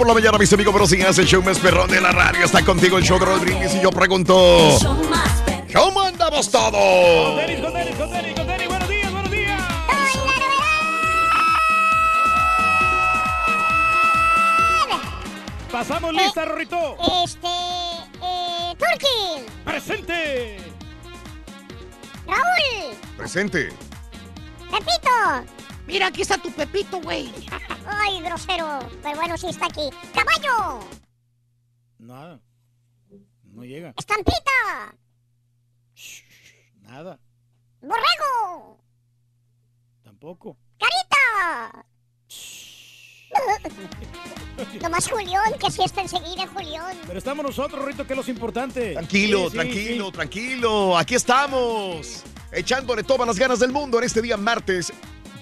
Por 0.00 0.08
la 0.08 0.14
mañana, 0.14 0.38
mis 0.38 0.50
amigos, 0.54 0.72
pero 0.72 0.86
sin 0.86 1.02
hace 1.02 1.20
el 1.20 1.26
show 1.26 1.42
más 1.42 1.58
perrón 1.58 1.90
de 1.90 2.00
la 2.00 2.10
radio. 2.10 2.42
Está 2.46 2.64
contigo 2.64 2.96
el 2.96 3.04
show 3.04 3.18
de 3.18 3.26
Raúl 3.26 3.40
Brindis 3.40 3.74
y 3.74 3.82
yo 3.82 3.90
pregunto... 3.90 4.78
¿Cómo 5.74 6.00
andamos 6.00 6.50
todos? 6.50 7.36
Denis, 7.36 7.60
con 7.60 7.74
Denis, 7.74 7.96
con 7.96 8.10
Denis, 8.10 8.34
con 8.34 8.46
Denis. 8.46 8.68
Buenos 8.68 8.88
días, 8.88 9.12
buenos 9.12 9.30
días. 9.30 9.62
Pasamos 15.70 16.14
lista, 16.14 16.46
Rorrito. 16.46 16.96
Este. 17.22 17.48
Eh, 18.22 18.76
Turki. 18.78 19.44
Presente. 19.66 20.56
Raúl. 22.26 22.96
Presente. 23.18 23.68
Pepito. 24.70 25.59
Mira, 25.90 26.06
aquí 26.06 26.22
está 26.22 26.38
tu 26.38 26.50
Pepito, 26.52 27.00
güey. 27.00 27.32
Ay, 27.86 28.20
grosero. 28.22 28.78
Pero 29.02 29.16
bueno, 29.16 29.36
sí 29.36 29.48
está 29.48 29.66
aquí. 29.66 29.90
Caballo. 30.14 30.86
Nada. 31.98 32.40
No 33.42 33.64
llega. 33.64 33.92
Estampita. 33.98 34.94
Nada. 36.82 37.18
Borrego. 37.80 38.78
Tampoco. 40.04 40.56
Carita. 40.78 41.84
Nomás 44.82 45.08
Julián, 45.08 45.54
que 45.58 45.70
sí 45.70 45.82
está 45.84 46.02
enseguida, 46.02 46.46
Julián. 46.46 46.96
Pero 47.06 47.18
estamos 47.18 47.44
nosotros, 47.44 47.80
Rorrito, 47.80 48.06
que 48.06 48.12
es 48.12 48.26
lo 48.26 48.30
importante. 48.32 48.92
Tranquilo, 48.92 49.44
Sí, 49.44 49.50
sí, 49.50 49.52
tranquilo, 49.56 50.06
sí. 50.06 50.12
tranquilo. 50.12 50.96
Aquí 50.98 51.14
estamos. 51.16 52.22
Echándole 52.52 53.02
todas 53.02 53.26
las 53.26 53.38
ganas 53.38 53.58
del 53.58 53.72
mundo 53.72 53.98
en 53.98 54.04
este 54.04 54.22
día 54.22 54.36
martes 54.36 54.92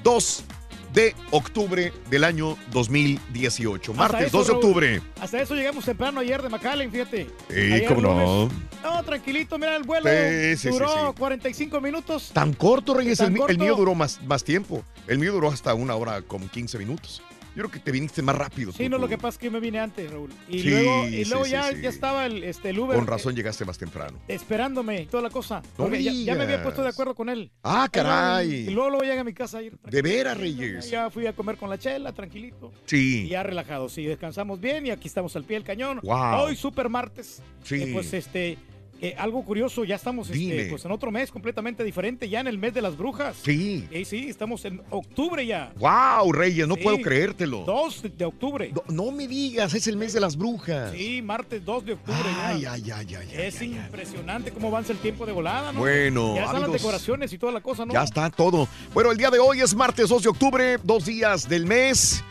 2 0.02 0.44
de 0.92 1.14
octubre 1.32 1.92
del 2.10 2.24
año 2.24 2.56
2018. 2.72 3.92
Hasta 3.92 4.02
Martes 4.02 4.26
eso, 4.28 4.38
2 4.38 4.46
de 4.46 4.52
Raúl. 4.52 4.64
octubre. 4.64 5.02
Hasta 5.20 5.40
eso 5.42 5.54
llegamos 5.54 5.84
temprano 5.84 6.20
ayer 6.20 6.40
de 6.42 6.48
McAllen, 6.48 6.90
fíjate. 6.90 7.26
Sí, 7.50 7.84
cómo 7.86 8.00
no. 8.00 8.48
No, 8.82 9.02
tranquilito, 9.04 9.58
mira 9.58 9.76
el 9.76 9.82
vuelo. 9.82 10.08
Sí, 10.08 10.56
sí, 10.56 10.68
duró 10.70 10.88
sí. 10.88 11.18
45 11.18 11.80
minutos. 11.80 12.30
Tan 12.32 12.52
corto, 12.54 12.94
Reyes. 12.94 13.18
Tan 13.18 13.26
El, 13.28 13.32
mi- 13.32 13.40
el 13.40 13.46
corto. 13.46 13.58
mío 13.64 13.74
duró 13.76 13.94
más, 13.94 14.20
más 14.22 14.42
tiempo. 14.44 14.82
El 15.06 15.18
mío 15.18 15.32
duró 15.32 15.48
hasta 15.50 15.74
una 15.74 15.94
hora 15.94 16.22
con 16.22 16.48
15 16.48 16.78
minutos. 16.78 17.22
Yo 17.56 17.62
creo 17.64 17.70
que 17.70 17.78
te 17.80 17.90
viniste 17.90 18.22
más 18.22 18.36
rápido. 18.36 18.70
Sí, 18.72 18.84
tú, 18.84 18.90
no, 18.90 18.96
tú. 18.96 19.02
lo 19.02 19.08
que 19.08 19.16
pasa 19.18 19.30
es 19.30 19.38
que 19.38 19.50
me 19.50 19.58
vine 19.58 19.80
antes, 19.80 20.08
Raúl. 20.10 20.30
Y 20.48 20.60
Sí, 20.60 20.70
luego, 20.70 21.08
y 21.08 21.24
luego 21.24 21.44
sí, 21.44 21.50
ya, 21.50 21.72
sí. 21.72 21.80
ya 21.82 21.88
estaba 21.88 22.26
el, 22.26 22.44
este, 22.44 22.70
el 22.70 22.78
Uber. 22.78 22.96
Con 22.96 23.06
razón 23.06 23.34
llegaste 23.34 23.64
más 23.64 23.78
temprano. 23.78 24.18
eh, 24.28 24.34
Esperándome 24.34 25.02
y 25.02 25.06
toda 25.06 25.22
la 25.24 25.30
cosa. 25.30 25.60
No 25.76 25.84
Porque 25.84 26.02
ya, 26.02 26.12
ya 26.12 26.34
me 26.36 26.44
había 26.44 26.62
puesto 26.62 26.82
de 26.82 26.88
acuerdo 26.90 27.14
con 27.14 27.28
él. 27.28 27.50
Ah, 27.62 27.88
caray. 27.90 28.50
Y 28.68 28.70
luego, 28.70 28.90
luego 28.90 29.04
llegué 29.04 29.18
a 29.18 29.24
mi 29.24 29.32
casa 29.34 29.58
ayer. 29.58 29.76
De 29.80 30.02
veras, 30.02 30.36
Reyes. 30.38 30.88
Ya 30.90 31.10
fui 31.10 31.26
a 31.26 31.32
comer 31.34 31.56
con 31.56 31.68
la 31.68 31.78
chela, 31.78 32.12
tranquilito. 32.12 32.72
Sí. 32.86 33.24
Y 33.26 33.28
ya 33.30 33.42
relajado, 33.42 33.88
sí, 33.88 34.04
descansamos 34.04 34.60
bien 34.60 34.86
y 34.86 34.90
aquí 34.90 35.08
estamos 35.08 35.34
al 35.34 35.44
pie 35.44 35.56
del 35.56 35.64
cañón. 35.64 36.00
Wow. 36.02 36.42
Hoy, 36.42 36.56
super 36.56 36.88
martes. 36.88 37.42
Sí. 37.64 37.82
Eh, 37.82 37.90
pues 37.92 38.12
este, 38.12 38.56
eh, 39.00 39.14
algo 39.18 39.44
curioso, 39.44 39.84
ya 39.84 39.94
estamos 39.96 40.28
este, 40.30 40.66
pues, 40.70 40.84
en 40.84 40.90
otro 40.90 41.10
mes 41.10 41.30
completamente 41.30 41.84
diferente, 41.84 42.28
ya 42.28 42.40
en 42.40 42.46
el 42.48 42.58
mes 42.58 42.74
de 42.74 42.82
las 42.82 42.96
brujas. 42.96 43.36
Sí. 43.42 43.86
Eh, 43.90 44.04
sí, 44.04 44.28
estamos 44.28 44.64
en 44.64 44.80
octubre 44.90 45.46
ya. 45.46 45.72
Wow, 45.78 46.32
Reyes, 46.32 46.66
no 46.66 46.74
Sí. 46.74 46.82
puedo 46.82 46.98
creértelo. 47.00 47.64
2 47.64 48.04
de 48.16 48.24
octubre. 48.24 48.72
No, 48.74 49.04
no 49.06 49.10
me 49.12 49.28
digas, 49.28 49.74
es 49.74 49.86
el 49.86 49.96
mes 49.96 50.12
de 50.12 50.20
las 50.20 50.36
brujas. 50.36 50.92
Sí, 50.92 51.22
martes 51.22 51.64
2 51.64 51.84
de 51.86 51.92
octubre 51.94 52.18
Ay, 52.42 52.62
ya. 52.62 52.72
ay, 52.72 52.90
ay, 52.90 53.14
ay. 53.14 53.28
es 53.34 53.62
impresionante 53.62 54.50
cómo 54.50 54.68
avanza 54.68 54.92
el 54.92 54.98
tiempo 54.98 55.26
de 55.26 55.32
volada, 55.32 55.72
¿no? 55.72 55.80
Bueno, 55.80 56.34
Ya 56.34 56.44
están 56.44 56.62
las 56.62 56.72
decoraciones 56.72 57.32
y 57.32 57.38
toda 57.38 57.52
la 57.52 57.60
cosa, 57.60 57.84
¿no? 57.86 57.92
Ya 57.92 58.02
está 58.02 58.30
todo. 58.30 58.68
Bueno, 58.94 59.10
el 59.12 59.16
día 59.18 59.30
de 59.30 59.38
hoy 59.38 59.60
es 59.60 59.74
martes 59.74 60.08
2 60.08 60.22
de 60.22 60.28
octubre, 60.28 60.76
dos 60.82 61.06
días 61.06 61.48
del 61.48 61.66
mes, 61.66 62.22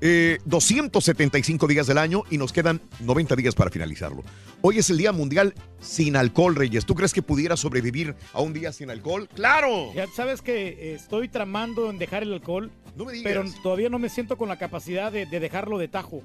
eh, 0.00 0.38
275 0.44 1.66
días 1.66 1.86
del 1.86 1.98
año 1.98 2.22
y 2.30 2.38
nos 2.38 2.52
quedan 2.52 2.80
90 3.00 3.36
días 3.36 3.54
para 3.54 3.70
finalizarlo. 3.70 4.22
Hoy 4.60 4.78
es 4.78 4.90
el 4.90 4.98
Día 4.98 5.12
Mundial 5.12 5.54
sin 5.80 6.16
alcohol, 6.16 6.54
Reyes. 6.54 6.84
¿Tú 6.86 6.94
crees 6.94 7.12
que 7.12 7.22
pudiera 7.22 7.56
sobrevivir 7.56 8.14
a 8.32 8.40
un 8.40 8.52
día 8.52 8.72
sin 8.72 8.90
alcohol? 8.90 9.28
¡Claro! 9.34 9.92
Ya 9.94 10.06
sabes 10.08 10.42
que 10.42 10.68
eh, 10.68 10.94
estoy 10.94 11.28
tramando 11.28 11.90
en 11.90 11.98
dejar 11.98 12.22
el 12.22 12.32
alcohol, 12.32 12.70
No 12.96 13.04
me 13.04 13.12
digas. 13.12 13.32
pero 13.32 13.62
todavía 13.62 13.88
no 13.88 13.98
me 13.98 14.08
siento 14.08 14.36
con 14.36 14.48
la 14.48 14.58
capacidad 14.58 15.10
de, 15.12 15.26
de 15.26 15.40
dejarlo 15.40 15.78
de 15.78 15.88
tajo. 15.88 16.22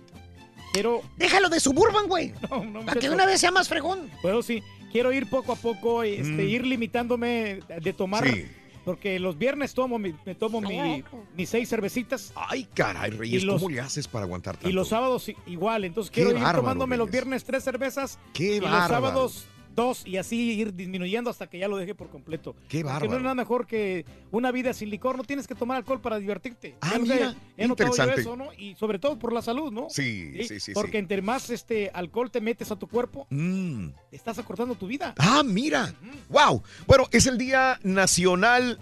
Quiero, 0.73 1.01
Déjalo 1.17 1.49
de 1.49 1.59
Suburban, 1.59 2.07
güey. 2.07 2.33
no, 2.49 2.63
no, 2.63 2.85
Para 2.85 2.99
que 2.99 3.09
una 3.09 3.25
vez 3.25 3.41
sea 3.41 3.51
más 3.51 3.67
fregón. 3.67 4.09
Puedo 4.21 4.41
sí, 4.41 4.63
quiero 4.91 5.11
ir 5.11 5.29
poco 5.29 5.51
a 5.51 5.55
poco, 5.57 6.03
este, 6.03 6.23
Mm. 6.29 6.39
ir 6.39 6.65
limitándome 6.65 7.59
de 7.81 7.93
tomar, 7.93 8.25
Sí. 8.27 8.45
Porque 8.85 9.19
los 9.19 9.37
viernes 9.37 9.73
tomo 9.73 9.99
mi- 9.99 10.15
me 10.25 10.35
tomo 10.35 10.59
mi- 10.61 11.03
mis 11.35 11.49
seis 11.49 11.69
cervecitas 11.69 12.31
Ay, 12.35 12.67
caray, 12.73 13.11
Reyes, 13.11 13.43
Y 13.43 13.45
los- 13.45 13.61
¿cómo 13.61 13.69
le 13.73 13.79
haces 13.81 14.07
para 14.07 14.25
aguantar 14.25 14.55
tanto? 14.55 14.69
y 14.69 14.73
los 14.73 14.87
sábados 14.89 15.29
igual. 15.45 15.83
Entonces 15.85 16.09
Qué 16.11 16.21
quiero 16.21 16.31
ir 16.31 16.43
bárbaro, 16.43 16.59
tomándome 16.61 16.97
los 16.97 17.09
viernes 17.11 17.43
tres 17.43 17.63
cervezas 17.63 18.17
¡Qué 18.33 18.55
y 18.57 18.59
los 18.59 18.69
sábados 18.87 19.45
dos 19.75 20.05
y 20.05 20.17
así 20.17 20.51
ir 20.59 20.73
disminuyendo 20.73 21.29
hasta 21.29 21.47
que 21.47 21.59
ya 21.59 21.67
lo 21.67 21.77
deje 21.77 21.95
por 21.95 22.09
completo. 22.09 22.55
¡Qué 22.67 22.79
Que 22.79 22.83
no 22.83 22.89
bárbaro! 22.89 23.17
es 23.17 23.21
nada 23.23 23.35
mejor 23.35 23.67
que 23.67 24.05
una 24.31 24.51
vida 24.51 24.73
sin 24.73 24.89
licor. 24.89 25.17
No 25.17 25.23
tienes 25.23 25.47
que 25.47 25.55
tomar 25.55 25.77
alcohol 25.77 26.01
para 26.01 26.17
divertirte. 26.19 26.75
Ah, 26.81 26.89
Ya 26.93 26.97
no 26.99 27.05
sé, 27.05 27.13
mira, 27.13 27.35
he 27.57 27.67
notado 27.67 27.89
yo 27.89 27.93
interesante. 27.93 28.21
eso, 28.21 28.35
¿no? 28.35 28.53
Y 28.57 28.75
sobre 28.75 28.99
todo 28.99 29.17
por 29.17 29.33
la 29.33 29.41
salud, 29.41 29.71
¿no? 29.71 29.89
Sí, 29.89 30.43
sí, 30.47 30.59
sí, 30.59 30.73
Porque 30.73 30.91
sí. 30.93 30.97
entre 30.97 31.21
más 31.21 31.49
este 31.49 31.89
alcohol 31.93 32.29
te 32.31 32.41
metes 32.41 32.71
a 32.71 32.75
tu 32.75 32.87
cuerpo, 32.87 33.27
Mm. 33.29 33.89
estás 34.11 34.37
acortando 34.39 34.75
tu 34.75 34.87
vida. 34.87 35.13
Ah, 35.17 35.41
mira. 35.45 35.93
Wow. 36.29 36.63
Bueno, 36.87 37.07
es 37.11 37.25
el 37.27 37.37
Día 37.37 37.79
Nacional. 37.83 38.77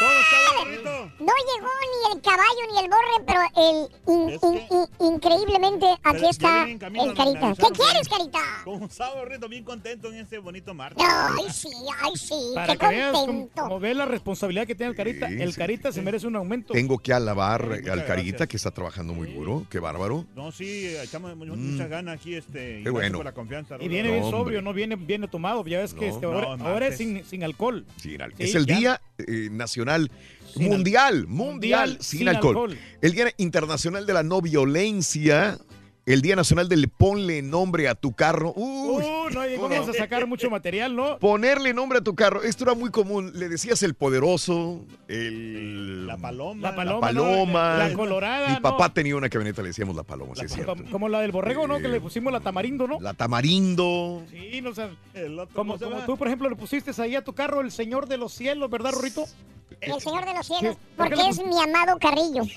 Todo 0.00 0.10
está 0.20 0.33
bonito. 0.33 0.33
No 0.68 1.32
llegó 1.48 1.70
ni 1.92 2.16
el 2.16 2.22
caballo 2.22 2.62
ni 2.72 2.78
el 2.80 2.90
borre, 2.90 3.24
pero 3.26 3.40
el 3.56 3.88
in- 4.14 4.28
Es 4.30 4.42
in- 4.42 4.76
in- 4.76 5.14
increíblemente 5.14 5.86
aquí 6.02 6.26
está 6.28 6.64
el 6.68 6.78
carita. 6.78 7.54
¿Qué 7.54 7.72
quieres, 7.72 8.08
carita? 8.08 8.40
Con 8.64 8.82
un 8.82 8.90
sábado 8.90 9.24
bien 9.48 9.64
contento 9.64 10.08
en 10.08 10.20
este 10.20 10.38
bonito 10.38 10.72
martes. 10.74 11.04
Ay, 11.06 11.44
sí, 11.52 11.68
ay, 12.02 12.12
sí, 12.16 12.34
Para 12.54 12.72
qué 12.74 12.78
que 12.78 12.86
veas 12.88 13.12
como, 13.12 13.26
contento. 13.26 13.62
como 13.62 13.80
ves 13.80 13.96
la 13.96 14.04
responsabilidad 14.06 14.66
que 14.66 14.74
tiene 14.74 14.90
el 14.90 14.96
Carita. 14.96 15.28
Sí, 15.28 15.34
el 15.40 15.52
sí, 15.52 15.58
Carita 15.58 15.92
se 15.92 16.02
merece 16.02 16.26
un 16.26 16.36
aumento. 16.36 16.72
Tengo 16.72 16.98
que 16.98 17.12
alabar 17.12 17.62
al 17.62 17.82
Carita, 17.82 18.04
gracias. 18.14 18.48
que 18.48 18.56
está 18.56 18.70
trabajando 18.70 19.12
muy 19.12 19.32
duro. 19.32 19.66
Qué 19.70 19.78
bárbaro. 19.78 20.24
No, 20.34 20.50
sí, 20.52 20.86
echamos 20.96 21.34
Mm. 21.36 21.72
muchas 21.72 21.88
ganas 21.88 22.18
aquí, 22.20 22.34
este. 22.34 22.82
Qué 22.82 22.90
bueno. 22.90 23.18
por 23.18 23.24
la 23.26 23.32
confianza. 23.32 23.76
Y 23.80 23.88
viene 23.88 24.08
No, 24.08 24.12
bien 24.14 24.24
hombre. 24.24 24.38
sobrio, 24.40 24.62
no 24.62 24.72
viene, 24.72 24.96
viene 24.96 25.28
tomado. 25.28 25.64
Ya 25.66 25.78
ves 25.80 25.94
que 25.94 26.08
No. 26.08 26.14
este, 26.14 26.26
ahora, 26.26 26.56
No, 26.56 26.66
ahora 26.68 26.86
es 26.88 26.96
sin, 26.96 27.24
sin 27.24 27.44
alcohol. 27.44 27.84
Sí, 27.98 28.16
al- 28.20 28.32
Sí, 28.36 28.44
es 28.44 28.54
el 28.54 28.66
ya. 28.66 28.76
Día 28.76 29.00
eh, 29.18 29.48
Nacional 29.50 30.10
Sin 30.40 30.43
Mundial, 30.56 31.26
Mundial 31.26 31.98
Sin 32.00 32.28
alcohol. 32.28 32.56
alcohol. 32.56 32.78
El 33.00 33.12
Día 33.12 33.32
Internacional 33.36 34.06
de 34.06 34.12
la 34.12 34.22
No 34.22 34.40
Violencia. 34.40 35.58
El 36.06 36.20
Día 36.20 36.36
Nacional 36.36 36.68
del 36.68 36.88
Ponle 36.90 37.40
Nombre 37.40 37.88
a 37.88 37.94
tu 37.94 38.12
Carro. 38.12 38.52
Uy, 38.56 39.04
Uh, 39.04 39.30
no, 39.30 39.40
ahí 39.40 39.56
vamos 39.56 39.88
a 39.88 39.92
sacar 39.94 40.26
mucho 40.26 40.50
material, 40.50 40.94
¿no? 40.94 41.18
Ponerle 41.18 41.72
nombre 41.72 41.98
a 41.98 42.00
tu 42.02 42.14
carro. 42.14 42.42
Esto 42.42 42.64
era 42.64 42.74
muy 42.74 42.90
común. 42.90 43.32
Le 43.34 43.48
decías 43.48 43.82
el 43.82 43.94
poderoso, 43.94 44.84
el... 45.08 46.06
La 46.06 46.16
paloma. 46.18 46.70
La 46.70 46.84
La 46.84 47.00
paloma. 47.00 47.76
La 47.78 47.92
colorada, 47.94 48.48
Mi 48.48 48.54
¿no? 48.54 48.62
papá 48.62 48.92
tenía 48.92 49.16
una 49.16 49.28
camioneta, 49.30 49.62
le 49.62 49.68
decíamos 49.68 49.96
la 49.96 50.02
paloma, 50.02 50.34
sí 50.34 50.44
es 50.44 50.52
cierto. 50.52 50.76
Como, 50.90 51.08
la 51.08 51.20
del 51.20 51.32
borrego, 51.32 51.66
¿no? 51.66 51.78
Que 51.78 51.88
le 51.88 52.00
pusimos 52.00 52.32
la 52.32 52.40
tamarindo, 52.40 52.86
¿no? 52.86 53.00
La 53.00 53.14
tamarindo. 53.14 54.22
Sí, 54.30 54.60
no 54.60 54.74
sé. 54.74 54.88
El 55.14 55.38
otro, 55.38 55.54
Como, 55.54 55.78
¿cómo 55.78 55.90
como 55.90 56.04
tú, 56.04 56.16
por 56.16 56.26
ejemplo, 56.28 56.48
le 56.50 56.56
pusiste 56.56 56.90
ahí 57.00 57.16
a 57.16 57.24
tu 57.24 57.32
carro 57.34 57.60
el 57.62 57.72
Señor 57.72 58.06
de 58.06 58.18
los 58.18 58.32
Cielos, 58.32 58.70
¿verdad, 58.70 58.92
Rorrito? 58.92 59.24
El 59.80 60.00
Señor 60.00 60.26
de 60.26 60.34
los 60.34 60.46
Cielos. 60.46 60.74
Sí. 60.76 60.80
¿Por 60.96 61.08
qué 61.08 61.14
Porque 61.16 61.30
es 61.30 61.44
mi 61.44 61.60
amado 61.62 61.98
Carrillo. 61.98 62.42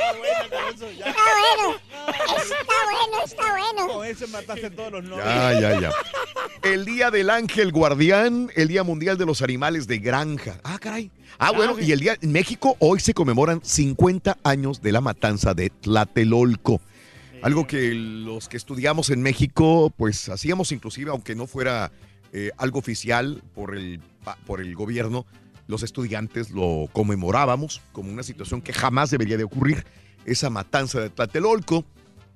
Está 0.00 0.18
buena 0.18 0.48
con 0.48 0.74
eso 0.74 0.90
ya. 0.98 1.06
Está 1.06 1.22
bueno. 1.56 1.76
Está 2.42 2.74
bueno, 2.84 3.24
está 3.24 3.50
bueno. 3.50 3.94
Con 3.94 4.06
ese 4.06 4.26
mataste 4.28 4.70
todos 4.70 4.92
los 4.92 5.04
nombres. 5.04 5.26
Ya, 5.26 5.60
ya, 5.60 5.80
ya. 5.80 5.90
El 6.62 6.84
Día 6.84 7.10
del 7.10 7.30
Ángel 7.30 7.72
Guardián, 7.72 8.50
el 8.54 8.68
Día 8.68 8.82
Mundial 8.82 9.18
de 9.18 9.26
los 9.26 9.42
Animales 9.42 9.86
de 9.86 9.98
Granja. 9.98 10.58
Ah, 10.64 10.78
caray. 10.78 11.10
Ah, 11.38 11.52
bueno, 11.52 11.78
y 11.78 11.92
el 11.92 12.00
día 12.00 12.16
en 12.20 12.32
México 12.32 12.76
hoy 12.80 13.00
se 13.00 13.14
conmemoran 13.14 13.60
50 13.62 14.38
años 14.42 14.82
de 14.82 14.92
la 14.92 15.00
matanza 15.00 15.54
de 15.54 15.70
Tlatelolco. 15.70 16.80
Algo 17.42 17.66
que 17.66 17.94
los 17.94 18.48
que 18.48 18.58
estudiamos 18.58 19.08
en 19.10 19.22
México, 19.22 19.90
pues 19.96 20.28
hacíamos 20.28 20.72
inclusive, 20.72 21.10
aunque 21.10 21.34
no 21.34 21.46
fuera 21.46 21.90
eh, 22.32 22.50
algo 22.58 22.78
oficial 22.78 23.42
por 23.54 23.74
el, 23.74 24.00
por 24.46 24.60
el 24.60 24.74
gobierno, 24.74 25.24
los 25.70 25.82
estudiantes 25.82 26.50
lo 26.50 26.88
conmemorábamos 26.92 27.80
como 27.92 28.12
una 28.12 28.22
situación 28.22 28.60
que 28.60 28.72
jamás 28.72 29.10
debería 29.10 29.36
de 29.36 29.44
ocurrir. 29.44 29.84
Esa 30.26 30.50
matanza 30.50 31.00
de 31.00 31.08
Tlatelolco 31.08 31.84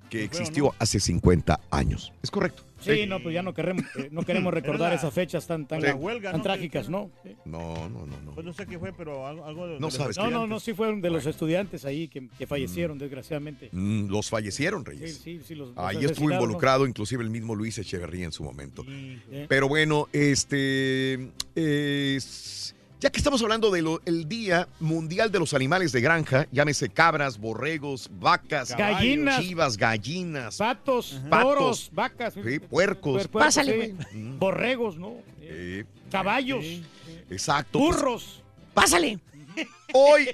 que 0.08 0.24
existió 0.24 0.74
hace 0.78 1.00
50 1.00 1.60
años. 1.70 2.12
Es 2.22 2.30
correcto. 2.30 2.62
Sí, 2.80 3.06
no, 3.06 3.18
pues 3.22 3.34
ya 3.34 3.42
no 3.42 3.54
queremos, 3.54 3.84
eh, 3.96 4.08
no 4.12 4.22
queremos 4.22 4.52
recordar 4.54 4.90
la- 4.90 4.96
esas 4.96 5.12
fechas 5.12 5.46
tan, 5.46 5.66
tan, 5.66 5.80
la 5.82 5.94
huelga, 5.94 6.30
tan 6.32 6.38
¿no? 6.40 6.44
trágicas, 6.44 6.88
¿no? 6.90 7.10
Sí. 7.22 7.34
No, 7.46 7.88
no, 7.88 8.06
no, 8.06 8.20
no. 8.22 8.32
Pues 8.32 8.44
no 8.44 8.52
sé 8.52 8.66
qué 8.66 8.78
fue, 8.78 8.92
pero 8.92 9.26
algo, 9.26 9.44
algo 9.46 9.66
de 9.66 9.72
No 9.72 9.76
de 9.78 9.80
los 9.80 9.94
sabes 9.94 10.16
No, 10.18 10.30
no, 10.30 10.46
no, 10.46 10.60
sí 10.60 10.74
fueron 10.74 11.00
de 11.00 11.08
los 11.10 11.24
estudiantes 11.24 11.84
ahí 11.86 12.08
que, 12.08 12.28
que 12.38 12.46
fallecieron, 12.46 12.98
desgraciadamente. 12.98 13.70
Mm, 13.72 14.08
los 14.08 14.28
fallecieron, 14.28 14.84
Sí, 14.84 14.90
Reyes. 14.90 15.20
sí, 15.24 15.40
sí, 15.46 15.54
los, 15.54 15.68
los 15.70 15.78
Ahí 15.78 15.96
estuvo 15.96 16.04
asesinaron, 16.10 16.28
¿no? 16.28 16.34
involucrado 16.44 16.86
inclusive 16.86 17.22
el 17.24 17.30
mismo 17.30 17.54
Luis 17.54 17.78
Echeverría 17.78 18.26
en 18.26 18.32
su 18.32 18.44
momento. 18.44 18.84
Sí. 18.84 19.18
Pero 19.48 19.66
bueno, 19.68 20.08
este 20.12 21.30
es- 21.54 22.73
ya 23.04 23.10
que 23.10 23.18
estamos 23.18 23.42
hablando 23.42 23.70
del 23.70 24.26
Día 24.26 24.66
Mundial 24.80 25.30
de 25.30 25.38
los 25.38 25.52
Animales 25.52 25.92
de 25.92 26.00
Granja, 26.00 26.46
llámese 26.50 26.88
cabras, 26.88 27.36
borregos, 27.36 28.08
vacas, 28.18 28.70
Caballos. 28.70 28.96
Gallinas. 28.98 29.40
chivas, 29.42 29.76
gallinas, 29.76 30.56
Patos, 30.56 31.20
Patos. 31.28 31.42
toros, 31.54 31.90
vacas. 31.92 32.32
sí, 32.32 32.58
puercos, 32.60 33.28
Pásale, 33.28 33.72
sí. 33.72 33.76
güey. 34.14 34.38
Borregos, 34.38 34.96
¿no? 34.96 35.16
eh, 35.42 35.84
Caballos, 36.10 36.64
exacto. 37.28 37.78
pues, 37.78 37.94
burros. 37.96 38.42
Pásale. 38.72 39.18
hoy, 39.92 40.30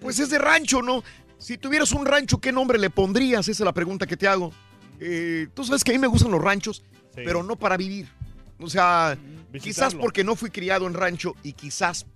pues 0.00 0.20
es 0.20 0.30
de 0.30 0.38
rancho, 0.38 0.82
¿no? 0.82 1.02
Si 1.36 1.58
tuvieras 1.58 1.90
un 1.90 2.06
rancho, 2.06 2.38
¿qué 2.38 2.52
nombre 2.52 2.78
le 2.78 2.90
pondrías? 2.90 3.40
Esa 3.48 3.62
es 3.64 3.66
la 3.66 3.72
pregunta 3.74 4.06
que 4.06 4.16
te 4.16 4.28
hago. 4.28 4.52
Eh, 5.00 5.48
Tú 5.52 5.64
sabes 5.64 5.82
que 5.82 5.90
a 5.90 5.94
mí 5.94 5.98
me 5.98 6.06
gustan 6.06 6.30
los 6.30 6.40
ranchos, 6.40 6.84
Sí. 7.14 7.22
pero 7.24 7.42
no 7.42 7.56
para 7.56 7.76
vivir. 7.76 8.06
O 8.58 8.68
sea, 8.68 9.16
quizás 9.62 9.94
porque 9.94 10.24
no 10.24 10.34
fui 10.36 10.50
criado 10.50 10.86
en 10.86 10.94
rancho 10.94 11.34
y 11.42 11.52
quizás 11.52 12.06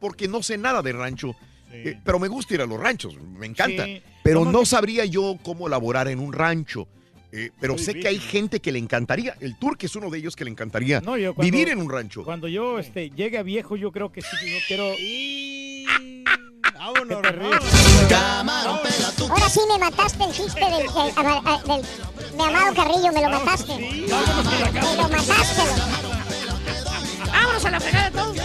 porque 0.00 0.28
no 0.28 0.42
sé 0.42 0.56
nada 0.58 0.82
de 0.82 0.92
rancho. 0.92 1.34
Sí. 1.70 1.76
Eh, 1.84 2.00
pero 2.04 2.18
me 2.18 2.28
gusta 2.28 2.54
ir 2.54 2.62
a 2.62 2.66
los 2.66 2.80
ranchos, 2.80 3.16
me 3.16 3.46
encanta. 3.46 3.84
Sí. 3.84 4.02
Pero 4.24 4.44
no 4.44 4.64
sabría 4.64 5.04
yo 5.04 5.36
cómo 5.42 5.68
laborar 5.68 6.08
en 6.08 6.18
un 6.20 6.32
rancho. 6.32 6.86
Eh, 7.30 7.50
pero 7.60 7.74
Muy 7.74 7.82
sé 7.82 7.92
que 7.94 8.08
hay 8.08 8.18
gente 8.18 8.60
que 8.60 8.72
le 8.72 8.78
encantaría. 8.78 9.36
El 9.40 9.58
Turque 9.58 9.84
es 9.86 9.94
uno 9.96 10.08
de 10.08 10.16
ellos 10.18 10.34
que 10.34 10.44
le 10.44 10.50
encantaría 10.50 11.00
No, 11.02 11.18
yo 11.18 11.34
cuando- 11.34 11.50
vivir 11.50 11.68
en 11.68 11.78
un 11.78 11.90
rancho. 11.90 12.24
Cuando 12.24 12.48
yo 12.48 12.78
este, 12.78 13.10
llegue 13.10 13.36
a 13.36 13.42
viejo, 13.42 13.76
yo 13.76 13.92
creo 13.92 14.10
que 14.10 14.22
sí, 14.22 14.28
yo 14.46 14.56
quiero... 14.66 14.94
Y... 14.98 15.84
Vámonos. 16.78 17.22
Ahora 19.30 19.48
sí 19.50 19.60
me 19.68 19.78
mataste 19.78 20.24
el 20.24 20.32
chiste 20.32 20.60
del, 20.60 20.70
del, 20.86 21.12
ama- 21.16 21.62
del- 21.66 21.84
mi 22.38 22.44
amado 22.44 22.74
Carrillo, 22.74 23.12
me 23.12 23.20
lo 23.22 23.30
mataste. 23.30 23.72
Sí, 23.76 24.06
vámonos 24.08 24.46
a 24.46 24.60
la 24.60 24.70
Me 24.72 24.96
lo 24.96 25.08
mataste. 25.08 25.62
Vámonos 27.30 27.64
a 27.64 27.70
la 27.70 27.80
fregada 27.80 28.10
todos. 28.10 28.36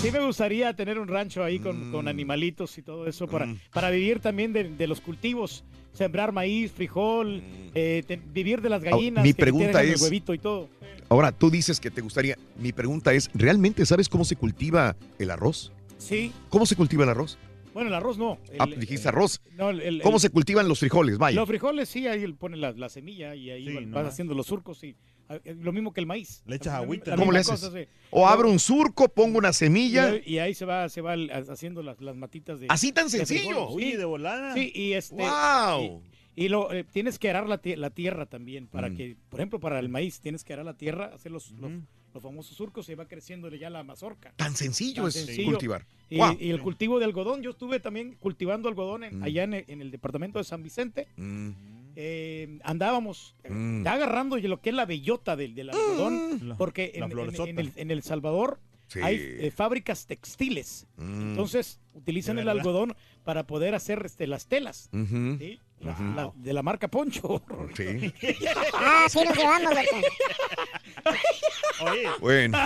Sí 0.00 0.10
me 0.10 0.18
gustaría 0.26 0.74
tener 0.74 0.98
un 0.98 1.06
rancho 1.08 1.44
ahí 1.44 1.58
con, 1.60 1.88
Mm. 1.90 1.92
con 1.92 2.08
animalitos 2.08 2.76
y 2.78 2.82
todo 2.82 3.06
eso 3.06 3.28
para, 3.28 3.46
para 3.72 3.90
vivir 3.90 4.18
también 4.20 4.52
de, 4.52 4.64
de 4.64 4.86
los 4.88 5.00
cultivos, 5.00 5.64
sembrar 5.92 6.32
maíz, 6.32 6.72
frijol, 6.72 7.42
eh, 7.74 8.02
te- 8.06 8.16
vivir 8.16 8.60
de 8.60 8.68
las 8.68 8.82
gallinas, 8.82 9.22
Mm. 9.22 9.26
mi 9.26 9.32
que 9.32 9.40
pregunta 9.40 9.80
el 9.82 9.90
es- 9.92 10.02
huevito 10.02 10.34
y 10.34 10.38
todo. 10.38 10.68
Ahora, 11.08 11.30
tú 11.30 11.50
dices 11.50 11.78
que 11.78 11.90
te 11.90 12.00
gustaría. 12.00 12.36
Mi 12.58 12.72
pregunta 12.72 13.12
es: 13.12 13.30
¿realmente 13.34 13.84
sabes 13.86 14.08
cómo 14.08 14.24
se 14.24 14.34
cultiva 14.34 14.96
el 15.18 15.30
arroz? 15.30 15.70
Sí, 15.98 16.32
¿Cómo 16.48 16.66
se 16.66 16.74
cultiva 16.74 17.04
el 17.04 17.10
arroz? 17.10 17.38
Bueno, 17.72 17.88
el 17.88 17.94
arroz 17.94 18.18
no. 18.18 18.38
el- 18.50 18.56
Ah, 18.60 18.66
dijiste 18.66 19.08
arroz. 19.08 19.40
no, 19.56 19.70
el- 19.70 19.80
el- 19.80 20.02
¿Cómo 20.02 20.16
el- 20.16 20.20
se 20.20 20.30
cultivan 20.30 20.68
los 20.68 20.80
frijoles? 20.80 21.18
Vaya. 21.18 21.36
Los 21.36 21.48
frijoles 21.48 21.88
sí, 21.88 22.06
ahí 22.06 22.30
pone 22.32 22.56
la, 22.56 22.72
la 22.72 22.88
semilla 22.88 23.34
y 23.34 23.50
ahí 23.50 23.66
Sí, 23.66 23.86
no. 23.86 23.96
vas 23.96 24.06
haciendo 24.06 24.34
los 24.34 24.46
surcos 24.46 24.82
y 24.84 24.96
ah, 25.28 25.38
eh, 25.44 25.54
lo 25.60 25.72
mismo 25.72 25.92
que 25.92 26.00
el 26.00 26.06
maíz. 26.06 26.42
Le 26.46 26.56
echas 26.56 26.74
agüita. 26.74 27.16
¿Cómo 27.16 27.32
le 27.32 27.38
haces? 27.40 27.60
cosa, 27.60 27.70
sí. 27.72 27.86
O 28.10 28.26
abro 28.26 28.50
un 28.50 28.58
surco, 28.58 29.08
pongo 29.08 29.38
una 29.38 29.52
semilla. 29.52 30.14
y 30.24 30.38
ahí 30.38 30.54
se 30.54 30.64
va, 30.64 30.88
se 30.88 31.00
va 31.00 31.14
haciendo 31.50 31.82
las, 31.82 32.00
las 32.00 32.16
matitas 32.16 32.60
de. 32.60 32.66
Así 32.68 32.92
tan 32.92 33.04
de 33.06 33.10
sencillo. 33.10 33.42
frijoles. 33.68 33.74
Uy, 33.74 33.82
Sí, 33.92 33.96
de 33.96 34.04
volada. 34.04 34.54
sí, 34.54 34.72
y 34.74 34.92
este. 34.92 35.16
¡Wow! 35.16 36.02
Y 36.34 36.48
lo 36.48 36.72
eh, 36.72 36.84
tienes 36.84 37.18
que 37.18 37.28
arar 37.28 37.46
la, 37.46 37.60
la 37.76 37.90
tierra 37.90 38.24
también 38.26 38.66
para 38.66 38.88
Mm. 38.88 38.96
que, 38.96 39.16
por 39.28 39.40
ejemplo, 39.40 39.60
para 39.60 39.78
el 39.78 39.88
maíz 39.90 40.18
tienes 40.20 40.44
que 40.44 40.54
arar 40.54 40.64
la 40.64 40.76
tierra, 40.76 41.10
hacer 41.14 41.30
los. 41.32 41.52
Los 42.14 42.22
famosos 42.22 42.56
surcos 42.56 42.88
y 42.88 42.94
va 42.94 43.06
creciendo 43.06 43.48
ya 43.54 43.70
la 43.70 43.82
mazorca. 43.84 44.32
Tan 44.36 44.54
sencillo 44.56 45.02
Tan 45.02 45.08
es 45.08 45.14
sencillo. 45.14 45.50
cultivar. 45.52 45.86
Y, 46.10 46.50
el 46.50 46.60
cultivo 46.60 46.98
de 46.98 47.06
algodón, 47.06 47.42
yo 47.42 47.50
estuve 47.50 47.80
también 47.80 48.16
cultivando 48.20 48.68
algodón 48.68 49.04
en- 49.04 49.18
Mm. 49.20 49.22
allá 49.22 49.44
en 49.44 49.54
el, 49.54 49.64
en 49.68 49.80
el 49.80 49.90
departamento 49.90 50.38
de 50.38 50.44
San 50.44 50.62
Vicente. 50.62 51.08
Mm, 51.16 51.50
Eh, 51.94 52.58
andábamos 52.64 53.34
eh, 53.44 53.50
Mm. 53.50 53.84
ya 53.84 53.92
agarrando 53.92 54.38
lo 54.38 54.62
que 54.62 54.70
es 54.70 54.74
la 54.74 54.86
bellota 54.86 55.36
del, 55.36 55.54
del 55.54 55.68
algodón, 55.68 56.54
porque 56.56 56.92
en, 56.94 57.02
en- 57.04 57.10
floresota. 57.10 57.50
en 57.50 57.58
el, 57.58 57.72
en 57.76 57.90
El 57.90 58.02
Salvador 58.02 58.60
sí. 58.88 59.00
hay 59.02 59.16
eh, 59.16 59.50
fábricas 59.54 60.06
textiles. 60.06 60.86
Mm, 60.96 61.32
Entonces 61.32 61.80
utilizan 61.92 62.38
el 62.38 62.48
algodón 62.48 62.94
para 63.24 63.46
poder 63.46 63.74
hacer 63.74 64.02
este, 64.06 64.26
las 64.26 64.46
telas. 64.46 64.88
¿sí? 65.38 65.60
La- 65.82 65.92
Ujú. 65.92 66.02
la- 66.14 66.32
de 66.34 66.52
la 66.52 66.62
marca 66.62 66.88
Poncho. 66.88 67.42
sí. 67.76 68.12
Ah, 68.74 69.06
sí 69.08 69.20
nos 69.24 69.36
llevamos. 69.36 69.72
Oye, 71.80 72.06
Bueno, 72.20 72.58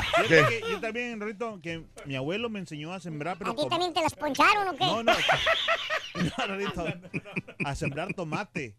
yo 0.71 0.81
también, 0.81 1.21
Rito, 1.21 1.59
que 1.63 1.83
mi 2.05 2.17
abuelo 2.17 2.51
me 2.51 2.59
enseñó 2.59 2.93
a 2.93 3.01
sembrar, 3.01 3.39
pero 3.39 3.53
¿A 3.53 3.57
ti 3.57 3.67
también 3.69 3.95
te 3.95 4.03
las 4.03 4.15
poncharon 4.15 4.69
o 4.69 4.73
qué? 4.77 4.85
No, 4.85 5.03
no. 5.03 5.13
No, 6.17 6.47
Rorrito, 6.47 6.83
a 7.63 7.75
sembrar 7.75 8.15
tomate. 8.15 8.75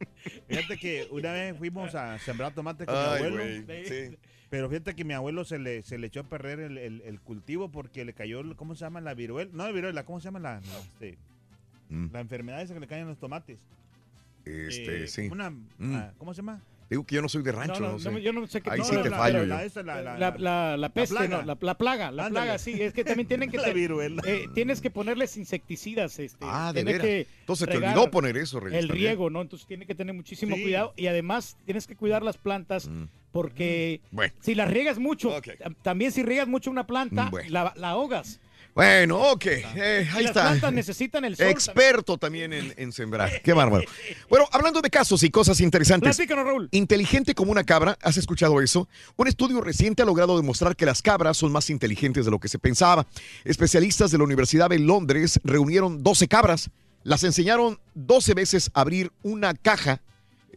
Fíjate 0.48 0.76
que 0.80 1.08
una 1.12 1.32
vez 1.34 1.56
fuimos 1.56 1.94
a 1.94 2.18
sembrar 2.18 2.52
tomate 2.52 2.84
con 2.88 2.96
mi 2.96 3.00
Ay, 3.00 3.16
abuelo. 3.24 3.36
güey, 3.64 3.86
sí. 3.86 4.18
Pero 4.50 4.68
fíjate 4.70 4.96
que 4.96 5.04
mi 5.04 5.14
abuelo 5.14 5.46
se 5.46 5.60
le, 5.60 5.84
se 5.84 6.00
le 6.00 6.08
echó 6.08 6.22
a 6.22 6.24
perder 6.24 6.60
el, 6.62 6.80
el- 6.80 7.02
el 7.06 7.20
cultivo 7.22 7.70
porque 7.70 8.06
le 8.06 8.14
cayó, 8.14 8.42
¿cómo 8.56 8.74
se 8.74 8.86
llama? 8.86 9.02
La 9.02 9.14
viruela. 9.14 9.52
No, 9.54 9.66
la 9.66 9.72
viruela, 9.72 10.04
¿cómo 10.04 10.20
se 10.20 10.26
llama 10.26 10.40
la, 10.40 10.62
la, 10.62 10.80
este, 10.80 11.18
Mm, 11.90 12.08
la 12.12 12.20
enfermedad 12.22 12.62
esa 12.62 12.74
que 12.74 12.80
le 12.82 12.88
caen 12.88 13.04
en 13.04 13.08
los 13.10 13.20
tomates? 13.20 13.60
Este, 14.48 15.04
Eh, 15.04 15.08
sí. 15.08 15.28
Una, 15.32 15.50
Mm. 15.50 15.96
ah, 15.96 16.14
¿Cómo 16.18 16.34
se 16.34 16.38
llama? 16.42 16.62
Digo 16.90 17.06
que 17.06 17.16
yo 17.16 17.22
no 17.22 17.28
soy 17.28 17.44
de 17.44 17.52
rancho, 17.52 17.82
No, 17.82 17.88
no, 17.88 17.92
no, 17.94 18.00
sé. 18.00 18.22
yo 18.22 18.32
no 18.32 18.48
sé 18.48 18.62
qué 18.62 18.70
Ahí 18.72 18.80
no, 18.80 18.86
sí 18.86 18.96
te 19.04 19.10
la- 19.10 19.18
fallo 19.18 19.46
la, 19.46 19.60
yo. 19.60 19.66
esa, 19.66 19.84
la, 19.84 20.02
la, 20.02 20.18
La, 20.18 20.36
la, 20.38 20.78
la 20.78 20.90
peste, 20.90 21.16
plaga. 21.18 21.40
no, 21.42 21.46
la, 21.46 21.58
la 21.60 21.78
plaga, 21.78 22.12
la 22.12 22.28
Ándale. 22.28 22.46
plaga, 22.46 22.58
sí, 22.60 22.82
es 22.82 22.94
que 22.94 23.04
también 23.04 23.28
tienen 23.28 23.52
que 23.52 23.58
la 23.58 23.66
te- 23.66 23.74
viruela. 23.74 24.22
eh, 24.26 24.46
tienes 24.56 24.80
que 24.80 24.90
ponerles 24.90 25.36
insecticidas, 25.36 26.18
este, 26.20 26.46
Ah, 26.48 26.72
de 26.74 26.86
veras. 26.86 27.02
que 27.02 27.28
Entonces 27.42 27.68
te 27.68 27.76
olvidó 27.76 28.10
poner 28.10 28.38
eso, 28.38 28.62
Reyes, 28.62 28.80
el 28.80 28.88
riego, 28.88 29.30
¿no? 29.30 29.42
Entonces 29.42 29.68
tiene 29.68 29.86
que 29.86 29.96
tener 29.96 30.16
muchísimo 30.16 30.56
Sí. 30.56 30.62
cuidado 30.64 30.94
y 30.96 31.08
además 31.08 31.58
tienes 31.66 31.88
que 31.88 31.98
cuidar 31.98 32.24
las 32.24 32.38
plantas 32.38 32.88
Mm, 32.88 33.04
porque 33.34 34.00
Bueno. 34.12 34.34
si 34.40 34.56
las 34.56 34.70
riegas 34.72 34.98
mucho, 34.98 35.34
también 35.82 36.14
si 36.14 36.24
riegas 36.24 36.48
mucho 36.48 36.72
una 36.72 36.88
planta, 36.88 37.26
Mm, 37.26 37.32
bueno. 37.32 37.50
la, 37.52 37.74
la 37.76 37.90
ahogas. 37.90 38.40
Bueno, 38.78 39.32
ok. 39.32 39.46
eh, 39.48 40.08
ahí 40.14 40.22
las 40.22 40.26
está. 40.26 40.44
plantas 40.44 40.72
necesitan 40.72 41.26
el 41.26 41.36
sol. 41.36 41.48
Experto 41.48 42.20
también 42.20 42.54
en, 42.54 42.76
en 42.78 42.92
sembrar. 42.92 43.42
Qué 43.42 43.52
bárbaro. 43.52 43.84
Bueno, 44.30 44.48
hablando 44.52 44.82
de 44.82 44.90
casos 44.92 45.24
y 45.24 45.32
cosas 45.32 45.60
interesantes. 45.62 46.16
Platícanos, 46.16 46.46
Raúl. 46.46 46.70
Inteligente 46.72 47.34
como 47.34 47.52
una 47.52 47.64
cabra, 47.64 47.98
¿has 48.04 48.18
escuchado 48.18 48.62
eso? 48.62 48.88
Un 49.16 49.28
estudio 49.28 49.62
reciente 49.62 50.04
ha 50.04 50.06
logrado 50.06 50.38
demostrar 50.38 50.76
que 50.76 50.86
las 50.86 51.02
cabras 51.02 51.38
son 51.38 51.52
más 51.52 51.72
inteligentes 51.72 52.26
de 52.26 52.30
lo 52.30 52.40
que 52.40 52.50
se 52.50 52.60
pensaba. 52.60 53.08
Especialistas 53.46 54.12
de 54.12 54.20
la 54.20 54.26
Universidad 54.26 54.70
de 54.70 54.78
Londres 54.78 55.40
reunieron 55.44 56.04
12 56.04 56.28
cabras, 56.28 56.70
las 57.02 57.24
enseñaron 57.24 57.80
12 57.96 58.36
veces 58.36 58.70
a 58.76 58.82
abrir 58.82 59.12
una 59.24 59.56
caja 59.56 60.02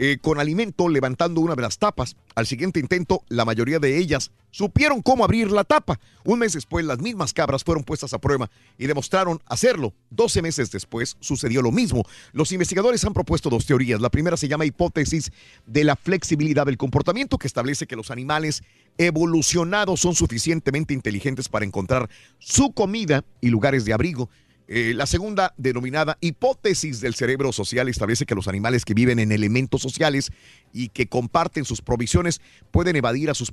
eh, 0.03 0.17
con 0.19 0.41
alimento 0.41 0.89
levantando 0.89 1.43
una 1.43 1.55
de 1.55 1.61
las 1.61 1.79
tapas. 1.79 2.17
Al 2.35 2.47
siguiente 2.47 2.81
intento, 2.81 3.23
la 3.29 3.45
mayoría 3.45 3.79
de 3.79 3.99
ellas 3.99 4.31
supieron 4.51 5.03
cómo 5.03 5.25
abrir 5.25 5.51
la 5.51 5.63
tapa. 5.63 6.01
Un 6.25 6.39
mes 6.39 6.55
después, 6.55 6.87
las 6.87 7.01
mismas 7.01 7.35
cabras 7.35 7.65
fueron 7.65 7.85
puestas 7.85 8.15
a 8.15 8.19
prueba 8.19 8.51
y 8.79 8.87
demostraron 8.87 9.43
hacerlo. 9.45 9.93
12 10.09 10.41
meses 10.41 10.71
después, 10.71 11.19
sucedió 11.21 11.61
lo 11.61 11.71
mismo. 11.71 12.03
Los 12.33 12.51
investigadores 12.53 13.05
han 13.05 13.13
propuesto 13.13 13.51
dos 13.51 13.67
teorías. 13.67 14.01
La 14.01 14.09
primera 14.09 14.39
se 14.39 14.49
llama 14.49 14.65
hipótesis 14.65 15.33
de 15.67 15.85
la 15.85 15.97
flexibilidad 15.97 16.65
del 16.65 16.79
comportamiento, 16.79 17.37
que 17.37 17.47
establece 17.47 17.87
que 17.87 17.97
los 17.97 18.11
animales 18.11 18.63
evolucionados 18.97 20.01
son 20.01 20.15
suficientemente 20.15 20.95
inteligentes 20.95 21.51
para 21.51 21.67
encontrar 21.67 22.09
su 22.39 22.73
comida 22.73 23.23
y 23.43 23.51
lugares 23.51 23.85
de 23.85 23.93
abrigo. 23.93 24.31
Eh, 24.73 24.95
la 24.95 25.07
segunda, 25.07 25.53
denominada 25.57 26.17
hipótesis 26.21 27.01
del 27.01 27.17
cerebro 27.17 27.51
social, 27.51 27.89
establece 27.89 28.25
que 28.25 28.37
los 28.37 28.47
animales 28.47 28.85
que 28.85 28.95
viven 28.95 29.19
en 29.19 29.33
elementos 29.33 29.83
sociales 29.83 30.31
y 30.73 30.91
que 30.91 31.09
comparten 31.09 31.65
sus 31.65 31.83
provisiones 31.83 32.41
pueden 32.71 32.95
evadir 32.95 33.31
a 33.31 33.35
sus 33.35 33.53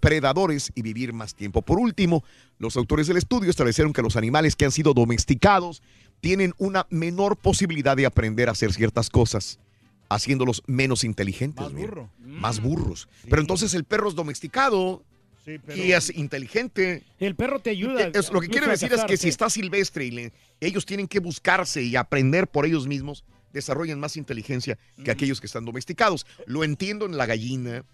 predadores 0.00 0.72
y 0.74 0.80
vivir 0.80 1.12
más 1.12 1.34
tiempo. 1.34 1.60
Por 1.60 1.78
último, 1.78 2.24
los 2.58 2.78
autores 2.78 3.08
del 3.08 3.18
estudio 3.18 3.50
establecieron 3.50 3.92
que 3.92 4.00
los 4.00 4.16
animales 4.16 4.56
que 4.56 4.64
han 4.64 4.72
sido 4.72 4.94
domesticados 4.94 5.82
tienen 6.22 6.54
una 6.56 6.86
menor 6.88 7.36
posibilidad 7.36 7.94
de 7.94 8.06
aprender 8.06 8.48
a 8.48 8.52
hacer 8.52 8.72
ciertas 8.72 9.10
cosas, 9.10 9.58
haciéndolos 10.08 10.62
menos 10.66 11.04
inteligentes. 11.04 11.62
Más 11.62 11.74
burro. 11.74 12.10
Más 12.20 12.62
burros. 12.62 13.06
Pero 13.28 13.42
entonces 13.42 13.74
el 13.74 13.84
perro 13.84 14.08
es 14.08 14.14
domesticado 14.14 15.04
Sí, 15.46 15.58
pero- 15.64 15.78
y 15.82 15.92
es 15.92 16.14
inteligente. 16.14 17.04
El 17.20 17.36
perro 17.36 17.60
te 17.60 17.70
ayuda. 17.70 18.08
Es- 18.12 18.32
lo 18.32 18.40
que 18.40 18.58
a 18.58 18.66
decir 18.66 18.92
es 18.92 19.04
que 19.04 19.16
si 19.16 19.28
está 19.28 19.48
silvestre 19.48 20.04
y 20.04 20.10
le- 20.10 20.32
ellos 20.60 20.84
tienen 20.84 21.06
que 21.06 21.20
buscarse 21.20 21.82
y 21.82 21.94
aprender 21.96 22.48
por 22.48 22.66
ellos 22.66 22.86
mismos, 22.88 23.24
desarrollan 23.52 24.00
más 24.00 24.16
inteligencia 24.16 24.76
que 25.04 25.10
aquellos 25.12 25.40
que 25.40 25.46
están 25.46 25.64
domesticados. 25.64 26.26
Lo 26.46 26.64
entiendo 26.64 27.06
en 27.06 27.16
la 27.16 27.24
gallina, 27.26 27.84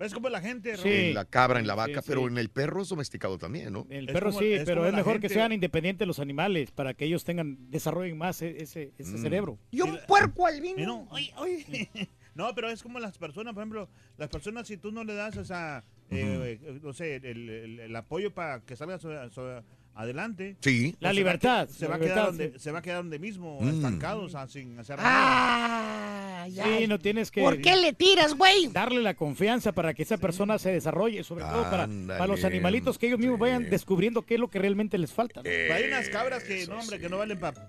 Es 0.00 0.12
como 0.12 0.28
la 0.28 0.40
gente, 0.40 0.76
Sí. 0.76 0.88
en 0.88 1.14
la 1.14 1.24
cabra, 1.24 1.60
en 1.60 1.68
la 1.68 1.76
vaca, 1.76 2.02
sí. 2.02 2.08
pero 2.08 2.26
en 2.26 2.36
el 2.36 2.48
perro 2.50 2.82
es 2.82 2.88
domesticado 2.88 3.38
también, 3.38 3.72
¿no? 3.72 3.86
El 3.88 4.06
perro 4.06 4.30
como- 4.30 4.40
sí, 4.40 4.52
es 4.52 4.64
pero 4.64 4.84
es 4.86 4.92
mejor 4.92 5.20
que 5.20 5.28
sean 5.28 5.52
independientes 5.52 6.06
los 6.06 6.18
animales 6.18 6.72
para 6.72 6.94
que 6.94 7.04
ellos 7.04 7.22
tengan, 7.24 7.70
desarrollen 7.70 8.18
más 8.18 8.42
e- 8.42 8.60
ese, 8.60 8.92
ese 8.98 9.12
Mm. 9.12 9.22
cerebro. 9.22 9.58
Y 9.70 9.82
un 9.82 9.96
puerco 10.08 10.46
albino. 10.48 10.82
Y 10.82 10.84
no, 10.84 11.06
oye, 11.10 11.32
oye. 11.36 11.88
No, 12.34 12.52
pero 12.56 12.68
es 12.68 12.82
como 12.82 12.98
las 12.98 13.16
personas, 13.18 13.54
por 13.54 13.62
ejemplo, 13.62 13.88
las 14.18 14.28
personas 14.28 14.66
si 14.66 14.76
tú 14.76 14.90
no 14.90 15.04
le 15.04 15.14
das 15.14 15.36
esa, 15.36 15.84
eh, 16.10 16.58
eh, 16.62 16.78
no 16.82 16.92
sé, 16.92 17.16
el, 17.16 17.48
el- 17.48 17.80
el 17.80 17.96
apoyo 17.96 18.32
para 18.32 18.60
que 18.60 18.76
salga 18.76 18.98
adelante. 19.96 20.56
Sí. 20.60 20.96
La 20.98 21.12
libertad, 21.12 21.68
Se, 21.68 21.84
la 21.84 21.90
va 21.90 21.96
a 21.96 21.98
quedar 22.00 22.08
libertad, 22.16 22.26
donde, 22.26 22.52
sí. 22.52 22.58
se 22.58 22.72
va 22.72 22.78
a 22.80 22.82
quedar 22.82 22.96
donde 22.98 23.18
mismo, 23.20 23.60
Mm. 23.60 23.68
estancados, 23.68 24.34
ah, 24.34 24.48
sin 24.48 24.76
hacer 24.78 24.96
nada. 24.96 26.42
Ah, 26.42 26.48
ya. 26.48 26.64
Sí, 26.64 26.86
no 26.88 26.98
tienes 26.98 27.30
que 27.30 27.40
¿Por 27.40 27.60
qué 27.60 27.76
le 27.76 27.92
tiras, 27.92 28.34
güey? 28.34 28.66
darle 28.72 29.00
la 29.02 29.14
confianza 29.14 29.70
para 29.72 29.94
que 29.94 30.02
esa 30.02 30.18
persona 30.18 30.58
se 30.58 30.72
desarrolle, 30.72 31.22
sobre 31.24 31.44
todo 31.44 31.62
para, 31.70 31.88
para 32.08 32.26
los 32.26 32.44
animalitos 32.44 32.98
que 32.98 33.06
ellos 33.06 33.18
mismos 33.20 33.38
vayan 33.38 33.70
descubriendo 33.70 34.22
qué 34.22 34.34
es 34.34 34.40
lo 34.40 34.48
que 34.50 34.58
realmente 34.58 34.98
les 34.98 35.12
falta. 35.12 35.40
¿no? 35.40 35.44
Pero 35.44 35.74
hay 35.74 35.84
unas 35.84 36.08
cabras 36.08 36.42
que, 36.42 36.66
no, 36.66 36.78
hombre, 36.80 36.98
que 36.98 37.08
no 37.08 37.18
valen 37.18 37.38
para... 37.38 37.68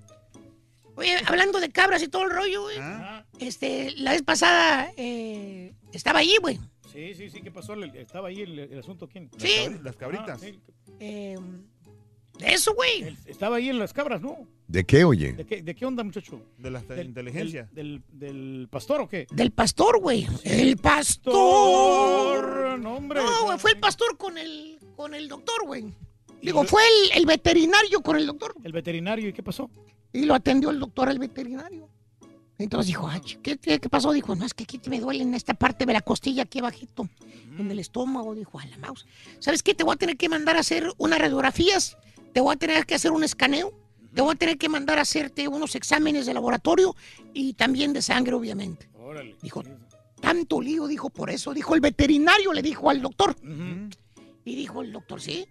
Oye, 0.97 1.15
hablando 1.27 1.59
de 1.59 1.69
cabras 1.69 2.01
y 2.03 2.07
todo 2.07 2.23
el 2.23 2.31
rollo, 2.31 2.63
güey. 2.63 2.77
¿Ah? 2.79 3.25
Este, 3.39 3.91
la 3.97 4.13
vez 4.13 4.23
pasada 4.23 4.89
eh, 4.97 5.73
estaba 5.91 6.19
allí, 6.19 6.37
güey. 6.41 6.57
Sí, 6.95 7.13
sí, 7.13 7.29
sí, 7.29 7.41
¿qué 7.41 7.51
pasó? 7.51 7.73
Estaba 7.83 8.29
ahí 8.29 8.41
el, 8.41 8.57
el 8.57 8.79
asunto, 8.79 9.07
¿quién? 9.07 9.29
Sí. 9.37 9.67
las 9.83 9.95
cabritas. 9.97 10.41
Ah, 10.41 10.45
sí. 10.45 10.59
Eh, 10.99 11.37
de 12.39 12.47
eso, 12.53 12.73
güey. 12.73 13.15
Estaba 13.25 13.57
ahí 13.57 13.69
en 13.69 13.79
las 13.79 13.91
cabras, 13.93 14.21
¿no? 14.21 14.47
¿De 14.67 14.83
qué, 14.85 15.03
oye? 15.03 15.33
¿De 15.33 15.45
qué, 15.45 15.61
de 15.61 15.75
qué 15.75 15.85
onda, 15.85 16.03
muchacho? 16.03 16.41
De 16.57 16.71
la 16.71 16.81
Del- 16.81 17.07
inteligencia. 17.07 17.69
Del, 17.71 18.01
del, 18.11 18.31
del 18.61 18.67
pastor 18.69 19.01
o 19.01 19.07
qué? 19.07 19.27
Del 19.31 19.51
pastor, 19.51 19.99
güey. 19.99 20.25
El 20.43 20.77
pastor. 20.77 21.33
Pastor, 22.45 22.79
no, 22.79 22.95
hombre. 22.95 23.21
No, 23.21 23.43
güey, 23.45 23.57
fue 23.59 23.71
el 23.71 23.79
pastor 23.79 24.17
con 24.17 24.37
el, 24.37 24.79
con 24.95 25.13
el 25.13 25.27
doctor, 25.27 25.65
güey. 25.65 25.93
Digo, 26.41 26.63
fue 26.63 26.81
el, 27.11 27.19
el 27.19 27.25
veterinario 27.25 28.01
con 28.01 28.15
el 28.17 28.25
doctor. 28.25 28.55
El 28.63 28.71
veterinario, 28.71 29.29
¿y 29.29 29.33
qué 29.33 29.43
pasó? 29.43 29.69
Y 30.13 30.25
lo 30.25 30.33
atendió 30.33 30.69
el 30.69 30.79
doctor 30.79 31.09
al 31.09 31.19
veterinario. 31.19 31.89
Entonces 32.57 32.87
dijo, 32.87 33.07
"Ay, 33.07 33.21
¿qué, 33.43 33.57
qué, 33.57 33.79
qué 33.79 33.89
pasó? 33.89 34.11
Dijo, 34.13 34.35
no, 34.35 34.45
es 34.45 34.53
que 34.53 34.63
aquí 34.63 34.79
me 34.87 34.99
duele 34.99 35.23
en 35.23 35.33
esta 35.33 35.53
parte 35.53 35.85
de 35.85 35.91
la 35.93 36.01
costilla, 36.01 36.43
aquí 36.43 36.59
abajito, 36.59 37.09
en 37.57 37.69
el 37.69 37.79
estómago. 37.79 38.33
Dijo, 38.33 38.59
a 38.59 38.65
la 38.65 38.77
mouse. 38.77 39.05
¿Sabes 39.39 39.61
qué? 39.61 39.73
Te 39.73 39.83
voy 39.83 39.93
a 39.93 39.97
tener 39.97 40.15
que 40.15 40.29
mandar 40.29 40.55
a 40.55 40.61
hacer 40.61 40.89
unas 40.97 41.19
radiografías, 41.19 41.97
te 42.33 42.39
voy 42.39 42.53
a 42.53 42.57
tener 42.57 42.85
que 42.85 42.95
hacer 42.95 43.11
un 43.11 43.23
escaneo, 43.23 43.73
te 44.13 44.21
voy 44.21 44.33
a 44.33 44.35
tener 44.35 44.57
que 44.57 44.69
mandar 44.69 44.99
a 44.99 45.01
hacerte 45.01 45.47
unos 45.49 45.75
exámenes 45.75 46.25
de 46.25 46.33
laboratorio 46.33 46.95
y 47.33 47.53
también 47.53 47.91
de 47.91 48.01
sangre, 48.01 48.33
obviamente. 48.33 48.89
Órale. 48.97 49.35
Dijo, 49.41 49.61
tanto 50.21 50.61
lío, 50.61 50.87
dijo, 50.87 51.09
por 51.09 51.29
eso. 51.29 51.53
Dijo 51.53 51.75
el 51.75 51.81
veterinario, 51.81 52.53
le 52.53 52.61
dijo 52.61 52.89
al 52.89 53.01
doctor. 53.01 53.35
Y 54.45 54.55
dijo 54.55 54.81
el 54.81 54.93
doctor, 54.93 55.19
sí. 55.21 55.45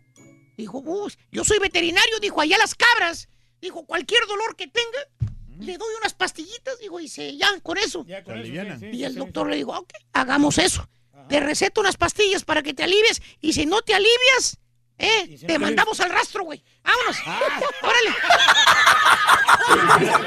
Dijo, 0.57 0.81
"Bus, 0.81 1.19
yo 1.33 1.45
soy 1.45 1.59
veterinario, 1.59 2.19
dijo, 2.21 2.41
allá 2.41 2.57
las 2.59 2.75
cabras. 2.75 3.29
Dijo, 3.61 3.85
cualquier 3.85 4.21
dolor 4.27 4.57
que 4.57 4.67
tenga, 4.69 5.34
le 5.61 5.77
doy 5.79 5.95
unas 6.01 6.15
pastillitas, 6.15 6.79
dijo, 6.79 7.01
y 7.01 7.09
se, 7.09 7.37
ya, 7.37 7.49
con 7.61 7.79
eso. 7.79 8.05
Ya 8.07 8.23
con 8.25 8.35
Se 8.35 8.41
eso, 8.41 8.45
alivianan. 8.49 8.81
sí, 8.81 8.87
Y 8.93 9.05
el 9.05 9.13
sí, 9.13 9.19
doctor 9.19 9.47
sí. 9.47 9.51
le 9.51 9.57
dijo, 9.57 9.73
ok, 9.73 9.93
hagamos 10.13 10.59
eso. 10.59 10.89
Te 11.29 11.41
receto 11.41 11.81
unas 11.81 11.97
pastillas 11.97 12.45
para 12.45 12.63
que 12.63 12.75
te 12.75 12.83
alivies, 12.85 13.23
y 13.41 13.53
si 13.55 13.65
no 13.67 13.81
te 13.83 13.95
alivias, 13.95 14.59
eh, 14.99 15.37
si 15.39 15.47
te 15.47 15.59
mandamos 15.59 15.99
al 16.01 16.11
rastro, 16.11 16.45
güey. 16.45 16.63
Vámonos. 16.83 17.17
Órale. 17.83 18.15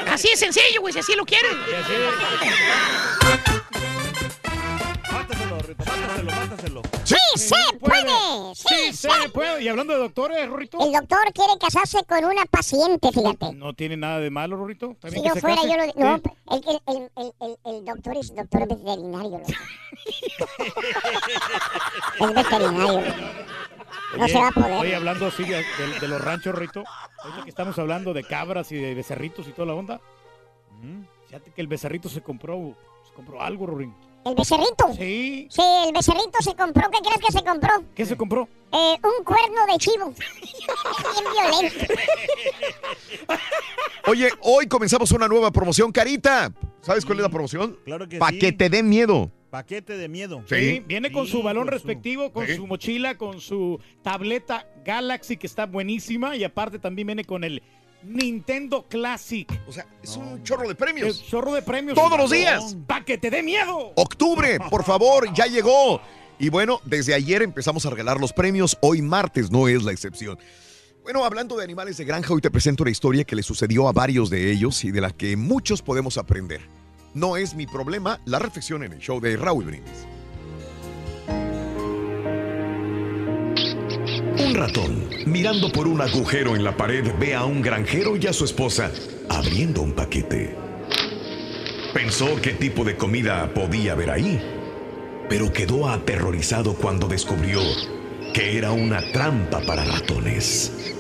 así 0.12 0.30
es 0.34 0.40
sencillo, 0.40 0.82
güey, 0.82 0.94
si 0.94 1.00
así 1.00 1.14
lo 1.16 1.26
quieren. 1.26 1.56
Sé. 5.68 5.76
Mátaselo, 5.76 6.32
mátaselo, 6.32 6.82
mátaselo. 6.82 6.82
¡Sí 7.04 7.16
se 7.36 7.56
puede. 7.80 8.02
puede! 8.04 8.56
Sí, 8.56 8.66
¡Sí 8.68 8.94
se 8.94 9.10
se 9.10 9.30
puede. 9.30 9.62
Y 9.64 9.68
hablando 9.68 9.94
de 9.94 10.00
doctores, 10.00 10.48
Rorrito. 10.50 10.78
El 10.80 10.92
doctor 10.94 11.20
quiere 11.34 11.54
casarse 11.60 12.04
con 12.08 12.24
una 12.26 12.46
paciente, 12.46 13.12
fíjate. 13.12 13.54
No 13.54 13.74
tiene 13.74 13.98
nada 13.98 14.20
de 14.20 14.30
malo, 14.30 14.56
Rorrito. 14.56 14.96
Si 15.04 15.20
se 15.20 15.42
fuera, 15.42 15.56
case. 15.58 15.68
yo 15.70 15.76
lo... 15.78 15.86
No, 15.96 16.18
Sí. 16.18 16.24
el, 16.68 16.82
el, 16.88 17.12
el, 17.42 17.58
el, 17.66 17.86
doctor 17.86 18.18
es 18.18 18.34
doctor 18.36 18.68
veterinario. 18.68 19.42
es 22.20 22.34
veterinario. 22.34 23.14
No 24.18 24.24
Oye, 24.24 24.32
se 24.34 24.40
va 24.40 24.48
a 24.48 24.52
poder. 24.52 24.74
Oye, 24.74 24.96
hablando 24.96 25.28
así 25.28 25.44
de, 25.44 25.58
de- 25.58 26.00
de 26.00 26.08
los 26.08 26.22
ranchos, 26.22 26.56
Rito. 26.56 26.84
Ahorita 27.24 27.44
que 27.44 27.50
estamos 27.50 27.78
hablando 27.78 28.14
de 28.14 28.24
cabras 28.24 28.72
y 28.72 28.76
de 28.78 28.94
becerritos 28.96 29.48
y 29.48 29.52
toda 29.52 29.68
la 29.68 29.74
onda. 29.74 30.00
Fíjate 31.28 31.52
que 31.52 31.60
el 31.62 31.68
becerrito 31.68 32.08
se 32.08 32.22
compró, 32.22 32.76
se 33.06 33.14
compró 33.14 33.42
algo, 33.42 33.66
Rorín. 33.66 33.94
¿El 34.28 34.36
becerrito? 34.36 34.94
Sí. 34.98 35.48
Sí, 35.50 35.62
el 35.88 35.94
becerrito 35.94 36.38
se 36.42 36.56
compró. 36.56 36.90
¿Qué 36.92 37.00
crees 37.00 37.20
que 37.26 37.32
se 37.32 37.44
compró? 37.44 37.70
¿Qué 37.96 38.06
se 38.06 38.18
compró? 38.18 38.48
Eh, 38.72 38.96
un 39.04 39.24
cuerno 39.24 39.66
de 39.72 39.78
chivo. 39.78 40.14
Bien 40.18 41.70
violento. 41.70 41.94
Oye, 44.08 44.30
hoy 44.42 44.68
comenzamos 44.68 45.12
una 45.12 45.28
nueva 45.28 45.52
promoción, 45.52 45.92
Carita. 45.92 46.52
¿Sabes 46.82 47.06
cuál 47.06 47.20
es 47.20 47.24
la 47.24 47.30
promoción? 47.30 47.78
Claro 47.86 48.08
que 48.08 48.18
Pa' 48.18 48.30
sí. 48.30 48.40
que 48.40 48.52
te 48.52 48.70
den 48.70 48.88
miedo. 48.90 49.32
Paquete 49.50 49.98
de 49.98 50.10
miedo. 50.10 50.44
Sí, 50.50 50.84
viene 50.86 51.12
con 51.12 51.26
su 51.26 51.42
balón 51.42 51.64
con 51.64 51.70
su- 51.80 51.86
respectivo, 51.86 52.32
con 52.34 52.46
su 52.48 52.68
mochila, 52.68 53.18
con 53.18 53.40
su 53.40 53.80
tableta 54.04 54.68
Galaxy 54.84 55.38
que 55.38 55.48
está 55.48 55.66
buenísima 55.66 56.36
y 56.36 56.44
aparte 56.44 56.80
también 56.80 57.08
viene 57.08 57.24
con 57.24 57.44
el 57.46 57.64
Nintendo 58.04 58.86
Classic. 58.88 59.48
O 59.68 59.72
sea, 59.72 59.86
es 60.02 60.16
un 60.18 60.44
chorro 60.44 60.68
de 60.68 60.76
premios. 60.76 61.24
chorro 61.26 61.54
de 61.54 61.62
premios. 61.62 61.96
Todos 61.96 62.18
los 62.18 62.32
días. 62.32 62.76
¡Pa' 62.86 63.04
que 63.04 63.18
te 63.18 63.30
dé 63.30 63.44
miedo! 63.44 63.94
Octubre, 63.96 64.60
por 64.70 64.84
favor, 64.84 65.34
ya 65.34 65.46
llegó. 65.46 66.02
Y 66.40 66.50
bueno, 66.50 66.80
desde 66.86 67.14
ayer 67.14 67.42
empezamos 67.42 67.86
a 67.86 67.90
regalar 67.90 68.20
los 68.20 68.34
premios. 68.34 68.78
Hoy 68.82 69.02
martes 69.02 69.52
no 69.52 69.68
es 69.68 69.84
la 69.84 69.92
excepción. 69.92 70.38
Bueno, 71.04 71.24
hablando 71.24 71.56
de 71.56 71.64
animales 71.64 71.98
de 71.98 72.06
granja, 72.06 72.34
hoy 72.34 72.42
te 72.42 72.52
presento 72.52 72.84
una 72.84 72.92
historia 72.92 73.24
que 73.24 73.36
le 73.36 73.44
sucedió 73.44 73.88
a 73.88 73.94
varios 73.94 74.30
de 74.30 74.52
ellos 74.52 74.84
y 74.84 74.92
de 74.92 75.02
la 75.02 75.12
que 75.12 75.38
muchos 75.38 75.82
podemos 75.82 76.18
aprender. 76.18 76.62
No 77.14 77.38
es 77.38 77.56
mi 77.56 77.66
problema, 77.66 78.20
la 78.26 78.40
reflexión 78.40 78.84
en 78.84 78.94
el 78.94 79.00
show 79.00 79.20
de 79.20 79.38
Raúl 79.38 79.64
Brindis. 79.64 80.06
Un 84.40 84.54
ratón, 84.54 85.10
mirando 85.26 85.72
por 85.72 85.88
un 85.88 86.00
agujero 86.00 86.56
en 86.56 86.64
la 86.64 86.78
pared, 86.78 87.04
ve 87.20 87.34
a 87.34 87.46
un 87.46 87.62
granjero 87.62 88.16
y 88.18 88.28
a 88.28 88.34
su 88.34 88.46
esposa 88.46 88.92
abriendo 89.30 89.82
un 89.82 89.94
paquete. 89.94 90.56
Pensó 91.94 92.40
qué 92.42 92.52
tipo 92.52 92.84
de 92.84 92.96
comida 92.96 93.52
podía 93.54 93.94
haber 93.94 94.12
ahí, 94.12 94.40
pero 95.28 95.52
quedó 95.52 95.90
aterrorizado 95.90 96.76
cuando 96.76 97.08
descubrió 97.08 97.62
que 98.34 98.58
era 98.58 98.72
una 98.72 99.12
trampa 99.12 99.60
para 99.62 99.84
ratones. 99.84 100.94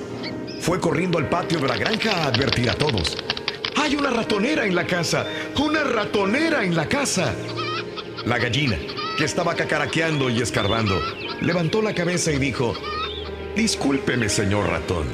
Fue 0.59 0.79
corriendo 0.79 1.19
al 1.19 1.29
patio 1.29 1.59
de 1.59 1.67
la 1.67 1.77
granja 1.77 2.23
a 2.23 2.27
advertir 2.27 2.69
a 2.69 2.73
todos. 2.73 3.15
¡Hay 3.75 3.95
una 3.95 4.09
ratonera 4.09 4.65
en 4.65 4.73
la 4.73 4.87
casa! 4.87 5.27
¡Una 5.59 5.83
ratonera 5.83 6.63
en 6.63 6.75
la 6.75 6.87
casa! 6.87 7.35
La 8.25 8.39
gallina, 8.39 8.77
que 9.17 9.25
estaba 9.25 9.53
cacaraqueando 9.53 10.31
y 10.31 10.41
escarbando, 10.41 10.99
levantó 11.41 11.83
la 11.83 11.93
cabeza 11.93 12.31
y 12.31 12.39
dijo, 12.39 12.73
Discúlpeme, 13.57 14.29
señor 14.29 14.69
ratón. 14.69 15.07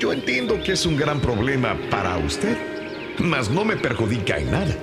Yo 0.00 0.12
entiendo 0.12 0.60
que 0.64 0.72
es 0.72 0.84
un 0.84 0.96
gran 0.96 1.20
problema 1.20 1.78
para 1.90 2.18
usted, 2.18 2.56
mas 3.18 3.50
no 3.50 3.64
me 3.64 3.76
perjudica 3.76 4.36
en 4.36 4.50
nada. 4.50 4.76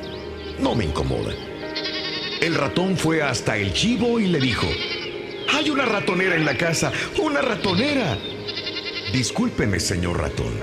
No 0.59 0.75
me 0.75 0.85
incomoda. 0.85 1.33
El 2.39 2.55
ratón 2.55 2.95
fue 2.95 3.21
hasta 3.21 3.57
el 3.57 3.73
chivo 3.73 4.17
y 4.17 4.27
le 4.27 4.39
dijo, 4.39 4.65
hay 5.53 5.69
una 5.71 5.83
ratonera 5.83 6.37
en 6.37 6.45
la 6.45 6.55
casa, 6.55 6.93
una 7.21 7.41
ratonera. 7.41 8.17
Discúlpeme, 9.11 9.81
señor 9.81 10.17
ratón, 10.17 10.53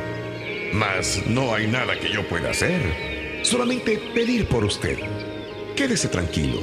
mas 0.73 1.23
no 1.27 1.55
hay 1.55 1.67
nada 1.67 2.01
que 2.01 2.11
yo 2.11 2.27
pueda 2.27 2.53
hacer. 2.53 3.43
Solamente 3.43 4.01
pedir 4.15 4.47
por 4.47 4.65
usted. 4.65 4.99
Quédese 5.77 6.09
tranquilo, 6.09 6.63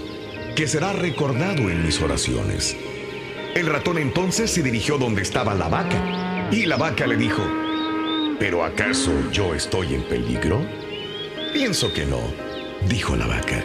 que 0.56 0.68
será 0.68 0.94
recordado 0.94 1.70
en 1.70 1.86
mis 1.86 2.02
oraciones. 2.02 2.76
El 3.56 3.66
ratón 3.66 3.98
entonces 3.98 4.52
se 4.52 4.62
dirigió 4.62 4.98
donde 4.98 5.24
estaba 5.24 5.56
la 5.56 5.68
vaca, 5.68 6.50
y 6.52 6.66
la 6.66 6.78
vaca 6.78 7.08
le 7.08 7.18
dijo, 7.18 7.42
¿pero 8.40 8.64
acaso 8.64 9.12
yo 9.32 9.56
estoy 9.56 9.96
en 9.96 10.04
peligro? 10.04 10.64
Pienso 11.52 11.92
que 11.92 12.06
no, 12.06 12.20
dijo 12.88 13.16
la 13.16 13.26
vaca. 13.26 13.64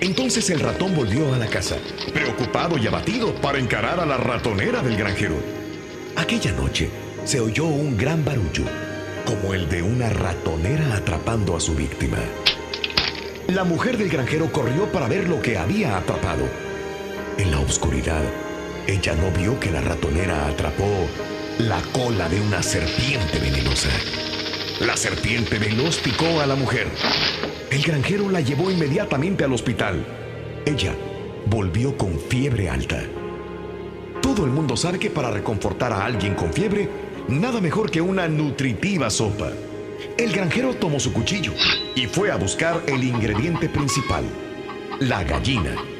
Entonces 0.00 0.48
el 0.50 0.60
ratón 0.60 0.94
volvió 0.94 1.34
a 1.34 1.38
la 1.38 1.48
casa, 1.48 1.76
preocupado 2.14 2.78
y 2.78 2.86
abatido 2.86 3.34
para 3.34 3.58
encarar 3.58 3.98
a 3.98 4.06
la 4.06 4.16
ratonera 4.16 4.80
del 4.80 4.96
granjero. 4.96 5.34
Aquella 6.16 6.52
noche 6.52 6.88
se 7.24 7.40
oyó 7.40 7.66
un 7.66 7.98
gran 7.98 8.24
barullo, 8.24 8.64
como 9.26 9.54
el 9.54 9.68
de 9.68 9.82
una 9.82 10.08
ratonera 10.08 10.96
atrapando 10.96 11.56
a 11.56 11.60
su 11.60 11.74
víctima. 11.74 12.18
La 13.48 13.64
mujer 13.64 13.98
del 13.98 14.08
granjero 14.08 14.50
corrió 14.52 14.90
para 14.92 15.08
ver 15.08 15.28
lo 15.28 15.42
que 15.42 15.58
había 15.58 15.96
atrapado. 15.96 16.69
En 17.40 17.50
la 17.50 17.60
oscuridad, 17.60 18.22
ella 18.86 19.14
no 19.14 19.30
vio 19.30 19.58
que 19.58 19.70
la 19.70 19.80
ratonera 19.80 20.46
atrapó 20.46 21.08
la 21.56 21.80
cola 21.90 22.28
de 22.28 22.38
una 22.38 22.62
serpiente 22.62 23.38
venenosa. 23.38 23.88
La 24.80 24.94
serpiente 24.94 25.58
veloz 25.58 26.00
picó 26.00 26.42
a 26.42 26.46
la 26.46 26.54
mujer. 26.54 26.86
El 27.70 27.80
granjero 27.80 28.28
la 28.28 28.42
llevó 28.42 28.70
inmediatamente 28.70 29.42
al 29.42 29.54
hospital. 29.54 30.04
Ella 30.66 30.92
volvió 31.46 31.96
con 31.96 32.18
fiebre 32.18 32.68
alta. 32.68 33.04
Todo 34.20 34.44
el 34.44 34.50
mundo 34.50 34.76
sabe 34.76 34.98
que 34.98 35.08
para 35.08 35.30
reconfortar 35.30 35.94
a 35.94 36.04
alguien 36.04 36.34
con 36.34 36.52
fiebre, 36.52 36.90
nada 37.28 37.62
mejor 37.62 37.90
que 37.90 38.02
una 38.02 38.28
nutritiva 38.28 39.08
sopa. 39.08 39.50
El 40.18 40.30
granjero 40.30 40.74
tomó 40.74 41.00
su 41.00 41.10
cuchillo 41.14 41.54
y 41.94 42.06
fue 42.06 42.30
a 42.30 42.36
buscar 42.36 42.82
el 42.86 43.02
ingrediente 43.02 43.70
principal, 43.70 44.24
la 44.98 45.24
gallina. 45.24 45.99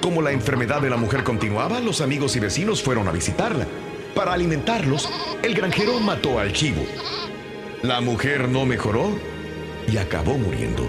Como 0.00 0.22
la 0.22 0.32
enfermedad 0.32 0.80
de 0.80 0.88
la 0.88 0.96
mujer 0.96 1.24
continuaba, 1.24 1.78
los 1.80 2.00
amigos 2.00 2.34
y 2.36 2.40
vecinos 2.40 2.82
fueron 2.82 3.06
a 3.06 3.12
visitarla. 3.12 3.66
Para 4.14 4.32
alimentarlos, 4.32 5.08
el 5.42 5.54
granjero 5.54 6.00
mató 6.00 6.38
al 6.38 6.52
chivo. 6.52 6.82
La 7.82 8.00
mujer 8.00 8.48
no 8.48 8.64
mejoró 8.64 9.10
y 9.90 9.98
acabó 9.98 10.38
muriendo. 10.38 10.88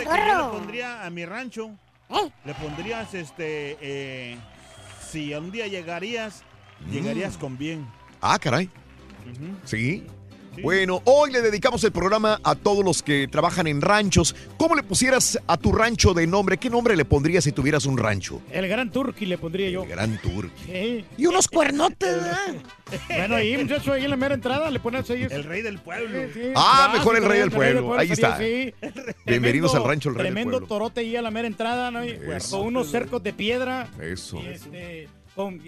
Que 0.10 0.18
yo 0.28 0.38
le 0.46 0.58
pondría 0.58 1.06
a 1.06 1.10
mi 1.10 1.26
rancho, 1.26 1.72
¿Eh? 2.10 2.32
le 2.46 2.54
pondrías, 2.56 3.14
este, 3.14 3.78
eh, 3.82 4.38
si 5.02 5.34
un 5.34 5.52
día 5.52 5.68
llegarías, 5.68 6.44
llegarías 6.90 7.38
con 7.38 7.58
bien. 7.58 7.88
Ah, 8.22 8.38
caray. 8.40 8.70
¿Sí? 9.66 10.06
Bueno, 10.62 11.02
hoy 11.06 11.32
le 11.32 11.42
dedicamos 11.42 11.84
el 11.84 11.92
programa 11.92 12.40
a 12.44 12.56
todos 12.56 12.84
los 12.84 13.04
que 13.04 13.28
trabajan 13.28 13.68
en 13.68 13.82
ranchos. 13.82 14.36
¿Cómo 14.58 14.76
le 14.76 14.84
pusieras 14.84 15.40
a 15.48 15.58
tu 15.58 15.72
rancho 15.72 16.14
de 16.14 16.26
nombre? 16.28 16.58
¿Qué 16.58 16.70
nombre 16.70 16.96
le 16.96 17.06
pondrías 17.06 17.44
si 17.44 17.52
tuvieras 17.52 17.86
un 17.86 17.98
rancho? 17.98 18.42
El 18.52 18.68
Gran 18.68 18.92
Turqui 18.92 19.26
le 19.26 19.38
pondría 19.38 19.70
yo. 19.70 19.86
Gran 19.86 20.20
Turqui. 20.22 20.52
Sí. 20.66 21.06
Y 21.18 21.26
unos 21.28 21.48
cuernotes, 21.48 22.16
¿verdad? 22.16 22.56
Bueno, 23.10 23.36
ahí, 23.36 23.58
muchacho, 23.58 23.94
ahí 23.94 24.04
en 24.06 24.10
la 24.10 24.16
mera 24.18 24.34
entrada 24.36 24.72
le 24.72 24.80
pones 24.80 25.10
ahí. 25.10 25.28
El 25.30 25.44
rey 25.44 25.62
del 25.62 25.80
pueblo. 25.80 26.20
Ah, 26.56 26.90
sí, 26.92 26.98
mejor 26.98 27.18
el 27.18 27.26
rey 27.26 27.40
del 27.40 27.52
pueblo. 27.52 27.98
Ahí 27.98 28.12
está. 28.12 28.38
Bienvenidos 29.26 29.72
Tremendo- 29.72 29.76
al 29.78 29.84
rancho 29.84 30.10
El 30.10 30.16
Rey 30.16 30.24
del 30.26 30.34
Tremendo 30.34 30.52
Pueblo. 30.60 30.68
torote 30.68 31.02
ahí 31.02 31.16
a 31.16 31.22
la 31.22 31.32
mera 31.32 31.48
entrada, 31.48 31.92
¿no? 31.92 32.02
Eso. 32.02 32.58
Con 32.58 32.68
unos 32.68 32.90
cercos 32.90 33.22
de 33.24 33.34
piedra. 33.34 33.90
Eso. 34.02 34.38
y, 34.42 34.48
este, 34.48 35.08
con, 35.36 35.60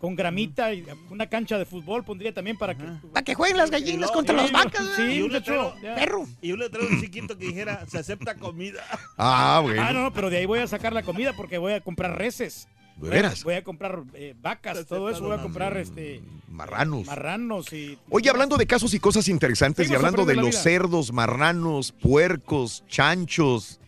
con 0.00 0.16
gramita 0.16 0.72
y 0.72 0.84
una 1.10 1.26
cancha 1.28 1.58
de 1.58 1.66
fútbol 1.66 2.04
pondría 2.04 2.32
también 2.32 2.56
para 2.56 2.74
que... 2.74 2.84
Para 3.12 3.22
que 3.24 3.34
jueguen 3.34 3.58
las 3.58 3.70
gallinas 3.70 4.10
contra 4.10 4.34
las 4.34 4.50
vacas. 4.50 4.82
Sí, 4.96 5.02
y 5.02 5.22
un 5.22 5.32
letrero. 5.32 5.74
Perro. 5.80 6.26
y 6.40 6.52
un 6.52 6.58
letrero 6.60 6.86
chiquito 7.00 7.36
que 7.36 7.46
dijera, 7.46 7.84
se 7.86 7.98
acepta 7.98 8.34
comida. 8.34 8.82
Ah, 9.18 9.60
bueno. 9.62 9.82
Ah, 9.82 9.92
no, 9.92 10.02
no, 10.04 10.12
pero 10.14 10.30
de 10.30 10.38
ahí 10.38 10.46
voy 10.46 10.60
a 10.60 10.66
sacar 10.66 10.92
la 10.94 11.02
comida 11.02 11.34
porque 11.34 11.58
voy 11.58 11.74
a 11.74 11.80
comprar 11.82 12.16
reses. 12.16 12.66
¿De 12.96 13.00
Voy 13.00 13.08
a- 13.10 13.12
veras? 13.12 13.44
Voy 13.44 13.54
a 13.54 13.62
comprar 13.64 14.02
eh, 14.14 14.34
vacas, 14.40 14.86
todo 14.86 15.10
eso. 15.10 15.22
Voy 15.22 15.38
a 15.38 15.42
comprar 15.42 15.76
este 15.76 16.22
Marranos. 16.48 17.06
marranos 17.06 17.72
y... 17.72 17.98
Oye, 18.10 18.28
hablando 18.30 18.56
de 18.56 18.66
casos 18.66 18.92
y 18.94 19.00
cosas 19.00 19.28
interesantes 19.28 19.90
y 19.90 19.94
hablando 19.94 20.24
de 20.24 20.34
los 20.36 20.54
cerdos, 20.56 21.12
marranos, 21.12 21.92
puercos, 21.92 22.84
chanchos 22.88 23.78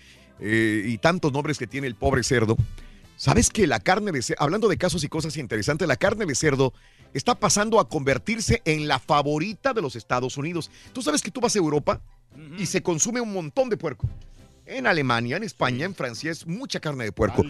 eh, 0.41 0.83
y 0.87 0.99
tantos 0.99 1.33
nombres 1.33 1.59
que 1.59 1.67
tiene 1.67 1.87
el 1.87 1.95
pobre 1.95 2.23
cerdo, 2.23 2.57
¿sabes 3.23 3.51
que 3.51 3.69
la 3.69 3.79
carne 3.79 4.11
de 4.11 4.21
cerdo, 4.21 4.43
hablando 4.43 4.67
de 4.67 4.77
casos 4.77 5.05
y 5.05 5.09
cosas 5.09 5.37
interesantes, 5.37 5.87
la 5.87 5.95
carne 5.95 6.27
de 6.27 6.35
cerdo 6.35 6.75
está 7.15 7.37
pasando 7.37 7.79
a 7.79 7.89
convertirse 7.89 8.63
en 8.65 8.89
la 8.89 8.99
favorita 8.99 9.73
de 9.73 9.81
los 9.81 9.95
Estados 9.95 10.37
Unidos? 10.37 10.73
Tú 10.93 11.03
sabes 11.03 11.23
que 11.23 11.31
tú 11.31 11.41
vas 11.41 11.55
a 11.55 11.61
Europa 11.61 12.01
y 12.59 12.67
se 12.67 12.83
consume 12.83 13.21
un 13.21 13.33
montón 13.33 13.69
de 13.69 13.77
puerco. 13.77 14.09
En 14.67 14.89
Alemania, 14.89 15.37
en 15.37 15.45
España, 15.45 15.87
en 15.87 15.95
Francia 15.95 16.33
es 16.33 16.49
mucha 16.49 16.81
carne 16.81 17.05
de 17.05 17.13
puerco. 17.13 17.45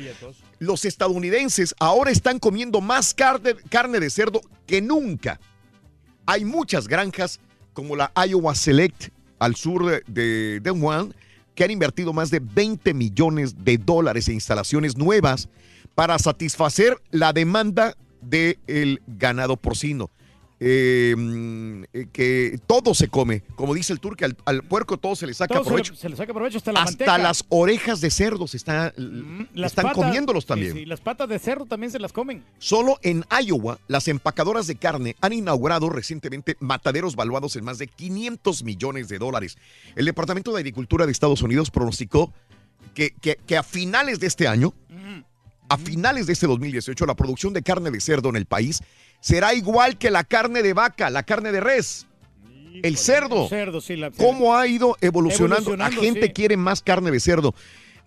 Los 0.58 0.84
estadounidenses 0.84 1.74
ahora 1.80 2.10
están 2.10 2.38
comiendo 2.38 2.82
más 2.82 3.14
carne, 3.14 3.54
carne 3.70 3.98
de 3.98 4.10
cerdo 4.10 4.42
que 4.66 4.82
nunca. 4.82 5.40
Hay 6.26 6.44
muchas 6.44 6.86
granjas 6.86 7.40
como 7.72 7.96
la 7.96 8.12
Iowa 8.28 8.54
Select 8.54 9.08
al 9.38 9.56
sur 9.56 9.86
de, 9.86 10.60
de 10.60 10.60
que 11.54 11.64
han 11.64 11.70
invertido 11.70 12.12
más 12.12 12.30
de 12.30 12.40
20 12.40 12.92
millones 12.92 13.64
de 13.64 13.78
dólares 13.78 14.28
en 14.28 14.34
instalaciones 14.34 14.98
nuevas 14.98 15.48
para 15.94 16.18
satisfacer 16.18 16.96
la 17.10 17.32
demanda 17.32 17.96
del 18.20 19.00
ganado 19.06 19.56
porcino. 19.56 20.10
eh, 20.64 21.16
mm, 21.18 21.82
eh, 21.92 22.06
que 22.12 22.56
todo 22.68 22.94
se 22.94 23.08
come. 23.08 23.42
Como 23.56 23.74
dice 23.74 23.92
el 23.92 23.98
turque, 23.98 24.24
al, 24.24 24.36
al 24.44 24.62
puerco 24.62 24.96
todo 24.96 25.16
se 25.16 25.26
le 25.26 25.34
saca 25.34 25.54
Todo 25.54 25.64
se 25.64 25.70
le- 25.70 25.74
provecho. 25.74 25.94
Se, 25.96 26.08
le 26.08 26.14
saca 26.14 26.32
provecho 26.32 26.58
hasta 26.58 26.70
la 26.70 26.78
Hasta 26.82 26.90
manteca. 26.92 27.18
las 27.18 27.44
orejas 27.48 28.00
de 28.00 28.10
cerdo 28.10 28.46
se 28.46 28.58
está, 28.58 28.94
Las 29.54 29.72
están 29.72 29.86
patas- 29.86 29.94
comiéndolos 30.04 30.44
sí, 30.44 30.48
también. 30.48 30.72
sí, 30.74 30.86
las 30.86 31.00
patas 31.00 31.28
de 31.28 31.40
cerdo 31.40 31.66
también 31.66 31.90
se 31.90 31.98
las 31.98 32.12
comen. 32.12 32.44
Solo 32.58 32.96
en 33.02 33.24
Iowa, 33.44 33.80
las 33.88 34.06
empacadoras 34.06 34.68
de 34.68 34.76
carne 34.76 35.16
han 35.20 35.32
inaugurado 35.32 35.90
recientemente 35.90 36.56
mataderos 36.60 37.16
valuados 37.16 37.56
en 37.56 37.64
más 37.64 37.78
de 37.78 37.88
500 37.88 38.62
millones 38.62 39.08
de 39.08 39.18
dólares. 39.18 39.58
El 39.96 40.04
Departamento 40.04 40.52
de 40.52 40.58
Agricultura 40.60 41.06
de 41.06 41.10
Estados 41.12 41.42
Unidos 41.42 41.72
pronosticó 41.72 42.32
que, 42.94 43.10
que- 43.20 43.34
que 43.44 43.56
a 43.56 43.64
finales 43.64 44.20
de 44.20 44.28
este 44.28 44.46
año, 44.46 44.74
a 45.72 45.78
finales 45.78 46.26
de 46.26 46.32
este 46.34 46.46
2018, 46.46 47.06
la 47.06 47.14
producción 47.14 47.52
de 47.52 47.62
carne 47.62 47.90
de 47.90 48.00
cerdo 48.00 48.28
en 48.28 48.36
el 48.36 48.46
país 48.46 48.80
será 49.20 49.54
igual 49.54 49.96
que 49.96 50.10
la 50.10 50.24
carne 50.24 50.62
de 50.62 50.72
vaca, 50.74 51.08
la 51.10 51.22
carne 51.22 51.50
de 51.52 51.60
res. 51.60 52.06
El 52.82 52.96
cerdo. 52.96 53.44
El 53.44 53.48
cerdo, 53.48 53.80
sí, 53.80 53.96
la- 53.96 54.10
¿Cómo 54.10 54.54
ha 54.56 54.66
ido 54.66 54.96
evolucionando? 55.00 55.72
Evolucionando, 55.72 55.96
la 55.96 56.02
gente 56.02 56.26
sí. 56.26 56.32
quiere 56.32 56.56
más 56.56 56.82
carne 56.82 57.10
de 57.10 57.20
cerdo. 57.20 57.54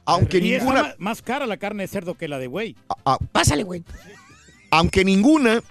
Aunque 0.06 0.38
Y 0.38 0.52
ninguna, 0.52 0.94
más 1.00 1.22
cara 1.24 1.46
la 1.48 1.58
carne 1.58 1.84
de 1.84 1.88
cerdo 1.88 2.14
que 2.16 2.28
la 2.28 2.38
de 2.38 2.48
güey. 2.48 2.76
ah, 3.06 3.18
Pásale, 3.32 3.64
güey. 3.64 3.84
aunque 4.72 5.04
ninguna 5.06 5.62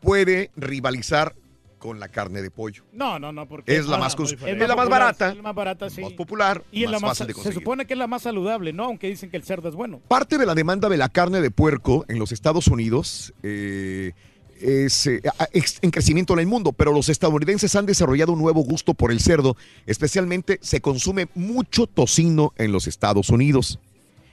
puede 0.00 0.50
rivalizar 0.56 1.34
con 1.78 2.00
la 2.00 2.08
carne 2.08 2.42
de 2.42 2.50
pollo. 2.50 2.84
No, 2.92 3.18
no, 3.18 3.32
no, 3.32 3.46
porque 3.46 3.76
Es 3.76 3.86
la 3.86 3.98
más 3.98 4.16
es 4.18 4.58
la 4.58 4.76
más 4.76 4.88
barata, 4.88 5.30
Es 5.30 5.36
la 5.36 5.42
más 5.42 5.54
barata, 5.54 5.90
sí. 5.90 6.00
más 6.00 6.12
popular, 6.12 6.64
y 6.72 6.84
es 6.84 6.90
la 6.90 6.98
más, 6.98 7.10
fácil 7.10 7.26
de 7.26 7.32
se 7.32 7.34
conseguir. 7.34 7.58
supone 7.60 7.86
que 7.86 7.94
es 7.94 7.98
la 7.98 8.06
más 8.06 8.22
saludable, 8.22 8.72
¿no? 8.72 8.84
Aunque 8.84 9.08
dicen 9.08 9.30
que 9.30 9.36
el 9.36 9.44
cerdo 9.44 9.68
es 9.68 9.74
bueno. 9.74 10.00
Parte 10.08 10.38
de 10.38 10.46
la 10.46 10.54
demanda 10.54 10.88
de 10.88 10.96
la 10.96 11.08
carne 11.08 11.40
de 11.40 11.50
puerco 11.50 12.04
en 12.08 12.18
los 12.18 12.32
Estados 12.32 12.66
Unidos 12.68 13.34
eh, 13.42 14.12
es 14.60 15.06
eh, 15.06 15.20
es 15.52 15.78
en 15.82 15.90
crecimiento 15.90 16.32
en 16.32 16.40
el 16.40 16.46
mundo, 16.46 16.72
pero 16.72 16.92
los 16.92 17.08
estadounidenses 17.08 17.74
han 17.76 17.86
desarrollado 17.86 18.32
un 18.32 18.40
nuevo 18.40 18.62
gusto 18.62 18.94
por 18.94 19.12
el 19.12 19.20
cerdo. 19.20 19.56
Especialmente 19.86 20.58
se 20.62 20.80
consume 20.80 21.28
mucho 21.34 21.86
tocino 21.86 22.52
en 22.56 22.72
los 22.72 22.86
Estados 22.86 23.28
Unidos. 23.30 23.78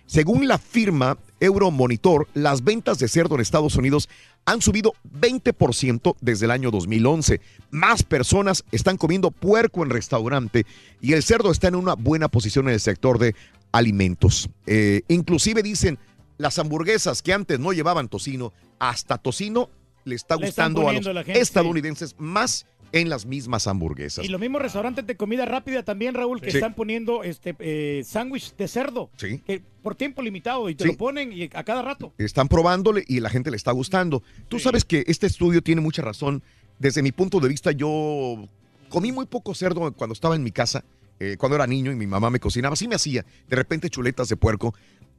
Según 0.05 0.47
la 0.47 0.57
firma 0.57 1.17
Euromonitor, 1.39 2.27
las 2.33 2.63
ventas 2.63 2.99
de 2.99 3.07
cerdo 3.07 3.35
en 3.35 3.41
Estados 3.41 3.75
Unidos 3.75 4.09
han 4.45 4.61
subido 4.61 4.93
20% 5.19 6.15
desde 6.21 6.45
el 6.45 6.51
año 6.51 6.71
2011. 6.71 7.41
Más 7.71 8.03
personas 8.03 8.63
están 8.71 8.97
comiendo 8.97 9.31
puerco 9.31 9.83
en 9.83 9.89
restaurante 9.89 10.65
y 11.01 11.13
el 11.13 11.23
cerdo 11.23 11.51
está 11.51 11.69
en 11.69 11.75
una 11.75 11.95
buena 11.95 12.27
posición 12.27 12.67
en 12.67 12.75
el 12.75 12.79
sector 12.79 13.19
de 13.19 13.35
alimentos. 13.71 14.49
Eh, 14.67 15.01
inclusive 15.07 15.63
dicen 15.63 15.97
las 16.37 16.59
hamburguesas 16.59 17.21
que 17.21 17.33
antes 17.33 17.59
no 17.59 17.73
llevaban 17.73 18.09
tocino, 18.09 18.53
hasta 18.79 19.17
tocino 19.17 19.69
le 20.05 20.15
está 20.15 20.35
Le 20.35 20.47
gustando 20.47 20.87
a 20.89 20.93
los 20.93 21.05
sí. 21.05 21.31
estadounidenses 21.31 22.15
más 22.17 22.65
en 22.93 23.10
las 23.10 23.25
mismas 23.25 23.67
hamburguesas. 23.67 24.23
Y 24.23 24.29
los 24.29 24.39
mismos 24.39 24.62
restaurantes 24.62 25.06
de 25.06 25.17
comida 25.17 25.45
rápida 25.45 25.84
también, 25.84 26.13
Raúl, 26.13 26.39
que 26.39 26.51
Sí. 26.51 26.58
están 26.58 26.75
poniendo 26.75 27.23
este 27.23 27.56
eh, 27.60 28.03
sándwich 28.06 28.56
de 28.56 28.67
cerdo. 28.67 29.10
Sí. 29.17 29.39
Que 29.39 29.62
por 29.82 29.95
tiempo 29.95 30.21
limitado 30.21 30.69
y 30.69 30.75
te 30.75 30.84
Sí. 30.86 30.91
lo 30.91 30.97
ponen 30.97 31.34
y 31.34 31.49
a 31.53 31.63
cada 31.63 31.82
rato. 31.82 32.13
Están 32.19 32.47
probándole 32.47 33.03
y 33.08 33.19
la 33.19 33.29
gente 33.29 33.49
le 33.51 33.58
está 33.58 33.71
gustando. 33.71 34.21
Tú 34.47 34.60
sabes 34.60 34.86
que 34.86 35.03
este 35.08 35.25
estudio 35.27 35.62
tiene 35.62 35.82
mucha 35.82 36.01
razón. 36.03 36.41
Desde 36.79 37.01
mi 37.01 37.12
punto 37.12 37.39
de 37.39 37.49
vista, 37.49 37.71
yo 37.71 38.47
comí 38.89 39.12
muy 39.12 39.25
poco 39.25 39.56
cerdo 39.56 39.91
cuando 39.93 40.13
estaba 40.13 40.36
en 40.36 40.43
mi 40.43 40.51
casa, 40.51 40.84
eh, 41.19 41.36
cuando 41.38 41.56
era 41.56 41.65
niño 41.65 41.91
y 41.91 41.95
mi 41.95 42.06
mamá 42.08 42.29
me 42.29 42.39
cocinaba. 42.39 42.75
Sí 42.75 42.88
me 42.88 42.95
hacía 42.95 43.25
de 43.49 43.56
repente 43.56 43.89
chuletas 43.89 44.29
de 44.29 44.38
puerco, 44.38 44.73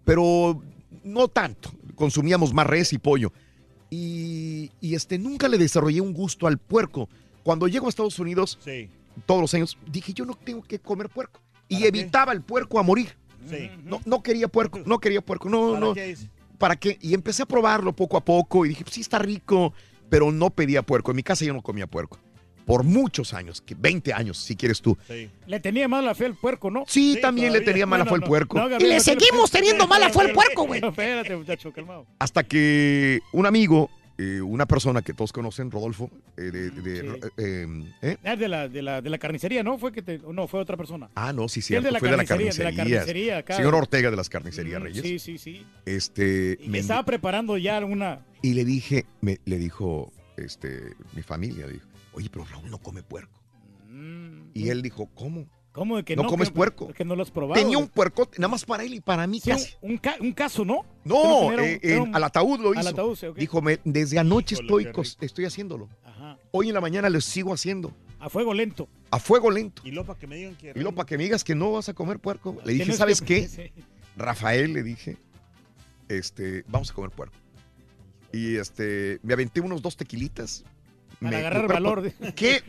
pero 0.05 0.63
no 1.03 1.27
tanto. 1.27 1.73
Consumíamos 1.97 2.55
más 2.55 2.69
res 2.69 2.93
y 2.93 2.99
pollo. 2.99 3.33
Y, 3.91 4.71
y, 4.81 4.95
este, 4.95 5.19
nunca 5.19 5.49
le 5.49 5.59
desarrollé 5.59 6.01
un 6.01 6.13
gusto 6.13 6.47
al 6.47 6.59
puerco. 6.59 7.09
Cuando 7.45 7.69
llego 7.69 7.87
a 7.87 7.89
Estados 7.91 8.19
Unidos, 8.19 8.59
todos 9.27 9.41
los 9.41 9.55
años, 9.55 9.79
dije, 9.87 10.13
yo 10.13 10.25
no 10.25 10.35
tengo 10.35 10.63
que 10.63 10.81
comer 10.81 11.09
puerco. 11.09 11.41
Y 11.69 11.85
evitaba 11.85 12.33
el 12.33 12.43
puerco 12.43 12.81
a 12.81 12.83
morir. 12.83 13.17
Sí. 13.49 13.71
No, 13.85 14.01
no 14.07 14.23
quería 14.23 14.49
puerco, 14.49 14.81
no 14.85 14.99
quería 14.99 15.21
puerco, 15.21 15.51
no, 15.51 15.75
¿Para 15.75 15.81
no. 15.81 15.95
qué? 15.95 16.17
¿Para 16.59 16.77
qué? 16.77 16.99
Y 17.03 17.13
empecé 17.13 17.43
a 17.43 17.47
probarlo 17.47 17.95
poco 17.95 18.17
a 18.17 18.25
poco 18.25 18.65
y 18.65 18.71
dije, 18.71 18.83
pues 18.85 18.95
sí 18.95 19.03
está 19.03 19.19
rico, 19.19 19.75
pero 20.09 20.33
no 20.33 20.49
pedía 20.49 20.83
puerco. 20.83 21.11
En 21.11 21.17
mi 21.17 21.23
casa 21.23 21.45
yo 21.45 21.53
no 21.53 21.61
comía 21.61 21.87
puerco. 21.87 22.19
Por 22.65 22.83
muchos 22.83 23.35
años, 23.35 23.61
que 23.61 23.75
20 23.75 24.15
años, 24.15 24.39
si 24.39 24.57
quieres 24.57 24.81
tú. 24.81 24.97
Le 25.47 25.61
tenía 25.61 25.87
mala 25.87 26.15
fe 26.15 26.25
al 26.25 26.35
puerco, 26.35 26.71
¿no? 26.71 26.85
Sí, 26.87 27.19
también 27.21 27.53
le 27.53 27.61
tenía 27.61 27.85
mala 27.85 28.07
fe 28.07 28.15
al 28.15 28.23
puerco. 28.23 28.59
Y 28.81 28.85
le 28.85 29.01
seguimos 29.01 29.51
teniendo 29.51 29.87
mala 29.87 30.09
fe 30.09 30.23
al 30.23 30.33
puerco, 30.33 30.65
güey. 30.65 30.81
No, 30.81 30.89
espérate, 30.89 31.37
muchacho, 31.37 31.71
calmado. 31.73 32.07
Hasta 32.19 32.43
que 32.43 33.21
un 33.33 33.45
amigo, 33.45 33.91
eh, 34.19 34.41
una 34.41 34.67
persona 34.67 35.03
que 35.03 35.13
todos 35.13 35.33
conocen, 35.33 35.71
Rodolfo, 35.71 36.11
eh, 36.37 36.43
de... 36.43 36.71
de- 36.71 37.21
eh, 37.37 37.67
¿eh? 38.03 38.17
Ah, 38.25 38.37
de 38.37 38.49
la, 38.49 38.69
de 38.69 38.81
la, 38.83 39.01
de 39.03 39.11
la 39.11 39.19
carnicería, 39.19 39.63
¿no? 39.63 39.79
Fue 39.79 39.91
que 39.93 40.03
te, 40.03 40.19
no, 40.19 40.47
fue 40.47 40.61
otra 40.61 40.77
persona. 40.77 41.11
Ah, 41.15 41.33
no, 41.33 41.49
sí, 41.49 41.61
Sí, 41.63 41.75
fue 41.75 41.83
de 41.83 41.91
la 41.91 41.99
carnicería, 42.01 42.53
de 42.53 42.65
la 42.65 42.75
carnicería. 42.75 43.39
acá. 43.39 43.57
Señor 43.57 43.75
Ortega 43.75 44.11
de 44.11 44.17
las 44.17 44.29
carnicerías 44.29 44.81
Mm, 44.81 44.85
Reyes. 44.85 45.03
Sí, 45.03 45.19
sí, 45.19 45.39
sí. 45.39 45.67
Este, 45.85 46.59
Y 46.61 46.69
me- 46.69 46.79
estaba 46.79 47.05
preparando 47.05 47.57
ya 47.59 47.85
una... 47.85 48.25
y 48.43 48.55
le 48.55 48.65
dije, 48.65 49.05
me, 49.21 49.39
le 49.45 49.59
dijo, 49.59 50.13
este, 50.37 50.95
mi 51.15 51.23
familia, 51.23 51.67
dijo, 51.67 51.87
oye, 52.13 52.29
pero 52.31 52.45
Raúl 52.45 52.71
no 52.71 52.79
come 52.79 53.03
puerco. 53.03 53.41
Y 54.55 54.69
él 54.69 54.83
dijo, 54.83 55.07
¿cómo? 55.15 55.47
¿Cómo 55.75 55.97
de 55.97 56.05
que 56.05 56.15
no, 56.15 56.23
no? 56.23 56.29
comes 56.29 56.49
que- 56.51 56.55
puerco? 56.55 56.89
Que 56.95 57.05
no 57.05 57.17
lo 57.17 57.23
has 57.23 57.31
probado. 57.33 57.61
Tenía 57.61 57.77
un 57.79 57.89
puerco 57.89 58.31
nada 58.39 58.49
más 58.49 58.65
para 58.65 58.85
él 58.85 58.95
y 58.95 59.01
para 59.01 59.27
mí 59.27 59.41
Sí, 59.41 59.51
un- 59.51 59.57
casi. 59.57 59.75
un, 59.83 59.99
ca- 59.99 60.17
un 60.21 60.33
caso, 60.33 60.65
¿no? 60.65 60.87
No, 61.05 61.41
un- 61.47 61.59
eh, 61.61 61.81
era 61.83 61.97
en- 61.97 62.03
un- 62.03 62.15
al 62.15 62.23
ataúd 62.25 62.61
lo 62.61 62.71
hizo. 62.71 62.81
Al 62.81 62.87
ataúd, 62.87 63.17
sí, 63.17 63.27
ok. 63.27 63.37
Dijo, 63.37 63.61
me- 63.61 63.81
desde 63.85 64.19
anoche 64.21 64.55
Híjole, 64.55 64.85
estoy, 64.91 65.07
estoy 65.21 65.45
haciéndolo. 65.47 65.89
Ajá. 66.05 66.39
Hoy 66.53 66.69
en 66.69 66.75
la 66.75 66.81
mañana 66.81 67.11
lo 67.11 67.21
sigo 67.21 67.53
haciendo. 67.53 67.93
A 68.21 68.31
fuego 68.31 68.55
lento. 68.55 68.89
A 69.11 69.19
fuego 69.19 69.51
lento. 69.51 69.83
Y 69.85 69.91
luego 69.91 70.07
para 70.07 70.19
que 70.21 70.27
me 70.29 70.37
digan 70.37 70.55
que... 70.55 70.71
Y 70.71 70.75
luego 70.81 70.93
para 70.95 71.07
que 71.07 71.19
me 71.19 71.25
digas 71.25 71.43
que 71.45 71.55
no 71.57 71.73
vas 71.73 71.89
a 71.89 71.93
comer 71.93 72.21
puerco. 72.21 72.57
Le 72.65 72.75
dije, 72.75 72.93
¿sabes 72.93 73.21
que- 73.21 73.43
qué? 73.43 73.49
sí. 73.49 73.73
Rafael, 74.17 74.73
le 74.73 74.83
dije, 74.85 75.17
este, 76.09 76.65
vamos 76.69 76.91
a 76.91 76.95
comer 76.95 77.11
puerco. 77.11 77.35
Y 78.33 78.57
este, 78.57 79.19
me 79.23 79.33
aventé 79.35 79.61
unos 79.61 79.83
dos 79.83 79.97
tequilitas. 79.97 80.65
Para 81.21 81.31
Me- 81.31 81.37
agarrar 81.37 81.63
me- 81.69 81.75
valor. 81.75 82.13
¿Qué? 82.35 82.63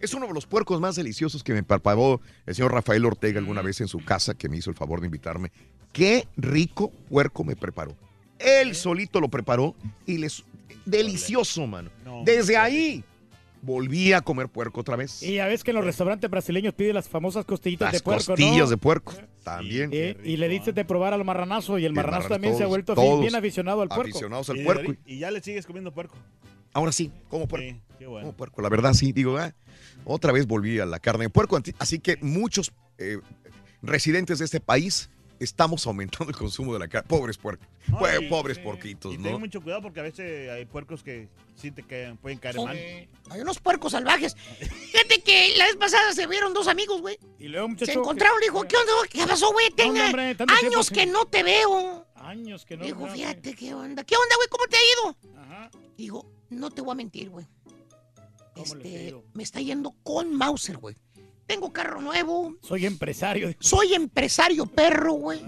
Es 0.00 0.14
uno 0.14 0.26
de 0.26 0.32
los 0.34 0.46
puercos 0.46 0.80
más 0.80 0.96
deliciosos 0.96 1.42
que 1.44 1.52
me 1.52 1.62
preparó 1.62 2.20
el 2.46 2.54
señor 2.54 2.72
Rafael 2.72 3.04
Ortega 3.04 3.38
alguna 3.38 3.62
vez 3.62 3.80
en 3.80 3.88
su 3.88 4.04
casa, 4.04 4.34
que 4.34 4.48
me 4.48 4.56
hizo 4.56 4.70
el 4.70 4.76
favor 4.76 5.00
de 5.00 5.06
invitarme. 5.06 5.50
Qué 5.92 6.26
rico 6.36 6.90
puerco 7.08 7.44
me 7.44 7.56
preparó. 7.56 7.96
Él 8.38 8.74
solito 8.74 9.20
lo 9.20 9.28
preparó 9.28 9.74
y 10.06 10.18
les... 10.18 10.44
Delicioso, 10.84 11.66
mano. 11.66 11.90
Desde 12.24 12.56
ahí 12.56 13.04
volví 13.60 14.12
a 14.12 14.20
comer 14.20 14.48
puerco 14.48 14.80
otra 14.80 14.96
vez. 14.96 15.22
Y 15.22 15.34
ya 15.34 15.46
ves 15.46 15.62
que 15.62 15.70
en 15.70 15.76
los 15.76 15.84
restaurantes 15.84 16.28
brasileños 16.28 16.74
piden 16.74 16.94
las 16.94 17.08
famosas 17.08 17.44
costillitas 17.44 17.92
Las 17.92 18.00
de 18.00 18.04
puerco, 18.04 18.26
costillas 18.26 18.64
¿no? 18.64 18.70
de 18.70 18.76
puerco. 18.76 19.14
También. 19.44 19.90
Y 20.24 20.36
le 20.36 20.48
diste 20.48 20.72
de 20.72 20.84
probar 20.84 21.14
al 21.14 21.24
marranazo 21.24 21.78
y 21.78 21.82
el 21.82 21.82
Y 21.82 21.86
el 21.86 21.92
marranazo 21.92 22.22
marranazo, 22.30 22.34
también 22.34 22.56
se 22.56 22.64
ha 22.64 22.66
vuelto 22.66 22.94
todos 22.96 23.20
bien 23.20 23.34
aficionado 23.36 23.82
al 23.82 23.88
puerco. 23.88 24.02
aficionados 24.10 24.50
al 24.50 24.56
Y- 24.60 24.64
puerco. 24.64 24.94
Y 25.06 25.18
ya 25.20 25.30
le 25.30 25.40
sigues 25.40 25.64
comiendo 25.66 25.92
puerco. 25.92 26.16
Ahora 26.74 26.92
sí, 26.92 27.10
como 27.28 27.46
puerco. 27.48 27.68
Sí, 27.68 27.80
qué 27.98 28.06
bueno. 28.06 28.26
Como 28.26 28.36
puerco. 28.36 28.62
La 28.62 28.68
verdad 28.68 28.94
sí, 28.94 29.12
digo, 29.12 29.36
ah, 29.38 29.54
otra 30.04 30.32
vez 30.32 30.46
volví 30.46 30.78
a 30.80 30.86
la 30.86 30.98
carne 31.00 31.24
de 31.24 31.30
puerco. 31.30 31.58
Así 31.78 31.98
que 31.98 32.16
muchos 32.20 32.72
eh, 32.98 33.18
residentes 33.82 34.38
de 34.38 34.44
este 34.46 34.60
país 34.60 35.10
estamos 35.38 35.84
aumentando 35.88 36.30
el 36.30 36.36
consumo 36.36 36.72
de 36.72 36.78
la 36.78 36.88
carne. 36.88 37.08
Pobres 37.08 37.36
puercos. 37.36 37.66
No, 37.88 37.98
Pue- 37.98 38.24
y- 38.24 38.28
pobres 38.28 38.58
sí. 38.58 38.62
porquitos, 38.62 39.12
Y 39.12 39.18
¿no? 39.18 39.24
ten 39.24 39.40
mucho 39.40 39.60
cuidado 39.60 39.82
porque 39.82 39.98
a 39.98 40.04
veces 40.04 40.48
hay 40.50 40.64
puercos 40.66 41.02
que 41.02 41.28
sí 41.56 41.72
te 41.72 41.82
caen- 41.82 42.16
pueden 42.16 42.38
caer 42.38 42.54
Sí. 42.54 42.60
mal. 42.64 42.76
Hay 43.30 43.40
unos 43.40 43.58
puercos 43.58 43.90
salvajes. 43.92 44.36
Fíjate 44.36 45.20
que 45.22 45.54
la 45.58 45.64
vez 45.66 45.74
pasada 45.76 46.12
se 46.12 46.26
vieron 46.28 46.54
dos 46.54 46.68
amigos, 46.68 47.00
güey. 47.00 47.18
Y 47.40 47.48
luego, 47.48 47.68
muchacho. 47.68 47.90
Se 47.92 47.98
encontraron, 47.98 48.38
le 48.38 48.46
dijo, 48.46 48.62
¿qué 48.62 48.76
onda? 48.76 48.92
¿Qué 49.10 49.26
pasó, 49.26 49.52
güey? 49.52 49.68
No, 49.70 49.74
tiempo 49.74 49.98
años 50.64 50.90
que 50.90 51.06
no 51.06 51.26
te 51.26 51.42
veo. 51.42 52.06
Años 52.14 52.64
que 52.64 52.76
no. 52.76 52.84
Dijo, 52.84 53.04
no, 53.08 53.12
fíjate, 53.12 53.54
¿qué 53.56 53.74
onda? 53.74 54.04
¿Qué 54.04 54.14
onda, 54.14 54.36
güey? 54.36 54.48
¿Cómo 54.48 54.64
te 54.66 54.76
ha 54.76 54.80
ido? 54.80 55.40
Ajá. 55.42 55.70
Digo, 55.96 56.30
no 56.52 56.70
te 56.70 56.82
voy 56.82 56.92
a 56.92 56.94
mentir, 56.96 57.30
güey. 57.30 57.46
¿Cómo 58.54 58.74
les 58.76 58.84
Este, 58.86 59.22
me 59.34 59.42
está 59.42 59.60
yendo 59.60 59.94
con 60.02 60.34
Mauser, 60.34 60.76
güey. 60.78 60.96
Tengo 61.46 61.72
carro 61.72 62.00
nuevo. 62.00 62.54
Soy 62.62 62.86
empresario. 62.86 63.52
Soy 63.58 63.94
empresario 63.94 64.66
perro, 64.66 65.14
güey. 65.14 65.40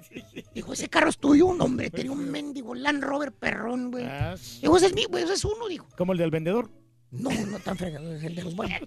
Dijo, 0.54 0.72
ese 0.72 0.88
carro 0.88 1.08
es 1.08 1.18
tuyo. 1.18 1.52
No, 1.54 1.64
hombre, 1.64 1.90
tenía 1.90 2.12
un 2.12 2.30
mendigo 2.30 2.74
Land 2.74 3.02
Rover 3.02 3.32
perrón, 3.32 3.90
güey. 3.90 4.04
Ah, 4.04 4.36
Dijo, 4.60 4.76
ese 4.76 4.86
es 4.86 4.94
mío, 4.94 5.08
güey, 5.08 5.24
ese 5.24 5.34
es 5.34 5.44
uno, 5.44 5.66
dijo. 5.68 5.86
Como 5.96 6.12
el 6.12 6.18
del 6.18 6.30
vendedor. 6.30 6.70
No, 7.10 7.30
no 7.30 7.58
tan 7.60 7.78
fregado, 7.78 8.14
es 8.14 8.22
el 8.22 8.34
de 8.34 8.44
los 8.44 8.54
buenos. 8.54 8.80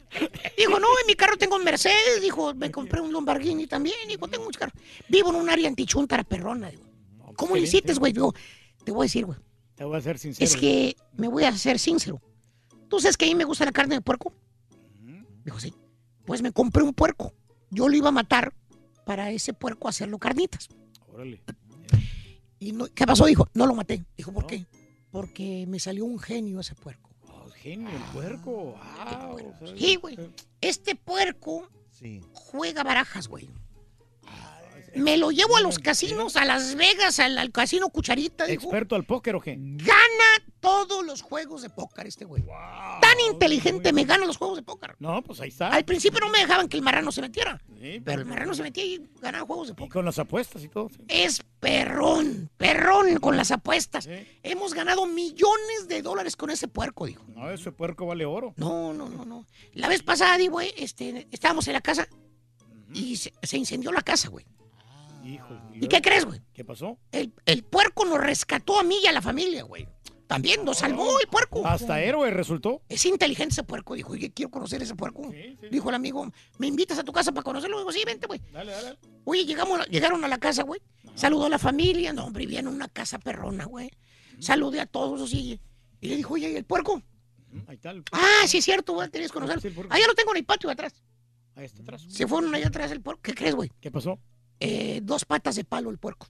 Dijo, 0.56 0.80
no, 0.80 0.88
en 1.02 1.08
mi 1.08 1.16
carro 1.16 1.38
tengo 1.38 1.56
un 1.56 1.64
Mercedes. 1.64 2.22
Dijo, 2.22 2.54
me 2.54 2.70
compré 2.70 3.02
un 3.02 3.12
Lamborghini 3.12 3.66
también. 3.66 3.96
Dijo, 4.08 4.28
tengo 4.28 4.44
muchos 4.44 4.60
carros. 4.60 4.76
Vivo 5.10 5.32
en 5.32 5.38
un 5.38 5.50
área 5.50 5.68
antichuntara 5.68 6.24
perrona. 6.24 6.70
Digo, 6.70 6.84
¿cómo 7.36 7.56
le 7.56 7.64
hiciste, 7.64 7.94
güey? 7.96 8.14
Digo, 8.14 8.34
te 8.86 8.92
voy 8.92 9.06
a 9.06 9.08
decir, 9.08 9.26
güey. 9.26 9.40
Te 9.82 9.86
voy 9.86 9.98
a 9.98 10.02
ser 10.02 10.20
sincero. 10.20 10.46
Es 10.46 10.56
que 10.56 10.96
me 11.18 11.28
voy 11.28 11.44
a 11.44 11.58
ser 11.58 11.80
sincero. 11.80 12.22
¿Tú 12.88 13.00
sabes 13.00 13.18
que 13.18 13.26
a 13.26 13.28
mí 13.30 13.34
me 13.34 13.46
gusta 13.46 13.66
la 13.66 13.72
carne 13.72 13.96
de 13.96 14.02
puerco? 14.02 14.32
Dijo, 15.44 15.60
sí. 15.60 15.74
Pues 16.24 16.44
me 16.44 16.52
compré 16.52 16.84
un 16.84 16.94
puerco. 16.94 17.34
Yo 17.72 17.90
lo 17.90 17.96
iba 17.98 18.10
a 18.10 18.12
matar 18.12 18.54
para 19.08 19.32
ese 19.32 19.54
puerco 19.54 19.88
hacerlo 19.88 20.20
carnitas. 20.20 20.70
Órale. 21.12 21.42
¿Y 22.60 22.74
no- 22.74 22.90
qué 22.94 23.08
pasó? 23.08 23.26
Dijo, 23.26 23.48
no 23.56 23.66
lo 23.66 23.74
maté. 23.74 24.06
Dijo, 24.16 24.32
¿por 24.32 24.46
qué? 24.46 24.68
Porque 25.10 25.66
me 25.68 25.80
salió 25.80 26.06
un 26.06 26.20
genio 26.20 26.60
ese 26.60 26.76
puerco. 26.76 27.10
genio, 27.56 27.90
el 27.90 28.04
puerco. 28.14 28.76
Wow. 28.76 29.54
Sí, 29.76 29.96
güey. 29.96 30.16
Este 30.62 30.94
puerco 30.96 31.68
Sí. 31.90 32.22
juega 32.34 32.84
barajas, 32.84 33.28
güey. 33.28 33.50
Me 34.96 35.18
lo 35.18 35.32
llevo 35.32 35.58
a 35.58 35.62
los 35.62 35.80
casinos, 35.80 36.36
a 36.36 36.46
Las 36.46 36.76
Vegas, 36.76 37.20
al, 37.20 37.38
al 37.38 37.52
casino 37.52 37.90
Cucharita, 37.90 38.46
dijo. 38.46 38.64
¿Experto 38.64 38.96
al 38.96 39.04
póker 39.06 39.36
o 39.36 39.42
qué? 39.42 39.56
Gana 39.58 40.46
todos 40.60 41.06
los 41.06 41.22
juegos 41.22 41.62
de 41.62 41.70
póker 41.70 42.08
este 42.08 42.26
güey. 42.26 42.44
Tan 43.02 43.20
inteligente 43.32 43.94
me 43.94 44.04
gana 44.04 44.26
los 44.26 44.38
juegos 44.38 44.58
de 44.58 44.64
póker. 44.64 44.96
No, 45.00 45.24
pues 45.24 45.40
ahí 45.42 45.50
está. 45.50 45.70
Al 45.70 45.86
principio 45.86 46.20
no 46.20 46.30
me 46.30 46.40
dejaban 46.40 46.68
que 46.70 46.78
el 46.78 46.84
marrano 46.84 47.12
se 47.12 47.22
metiera. 47.22 47.62
Pero 48.04 48.22
el 48.22 48.26
marrano 48.28 48.54
se 48.54 48.62
metía 48.64 48.86
y 48.86 49.10
ganaba 49.22 49.46
juegos 49.46 49.68
de 49.68 49.72
Y 49.74 49.76
póker. 49.76 49.94
con 49.94 50.06
las 50.06 50.20
apuestas 50.20 50.64
y 50.64 50.68
todo. 50.70 50.90
sí. 50.90 50.98
Es 51.08 51.42
perrón, 51.60 52.50
perrón 52.58 53.18
con 53.18 53.38
las 53.38 53.52
apuestas. 53.52 54.08
Hemos 54.44 54.74
ganado 54.74 55.06
millones 55.08 55.88
de 55.88 56.02
dólares 56.02 56.36
con 56.36 56.50
ese 56.52 56.68
puerco, 56.68 57.06
dijo. 57.06 57.24
No, 57.36 57.50
ese 57.50 57.72
puerco 57.72 58.06
vale 58.06 58.26
oro. 58.26 58.54
No, 58.58 58.94
no, 58.94 59.10
no, 59.10 59.26
no. 59.26 59.46
La 59.74 59.88
vez 59.88 60.04
pasada, 60.04 60.38
di, 60.38 60.48
güey, 60.48 60.74
este, 60.78 61.28
estábamos 61.32 61.68
en 61.68 61.74
la 61.74 61.82
casa 61.82 62.08
y 62.94 63.16
se, 63.16 63.34
se 63.42 63.58
incendió 63.58 63.92
la 63.92 64.02
casa, 64.02 64.28
güey. 64.30 64.46
Hijo. 65.24 65.60
¿Y 65.74 65.88
qué 65.88 66.02
crees, 66.02 66.26
güey? 66.26 66.42
¿Qué 66.54 66.64
pasó? 66.66 66.98
El, 67.12 67.34
el 67.46 67.64
puerco 67.64 68.06
nos 68.06 68.20
rescató 68.20 68.80
a 68.80 68.84
mí 68.84 68.98
y 69.04 69.08
a 69.08 69.12
la 69.12 69.22
familia, 69.22 69.64
güey. 69.64 69.88
También 70.28 70.64
nos 70.64 70.78
salvó 70.78 71.20
el 71.20 71.28
puerco. 71.28 71.68
Hasta 71.68 72.02
héroe 72.02 72.32
resultó. 72.32 72.82
Es 72.88 73.06
inteligente 73.06 73.52
ese 73.52 73.64
puerco. 73.64 73.96
Dijo, 73.96 74.14
oye, 74.14 74.32
quiero 74.32 74.50
conocer 74.50 74.82
ese 74.82 74.96
puerco. 74.96 75.30
Dijo 75.70 75.90
el 75.90 75.96
amigo, 75.96 76.32
¿me 76.58 76.68
invitas 76.68 76.98
a 77.00 77.04
tu 77.04 77.12
casa 77.12 77.34
para 77.34 77.44
conocerlo? 77.44 77.78
Digo, 77.80 77.92
sí, 77.92 78.04
vente, 78.06 78.28
güey. 78.28 78.40
Dale, 78.54 78.72
dale. 78.72 78.98
Oye, 79.26 79.44
llegamos, 79.46 79.86
llegaron 79.90 80.24
a 80.24 80.30
la 80.30 80.38
casa, 80.38 80.64
güey. 80.64 80.82
Saludó 81.16 81.48
a 81.48 81.50
la 81.50 81.60
familia. 81.60 82.14
No, 82.14 82.26
hombre, 82.26 82.46
vivían 82.46 82.68
en 82.68 82.74
una 82.74 82.88
casa 82.88 83.20
perrona, 83.20 83.66
güey. 83.66 83.92
Saludé 84.40 84.80
a 84.80 84.86
todos 84.86 85.22
así. 85.22 85.60
Y 86.00 86.08
le 86.08 86.16
dijo, 86.16 86.36
oye, 86.36 86.50
¿y 86.50 86.56
el 86.56 86.64
puerco? 86.64 87.02
Ahí 87.68 87.76
está. 87.76 87.92
el- 87.92 88.04
Ah, 88.14 88.46
sí 88.48 88.60
es 88.60 88.64
cierto, 88.66 88.94
güey, 88.94 89.10
tenías 89.10 89.32
que 89.32 89.40
conocerlo. 89.40 89.86
Allá 89.90 90.08
lo 90.08 90.14
tengo 90.16 90.32
en 90.32 90.38
el 90.38 90.46
patio 90.46 90.68
de 90.70 90.74
atrás. 90.74 91.04
Ahí 91.56 91.66
está 91.66 91.82
atrás. 91.82 92.06
Se 92.08 92.26
fueron 92.26 92.56
allá 92.56 92.68
atrás 92.68 92.90
el 92.92 93.02
puerco. 93.02 93.22
¿Qué 93.22 93.34
crees, 93.34 93.54
güey? 93.54 93.70
¿Qué 93.82 93.92
pasó? 93.92 94.18
Eh, 94.64 95.00
dos 95.02 95.26
patas 95.26 95.56
de 95.56 95.64
palo 95.64 95.90
el 95.90 95.98
puerco. 95.98 96.28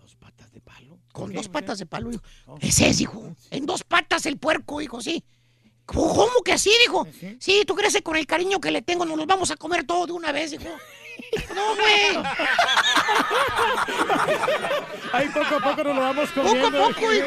¿Dos 0.00 0.14
patas 0.14 0.52
de 0.52 0.60
palo? 0.60 0.98
Con 1.12 1.32
dos 1.32 1.48
patas 1.48 1.78
de 1.78 1.86
palo, 1.86 2.10
hijo. 2.12 2.22
Oh. 2.46 2.56
Ese 2.60 2.88
es, 2.88 3.00
hijo. 3.00 3.34
En 3.50 3.66
dos 3.66 3.82
patas 3.84 4.24
el 4.26 4.38
puerco, 4.38 4.80
hijo, 4.80 5.00
sí. 5.00 5.24
¿Cómo, 5.84 6.42
que 6.44 6.52
así, 6.52 6.70
dijo? 6.86 7.06
Sí, 7.40 7.64
tú 7.66 7.74
crees 7.74 7.92
que 7.94 8.02
con 8.02 8.16
el 8.16 8.26
cariño 8.26 8.60
que 8.60 8.70
le 8.70 8.82
tengo 8.82 9.04
nos 9.04 9.16
los 9.16 9.26
vamos 9.26 9.50
a 9.50 9.56
comer 9.56 9.84
todo 9.84 10.06
de 10.06 10.12
una 10.12 10.32
vez, 10.32 10.52
hijo. 10.52 10.64
No, 11.54 11.74
güey. 11.74 12.26
Ahí 15.12 15.28
poco 15.28 15.56
a 15.56 15.60
poco 15.60 15.84
nos 15.84 15.96
lo 15.96 16.02
vamos 16.02 16.28
Poco 16.30 16.40
a 16.48 16.52
comiendo. 16.60 16.88
poco, 16.88 17.12
hijo. 17.12 17.26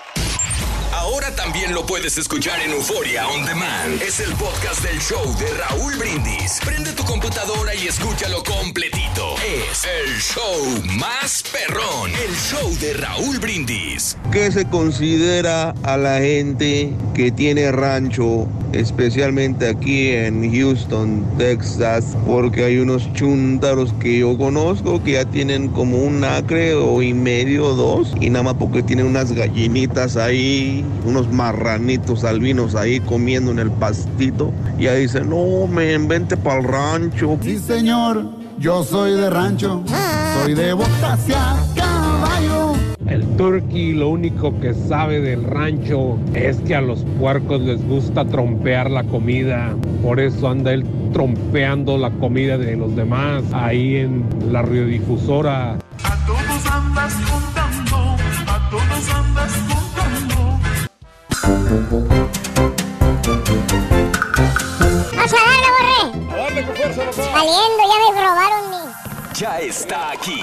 Ahora 0.92 1.34
también 1.34 1.74
lo 1.74 1.86
puedes 1.86 2.18
escuchar 2.18 2.60
en 2.60 2.72
Euforia 2.72 3.26
On 3.28 3.44
Demand. 3.44 4.02
Es 4.02 4.20
el 4.20 4.32
podcast 4.34 4.80
del 4.82 5.00
show 5.00 5.24
de 5.38 5.52
Raúl 5.54 5.96
Brindis. 5.96 6.60
Prende 6.64 6.92
tu 6.92 7.04
computadora 7.04 7.74
y 7.74 7.88
escúchalo 7.88 8.42
completito. 8.42 9.21
Es 9.40 9.84
el 9.84 10.20
show 10.20 10.98
más 10.98 11.42
perrón. 11.50 12.10
El 12.10 12.34
show 12.34 12.70
de 12.80 12.92
Raúl 12.94 13.38
Brindis. 13.38 14.16
¿Qué 14.30 14.52
se 14.52 14.64
considera 14.66 15.74
a 15.82 15.96
la 15.96 16.18
gente 16.18 16.92
que 17.14 17.30
tiene 17.30 17.72
rancho, 17.72 18.46
especialmente 18.72 19.68
aquí 19.68 20.10
en 20.10 20.52
Houston, 20.52 21.24
Texas? 21.38 22.16
Porque 22.26 22.64
hay 22.64 22.78
unos 22.78 23.12
chúntaros 23.14 23.92
que 23.94 24.18
yo 24.18 24.36
conozco 24.36 25.02
que 25.02 25.12
ya 25.12 25.24
tienen 25.24 25.68
como 25.68 25.98
un 25.98 26.22
acre 26.24 26.74
o 26.74 27.02
y 27.02 27.14
medio, 27.14 27.74
dos, 27.74 28.12
y 28.20 28.30
nada 28.30 28.44
más 28.44 28.54
porque 28.54 28.82
tienen 28.82 29.06
unas 29.06 29.32
gallinitas 29.32 30.16
ahí, 30.16 30.84
unos 31.04 31.30
marranitos 31.32 32.24
albinos 32.24 32.74
ahí 32.74 33.00
comiendo 33.00 33.50
en 33.50 33.58
el 33.58 33.70
pastito, 33.70 34.52
y 34.78 34.86
ahí 34.86 35.02
dicen, 35.02 35.30
no, 35.30 35.66
me 35.66 35.96
vente 35.98 36.36
para 36.36 36.60
el 36.60 36.64
rancho. 36.64 37.38
Sí, 37.42 37.58
señor, 37.58 38.41
yo 38.62 38.84
soy 38.84 39.12
de 39.14 39.28
rancho, 39.28 39.82
soy 40.38 40.54
de 40.54 40.72
botas 40.72 41.28
y 41.28 41.32
a 41.32 41.56
caballo. 41.74 42.74
El 43.08 43.26
turkey 43.36 43.92
lo 43.92 44.10
único 44.10 44.58
que 44.60 44.72
sabe 44.72 45.20
del 45.20 45.42
rancho 45.42 46.16
es 46.32 46.60
que 46.60 46.76
a 46.76 46.80
los 46.80 47.00
puercos 47.18 47.60
les 47.60 47.84
gusta 47.84 48.24
trompear 48.24 48.88
la 48.88 49.02
comida. 49.02 49.74
Por 50.00 50.20
eso 50.20 50.48
anda 50.48 50.72
él 50.72 50.86
trompeando 51.12 51.98
la 51.98 52.12
comida 52.12 52.56
de 52.56 52.76
los 52.76 52.94
demás 52.94 53.42
ahí 53.52 53.96
en 53.96 54.24
la 54.52 54.62
radiodifusora. 54.62 55.72
A 55.72 56.24
todos 56.24 56.66
andas 56.70 57.14
contando, 57.28 58.16
a 58.46 58.70
todos 58.70 59.10
andas 59.12 59.52
contando. 61.68 62.41
¡Vamos 63.24 63.48
a 65.32 65.40
darle, 65.46 65.68
borré! 65.78 66.02
Saliendo, 67.12 67.82
ya 67.88 67.96
me 68.12 68.20
robaron 68.20 68.62
mi... 68.70 68.76
Ya 69.34 69.60
está 69.60 70.10
aquí. 70.10 70.42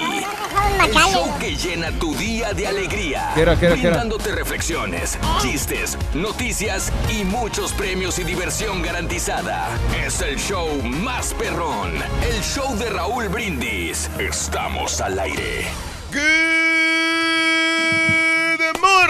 El 0.84 0.92
show 0.92 1.32
que 1.38 1.54
llena 1.54 1.92
tu 1.92 2.12
día 2.16 2.52
de 2.52 2.66
alegría. 2.66 3.30
¿Qué 3.34 3.42
era, 3.42 3.56
qué 3.58 3.66
era, 3.66 3.74
qué 3.74 3.80
era? 3.82 3.90
brindándote 3.90 4.32
reflexiones, 4.32 5.18
chistes, 5.40 5.96
noticias 6.14 6.92
y 7.08 7.24
muchos 7.24 7.72
premios 7.72 8.18
y 8.18 8.24
diversión 8.24 8.82
garantizada. 8.82 9.68
Es 10.04 10.20
el 10.22 10.36
show 10.38 10.68
más 10.82 11.32
perrón. 11.34 11.92
El 12.22 12.42
show 12.42 12.76
de 12.76 12.90
Raúl 12.90 13.28
Brindis. 13.28 14.10
Estamos 14.18 15.00
al 15.00 15.18
aire. 15.18 15.66
Good 16.12 17.19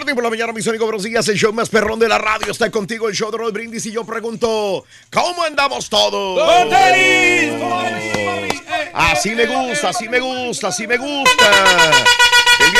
morning 0.00 0.14
por 0.14 0.24
la 0.24 0.30
mañana, 0.30 0.52
mis 0.52 0.66
amigos. 0.66 1.02
Días. 1.02 1.28
El 1.28 1.36
show 1.36 1.52
más 1.52 1.68
perrón 1.68 1.98
de 1.98 2.08
la 2.08 2.16
radio 2.16 2.50
está 2.50 2.70
contigo, 2.70 3.08
el 3.08 3.14
show 3.14 3.30
de 3.30 3.36
Roll 3.36 3.52
Brindis. 3.52 3.84
Y 3.84 3.92
yo 3.92 4.04
pregunto, 4.04 4.84
¿cómo 5.12 5.44
andamos 5.44 5.90
todos? 5.90 6.40
¡Con 6.40 6.70
tenis! 6.70 7.52
Así 8.94 9.34
me 9.34 9.46
gusta, 9.46 9.90
así 9.90 10.08
me 10.08 10.20
gusta, 10.20 10.68
así 10.68 10.86
me 10.86 10.96
gusta. 10.96 11.90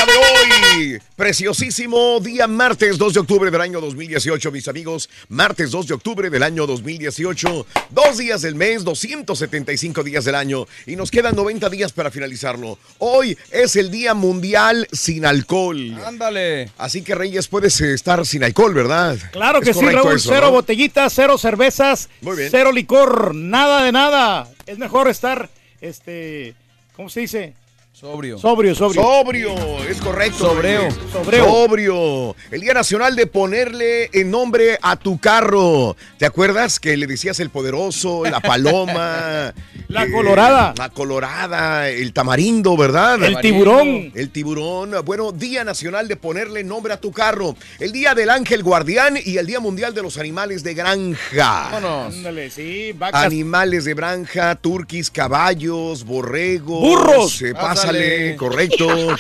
Día 0.01 0.07
de 0.07 0.93
hoy, 0.95 0.99
preciosísimo 1.15 2.21
día 2.21 2.47
martes 2.47 2.97
2 2.97 3.13
de 3.13 3.21
octubre 3.21 3.51
del 3.51 3.61
año 3.61 3.83
2018, 3.83 4.51
mis 4.51 4.67
amigos. 4.67 5.11
Martes 5.29 5.71
2 5.73 5.89
de 5.89 5.95
octubre 5.95 6.31
del 6.31 6.43
año 6.43 6.67
2018. 6.67 7.67
Dos 7.91 8.17
días 8.17 8.41
del 8.41 8.55
mes, 8.55 8.83
275 8.83 10.03
días 10.03 10.25
del 10.25 10.37
año. 10.37 10.67
Y 10.87 10.97
nos 10.97 11.11
quedan 11.11 11.37
90 11.37 11.69
días 11.69 11.93
para 11.93 12.11
finalizarlo. 12.11 12.79
Hoy 12.99 13.37
es 13.51 13.77
el 13.77 13.91
Día 13.91 14.15
Mundial 14.15 14.89
sin 14.91 15.27
Alcohol. 15.27 15.95
Ándale. 16.07 16.71
Así 16.79 17.03
que, 17.03 17.15
Reyes, 17.15 17.49
puedes 17.49 17.79
eh, 17.83 17.93
estar 17.93 18.25
sin 18.25 18.43
alcohol, 18.43 18.73
¿verdad? 18.73 19.19
Claro 19.33 19.61
que 19.61 19.71
Es 19.71 19.77
sí, 19.77 19.85
Raúl. 19.85 20.17
eso, 20.17 20.31
cero 20.33 20.47
¿no? 20.47 20.53
botellitas, 20.53 21.13
cero 21.15 21.37
cervezas, 21.37 22.09
Muy 22.23 22.37
bien. 22.39 22.49
cero 22.51 22.73
licor, 22.73 23.35
nada 23.35 23.85
de 23.85 23.93
nada. 23.93 24.49
Es 24.67 24.79
mejor 24.79 25.09
estar, 25.09 25.51
este, 25.83 26.55
¿cómo 26.97 27.11
se 27.11 27.21
dice? 27.21 27.60
Sobrio. 28.01 28.39
Sobrio, 28.39 28.75
sobrio. 28.75 29.03
Sobrio, 29.03 29.55
es 29.87 30.01
correcto. 30.01 30.39
Sobreo. 30.39 30.89
Sobreo. 31.13 31.45
Sobrio. 31.45 32.37
El 32.51 32.63
Día 32.63 32.73
Nacional 32.73 33.15
de 33.15 33.27
ponerle 33.27 34.09
en 34.15 34.31
nombre 34.31 34.79
a 34.81 34.97
tu 34.97 35.19
carro. 35.19 35.99
¿Te 36.17 36.25
acuerdas 36.25 36.81
que 36.81 36.97
le 36.97 37.07
decías 37.07 37.41
el 37.41 37.51
poderoso, 37.51 38.25
la 38.25 38.41
paloma? 38.41 39.53
La 39.89 40.05
eh, 40.05 40.13
colorada. 40.13 40.73
La 40.79 40.89
colorada, 40.89 41.91
el 41.91 42.15
tamarindo, 42.15 42.75
¿verdad? 42.75 43.23
El 43.23 43.37
tiburón. 43.41 44.13
El 44.15 44.31
tiburón. 44.31 44.95
Bueno, 45.05 45.33
Día 45.33 45.63
Nacional 45.65 46.09
de 46.09 46.17
ponerle 46.17 46.65
nombre 46.65 46.95
a 46.95 47.01
tu 47.01 47.13
carro. 47.13 47.55
El 47.81 47.93
Día 47.93 48.15
del 48.15 48.31
Ángel 48.31 48.63
Guardián 48.63 49.19
y 49.23 49.37
el 49.37 49.47
Día 49.47 49.61
Mundial 49.61 49.93
de 49.93 50.01
los 50.01 50.17
Animales 50.17 50.63
de 50.63 50.73
Granja. 50.73 51.69
Vámonos. 51.71 52.15
Ándale, 52.15 52.49
sí, 52.51 52.93
vacas. 52.93 53.27
Animales 53.27 53.85
de 53.85 53.93
granja, 53.93 54.55
turquis, 54.55 55.11
caballos, 55.11 56.05
borregos. 56.05 56.81
¡Burros! 56.81 57.43
Eh, 57.43 57.53
pásale, 57.53 57.90
Correcto. 58.37 58.87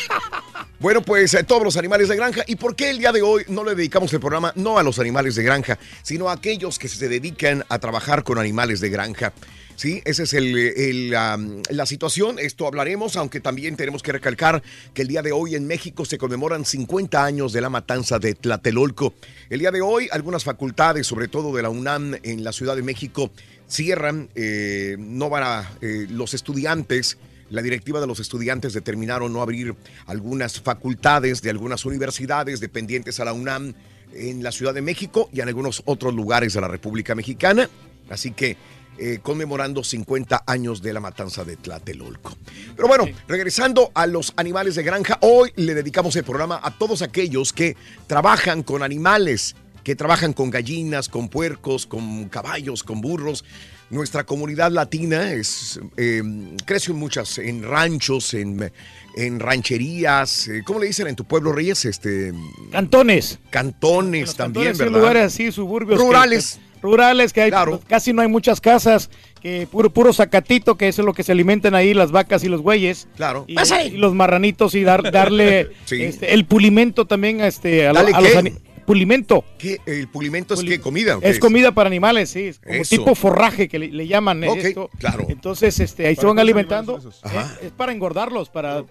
Bueno, 0.81 1.03
pues 1.03 1.35
eh, 1.35 1.45
todos 1.45 1.63
los 1.63 1.77
animales 1.77 2.09
de 2.09 2.17
granja. 2.17 2.43
¿Y 2.47 2.57
por 2.57 2.75
qué 2.75 2.89
el 2.89 2.99
día 2.99 3.13
de 3.13 3.21
hoy 3.21 3.45
no 3.49 3.65
le 3.65 3.75
dedicamos 3.75 4.11
el 4.15 4.19
programa 4.21 4.51
no 4.57 4.79
a 4.79 4.83
los 4.83 4.99
animales 4.99 5.35
de 5.35 5.43
granja, 5.43 5.79
sino 6.01 6.31
a 6.31 6.33
aquellos 6.33 6.79
que 6.79 6.89
se 6.89 7.07
dedican 7.07 7.67
a 7.69 7.79
trabajar 7.79 8.25
con 8.25 8.39
animales 8.39 8.81
de 8.81 8.89
granja? 8.89 9.35
Sí, 9.77 10.01
esa 10.07 10.23
es 10.23 10.33
el, 10.33 11.11
la 11.11 11.87
situación. 11.87 12.39
Esto 12.39 12.67
hablaremos, 12.67 13.17
aunque 13.17 13.41
también 13.41 13.77
tenemos 13.77 14.03
que 14.03 14.13
recalcar 14.13 14.63
que 14.95 15.03
el 15.03 15.09
día 15.09 15.21
de 15.21 15.33
hoy 15.33 15.55
en 15.55 15.67
México 15.67 16.07
se 16.07 16.17
conmemoran 16.17 16.65
50 16.65 17.23
años 17.25 17.53
de 17.53 17.61
la 17.61 17.69
matanza 17.69 18.19
de 18.19 18.35
Tlatelolco. 18.35 19.13
El 19.51 19.61
día 19.61 19.71
de 19.71 19.83
hoy, 19.83 20.09
algunas 20.13 20.45
facultades, 20.45 21.07
sobre 21.07 21.29
todo 21.29 21.55
de 21.55 21.63
la 21.63 21.69
UNAM 21.69 22.15
en 22.23 22.43
la 22.43 22.53
Ciudad 22.53 22.77
de 22.77 22.83
México, 22.83 23.31
cierran. 23.69 24.31
eh, 24.35 24.97
no 24.99 25.29
van 25.29 25.43
a 25.43 25.71
eh, 25.83 26.07
los 26.09 26.33
estudiantes. 26.33 27.19
La 27.51 27.63
directiva 27.63 28.01
de 28.01 28.07
los 28.07 28.21
estudiantes 28.21 28.73
determinaron 28.73 29.33
no 29.33 29.43
abrir 29.43 29.75
algunas 30.07 30.61
facultades 30.61 31.43
de 31.43 31.51
algunas 31.51 31.85
universidades 31.85 32.61
dependientes 32.61 33.21
a 33.21 33.25
la 33.25 33.33
UNAM 33.33 33.75
en 34.15 34.43
la 34.43 34.53
Ciudad 34.53 34.73
de 34.73 34.83
México 34.83 35.29
y 35.33 35.41
en 35.41 35.49
algunos 35.49 35.83
otros 35.85 36.15
lugares 36.15 36.55
de 36.55 36.61
la 36.61 36.69
República 36.69 37.15
Mexicana. 37.15 37.69
Así 38.09 38.33
que 38.33 38.57
eh, 38.99 39.19
conmemorando 39.23 39.83
50 39.83 40.45
años 40.47 40.83
de 40.83 40.93
la 40.93 41.01
matanza 41.01 41.43
de 41.43 41.57
Tlatelolco. 41.57 42.37
Pero 42.77 42.87
bueno, 42.87 43.07
regresando 43.29 43.91
a 43.95 44.07
los 44.07 44.35
animales 44.37 44.75
de 44.75 44.83
granja, 44.83 45.19
hoy 45.23 45.53
le 45.57 45.75
dedicamos 45.75 46.15
el 46.17 46.25
programa 46.25 46.61
a 46.63 46.77
todos 46.77 47.01
aquellos 47.01 47.53
que 47.53 47.77
trabajan 48.07 48.63
con 48.63 48.83
animales, 48.83 49.57
que 49.85 49.97
trabajan 49.97 50.35
con 50.35 50.51
gallinas, 50.51 51.09
con 51.09 51.29
puercos, 51.31 51.87
con 51.87 52.29
caballos, 52.29 52.83
con 52.83 53.01
burros. 53.01 53.45
Nuestra 53.90 54.24
comunidad 54.24 54.70
latina 54.70 55.33
es, 55.33 55.81
eh, 55.96 56.22
crece 56.64 56.92
en 56.92 56.98
muchas, 56.98 57.38
en 57.38 57.62
ranchos, 57.64 58.35
en, 58.35 58.72
en 59.16 59.40
rancherías. 59.40 60.46
eh, 60.48 60.62
¿Cómo 60.64 60.79
le 60.79 60.87
dicen 60.87 61.09
en 61.09 61.16
tu 61.16 61.24
pueblo, 61.24 61.50
Reyes? 61.53 61.85
Este, 61.85 62.33
Cantones. 62.70 63.40
Cantones 63.50 64.37
también, 64.37 64.66
Cantones, 64.66 64.79
¿verdad? 64.79 64.98
lugares 65.00 65.22
así, 65.24 65.50
suburbios. 65.53 65.98
Rurales. 66.00 66.55
que- 66.62 66.70
rurales, 66.83 67.33
que 67.35 67.42
hay, 67.42 67.50
casi 67.88 68.12
no 68.14 68.22
hay 68.22 68.29
muchas 68.29 68.59
casas, 68.61 69.11
que 69.42 69.66
puro, 69.70 69.90
puro 69.92 70.14
zacatito, 70.14 70.76
que 70.79 70.88
eso 70.88 71.03
es 71.03 71.07
lo 71.07 71.12
que 71.12 71.22
se 71.22 71.33
alimentan 71.33 71.74
ahí 71.74 71.92
las 71.92 72.11
vacas 72.11 72.42
y 72.42 72.48
los 72.48 72.62
güeyes. 72.62 73.07
Claro. 73.16 73.44
Y, 73.48 73.55
y 73.87 73.90
los 73.98 74.14
marranitos 74.14 74.74
y 74.74 74.83
dar, 74.83 75.11
darle 75.12 75.68
Sí. 75.85 76.03
este, 76.03 76.33
el 76.33 76.46
pulimento 76.46 77.07
también 77.07 77.42
a, 77.42 77.48
este, 77.48 77.87
a, 77.87 77.92
lo- 77.92 77.98
¿Dale 78.03 78.12
a 78.14 78.20
los 78.22 78.31
qué? 78.31 78.55
Pulimento. 78.90 79.44
¿Qué? 79.57 79.81
¿El 79.87 80.09
pulimento 80.09 80.55
es 80.55 80.64
qué? 80.64 80.81
¿Comida? 80.81 81.16
o 81.16 81.20
qué 81.20 81.29
Es 81.29 81.38
comida 81.38 81.70
para 81.72 81.87
animales, 81.87 82.31
sí. 82.31 82.46
Es 82.46 82.59
como 82.59 82.74
Eso. 82.74 82.96
tipo 82.96 83.14
forraje 83.14 83.68
que 83.68 83.79
le, 83.79 83.87
le 83.87 84.09
llaman 84.09 84.42
Ok, 84.42 84.57
esto. 84.57 84.90
claro. 84.98 85.26
Entonces, 85.29 85.79
este, 85.79 86.09
ahí 86.09 86.16
se 86.16 86.22
¿Para 86.22 86.29
van 86.31 86.38
alimentando. 86.40 86.98
esos? 86.98 87.20
Es, 87.24 87.66
es 87.66 87.70
para 87.70 87.92
engordarlos, 87.92 88.48
para. 88.48 88.85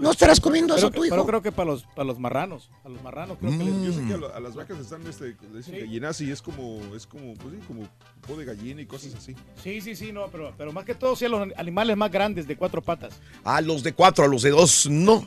¿No 0.00 0.12
estarás 0.12 0.38
comiendo 0.40 0.76
pero, 0.76 0.86
eso 0.86 0.94
tú, 0.94 1.04
hijo? 1.04 1.12
Pero 1.16 1.26
creo 1.26 1.42
que 1.42 1.50
para 1.50 1.70
los, 1.72 1.82
para 1.82 2.04
los 2.04 2.20
marranos. 2.20 2.70
A 2.84 2.88
los 2.88 3.02
marranos 3.02 3.36
creo 3.40 3.50
que 3.50 3.64
les- 3.64 3.82
Yo 3.84 3.92
sé 3.92 4.06
que 4.06 4.14
a, 4.14 4.38
las 4.38 4.54
vacas 4.54 4.78
están 4.78 5.04
este, 5.08 5.34
le 5.50 5.56
dicen 5.58 5.80
gallinas 5.80 6.20
y 6.20 6.30
es 6.30 6.40
como, 6.40 6.80
es 6.94 7.04
como, 7.08 7.34
pues 7.34 7.54
sí, 7.54 7.60
como 7.66 7.88
po 8.28 8.36
de 8.36 8.44
gallina 8.44 8.80
y 8.80 8.86
cosas 8.86 9.12
así. 9.16 9.34
Sí, 9.60 9.80
sí, 9.80 9.96
sí, 9.96 10.12
no, 10.12 10.28
pero, 10.30 10.54
pero 10.56 10.72
más 10.72 10.84
que 10.84 10.94
todo, 10.94 11.16
sí, 11.16 11.24
a 11.24 11.28
los 11.28 11.48
animales 11.56 11.96
más 11.96 12.12
grandes 12.12 12.46
de 12.46 12.56
cuatro 12.56 12.80
patas. 12.80 13.14
A 13.42 13.60
los 13.60 13.82
de 13.82 13.92
cuatro, 13.92 14.24
a 14.24 14.28
los 14.28 14.42
de 14.42 14.50
dos, 14.50 14.86
no. 14.88 15.26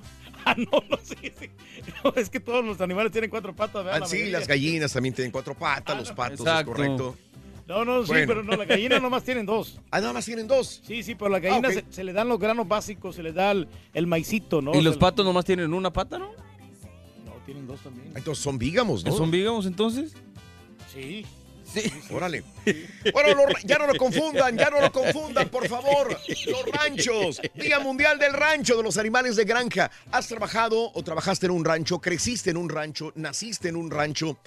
Ah, 0.52 0.56
no, 0.72 0.84
no, 0.90 0.98
sí, 1.04 1.32
sí. 1.40 1.50
No, 2.04 2.14
es 2.16 2.30
que 2.30 2.40
todos 2.40 2.64
los 2.64 2.80
animales 2.82 3.12
tienen 3.12 3.30
cuatro 3.30 3.56
patas, 3.56 3.84
¿verdad? 3.84 3.96
Ah, 3.96 4.00
La 4.00 4.06
sí, 4.08 4.16
mayoría. 4.18 4.40
las 4.40 4.48
gallinas 4.48 4.94
también 4.94 5.14
tienen 5.16 5.32
cuatro 5.32 5.54
patas, 5.56 5.98
los 5.98 6.12
patos, 6.12 6.40
Exacto. 6.42 6.72
es 6.72 6.78
correcto. 6.78 7.16
No, 7.68 7.86
no, 7.86 8.02
sí, 8.02 8.08
Bueno. 8.08 8.28
pero 8.28 8.44
no, 8.44 8.56
las 8.58 8.68
gallinas 8.68 9.00
nomás 9.02 9.24
tienen 9.24 9.46
dos. 9.46 9.80
Ah, 9.92 10.00
nada 10.02 10.14
más 10.14 10.26
tienen 10.26 10.48
dos. 10.48 10.82
Sí, 10.86 11.04
sí, 11.04 11.14
pero 11.16 11.30
las 11.30 11.42
gallinas 11.42 11.72
Ah, 11.78 11.82
se, 11.88 11.94
se 11.96 12.04
le 12.04 12.14
dan 12.14 12.28
los 12.28 12.40
granos 12.40 12.68
básicos, 12.68 13.16
se 13.16 13.22
les 13.24 13.36
da 13.36 13.52
el, 13.52 13.68
el 13.94 14.08
maicito, 14.08 14.62
¿no? 14.62 14.74
¿Y 14.74 14.82
los 14.82 14.96
Se- 14.96 15.00
patos 15.00 15.24
nomás 15.26 15.46
tienen 15.46 15.74
una 15.74 15.94
pata, 15.94 16.18
no? 16.18 16.30
No, 17.26 17.34
tienen 17.46 17.68
dos 17.68 17.80
también. 17.82 18.12
Entonces 18.16 18.44
son 18.44 18.58
vígamos, 18.58 19.04
¿no? 19.06 19.12
¿Son 19.12 19.30
vígamos 19.30 19.66
entonces? 19.68 20.14
Sí. 20.94 21.26
Sí. 21.74 21.92
Órale. 22.12 22.44
Bueno, 23.14 23.34
lo- 23.36 23.54
ya 23.64 23.78
no 23.78 23.88
lo 23.88 23.96
confundan, 23.96 24.58
ya 24.58 24.70
no 24.70 24.82
lo 24.82 24.92
confundan, 24.92 25.50
por 25.50 25.68
favor. 25.68 26.18
Los 26.48 26.66
ranchos, 26.72 27.42
Día 27.54 27.80
Mundial 27.80 28.18
del 28.18 28.34
Rancho, 28.34 28.76
de 28.78 28.84
los 28.84 28.98
animales 28.98 29.36
de 29.36 29.46
granja. 29.46 29.92
¿Has 30.12 30.28
trabajado 30.28 30.92
o 30.94 31.04
trabajaste 31.04 31.46
en 31.46 31.52
un 31.52 31.64
rancho? 31.66 32.00
¿Creciste 32.00 32.50
en 32.50 32.58
un 32.58 32.70
rancho? 32.70 33.12
¿Naciste 33.16 33.70
en 33.70 33.76
un 33.76 33.92
rancho? 33.92 34.38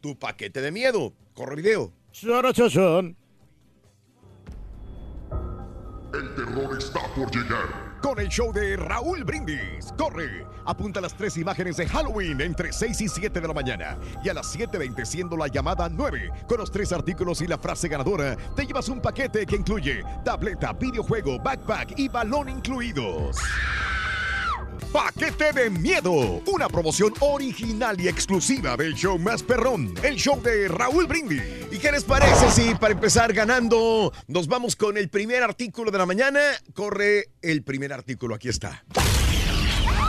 tu 0.00 0.18
paquete 0.18 0.60
de 0.60 0.70
miedo. 0.70 1.12
Corre 1.34 1.56
video. 1.56 1.92
El 6.12 6.34
terror 6.34 6.76
está 6.76 7.00
por 7.14 7.30
llegar. 7.30 7.90
Con 8.02 8.18
el 8.18 8.28
show 8.28 8.52
de 8.52 8.76
Raúl 8.76 9.22
Brindis. 9.24 9.92
Corre. 9.96 10.44
Apunta 10.66 11.00
las 11.00 11.14
tres 11.14 11.36
imágenes 11.36 11.76
de 11.76 11.86
Halloween 11.86 12.40
entre 12.40 12.72
6 12.72 13.00
y 13.00 13.08
7 13.08 13.40
de 13.40 13.46
la 13.46 13.54
mañana. 13.54 13.98
Y 14.24 14.28
a 14.28 14.34
las 14.34 14.56
7.20 14.56 15.04
siendo 15.04 15.36
la 15.36 15.46
llamada 15.46 15.88
9. 15.88 16.30
Con 16.48 16.58
los 16.58 16.70
tres 16.70 16.92
artículos 16.92 17.40
y 17.42 17.46
la 17.46 17.58
frase 17.58 17.88
ganadora, 17.88 18.36
te 18.56 18.66
llevas 18.66 18.88
un 18.88 19.00
paquete 19.00 19.46
que 19.46 19.56
incluye 19.56 20.02
tableta, 20.24 20.72
videojuego, 20.72 21.38
backpack 21.38 21.98
y 21.98 22.08
balón 22.08 22.48
incluidos. 22.48 23.36
Paquete 24.92 25.52
de 25.52 25.70
miedo, 25.70 26.42
una 26.46 26.68
promoción 26.68 27.14
original 27.20 28.00
y 28.00 28.08
exclusiva 28.08 28.76
del 28.76 28.94
show 28.94 29.18
más 29.18 29.42
perrón, 29.42 29.94
el 30.02 30.16
show 30.16 30.40
de 30.42 30.68
Raúl 30.68 31.06
Brindis. 31.06 31.42
¿Y 31.70 31.78
qué 31.78 31.92
les 31.92 32.04
parece 32.04 32.50
si 32.50 32.74
para 32.74 32.92
empezar 32.92 33.32
ganando 33.32 34.12
nos 34.26 34.48
vamos 34.48 34.74
con 34.74 34.96
el 34.96 35.08
primer 35.08 35.42
artículo 35.42 35.90
de 35.90 35.98
la 35.98 36.06
mañana? 36.06 36.40
Corre 36.74 37.30
el 37.40 37.62
primer 37.62 37.92
artículo, 37.92 38.34
aquí 38.34 38.48
está. 38.48 38.84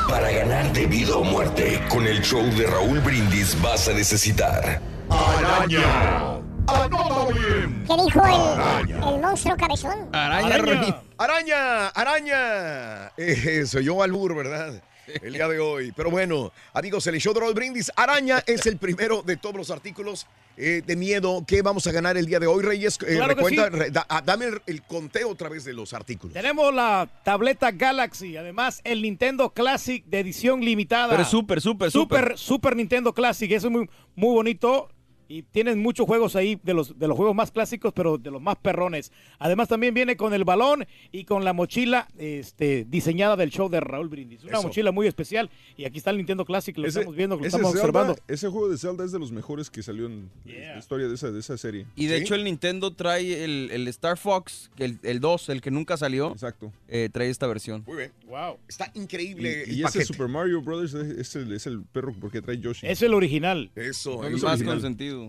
Para 0.09 0.31
ganar 0.31 0.73
de 0.73 0.87
vida 0.87 1.15
o 1.15 1.23
muerte, 1.23 1.79
con 1.89 2.05
el 2.05 2.21
show 2.21 2.43
de 2.43 2.67
Raúl 2.67 2.99
Brindis 2.99 3.59
vas 3.61 3.87
a 3.87 3.93
necesitar. 3.93 4.81
Araña. 5.09 6.41
Bien. 6.75 7.83
¿Qué 7.87 7.93
dijo 8.03 8.21
el, 8.25 8.91
el 9.15 9.21
monstruo 9.21 9.55
cabezón? 9.57 10.09
Araña. 10.13 11.01
Araña, 11.17 11.87
araña. 11.89 13.11
Eh, 13.17 13.65
soy 13.65 13.85
yo 13.85 14.01
albur, 14.01 14.35
¿verdad? 14.35 14.81
El 15.21 15.33
día 15.33 15.47
de 15.47 15.59
hoy. 15.59 15.91
Pero 15.95 16.09
bueno, 16.09 16.51
amigos, 16.73 17.05
el 17.07 17.19
show 17.19 17.33
de 17.33 17.41
Raúl 17.41 17.53
Brindis. 17.53 17.91
Araña 17.95 18.41
es 18.45 18.65
el 18.65 18.77
primero 18.77 19.21
de 19.21 19.35
todos 19.35 19.55
los 19.55 19.69
artículos 19.71 20.25
eh, 20.57 20.81
de 20.85 20.95
miedo 20.95 21.43
que 21.45 21.61
vamos 21.61 21.85
a 21.87 21.91
ganar 21.91 22.15
el 22.17 22.25
día 22.25 22.39
de 22.39 22.47
hoy, 22.47 22.63
Reyes. 22.63 22.97
Eh, 23.01 23.15
Claro 23.17 23.27
que 23.35 23.35
recuenta, 23.35 23.63
sí. 23.65 23.69
re- 23.71 23.91
da- 23.91 24.05
ah, 24.07 24.21
dame 24.23 24.45
el, 24.45 24.61
el 24.67 24.81
conteo 24.83 25.29
otra 25.29 25.49
vez 25.49 25.65
de 25.65 25.73
los 25.73 25.93
artículos. 25.93 26.33
Tenemos 26.33 26.73
la 26.73 27.09
tableta 27.23 27.71
Galaxy, 27.71 28.37
además 28.37 28.79
el 28.85 29.01
Nintendo 29.01 29.49
Classic 29.51 30.05
de 30.05 30.19
edición 30.19 30.61
limitada. 30.61 31.09
Pero 31.09 31.23
es 31.23 31.27
súper, 31.29 31.59
súper, 31.61 31.91
Super, 31.91 32.21
súper. 32.23 32.37
Super 32.37 32.75
Nintendo 32.77 33.13
Classic, 33.13 33.51
eso 33.51 33.67
es 33.67 33.73
muy, 33.73 33.89
muy 34.15 34.33
bonito. 34.33 34.89
Y 35.31 35.43
tienen 35.43 35.79
muchos 35.79 36.05
juegos 36.05 36.35
ahí 36.35 36.59
de 36.63 36.73
los, 36.73 36.97
de 36.99 37.07
los 37.07 37.15
juegos 37.15 37.33
más 37.35 37.51
clásicos, 37.51 37.93
pero 37.93 38.17
de 38.17 38.31
los 38.31 38.41
más 38.41 38.57
perrones. 38.57 39.11
Además 39.39 39.67
también 39.69 39.93
viene 39.93 40.17
con 40.17 40.33
el 40.33 40.43
balón 40.43 40.85
y 41.11 41.23
con 41.23 41.45
la 41.45 41.53
mochila 41.53 42.07
este, 42.17 42.85
diseñada 42.89 43.35
del 43.37 43.49
show 43.49 43.69
de 43.69 43.79
Raúl 43.79 44.09
Brindis. 44.09 44.43
Una 44.43 44.57
Eso. 44.59 44.63
mochila 44.67 44.91
muy 44.91 45.07
especial. 45.07 45.49
Y 45.77 45.85
aquí 45.85 45.99
está 45.99 46.09
el 46.11 46.17
Nintendo 46.17 46.43
Classic, 46.43 46.77
lo 46.77 46.85
Ese- 46.87 46.99
estamos 46.99 47.15
viendo, 47.15 47.37
lo 47.37 47.45
estamos 47.45 47.67
Zelda- 47.71 47.79
observando. 47.79 48.15
Ese 48.27 48.49
juego 48.49 48.67
de 48.69 48.77
Zelda 48.77 49.05
es 49.05 49.11
de 49.11 49.19
los 49.19 49.31
mejores 49.31 49.69
que 49.69 49.81
salió 49.81 50.05
en 50.07 50.29
la 50.45 50.77
historia 50.77 51.07
de 51.07 51.15
esa, 51.15 51.31
de 51.31 51.39
esa 51.39 51.57
serie. 51.57 51.85
Y 51.95 52.07
de 52.07 52.17
hecho 52.17 52.35
el 52.35 52.43
Nintendo 52.43 52.91
trae 52.93 53.43
el, 53.45 53.69
el 53.71 53.87
Star 53.87 54.17
Fox, 54.17 54.69
el, 54.77 54.99
el 55.03 55.19
2, 55.21 55.47
el 55.49 55.61
que 55.61 55.71
nunca 55.71 55.95
salió. 55.95 56.31
Exacto. 56.31 56.73
trae 57.13 57.29
esta 57.29 57.47
versión. 57.47 57.83
Muy 57.87 57.97
bien. 57.97 58.11
Wow. 58.27 58.57
Está 58.67 58.91
increíble 58.95 59.63
Y, 59.67 59.69
el 59.69 59.69
y 59.69 59.73
ese 59.75 59.83
paquete. 59.83 60.05
Super 60.05 60.27
Mario 60.27 60.61
Brothers 60.61 60.93
es, 60.93 61.17
es 61.17 61.35
el, 61.35 61.51
es 61.53 61.67
el 61.67 61.83
perro 61.83 62.13
porque 62.19 62.41
trae 62.41 62.57
Yoshi. 62.59 62.87
Es 62.87 63.01
el 63.01 63.13
original. 63.13 63.71
Eso, 63.75 64.21
el 64.25 64.33
el 64.33 64.41
más 64.41 64.43
original. 64.53 64.73
consentido. 64.75 65.20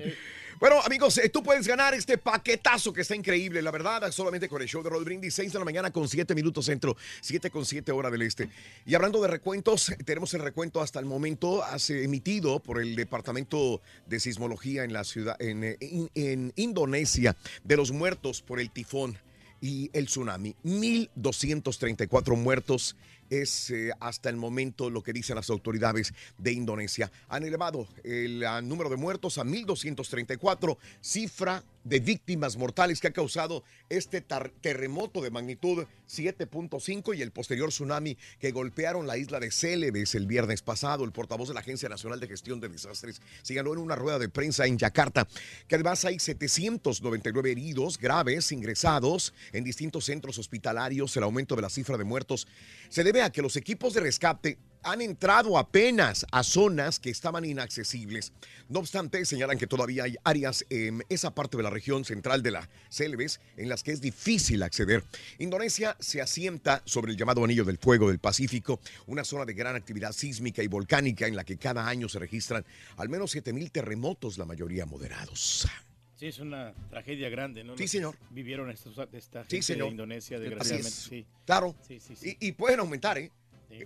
Bueno, 0.62 0.80
amigos, 0.80 1.18
eh, 1.18 1.28
tú 1.28 1.42
puedes 1.42 1.66
ganar 1.66 1.92
este 1.92 2.18
paquetazo 2.18 2.92
que 2.92 3.00
está 3.00 3.16
increíble, 3.16 3.60
la 3.62 3.72
verdad, 3.72 4.08
solamente 4.12 4.48
con 4.48 4.62
el 4.62 4.68
show 4.68 4.80
de 4.80 4.90
Roll 4.90 5.04
Brindis, 5.04 5.34
6 5.34 5.52
de 5.52 5.58
la 5.58 5.64
mañana 5.64 5.90
con 5.90 6.08
7 6.08 6.36
minutos 6.36 6.66
centro, 6.66 6.96
7 7.20 7.50
con 7.50 7.66
7 7.66 7.90
hora 7.90 8.12
del 8.12 8.22
este. 8.22 8.48
Y 8.86 8.94
hablando 8.94 9.20
de 9.20 9.26
recuentos, 9.26 9.92
tenemos 10.04 10.32
el 10.34 10.40
recuento 10.40 10.80
hasta 10.80 11.00
el 11.00 11.04
momento, 11.04 11.64
emitido 11.88 12.60
por 12.60 12.80
el 12.80 12.94
Departamento 12.94 13.80
de 14.06 14.20
Sismología 14.20 14.84
en 14.84 14.92
la 14.92 15.02
ciudad, 15.02 15.34
en, 15.40 15.64
eh, 15.64 15.78
en 16.14 16.52
Indonesia, 16.54 17.36
de 17.64 17.76
los 17.76 17.90
muertos 17.90 18.40
por 18.40 18.60
el 18.60 18.70
tifón 18.70 19.18
y 19.60 19.90
el 19.92 20.06
tsunami. 20.06 20.54
1.234 20.64 22.36
muertos 22.36 22.94
es 23.32 23.70
eh, 23.70 23.90
hasta 24.00 24.28
el 24.28 24.36
momento 24.36 24.90
lo 24.90 25.02
que 25.02 25.12
dicen 25.12 25.36
las 25.36 25.48
autoridades 25.48 26.12
de 26.36 26.52
Indonesia. 26.52 27.10
Han 27.28 27.44
elevado 27.44 27.88
el 28.04 28.44
ah, 28.44 28.60
número 28.60 28.90
de 28.90 28.96
muertos 28.96 29.38
a 29.38 29.44
1.234, 29.44 30.76
cifra 31.00 31.64
de 31.84 32.00
víctimas 32.00 32.56
mortales 32.56 33.00
que 33.00 33.08
ha 33.08 33.12
causado 33.12 33.64
este 33.88 34.20
terremoto 34.20 35.20
de 35.20 35.30
magnitud 35.30 35.86
7.5 36.08 37.16
y 37.16 37.22
el 37.22 37.32
posterior 37.32 37.70
tsunami 37.70 38.16
que 38.38 38.52
golpearon 38.52 39.06
la 39.06 39.16
isla 39.16 39.40
de 39.40 39.50
Celebes 39.50 40.14
el 40.14 40.26
viernes 40.26 40.62
pasado. 40.62 41.04
El 41.04 41.12
portavoz 41.12 41.48
de 41.48 41.54
la 41.54 41.60
Agencia 41.60 41.88
Nacional 41.88 42.20
de 42.20 42.28
Gestión 42.28 42.60
de 42.60 42.68
Desastres 42.68 43.20
señaló 43.42 43.72
en 43.72 43.80
una 43.80 43.96
rueda 43.96 44.18
de 44.18 44.28
prensa 44.28 44.66
en 44.66 44.78
Yakarta 44.78 45.26
que 45.66 45.74
además 45.74 46.04
hay 46.04 46.18
799 46.18 47.50
heridos 47.50 47.98
graves 47.98 48.52
ingresados 48.52 49.34
en 49.52 49.64
distintos 49.64 50.04
centros 50.04 50.38
hospitalarios. 50.38 51.16
El 51.16 51.22
aumento 51.24 51.56
de 51.56 51.62
la 51.62 51.70
cifra 51.70 51.96
de 51.96 52.04
muertos 52.04 52.46
se 52.88 53.04
debe 53.04 53.22
a 53.22 53.30
que 53.30 53.42
los 53.42 53.56
equipos 53.56 53.94
de 53.94 54.00
rescate 54.00 54.58
han 54.82 55.00
entrado 55.00 55.58
apenas 55.58 56.26
a 56.30 56.42
zonas 56.42 56.98
que 56.98 57.10
estaban 57.10 57.44
inaccesibles. 57.44 58.32
No 58.68 58.78
obstante, 58.80 59.24
señalan 59.24 59.58
que 59.58 59.66
todavía 59.66 60.04
hay 60.04 60.16
áreas 60.24 60.64
en 60.70 61.04
esa 61.08 61.34
parte 61.34 61.56
de 61.56 61.62
la 61.62 61.70
región 61.70 62.04
central 62.04 62.42
de 62.42 62.50
la 62.52 62.68
Celebes 62.88 63.40
en 63.56 63.68
las 63.68 63.82
que 63.82 63.92
es 63.92 64.00
difícil 64.00 64.62
acceder. 64.62 65.04
Indonesia 65.38 65.96
se 66.00 66.20
asienta 66.20 66.82
sobre 66.84 67.12
el 67.12 67.18
llamado 67.18 67.44
Anillo 67.44 67.64
del 67.64 67.78
Fuego 67.78 68.08
del 68.08 68.18
Pacífico, 68.18 68.80
una 69.06 69.24
zona 69.24 69.44
de 69.44 69.54
gran 69.54 69.76
actividad 69.76 70.12
sísmica 70.12 70.62
y 70.62 70.66
volcánica 70.68 71.26
en 71.26 71.36
la 71.36 71.44
que 71.44 71.56
cada 71.58 71.86
año 71.86 72.08
se 72.08 72.18
registran 72.18 72.64
al 72.96 73.08
menos 73.08 73.34
7.000 73.34 73.70
terremotos, 73.70 74.38
la 74.38 74.44
mayoría 74.44 74.86
moderados. 74.86 75.68
Sí, 76.16 76.28
es 76.28 76.38
una 76.38 76.72
tragedia 76.88 77.28
grande, 77.28 77.64
¿no? 77.64 77.76
Sí, 77.76 77.88
señor. 77.88 78.16
Vivieron 78.30 78.70
estos, 78.70 78.96
esta 79.12 79.42
Sí, 79.42 79.56
gente 79.56 79.62
señor. 79.66 79.86
de 79.86 79.90
Indonesia, 79.90 80.38
desgraciadamente. 80.38 80.88
es. 80.88 80.94
Sí. 80.94 81.26
Claro. 81.44 81.74
Sí, 81.86 81.98
sí, 81.98 82.14
sí. 82.14 82.36
Y, 82.40 82.46
y 82.48 82.52
pueden 82.52 82.78
aumentar, 82.78 83.18
¿eh? 83.18 83.32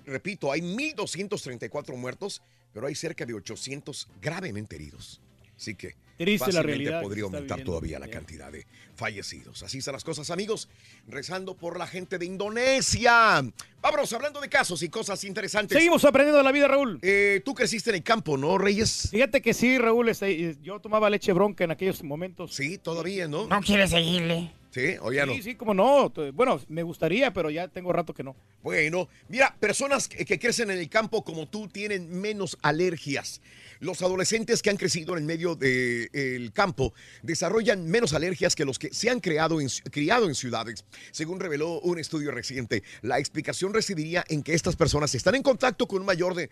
Repito, 0.05 0.51
hay 0.53 0.61
1.234 0.61 1.97
muertos, 1.97 2.43
pero 2.73 2.87
hay 2.87 2.95
cerca 2.95 3.25
de 3.25 3.35
800 3.35 4.09
gravemente 4.21 4.77
heridos. 4.77 5.21
Así 5.57 5.75
que 5.75 5.95
Triste 6.19 6.47
la 6.53 6.61
fácilmente 6.63 6.67
realidad 6.67 7.03
podría 7.03 7.25
aumentar 7.25 7.59
viviendo. 7.59 7.73
todavía 7.73 7.99
la 7.99 8.09
cantidad 8.09 8.51
de 8.53 8.67
fallecidos. 8.95 9.63
Así 9.63 9.79
están 9.79 9.93
las 9.95 10.05
cosas, 10.05 10.31
amigos. 10.31 10.69
Rezando 11.09 11.55
por 11.57 11.79
la 11.79 11.87
gente 11.87 12.19
de 12.19 12.27
Indonesia. 12.27 13.43
Vámonos, 13.81 14.13
hablando 14.13 14.41
de 14.41 14.49
casos 14.49 14.83
y 14.83 14.89
cosas 14.89 15.23
interesantes. 15.25 15.77
Seguimos 15.77 16.05
aprendiendo 16.05 16.39
de 16.39 16.45
la 16.45 16.53
vida, 16.53 16.69
Raúl. 16.69 16.99
Eh, 17.03 17.41
Tú 17.45 17.55
creciste 17.55 17.91
en 17.91 17.97
el 17.97 18.03
campo, 18.03 18.37
¿no, 18.37 18.59
Reyes? 18.59 19.09
Fíjate 19.11 19.41
que 19.41 19.55
sí, 19.55 19.79
Raúl. 19.79 20.09
este, 20.09 20.57
yo 20.63 20.81
tomaba 20.81 21.09
leche 21.09 21.33
bronca 21.33 21.65
en 21.65 21.71
aquellos 21.71 22.03
momentos. 22.03 22.55
Sí, 22.55 22.79
todavía, 22.79 23.29
¿no? 23.29 23.47
No 23.47 23.61
quiere 23.61 23.87
seguirle. 23.87 24.53
Sí, 24.77 24.95
o 25.01 25.11
ya 25.11 25.25
no. 25.25 25.33
Sí, 25.33 25.41
sí, 25.41 25.55
como 25.55 25.73
no. 25.73 26.13
Bueno, 26.35 26.61
me 26.69 26.83
gustaría, 26.83 27.33
pero 27.33 27.49
ya 27.49 27.67
tengo 27.67 27.95
rato 27.95 28.13
que 28.13 28.23
no. 28.23 28.37
Bueno, 28.63 29.09
mira, 29.27 29.57
personas 29.59 30.07
que, 30.07 30.27
que 30.27 30.39
crecen 30.39 30.71
en 30.71 30.77
el 30.77 30.91
campo 30.91 31.25
como 31.25 31.49
tú 31.49 31.67
tienen 31.67 32.21
menos 32.21 32.59
alergias. 32.61 33.41
Los 33.81 34.03
adolescentes 34.03 34.63
que 34.63 34.71
han 34.71 34.77
crecido 34.77 35.17
en 35.17 35.27
medio 35.27 35.55
del 35.55 36.53
campo 36.53 36.95
desarrollan 37.23 37.87
menos 37.87 38.13
alergias 38.13 38.55
que 38.55 38.65
los 38.65 38.79
que 38.79 38.93
se 38.93 39.11
han 39.11 39.21
creado 39.21 39.59
criado 39.91 40.29
en 40.29 40.35
ciudades, 40.35 40.85
según 41.11 41.41
reveló 41.41 41.81
un 41.81 41.99
estudio 41.99 42.31
reciente. 42.31 42.83
La 43.03 43.19
explicación 43.19 43.75
residiría 43.75 44.25
en 44.29 44.43
que 44.43 44.55
estas 44.55 44.77
personas 44.77 45.15
están 45.15 45.35
en 45.35 45.43
contacto 45.43 45.87
con 45.89 46.01
un 46.01 46.07
mayor 46.07 46.35
de, 46.35 46.51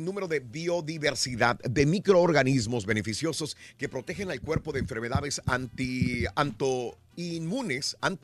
número 0.00 0.28
de 0.28 0.40
biodiversidad 0.40 1.58
de 1.60 1.86
microorganismos 1.86 2.86
beneficiosos 2.86 3.56
que 3.76 3.88
protegen 3.88 4.30
al 4.30 4.40
cuerpo 4.40 4.72
de 4.72 4.80
enfermedades 4.80 5.40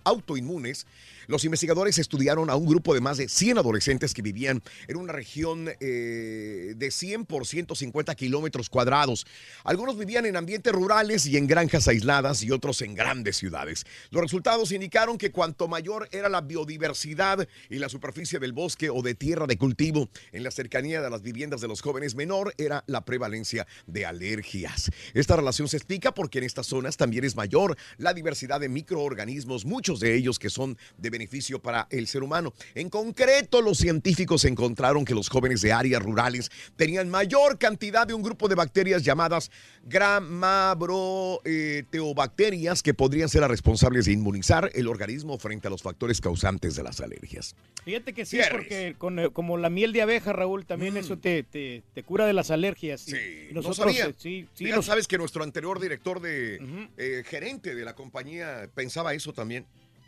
autoinmunes, 0.04 0.86
los 1.26 1.44
investigadores 1.44 1.98
estudiaron 1.98 2.50
a 2.50 2.56
un 2.56 2.66
grupo 2.66 2.94
de 2.94 3.00
más 3.00 3.16
de 3.16 3.28
100 3.28 3.58
adolescentes 3.58 4.14
que 4.14 4.22
vivían 4.22 4.62
en 4.88 4.96
una 4.96 5.12
región 5.12 5.70
eh, 5.80 6.74
de 6.76 6.90
100 6.90 7.26
por 7.26 7.46
150 7.46 8.14
kilómetros 8.14 8.68
cuadrados. 8.68 9.26
Algunos 9.64 9.98
vivían 9.98 10.26
en 10.26 10.36
ambientes 10.36 10.72
rurales 10.72 11.26
y 11.26 11.36
en 11.36 11.46
granjas 11.46 11.88
aisladas 11.88 12.42
y 12.42 12.50
otros 12.50 12.82
en 12.82 12.94
grandes 12.94 13.36
ciudades. 13.36 13.84
Los 14.10 14.22
resultados 14.22 14.72
indicaron 14.72 15.18
que 15.18 15.30
cuanto 15.30 15.68
mayor 15.68 16.08
era 16.12 16.28
la 16.28 16.40
biodiversidad 16.40 17.46
y 17.68 17.78
la 17.78 17.88
superficie 17.88 18.38
del 18.38 18.52
bosque 18.52 18.90
o 18.90 19.02
de 19.02 19.14
tierra 19.14 19.46
de 19.46 19.58
cultivo 19.58 20.08
en 20.32 20.42
la 20.42 20.50
cercanía 20.50 21.00
de 21.00 21.10
las 21.10 21.22
viviendas 21.22 21.60
de 21.60 21.68
los 21.68 21.80
jóvenes, 21.80 22.14
menor 22.14 22.54
era 22.58 22.84
la 22.86 23.04
prevalencia 23.04 23.66
de 23.86 24.06
alergias. 24.06 24.90
Esta 25.14 25.36
relación 25.36 25.68
se 25.68 25.76
explica 25.76 26.12
porque 26.12 26.38
en 26.38 26.44
estas 26.44 26.66
zonas 26.66 26.96
también 26.96 27.24
es 27.24 27.36
mayor 27.36 27.76
la 27.98 28.14
diversidad 28.14 28.60
de 28.60 28.68
microorganismos, 28.68 29.64
muchos 29.64 30.00
de 30.00 30.14
ellos 30.14 30.38
que 30.38 30.50
son 30.50 30.78
de 30.98 31.10
beneficio 31.18 31.60
para 31.62 31.86
el 31.90 32.06
ser 32.08 32.22
humano. 32.24 32.52
En 32.74 32.90
concreto, 32.90 33.62
los 33.62 33.78
científicos 33.78 34.44
encontraron 34.44 35.04
que 35.04 35.14
los 35.14 35.28
jóvenes 35.28 35.60
de 35.62 35.72
áreas 35.72 36.02
rurales 36.02 36.50
tenían 36.76 37.08
mayor 37.08 37.56
cantidad 37.58 38.04
de 38.06 38.14
un 38.14 38.22
grupo 38.22 38.48
de 38.48 38.54
bacterias 38.56 39.04
llamadas 39.04 39.50
gramabroteobacterias 39.84 42.82
que 42.82 42.94
podrían 42.94 43.28
ser 43.28 43.42
las 43.42 43.50
responsables 43.50 44.06
de 44.06 44.12
inmunizar 44.12 44.70
el 44.74 44.88
organismo 44.88 45.38
frente 45.38 45.68
a 45.68 45.70
los 45.70 45.82
factores 45.82 46.20
causantes 46.20 46.76
de 46.76 46.82
las 46.82 47.00
alergias. 47.00 47.54
Fíjate 47.84 48.12
que 48.12 48.24
sí, 48.24 48.36
Cierres. 48.36 48.52
porque 48.52 48.94
con, 48.98 49.18
eh, 49.18 49.30
como 49.30 49.56
la 49.58 49.70
miel 49.70 49.92
de 49.92 50.02
abeja, 50.02 50.32
Raúl, 50.32 50.64
también 50.66 50.96
eso 50.96 51.18
te, 51.18 51.42
te, 51.42 51.82
te 51.94 52.02
cura 52.02 52.26
de 52.26 52.32
las 52.32 52.50
alergias. 52.50 53.02
Sí, 53.02 53.14
Mm. 53.50 53.54
no 53.54 53.74
sabía. 53.74 54.06
eh, 54.06 54.14
sí, 54.18 54.46
sí, 54.54 54.64
Mira, 54.64 54.76
nos- 54.76 54.86
sabes 54.86 55.06
que 55.06 55.18
nuestro 55.18 55.44
anterior 55.44 55.80
director 55.80 56.20
de 56.20 56.88
eh, 56.96 57.22
gerente 57.26 57.74
de 57.74 57.84
la 57.84 57.94
compañía 57.94 58.68
pensaba 58.74 59.14
eso 59.14 59.32
también. 59.32 59.66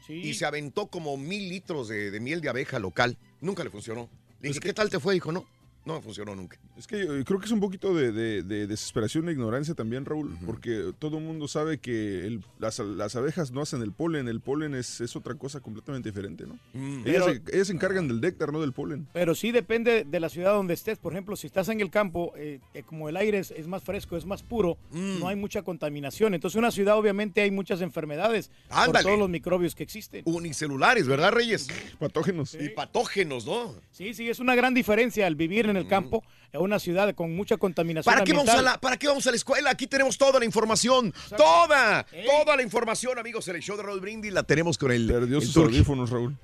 Y 0.08 0.34
se 0.34 0.44
aventó 0.44 0.86
como 0.86 1.16
mil 1.16 1.48
litros 1.48 1.88
de, 1.88 2.10
de 2.10 2.20
miel 2.20 2.40
de 2.40 2.48
abeja 2.48 2.78
local. 2.78 3.16
Nunca 3.40 3.64
le 3.64 3.70
funcionó. 3.70 4.08
Le 4.40 4.48
dije, 4.48 4.60
¿qué 4.60 4.72
tal 4.72 4.90
te 4.90 5.00
fue? 5.00 5.14
Dijo, 5.14 5.32
no, 5.32 5.46
no 5.86 6.02
funcionó 6.02 6.34
nunca. 6.34 6.58
Es 6.76 6.86
que 6.86 7.06
yo 7.06 7.24
creo 7.24 7.38
que 7.40 7.46
es 7.46 7.52
un 7.52 7.60
poquito 7.60 7.94
de, 7.94 8.12
de- 8.12 8.42
de 8.42 8.66
desesperación 8.66 9.28
e 9.28 9.32
ignorancia 9.32 9.74
también, 9.74 10.04
Raúl, 10.04 10.36
porque 10.44 10.92
todo 10.98 11.18
el 11.18 11.24
mundo 11.24 11.48
sabe 11.48 11.78
que 11.78 12.26
el- 12.26 12.44
las, 12.58 12.78
las 12.80 13.16
abejas 13.16 13.52
no 13.52 13.62
hacen 13.62 13.80
el 13.82 13.92
polen, 13.92 14.28
el 14.28 14.40
polen 14.40 14.74
es, 14.74 15.00
es 15.00 15.16
otra 15.16 15.34
cosa 15.36 15.60
completamente 15.60 16.10
diferente, 16.10 16.44
¿no? 16.46 16.58
Mm. 16.74 17.06
Ellas, 17.06 17.24
Pero- 17.24 17.24
se, 17.26 17.42
ellas 17.56 17.66
se 17.68 17.72
encargan 17.72 18.08
del 18.08 18.20
néctar, 18.20 18.52
no 18.52 18.60
del 18.60 18.72
polen. 18.72 19.06
Pero 19.12 19.34
sí 19.34 19.52
depende 19.52 20.04
de 20.04 20.20
la 20.20 20.28
ciudad 20.28 20.52
donde 20.52 20.74
estés. 20.74 20.98
Por 20.98 21.12
ejemplo, 21.12 21.36
si 21.36 21.46
estás 21.46 21.68
en 21.68 21.80
el 21.80 21.90
campo, 21.90 22.32
eh, 22.36 22.58
eh, 22.74 22.82
como 22.82 23.08
el 23.08 23.16
aire 23.16 23.38
es, 23.38 23.50
es 23.52 23.66
más 23.68 23.82
fresco, 23.84 24.16
es 24.16 24.26
más 24.26 24.42
puro, 24.42 24.76
Mm. 24.90 25.20
no 25.20 25.28
hay 25.28 25.36
mucha 25.36 25.62
contaminación. 25.62 26.34
Entonces, 26.34 26.56
en 26.56 26.60
una 26.64 26.70
ciudad 26.72 26.98
obviamente 26.98 27.40
hay 27.42 27.50
muchas 27.50 27.80
enfermedades 27.80 28.50
por 28.68 28.78
Ándale. 28.78 29.04
todos 29.04 29.18
los 29.18 29.28
microbios 29.30 29.74
que 29.74 29.84
existen. 29.84 30.22
Unicelulares, 30.24 31.06
¿verdad, 31.06 31.32
Reyes? 31.32 31.68
Patógenos. 31.98 32.54
Y 32.54 32.70
patógenos, 32.70 33.46
¿no? 33.46 33.74
Sí, 33.92 34.14
sí, 34.14 34.28
es 34.28 34.40
una 34.40 34.54
gran 34.54 34.74
diferencia 34.74 35.26
al 35.26 35.36
vivir 35.36 35.66
en 35.66 35.75
el 35.76 35.86
campo, 35.88 36.24
en 36.52 36.60
una 36.60 36.78
ciudad 36.78 37.14
con 37.14 37.34
mucha 37.34 37.56
contaminación 37.56 38.12
¿Para 38.14 38.24
qué, 38.24 38.32
vamos 38.32 38.48
a 38.48 38.62
la, 38.62 38.78
¿Para 38.80 38.96
qué 38.96 39.06
vamos 39.08 39.26
a 39.26 39.30
la 39.30 39.36
escuela? 39.36 39.70
Aquí 39.70 39.86
tenemos 39.86 40.16
toda 40.18 40.38
la 40.38 40.44
información. 40.44 41.12
Toda, 41.36 42.06
toda 42.26 42.56
la 42.56 42.62
información, 42.62 43.18
amigos. 43.18 43.46
En 43.48 43.56
el 43.56 43.62
show 43.62 43.76
de 43.76 43.82
Raúl 43.82 44.00
Brindis 44.00 44.32
la 44.32 44.42
tenemos 44.42 44.78
con 44.78 44.92
el. 44.92 45.06
Perdió 45.06 45.40
sus 45.40 45.56
audífonos, 45.56 46.10
Raúl. 46.10 46.36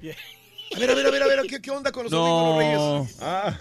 A 0.74 0.78
ver, 0.78 0.91
a 0.91 0.95
ver, 0.95 1.07
a 1.07 1.11
ver, 1.11 1.22
a 1.22 1.26
ver, 1.26 1.41
¿qué, 1.49 1.61
qué 1.61 1.70
onda 1.70 1.93
con 1.93 2.05
los 2.05 2.12
No. 2.12 2.24
audífonos, 2.24 3.09
Reyes? 3.09 3.18
Ah. 3.20 3.59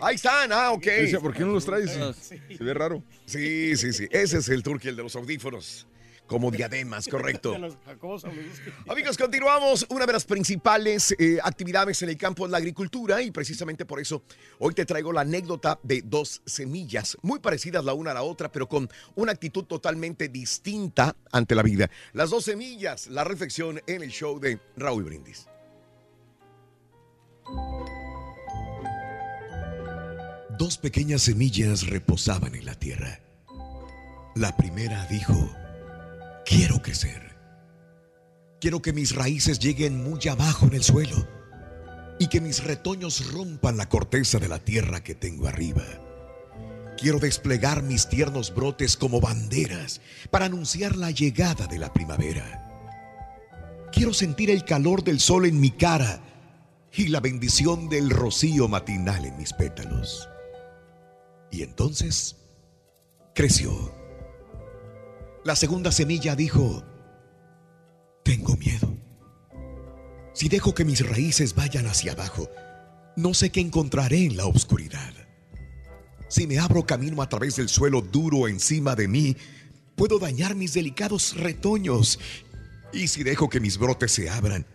Ahí 0.00 0.16
están, 0.16 0.52
ah, 0.52 0.72
ok. 0.72 0.86
Dice, 1.02 1.20
¿por 1.20 1.32
qué 1.34 1.40
no 1.40 1.52
los 1.52 1.64
traes? 1.64 1.90
Se 1.90 2.64
ve 2.64 2.74
raro. 2.74 3.02
Sí, 3.26 3.76
sí, 3.76 3.92
sí. 3.92 4.08
Ese 4.10 4.38
es 4.38 4.48
el 4.48 4.62
turqui, 4.62 4.88
el 4.88 4.96
de 4.96 5.02
los 5.02 5.14
audífonos. 5.16 5.86
Como 6.28 6.52
diademas, 6.52 7.08
correcto. 7.10 7.52
De 7.52 7.58
los 7.58 7.76
Jacobos 7.84 8.22
Zabludowski. 8.22 8.70
Amigos, 8.88 9.18
continuamos. 9.18 9.86
Una 9.88 10.06
de 10.06 10.12
las 10.12 10.24
principales 10.24 11.16
eh, 11.18 11.38
actividades 11.42 12.00
en 12.02 12.10
el 12.10 12.16
campo 12.16 12.44
es 12.44 12.52
la 12.52 12.58
agricultura 12.58 13.20
y 13.20 13.32
precisamente 13.32 13.84
por 13.84 13.98
eso 13.98 14.22
hoy 14.60 14.74
te 14.74 14.84
traigo 14.84 15.12
la 15.12 15.22
anécdota 15.22 15.80
de 15.82 16.02
dos 16.04 16.42
semillas, 16.44 17.16
muy 17.22 17.40
parecidas 17.40 17.84
la 17.84 17.94
una 17.94 18.12
a 18.12 18.14
la 18.14 18.22
otra, 18.22 18.52
pero 18.52 18.68
con 18.68 18.88
una 19.16 19.32
actitud 19.32 19.64
totalmente 19.64 20.28
distinta 20.28 21.16
ante 21.32 21.54
la 21.54 21.62
vida. 21.62 21.90
Las 22.12 22.30
dos 22.30 22.44
semillas, 22.44 23.08
la 23.08 23.24
reflexión 23.24 23.80
en 23.86 24.02
el 24.02 24.10
show 24.10 24.38
de 24.38 24.60
Raúl 24.76 25.04
Brindis. 25.04 25.48
Dos 30.58 30.76
pequeñas 30.76 31.22
semillas 31.22 31.86
reposaban 31.86 32.54
en 32.54 32.66
la 32.66 32.74
tierra. 32.74 33.20
La 34.34 34.56
primera 34.56 35.06
dijo, 35.06 35.50
quiero 36.48 36.80
crecer. 36.80 37.36
Quiero 38.58 38.80
que 38.80 38.94
mis 38.94 39.14
raíces 39.14 39.58
lleguen 39.58 40.02
muy 40.02 40.26
abajo 40.28 40.66
en 40.66 40.72
el 40.72 40.82
suelo 40.82 41.28
y 42.18 42.28
que 42.28 42.40
mis 42.40 42.64
retoños 42.64 43.32
rompan 43.32 43.76
la 43.76 43.88
corteza 43.88 44.38
de 44.38 44.48
la 44.48 44.58
tierra 44.58 45.04
que 45.04 45.14
tengo 45.14 45.46
arriba. 45.46 45.84
Quiero 46.96 47.20
desplegar 47.20 47.82
mis 47.82 48.08
tiernos 48.08 48.52
brotes 48.52 48.96
como 48.96 49.20
banderas 49.20 50.00
para 50.30 50.46
anunciar 50.46 50.96
la 50.96 51.10
llegada 51.10 51.66
de 51.66 51.78
la 51.78 51.92
primavera. 51.92 52.64
Quiero 53.92 54.12
sentir 54.14 54.50
el 54.50 54.64
calor 54.64 55.04
del 55.04 55.20
sol 55.20 55.44
en 55.44 55.60
mi 55.60 55.70
cara 55.70 56.20
y 56.92 57.08
la 57.08 57.20
bendición 57.20 57.88
del 57.88 58.10
rocío 58.10 58.68
matinal 58.68 59.26
en 59.26 59.36
mis 59.36 59.52
pétalos. 59.52 60.28
Y 61.52 61.62
entonces 61.62 62.36
creció. 63.34 63.97
La 65.48 65.56
segunda 65.56 65.90
semilla 65.90 66.36
dijo, 66.36 66.84
tengo 68.22 68.54
miedo. 68.58 68.94
Si 70.34 70.50
dejo 70.50 70.74
que 70.74 70.84
mis 70.84 71.08
raíces 71.08 71.54
vayan 71.54 71.86
hacia 71.86 72.12
abajo, 72.12 72.50
no 73.16 73.32
sé 73.32 73.48
qué 73.48 73.60
encontraré 73.60 74.26
en 74.26 74.36
la 74.36 74.44
oscuridad. 74.44 75.14
Si 76.28 76.46
me 76.46 76.58
abro 76.58 76.84
camino 76.84 77.22
a 77.22 77.30
través 77.30 77.56
del 77.56 77.70
suelo 77.70 78.02
duro 78.02 78.46
encima 78.46 78.94
de 78.94 79.08
mí, 79.08 79.38
puedo 79.96 80.18
dañar 80.18 80.54
mis 80.54 80.74
delicados 80.74 81.34
retoños. 81.34 82.20
Y 82.92 83.08
si 83.08 83.22
dejo 83.22 83.48
que 83.48 83.58
mis 83.58 83.78
brotes 83.78 84.12
se 84.12 84.28
abran 84.28 84.66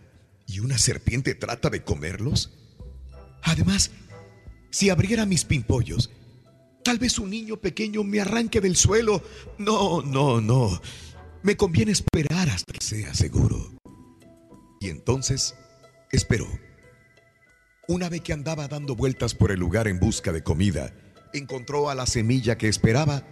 y 0.48 0.58
una 0.58 0.76
serpiente 0.76 1.36
trata 1.36 1.70
de 1.70 1.84
comerlos. 1.84 2.52
Además, 3.42 3.92
si 4.72 4.90
abriera 4.90 5.24
mis 5.24 5.44
pimpollos, 5.44 6.10
tal 6.84 6.98
vez 6.98 7.18
un 7.18 7.30
niño 7.30 7.56
pequeño 7.56 8.04
me 8.04 8.20
arranque 8.20 8.60
del 8.60 8.76
suelo. 8.76 9.22
No, 9.58 10.02
no, 10.02 10.40
no. 10.40 10.80
Me 11.42 11.56
conviene 11.56 11.90
esperar 11.90 12.48
hasta 12.48 12.72
que 12.72 12.84
sea 12.84 13.12
seguro. 13.14 13.72
Y 14.80 14.90
entonces 14.90 15.56
esperó. 16.12 16.46
Una 17.88 18.08
vez 18.08 18.20
que 18.20 18.32
andaba 18.32 18.68
dando 18.68 18.94
vueltas 18.94 19.34
por 19.34 19.50
el 19.50 19.60
lugar 19.60 19.88
en 19.88 19.98
busca 19.98 20.30
de 20.30 20.42
comida, 20.42 20.94
encontró 21.32 21.90
a 21.90 21.94
la 21.94 22.06
semilla 22.06 22.56
que 22.56 22.68
esperaba 22.68 23.24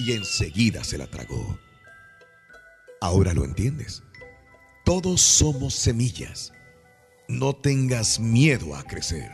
y 0.00 0.12
enseguida 0.12 0.82
se 0.82 0.98
la 0.98 1.06
tragó. 1.06 1.58
Ahora 3.00 3.32
lo 3.32 3.44
entiendes. 3.44 4.02
Todos 4.84 5.20
somos 5.20 5.74
semillas. 5.74 6.52
No 7.28 7.54
tengas 7.54 8.18
miedo 8.18 8.74
a 8.74 8.82
crecer. 8.82 9.30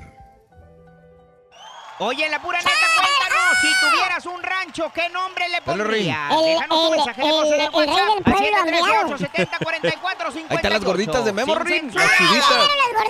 Oye, 2.00 2.28
la 2.28 2.42
pura 2.42 2.58
neta, 2.58 2.70
cuéntanos, 2.70 3.33
si 3.60 3.68
tuvieras 3.80 4.26
un 4.26 4.42
rancho, 4.42 4.90
¿qué 4.94 5.08
nombre 5.10 5.48
le 5.48 5.60
pondrías? 5.62 6.30
El- 6.32 6.44
Déjanos 6.44 6.68
tu 6.68 6.84
el- 6.92 6.96
mensaje 6.98 7.22
de 7.22 7.30
voz 7.30 7.46
en 7.46 7.52
el- 7.54 7.60
el 7.60 7.66
el 7.66 7.70
rey 7.72 7.86
WhatsApp 7.86 8.14
del 8.14 8.24
pueblo 8.24 8.56
al 8.56 8.68
ambiado. 8.68 9.18
713-870-4458. 9.18 10.46
Ahí 10.50 10.56
están 10.56 10.72
las 10.72 10.84
gorditas 10.84 11.24
de 11.24 11.32
Memo. 11.32 11.54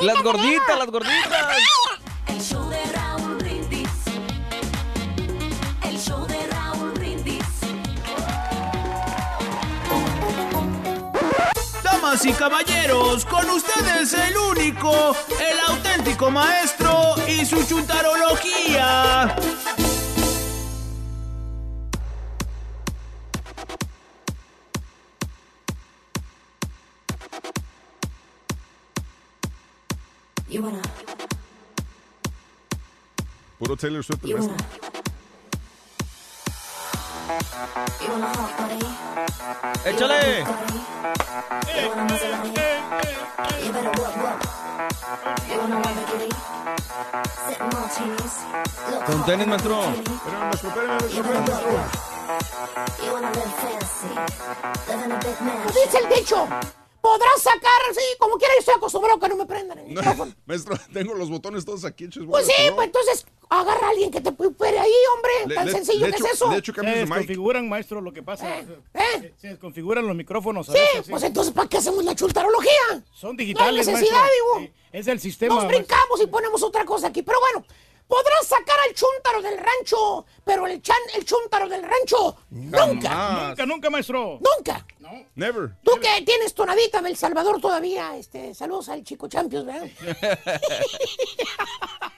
Las 0.01 0.23
gorditas 0.23 0.79
las 0.79 0.91
gorditas. 0.91 1.57
El 2.29 2.41
show 2.43 2.69
de 2.69 2.83
Raúl 2.93 3.35
Brindis. 3.37 3.89
El 5.83 5.99
show 5.99 6.27
de 6.27 6.47
Raúl 6.49 6.91
Brindis. 6.93 7.45
Damas 11.83 12.25
y 12.25 12.33
caballeros, 12.33 13.25
con 13.27 13.49
ustedes 13.51 14.13
el 14.15 14.37
único, 14.37 15.15
el 15.41 15.61
auténtico 15.69 16.31
maestro 16.31 17.15
y 17.29 17.45
su 17.47 17.63
chuntarología. 17.67 19.35
Better 43.73 43.93
work, 44.01 44.17
work. 44.23 44.41
You 45.51 45.59
wanna 45.59 45.79
Lamborghini? 45.85 46.31
Sip 47.47 47.61
martinis. 47.73 48.35
Look 48.91 49.05
Con 49.05 49.25
tenis, 49.25 49.45
in 49.45 49.51
maestro. 49.51 49.77
bikini. 49.81 51.15
You 51.15 51.23
better 51.23 51.45
work, 51.51 51.67
work. 51.73 51.93
You 53.05 53.13
wanna 53.13 53.31
live 53.37 53.53
fancy? 53.63 54.13
Live 54.89 55.03
in 55.05 55.11
a 55.13 55.19
big 55.19 55.39
mansion. 55.41 55.73
Dice 55.75 55.99
el 55.99 56.07
dicho, 56.15 56.49
podrás 57.05 57.43
sacar, 57.43 57.81
sí, 57.95 58.01
como 58.19 58.39
quiera, 58.39 58.55
yo 58.55 58.61
estoy 58.61 58.75
acostumbrado 58.77 59.19
a 59.19 59.21
que 59.21 59.29
no 59.29 59.37
me 59.37 59.45
prendan 59.45 59.79
el 59.79 59.89
micrófono. 59.89 60.33
Maestro, 60.47 60.75
tengo 60.93 61.13
los 61.13 61.29
botones 61.29 61.67
todos 61.67 61.85
aquí 61.85 62.05
hechos. 62.05 62.25
Pues 62.27 62.47
sí, 62.47 62.53
pues 62.75 62.87
entonces 62.87 63.27
agarra 63.51 63.89
a 63.89 63.91
alguien 63.91 64.11
que 64.11 64.23
te 64.23 64.31
opere 64.31 64.79
ahí, 64.79 64.93
hombre. 65.15 65.33
Le- 65.49 65.55
Tan 65.55 65.67
le- 65.67 65.73
sencillo 65.73 66.07
le 66.07 66.13
que 66.13 66.19
es 66.23 66.33
eso. 66.33 66.51
le 66.51 66.57
echo 66.57 66.73
Se 66.73 66.81
de 66.81 66.87
mic. 66.87 67.01
desconfiguran, 67.09 67.69
maestro, 67.69 68.01
lo 68.01 68.11
que 68.13 68.23
pasa. 68.23 68.59
¿Eh? 68.59 69.35
Se 69.37 69.49
desconfiguran 69.49 70.07
los 70.07 70.17
micrófonos. 70.17 70.67
a 70.71 70.73
Sí, 70.73 70.79
veces, 70.79 71.07
pues 71.11 71.23
entonces, 71.25 71.53
¿para 71.53 71.69
qué 71.69 71.77
hacemos 71.77 72.03
la 72.05 72.15
chultarología? 72.15 73.05
Son 73.13 73.37
digitales, 73.37 73.87
No 73.87 73.93
hay 73.97 74.01
necesidad, 74.03 74.21
maestro. 74.23 74.59
digo. 74.61 74.73
Sí, 74.73 74.89
Es 74.93 75.07
el 75.07 75.21
sistema. 75.21 75.55
Nos 75.57 75.65
maestro. 75.65 75.79
brincamos 75.87 76.21
y 76.23 76.27
ponemos 76.27 76.63
otra 76.63 76.85
cosa 76.87 77.09
aquí. 77.09 77.23
Pero 77.23 77.39
bueno, 77.41 77.67
podrás 78.07 78.47
sacar 78.47 78.79
al 78.87 78.95
chúntaro 78.95 79.43
del 79.43 79.59
rancho, 79.59 80.27
pero 80.45 80.67
el, 80.67 80.81
chan, 80.83 80.97
el 81.15 81.25
chúntaro 81.25 81.69
del 81.69 81.83
rancho 81.83 82.37
nunca. 82.51 83.49
Nunca, 83.49 83.67
nunca, 83.67 83.91
maestro. 83.91 84.39
Nunca. 84.41 84.87
Never. 85.35 85.71
Tú 85.83 85.93
que 86.01 86.23
tienes 86.23 86.55
tonadita 86.55 86.99
en 86.99 87.07
El 87.07 87.17
Salvador 87.17 87.61
todavía, 87.61 88.17
este, 88.17 88.55
saludos 88.55 88.89
al 88.89 89.05
chico 89.05 89.29
Champions, 89.29 89.67
¿verdad? 89.67 89.85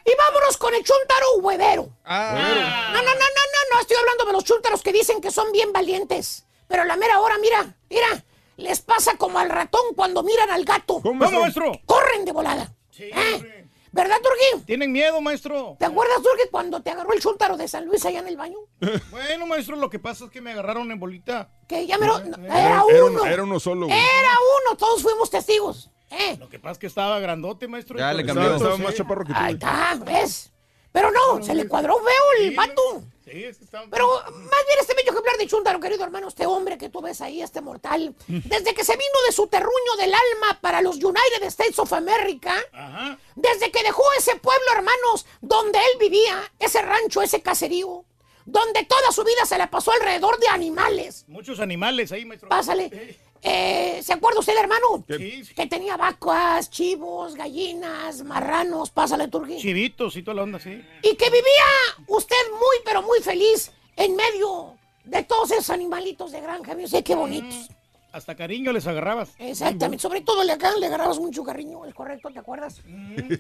y 0.05 0.13
vámonos 0.17 0.57
con 0.57 0.75
el 0.75 0.83
chúntaro 0.85 1.37
huevero. 1.41 1.89
Ah. 2.05 2.91
No, 2.93 3.01
no, 3.01 3.05
no, 3.05 3.15
no, 3.15 3.15
no, 3.15 3.75
no, 3.75 3.81
estoy 3.81 3.97
hablando 3.97 4.25
de 4.27 4.33
los 4.33 4.45
chúntaros 4.45 4.83
que 4.83 4.93
dicen 4.93 5.21
que 5.21 5.31
son 5.31 5.51
bien 5.53 5.73
valientes. 5.73 6.47
Pero 6.69 6.83
a 6.83 6.85
la 6.85 6.97
mera 6.97 7.21
hora, 7.21 7.39
mira, 7.39 7.77
mira, 7.89 8.25
les 8.57 8.81
pasa 8.81 9.17
como 9.17 9.39
al 9.39 9.51
ratón 9.51 9.95
cuando 9.95 10.23
miran 10.23 10.51
al 10.51 10.65
gato. 10.65 11.01
¿Cómo, 11.01 11.31
maestro? 11.31 11.73
Corren 11.87 12.25
de 12.25 12.33
volada. 12.33 12.73
¿Eh? 12.99 13.56
¿Verdad, 13.97 14.17
Turquín? 14.23 14.67
Tienen 14.67 14.93
miedo, 14.93 15.21
maestro. 15.23 15.75
¿Te 15.79 15.87
acuerdas, 15.87 16.19
Turquín, 16.23 16.49
cuando 16.51 16.83
te 16.83 16.91
agarró 16.91 17.15
el 17.15 17.21
chúntaro 17.21 17.57
de 17.57 17.67
San 17.67 17.87
Luis 17.87 18.05
allá 18.05 18.19
en 18.21 18.29
el 18.29 18.37
baño? 18.37 18.59
Bueno, 19.11 19.47
maestro, 19.47 19.75
lo 19.77 19.89
que 19.89 19.99
pasa 19.99 20.27
es 20.27 20.31
que 20.31 20.43
me 20.43 20.53
agarraron 20.53 20.91
en 20.93 21.01
bolita. 21.01 21.51
Que 21.67 21.87
ya 21.87 21.97
me 21.97 22.07
lo... 22.07 22.19
no, 22.21 22.37
Era- 22.45 22.85
uno. 22.85 23.25
era 23.25 23.43
uno 23.43 23.59
solo, 23.59 23.87
güey. 23.87 23.99
Era 23.99 24.33
uno, 24.69 24.77
todos 24.77 25.03
fuimos 25.03 25.31
testigos. 25.31 25.91
¿Eh? 26.11 26.37
Lo 26.39 26.49
que 26.49 26.59
pasa 26.59 26.73
es 26.73 26.79
que 26.79 26.87
estaba 26.87 27.19
grandote, 27.21 27.67
maestro. 27.69 27.99
Ya 27.99 28.13
le 28.13 28.25
cambió. 28.25 28.55
Estaba 28.55 28.77
sí. 28.77 28.83
más 28.83 28.95
chaparro 28.95 29.25
que 29.25 29.33
tú, 29.33 29.39
Ahí 29.41 29.55
está, 29.55 29.99
¿ves? 30.05 30.53
Pero 30.93 31.11
no, 31.11 31.43
se 31.43 31.55
le 31.55 31.67
cuadró 31.67 31.97
feo 31.97 32.43
el 32.47 32.55
vato. 32.55 33.03
Sí, 33.29 33.43
es 33.43 33.59
que 33.59 33.65
estaba... 33.65 33.87
Pero 33.91 34.07
más 34.09 34.67
bien 34.67 34.79
este 34.81 34.95
bello 34.95 35.11
ejemplar 35.11 35.37
de 35.37 35.49
Chúntaro, 35.49 35.81
querido 35.81 36.05
hermano, 36.05 36.29
este 36.29 36.47
hombre 36.47 36.79
que 36.79 36.89
tú 36.89 37.01
ves 37.03 37.21
ahí, 37.21 37.43
este 37.43 37.61
mortal, 37.61 38.15
desde 38.29 38.73
que 38.73 38.85
se 38.85 38.93
vino 38.93 39.19
de 39.27 39.33
su 39.33 39.49
terruño 39.49 39.97
del 39.99 40.15
alma 40.15 40.61
para 40.61 40.81
los 40.81 40.97
United 40.97 41.43
States 41.43 41.77
of 41.81 41.93
America, 41.93 42.55
Ajá. 42.73 43.19
desde 43.35 43.73
que 43.73 43.83
dejó 43.83 44.05
ese 44.17 44.37
pueblo, 44.37 44.65
hermanos, 44.77 45.27
donde 45.41 45.79
él 45.81 45.99
vivía, 45.99 46.53
ese 46.61 46.81
rancho, 46.83 47.21
ese 47.21 47.43
caserío, 47.43 48.05
donde 48.45 48.85
toda 48.85 49.11
su 49.11 49.25
vida 49.25 49.45
se 49.45 49.59
la 49.59 49.71
pasó 49.71 49.91
alrededor 49.91 50.39
de 50.39 50.47
animales. 50.47 51.25
Muchos 51.27 51.59
animales 51.59 52.13
ahí, 52.13 52.25
maestro. 52.25 52.49
Pásale. 52.49 53.19
Eh, 53.49 54.01
¿Se 54.03 54.13
acuerda 54.13 54.41
usted, 54.41 54.55
hermano? 54.59 55.05
Sí. 55.09 55.43
Que 55.55 55.67
tenía 55.67 55.97
vacas, 55.97 56.69
chivos, 56.69 57.37
gallinas, 57.37 58.25
marranos, 58.25 58.91
pásale, 58.91 59.29
Turquí. 59.29 59.59
Chivitos 59.59 60.17
y 60.17 60.23
toda 60.23 60.35
la 60.35 60.43
onda, 60.43 60.59
sí. 60.59 60.85
Y 61.03 61.15
que 61.15 61.27
vivía 61.27 62.05
usted 62.09 62.51
muy, 62.51 62.77
pero 62.85 63.03
muy 63.03 63.21
feliz 63.21 63.71
en 63.95 64.17
medio 64.17 64.77
de 65.05 65.23
todos 65.23 65.53
esos 65.53 65.71
animalitos 65.71 66.33
de 66.33 66.41
granja. 66.41 66.77
Yo 66.77 66.89
sé 66.89 67.05
qué 67.05 67.15
bonitos. 67.15 67.71
Hasta 68.11 68.35
cariño 68.35 68.73
les 68.73 68.87
agarrabas. 68.87 69.31
Exactamente. 69.39 70.03
Sobre 70.03 70.23
todo 70.23 70.43
el 70.43 70.49
de 70.49 70.55
acá 70.55 70.73
le 70.81 70.87
agarrabas 70.87 71.21
mucho 71.21 71.45
cariño, 71.45 71.85
es 71.87 71.95
correcto, 71.95 72.31
¿te 72.31 72.41
acuerdas? 72.41 72.81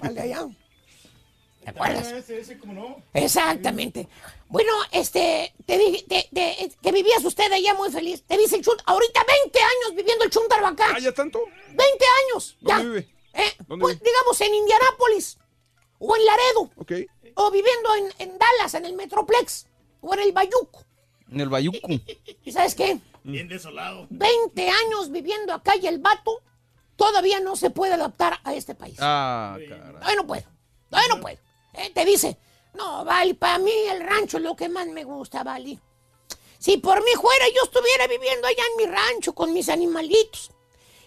Al 0.02 0.14
de 0.14 0.20
allá. 0.20 0.46
¿Te 1.66 1.70
acuerdas? 1.70 2.12
Ese, 2.12 2.38
ese, 2.38 2.58
¿cómo 2.58 2.72
no? 2.74 3.02
Exactamente. 3.12 4.08
Bueno, 4.46 4.70
este, 4.92 5.52
te 5.66 5.76
dije 5.76 6.04
te- 6.08 6.28
te- 6.32 6.70
que 6.80 6.92
vivías 6.92 7.24
usted 7.24 7.50
allá 7.50 7.74
muy 7.74 7.90
feliz. 7.90 8.22
Te 8.24 8.38
dice 8.38 8.54
el 8.54 8.62
chunt, 8.62 8.80
ahorita 8.86 9.20
20 9.42 9.58
años 9.58 9.96
viviendo 9.96 10.24
el 10.24 10.30
chuntaro 10.30 10.64
acá. 10.64 10.86
¿Ah, 10.94 11.00
ya 11.00 11.10
tanto? 11.10 11.40
20 11.66 11.82
años. 11.82 12.56
Ya. 12.60 12.76
¿Dónde 12.78 12.88
vive? 13.00 13.08
Eh, 13.34 13.52
¿Dónde 13.66 13.82
pues, 13.82 13.98
vive? 13.98 14.10
digamos 14.12 14.40
en 14.42 14.54
Indianápolis. 14.54 15.38
O 15.98 16.14
en 16.16 16.24
Laredo. 16.24 16.70
Ok. 16.76 16.92
O 17.34 17.50
viviendo 17.50 17.94
en, 17.96 18.30
en 18.30 18.38
Dallas, 18.38 18.74
en 18.74 18.84
el 18.84 18.92
Metroplex. 18.94 19.66
O 20.02 20.14
en 20.14 20.20
el 20.20 20.32
Bayuco. 20.32 20.84
En 21.32 21.40
el 21.40 21.48
Bayuco. 21.48 21.88
¿Y 22.44 22.52
sabes 22.52 22.76
qué? 22.76 23.00
Bien 23.24 23.48
desolado. 23.48 24.06
20 24.10 24.68
años 24.68 25.10
viviendo 25.10 25.52
acá 25.52 25.74
y 25.74 25.88
el 25.88 25.98
vato 25.98 26.42
todavía 26.94 27.40
no 27.40 27.56
se 27.56 27.70
puede 27.70 27.94
adaptar 27.94 28.38
a 28.44 28.54
este 28.54 28.76
país. 28.76 28.96
Ah, 29.00 29.58
caray. 29.68 29.92
Todavía 29.94 30.16
no 30.16 30.26
puedo. 30.28 30.44
Todavía 30.90 31.14
no 31.16 31.20
puedo. 31.20 31.38
Te 31.94 32.04
dice, 32.04 32.38
no, 32.74 33.04
Vali, 33.04 33.34
para 33.34 33.58
mí 33.58 33.70
el 33.90 34.00
rancho 34.00 34.36
es 34.38 34.42
lo 34.42 34.56
que 34.56 34.68
más 34.68 34.86
me 34.88 35.04
gusta, 35.04 35.42
Vali. 35.44 35.78
Si 36.58 36.78
por 36.78 37.02
mí 37.04 37.10
fuera, 37.20 37.44
yo 37.54 37.62
estuviera 37.64 38.06
viviendo 38.06 38.46
allá 38.46 38.62
en 38.70 38.76
mi 38.86 38.92
rancho 38.92 39.34
con 39.34 39.52
mis 39.52 39.68
animalitos. 39.68 40.50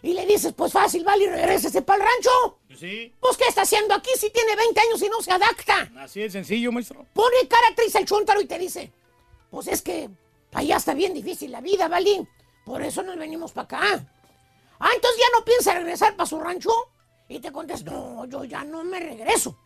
Y 0.02 0.14
le 0.14 0.26
dices, 0.26 0.54
pues 0.54 0.72
fácil, 0.72 1.04
Vali, 1.04 1.26
regrésese 1.28 1.82
para 1.82 2.04
el 2.04 2.10
rancho. 2.10 2.60
Sí, 2.78 3.14
Pues, 3.20 3.36
¿qué 3.36 3.46
está 3.50 3.64
haciendo 3.64 3.94
aquí 3.94 4.12
si 4.16 4.30
tiene 4.30 4.56
20 4.56 4.80
años 4.80 5.02
y 5.02 5.10
no 5.10 5.22
se 5.22 5.32
adapta? 5.32 5.92
así 5.98 6.22
de 6.22 6.30
sencillo, 6.30 6.72
maestro. 6.72 7.06
Pone 7.14 7.48
cara 7.50 7.76
triste 7.76 7.98
al 7.98 8.06
chuntaro 8.06 8.40
y 8.40 8.46
te 8.46 8.58
dice, 8.58 8.94
pues 9.50 9.68
es 9.68 9.82
que 9.82 10.10
allá 10.54 10.78
está 10.78 10.94
bien 10.94 11.14
difícil 11.14 11.52
la 11.52 11.60
vida, 11.62 11.88
Vali. 11.90 12.26
Por 12.66 12.82
eso 12.82 13.04
nos 13.04 13.18
venimos 13.18 13.52
para 13.52 13.66
acá. 13.66 14.08
Ah, 14.80 14.92
entonces 14.96 15.20
ya 15.20 15.38
no 15.38 15.44
piensa 15.44 15.74
regresar 15.74 16.16
para 16.16 16.28
su 16.30 16.40
rancho. 16.40 16.72
Y 17.28 17.40
te 17.40 17.52
contesta, 17.52 17.92
no, 17.92 18.26
yo 18.26 18.46
ya 18.46 18.64
no 18.64 18.84
me 18.84 19.00
regreso. 19.00 19.58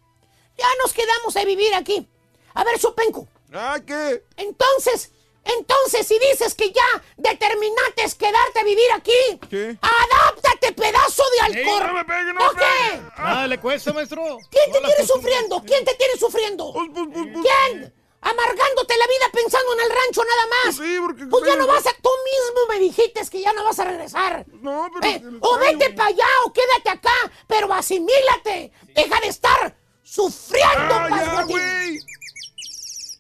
Ya 0.58 0.68
nos 0.82 0.93
quedamos 0.93 1.36
a 1.36 1.43
vivir 1.45 1.74
aquí. 1.76 2.08
A 2.54 2.64
ver, 2.64 2.80
Sopenco. 2.80 3.28
¿Ah, 3.54 3.80
qué? 3.86 4.24
Entonces, 4.38 5.12
entonces 5.45 6.08
si 6.08 6.18
dices 6.20 6.56
que 6.56 6.72
ya 6.72 7.04
determinaste 7.18 8.18
quedarte 8.18 8.60
a 8.60 8.64
vivir 8.64 8.91
aquí, 8.93 9.39
¿Qué? 9.49 9.78
adáptate, 9.82 10.72
pedazo 10.74 11.24
de 11.32 11.38
Ey, 11.60 11.64
alcohol. 11.64 11.88
no 11.88 11.93
me 11.93 12.06
pegue, 12.06 12.34
no 12.34 12.39
me 12.39 12.45
¿O 12.45 12.51
qué? 12.51 13.01
Nada 13.18 13.47
le 13.47 13.60
cuesta, 13.60 13.93
maestro. 13.93 14.24
¿Quién 14.49 14.72
te 14.72 14.80
tiene 14.80 15.08
sufriendo? 15.08 15.64
¿Quién 15.66 15.86
te 15.86 15.95
tiene 15.95 16.18
sufriendo? 16.18 16.74
Pues, 16.74 16.89
pues, 16.93 17.08
pues, 17.14 17.28
pues, 17.34 17.45
¿Quién? 17.45 17.93
Amargándote 18.22 18.97
la 18.97 19.06
vida 19.06 19.26
pensando 19.34 19.74
en 19.74 19.80
el 19.82 19.89
rancho 19.89 20.24
nada 20.24 20.47
más. 20.47 20.76
Sí, 20.78 20.95
porque... 21.01 21.26
Pues 21.26 21.45
ya 21.45 21.58
no 21.58 21.68
vas 21.68 21.86
a... 21.86 21.91
Tú 22.01 22.10
mismo 22.24 22.68
me 22.70 22.80
dijiste 22.80 23.20
que 23.30 23.41
ya 23.41 23.51
no 23.51 23.66
vas 23.66 23.78
a 23.80 23.84
regresar. 23.84 24.45
No, 24.62 24.89
pero... 25.01 25.14
Eh, 25.14 25.39
o 25.41 25.58
vete 25.58 25.89
para 25.89 26.08
allá 26.08 26.28
o 26.45 26.54
quédate 26.54 26.89
acá, 26.89 27.32
pero 27.47 27.74
asimílate. 27.74 28.72
Deja 28.95 29.20
de 29.20 29.28
estar 29.28 29.76
sufriendo, 30.04 30.93
¡Ah, 30.93 31.45
ya! 31.47 31.88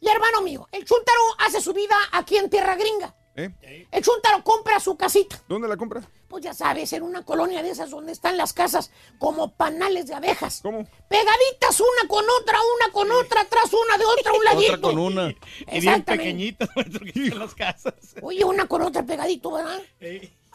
Y 0.01 0.09
hermano 0.09 0.41
mío, 0.41 0.67
el 0.71 0.83
Chuntaro 0.83 1.21
hace 1.39 1.61
su 1.61 1.73
vida 1.73 1.95
aquí 2.11 2.35
en 2.37 2.49
Tierra 2.49 2.75
Gringa. 2.75 3.15
¿Eh? 3.35 3.87
El 3.89 4.03
Chuntaro 4.03 4.43
compra 4.43 4.79
su 4.79 4.95
casita. 4.95 5.41
¿Dónde 5.47 5.67
la 5.67 5.77
compra? 5.77 6.01
Pues 6.27 6.43
ya 6.43 6.53
sabes, 6.53 6.93
en 6.93 7.03
una 7.03 7.23
colonia 7.23 7.63
de 7.63 7.71
esas 7.71 7.89
donde 7.89 8.11
están 8.11 8.37
las 8.37 8.53
casas 8.53 8.91
como 9.17 9.55
panales 9.55 10.07
de 10.07 10.13
abejas. 10.13 10.59
¿Cómo? 10.61 10.85
Pegaditas 11.09 11.79
una 11.79 12.07
con 12.07 12.25
otra, 12.41 12.57
una 12.75 12.93
con 12.93 13.09
otra, 13.11 13.41
atrás 13.41 13.71
una 13.73 13.97
de 13.97 14.05
otra, 14.05 14.33
un 14.33 14.43
ladito. 14.43 14.73
Otra 14.73 14.81
con 14.81 14.99
una. 14.99 15.35
Y 15.71 15.79
bien 15.79 15.93
están 16.07 17.39
las 17.39 17.55
casas. 17.55 17.93
Oye, 18.21 18.43
una 18.43 18.67
con 18.67 18.81
otra 18.81 19.03
pegadito, 19.03 19.51
¿verdad? 19.51 19.81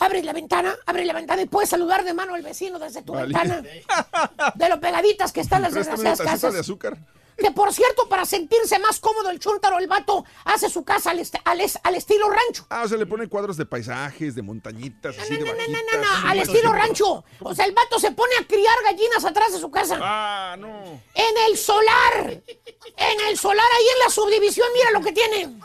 Abres 0.00 0.24
la 0.24 0.32
ventana, 0.32 0.76
abres 0.86 1.06
la 1.06 1.12
ventana 1.12 1.42
y 1.42 1.46
puedes 1.46 1.68
saludar 1.70 2.04
de 2.04 2.14
mano 2.14 2.34
al 2.34 2.42
vecino 2.42 2.78
desde 2.78 3.02
tu 3.02 3.12
Vale. 3.12 3.26
ventana. 3.26 3.62
De 4.54 4.68
lo 4.68 4.80
pegaditas 4.80 5.32
que 5.32 5.40
están 5.40 5.62
las 5.62 5.72
Préstame 5.72 6.00
una 6.00 6.10
desgraciadas 6.10 6.18
tacita 6.40 6.48
de 6.48 6.52
casas. 6.54 6.60
azúcar. 6.60 6.98
Que 7.36 7.52
por 7.52 7.72
cierto, 7.72 8.08
para 8.08 8.24
sentirse 8.24 8.80
más 8.80 8.98
cómodo 8.98 9.30
el 9.30 9.38
chúntaro, 9.38 9.78
el 9.78 9.86
vato 9.86 10.24
hace 10.44 10.68
su 10.68 10.82
casa 10.84 11.12
al, 11.12 11.20
este- 11.20 11.40
al 11.44 11.60
es- 11.60 11.78
al 11.84 11.94
estilo 11.94 12.28
rancho. 12.28 12.66
Ah, 12.68 12.82
o 12.84 12.88
sea, 12.88 12.98
le 12.98 13.06
pone 13.06 13.28
cuadros 13.28 13.56
de 13.56 13.64
paisajes, 13.64 14.34
de 14.34 14.42
montañitas, 14.42 15.16
así 15.16 15.34
de 15.36 15.44
No, 15.44 15.52
no, 15.52 15.56
bajitas. 15.56 15.82
no, 15.94 16.22
no, 16.22 16.28
al 16.30 16.38
estilo 16.40 16.72
rancho. 16.72 17.24
O 17.40 17.54
sea, 17.54 17.64
el 17.66 17.72
vato 17.74 18.00
se 18.00 18.10
pone 18.10 18.32
a 18.40 18.46
criar 18.46 18.74
gallinas 18.84 19.24
atrás 19.24 19.52
de 19.52 19.60
su 19.60 19.70
casa. 19.70 19.98
Ah, 20.02 20.56
no. 20.58 20.68
En 21.14 21.36
el 21.48 21.56
solar. 21.56 22.42
En 22.96 23.20
el 23.28 23.38
solar, 23.38 23.66
ahí 23.76 23.86
en 23.94 23.98
la 24.04 24.10
subdivisión, 24.10 24.66
mira 24.74 24.90
lo 24.90 25.00
que 25.00 25.12
tiene. 25.12 25.60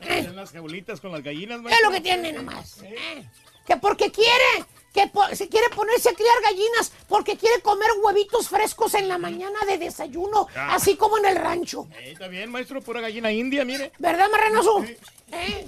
Están 0.00 0.36
las 0.36 0.52
jaulitas 0.52 1.00
con 1.00 1.10
las 1.10 1.22
gallinas, 1.24 1.60
Mira 1.60 1.76
lo 1.82 1.90
que 1.90 2.00
tiene 2.00 2.32
nomás. 2.32 2.78
Eh, 2.84 3.28
Que 3.68 3.76
porque 3.76 4.10
quiere, 4.10 4.64
que 4.92 5.06
po- 5.08 5.28
se 5.34 5.48
quiere 5.48 5.68
ponerse 5.68 6.08
a 6.08 6.14
criar 6.14 6.40
gallinas 6.42 6.90
porque 7.06 7.36
quiere 7.36 7.60
comer 7.60 7.90
huevitos 8.02 8.48
frescos 8.48 8.94
en 8.94 9.06
la 9.08 9.18
mañana 9.18 9.60
de 9.66 9.78
desayuno, 9.78 10.48
Ah. 10.56 10.74
así 10.74 10.96
como 10.96 11.18
en 11.18 11.26
el 11.26 11.36
rancho. 11.36 11.86
Eh, 12.00 12.12
está 12.12 12.26
bien, 12.28 12.50
maestro, 12.50 12.80
pura 12.80 13.00
gallina 13.02 13.30
india, 13.30 13.64
mire. 13.64 13.92
¿Verdad, 13.98 14.28
marranoso? 14.30 14.82
¿Eh? 15.30 15.66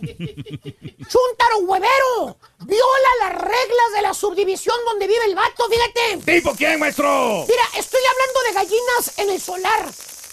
¡Chúntaro 1.09 1.59
huevero! 1.61 2.37
Viola 2.61 3.09
las 3.21 3.33
reglas 3.35 3.93
de 3.95 4.03
la 4.03 4.15
subdivisión 4.15 4.77
donde 4.87 5.07
vive 5.07 5.25
el 5.27 5.35
vato, 5.35 5.69
fíjate. 5.69 6.33
¿Tipo 6.41 6.55
quién, 6.57 6.79
maestro? 6.81 7.45
Mira, 7.47 7.65
estoy 7.77 8.01
hablando 8.11 8.41
de 8.47 8.53
gallinas 8.55 9.19
en 9.19 9.31
el 9.31 9.41
solar. 9.41 9.85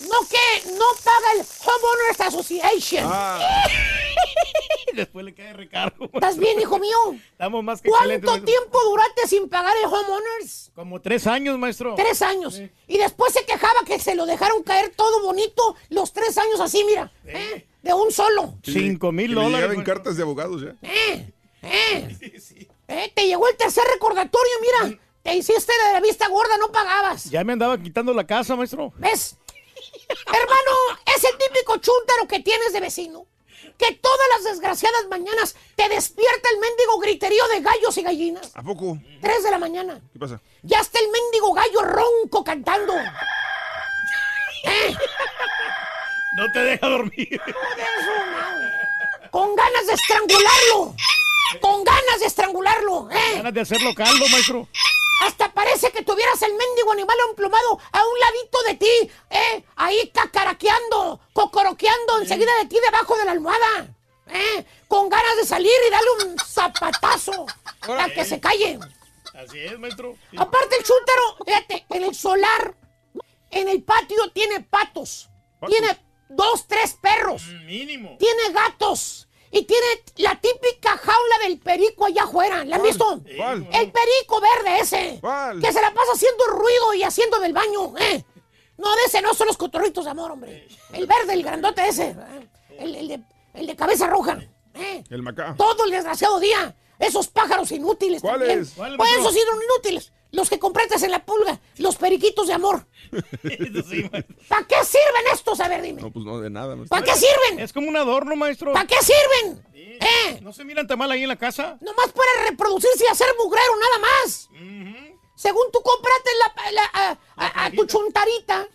No 0.02 0.20
que 0.30 0.70
no 0.78 0.86
paga 1.04 1.32
el 1.34 1.46
Homeowners 1.66 2.22
Association. 2.22 3.04
Ah, 3.12 3.40
Después 4.94 5.26
le 5.26 5.34
cae 5.34 5.54
recargo. 5.54 6.06
¿Estás 6.14 6.38
bien, 6.38 6.60
hijo 6.60 6.80
mío? 6.80 6.96
Estamos 7.32 7.64
más 7.64 7.82
que 7.82 7.90
¿Cuánto 7.90 8.08
maestro. 8.08 8.44
tiempo 8.44 8.80
duraste 8.86 9.28
sin 9.28 9.50
pagar 9.50 9.76
el 9.78 9.86
Homeowners? 9.86 10.72
Como 10.76 11.02
tres 11.02 11.28
años, 11.28 11.58
maestro. 11.58 11.96
Tres 11.96 12.22
años. 12.22 12.62
Y 12.88 12.98
después 12.98 13.34
se 13.34 13.46
quejaba 13.46 13.82
que 13.86 14.00
se 14.00 14.16
lo 14.16 14.26
dejaron 14.26 14.64
caer 14.64 14.94
todo 14.96 15.22
bonito 15.24 15.76
los 15.90 16.14
tres 16.14 16.38
años 16.38 16.60
así, 16.60 16.84
mira. 16.86 17.12
¿eh? 17.26 17.66
De 17.82 17.94
un 17.94 18.12
solo. 18.12 18.58
Cinco 18.64 19.12
mil 19.12 19.36
dólares. 19.36 19.68
maestro. 19.76 19.84
cartas 19.94 20.18
de 20.18 20.24
abogados 20.24 20.62
ya. 20.62 20.76
¿Eh? 20.82 21.32
¿Eh? 21.64 22.18
¿Eh? 22.88 23.12
Te 23.14 23.28
llegó 23.28 23.48
el 23.48 23.58
tercer 23.58 23.84
recordatorio, 23.92 24.52
mira. 24.62 25.00
Te 25.24 25.36
hiciste 25.36 25.74
de 25.88 25.94
la 25.94 26.00
vista 26.00 26.28
gorda, 26.30 26.58
no 26.58 26.72
pagabas. 26.72 27.26
Ya 27.30 27.44
me 27.44 27.54
andaba 27.54 27.78
quitando 27.78 28.14
la 28.14 28.26
casa, 28.26 28.56
maestro. 28.56 28.94
¿Ves? 28.98 29.36
Hermano, 30.26 30.72
es 31.18 31.24
el 31.26 31.38
típico 31.38 31.76
chúntaro 31.78 32.28
que 32.30 32.40
tienes 32.40 32.72
de 32.72 32.80
vecino. 32.80 33.26
Que 33.78 33.94
todas 33.94 34.28
las 34.36 34.44
desgraciadas 34.46 35.08
mañanas 35.10 35.56
te 35.76 35.88
despierta 35.88 36.50
el 36.54 36.60
mendigo 36.60 36.98
griterío 37.00 37.48
de 37.50 37.62
gallos 37.62 37.98
y 37.98 38.02
gallinas. 38.02 38.52
¿A 38.56 38.64
poco? 38.64 38.98
Tres 39.22 39.44
de 39.44 39.52
la 39.52 39.60
mañana. 39.60 40.02
¿Qué 40.12 40.20
pasa? 40.20 40.42
Ya 40.64 40.80
está 40.80 41.00
el 41.00 41.10
mendigo 41.10 41.54
gallo 41.54 41.82
ronco 41.84 42.44
cantando. 42.44 42.94
¿Eh? 44.64 44.96
No 46.38 46.52
te 46.52 46.60
deja 46.60 46.88
dormir. 46.88 47.42
Con 49.32 49.56
ganas 49.56 49.88
de 49.88 49.94
estrangularlo. 49.94 50.96
Con 51.62 51.84
ganas 51.84 52.20
de 52.20 52.26
estrangularlo. 52.26 53.10
¿eh? 53.12 53.38
Ganas 53.38 53.54
de 53.54 53.62
hacerlo 53.62 53.94
caldo, 53.96 54.28
maestro. 54.30 54.68
Hasta 55.22 55.52
parece 55.52 55.92
que 55.92 56.04
tuvieras 56.04 56.42
el 56.44 56.54
mendigo 56.54 56.92
animal 56.92 57.18
emplumado 57.30 57.80
a 57.92 58.06
un 58.06 58.20
ladito 58.20 58.62
de 58.68 58.74
ti, 58.76 59.12
¿eh? 59.32 59.64
Ahí 59.76 60.10
cacaraqueando, 60.14 61.20
cocoroqueando 61.34 62.20
enseguida 62.20 62.56
de 62.58 62.66
ti 62.66 62.78
debajo 62.80 63.18
de 63.18 63.26
la 63.26 63.32
almohada, 63.32 63.96
¿eh? 64.28 64.66
Con 64.88 65.10
ganas 65.10 65.38
de 65.38 65.46
salir 65.46 65.72
y 65.88 65.90
darle 65.90 66.10
un 66.26 66.38
zapatazo 66.40 67.46
para 67.86 68.10
que 68.10 68.24
se 68.26 68.40
calle. 68.40 68.80
Así 69.34 69.60
es, 69.60 69.78
maestro. 69.80 70.16
Aparte 70.38 70.78
el 70.78 70.84
chúntaro, 70.84 71.38
fíjate, 71.46 71.86
en 71.90 72.04
el 72.04 72.16
solar, 72.16 72.76
en 73.52 73.70
el 73.70 73.84
patio 73.84 74.32
tiene 74.32 74.62
patos, 74.62 75.30
tiene 75.68 75.98
dos, 76.30 76.68
tres 76.68 76.96
perros, 77.02 77.44
Mínimo. 77.66 78.18
tiene 78.20 78.52
gatos. 78.52 79.27
Y 79.52 79.64
tiene 79.64 79.86
la 80.18 80.40
típica 80.40 80.98
jaula 80.98 81.40
del 81.44 81.58
perico 81.60 82.06
allá 82.06 82.24
afuera. 82.24 82.66
¿La 82.66 82.76
han 82.78 82.84
visto? 82.84 83.22
¿Cuál? 83.38 83.68
El 83.72 83.92
perico 83.92 84.42
verde 84.42 84.80
ese. 84.82 85.18
¿Cuál? 85.22 85.62
Que 85.62 85.72
se 85.72 85.82
la 85.82 85.94
pasa 85.94 86.12
haciendo 86.14 86.46
ruido 86.48 86.94
y 86.96 87.04
haciendo 87.04 87.40
del 87.40 87.54
baño, 87.54 87.94
¿eh? 87.98 88.24
No, 88.78 88.96
de 88.96 89.02
ese 89.08 89.22
no 89.22 89.34
son 89.34 89.48
los 89.48 89.58
cotorritos 89.58 90.06
de 90.06 90.12
amor, 90.12 90.32
hombre. 90.32 90.68
El 90.94 91.08
verde, 91.08 91.34
el 91.34 91.44
grandote 91.44 91.88
ese. 91.88 92.10
¿eh? 92.10 92.50
El, 92.78 92.96
el 92.96 93.08
de, 93.08 93.20
el 93.54 93.68
de 93.68 93.76
cabeza 93.76 94.08
roja. 94.08 94.38
¿eh? 94.76 95.04
El 95.10 95.24
macá. 95.24 95.56
Todo 95.58 95.86
el 95.86 95.92
desgraciado 95.92 96.40
día. 96.40 96.76
Esos 97.00 97.28
pájaros 97.28 97.72
inútiles 97.72 98.22
¿Cuáles? 98.22 98.72
¿Cuáles, 98.72 98.98
Pues 98.98 99.12
esos 99.12 99.32
sí 99.34 99.40
son 99.48 99.60
inútiles. 99.62 100.12
Los 100.32 100.50
que 100.50 100.60
compraste 100.60 101.04
en 101.06 101.12
la 101.12 101.26
pulga. 101.26 101.60
Los 101.78 101.96
periquitos 101.96 102.48
de 102.48 102.54
amor. 102.54 102.86
Sí. 103.90 104.04
¿Para 104.50 104.68
qué 104.68 104.76
sirven 104.84 105.34
estos? 105.34 105.60
A 105.62 105.68
ver, 105.70 105.82
dime. 105.82 106.02
No, 106.02 106.12
pues 106.12 106.26
no, 106.26 106.40
de 106.40 106.50
nada. 106.50 106.76
maestro. 106.76 106.90
¿Para 106.90 107.06
qué 107.06 107.14
sirven? 107.18 107.60
Es 107.60 107.72
como 107.74 107.88
un 107.88 107.96
adorno, 107.98 108.36
maestro. 108.36 108.74
¿Para 108.74 108.86
qué 108.88 108.96
sirven? 109.02 109.66
¿Eh? 109.74 110.40
¿No 110.42 110.52
se 110.54 110.64
miran 110.66 110.86
tan 110.86 111.00
mal 111.00 111.10
ahí 111.12 111.24
en 111.24 111.30
la 111.30 111.38
casa? 111.38 111.78
Nomás 111.82 112.12
para 112.12 112.50
reproducirse 112.50 113.06
y 113.08 113.12
hacer 113.12 113.28
mugrero, 113.40 113.74
nada 113.80 114.00
más. 114.00 114.50
Según 115.36 115.72
tú 115.72 115.80
compraste 115.82 116.30
la, 116.40 116.72
la- 116.72 116.92
a, 116.94 117.18
a- 117.36 117.66
a 117.66 117.72
tu 117.72 117.86
chuntarita 117.86 118.68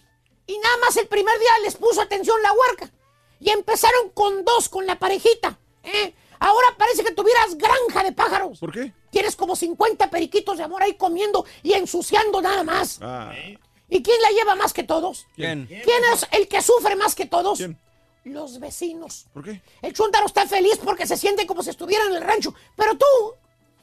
y 0.47 0.59
nada 0.59 0.77
más 0.79 0.97
el 0.97 1.07
primer 1.09 1.39
día 1.39 1.51
les 1.65 1.77
puso 1.77 2.01
atención 2.01 2.41
la 2.43 2.53
huerca. 2.53 2.91
Y 3.41 3.51
empezaron 3.51 4.11
con 4.11 4.45
dos, 4.45 4.69
con 4.69 4.87
la 4.87 4.99
parejita. 4.99 5.59
¿eh? 5.83 6.15
Ahora 6.39 6.69
parece 6.79 7.05
que 7.05 7.13
tuvieras 7.13 7.57
granja 7.57 8.05
de 8.05 8.13
pájaros. 8.13 8.59
¿Por 8.59 8.73
qué? 8.73 8.93
Tienes 9.13 9.37
como 9.37 9.55
50 9.55 10.09
periquitos 10.09 10.57
de 10.57 10.65
amor 10.65 10.83
ahí 10.83 10.95
comiendo 10.95 11.45
y 11.63 11.75
ensuciando 11.75 12.41
nada 12.41 12.65
más. 12.65 12.99
Ah, 13.03 13.31
¿Y 13.91 14.03
quién 14.03 14.21
la 14.23 14.31
lleva 14.31 14.55
más 14.57 14.73
que 14.73 14.85
todos? 14.85 15.27
¿Quién? 15.37 15.67
¿Quién 15.67 16.03
es 16.15 16.27
el 16.31 16.49
que 16.49 16.63
sufre 16.63 16.97
más 16.97 17.15
que 17.15 17.27
todos? 17.27 17.63
Los 18.25 18.59
vecinos. 18.59 19.27
¿Por 19.35 19.45
qué? 19.45 19.61
El 19.83 19.93
chuntaro 19.93 20.25
está 20.25 20.47
feliz 20.47 20.81
porque 20.83 21.07
se 21.07 21.19
siente 21.19 21.47
como 21.47 21.63
si 21.63 21.69
estuviera 21.69 22.07
en 22.07 22.15
el 22.15 22.23
rancho. 22.23 22.55
Pero 22.75 22.97
tú, 22.97 23.05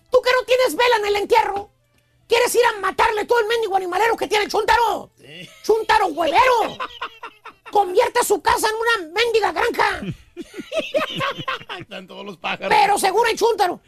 tú 0.10 0.20
que 0.20 0.32
no 0.32 0.44
tienes 0.48 0.76
vela 0.76 0.96
en 0.98 1.06
el 1.06 1.16
entierro, 1.18 1.70
¿quieres 2.28 2.56
ir 2.56 2.66
a 2.66 2.80
matarle 2.80 3.26
todo 3.26 3.40
el 3.40 3.48
mendigo 3.48 3.76
animalero 3.76 4.18
que 4.18 4.28
tiene 4.28 4.46
el 4.46 4.52
chuntaro? 4.52 5.12
¡Chuntaro 5.64 6.08
huevero! 6.08 6.76
Convierte 7.72 8.24
su 8.24 8.42
casa 8.42 8.68
en 8.68 9.04
una 9.04 9.12
mendiga 9.14 9.52
granja. 9.52 10.02
Están 11.80 12.08
todos 12.08 12.26
los 12.26 12.38
pájaros. 12.38 12.76
Pero 12.76 12.98
según 12.98 13.28
el 13.28 13.38
chuntaro, 13.38 13.80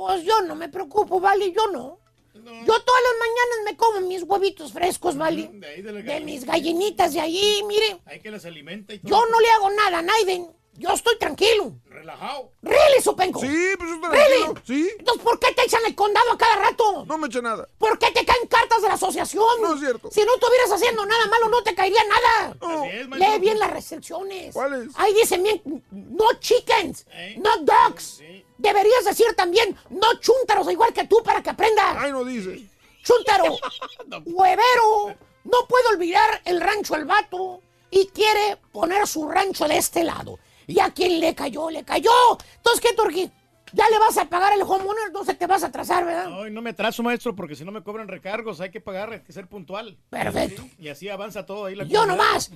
pues 0.00 0.24
yo 0.24 0.40
no 0.40 0.54
me 0.54 0.70
preocupo, 0.70 1.20
¿vale? 1.20 1.52
Yo 1.52 1.66
no. 1.66 1.98
Yo 2.32 2.40
todas 2.82 3.02
las 3.02 3.18
mañanas 3.18 3.58
me 3.66 3.76
como 3.76 4.00
mis 4.00 4.22
huevitos 4.22 4.72
frescos, 4.72 5.14
¿vale? 5.14 5.50
De 5.52 5.66
ahí 5.66 5.82
de 5.82 5.92
la 5.92 6.00
De 6.00 6.20
mis 6.20 6.46
gallinitas 6.46 7.12
de 7.12 7.20
allí, 7.20 7.62
mire. 7.66 8.00
Hay 8.06 8.20
que 8.20 8.30
las 8.30 8.46
alimenta 8.46 8.94
y 8.94 9.00
todo. 9.00 9.10
Yo 9.10 9.26
no 9.30 9.38
le 9.38 9.50
hago 9.50 9.68
nada 9.68 9.98
a 9.98 10.02
Naiden. 10.02 10.50
Yo 10.72 10.88
estoy 10.94 11.18
tranquilo. 11.18 11.74
Relajado. 11.84 12.50
¿Really, 12.62 13.02
Supenco? 13.02 13.40
Sí, 13.40 13.46
pues 13.76 13.90
está 13.90 14.08
¿Really? 14.08 14.44
tranquilo. 14.44 14.62
Sí. 14.64 14.90
Entonces, 15.00 15.22
¿por 15.22 15.38
qué 15.38 15.52
te 15.52 15.64
echan 15.64 15.82
el 15.86 15.94
condado 15.94 16.32
a 16.32 16.38
cada 16.38 16.56
rato? 16.56 17.04
No 17.04 17.18
me 17.18 17.26
echa 17.26 17.42
nada. 17.42 17.68
¿Por 17.76 17.98
qué 17.98 18.10
te 18.10 18.24
caen 18.24 18.46
cartas 18.48 18.80
de 18.80 18.88
la 18.88 18.94
asociación? 18.94 19.60
No 19.60 19.74
es 19.74 19.80
cierto. 19.80 20.10
Si 20.10 20.24
no 20.24 20.32
estuvieras 20.32 20.72
haciendo 20.72 21.04
nada 21.04 21.26
malo, 21.26 21.50
no 21.50 21.62
te 21.62 21.74
caería 21.74 22.00
nada. 22.08 22.56
Así 22.58 22.96
es. 22.96 23.06
Lee 23.06 23.38
bien 23.38 23.58
las 23.58 23.70
restricciones. 23.70 24.54
¿Cuáles? 24.54 24.88
Ahí 24.94 25.12
dicen 25.12 25.42
bien, 25.42 25.84
no 25.90 26.32
chickens, 26.38 27.04
¿Eh? 27.10 27.38
no 27.38 27.50
dogs. 27.58 28.22
Deberías 28.60 29.04
decir 29.06 29.26
también, 29.36 29.74
no 29.88 30.06
chúntaros, 30.20 30.70
igual 30.70 30.92
que 30.92 31.06
tú, 31.06 31.22
para 31.24 31.42
que 31.42 31.48
aprendas. 31.50 31.96
Ay, 31.98 32.12
no 32.12 32.24
dice. 32.24 32.62
Chúntaro, 33.02 33.44
huevero, 34.26 35.16
no 35.44 35.66
puede 35.66 35.88
olvidar 35.94 36.42
el 36.44 36.60
rancho 36.60 36.94
al 36.94 37.06
vato 37.06 37.62
y 37.90 38.06
quiere 38.08 38.58
poner 38.70 39.06
su 39.06 39.26
rancho 39.28 39.66
de 39.66 39.78
este 39.78 40.04
lado. 40.04 40.38
Y 40.66 40.78
a 40.78 40.90
quien 40.90 41.20
le 41.20 41.34
cayó, 41.34 41.70
le 41.70 41.84
cayó. 41.84 42.10
Entonces, 42.56 42.80
¿qué, 42.82 42.94
Turquí? 42.94 43.30
¿Ya 43.72 43.88
le 43.88 43.98
vas 43.98 44.18
a 44.18 44.26
pagar 44.28 44.52
el 44.52 44.62
homeowner? 44.62 45.10
No 45.10 45.24
se 45.24 45.34
te 45.34 45.46
vas 45.46 45.62
a 45.62 45.68
atrasar, 45.68 46.04
¿verdad? 46.04 46.28
Ay, 46.42 46.50
no 46.50 46.60
me 46.60 46.70
atraso, 46.70 47.02
maestro, 47.02 47.34
porque 47.34 47.56
si 47.56 47.64
no 47.64 47.72
me 47.72 47.82
cobran 47.82 48.08
recargos, 48.08 48.60
hay 48.60 48.70
que 48.70 48.80
pagar, 48.80 49.12
hay 49.12 49.20
que 49.20 49.32
ser 49.32 49.46
puntual. 49.46 49.96
Perfecto. 50.10 50.62
Y 50.78 50.88
así 50.88 51.08
avanza 51.08 51.46
todo 51.46 51.64
ahí 51.64 51.76
la 51.76 51.84
Yo 51.84 52.00
comunidad. 52.00 52.16
nomás. 52.26 52.50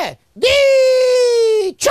¡Eh! 0.00 0.18
¡Dicho! 0.34 1.90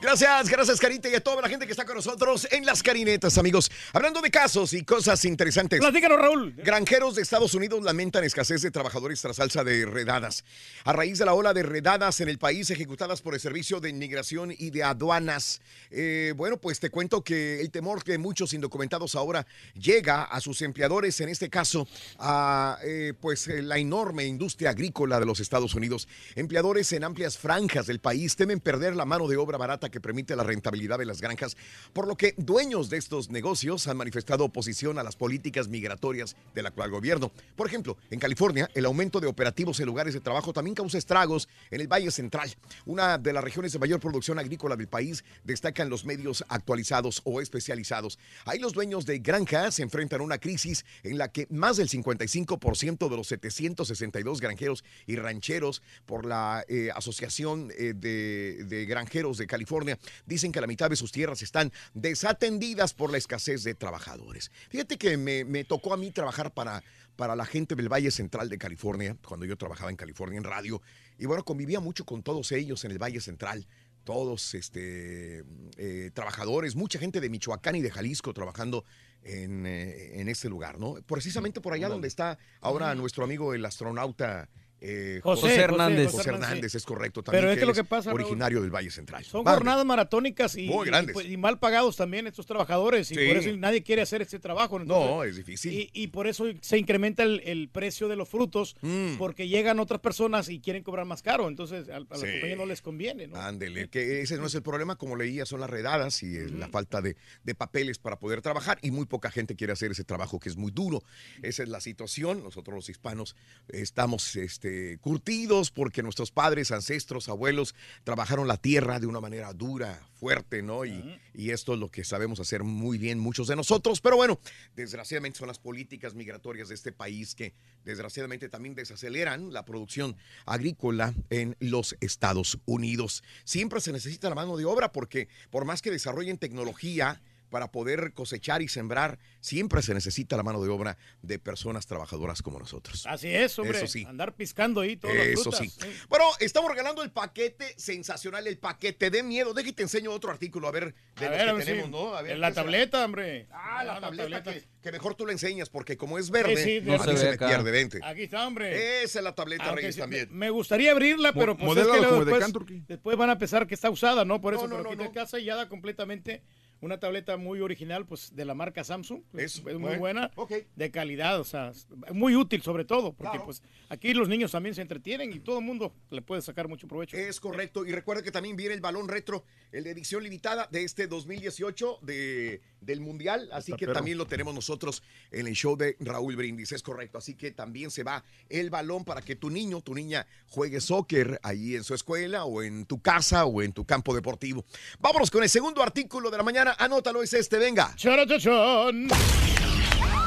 Gracias, 0.00 0.48
gracias 0.48 0.78
Carita 0.78 1.08
y 1.08 1.16
a 1.16 1.20
toda 1.20 1.42
la 1.42 1.48
gente 1.48 1.66
que 1.66 1.72
está 1.72 1.84
con 1.84 1.96
nosotros 1.96 2.46
en 2.52 2.64
las 2.64 2.84
carinetas, 2.84 3.36
amigos. 3.36 3.68
Hablando 3.92 4.20
de 4.20 4.30
casos 4.30 4.72
y 4.72 4.84
cosas 4.84 5.24
interesantes. 5.24 5.80
Platícanos, 5.80 6.20
Raúl. 6.20 6.54
Granjeros 6.56 7.16
de 7.16 7.22
Estados 7.22 7.52
Unidos 7.54 7.82
lamentan 7.82 8.22
escasez 8.22 8.62
de 8.62 8.70
trabajadores 8.70 9.20
tras 9.20 9.40
alza 9.40 9.64
de 9.64 9.84
redadas. 9.86 10.44
A 10.84 10.92
raíz 10.92 11.18
de 11.18 11.24
la 11.24 11.34
ola 11.34 11.52
de 11.52 11.64
redadas 11.64 12.20
en 12.20 12.28
el 12.28 12.38
país 12.38 12.70
ejecutadas 12.70 13.22
por 13.22 13.34
el 13.34 13.40
Servicio 13.40 13.80
de 13.80 13.88
Inmigración 13.88 14.54
y 14.56 14.70
de 14.70 14.84
Aduanas, 14.84 15.60
eh, 15.90 16.32
bueno, 16.36 16.58
pues 16.58 16.78
te 16.78 16.90
cuento 16.90 17.24
que 17.24 17.60
el 17.60 17.72
temor 17.72 18.04
que 18.04 18.18
muchos 18.18 18.52
indocumentados 18.52 19.16
ahora 19.16 19.48
llega 19.74 20.22
a 20.22 20.40
sus 20.40 20.62
empleadores, 20.62 21.20
en 21.22 21.28
este 21.28 21.50
caso 21.50 21.88
a 22.20 22.78
eh, 22.84 23.14
pues 23.20 23.48
eh, 23.48 23.62
la 23.62 23.78
enorme 23.78 24.26
industria 24.26 24.70
agrícola 24.70 25.18
de 25.18 25.26
los 25.26 25.40
Estados 25.40 25.74
Unidos. 25.74 26.06
Empleadores 26.36 26.92
en 26.92 27.02
amplias 27.02 27.36
franjas 27.36 27.88
del 27.88 27.98
país 27.98 28.36
temen 28.36 28.60
perder 28.60 28.94
la 28.94 29.04
mano 29.04 29.26
de 29.26 29.36
obra 29.36 29.58
barata 29.58 29.87
que 29.90 30.00
permite 30.00 30.36
la 30.36 30.42
rentabilidad 30.42 30.98
de 30.98 31.06
las 31.06 31.20
granjas, 31.20 31.56
por 31.92 32.06
lo 32.06 32.16
que 32.16 32.34
dueños 32.36 32.90
de 32.90 32.96
estos 32.96 33.30
negocios 33.30 33.86
han 33.88 33.96
manifestado 33.96 34.44
oposición 34.44 34.98
a 34.98 35.02
las 35.02 35.16
políticas 35.16 35.68
migratorias 35.68 36.36
del 36.54 36.66
actual 36.66 36.90
gobierno. 36.90 37.32
Por 37.56 37.66
ejemplo, 37.66 37.96
en 38.10 38.18
California, 38.18 38.70
el 38.74 38.84
aumento 38.84 39.20
de 39.20 39.26
operativos 39.26 39.80
en 39.80 39.86
lugares 39.86 40.14
de 40.14 40.20
trabajo 40.20 40.52
también 40.52 40.74
causa 40.74 40.98
estragos 40.98 41.48
en 41.70 41.80
el 41.80 41.88
Valle 41.88 42.10
Central, 42.10 42.54
una 42.86 43.18
de 43.18 43.32
las 43.32 43.44
regiones 43.44 43.72
de 43.72 43.78
mayor 43.78 44.00
producción 44.00 44.38
agrícola 44.38 44.76
del 44.76 44.88
país, 44.88 45.24
destacan 45.44 45.88
los 45.88 46.04
medios 46.04 46.44
actualizados 46.48 47.20
o 47.24 47.40
especializados. 47.40 48.18
Ahí 48.44 48.58
los 48.58 48.72
dueños 48.72 49.06
de 49.06 49.18
granjas 49.18 49.76
se 49.76 49.82
enfrentan 49.82 50.20
a 50.20 50.24
una 50.24 50.38
crisis 50.38 50.84
en 51.02 51.18
la 51.18 51.28
que 51.28 51.46
más 51.50 51.76
del 51.76 51.88
55% 51.88 53.08
de 53.08 53.16
los 53.16 53.26
762 53.28 54.40
granjeros 54.40 54.84
y 55.06 55.16
rancheros 55.16 55.82
por 56.06 56.26
la 56.26 56.64
eh, 56.68 56.90
Asociación 56.94 57.70
eh, 57.76 57.94
de, 57.94 58.64
de 58.64 58.86
Granjeros 58.86 59.38
de 59.38 59.46
California 59.46 59.77
dicen 60.26 60.52
que 60.52 60.60
la 60.60 60.66
mitad 60.66 60.90
de 60.90 60.96
sus 60.96 61.12
tierras 61.12 61.42
están 61.42 61.72
desatendidas 61.94 62.94
por 62.94 63.10
la 63.10 63.18
escasez 63.18 63.64
de 63.64 63.74
trabajadores. 63.74 64.50
Fíjate 64.68 64.98
que 64.98 65.16
me, 65.16 65.44
me 65.44 65.64
tocó 65.64 65.94
a 65.94 65.96
mí 65.96 66.10
trabajar 66.10 66.52
para, 66.52 66.82
para 67.16 67.34
la 67.34 67.44
gente 67.44 67.74
del 67.74 67.88
Valle 67.88 68.10
Central 68.10 68.48
de 68.48 68.58
California, 68.58 69.16
cuando 69.26 69.46
yo 69.46 69.56
trabajaba 69.56 69.90
en 69.90 69.96
California 69.96 70.38
en 70.38 70.44
radio, 70.44 70.80
y 71.18 71.26
bueno, 71.26 71.44
convivía 71.44 71.80
mucho 71.80 72.04
con 72.04 72.22
todos 72.22 72.52
ellos 72.52 72.84
en 72.84 72.92
el 72.92 72.98
Valle 72.98 73.20
Central. 73.20 73.66
Todos 74.04 74.54
este, 74.54 75.44
eh, 75.76 76.10
trabajadores, 76.14 76.76
mucha 76.76 76.98
gente 76.98 77.20
de 77.20 77.28
Michoacán 77.28 77.76
y 77.76 77.82
de 77.82 77.90
Jalisco 77.90 78.32
trabajando 78.32 78.84
en, 79.22 79.66
eh, 79.66 80.20
en 80.20 80.28
este 80.30 80.48
lugar, 80.48 80.78
¿no? 80.78 80.94
Precisamente 81.06 81.60
por 81.60 81.74
allá 81.74 81.90
donde 81.90 82.08
está 82.08 82.38
ahora 82.62 82.94
nuestro 82.94 83.24
amigo 83.24 83.52
el 83.52 83.66
astronauta 83.66 84.48
eh, 84.80 85.20
José, 85.22 85.54
Hernández. 85.56 86.06
José 86.06 86.16
José 86.18 86.30
Hernández, 86.30 86.72
sí. 86.72 86.78
es 86.78 86.84
correcto. 86.84 87.22
También 87.22 87.42
Pero 87.42 87.52
es 87.52 87.58
que 87.58 87.66
lo 87.66 87.74
que 87.74 87.84
pasa, 87.84 88.10
Raúl, 88.10 88.20
originario 88.22 88.60
del 88.62 88.70
Valle 88.70 88.90
Central. 88.90 89.24
Son 89.24 89.44
Padre. 89.44 89.56
jornadas 89.58 89.84
maratónicas 89.84 90.56
y, 90.56 90.66
Muy 90.66 90.86
grandes. 90.86 91.12
pues, 91.14 91.26
y 91.28 91.36
mal 91.36 91.58
pagados 91.58 91.96
también 91.96 92.26
estos 92.26 92.46
trabajadores 92.46 93.10
y 93.10 93.14
Sí. 93.14 93.26
por 93.26 93.36
eso 93.36 93.56
nadie 93.56 93.82
quiere 93.82 94.02
hacer 94.02 94.22
este 94.22 94.38
trabajo. 94.38 94.78
No, 94.78 95.24
es 95.24 95.36
difícil. 95.36 95.72
Y, 95.72 95.90
y 95.92 96.06
por 96.08 96.26
eso 96.26 96.44
se 96.60 96.78
incrementa 96.78 97.22
el, 97.22 97.40
el 97.44 97.68
precio 97.68 98.08
de 98.08 98.16
los 98.16 98.28
frutos 98.28 98.76
porque 99.18 99.48
llegan 99.48 99.80
otras 99.80 100.00
personas 100.00 100.48
y 100.48 100.60
quieren 100.60 100.82
cobrar 100.82 101.06
más 101.06 101.22
caro. 101.22 101.48
Entonces 101.48 101.88
a, 101.88 101.96
a 101.96 102.00
la 102.00 102.06
Sí. 102.16 102.26
compañía 102.32 102.56
no 102.56 102.66
les 102.66 102.82
conviene. 102.82 103.26
¿no? 103.26 103.36
Ándele, 103.36 103.88
que 103.88 104.20
ese 104.22 104.36
no 104.36 104.46
es 104.46 104.54
el 104.54 104.62
problema, 104.62 104.96
como 104.96 105.16
leía, 105.16 105.44
son 105.46 105.60
las 105.60 105.70
redadas 105.70 106.22
y 106.22 106.48
la 106.50 106.68
falta 106.68 107.00
de, 107.00 107.16
de 107.44 107.54
papeles 107.54 107.98
para 107.98 108.18
poder 108.18 108.42
trabajar 108.42 108.78
y 108.82 108.90
muy 108.90 109.06
poca 109.06 109.30
gente 109.30 109.56
quiere 109.56 109.72
hacer 109.72 109.90
ese 109.90 110.04
trabajo 110.04 110.38
que 110.38 110.48
es 110.48 110.56
muy 110.56 110.70
duro. 110.70 111.02
Esa 111.42 111.62
es 111.62 111.68
la 111.68 111.80
situación. 111.80 112.42
Nosotros 112.42 112.74
los 112.74 112.88
hispanos 112.88 113.34
estamos 113.68 114.36
este, 114.36 114.67
curtidos 115.00 115.70
porque 115.70 116.02
nuestros 116.02 116.30
padres, 116.30 116.70
ancestros, 116.70 117.28
abuelos 117.28 117.74
trabajaron 118.04 118.48
la 118.48 118.56
tierra 118.56 118.98
de 119.00 119.06
una 119.06 119.20
manera 119.20 119.52
dura, 119.52 120.00
fuerte, 120.18 120.62
¿no? 120.62 120.84
Y, 120.84 121.18
y 121.34 121.50
esto 121.50 121.74
es 121.74 121.78
lo 121.78 121.90
que 121.90 122.04
sabemos 122.04 122.40
hacer 122.40 122.64
muy 122.64 122.98
bien 122.98 123.18
muchos 123.18 123.46
de 123.48 123.56
nosotros. 123.56 124.00
Pero 124.00 124.16
bueno, 124.16 124.40
desgraciadamente 124.74 125.38
son 125.38 125.48
las 125.48 125.58
políticas 125.58 126.14
migratorias 126.14 126.68
de 126.68 126.74
este 126.74 126.92
país 126.92 127.34
que 127.34 127.54
desgraciadamente 127.84 128.48
también 128.48 128.74
desaceleran 128.74 129.52
la 129.52 129.64
producción 129.64 130.16
agrícola 130.46 131.14
en 131.30 131.56
los 131.60 131.96
Estados 132.00 132.58
Unidos. 132.66 133.22
Siempre 133.44 133.80
se 133.80 133.92
necesita 133.92 134.28
la 134.28 134.34
mano 134.34 134.56
de 134.56 134.64
obra 134.64 134.92
porque 134.92 135.28
por 135.50 135.64
más 135.64 135.82
que 135.82 135.90
desarrollen 135.90 136.38
tecnología, 136.38 137.20
para 137.48 137.70
poder 137.70 138.12
cosechar 138.12 138.62
y 138.62 138.68
sembrar, 138.68 139.18
siempre 139.40 139.82
se 139.82 139.94
necesita 139.94 140.36
la 140.36 140.42
mano 140.42 140.62
de 140.62 140.68
obra 140.68 140.98
de 141.22 141.38
personas 141.38 141.86
trabajadoras 141.86 142.42
como 142.42 142.58
nosotros. 142.58 143.06
Así 143.06 143.28
es, 143.28 143.58
hombre. 143.58 143.78
Eso 143.78 143.86
sí. 143.86 144.04
Andar 144.04 144.34
piscando 144.34 144.80
ahí 144.80 144.96
todas 144.96 145.16
las 145.16 145.26
Eso 145.26 145.50
frutas. 145.52 145.60
sí. 145.72 145.88
Bueno, 146.08 146.24
estamos 146.40 146.70
regalando 146.70 147.02
el 147.02 147.10
paquete 147.10 147.74
sensacional, 147.76 148.46
el 148.46 148.58
paquete 148.58 149.10
de 149.10 149.22
miedo. 149.22 149.54
Que 149.54 149.72
te 149.72 149.82
enseño 149.82 150.12
otro 150.12 150.30
artículo, 150.30 150.68
a 150.68 150.70
ver, 150.70 150.94
de 151.18 151.26
A 151.26 151.30
los 151.30 151.56
ver, 151.56 151.56
que 151.56 151.64
tenemos, 151.72 151.90
¿no? 151.90 152.14
A 152.14 152.22
ver, 152.22 152.32
en 152.32 152.40
la 152.40 152.52
tableta, 152.52 153.04
hombre. 153.04 153.46
Ah, 153.50 153.82
la 153.84 153.92
Ah, 153.92 153.94
la 153.94 154.00
tableta, 154.00 154.42
tableta. 154.42 154.52
Que, 154.66 154.80
que 154.82 154.92
mejor 154.92 155.14
tú 155.14 155.26
la 155.26 155.32
enseñas, 155.32 155.68
porque 155.68 155.96
como 155.96 156.18
es 156.18 156.30
verde, 156.30 156.56
Sí, 156.56 156.80
sí, 156.80 156.86
no 156.86 156.98
se, 157.02 157.30
me 157.30 157.36
pierde, 157.36 157.70
vente. 157.70 158.00
Aquí 158.02 158.22
está, 158.22 158.46
hombre. 158.46 159.02
Esa 159.02 159.18
es 159.18 159.24
la 159.24 159.34
tableta, 159.34 159.64
Aunque 159.64 159.80
Reyes, 159.82 159.94
sí, 159.96 160.00
también. 160.00 160.28
Me, 160.30 160.50
gustaría 160.50 160.92
abrirla, 160.92 161.32
pero 161.32 161.54
Mo- 161.54 161.66
pues 161.66 161.78
es 161.80 161.86
que 161.86 161.96
luego 161.98 162.06
como 162.12 162.24
de 162.24 162.32
después, 162.38 162.86
después 162.86 163.16
van 163.16 163.30
a 163.30 163.38
pensar 163.38 163.66
que 163.66 163.74
está 163.74 163.90
usada, 163.90 164.24
¿no? 164.24 164.40
Por 164.40 164.54
eso, 164.54 164.68
No, 164.68 164.68
no, 164.68 164.76
pero 164.76 164.84
no, 164.84 164.90
aquí 164.90 164.98
de 164.98 165.04
no. 165.08 165.12
casa 165.12 165.38
ya 165.38 165.56
da 165.56 165.68
completamente 165.68 166.42
una 166.80 166.98
tableta 166.98 167.36
muy 167.36 167.60
original, 167.60 168.06
pues 168.06 168.34
de 168.34 168.44
la 168.44 168.54
marca 168.54 168.84
Samsung. 168.84 169.22
es 169.34 169.62
muy 169.62 169.74
bueno, 169.74 169.98
buena, 169.98 170.30
de 170.76 170.90
calidad, 170.90 171.40
o 171.40 171.44
sea, 171.44 171.72
muy 172.12 172.34
útil 172.36 172.62
sobre 172.62 172.84
todo, 172.84 173.12
porque 173.12 173.30
Claro. 173.32 173.44
pues 173.46 173.62
aquí 173.88 174.14
los 174.14 174.28
niños 174.28 174.52
también 174.52 174.74
se 174.74 174.82
entretienen 174.82 175.32
y 175.32 175.40
todo 175.40 175.58
el 175.58 175.64
mundo 175.64 175.92
le 176.10 176.22
puede 176.22 176.42
sacar 176.42 176.68
mucho 176.68 176.86
provecho. 176.86 177.16
Es 177.16 177.40
correcto. 177.40 177.84
Y 177.84 177.92
recuerda 177.92 178.22
que 178.22 178.30
también 178.30 178.56
viene 178.56 178.74
el 178.74 178.80
balón 178.80 179.08
retro, 179.08 179.44
el 179.72 179.84
de 179.84 179.90
edición 179.90 180.22
limitada 180.22 180.68
de 180.70 180.84
este 180.84 181.06
2018 181.06 181.98
de, 182.02 182.60
del 182.80 183.00
Mundial. 183.00 183.48
Así 183.52 183.72
Está 183.72 183.86
que 183.86 183.92
también 183.92 184.18
lo 184.18 184.26
tenemos 184.26 184.54
nosotros 184.54 185.02
en 185.30 185.46
el 185.46 185.54
show 185.54 185.76
de 185.76 185.96
Raúl 186.00 186.36
Brindis. 186.36 186.72
Es 186.72 186.82
correcto. 186.82 187.18
Así 187.18 187.34
que 187.34 187.50
también 187.50 187.90
se 187.90 188.02
va 188.02 188.24
el 188.48 188.70
balón 188.70 189.04
para 189.04 189.22
que 189.22 189.36
tu 189.36 189.50
niño, 189.50 189.80
tu 189.80 189.94
niña 189.94 190.26
juegue 190.48 190.80
soccer 190.80 191.38
ahí 191.42 191.74
en 191.74 191.84
su 191.84 191.94
escuela 191.94 192.44
o 192.44 192.62
en 192.62 192.86
tu 192.86 193.00
casa 193.00 193.44
o 193.46 193.62
en 193.62 193.72
tu 193.72 193.84
campo 193.84 194.14
deportivo. 194.14 194.64
Vámonos 195.00 195.30
con 195.30 195.42
el 195.42 195.48
segundo 195.48 195.82
artículo 195.82 196.30
de 196.30 196.36
la 196.36 196.42
mañana. 196.42 196.67
Anótalo, 196.78 197.22
es 197.22 197.32
este. 197.32 197.58
Venga. 197.58 197.94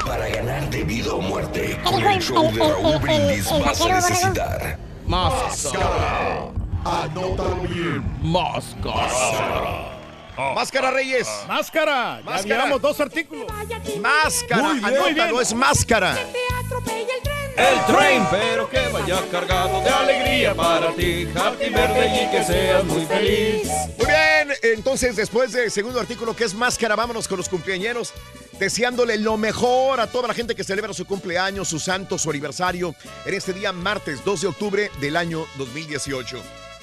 Para 0.06 0.28
ganar 0.28 0.68
de 0.70 0.82
vida 0.84 1.14
o 1.14 1.20
muerte 1.20 1.78
con 1.84 2.02
el 2.02 2.20
show 2.20 2.52
de 2.52 2.58
Raúl 2.58 2.98
Brindis 2.98 3.48
vas 3.64 3.80
a 3.80 3.88
necesitar 3.88 4.78
Máscara. 5.06 6.50
Anótalo 6.84 7.56
bien. 7.68 8.02
Máscara. 8.20 9.98
Máscara 10.54 10.90
Reyes. 10.90 11.28
Máscara. 11.46 12.18
Ya 12.18 12.24
Máscara. 12.30 12.42
llevamos 12.56 12.82
dos 12.82 13.00
artículos. 13.00 13.46
Máscara. 14.00 14.62
Muy 14.62 14.80
bien. 14.80 14.96
Anótalo, 14.96 15.40
es 15.40 15.54
máscara. 15.54 16.14
Te 16.14 16.20
atropella 16.64 17.14
el 17.16 17.22
tren, 17.22 17.41
El 17.56 17.84
train, 17.86 18.26
pero 18.30 18.68
que 18.68 18.88
vaya 18.88 19.22
cargado 19.30 19.80
de 19.82 19.88
alegría 19.88 20.54
para 20.54 20.92
ti. 20.92 21.28
Happy 21.34 21.64
birthday 21.68 22.24
y 22.24 22.30
que 22.30 22.44
seas 22.44 22.84
muy 22.84 23.04
feliz. 23.06 23.68
Muy 23.98 24.06
bien, 24.06 24.56
entonces 24.62 25.16
después 25.16 25.52
del 25.52 25.70
segundo 25.70 26.00
artículo 26.00 26.34
que 26.34 26.44
es 26.44 26.54
máscara, 26.54 26.96
vámonos 26.96 27.28
con 27.28 27.36
los 27.36 27.48
cumpleañeros, 27.48 28.12
deseándole 28.58 29.18
lo 29.18 29.36
mejor 29.36 30.00
a 30.00 30.06
toda 30.06 30.28
la 30.28 30.34
gente 30.34 30.54
que 30.54 30.64
celebra 30.64 30.94
su 30.94 31.04
cumpleaños, 31.04 31.68
su 31.68 31.78
santo, 31.78 32.18
su 32.18 32.30
aniversario, 32.30 32.94
en 33.26 33.34
este 33.34 33.52
día 33.52 33.72
martes 33.72 34.24
2 34.24 34.40
de 34.40 34.46
octubre 34.46 34.90
del 35.00 35.16
año 35.16 35.44
2018. 35.58 36.42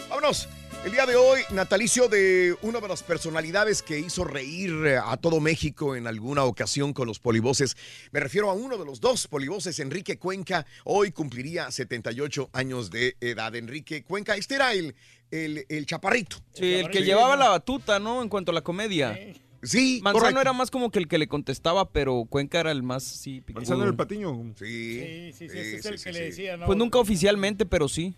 Vámonos. 0.10 0.48
El 0.86 0.94
día 0.94 1.06
de 1.06 1.18
hoy, 1.18 1.42
natalicio 1.52 2.08
de 2.08 2.56
una 2.62 2.80
de 2.80 2.88
las 2.88 3.04
personalidades 3.04 3.84
que 3.84 4.00
hizo 4.00 4.24
reír 4.24 4.72
a 5.04 5.18
todo 5.18 5.42
México 5.42 5.96
en 5.96 6.08
alguna 6.08 6.46
ocasión 6.46 6.94
con 6.94 7.06
los 7.06 7.20
polivoces. 7.20 7.76
Me 8.12 8.22
refiero 8.22 8.50
a 8.50 8.54
uno 8.54 8.78
de 8.78 8.86
los 8.86 9.02
dos 9.02 9.28
polivoces, 9.28 9.78
Enrique 9.80 10.18
Cuenca. 10.18 10.66
Hoy 10.86 11.12
cumpliría 11.12 11.70
78 11.70 12.50
años 12.54 12.90
de 12.92 13.18
edad. 13.20 13.54
Enrique 13.56 14.04
Cuenca, 14.04 14.36
este 14.36 14.56
era 14.56 14.74
el, 14.74 14.96
el, 15.32 15.66
el 15.68 15.86
chaparrito. 15.86 16.38
Sí, 16.54 16.74
el 16.76 16.90
que 16.90 17.04
llevaba 17.04 17.36
la 17.36 17.50
batuta, 17.50 18.00
¿no? 18.00 18.22
En 18.24 18.30
cuanto 18.30 18.52
a 18.52 18.56
la 18.56 18.62
comedia. 18.62 19.20
Sí, 19.62 20.00
Manzano 20.02 20.22
correcto. 20.22 20.42
era 20.42 20.54
más 20.54 20.72
como 20.72 20.90
que 20.92 21.00
el 21.00 21.10
que 21.10 21.18
le 21.18 21.28
contestaba, 21.28 21.90
pero 21.90 22.26
Cuenca 22.30 22.62
era 22.62 22.72
el 22.72 22.84
más, 22.84 23.04
sí, 23.04 23.42
picudo. 23.42 23.60
Manzano 23.60 23.82
era 23.82 23.92
el 23.92 23.98
patiño. 23.98 24.54
Sí. 24.58 25.02
Sí, 25.02 25.34
sí, 25.34 25.50
sí, 25.50 25.58
ese 25.58 25.76
es 25.78 25.86
el 25.86 26.02
que 26.02 26.12
le 26.14 26.22
decía, 26.22 26.56
¿no? 26.56 26.66
Pues 26.66 26.78
nunca 26.78 27.00
oficialmente, 27.00 27.66
pero 27.66 27.90
sí. 27.90 28.16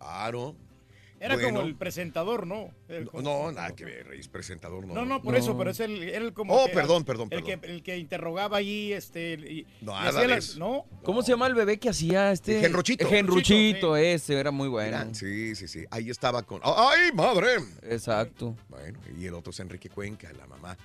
Claro. 0.00 0.56
Era 1.22 1.34
Bueno. 1.36 1.50
como 1.50 1.68
el 1.68 1.76
presentador, 1.76 2.48
¿no? 2.48 2.74
El- 2.88 3.08
No, 3.12 3.22
no, 3.22 3.52
nada 3.52 3.70
que 3.76 3.84
ver, 3.84 4.08
Reyes, 4.08 4.26
presentador 4.26 4.84
no. 4.84 4.92
No, 4.92 5.04
no, 5.04 5.22
por 5.22 5.36
eso, 5.36 5.56
pero 5.56 5.70
es 5.70 5.78
el, 5.78 6.02
era 6.02 6.24
el 6.24 6.32
como. 6.32 6.52
Oh, 6.52 6.66
que- 6.66 6.72
perdón, 6.72 7.04
perdón, 7.04 7.28
el 7.30 7.42
perdón. 7.44 7.60
Que, 7.60 7.66
el 7.72 7.82
que 7.84 7.96
interrogaba 7.96 8.56
allí, 8.56 8.92
este. 8.92 9.34
Y, 9.34 9.60
y 9.60 9.66
Nada 9.84 10.26
la-. 10.26 10.40
No, 10.58 10.84
¿Cómo 11.04 11.22
se 11.22 11.30
llama 11.30 11.46
el 11.46 11.54
bebé 11.54 11.78
que 11.78 11.90
hacía 11.90 12.32
este? 12.32 12.60
Genruchito. 12.60 13.08
Genruchito, 13.08 13.96
ese, 13.96 14.34
era 14.34 14.50
muy 14.50 14.66
bueno. 14.68 15.14
Sí, 15.14 15.54
sí, 15.54 15.68
sí. 15.68 15.84
Ahí 15.92 16.10
estaba 16.10 16.42
con. 16.42 16.60
¡Ay, 16.64 17.12
madre! 17.14 17.50
Exacto. 17.82 18.56
Bueno, 18.68 18.98
y 19.16 19.24
el 19.26 19.34
otro 19.34 19.52
es 19.52 19.60
Enrique 19.60 19.88
Cuenca, 19.90 20.28
la 20.32 20.46
mamá. 20.48 20.76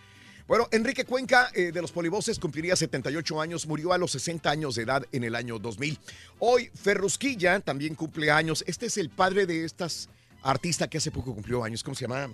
Bueno, 0.47 0.67
Enrique 0.71 1.03
Cuenca 1.03 1.49
eh, 1.55 1.71
de 1.73 1.81
los 1.81 1.91
Polivoces 1.91 2.39
cumpliría 2.39 2.75
78 2.75 3.41
años, 3.41 3.65
murió 3.67 3.91
a 3.91 3.97
los 3.97 4.11
60 4.11 4.49
años 4.49 4.75
de 4.75 4.83
edad 4.83 5.03
en 5.11 5.23
el 5.25 5.33
año 5.35 5.57
2000. 5.59 5.97
Hoy 6.39 6.69
Ferrusquilla 6.73 7.59
también 7.59 7.95
cumple 7.95 8.31
años. 8.31 8.63
Este 8.67 8.85
es 8.85 8.97
el 8.97 9.09
padre 9.09 9.45
de 9.45 9.65
estas 9.65 10.07
artista 10.51 10.87
que 10.87 10.97
hace 10.97 11.11
poco 11.11 11.33
cumplió 11.33 11.63
años. 11.63 11.83
¿Cómo 11.83 11.95
se 11.95 12.05
llama? 12.07 12.29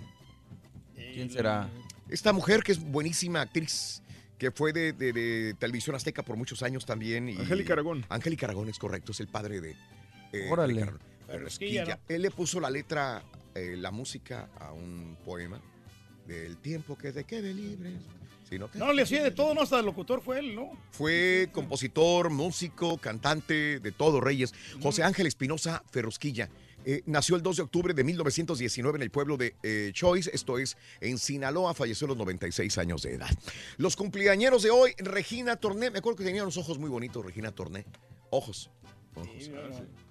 ¿Quién 0.94 1.30
será? 1.30 1.68
Esta 2.08 2.32
mujer 2.32 2.62
que 2.62 2.72
es 2.72 2.78
buenísima 2.80 3.40
actriz, 3.40 4.02
que 4.38 4.50
fue 4.50 4.72
de, 4.72 4.92
de- 4.92 5.12
de 5.12 5.54
Televisión 5.54 5.96
Azteca 5.96 6.22
por 6.22 6.36
muchos 6.36 6.62
años 6.62 6.84
también. 6.86 7.28
y- 7.28 7.36
Angélica 7.36 7.72
Aragón. 7.72 8.04
Angélica 8.08 8.46
Aragón 8.46 8.68
es 8.68 8.78
correcto, 8.78 9.12
es 9.12 9.20
el 9.20 9.28
padre 9.28 9.60
de. 9.60 9.74
eh, 10.32 10.48
Órale. 10.50 10.86
Él 12.08 12.22
le 12.22 12.30
puso 12.30 12.60
la 12.60 12.70
letra, 12.70 13.22
eh, 13.54 13.76
la 13.78 13.90
música 13.90 14.50
a 14.58 14.72
un 14.72 15.16
poema 15.24 15.60
del 16.26 16.56
tiempo 16.58 16.96
que 16.96 17.12
te 17.12 17.24
quede 17.24 17.52
libre. 17.54 17.92
Si 18.48 18.58
no 18.58 18.68
te- 18.68 18.78
no, 18.78 18.92
le 18.92 19.02
hacía 19.02 19.22
de 19.24 19.30
todo, 19.30 19.54
¿no? 19.54 19.62
Hasta 19.62 19.80
el 19.80 19.86
locutor 19.86 20.20
fue 20.20 20.38
él, 20.38 20.54
¿no? 20.54 20.70
Fue 20.90 21.48
compositor, 21.52 22.28
músico, 22.30 22.98
cantante, 22.98 23.80
de 23.80 23.92
todo, 23.92 24.20
Reyes. 24.20 24.52
José 24.82 25.02
Ángel 25.02 25.26
Espinosa 25.26 25.82
Ferrusquilla. 25.90 26.50
Eh, 26.84 27.02
nació 27.06 27.36
el 27.36 27.42
2 27.42 27.56
de 27.56 27.62
octubre 27.62 27.94
de 27.94 28.04
1919 28.04 28.96
en 28.96 29.02
el 29.02 29.10
pueblo 29.10 29.36
de 29.36 29.54
eh, 29.62 29.90
Choice, 29.92 30.30
esto 30.32 30.58
es 30.58 30.76
en 31.00 31.18
Sinaloa, 31.18 31.74
falleció 31.74 32.06
a 32.06 32.08
los 32.08 32.16
96 32.18 32.78
años 32.78 33.02
de 33.02 33.14
edad. 33.14 33.30
Los 33.76 33.96
cumpleañeros 33.96 34.62
de 34.62 34.70
hoy, 34.70 34.94
Regina 34.98 35.56
Torné, 35.56 35.90
me 35.90 35.98
acuerdo 35.98 36.18
que 36.18 36.24
tenía 36.24 36.42
unos 36.42 36.56
ojos 36.56 36.78
muy 36.78 36.90
bonitos, 36.90 37.24
Regina 37.24 37.50
Torné. 37.52 37.84
Ojos. 38.30 38.70
ojos. 39.14 39.50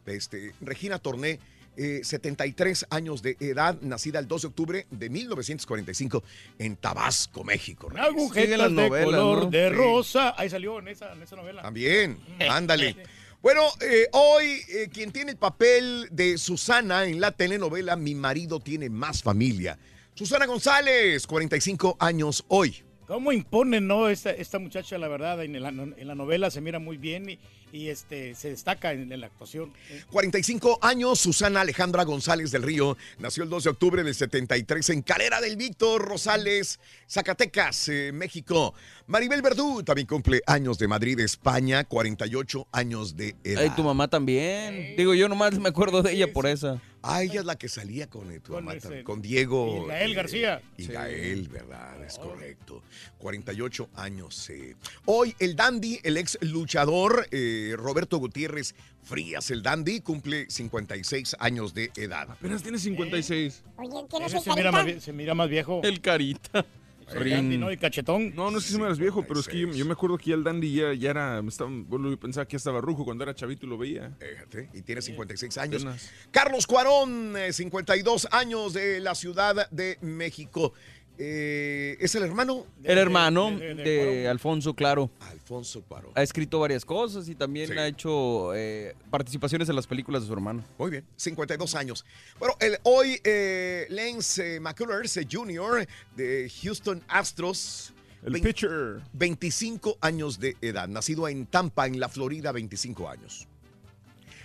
Este, 0.05 0.53
Regina 0.61 0.99
Torné, 0.99 1.39
eh, 1.75 2.01
73 2.03 2.85
años 2.91 3.21
de 3.23 3.35
edad, 3.39 3.77
nacida 3.81 4.19
el 4.19 4.27
2 4.27 4.41
de 4.43 4.47
octubre 4.47 4.87
de 4.91 5.09
1945 5.09 6.23
en 6.59 6.75
Tabasco, 6.75 7.43
México. 7.43 7.89
Agujetas 7.97 8.75
de 8.75 8.89
color 8.89 9.49
de 9.49 9.69
Sí. 9.69 9.75
rosa. 9.75 10.33
Ahí 10.37 10.49
salió 10.49 10.79
en 10.79 10.89
esa, 10.89 11.13
en 11.13 11.23
esa 11.23 11.35
novela. 11.35 11.61
También, 11.63 12.19
ándale. 12.49 12.95
Bueno, 13.43 13.61
eh, 13.81 14.07
hoy 14.13 14.61
eh, 14.69 14.87
quien 14.89 15.11
tiene 15.11 15.31
el 15.31 15.37
papel 15.37 16.07
de 16.11 16.37
Susana 16.37 17.03
en 17.03 17.19
la 17.19 17.33
telenovela 17.33 17.97
Mi 17.97 18.15
marido 18.15 18.61
tiene 18.61 18.89
más 18.89 19.21
familia. 19.21 19.77
Susana 20.15 20.45
González, 20.45 21.27
45 21.27 21.97
años 21.99 22.45
hoy. 22.47 22.85
¿Cómo 23.05 23.33
impone, 23.33 23.81
no? 23.81 24.07
Esta, 24.07 24.31
esta 24.31 24.59
muchacha, 24.59 24.97
la 24.97 25.09
verdad, 25.09 25.43
en 25.43 25.61
la, 25.61 25.69
en 25.69 26.07
la 26.07 26.15
novela 26.15 26.49
se 26.51 26.61
mira 26.61 26.79
muy 26.79 26.95
bien 26.95 27.29
y, 27.29 27.39
y, 27.73 27.89
este, 27.89 28.33
se 28.33 28.49
destaca 28.49 28.93
en, 28.93 29.11
en 29.11 29.19
la 29.19 29.27
actuación. 29.27 29.73
45 30.09 30.79
años, 30.81 31.19
Susana 31.19 31.61
Alejandra 31.61 32.05
González 32.05 32.49
del 32.49 32.63
Río. 32.63 32.95
Nació 33.19 33.43
el 33.43 33.49
2 33.49 33.65
de 33.65 33.69
octubre 33.71 34.03
del 34.03 34.15
73 34.15 34.89
en 34.91 35.01
Calera 35.01 35.41
del 35.41 35.57
Víctor 35.57 36.01
Rosales, 36.01 36.79
Zacatecas, 37.09 37.89
eh, 37.89 38.11
México. 38.13 38.73
Maribel 39.05 39.41
Verdú 39.41 39.83
también 39.83 40.07
cumple 40.07 40.41
años 40.47 40.77
de 40.77 40.87
Madrid, 40.87 41.19
España, 41.19 41.83
48 41.83 42.67
años 42.71 43.17
de 43.17 43.35
edad. 43.43 43.63
Ay, 43.63 43.69
tu 43.75 43.83
mamá 43.83 44.07
también. 44.07 44.95
Digo, 44.95 45.13
yo 45.13 45.27
nomás 45.27 45.59
me 45.59 45.69
acuerdo 45.69 46.01
de 46.01 46.13
ella 46.13 46.31
por 46.31 46.47
esa. 46.47 46.81
Ah, 47.01 47.21
ella 47.21 47.41
es 47.41 47.45
la 47.45 47.57
que 47.57 47.67
salía 47.67 48.07
con 48.09 48.31
eh, 48.31 48.39
tu 48.39 48.53
Con 48.53 48.63
mamá 48.63 48.77
ese- 48.77 49.03
con 49.03 49.21
Diego. 49.21 49.83
y 49.85 49.89
Gael 49.89 50.11
eh, 50.11 50.15
García. 50.15 50.61
Y 50.77 50.87
Gael, 50.87 51.49
¿verdad? 51.49 52.01
Es 52.05 52.17
correcto. 52.17 52.81
48 53.17 53.89
años. 53.95 54.49
eh. 54.49 54.75
Hoy 55.03 55.35
el 55.39 55.57
dandy, 55.57 55.99
el 56.03 56.15
ex 56.15 56.37
luchador 56.41 57.27
eh, 57.31 57.73
Roberto 57.77 58.17
Gutiérrez 58.19 58.73
Frías, 59.03 59.51
el 59.51 59.63
dandy, 59.63 59.99
cumple 59.99 60.45
56 60.49 61.35
años 61.39 61.73
de 61.73 61.91
edad. 61.97 62.31
Apenas 62.31 62.63
tiene 62.63 62.79
56. 62.79 63.63
Oye, 63.75 63.89
¿qué 64.09 64.19
no 64.19 64.25
Ese 64.27 64.39
se 64.39 64.53
mira, 64.55 64.71
más, 64.71 65.03
se 65.03 65.11
mira 65.11 65.33
más 65.35 65.49
viejo. 65.49 65.81
El 65.83 65.99
carita. 65.99 66.65
El 67.11 67.29
Dandy, 67.29 67.57
¿no? 67.57 67.71
Y 67.71 67.77
cachetón. 67.77 68.35
No, 68.35 68.51
no 68.51 68.57
es 68.57 68.65
que 68.65 68.71
se 68.71 68.79
me 68.79 68.93
viejo, 68.93 69.23
pero 69.27 69.39
es 69.39 69.47
que 69.47 69.59
yo, 69.59 69.71
yo 69.71 69.85
me 69.85 69.93
acuerdo 69.93 70.17
que 70.17 70.29
ya 70.29 70.35
el 70.35 70.43
Dandy 70.43 70.73
ya, 70.73 70.93
ya 70.93 71.09
era. 71.11 71.41
me 71.41 71.49
Estaba, 71.49 71.69
bueno, 71.71 72.09
yo 72.09 72.19
pensaba 72.19 72.45
que 72.45 72.53
ya 72.53 72.57
estaba 72.57 72.81
rujo 72.81 73.03
cuando 73.05 73.23
era 73.23 73.33
chavito 73.33 73.65
y 73.65 73.69
lo 73.69 73.77
veía. 73.77 74.15
Fíjate, 74.19 74.69
y 74.73 74.81
tiene 74.81 75.01
56 75.01 75.57
años. 75.57 75.85
Carlos 76.31 76.67
Cuarón, 76.67 77.35
eh, 77.37 77.53
52 77.53 78.27
años 78.31 78.73
de 78.73 78.99
la 78.99 79.15
Ciudad 79.15 79.69
de 79.69 79.97
México. 80.01 80.73
Eh, 81.17 81.95
¿Es 81.99 82.15
el 82.15 82.23
hermano? 82.23 82.65
El 82.83 82.97
hermano 82.97 83.51
de 83.51 84.27
Alfonso, 84.27 84.73
claro. 84.73 85.09
Alfonso 85.19 85.81
Cuarón. 85.83 86.11
Ha 86.15 86.23
escrito 86.23 86.59
varias 86.59 86.83
cosas 86.83 87.29
y 87.29 87.35
también 87.35 87.67
Sí. 87.67 87.77
ha 87.77 87.87
hecho 87.87 88.53
eh, 88.55 88.95
participaciones 89.11 89.69
en 89.69 89.75
las 89.75 89.85
películas 89.85 90.23
de 90.23 90.27
su 90.27 90.33
hermano. 90.33 90.63
Muy 90.77 90.89
bien, 90.91 91.05
52 91.15 91.75
años. 91.75 92.03
Bueno, 92.39 92.55
el, 92.59 92.77
hoy 92.83 93.19
eh, 93.23 93.85
Lance 93.89 94.59
McCullers 94.59 95.19
Jr. 95.31 95.87
de 96.15 96.51
Houston 96.63 97.01
Astros. 97.07 97.93
El 98.25 98.39
pitcher. 98.41 99.01
25 99.13 99.97
años 100.01 100.39
de 100.39 100.55
edad, 100.61 100.87
nacido 100.87 101.27
en 101.27 101.45
Tampa, 101.45 101.85
en 101.87 101.99
la 101.99 102.07
Florida, 102.09 102.51
25 102.53 103.09
años. 103.09 103.47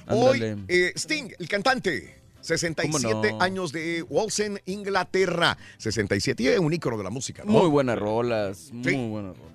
Hoy, 0.09 0.65
eh, 0.69 0.93
Sting, 0.97 1.31
el 1.39 1.49
cantante, 1.49 2.18
67 2.41 3.13
¿Cómo 3.15 3.39
no? 3.39 3.43
años 3.45 3.73
de 3.73 4.03
Walsen, 4.09 4.61
Inglaterra. 4.67 5.57
67, 5.79 6.43
y 6.43 6.47
es 6.49 6.59
un 6.59 6.73
ícono 6.73 6.97
de 6.99 7.05
la 7.05 7.11
música, 7.11 7.43
¿no? 7.45 7.53
Muy 7.53 7.69
buenas 7.69 7.99
rolas, 7.99 8.71
muy 8.73 8.93
Sí. 8.93 9.09
buenas 9.09 9.37
rolas. 9.37 9.55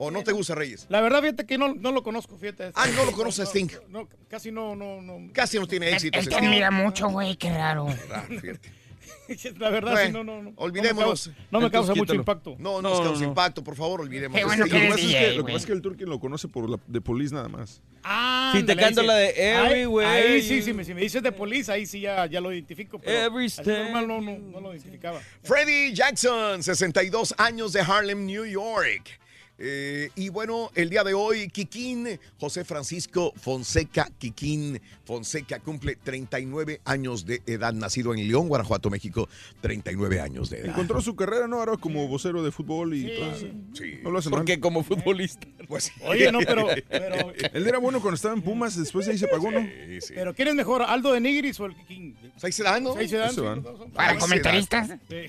¿O 0.00 0.12
no 0.12 0.22
te 0.22 0.30
gusta, 0.30 0.54
Reyes? 0.54 0.86
La 0.90 1.00
verdad, 1.00 1.20
fíjate 1.20 1.44
que 1.44 1.58
no, 1.58 1.74
no 1.74 1.90
lo 1.90 2.04
conozco, 2.04 2.36
fíjate. 2.38 2.70
Ah, 2.76 2.86
¿no 2.94 3.04
lo 3.04 3.10
conoces, 3.12 3.46
No, 3.46 3.50
Sting? 3.50 3.68
no, 3.88 4.08
casi 4.28 4.52
no, 4.52 4.76
no, 4.76 5.02
no. 5.02 5.32
Casi 5.32 5.58
no 5.58 5.66
tiene 5.66 5.90
éxito. 5.90 6.16
Él 6.18 6.22
ese 6.28 6.30
te 6.30 6.36
admira 6.46 6.70
mucho, 6.70 7.08
güey, 7.08 7.34
qué 7.36 7.50
raro. 7.50 7.86
Ah, 8.12 8.22
fíjate. 8.28 8.70
La 9.58 9.70
verdad, 9.70 9.92
Bueno, 9.92 10.06
sí, 10.06 10.12
no, 10.12 10.24
no, 10.24 10.42
no. 10.42 10.52
olvidémonos. 10.56 11.28
No 11.28 11.32
me 11.32 11.34
causa, 11.34 11.48
no 11.50 11.60
me 11.60 11.70
causa 11.70 11.92
Entonces, 11.92 11.96
mucho 11.96 12.14
impacto. 12.14 12.56
No, 12.58 12.82
no 12.82 12.88
nos 12.90 12.98
No, 13.00 13.04
causa 13.04 13.24
impacto, 13.24 13.64
por 13.64 13.76
favor, 13.76 14.00
olvidemos. 14.00 14.40
Bueno 14.42 14.64
que 14.64 14.70
Lo 14.70 14.80
que 14.80 14.88
pasa 14.88 15.00
es 15.00 15.06
que, 15.06 15.20
lo 15.28 15.34
que 15.36 15.40
güey. 15.42 15.44
pasa 15.54 15.56
es 15.58 15.66
que 15.66 15.72
el 15.72 15.82
Turkin 15.82 16.08
lo 16.08 16.20
conoce 16.20 16.48
por 16.48 16.68
la 16.68 16.78
de 16.86 17.00
Police 17.00 17.34
nada 17.34 17.48
más. 17.48 17.80
Ah, 18.04 18.52
Si 18.56 18.62
te 18.62 18.72
ahí 18.72 18.78
canto 18.78 19.00
sí. 19.02 19.06
la 19.06 19.14
de 19.16 19.26
Ahí- 19.54 19.72
Everywhere 19.72 20.08
Ahí, 20.08 20.42
sí, 20.42 20.58
you- 20.58 20.62
sí, 20.64 20.72
me- 20.72 20.84
si 20.84 20.94
me 20.94 21.00
dices 21.00 21.22
de 21.22 21.32
Police, 21.32 21.70
ahí 21.70 21.84
sí 21.86 22.00
ya, 22.00 22.26
ya 22.26 22.40
lo 22.40 22.52
identifico. 22.52 22.98
Pero 22.98 23.18
Every 23.36 23.48
normal 23.64 24.08
no, 24.08 24.20
no, 24.20 24.38
no 24.38 24.60
lo 24.60 24.72
identificaba. 24.72 25.20
Freddie 25.42 25.92
Jackson, 25.92 26.62
62 26.62 27.34
años 27.38 27.72
de 27.72 27.80
Harlem, 27.80 28.24
New 28.26 28.44
York. 28.46 29.18
Eh, 29.60 30.10
y 30.14 30.28
bueno, 30.28 30.70
el 30.76 30.88
día 30.88 31.02
de 31.02 31.14
hoy, 31.14 31.48
Kikín, 31.48 32.20
José 32.38 32.64
Francisco 32.64 33.32
Fonseca 33.36 34.08
Kikín 34.18 34.80
Fonseca 35.04 35.58
cumple 35.58 35.96
39 35.96 36.80
años 36.84 37.26
de 37.26 37.42
edad, 37.46 37.72
nacido 37.72 38.14
en 38.14 38.28
León, 38.28 38.46
Guanajuato, 38.48 38.88
México, 38.88 39.28
39 39.60 40.20
años 40.20 40.50
de 40.50 40.60
edad. 40.60 40.70
Encontró 40.70 41.00
su 41.00 41.16
carrera, 41.16 41.48
¿no? 41.48 41.58
Ahora 41.58 41.76
como 41.76 42.06
vocero 42.06 42.44
de 42.44 42.52
fútbol 42.52 42.94
y 42.94 43.16
todo 43.16 43.32
eso. 43.32 43.46
Sí. 43.72 43.98
No 44.02 44.12
lo 44.12 44.18
hace 44.18 44.30
mal. 44.30 44.40
Porque 44.40 44.60
como 44.60 44.82
futbolista. 44.82 45.46
Pues, 45.68 45.92
Oye, 46.00 46.32
no, 46.32 46.38
pero, 46.38 46.66
pero, 46.88 47.30
Él 47.52 47.66
era 47.66 47.76
bueno 47.76 48.00
cuando 48.00 48.14
estaba 48.14 48.32
en 48.32 48.40
Pumas, 48.40 48.74
después 48.74 49.04
de 49.04 49.12
ahí 49.12 49.18
se 49.18 49.28
pagó, 49.28 49.50
¿no? 49.50 49.60
Sí, 49.60 50.00
sí. 50.00 50.14
pero 50.14 50.32
¿quién 50.32 50.48
es 50.48 50.54
mejor, 50.54 50.80
Aldo 50.80 51.12
de 51.12 51.20
Nigris 51.20 51.60
o 51.60 51.66
el? 51.66 51.74
Pues 51.74 52.44
ahí 52.44 52.52
se 52.52 52.62
dan, 52.62 52.84
¿no? 52.84 52.96
Ahí 52.96 53.06
se 53.06 53.18
dan. 53.18 53.34
Para 53.92 54.16
comentaristas. 54.16 54.88
Sí. 55.10 55.26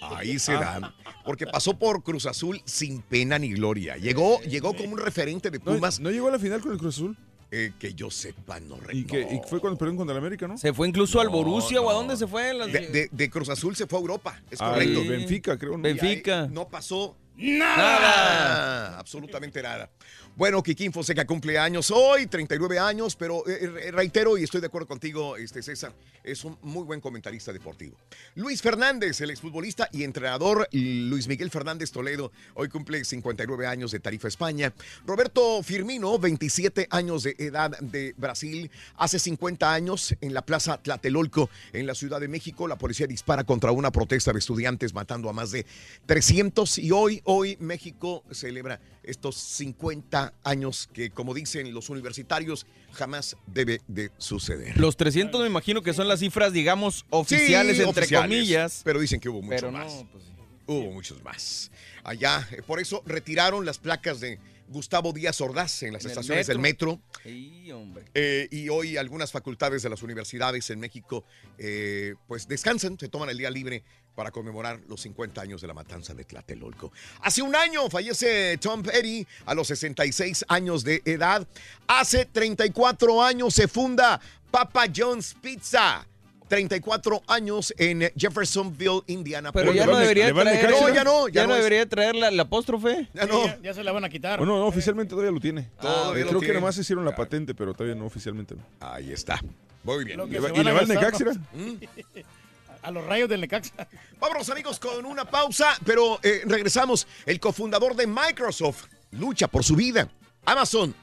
Ahí 0.00 0.38
se 0.38 0.52
dan. 0.52 0.92
Porque 1.24 1.46
pasó 1.46 1.78
por 1.78 2.02
Cruz 2.02 2.26
Azul 2.26 2.60
sin 2.64 3.02
pena 3.02 3.38
ni 3.38 3.52
gloria. 3.52 3.96
Llegó, 3.96 4.40
llegó 4.42 4.74
como 4.74 4.90
un 4.92 4.98
referente 4.98 5.50
de 5.50 5.60
Pumas. 5.60 6.00
¿No 6.00 6.10
llegó 6.10 6.28
a 6.28 6.32
la 6.32 6.38
final 6.38 6.60
con 6.60 6.72
el 6.72 6.78
Cruz 6.78 6.96
Azul? 6.96 7.16
Eh, 7.52 7.72
que 7.80 7.94
yo 7.94 8.12
sepa, 8.12 8.60
no 8.60 8.76
Y, 8.92 9.02
que, 9.04 9.22
y 9.22 9.40
fue 9.48 9.58
cuando 9.58 9.76
perdieron 9.76 9.96
contra 9.96 10.12
el 10.14 10.18
América, 10.20 10.46
¿no? 10.46 10.56
Se 10.56 10.72
fue 10.72 10.86
incluso 10.86 11.20
al 11.20 11.26
No, 11.26 11.32
Borussia, 11.32 11.80
¿o 11.80 11.90
a 11.90 11.94
dónde 11.94 12.16
se 12.16 12.28
fue? 12.28 12.54
Las- 12.54 12.72
De, 12.72 12.86
de- 12.86 13.08
de 13.10 13.30
Cruz 13.30 13.48
Azul 13.48 13.74
se 13.74 13.88
fue 13.88 13.98
a 13.98 14.02
Europa, 14.02 14.40
es 14.52 14.60
Al 14.60 14.74
correcto. 14.74 15.00
Benfica, 15.08 15.58
creo. 15.58 15.72
¿no? 15.76 15.82
Benfica. 15.82 16.46
No 16.46 16.68
pasó 16.68 17.16
Nada. 17.36 17.76
nada. 17.76 18.98
Absolutamente 18.98 19.62
nada. 19.62 19.90
Bueno, 20.36 20.62
Kikín 20.62 20.92
Fonseca 20.92 21.26
cumple 21.26 21.58
años 21.58 21.90
hoy, 21.90 22.26
39 22.26 22.78
años, 22.78 23.16
pero 23.16 23.46
eh, 23.46 23.70
eh, 23.88 23.90
reitero 23.90 24.38
y 24.38 24.44
estoy 24.44 24.60
de 24.60 24.68
acuerdo 24.68 24.86
contigo, 24.88 25.36
este 25.36 25.62
César, 25.62 25.92
es 26.24 26.44
un 26.44 26.56
muy 26.62 26.84
buen 26.84 27.00
comentarista 27.00 27.52
deportivo. 27.52 27.96
Luis 28.36 28.62
Fernández, 28.62 29.20
el 29.20 29.30
exfutbolista 29.30 29.88
y 29.92 30.04
entrenador 30.04 30.68
Luis 30.72 31.28
Miguel 31.28 31.50
Fernández 31.50 31.90
Toledo, 31.90 32.32
hoy 32.54 32.68
cumple 32.68 33.04
59 33.04 33.66
años 33.66 33.90
de 33.90 34.00
Tarifa 34.00 34.28
España. 34.28 34.72
Roberto 35.04 35.62
Firmino, 35.62 36.18
27 36.18 36.86
años 36.90 37.24
de 37.24 37.34
edad 37.38 37.78
de 37.80 38.14
Brasil, 38.16 38.70
hace 38.96 39.18
50 39.18 39.72
años 39.72 40.14
en 40.20 40.32
la 40.32 40.42
Plaza 40.42 40.78
Tlatelolco, 40.78 41.50
en 41.72 41.86
la 41.86 41.94
Ciudad 41.94 42.20
de 42.20 42.28
México, 42.28 42.66
la 42.68 42.78
policía 42.78 43.06
dispara 43.06 43.44
contra 43.44 43.72
una 43.72 43.90
protesta 43.90 44.32
de 44.32 44.38
estudiantes 44.38 44.94
matando 44.94 45.28
a 45.28 45.32
más 45.32 45.50
de 45.50 45.66
300 46.06 46.78
y 46.78 46.92
hoy, 46.92 47.20
hoy 47.32 47.56
México 47.60 48.24
celebra 48.32 48.80
estos 49.04 49.36
50 49.36 50.34
años 50.42 50.88
que, 50.92 51.10
como 51.10 51.32
dicen 51.32 51.72
los 51.72 51.88
universitarios, 51.88 52.66
jamás 52.92 53.36
debe 53.46 53.80
de 53.86 54.10
suceder. 54.18 54.76
Los 54.76 54.96
300 54.96 55.40
me 55.42 55.46
imagino 55.46 55.80
que 55.82 55.92
son 55.92 56.08
las 56.08 56.18
cifras, 56.18 56.52
digamos, 56.52 57.06
oficiales, 57.10 57.76
Sí, 57.76 57.82
entre 57.84 58.02
oficiales, 58.02 58.28
comillas. 58.28 58.80
Pero 58.84 58.98
dicen 58.98 59.20
que 59.20 59.28
hubo 59.28 59.42
mucho 59.42 59.54
Pero 59.54 59.70
no, 59.70 59.78
más. 59.78 60.04
pues 60.10 60.24
sí. 60.24 60.30
Hubo 60.66 60.90
muchos 60.90 61.22
más. 61.22 61.70
Allá, 62.02 62.46
eh, 62.50 62.62
por 62.66 62.80
eso 62.80 63.02
retiraron 63.06 63.64
las 63.64 63.78
placas 63.78 64.18
de 64.20 64.38
Gustavo 64.68 65.12
Díaz 65.12 65.40
Ordaz 65.40 65.82
en 65.82 65.92
las 65.92 66.04
En 66.04 66.10
estaciones 66.10 66.46
del 66.46 66.58
metro. 66.60 67.00
Sí, 67.24 67.70
hombre. 67.72 68.04
Eh, 68.14 68.46
y 68.52 68.68
hoy 68.68 68.96
algunas 68.96 69.32
facultades 69.32 69.82
de 69.82 69.88
las 69.90 70.02
universidades 70.02 70.70
en 70.70 70.78
México 70.78 71.24
eh, 71.58 72.14
pues 72.28 72.46
descansan, 72.46 72.96
se 72.98 73.08
toman 73.08 73.30
el 73.30 73.38
día 73.38 73.50
libre 73.50 73.82
para 74.20 74.30
conmemorar 74.32 74.78
los 74.86 75.00
50 75.00 75.40
años 75.40 75.62
de 75.62 75.66
la 75.66 75.72
matanza 75.72 76.12
de 76.12 76.24
Tlatelolco. 76.24 76.92
Hace 77.22 77.40
un 77.40 77.56
año 77.56 77.88
fallece 77.88 78.58
Tom 78.58 78.82
Petty 78.82 79.26
a 79.46 79.54
los 79.54 79.66
66 79.68 80.44
años 80.46 80.84
de 80.84 81.00
edad. 81.06 81.46
Hace 81.86 82.26
34 82.26 83.22
años 83.22 83.54
se 83.54 83.66
funda 83.66 84.20
Papa 84.50 84.84
John's 84.94 85.34
Pizza. 85.40 86.06
34 86.48 87.22
años 87.28 87.72
en 87.78 88.12
Jeffersonville, 88.14 89.00
Indiana. 89.06 89.52
Pero 89.52 89.72
ya 89.72 89.86
no 89.86 89.96
debería 89.96 90.34
traer. 90.34 90.70
No, 90.70 90.88
ya 90.92 91.02
no, 91.02 91.28
ya, 91.28 91.42
no, 91.44 91.48
no 91.48 91.54
es- 91.54 91.64
debería 91.64 91.88
traer 91.88 92.14
la, 92.14 92.30
la 92.30 92.42
apóstrofe. 92.42 93.08
Ya 93.14 93.24
no. 93.24 93.46
Ya, 93.46 93.58
ya 93.62 93.72
se 93.72 93.82
la 93.82 93.92
van 93.92 94.04
a 94.04 94.10
quitar. 94.10 94.38
Bueno, 94.38 94.58
no, 94.58 94.66
oficialmente 94.66 95.10
todavía 95.12 95.30
lo 95.32 95.40
tiene. 95.40 95.70
Todavía 95.80 96.20
Eh, 96.20 96.24
lo 96.24 96.28
creo 96.28 96.40
tiene. 96.40 96.54
que 96.54 96.60
nomás 96.60 96.76
hicieron 96.76 97.06
la 97.06 97.16
patente, 97.16 97.54
pero 97.54 97.72
todavía 97.72 97.94
no 97.94 98.04
oficialmente. 98.04 98.54
no. 98.54 98.62
Ahí 98.80 99.12
está. 99.12 99.40
Muy 99.82 100.04
bien. 100.04 100.20
¿Y 100.28 100.32
le 100.32 100.40
va- 100.40 100.48
a 100.50 100.52
¿no? 100.52 100.60
A 102.82 102.90
los 102.90 103.04
rayos 103.04 103.28
del 103.28 103.40
Necaxa. 103.40 103.88
Vámonos 104.20 104.48
amigos 104.48 104.78
con 104.78 105.04
una 105.04 105.24
pausa, 105.24 105.76
pero 105.84 106.18
eh, 106.22 106.42
regresamos. 106.46 107.06
El 107.26 107.38
cofundador 107.40 107.94
de 107.94 108.06
Microsoft 108.06 108.86
lucha 109.12 109.48
por 109.48 109.64
su 109.64 109.76
vida. 109.76 110.10
Amazon 110.46 110.94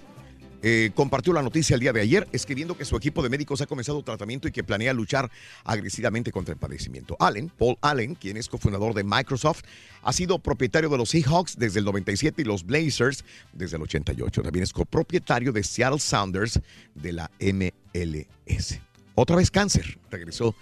eh, 0.63 0.91
compartió 0.93 1.33
la 1.33 1.41
noticia 1.41 1.73
el 1.73 1.79
día 1.79 1.91
de 1.93 2.01
ayer, 2.01 2.27
escribiendo 2.31 2.77
que 2.77 2.85
su 2.85 2.95
equipo 2.95 3.23
de 3.23 3.29
médicos 3.29 3.61
ha 3.61 3.65
comenzado 3.67 4.01
tratamiento 4.03 4.47
y 4.47 4.51
que 4.51 4.63
planea 4.63 4.93
luchar 4.93 5.31
agresivamente 5.63 6.31
contra 6.31 6.53
el 6.53 6.59
padecimiento. 6.59 7.15
Allen, 7.19 7.49
Paul 7.49 7.77
Allen, 7.81 8.15
quien 8.15 8.37
es 8.37 8.47
cofundador 8.47 8.93
de 8.93 9.03
Microsoft, 9.03 9.61
ha 10.03 10.13
sido 10.13 10.39
propietario 10.39 10.89
de 10.89 10.97
los 10.97 11.09
Seahawks 11.09 11.57
desde 11.57 11.79
el 11.79 11.85
97 11.85 12.41
y 12.41 12.45
los 12.45 12.65
Blazers 12.65 13.23
desde 13.53 13.77
el 13.77 13.83
88. 13.83 14.41
También 14.43 14.63
es 14.63 14.73
copropietario 14.73 15.51
de 15.51 15.63
Seattle 15.63 15.99
Sounders 15.99 16.59
de 16.95 17.11
la 17.13 17.31
MLS. 17.39 18.79
Otra 19.15 19.35
vez 19.35 19.51
cáncer, 19.51 19.97
regresó 20.09 20.55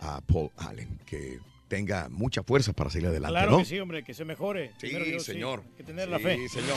a 0.00 0.20
Paul 0.20 0.50
Allen, 0.56 0.98
que 1.06 1.38
tenga 1.68 2.08
mucha 2.10 2.42
fuerza 2.42 2.72
para 2.72 2.90
seguir 2.90 3.08
adelante, 3.08 3.32
Claro 3.34 3.50
¿no? 3.52 3.58
que 3.58 3.64
sí, 3.64 3.78
hombre, 3.80 4.04
que 4.04 4.14
se 4.14 4.24
mejore. 4.24 4.68
Sí, 4.78 4.86
Primero 4.88 5.04
Dios, 5.06 5.24
señor. 5.24 5.62
Hay 5.70 5.76
que 5.78 5.82
tener 5.84 6.08
la 6.08 6.18
Sí, 6.18 6.24
fe. 6.24 6.48
señor. 6.48 6.76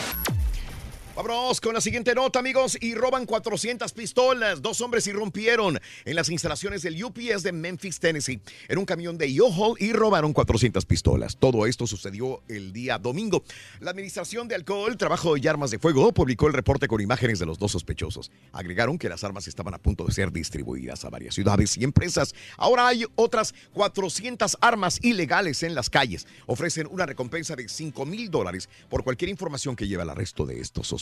Vámonos 1.15 1.59
con 1.59 1.73
la 1.73 1.81
siguiente 1.81 2.15
nota, 2.15 2.39
amigos. 2.39 2.77
Y 2.79 2.93
roban 2.93 3.25
400 3.25 3.91
pistolas. 3.91 4.61
Dos 4.61 4.79
hombres 4.79 5.05
irrumpieron 5.07 5.79
en 6.05 6.15
las 6.15 6.29
instalaciones 6.29 6.81
del 6.81 7.03
UPS 7.03 7.43
de 7.43 7.51
Memphis, 7.51 7.99
Tennessee, 7.99 8.39
en 8.69 8.77
un 8.77 8.85
camión 8.85 9.17
de 9.17 9.41
U-Haul 9.41 9.75
y 9.79 9.91
robaron 9.91 10.31
400 10.31 10.85
pistolas. 10.85 11.35
Todo 11.37 11.65
esto 11.65 11.87
sucedió 11.87 12.41
el 12.47 12.71
día 12.71 12.97
domingo. 12.99 13.43
La 13.81 13.91
Administración 13.91 14.47
de 14.47 14.55
Alcohol, 14.55 14.95
Trabajo 14.97 15.35
y 15.35 15.45
Armas 15.47 15.71
de 15.71 15.79
Fuego 15.79 16.13
publicó 16.13 16.47
el 16.47 16.53
reporte 16.53 16.87
con 16.87 17.01
imágenes 17.01 17.39
de 17.39 17.45
los 17.45 17.59
dos 17.59 17.73
sospechosos. 17.73 18.31
Agregaron 18.53 18.97
que 18.97 19.09
las 19.09 19.23
armas 19.23 19.47
estaban 19.47 19.73
a 19.73 19.79
punto 19.79 20.05
de 20.05 20.13
ser 20.13 20.31
distribuidas 20.31 21.03
a 21.03 21.09
varias 21.09 21.35
ciudades 21.35 21.75
y 21.77 21.83
empresas. 21.83 22.33
Ahora 22.55 22.87
hay 22.87 23.05
otras 23.15 23.53
400 23.73 24.57
armas 24.61 24.99
ilegales 25.01 25.63
en 25.63 25.75
las 25.75 25.89
calles. 25.89 26.27
Ofrecen 26.45 26.87
una 26.89 27.05
recompensa 27.05 27.55
de 27.55 27.67
5 27.67 28.05
mil 28.05 28.31
dólares 28.31 28.69
por 28.89 29.03
cualquier 29.03 29.29
información 29.29 29.75
que 29.75 29.87
lleve 29.87 30.03
al 30.03 30.11
arresto 30.11 30.45
de 30.45 30.61
estos 30.61 30.87
sospechosos. 30.87 30.98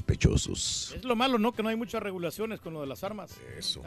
Es 0.96 1.04
lo 1.04 1.16
malo, 1.16 1.38
¿no? 1.38 1.52
Que 1.54 1.64
no 1.64 1.70
hay 1.70 1.76
muchas 1.76 2.02
regulaciones 2.04 2.60
con 2.60 2.74
lo 2.74 2.82
de 2.82 2.88
las 2.88 3.04
armas. 3.04 3.32
Eso. 3.58 3.82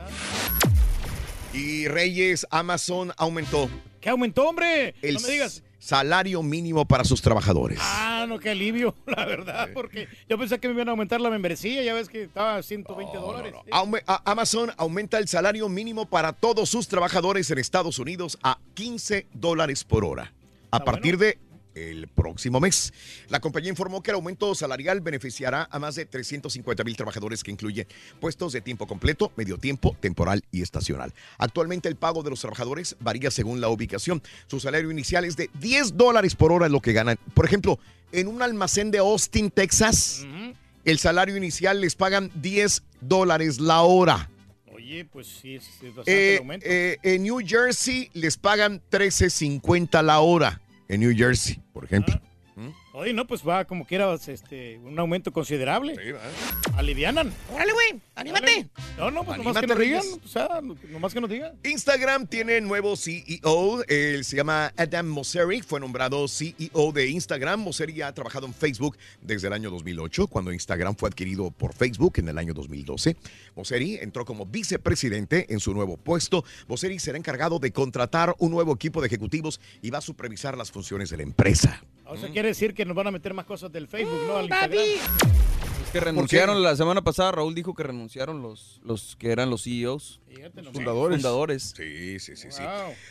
Y 1.52 1.88
Reyes, 1.88 2.46
Amazon 2.50 3.12
aumentó 3.16 3.68
¿Qué 4.00 4.08
aumentó, 4.08 4.48
hombre? 4.48 4.94
el 5.02 5.14
no 5.14 5.20
me 5.20 5.28
digas. 5.28 5.62
salario 5.78 6.42
mínimo 6.42 6.84
para 6.86 7.04
sus 7.04 7.20
trabajadores. 7.20 7.78
Ah, 7.82 8.24
no, 8.28 8.38
qué 8.38 8.50
alivio, 8.50 8.94
la 9.06 9.26
verdad, 9.26 9.68
porque 9.74 10.08
yo 10.28 10.38
pensé 10.38 10.58
que 10.58 10.68
me 10.68 10.74
iban 10.74 10.88
a 10.88 10.92
aumentar 10.92 11.20
la 11.20 11.28
membresía, 11.28 11.82
ya 11.82 11.92
ves 11.92 12.08
que 12.08 12.22
estaba 12.22 12.56
a 12.56 12.62
120 12.62 13.16
dólares. 13.18 13.52
Aume- 13.72 14.02
Amazon 14.24 14.70
aumenta 14.78 15.18
el 15.18 15.28
salario 15.28 15.68
mínimo 15.68 16.06
para 16.06 16.32
todos 16.32 16.70
sus 16.70 16.88
trabajadores 16.88 17.50
en 17.50 17.58
Estados 17.58 17.98
Unidos 17.98 18.38
a 18.42 18.58
15 18.74 19.26
dólares 19.34 19.84
por 19.84 20.04
hora. 20.04 20.32
A 20.70 20.82
partir 20.84 21.18
de 21.18 21.36
el 21.75 22.09
próximo 22.09 22.61
mes. 22.61 22.93
La 23.29 23.41
compañía 23.41 23.71
informó 23.71 24.03
que 24.03 24.11
el 24.11 24.16
aumento 24.16 24.55
salarial 24.55 25.01
beneficiará 25.01 25.68
a 25.71 25.79
más 25.79 25.95
de 25.95 26.07
350 26.07 26.85
mil 26.85 26.97
trabajadores 26.97 27.43
que 27.43 27.51
incluye 27.51 27.87
puestos 28.21 28.53
de 28.53 28.61
tiempo 28.61 28.87
completo, 28.87 29.33
medio 29.37 29.59
tiempo, 29.59 29.97
temporal 30.01 30.43
y 30.51 30.62
estacional. 30.62 31.12
Actualmente 31.39 31.89
el 31.89 31.97
pago 31.97 32.23
de 32.23 32.31
los 32.31 32.41
trabajadores 32.41 32.97
varía 33.01 33.31
según 33.31 33.61
la 33.61 33.68
ubicación. 33.68 34.23
Su 34.47 34.61
salario 34.61 34.91
inicial 34.91 35.25
es 35.25 35.37
de 35.37 35.51
10 35.61 35.97
dólares 35.97 36.35
por 36.35 36.53
hora, 36.53 36.68
lo 36.68 36.81
que 36.81 36.93
ganan. 36.93 37.18
Por 37.35 37.45
ejemplo, 37.45 37.79
en 38.12 38.27
un 38.29 38.43
almacén 38.43 38.91
de 38.91 38.99
Austin, 38.99 39.51
Texas, 39.51 40.27
el 40.85 40.99
salario 40.99 41.37
inicial 41.37 41.81
les 41.81 41.95
pagan 41.95 42.31
10 42.35 42.83
dólares 43.01 43.61
la 43.61 43.83
hora. 43.83 44.29
Oye, 44.73 45.05
pues 45.05 45.27
sí, 45.27 45.57
es, 45.57 45.64
bastante 45.95 46.11
Eh, 46.12 46.33
el 46.35 46.39
aumento. 46.41 46.66
eh, 46.68 46.99
en 47.03 47.23
New 47.23 47.39
Jersey 47.47 48.11
les 48.14 48.37
pagan 48.37 48.83
13.50 48.91 50.03
la 50.03 50.21
hora. 50.21 50.61
En 50.91 50.99
New 50.99 51.16
Jersey, 51.16 51.62
por 51.72 51.84
ejemplo. 51.84 52.20
Oye, 52.93 53.12
no, 53.12 53.24
pues 53.24 53.47
va 53.47 53.64
como 53.64 53.86
quiera 53.86 54.12
este, 54.14 54.78
un 54.78 54.99
aumento 54.99 55.32
considerable. 55.32 55.95
Alivianan. 56.74 57.32
Órale, 57.53 57.72
güey, 57.72 58.03
anímate. 58.16 58.68
No, 58.99 59.12
no, 59.12 59.22
pues 59.22 59.38
nomás 59.38 59.61
que 59.61 59.66
nos 59.68 59.78
digan. 59.78 60.03
Reyes. 60.03 60.20
O 60.24 60.28
sea, 60.28 60.61
nomás 60.88 61.14
que 61.14 61.20
nos 61.20 61.30
digan. 61.30 61.53
Instagram 61.62 62.26
tiene 62.26 62.61
nuevo 62.61 62.97
CEO, 62.97 63.84
él 63.86 64.24
se 64.24 64.36
llama 64.36 64.72
Adam 64.76 65.07
Mosseri, 65.07 65.62
fue 65.62 65.78
nombrado 65.78 66.26
CEO 66.26 66.91
de 66.93 67.09
Instagram. 67.09 67.61
Mosseri 67.61 68.03
ha 68.03 68.12
trabajado 68.12 68.47
en 68.47 68.55
Facebook 68.55 68.99
desde 69.22 69.47
el 69.47 69.53
año 69.53 69.70
2008, 69.70 70.26
cuando 70.26 70.53
Instagram 70.53 70.97
fue 70.97 71.09
adquirido 71.09 71.53
por 71.53 71.74
Facebook 71.74 72.14
en 72.16 72.28
el 72.28 72.38
año 72.38 72.55
2012. 72.55 73.16
Mosseri 73.55 73.99
entró 74.01 74.24
como 74.24 74.47
vicepresidente 74.47 75.47
en 75.53 75.61
su 75.61 75.72
nuevo 75.74 75.97
puesto. 75.97 76.45
Mosseri 76.66 76.99
será 76.99 77.18
encargado 77.18 77.61
de 77.61 77.70
contratar 77.70 78.34
un 78.38 78.51
nuevo 78.51 78.74
equipo 78.74 79.01
de 79.01 79.07
ejecutivos 79.07 79.61
y 79.80 79.91
va 79.91 79.99
a 79.99 80.03
supervisar 80.03 80.59
las 80.59 80.72
funciones 80.72 81.09
de 81.11 81.18
la 81.18 81.22
empresa. 81.22 81.84
O 82.11 82.16
sea, 82.16 82.28
quiere 82.30 82.48
decir 82.48 82.74
que 82.74 82.84
nos 82.84 82.96
van 82.96 83.06
a 83.06 83.11
meter 83.11 83.34
más 83.34 83.44
cosas 83.44 83.70
del 83.70 83.86
Facebook, 83.86 84.20
¿no? 84.26 84.36
Al 84.36 84.46
Instagram. 84.46 84.80
Que 85.93 85.99
renunciaron 85.99 86.62
la 86.62 86.76
semana 86.76 87.03
pasada, 87.03 87.32
Raúl 87.32 87.53
dijo 87.53 87.74
que 87.74 87.82
renunciaron 87.82 88.43
los, 88.43 88.80
los 88.84 89.16
que 89.16 89.32
eran 89.32 89.51
los 89.51 89.64
CEOs. 89.64 90.20
Fundadores. 90.72 91.16
Fundadores. 91.16 91.74
Sí, 91.76 92.20
sí, 92.20 92.36
sí, 92.36 92.49
sí. 92.53 92.62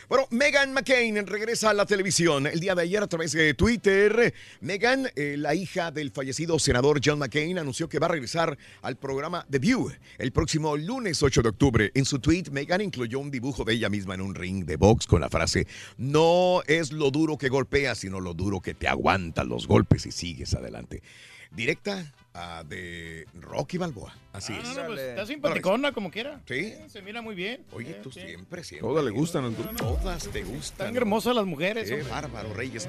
Bueno, 0.08 0.26
Megan 0.30 0.72
McCain 0.72 1.26
regresa 1.26 1.70
a 1.70 1.74
la 1.74 1.84
televisión 1.84 2.46
el 2.46 2.58
día 2.58 2.74
de 2.74 2.82
ayer 2.82 3.02
a 3.02 3.06
través 3.06 3.32
de 3.32 3.52
Twitter. 3.52 4.32
Megan, 4.62 5.10
eh, 5.14 5.34
la 5.36 5.54
hija 5.54 5.90
del 5.90 6.10
fallecido 6.10 6.58
senador 6.58 7.02
John 7.04 7.18
McCain, 7.18 7.58
anunció 7.58 7.86
que 7.86 7.98
va 7.98 8.06
a 8.06 8.10
regresar 8.10 8.56
al 8.80 8.96
programa 8.96 9.46
The 9.50 9.58
View 9.58 9.92
el 10.16 10.32
próximo 10.32 10.74
lunes 10.78 11.22
8 11.22 11.42
de 11.42 11.48
octubre. 11.50 11.90
En 11.94 12.06
su 12.06 12.18
tweet, 12.18 12.44
Megan 12.50 12.80
incluyó 12.80 13.18
un 13.18 13.30
dibujo 13.30 13.62
de 13.64 13.74
ella 13.74 13.90
misma 13.90 14.14
en 14.14 14.22
un 14.22 14.34
ring 14.34 14.64
de 14.64 14.76
box 14.76 15.06
con 15.06 15.20
la 15.20 15.28
frase: 15.28 15.66
No 15.98 16.62
es 16.66 16.92
lo 16.92 17.10
duro 17.10 17.36
que 17.36 17.50
golpea, 17.50 17.94
sino 17.94 18.20
lo 18.20 18.32
duro 18.32 18.60
que 18.60 18.72
te 18.72 18.88
aguanta 18.88 19.44
los 19.44 19.66
golpes 19.66 20.06
y 20.06 20.12
sigues 20.12 20.54
adelante. 20.54 21.02
Directa 21.50 22.10
ah, 22.34 22.64
de 22.66 23.26
Rocky 23.40 23.78
Balboa. 23.78 24.14
Así 24.32 24.52
Ah, 24.56 24.60
es. 24.62 24.76
no, 24.76 24.86
pues, 24.86 25.00
está 25.00 25.26
simpaticona 25.26 25.92
como 25.92 26.10
quiera. 26.10 26.40
Sí. 26.46 26.74
Se 26.88 27.02
mira 27.02 27.20
muy 27.22 27.34
bien. 27.34 27.64
Oye, 27.72 27.94
tú 27.94 28.10
siempre, 28.12 28.62
siempre. 28.64 28.88
Todas 28.88 29.04
le 29.04 29.10
gustan 29.10 29.44
al 29.44 29.54
Todas 29.76 30.28
te 30.28 30.42
gustan. 30.44 30.88
Tan 30.88 30.96
hermosas 30.96 31.34
las 31.34 31.46
mujeres. 31.46 31.88
Qué 31.88 31.94
hombre. 31.94 32.08
bárbaro, 32.10 32.54
Reyes. 32.54 32.88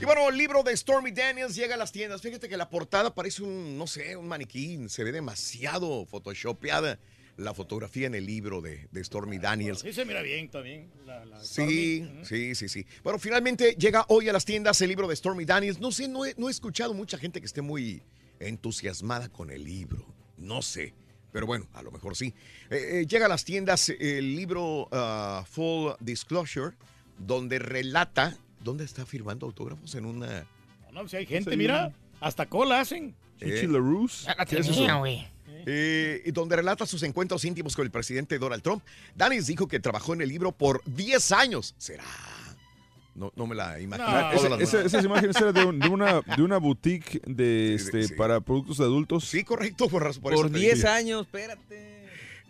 Y 0.00 0.04
bueno, 0.04 0.28
el 0.28 0.36
libro 0.36 0.62
de 0.62 0.76
Stormy 0.76 1.10
Daniels 1.10 1.54
llega 1.54 1.74
a 1.74 1.78
las 1.78 1.92
tiendas. 1.92 2.22
Fíjate 2.22 2.48
que 2.48 2.56
la 2.56 2.70
portada 2.70 3.14
parece 3.14 3.42
un, 3.42 3.76
no 3.76 3.86
sé, 3.86 4.16
un 4.16 4.26
maniquí. 4.28 4.88
Se 4.88 5.04
ve 5.04 5.12
demasiado 5.12 6.06
photoshopeada 6.06 6.98
la 7.36 7.54
fotografía 7.54 8.08
en 8.08 8.16
el 8.16 8.26
libro 8.26 8.60
de, 8.60 8.88
de 8.90 9.04
Stormy 9.04 9.38
Daniels. 9.38 9.78
Sí 9.80 9.92
se 9.92 10.04
mira 10.04 10.22
bien 10.22 10.48
también. 10.48 10.90
la- 11.06 11.24
la 11.24 11.40
Sí, 11.44 12.02
Stormy. 12.02 12.24
sí, 12.24 12.54
sí, 12.56 12.68
sí. 12.68 12.86
Bueno, 13.04 13.18
finalmente 13.20 13.76
llega 13.78 14.04
hoy 14.08 14.28
a 14.28 14.32
las 14.32 14.44
tiendas 14.44 14.80
el 14.80 14.88
libro 14.88 15.06
de 15.06 15.14
Stormy 15.14 15.44
Daniels. 15.44 15.78
No 15.78 15.92
sé, 15.92 16.08
no 16.08 16.24
he, 16.26 16.34
no 16.36 16.48
he 16.48 16.50
escuchado 16.50 16.94
mucha 16.94 17.16
gente 17.16 17.38
que 17.40 17.46
esté 17.46 17.62
muy 17.62 18.02
entusiasmada 18.40 19.28
con 19.28 19.50
el 19.50 19.64
libro. 19.64 20.04
No 20.36 20.62
sé. 20.62 20.94
Pero 21.32 21.46
bueno, 21.46 21.68
a 21.74 21.82
lo 21.82 21.90
mejor 21.90 22.16
sí. 22.16 22.34
Eh, 22.70 23.00
eh, 23.02 23.06
llega 23.06 23.26
a 23.26 23.28
las 23.28 23.44
tiendas 23.44 23.90
el 23.90 24.34
libro 24.34 24.88
ah, 24.92 25.44
Full 25.50 25.92
Disclosure, 26.00 26.74
donde 27.18 27.58
relata. 27.58 28.36
¿Dónde 28.60 28.84
está 28.84 29.04
firmando 29.06 29.46
autógrafos? 29.46 29.94
En 29.94 30.04
una. 30.04 30.46
No, 30.92 31.06
si 31.06 31.16
hay 31.16 31.26
gente, 31.26 31.56
mira, 31.56 31.92
hasta 32.20 32.46
cola 32.46 32.80
hacen. 32.80 33.14
Eh, 33.40 33.68
Ya 34.24 34.34
la 34.36 34.46
¿Qué 34.46 34.58
es 34.58 34.66
tenía, 34.66 34.86
eso? 34.86 34.98
güey. 34.98 35.28
Eh, 35.66 36.22
y 36.24 36.30
donde 36.30 36.56
relata 36.56 36.86
sus 36.86 37.02
encuentros 37.02 37.44
íntimos 37.44 37.76
con 37.76 37.84
el 37.84 37.90
presidente 37.90 38.38
Donald 38.38 38.62
Trump. 38.62 38.82
Daniels 39.14 39.46
dijo 39.46 39.68
que 39.68 39.80
trabajó 39.80 40.14
en 40.14 40.22
el 40.22 40.28
libro 40.28 40.52
por 40.52 40.82
10 40.86 41.32
años. 41.32 41.74
¿Será? 41.78 42.04
No, 43.18 43.32
no 43.34 43.46
me 43.46 43.54
la 43.56 43.80
imagino. 43.80 44.06
Todas 44.08 44.44
esa- 44.44 44.62
esa- 44.62 44.84
esas 44.86 45.04
imágenes 45.04 45.36
eran 45.40 45.52
de, 45.54 45.64
un- 45.64 45.78
de 45.80 45.88
una, 45.88 46.20
de 46.36 46.42
una 46.42 46.58
boutique 46.58 47.20
de, 47.26 47.74
este, 47.74 48.08
para 48.10 48.40
productos 48.40 48.78
de 48.78 48.84
adultos. 48.84 49.24
Sí, 49.24 49.42
correcto. 49.42 49.88
Por, 49.88 50.04
por, 50.04 50.20
Por 50.20 50.34
eso 50.34 50.50
te 50.50 50.58
10 50.58 50.74
dije. 50.76 50.86
años, 50.88 51.22
espérate. 51.22 51.97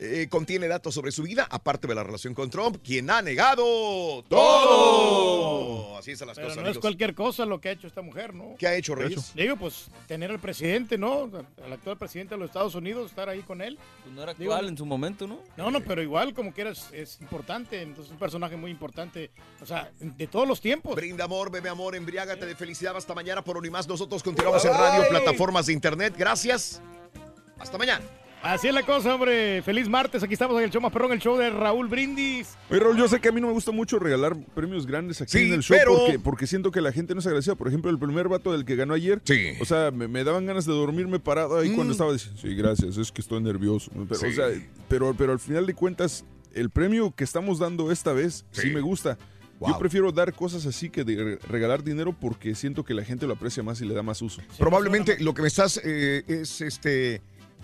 Eh, 0.00 0.28
contiene 0.30 0.68
datos 0.68 0.94
sobre 0.94 1.10
su 1.10 1.24
vida, 1.24 1.48
aparte 1.50 1.88
de 1.88 1.94
la 1.96 2.04
relación 2.04 2.32
con 2.32 2.48
Trump, 2.50 2.76
quien 2.84 3.10
ha 3.10 3.20
negado 3.20 4.22
todo. 4.28 5.96
Así 5.98 6.12
están 6.12 6.28
las 6.28 6.36
Pero 6.36 6.50
cosas. 6.50 6.62
no 6.62 6.70
es 6.70 6.78
cualquier 6.78 7.16
cosa 7.16 7.44
lo 7.44 7.60
que 7.60 7.70
ha 7.70 7.72
hecho 7.72 7.88
esta 7.88 8.00
mujer, 8.00 8.32
¿no? 8.32 8.54
¿Qué 8.58 8.68
ha 8.68 8.76
hecho, 8.76 8.94
Reyes? 8.94 9.32
Digo, 9.34 9.56
pues 9.56 9.88
tener 10.06 10.30
al 10.30 10.38
presidente, 10.38 10.96
¿no? 10.96 11.28
Al 11.64 11.72
actual 11.72 11.98
presidente 11.98 12.36
de 12.36 12.38
los 12.38 12.48
Estados 12.50 12.76
Unidos, 12.76 13.10
estar 13.10 13.28
ahí 13.28 13.42
con 13.42 13.60
él. 13.60 13.76
Pues 14.04 14.14
no 14.14 14.22
era 14.22 14.34
Digo, 14.34 14.52
actual 14.52 14.68
en 14.68 14.78
su 14.78 14.86
momento, 14.86 15.26
¿no? 15.26 15.40
No, 15.56 15.70
no, 15.72 15.80
pero 15.80 16.00
igual 16.00 16.32
como 16.32 16.52
quieras 16.52 16.90
es 16.92 17.20
importante, 17.20 17.82
entonces 17.82 18.06
es 18.06 18.12
un 18.12 18.18
personaje 18.18 18.56
muy 18.56 18.70
importante, 18.70 19.32
o 19.60 19.66
sea, 19.66 19.90
de 19.98 20.26
todos 20.28 20.46
los 20.46 20.60
tiempos. 20.60 20.94
Brinda 20.94 21.24
amor, 21.24 21.50
bebe 21.50 21.70
amor, 21.70 21.96
embriágate 21.96 22.46
de 22.46 22.54
felicidad. 22.54 22.96
Hasta 22.96 23.14
mañana 23.14 23.42
por 23.42 23.56
Unimás. 23.56 23.88
Nosotros 23.88 24.22
continuamos 24.22 24.64
en 24.64 24.74
radio, 24.74 25.00
Bye. 25.00 25.10
plataformas 25.10 25.66
de 25.66 25.72
internet. 25.72 26.14
Gracias. 26.16 26.80
Hasta 27.58 27.76
mañana. 27.76 28.04
Así 28.42 28.68
es 28.68 28.74
la 28.74 28.84
cosa, 28.84 29.14
hombre. 29.14 29.62
Feliz 29.62 29.88
martes. 29.88 30.22
Aquí 30.22 30.32
estamos 30.34 30.56
en 30.58 30.64
el 30.64 30.70
show 30.70 30.80
más 30.80 30.92
perrón, 30.92 31.12
el 31.12 31.18
show 31.18 31.36
de 31.36 31.50
Raúl 31.50 31.88
Brindis. 31.88 32.56
Oye, 32.70 32.78
Raúl, 32.80 32.96
yo 32.96 33.08
sé 33.08 33.20
que 33.20 33.28
a 33.28 33.32
mí 33.32 33.40
no 33.40 33.48
me 33.48 33.52
gusta 33.52 33.72
mucho 33.72 33.98
regalar 33.98 34.36
premios 34.54 34.86
grandes 34.86 35.20
aquí 35.20 35.32
Sí, 35.32 35.44
en 35.48 35.54
el 35.54 35.62
show 35.62 35.76
pero- 35.76 35.96
porque, 35.98 36.18
porque 36.20 36.46
siento 36.46 36.70
que 36.70 36.80
la 36.80 36.92
gente 36.92 37.14
no 37.14 37.20
es 37.20 37.26
agradecida. 37.26 37.56
Por 37.56 37.66
ejemplo, 37.68 37.90
el 37.90 37.98
primer 37.98 38.28
vato 38.28 38.52
del 38.52 38.64
que 38.64 38.76
ganó 38.76 38.94
ayer, 38.94 39.20
o 39.60 39.64
sea, 39.64 39.90
me, 39.90 40.06
me 40.08 40.22
daban 40.24 40.46
ganas 40.46 40.66
de 40.66 40.72
dormirme 40.72 41.18
parado 41.18 41.58
ahí 41.58 41.74
cuando 41.74 41.92
estaba 41.92 42.12
diciendo, 42.12 42.40
sí, 42.40 42.54
gracias, 42.54 42.96
es 42.96 43.10
que 43.10 43.20
estoy 43.20 43.42
nervioso. 43.42 43.90
Pero, 43.92 44.04
o 44.12 44.14
Sí. 44.30 44.32
sea, 44.32 44.46
pero, 44.88 45.14
pero 45.14 45.32
al 45.32 45.40
final 45.40 45.66
de 45.66 45.74
cuentas, 45.74 46.24
el 46.54 46.70
premio 46.70 47.12
que 47.14 47.24
estamos 47.24 47.58
dando 47.58 47.90
esta 47.90 48.12
vez 48.12 48.44
sí, 48.52 48.70
me 48.70 48.80
gusta. 48.80 49.18
Yo 49.60 49.76
prefiero 49.76 50.12
dar 50.12 50.32
cosas 50.32 50.64
así 50.66 50.88
que 50.88 51.02
de 51.02 51.36
regalar 51.48 51.82
dinero 51.82 52.14
porque 52.18 52.54
siento 52.54 52.84
que 52.84 52.94
la 52.94 53.04
gente 53.04 53.26
lo 53.26 53.32
aprecia 53.32 53.60
más 53.64 53.80
y 53.80 53.86
le 53.86 53.92
da 53.94 54.04
más 54.04 54.22
uso. 54.22 54.40
Probablemente 54.56 55.18
lo 55.18 55.34
que 55.34 55.42
me 55.42 55.48
estás 55.48 55.80
eh, 55.84 56.22
es 56.28 56.60
este 56.60 57.20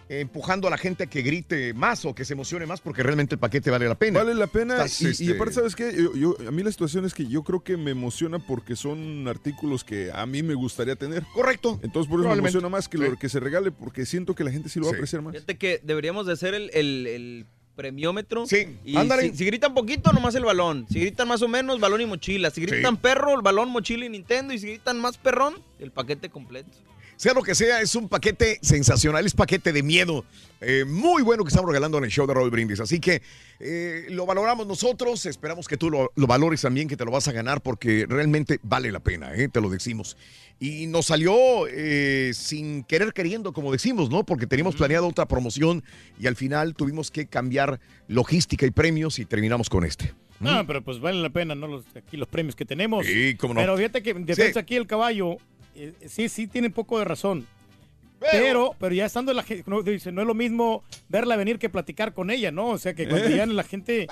empujando 0.09 0.69
a 0.69 0.71
la 0.71 0.77
gente 0.79 1.05
a 1.05 1.07
que 1.07 1.23
grite 1.23 1.73
más 1.75 2.05
o 2.05 2.15
que 2.15 2.25
se 2.25 2.35
emocione 2.35 2.67
más 2.67 2.81
porque 2.81 3.03
realmente 3.03 3.35
el 3.35 3.39
paquete 3.39 3.71
vale 3.71 3.89
la 3.89 3.95
pena. 3.95 4.19
Vale 4.21 4.35
la 4.35 4.47
pena. 4.47 4.75
Estás, 4.85 5.01
y, 5.03 5.07
y 5.07 5.09
este, 5.11 5.31
aparte, 5.33 5.55
¿sabes 5.55 5.75
qué? 5.75 5.93
Yo, 5.97 6.15
yo- 6.15 6.37
a 6.47 6.51
mí 6.51 6.63
la 6.63 6.71
situación 6.71 7.05
es 7.05 7.15
que 7.15 7.27
yo 7.27 7.43
creo 7.43 7.63
que 7.65 7.77
me 7.77 7.91
emociona 7.93 8.39
porque 8.39 8.77
son 8.77 9.27
artículos 9.29 9.83
que 9.85 10.11
a 10.13 10.27
mí 10.27 10.43
me 10.43 10.55
gustaría 10.55 10.97
tener. 10.97 11.23
Correcto. 11.35 11.81
Entonces, 11.83 12.11
por 12.11 12.21
eso 12.21 12.29
me 12.29 12.37
emociona 12.37 12.69
más 12.69 12.89
que 12.89 12.99
lo 12.99 13.17
que 13.19 13.29
se 13.29 13.41
regale 13.41 13.71
porque 13.71 14.05
siento 14.07 14.35
que 14.35 14.45
la 14.45 14.51
gente 14.51 14.69
sí 14.69 14.79
lo 14.79 14.87
va 14.87 14.93
a 14.93 14.95
apreciar 14.95 15.23
más. 15.23 15.33
Fíjate 15.35 15.57
que 15.57 15.81
deberíamos 15.83 16.27
de 16.27 16.33
hacer 16.35 16.55
el, 16.55 16.71
el- 16.75 17.07
el 17.07 17.47
premiómetro. 17.75 18.47
Sí, 18.47 18.79
Y 18.85 18.97
ándale. 18.97 19.31
Si, 19.33 19.39
si 19.39 19.45
gritan 19.47 19.75
poquito, 19.75 20.13
nomás 20.13 20.35
el 20.37 20.45
balón. 20.45 20.87
Si 20.91 21.01
gritan 21.01 21.27
más 21.27 21.43
o 21.43 21.49
menos, 21.49 21.81
balón 21.81 22.01
y 22.01 22.07
mochila. 22.07 22.51
Si 22.51 22.61
gritan 22.61 22.97
perro, 22.97 23.35
el 23.35 23.43
balón, 23.43 23.69
mochila 23.71 24.05
y 24.07 24.09
Nintendo. 24.11 24.55
Y 24.55 24.59
si 24.61 24.69
gritan 24.69 25.01
más 25.01 25.19
perrón, 25.19 25.55
el 25.81 25.91
paquete 25.91 26.29
completo. 26.31 26.71
Sea 27.17 27.33
lo 27.33 27.43
que 27.43 27.55
sea, 27.55 27.81
es 27.81 27.95
un 27.95 28.09
paquete 28.09 28.59
sensacional, 28.61 29.25
es 29.25 29.35
paquete 29.35 29.73
de 29.73 29.83
miedo. 29.83 30.25
eh, 30.61 30.85
muy 30.87 31.23
bueno 31.23 31.45
que 31.45 31.49
estamos 31.49 31.69
regalando 31.69 31.99
en 31.99 32.05
el 32.05 32.11
show 32.11 32.27
de 32.27 32.35
Roll 32.35 32.51
Brindis. 32.51 32.81
Así 32.81 32.99
que 32.99 33.21
eh, 33.61 34.07
lo 34.11 34.25
valoramos 34.27 34.67
nosotros, 34.67 35.27
esperamos 35.27 35.69
que 35.69 35.77
tú 35.77 35.91
lo, 35.91 36.11
lo 36.17 36.27
valores 36.27 36.62
también, 36.62 36.89
que 36.89 36.97
te 36.97 37.05
lo 37.05 37.11
vas 37.11 37.29
a 37.29 37.33
ganar 37.33 37.61
porque 37.62 38.07
realmente 38.09 38.59
vale 38.62 38.91
la 38.91 39.01
pena, 39.01 39.35
eh, 39.35 39.49
te 39.49 39.61
lo 39.61 39.69
decimos. 39.69 40.17
Y 40.59 40.87
nos 40.87 41.07
salió 41.07 41.35
sin 42.33 42.85
querer 42.85 43.12
queriendo, 43.12 43.53
como 43.53 43.73
decimos, 43.73 44.09
¿no? 44.11 44.25
Porque 44.25 44.47
teníamos 44.47 44.75
planeado 44.77 45.07
otra 45.09 45.27
promoción 45.27 45.83
y 46.19 46.27
al 46.27 46.37
final 46.37 46.75
tuvimos 46.75 47.11
que 47.11 47.27
cambiar 47.27 47.81
logística 48.09 48.65
y 48.67 48.71
premios 48.71 49.19
y 49.19 49.25
terminamos 49.27 49.69
con 49.69 49.85
este. 49.85 50.15
No, 50.41 50.67
pero 50.67 50.83
pues 50.83 50.99
vale 51.01 51.21
la 51.23 51.31
pena, 51.31 51.55
¿no? 51.55 51.67
Los, 51.69 51.85
aquí 51.97 52.17
los 52.17 52.29
premios 52.29 52.55
que 52.57 52.65
tenemos. 52.65 53.07
Sí, 53.07 53.35
cómo 53.37 53.55
no. 53.55 53.61
Pero 53.61 53.77
fíjate 53.77 54.03
que 54.03 54.35
Sí. 54.35 54.59
aquí 54.59 54.77
el 54.77 54.87
caballo, 54.87 55.37
eh, 55.75 55.93
sí, 56.09 56.29
sí 56.29 56.47
tiene 56.47 56.68
un 56.68 56.72
poco 56.75 56.99
de 56.99 57.05
razón. 57.05 57.47
Pero, 58.33 58.75
pero 58.81 58.95
ya 58.95 59.05
estando 59.05 59.35
la 59.35 59.43
gente, 59.43 59.64
no, 59.66 59.83
dice, 59.83 60.11
no 60.11 60.22
es 60.22 60.27
lo 60.27 60.33
mismo 60.35 60.83
verla 61.11 61.37
venir 61.37 61.59
que 61.59 61.68
platicar 61.68 62.14
con 62.14 62.31
ella, 62.31 62.51
¿no? 62.51 62.68
O 62.68 62.79
sea 62.79 62.95
que 62.95 63.07
cuando 63.07 63.29
Eh. 63.29 63.37
ya 63.37 63.45
la 63.45 63.64
gente, 63.64 64.07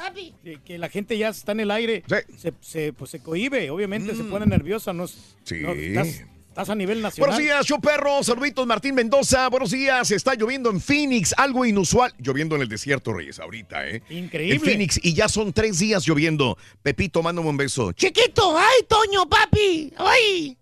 que, 0.45 0.61
que 0.61 0.77
la 0.77 0.91
gente 0.91 1.17
ya 1.17 1.29
está 1.31 1.53
en 1.53 1.61
el 1.61 1.71
aire, 1.71 2.03
se, 2.37 2.53
se, 2.61 2.93
pues 2.93 3.11
se 3.11 3.21
cohibe, 3.21 3.71
obviamente 3.71 4.15
se 4.15 4.25
pone 4.25 4.45
nerviosa, 4.45 4.93
¿no? 4.93 5.07
Sí. 5.07 5.61
no, 5.63 5.73
estás, 5.73 6.25
estás 6.47 6.69
a 6.69 6.75
nivel 6.75 7.01
nacional. 7.01 7.31
Buenos 7.31 7.39
días, 7.43 7.65
show 7.65 7.81
perro. 7.81 8.23
Saluditos, 8.23 8.67
Martín 8.67 8.95
Mendoza. 8.95 9.49
Buenos 9.49 9.71
días. 9.71 10.11
Está 10.11 10.35
lloviendo 10.35 10.69
en 10.69 10.83
Phoenix, 10.83 11.33
algo 11.39 11.65
inusual. 11.65 12.13
Lloviendo 12.19 12.57
en 12.57 12.63
el 12.63 12.69
desierto, 12.69 13.15
Reyes, 13.15 13.39
ahorita, 13.39 13.89
¿eh? 13.89 14.03
Increíble. 14.11 14.57
En 14.57 14.61
Phoenix, 14.61 15.01
y 15.03 15.15
ya 15.15 15.27
son 15.31 15.55
tres 15.55 15.79
días 15.79 16.05
lloviendo. 16.05 16.59
Pepito, 16.83 17.23
mándame 17.23 17.49
un 17.49 17.57
beso. 17.57 17.93
Chiquito, 17.93 18.59
ay, 18.59 18.85
Toño, 18.87 19.27
papi, 19.27 19.91
ay. 19.97 20.59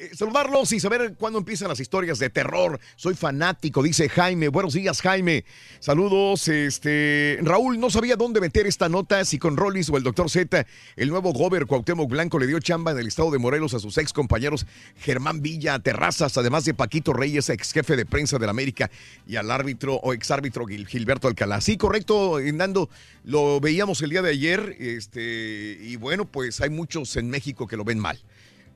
Eh, 0.00 0.12
saludarlos 0.14 0.72
y 0.72 0.80
saber 0.80 1.12
cuándo 1.18 1.38
empiezan 1.38 1.68
las 1.68 1.78
historias 1.78 2.18
de 2.18 2.30
terror. 2.30 2.80
Soy 2.96 3.14
fanático, 3.14 3.82
dice 3.82 4.08
Jaime. 4.08 4.48
Buenos 4.48 4.72
días, 4.72 5.02
Jaime. 5.02 5.44
Saludos. 5.78 6.48
Este 6.48 7.38
Raúl, 7.42 7.78
no 7.78 7.90
sabía 7.90 8.16
dónde 8.16 8.40
meter 8.40 8.66
esta 8.66 8.88
nota, 8.88 9.22
si 9.26 9.38
con 9.38 9.58
Rollis 9.58 9.90
o 9.90 9.98
el 9.98 10.02
doctor 10.02 10.30
Z. 10.30 10.66
El 10.96 11.10
nuevo 11.10 11.34
gober 11.34 11.66
Cuauhtémoc 11.66 12.08
Blanco 12.08 12.38
le 12.38 12.46
dio 12.46 12.58
chamba 12.60 12.92
en 12.92 12.98
el 12.98 13.08
estado 13.08 13.30
de 13.30 13.36
Morelos 13.38 13.74
a 13.74 13.78
sus 13.78 13.98
ex 13.98 14.14
compañeros 14.14 14.64
Germán 14.96 15.42
Villa, 15.42 15.78
Terrazas, 15.80 16.38
además 16.38 16.64
de 16.64 16.72
Paquito 16.72 17.12
Reyes, 17.12 17.50
ex 17.50 17.70
jefe 17.70 17.94
de 17.94 18.06
prensa 18.06 18.38
de 18.38 18.46
la 18.46 18.52
América, 18.52 18.90
y 19.26 19.36
al 19.36 19.50
árbitro 19.50 19.96
o 19.96 20.14
ex 20.14 20.30
árbitro 20.30 20.64
Gil- 20.64 20.86
Gilberto 20.86 21.28
Alcalá. 21.28 21.60
Sí, 21.60 21.76
correcto, 21.76 22.38
Nando. 22.54 22.88
Lo 23.24 23.60
veíamos 23.60 24.00
el 24.00 24.08
día 24.08 24.22
de 24.22 24.30
ayer. 24.30 24.76
Este, 24.80 25.78
y 25.82 25.96
bueno, 25.96 26.24
pues 26.24 26.62
hay 26.62 26.70
muchos 26.70 27.16
en 27.16 27.28
México 27.28 27.66
que 27.66 27.76
lo 27.76 27.84
ven 27.84 27.98
mal 27.98 28.18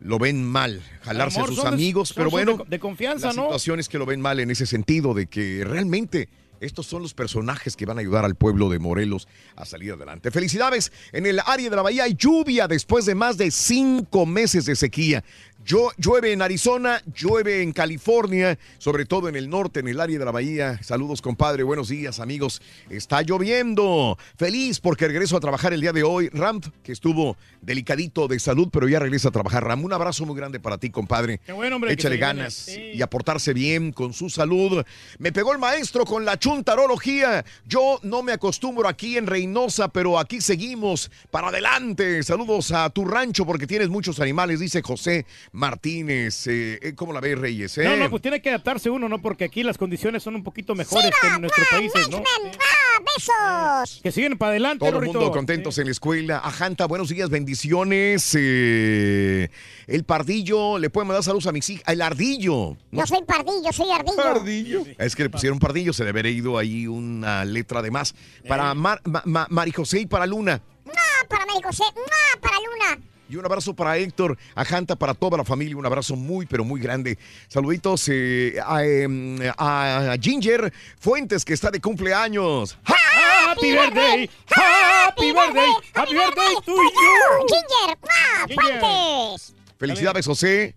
lo 0.05 0.19
ven 0.19 0.45
mal, 0.45 0.81
jalarse 1.03 1.39
Amor, 1.39 1.51
a 1.51 1.55
sus 1.55 1.63
de- 1.65 1.69
amigos, 1.71 2.13
pero 2.15 2.31
bueno, 2.31 2.59
de- 2.59 2.65
de 2.69 2.79
confianza, 2.79 3.29
la 3.29 3.33
¿no? 3.33 3.43
situación 3.45 3.81
es 3.81 3.89
que 3.89 3.99
lo 3.99 4.07
ven 4.07 4.21
mal 4.21 4.39
en 4.39 4.51
ese 4.51 4.67
sentido 4.67 5.15
de 5.15 5.27
que 5.27 5.65
realmente 5.67 6.29
estos 6.61 6.87
son 6.87 7.03
los 7.03 7.13
personajes 7.15 7.75
que 7.77 7.85
van 7.85 7.99
a 7.99 8.01
ayudar 8.01 8.25
al 8.25 8.37
pueblo 8.37 8.69
de 8.71 8.79
Morelos 8.79 9.27
a 9.57 9.65
salir 9.67 9.93
adelante. 9.93 10.31
Felicidades, 10.31 10.93
en 11.13 11.27
el 11.27 11.41
área 11.45 11.69
de 11.69 11.77
la 11.77 11.83
bahía 11.83 12.05
hay 12.05 12.15
lluvia 12.15 12.69
después 12.69 13.05
de 13.07 13.15
más 13.15 13.37
de 13.37 13.51
cinco 13.51 14.25
meses 14.25 14.65
de 14.67 14.77
sequía. 14.77 15.25
Yo, 15.67 15.93
llueve 15.97 16.33
en 16.33 16.43
Arizona, 16.43 17.03
llueve 17.17 17.63
en 17.63 17.73
California, 17.73 18.59
sobre 18.77 19.07
todo 19.07 19.31
en 19.31 19.35
el 19.37 19.49
norte, 19.49 19.81
en 19.81 19.89
el 19.89 19.99
área 19.99 20.19
de 20.19 20.25
la 20.27 20.31
bahía. 20.31 20.79
Saludos, 20.83 21.23
compadre. 21.23 21.63
Buenos 21.63 21.89
días, 21.89 22.21
amigos. 22.21 22.61
Está 22.91 23.23
lloviendo. 23.23 24.19
Feliz 24.37 24.79
porque 24.79 25.09
regreso 25.09 25.39
a 25.39 25.41
trabajar 25.41 25.73
el 25.73 25.81
día 25.81 25.95
de 25.95 26.03
hoy. 26.03 26.29
Ram, 26.35 26.61
que 26.83 26.93
estuvo 26.93 27.39
delicadito 27.63 28.29
de 28.29 28.39
salud, 28.41 28.69
pero 28.71 28.89
ya 28.89 28.99
regresa 28.99 29.29
a 29.29 29.33
trabajar. 29.33 29.65
Ram, 29.65 29.83
un 29.83 29.95
abrazo 29.95 30.27
muy 30.27 30.37
grande 30.37 30.61
para 30.61 30.77
ti, 30.77 30.91
compadre. 30.91 31.41
Qué 31.47 31.53
bueno, 31.53 31.77
hombre, 31.77 31.95
Échale 31.95 32.19
ganas 32.19 32.53
Sí. 32.53 32.91
y 32.93 33.01
aportarse 33.01 33.55
bien 33.55 33.93
con 33.93 34.13
su 34.13 34.29
salud. 34.29 34.85
Me 35.19 35.33
pegó 35.33 35.55
el 35.55 35.59
maestro 35.59 36.05
con 36.05 36.27
la 36.27 36.39
chuntarología. 36.39 37.43
Yo 37.67 38.01
no 38.03 38.23
me 38.23 38.33
acostumbro 38.33 38.87
aquí 38.87 39.17
en 39.17 39.27
Reynosa, 39.27 39.89
pero 39.89 40.19
aquí 40.19 40.43
seguimos 40.43 41.11
para 41.31 41.49
adelante. 41.49 42.23
Saludos 42.23 42.71
a 42.71 42.91
tu 42.91 43.07
rancho 43.07 43.47
porque 43.47 43.67
tienes 43.67 43.89
muchos 43.89 44.21
animales, 44.21 44.61
dice 44.61 44.83
José 44.83 45.25
Martínez. 45.55 46.47
Eh, 46.49 46.79
eh, 46.83 46.95
¿Cómo 46.95 47.13
la 47.13 47.21
ves, 47.21 47.39
Reyes? 47.39 47.79
eh? 47.79 47.85
No, 47.85 47.97
no, 47.97 48.11
pues 48.11 48.21
tiene 48.21 48.43
que 48.43 48.49
adaptarse 48.51 48.91
uno, 48.91 49.09
¿no? 49.09 49.23
Porque 49.23 49.45
aquí 49.45 49.63
las 49.63 49.79
condiciones 49.79 50.23
son 50.23 50.35
un 50.35 50.43
poquito 50.43 50.75
mejores 50.75 51.13
que 51.21 51.27
en 51.29 51.41
nuestros 51.41 51.67
países, 51.69 52.09
¿no? 52.11 52.19
¡Ah, 52.19 53.01
besos! 53.17 54.01
Que 54.03 54.11
siguen 54.13 54.37
para 54.37 54.51
adelante, 54.51 54.85
Todo 54.85 54.99
el 54.99 55.07
mundo 55.07 55.31
contentos 55.31 55.79
en 55.79 55.87
la 55.87 55.93
escuela. 55.93 56.39
Ajanta, 56.45 56.87
buenos 56.87 57.09
días, 57.09 57.31
bendiciones. 57.31 58.35
Eh, 58.37 59.49
el 59.87 60.05
pardillo, 60.05 60.79
le 60.79 60.91
pueden 60.91 61.07
mandar 61.09 61.23
saludos 61.23 61.47
a 61.47 61.53
mis 61.53 61.71
hijas. 61.71 61.85
El 61.87 62.03
ardillo. 62.03 62.77
Yo 62.91 63.07
soy 63.07 63.23
pardillo, 63.25 63.73
soy 63.73 63.87
ardillo. 63.91 64.85
Es 64.99 65.15
que 65.15 65.23
le 65.23 65.31
pusieron 65.31 65.61
pardillo, 65.61 65.93
se 65.93 66.05
debe 66.05 66.21
haber 66.21 66.33
ido 66.33 66.59
ahí 66.59 66.87
una 66.89 67.45
letra 67.45 67.81
de 67.81 67.91
más. 67.93 68.15
Para 68.49 68.75
Mar- 68.75 69.01
Ma- 69.05 69.23
Ma- 69.25 69.47
Mari 69.51 69.71
José 69.71 70.01
y 70.01 70.07
para 70.07 70.27
Luna. 70.27 70.61
¡Ah, 70.87 71.27
para 71.29 71.47
Mari 71.47 71.61
José! 71.65 71.85
¡Ah, 71.97 72.39
para 72.41 72.57
Luna! 72.59 73.05
Y 73.29 73.37
un 73.37 73.45
abrazo 73.45 73.75
para 73.75 73.97
Héctor, 73.97 74.37
a 74.55 74.65
Janta, 74.65 74.97
para 74.97 75.15
toda 75.15 75.39
la 75.39 75.45
familia. 75.45 75.77
Un 75.77 75.87
abrazo 75.87 76.17
muy, 76.17 76.47
pero 76.47 76.65
muy 76.65 76.81
grande. 76.81 77.19
Saluditos 77.49 78.09
eh, 78.09 78.57
a, 78.67 78.85
em, 78.85 79.39
a 79.57 80.15
Ginger 80.21 80.73
Fuentes, 80.99 81.45
que 81.45 81.55
está 81.55 81.71
de 81.71 81.81
cumpleaños. 81.81 82.77
Happy 82.85 83.73
birthday, 83.73 84.31
happy 84.51 85.33
birthday, 85.33 85.73
happy 85.95 86.15
birthday 86.15 86.55
to 86.65 86.73
you. 86.73 87.47
Ginger, 87.49 87.99
¡ah, 88.09 88.47
Ginger. 88.49 88.81
Fuentes! 88.81 89.55
Felicidades, 89.79 90.27
José. 90.27 90.75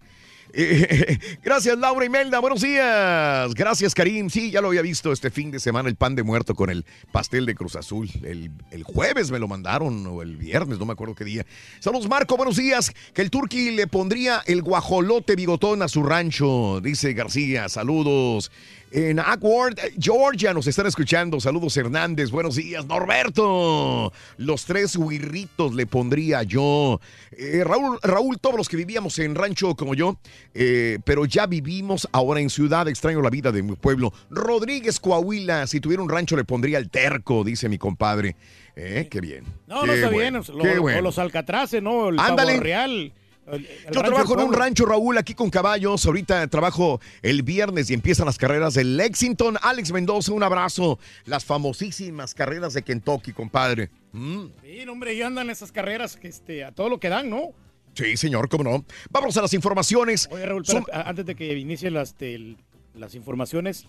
Gracias, 1.44 1.78
Laura 1.78 2.04
Imelda. 2.04 2.40
Buenos 2.40 2.62
días. 2.62 3.54
Gracias, 3.54 3.94
Karim. 3.94 4.28
Sí, 4.28 4.50
ya 4.50 4.60
lo 4.60 4.70
había 4.70 4.82
visto 4.82 5.12
este 5.12 5.30
fin 5.30 5.52
de 5.52 5.60
semana, 5.60 5.88
el 5.88 5.96
pan 5.96 6.16
de 6.16 6.24
muerto 6.24 6.56
con 6.56 6.72
el 6.72 6.84
pastel 7.12 7.46
de 7.46 7.54
Cruz 7.54 7.76
Azul. 7.76 8.10
El, 8.24 8.50
el 8.72 8.82
jueves 8.82 9.30
me 9.30 9.38
lo 9.38 9.48
mandaron, 9.48 10.08
o 10.08 10.24
el 10.24 10.36
viernes, 10.36 10.80
no 10.80 10.88
me 10.88 10.94
acuerdo 10.94 11.14
qué 11.14 11.26
día. 11.26 11.46
Saludos, 11.80 12.10
Marco. 12.10 12.38
Buenos 12.38 12.58
días. 12.58 12.92
Que 13.14 13.22
el 13.22 13.30
turqui 13.30 13.70
le 13.70 13.86
pondría 13.86 14.42
el 14.48 14.64
guajolote 14.64 15.36
bigotón 15.36 15.84
a 15.84 15.88
su 15.88 16.02
rancho, 16.02 16.82
dice 16.82 17.14
García. 17.14 17.70
Saludos. 17.70 18.52
En 18.90 19.20
Ackward, 19.20 19.76
Georgia, 20.00 20.54
nos 20.54 20.66
están 20.66 20.88
escuchando. 20.88 21.42
Saludos, 21.42 21.76
Hernández. 21.76 22.32
Buenos 22.32 22.56
días, 22.56 22.86
Norberto. 22.86 24.14
Los 24.38 24.64
tres 24.64 24.96
huirritos 24.96 25.76
le 25.76 25.86
pondría 25.86 26.44
yo. 26.44 27.02
Eh, 27.32 27.64
Raúl, 27.66 28.00
Raúl, 28.02 28.40
todos 28.40 28.56
los 28.56 28.70
que 28.70 28.78
vivíamos 28.78 29.20
en 29.20 29.36
rancho 29.36 29.76
como 29.76 29.94
yo, 29.94 30.18
eh, 30.54 31.00
pero 31.04 31.26
ya 31.26 31.48
vivimos 31.48 32.08
ahora 32.14 32.40
en 32.40 32.50
ciudad. 32.50 32.88
Extraño 32.88 33.22
la 33.22 33.30
vida 33.30 33.52
de 33.52 33.62
mi 33.62 33.76
pueblo. 33.76 34.14
Rodríguez 34.30 35.02
Coahuila, 35.02 35.68
si 35.68 35.82
tuviera 35.82 36.02
un 36.02 36.10
rancho 36.10 36.38
le 36.38 36.46
pondría 36.46 36.78
el 36.78 36.90
terco, 36.90 37.44
dice 37.44 37.68
mi 37.68 37.78
compadre. 37.78 38.38
Eh, 38.78 39.10
qué 39.12 39.20
bien. 39.20 39.44
No, 39.68 39.82
Qué 39.82 39.88
no 39.88 39.94
está 39.94 40.10
bueno, 40.12 40.42
bien. 40.42 40.78
Lo-. 40.78 41.00
O 41.00 41.02
los 41.02 41.18
alcatraces, 41.20 41.84
¿no? 41.84 42.08
El 42.08 42.20
Ándale. 42.20 42.58
real. 42.60 43.12
El- 43.48 43.66
el 43.66 43.94
Yo 43.94 44.02
trabajo 44.02 44.34
en 44.40 44.48
un 44.48 44.54
rancho, 44.54 44.86
Raúl, 44.86 45.18
aquí 45.18 45.34
con 45.34 45.50
caballos. 45.50 46.06
Ahorita 46.06 46.48
trabajo 46.48 47.00
el 47.22 47.44
viernes 47.44 47.90
y 47.90 47.94
empiezan 47.94 48.26
las 48.26 48.38
carreras 48.38 48.74
de 48.74 48.84
Lexington. 48.84 49.58
Alex 49.62 49.92
Mendoza, 49.92 50.34
un 50.34 50.44
abrazo. 50.44 51.00
Las 51.26 51.46
famosísimas 51.46 52.34
carreras 52.34 52.74
de 52.74 52.82
Kentucky, 52.84 53.32
compadre. 53.34 53.90
Mm. 54.12 54.46
Sí, 54.64 54.88
hombre, 54.88 55.14
y 55.14 55.22
andan 55.22 55.50
esas 55.50 55.72
carreras 55.72 56.16
que 56.16 56.28
este, 56.28 56.64
a 56.64 56.72
todo 56.72 56.90
lo 56.90 57.00
que 57.00 57.10
dan, 57.10 57.30
¿no? 57.30 57.52
Sí, 57.94 58.16
señor, 58.18 58.48
cómo 58.50 58.64
no. 58.64 58.86
Vamos 59.10 59.36
a 59.38 59.42
las 59.42 59.54
informaciones. 59.54 60.28
Oye, 60.32 60.46
Raúl, 60.46 60.64
antes 60.92 61.26
de 61.26 61.36
que 61.36 61.58
inicie 61.58 61.90
las, 61.90 62.16
las 62.94 63.16
informaciones, 63.16 63.88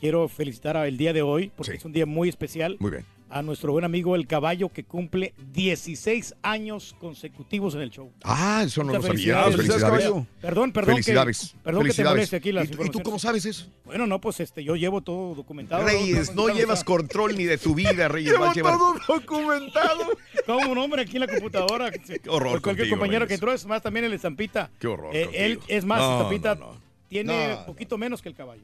quiero 0.00 0.28
felicitar 0.28 0.76
el 0.86 0.96
día 0.96 1.12
de 1.12 1.22
hoy, 1.22 1.52
porque 1.54 1.74
es 1.76 1.84
un 1.84 1.92
día 1.92 2.04
muy 2.06 2.28
especial. 2.28 2.76
Muy 2.80 2.90
bien. 2.90 3.04
A 3.36 3.42
nuestro 3.42 3.72
buen 3.72 3.84
amigo 3.84 4.14
El 4.14 4.28
Caballo, 4.28 4.68
que 4.68 4.84
cumple 4.84 5.34
16 5.52 6.36
años 6.42 6.94
consecutivos 7.00 7.74
en 7.74 7.80
el 7.80 7.90
show. 7.90 8.12
Ah, 8.22 8.62
eso 8.64 8.84
no 8.84 8.92
lo 8.92 9.00
Muchas 9.00 9.08
sabía. 9.18 9.42
felicidades. 9.42 9.56
Felicidades. 9.56 10.26
Perdón, 10.40 10.72
perdón. 10.72 10.94
Felicidades. 10.94 11.38
Que, 11.50 11.58
perdón 11.64 11.82
que 11.82 11.88
te 11.88 11.94
Felicidades. 11.94 12.14
moleste 12.14 12.36
aquí 12.36 12.52
las 12.52 12.68
¿Y, 12.70 12.72
y 12.86 12.90
tú 12.90 13.02
cómo 13.02 13.18
sabes 13.18 13.44
eso? 13.44 13.66
Bueno, 13.86 14.06
no, 14.06 14.20
pues 14.20 14.38
este, 14.38 14.62
yo 14.62 14.76
llevo 14.76 15.00
todo 15.00 15.34
documentado. 15.34 15.82
Reyes, 15.84 16.32
no 16.32 16.48
llevas 16.48 16.84
control 16.84 17.36
ni 17.36 17.42
de 17.42 17.58
tu 17.58 17.74
vida, 17.74 18.06
Reyes. 18.06 18.34
a 18.38 18.52
llevar- 18.52 18.78
documentado. 19.08 20.06
Como 20.46 20.70
un 20.70 20.78
hombre 20.78 21.02
aquí 21.02 21.16
en 21.16 21.20
la 21.22 21.26
computadora. 21.26 21.90
Qué 21.90 22.20
horror 22.28 22.62
Cualquier 22.62 22.62
contigo, 22.62 22.90
compañero 22.90 23.18
Reyes. 23.24 23.28
que 23.30 23.34
entró, 23.34 23.52
es 23.52 23.66
más, 23.66 23.82
también 23.82 24.04
el 24.04 24.12
estampita. 24.12 24.70
Qué 24.78 24.86
horror 24.86 25.10
Eh, 25.12 25.28
él, 25.32 25.58
es 25.66 25.84
más, 25.84 25.98
No, 25.98 26.12
estampita 26.18 26.54
no, 26.54 26.74
no. 26.74 26.80
tiene 27.08 27.48
No, 27.56 27.66
poquito 27.66 27.98
menos 27.98 28.22
que 28.22 28.28
el 28.28 28.36
caballo. 28.36 28.62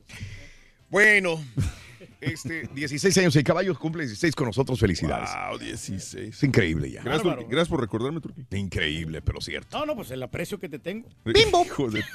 Bueno, 0.89 1.41
este, 2.21 2.69
16 2.75 3.17
años 3.19 3.37
y 3.37 3.43
caballos 3.45 3.79
cumple 3.79 4.05
16 4.05 4.35
con 4.35 4.47
nosotros. 4.47 4.79
Felicidades. 4.79 5.31
Wow, 5.51 5.59
16. 5.59 6.35
Es 6.35 6.43
increíble 6.43 6.91
ya. 6.91 7.03
Gracias, 7.03 7.23
por, 7.23 7.45
gracias 7.49 7.69
por 7.69 7.81
recordarme, 7.81 8.21
Turquí. 8.21 8.45
Increíble, 8.53 9.23
pero 9.23 9.41
cierto. 9.41 9.79
No, 9.79 9.87
no, 9.87 9.97
pues 9.97 10.11
el 10.11 10.23
aprecio 10.23 10.59
que 10.59 10.69
te 10.69 10.79
tengo. 10.79 11.09
¡Bimbo! 11.25 11.65
Hijo 11.67 11.91
de- 11.91 12.05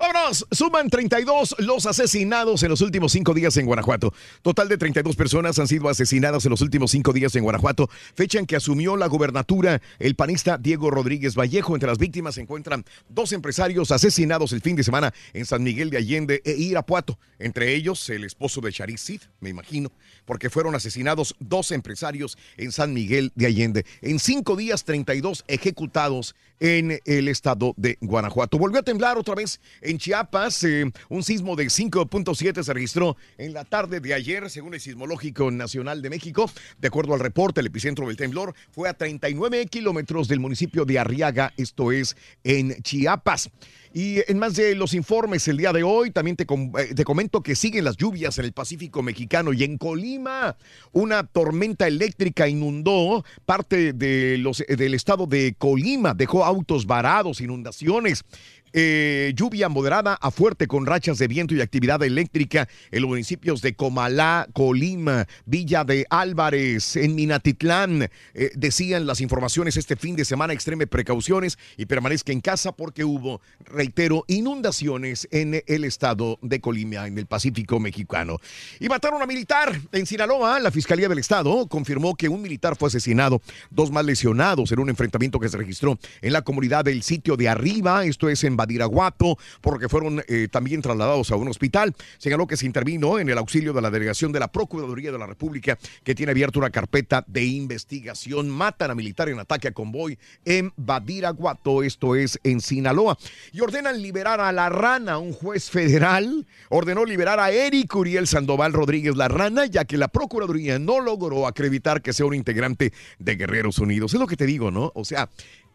Vámonos, 0.00 0.46
suman 0.50 0.88
32 0.88 1.56
los 1.58 1.84
asesinados 1.84 2.62
en 2.62 2.70
los 2.70 2.80
últimos 2.80 3.12
cinco 3.12 3.34
días 3.34 3.54
en 3.58 3.66
Guanajuato. 3.66 4.14
Total 4.40 4.66
de 4.68 4.78
32 4.78 5.14
personas 5.14 5.58
han 5.58 5.68
sido 5.68 5.90
asesinadas 5.90 6.42
en 6.46 6.50
los 6.50 6.62
últimos 6.62 6.90
cinco 6.90 7.12
días 7.12 7.36
en 7.36 7.42
Guanajuato, 7.44 7.88
fecha 8.14 8.38
en 8.38 8.46
que 8.46 8.56
asumió 8.56 8.96
la 8.96 9.08
gubernatura 9.08 9.82
el 9.98 10.14
panista 10.14 10.56
Diego 10.56 10.90
Rodríguez 10.90 11.34
Vallejo. 11.34 11.74
Entre 11.74 11.86
las 11.88 11.98
víctimas 11.98 12.36
se 12.36 12.40
encuentran 12.40 12.84
dos 13.10 13.32
empresarios 13.32 13.90
asesinados 13.90 14.52
el 14.54 14.62
fin 14.62 14.74
de 14.74 14.84
semana 14.84 15.12
en 15.34 15.44
San 15.44 15.62
Miguel 15.62 15.90
de 15.90 15.98
Allende 15.98 16.40
e 16.46 16.52
Irapuato. 16.52 17.18
Entre 17.38 17.74
ellos, 17.74 18.08
el 18.08 18.24
esposo 18.30 18.60
de 18.60 18.72
Charis 18.72 19.04
Cid, 19.04 19.20
me 19.40 19.50
imagino, 19.50 19.92
porque 20.24 20.50
fueron 20.50 20.74
asesinados 20.74 21.34
dos 21.40 21.72
empresarios 21.72 22.38
en 22.56 22.72
San 22.72 22.94
Miguel 22.94 23.32
de 23.34 23.46
Allende. 23.46 23.84
En 24.00 24.18
cinco 24.18 24.56
días, 24.56 24.84
32 24.84 25.44
ejecutados 25.48 26.34
en 26.60 27.00
el 27.06 27.28
estado 27.28 27.74
de 27.76 27.98
Guanajuato. 28.00 28.58
Volvió 28.58 28.80
a 28.80 28.82
temblar 28.82 29.18
otra 29.18 29.34
vez 29.34 29.60
en 29.80 29.98
Chiapas. 29.98 30.62
eh, 30.64 30.90
un 31.08 31.22
sismo 31.22 31.56
de 31.56 31.64
5.7 31.64 32.62
se 32.62 32.72
registró 32.72 33.16
en 33.38 33.52
la 33.52 33.64
tarde 33.64 34.00
de 34.00 34.14
ayer, 34.14 34.48
según 34.50 34.74
el 34.74 34.80
Sismológico 34.80 35.50
Nacional 35.50 36.02
de 36.02 36.10
México. 36.10 36.50
De 36.78 36.88
acuerdo 36.88 37.14
al 37.14 37.20
reporte, 37.20 37.60
el 37.60 37.66
epicentro 37.66 38.06
del 38.06 38.16
temblor 38.16 38.54
fue 38.70 38.88
a 38.88 38.94
39 38.94 39.66
kilómetros 39.66 40.28
del 40.28 40.40
municipio 40.40 40.84
de 40.84 40.98
Arriaga, 40.98 41.52
esto 41.56 41.92
es 41.92 42.16
en 42.44 42.80
Chiapas. 42.82 43.50
Y 43.92 44.18
en 44.30 44.38
más 44.38 44.54
de 44.54 44.76
los 44.76 44.94
informes 44.94 45.48
el 45.48 45.56
día 45.56 45.72
de 45.72 45.82
hoy, 45.82 46.12
también 46.12 46.36
te, 46.36 46.44
eh, 46.44 46.94
te 46.94 47.04
comento 47.04 47.42
que 47.42 47.56
siguen 47.56 47.84
las 47.84 47.96
lluvias 47.96 48.38
en 48.38 48.44
el 48.44 48.52
Pacífico 48.52 49.02
mexicano 49.02 49.52
y 49.52 49.64
en 49.64 49.78
Colima. 49.78 50.56
Una 50.92 51.26
tormenta 51.26 51.88
eléctrica 51.88 52.46
inundó 52.46 53.24
parte 53.46 53.92
de 53.92 54.38
los, 54.38 54.60
eh, 54.60 54.76
del 54.76 54.94
estado 54.94 55.26
de 55.26 55.56
Colima, 55.58 56.14
dejó 56.14 56.44
autos 56.44 56.86
varados, 56.86 57.40
inundaciones. 57.40 58.24
Eh, 58.72 59.32
lluvia 59.34 59.68
moderada 59.68 60.14
a 60.14 60.30
fuerte 60.30 60.68
con 60.68 60.86
rachas 60.86 61.18
de 61.18 61.26
viento 61.26 61.54
y 61.54 61.60
actividad 61.60 62.02
eléctrica 62.04 62.68
en 62.92 63.02
los 63.02 63.08
municipios 63.08 63.62
de 63.62 63.74
Comalá, 63.74 64.46
Colima, 64.52 65.26
Villa 65.44 65.82
de 65.82 66.06
Álvarez, 66.08 66.94
en 66.94 67.16
Minatitlán. 67.16 68.08
Eh, 68.34 68.50
decían 68.54 69.06
las 69.06 69.20
informaciones 69.20 69.76
este 69.76 69.96
fin 69.96 70.14
de 70.14 70.24
semana, 70.24 70.52
extreme 70.52 70.86
precauciones 70.86 71.58
y 71.76 71.86
permanezca 71.86 72.30
en 72.30 72.40
casa 72.40 72.70
porque 72.70 73.04
hubo, 73.04 73.40
reitero, 73.64 74.24
inundaciones 74.28 75.26
en 75.32 75.62
el 75.66 75.84
estado 75.84 76.38
de 76.40 76.60
Colima, 76.60 77.08
en 77.08 77.18
el 77.18 77.26
Pacífico 77.26 77.80
mexicano. 77.80 78.38
Y 78.78 78.88
mataron 78.88 79.20
a 79.20 79.26
militar 79.26 79.80
en 79.90 80.06
Sinaloa. 80.06 80.60
La 80.60 80.70
Fiscalía 80.70 81.08
del 81.08 81.18
Estado 81.18 81.66
confirmó 81.66 82.14
que 82.14 82.28
un 82.28 82.40
militar 82.40 82.76
fue 82.76 82.86
asesinado, 82.86 83.42
dos 83.70 83.90
más 83.90 84.04
lesionados 84.04 84.70
en 84.70 84.78
un 84.78 84.90
enfrentamiento 84.90 85.40
que 85.40 85.48
se 85.48 85.56
registró 85.56 85.98
en 86.22 86.32
la 86.32 86.42
comunidad 86.42 86.84
del 86.84 87.02
sitio 87.02 87.36
de 87.36 87.48
Arriba, 87.48 88.04
esto 88.04 88.28
es 88.28 88.44
en 88.44 88.59
Badiraguato, 88.60 89.38
porque 89.62 89.88
fueron 89.88 90.22
eh, 90.28 90.48
también 90.50 90.82
trasladados 90.82 91.30
a 91.30 91.36
un 91.36 91.48
hospital. 91.48 91.94
Señaló 92.18 92.46
que 92.46 92.58
se 92.58 92.66
intervino 92.66 93.18
en 93.18 93.30
el 93.30 93.38
auxilio 93.38 93.72
de 93.72 93.80
la 93.80 93.90
delegación 93.90 94.32
de 94.32 94.40
la 94.40 94.48
Procuraduría 94.48 95.12
de 95.12 95.18
la 95.18 95.26
República, 95.26 95.78
que 96.04 96.14
tiene 96.14 96.32
abierta 96.32 96.58
una 96.58 96.70
carpeta 96.70 97.24
de 97.26 97.44
investigación. 97.44 98.50
Matan 98.50 98.90
a 98.90 98.94
militar 98.94 99.28
en 99.30 99.38
ataque 99.38 99.68
a 99.68 99.72
convoy 99.72 100.18
en 100.44 100.72
Badiraguato, 100.76 101.82
esto 101.82 102.14
es 102.14 102.38
en 102.44 102.60
Sinaloa. 102.60 103.16
Y 103.52 103.60
ordenan 103.60 104.02
liberar 104.02 104.40
a 104.40 104.52
la 104.52 104.68
rana. 104.68 105.18
Un 105.18 105.32
juez 105.32 105.70
federal 105.70 106.46
ordenó 106.68 107.04
liberar 107.04 107.40
a 107.40 107.50
Eric 107.50 107.94
Uriel 107.94 108.26
Sandoval 108.26 108.72
Rodríguez 108.72 109.16
La 109.16 109.28
Rana, 109.28 109.66
ya 109.66 109.84
que 109.84 109.96
la 109.96 110.08
Procuraduría 110.08 110.78
no 110.78 111.00
logró 111.00 111.46
acreditar 111.46 112.02
que 112.02 112.12
sea 112.12 112.26
un 112.26 112.34
integrante 112.34 112.92
de 113.18 113.36
Guerreros 113.36 113.78
Unidos. 113.78 114.14
Es 114.14 114.20
lo 114.20 114.26
que 114.26 114.36
te 114.36 114.46
digo, 114.46 114.70
¿no? 114.70 114.92
O 114.94 115.04
sea, 115.04 115.30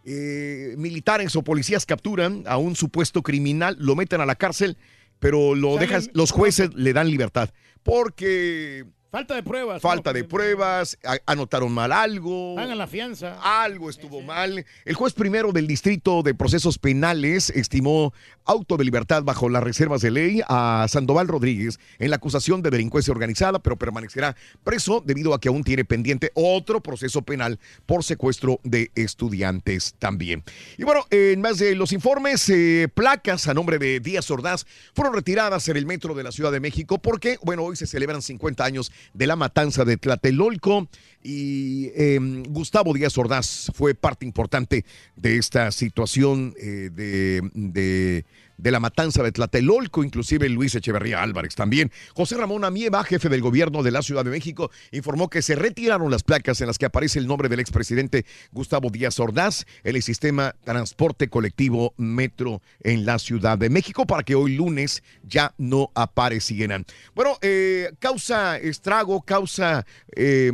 eh, 0.06 0.76
militares 0.78 1.36
o 1.36 1.44
policías 1.44 1.86
capturan 1.86 2.44
a 2.46 2.58
un 2.58 2.76
supuesto 2.76 3.24
criminal, 3.24 3.76
lo 3.80 3.96
meten 3.96 4.22
a 4.22 4.26
la 4.26 4.36
cárcel, 4.36 4.78
pero 5.20 5.56
lo 5.56 5.78
dejas, 5.78 6.10
los 6.14 6.32
jueces 6.32 6.74
le 6.76 6.94
dan 6.94 7.10
libertad. 7.10 7.50
Porque 7.84 8.86
Falta 9.16 9.36
de 9.36 9.44
pruebas. 9.44 9.82
falta 9.82 10.12
de 10.12 10.26
pruebas, 10.26 10.98
anotaron 11.26 11.72
mal 11.72 11.94
algo. 11.94 12.60
Hagan 12.60 12.78
la 12.78 12.86
fianza. 12.86 13.38
Algo 13.64 13.90
estuvo 13.90 14.22
mal. 14.22 14.66
El 14.84 14.94
juez 14.94 15.14
primero 15.14 15.54
del 15.54 15.68
Distrito 15.68 16.22
de 16.22 16.36
Procesos 16.36 16.78
Penales 16.78 17.50
estimó 17.50 18.14
auto 18.44 18.76
de 18.76 18.84
libertad 18.84 19.24
bajo 19.24 19.48
las 19.48 19.64
reservas 19.64 20.02
de 20.02 20.12
ley 20.12 20.42
a 20.50 20.86
Sandoval 20.90 21.30
Rodríguez 21.30 21.80
en 21.98 22.10
la 22.10 22.18
acusación 22.18 22.62
de 22.62 22.72
delincuencia 22.72 23.14
organizada, 23.14 23.60
pero 23.60 23.78
permanecerá 23.78 24.36
preso 24.66 25.02
debido 25.04 25.34
a 25.34 25.40
que 25.40 25.48
aún 25.48 25.64
tiene 25.64 25.86
pendiente 25.86 26.32
otro 26.34 26.82
proceso 26.82 27.22
penal 27.22 27.58
por 27.86 28.04
secuestro 28.04 28.60
de 28.64 28.92
estudiantes 28.96 29.96
también. 29.98 30.44
Y 30.78 30.84
bueno, 30.84 31.06
en 31.10 31.40
más 31.40 31.58
de 31.58 31.74
los 31.76 31.94
informes, 31.94 32.50
eh, 32.50 32.90
placas 32.94 33.48
a 33.48 33.54
nombre 33.54 33.80
de 33.80 34.02
Díaz 34.02 34.30
Ordaz 34.30 34.66
fueron 34.94 35.14
retiradas 35.14 35.70
en 35.70 35.78
el 35.78 35.86
metro 35.86 36.14
de 36.14 36.24
la 36.24 36.34
Ciudad 36.34 36.52
de 36.52 36.60
México 36.60 36.98
porque, 36.98 37.40
bueno, 37.44 37.64
hoy 37.64 37.78
se 37.78 37.88
celebran 37.88 38.22
50 38.22 38.66
años 38.66 38.92
de 39.14 39.28
la 39.28 39.36
matanza 39.36 39.86
de 39.86 39.98
Tlatelolco 39.98 40.88
y 41.26 41.88
eh, 41.96 42.20
Gustavo 42.50 42.94
Díaz 42.94 43.18
Ordaz 43.18 43.72
fue 43.74 43.96
parte 43.96 44.26
importante 44.28 44.86
de 45.16 45.38
esta 45.38 45.72
situación 45.72 46.54
eh, 46.62 46.92
de, 46.94 47.42
de- 47.54 48.26
la 48.72 48.80
matanza 48.80 49.22
de 49.24 49.32
Tlatelolco, 49.32 50.04
inclusive 50.04 50.48
Luis 50.50 50.76
Echeverría 50.76 51.22
Álvarez 51.22 51.56
también. 51.56 51.92
José 52.14 52.38
Ramón 52.38 52.64
Amieva, 52.64 53.04
jefe 53.04 53.28
del 53.28 53.42
gobierno 53.42 53.84
de 53.84 53.92
la 53.92 54.02
Ciudad 54.02 54.24
de 54.24 54.32
México, 54.32 54.72
informó 54.92 55.30
que 55.30 55.42
se 55.42 55.56
retiraron 55.56 56.10
las 56.12 56.24
placas 56.24 56.62
en 56.62 56.68
las 56.68 56.78
que 56.78 56.86
aparece 56.86 57.20
el 57.20 57.28
nombre 57.28 57.50
del 57.50 57.60
expresidente 57.60 58.26
Gustavo 58.52 58.90
Díaz 58.92 59.20
Ordaz 59.20 59.66
en 59.84 59.96
el 59.98 60.04
sistema 60.04 60.56
transporte 60.64 61.28
colectivo 61.28 61.94
Metro 61.98 62.62
en 62.82 63.06
la 63.06 63.20
Ciudad 63.20 63.58
de 63.58 63.70
México 63.70 64.06
para 64.06 64.24
que 64.24 64.36
hoy 64.36 64.56
lunes 64.56 65.04
ya 65.24 65.54
no 65.58 65.92
aparecieran. 65.96 66.86
Bueno, 67.14 67.38
eh, 67.42 67.92
causa 68.00 68.58
estrago, 68.58 69.22
causa 69.22 69.86
eh, 70.16 70.52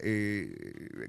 eh, 0.00 0.48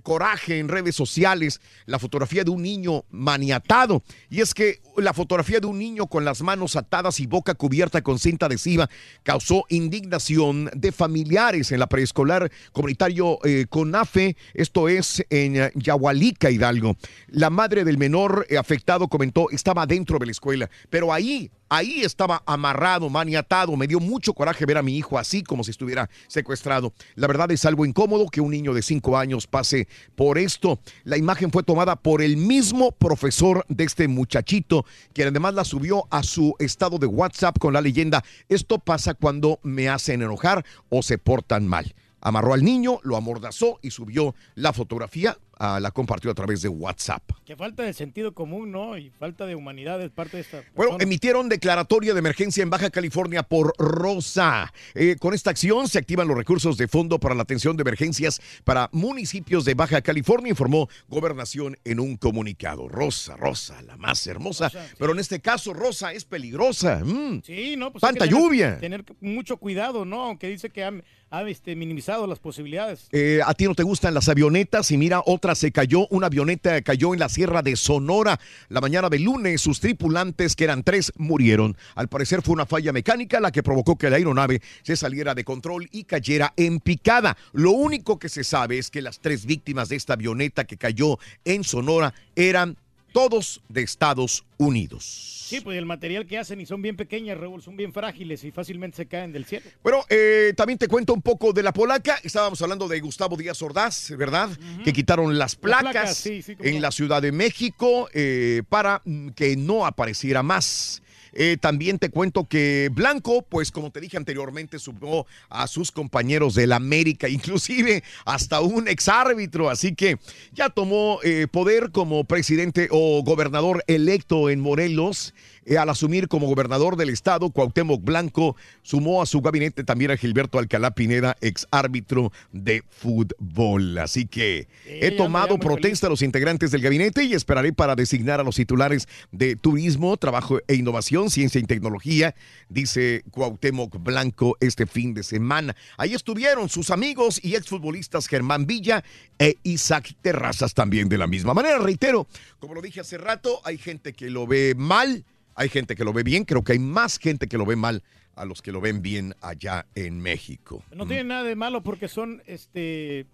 coraje 0.03 0.59
en 0.59 0.67
redes 0.67 0.95
sociales 0.95 1.61
la 1.85 1.99
fotografía 1.99 2.43
de 2.43 2.51
un 2.51 2.61
niño 2.61 3.05
maniatado. 3.11 4.03
Y 4.29 4.41
es 4.41 4.53
que 4.53 4.81
la 4.97 5.13
fotografía 5.13 5.59
de 5.59 5.67
un 5.67 5.79
niño 5.79 6.07
con 6.07 6.25
las 6.25 6.41
manos 6.41 6.75
atadas 6.75 7.19
y 7.19 7.27
boca 7.27 7.55
cubierta 7.55 8.01
con 8.01 8.19
cinta 8.19 8.45
adhesiva 8.45 8.89
causó 9.23 9.63
indignación 9.69 10.69
de 10.75 10.91
familiares 10.91 11.71
en 11.71 11.79
la 11.79 11.87
preescolar 11.87 12.51
comunitario 12.71 13.39
eh, 13.43 13.65
CONAFE, 13.69 14.35
esto 14.53 14.89
es 14.89 15.25
en 15.29 15.71
Yahualica, 15.75 16.49
Hidalgo. 16.49 16.95
La 17.27 17.49
madre 17.49 17.83
del 17.83 17.97
menor 17.97 18.45
eh, 18.49 18.57
afectado 18.57 19.07
comentó, 19.07 19.49
estaba 19.51 19.85
dentro 19.85 20.19
de 20.19 20.25
la 20.25 20.31
escuela, 20.31 20.69
pero 20.89 21.13
ahí 21.13 21.51
Ahí 21.67 22.01
estaba 22.03 22.43
amarrado, 22.45 23.09
maniatado. 23.09 23.75
Me 23.75 23.87
dio 23.87 23.99
mucho 23.99 24.33
coraje 24.33 24.65
ver 24.65 24.77
a 24.77 24.83
mi 24.83 24.97
hijo 24.97 25.17
así 25.17 25.41
como 25.41 25.63
si 25.63 25.71
estuviera 25.71 26.09
secuestrado. 26.27 26.93
La 27.15 27.27
verdad 27.27 27.51
es 27.51 27.65
algo 27.65 27.85
incómodo 27.85 28.27
que 28.27 28.41
un 28.41 28.51
niño 28.51 28.73
de 28.73 28.83
cinco 28.83 29.17
años 29.17 29.47
pase 29.47 29.87
por 30.15 30.37
esto. 30.37 30.79
La 31.03 31.17
imagen 31.17 31.51
fue 31.51 31.63
tomada 31.63 31.95
por 31.95 32.21
el 32.21 32.37
mismo 32.37 32.91
profesor 32.91 33.65
de 33.67 33.83
este 33.83 34.07
muchachito, 34.07 34.85
quien 35.13 35.29
además 35.29 35.55
la 35.55 35.65
subió 35.65 36.07
a 36.11 36.23
su 36.23 36.55
estado 36.59 36.99
de 36.99 37.07
WhatsApp 37.07 37.57
con 37.59 37.73
la 37.73 37.81
leyenda, 37.81 38.23
esto 38.49 38.79
pasa 38.79 39.13
cuando 39.13 39.59
me 39.63 39.89
hacen 39.89 40.21
enojar 40.21 40.65
o 40.89 41.01
se 41.01 41.17
portan 41.17 41.67
mal. 41.67 41.95
Amarró 42.21 42.53
al 42.53 42.63
niño, 42.63 42.99
lo 43.03 43.17
amordazó 43.17 43.77
y 43.83 43.91
subió 43.91 44.33
la 44.55 44.73
fotografía, 44.73 45.37
ah, 45.57 45.79
la 45.79 45.91
compartió 45.91 46.31
a 46.31 46.33
través 46.33 46.61
de 46.61 46.69
WhatsApp. 46.69 47.23
Que 47.45 47.55
falta 47.55 47.83
de 47.83 47.93
sentido 47.93 48.33
común, 48.33 48.71
¿no? 48.71 48.97
Y 48.97 49.09
falta 49.11 49.45
de 49.45 49.55
humanidad 49.55 50.01
es 50.01 50.11
parte 50.11 50.37
de 50.37 50.41
esta. 50.41 50.63
Bueno, 50.75 50.97
emitieron 50.99 51.49
declaratoria 51.49 52.13
de 52.13 52.19
emergencia 52.19 52.63
en 52.63 52.69
Baja 52.69 52.89
California 52.89 53.43
por 53.43 53.73
Rosa. 53.77 54.73
Eh, 54.93 55.15
con 55.19 55.33
esta 55.33 55.49
acción 55.49 55.87
se 55.87 55.99
activan 55.99 56.27
los 56.27 56.37
recursos 56.37 56.77
de 56.77 56.87
fondo 56.87 57.19
para 57.19 57.35
la 57.35 57.43
atención 57.43 57.77
de 57.77 57.81
emergencias 57.81 58.41
para 58.63 58.89
municipios 58.91 59.65
de 59.65 59.73
Baja 59.73 60.01
California, 60.01 60.49
informó 60.49 60.89
Gobernación 61.07 61.77
en 61.83 61.99
un 61.99 62.17
comunicado. 62.17 62.87
Rosa, 62.87 63.35
Rosa, 63.35 63.81
la 63.83 63.97
más 63.97 64.25
hermosa. 64.27 64.71
Pero 64.97 65.13
en 65.13 65.19
este 65.19 65.39
caso, 65.39 65.73
Rosa 65.73 66.13
es 66.13 66.25
peligrosa. 66.25 67.01
Mm. 67.03 67.41
Sí, 67.43 67.75
no, 67.77 67.91
pues 67.91 68.01
Tanta 68.01 68.25
lluvia. 68.25 68.79
Tener 68.79 69.03
mucho 69.21 69.57
cuidado, 69.57 70.05
¿no? 70.05 70.23
Aunque 70.23 70.47
dice 70.47 70.69
que 70.69 70.83
ha, 70.83 70.93
ha, 71.29 71.43
este, 71.43 71.75
minimizado 71.75 72.27
las 72.27 72.39
posibilidades. 72.39 73.07
Eh, 73.11 73.41
a 73.45 73.53
ti 73.53 73.65
no 73.65 73.75
te 73.75 73.83
gustan 73.83 74.13
las 74.13 74.29
avionetas 74.29 74.89
y 74.91 74.97
mira, 74.97 75.21
otra 75.25 75.44
se 75.53 75.71
cayó, 75.71 76.07
una 76.09 76.27
avioneta 76.27 76.81
cayó 76.81 77.13
en 77.13 77.19
la 77.19 77.29
sierra 77.29 77.61
de 77.61 77.75
Sonora. 77.75 78.39
La 78.69 78.81
mañana 78.81 79.09
del 79.09 79.23
lunes, 79.23 79.61
sus 79.61 79.79
tripulantes, 79.79 80.55
que 80.55 80.63
eran 80.63 80.81
tres, 80.81 81.11
murieron. 81.17 81.77
Al 81.93 82.07
parecer 82.07 82.41
fue 82.41 82.53
una 82.53 82.65
falla 82.65 82.91
mecánica 82.91 83.39
la 83.39 83.51
que 83.51 83.61
provocó 83.61 83.97
que 83.97 84.09
la 84.09 84.15
aeronave 84.15 84.61
se 84.81 84.95
saliera 84.95 85.35
de 85.35 85.43
control 85.43 85.87
y 85.91 86.05
cayera 86.05 86.53
en 86.57 86.79
picada. 86.79 87.37
Lo 87.53 87.71
único 87.71 88.17
que 88.17 88.29
se 88.29 88.43
sabe 88.43 88.79
es 88.79 88.89
que 88.89 89.01
las 89.01 89.19
tres 89.19 89.45
víctimas 89.45 89.89
de 89.89 89.97
esta 89.97 90.13
avioneta 90.13 90.63
que 90.63 90.77
cayó 90.77 91.19
en 91.43 91.63
Sonora 91.63 92.13
eran 92.35 92.77
todos 93.15 93.61
de 93.69 93.81
Estados 93.81 94.43
Unidos. 94.57 95.45
Sí, 95.47 95.61
pues 95.61 95.77
el 95.77 95.85
material 95.85 96.25
que 96.25 96.37
hacen 96.37 96.59
y 96.59 96.65
son 96.65 96.81
bien 96.81 96.97
pequeñas, 96.97 97.37
Raúl, 97.37 97.61
son 97.61 97.77
bien 97.77 97.93
frágiles 97.93 98.43
y 98.43 98.51
fácilmente 98.51 98.97
se 98.97 99.05
caen 99.05 99.31
del 99.31 99.45
cielo. 99.45 99.65
Bueno, 99.81 100.03
eh, 100.09 100.51
también 100.57 100.77
te 100.77 100.89
cuento 100.89 101.13
un 101.13 101.21
poco 101.21 101.53
de 101.53 101.63
la 101.63 101.71
polaca. 101.71 102.19
Estábamos 102.23 102.61
hablando 102.61 102.89
de 102.89 102.99
Gustavo 102.99 103.37
Díaz 103.37 103.61
Ordaz, 103.61 104.11
¿verdad? 104.17 104.49
Que 104.83 104.91
quitaron 104.91 105.37
las 105.37 105.55
placas, 105.55 105.91
placas, 105.91 106.17
sí, 106.17 106.41
sí, 106.41 106.57
cómo 106.57 106.67
en 106.67 106.75
no. 106.75 106.81
la 106.81 106.91
Ciudad 106.91 107.21
de 107.21 107.31
México 107.31 108.09
eh, 108.13 108.63
para 108.67 109.01
mm, 109.05 109.29
que 109.29 109.55
no 109.55 109.85
apareciera 109.85 110.43
más. 110.43 111.01
Eh, 111.35 111.57
también 111.59 111.99
te 111.99 112.09
cuento 112.09 112.47
que 112.47 112.89
Blanco, 112.93 113.41
pues 113.41 113.69
como 113.69 113.91
te 113.91 113.99
dije 113.99 114.15
anteriormente, 114.15 114.79
subió 114.79 115.27
a 115.49 115.67
sus 115.67 115.91
compañeros 115.91 116.55
del 116.55 116.71
América, 116.71 117.27
inclusive 117.29 118.03
hasta 118.25 118.61
un 118.61 118.87
exárbitro, 118.87 119.69
así 119.69 119.93
que 119.93 120.17
ya 120.53 120.69
tomó 120.69 121.19
eh, 121.23 121.47
poder 121.51 121.91
como 121.91 122.23
presidente 122.23 122.87
o 122.89 123.21
gobernador 123.23 123.83
electo 123.87 124.49
en 124.49 124.61
Morelos. 124.61 125.33
Eh, 125.65 125.77
al 125.77 125.89
asumir 125.89 126.27
como 126.27 126.47
gobernador 126.47 126.95
del 126.95 127.09
estado, 127.09 127.49
Cuauhtémoc 127.49 128.03
Blanco 128.03 128.55
sumó 128.83 129.21
a 129.21 129.25
su 129.25 129.41
gabinete 129.41 129.83
también 129.83 130.11
a 130.11 130.17
Gilberto 130.17 130.59
Alcalá 130.59 130.91
Pineda, 130.91 131.35
ex 131.41 131.67
árbitro 131.71 132.31
de 132.51 132.83
fútbol. 132.87 133.97
Así 133.97 134.27
que 134.27 134.67
he 134.85 135.11
tomado 135.11 135.57
protesta 135.57 136.07
a 136.07 136.09
los 136.09 136.21
integrantes 136.21 136.71
del 136.71 136.81
gabinete 136.81 137.23
y 137.23 137.33
esperaré 137.33 137.73
para 137.73 137.95
designar 137.95 138.39
a 138.39 138.43
los 138.43 138.55
titulares 138.55 139.07
de 139.31 139.55
turismo, 139.55 140.17
trabajo 140.17 140.59
e 140.67 140.75
innovación, 140.75 141.31
ciencia 141.31 141.59
y 141.59 141.63
tecnología, 141.63 142.35
dice 142.69 143.23
Cuauhtémoc 143.31 143.97
Blanco 144.03 144.57
este 144.59 144.85
fin 144.85 145.13
de 145.13 145.23
semana. 145.23 145.75
Ahí 145.97 146.13
estuvieron 146.13 146.69
sus 146.69 146.91
amigos 146.91 147.39
y 147.43 147.55
exfutbolistas 147.55 148.27
Germán 148.27 148.67
Villa 148.67 149.03
e 149.39 149.57
Isaac 149.63 150.15
Terrazas 150.21 150.73
también 150.73 151.09
de 151.09 151.17
la 151.17 151.27
misma 151.27 151.53
manera. 151.53 151.79
Reitero, 151.79 152.27
como 152.59 152.75
lo 152.75 152.81
dije 152.81 153.01
hace 153.01 153.17
rato, 153.17 153.61
hay 153.63 153.77
gente 153.77 154.13
que 154.13 154.29
lo 154.29 154.45
ve 154.45 154.73
mal, 154.77 155.25
hay 155.55 155.69
gente 155.69 155.95
que 155.95 156.03
lo 156.03 156.13
ve 156.13 156.23
bien, 156.23 156.43
creo 156.43 156.63
que 156.63 156.73
hay 156.73 156.79
más 156.79 157.17
gente 157.17 157.47
que 157.47 157.57
lo 157.57 157.65
ve 157.65 157.75
mal 157.75 158.03
a 158.35 158.45
los 158.45 158.61
que 158.61 158.71
lo 158.71 158.81
ven 158.81 159.01
bien 159.01 159.33
allá 159.41 159.87
en 159.95 160.19
México. 160.19 160.83
No 160.93 161.07
tiene 161.07 161.23
nada 161.23 161.43
de 161.43 161.55
malo 161.55 161.81
porque 161.81 162.07
son 162.07 162.43
este 162.45 163.25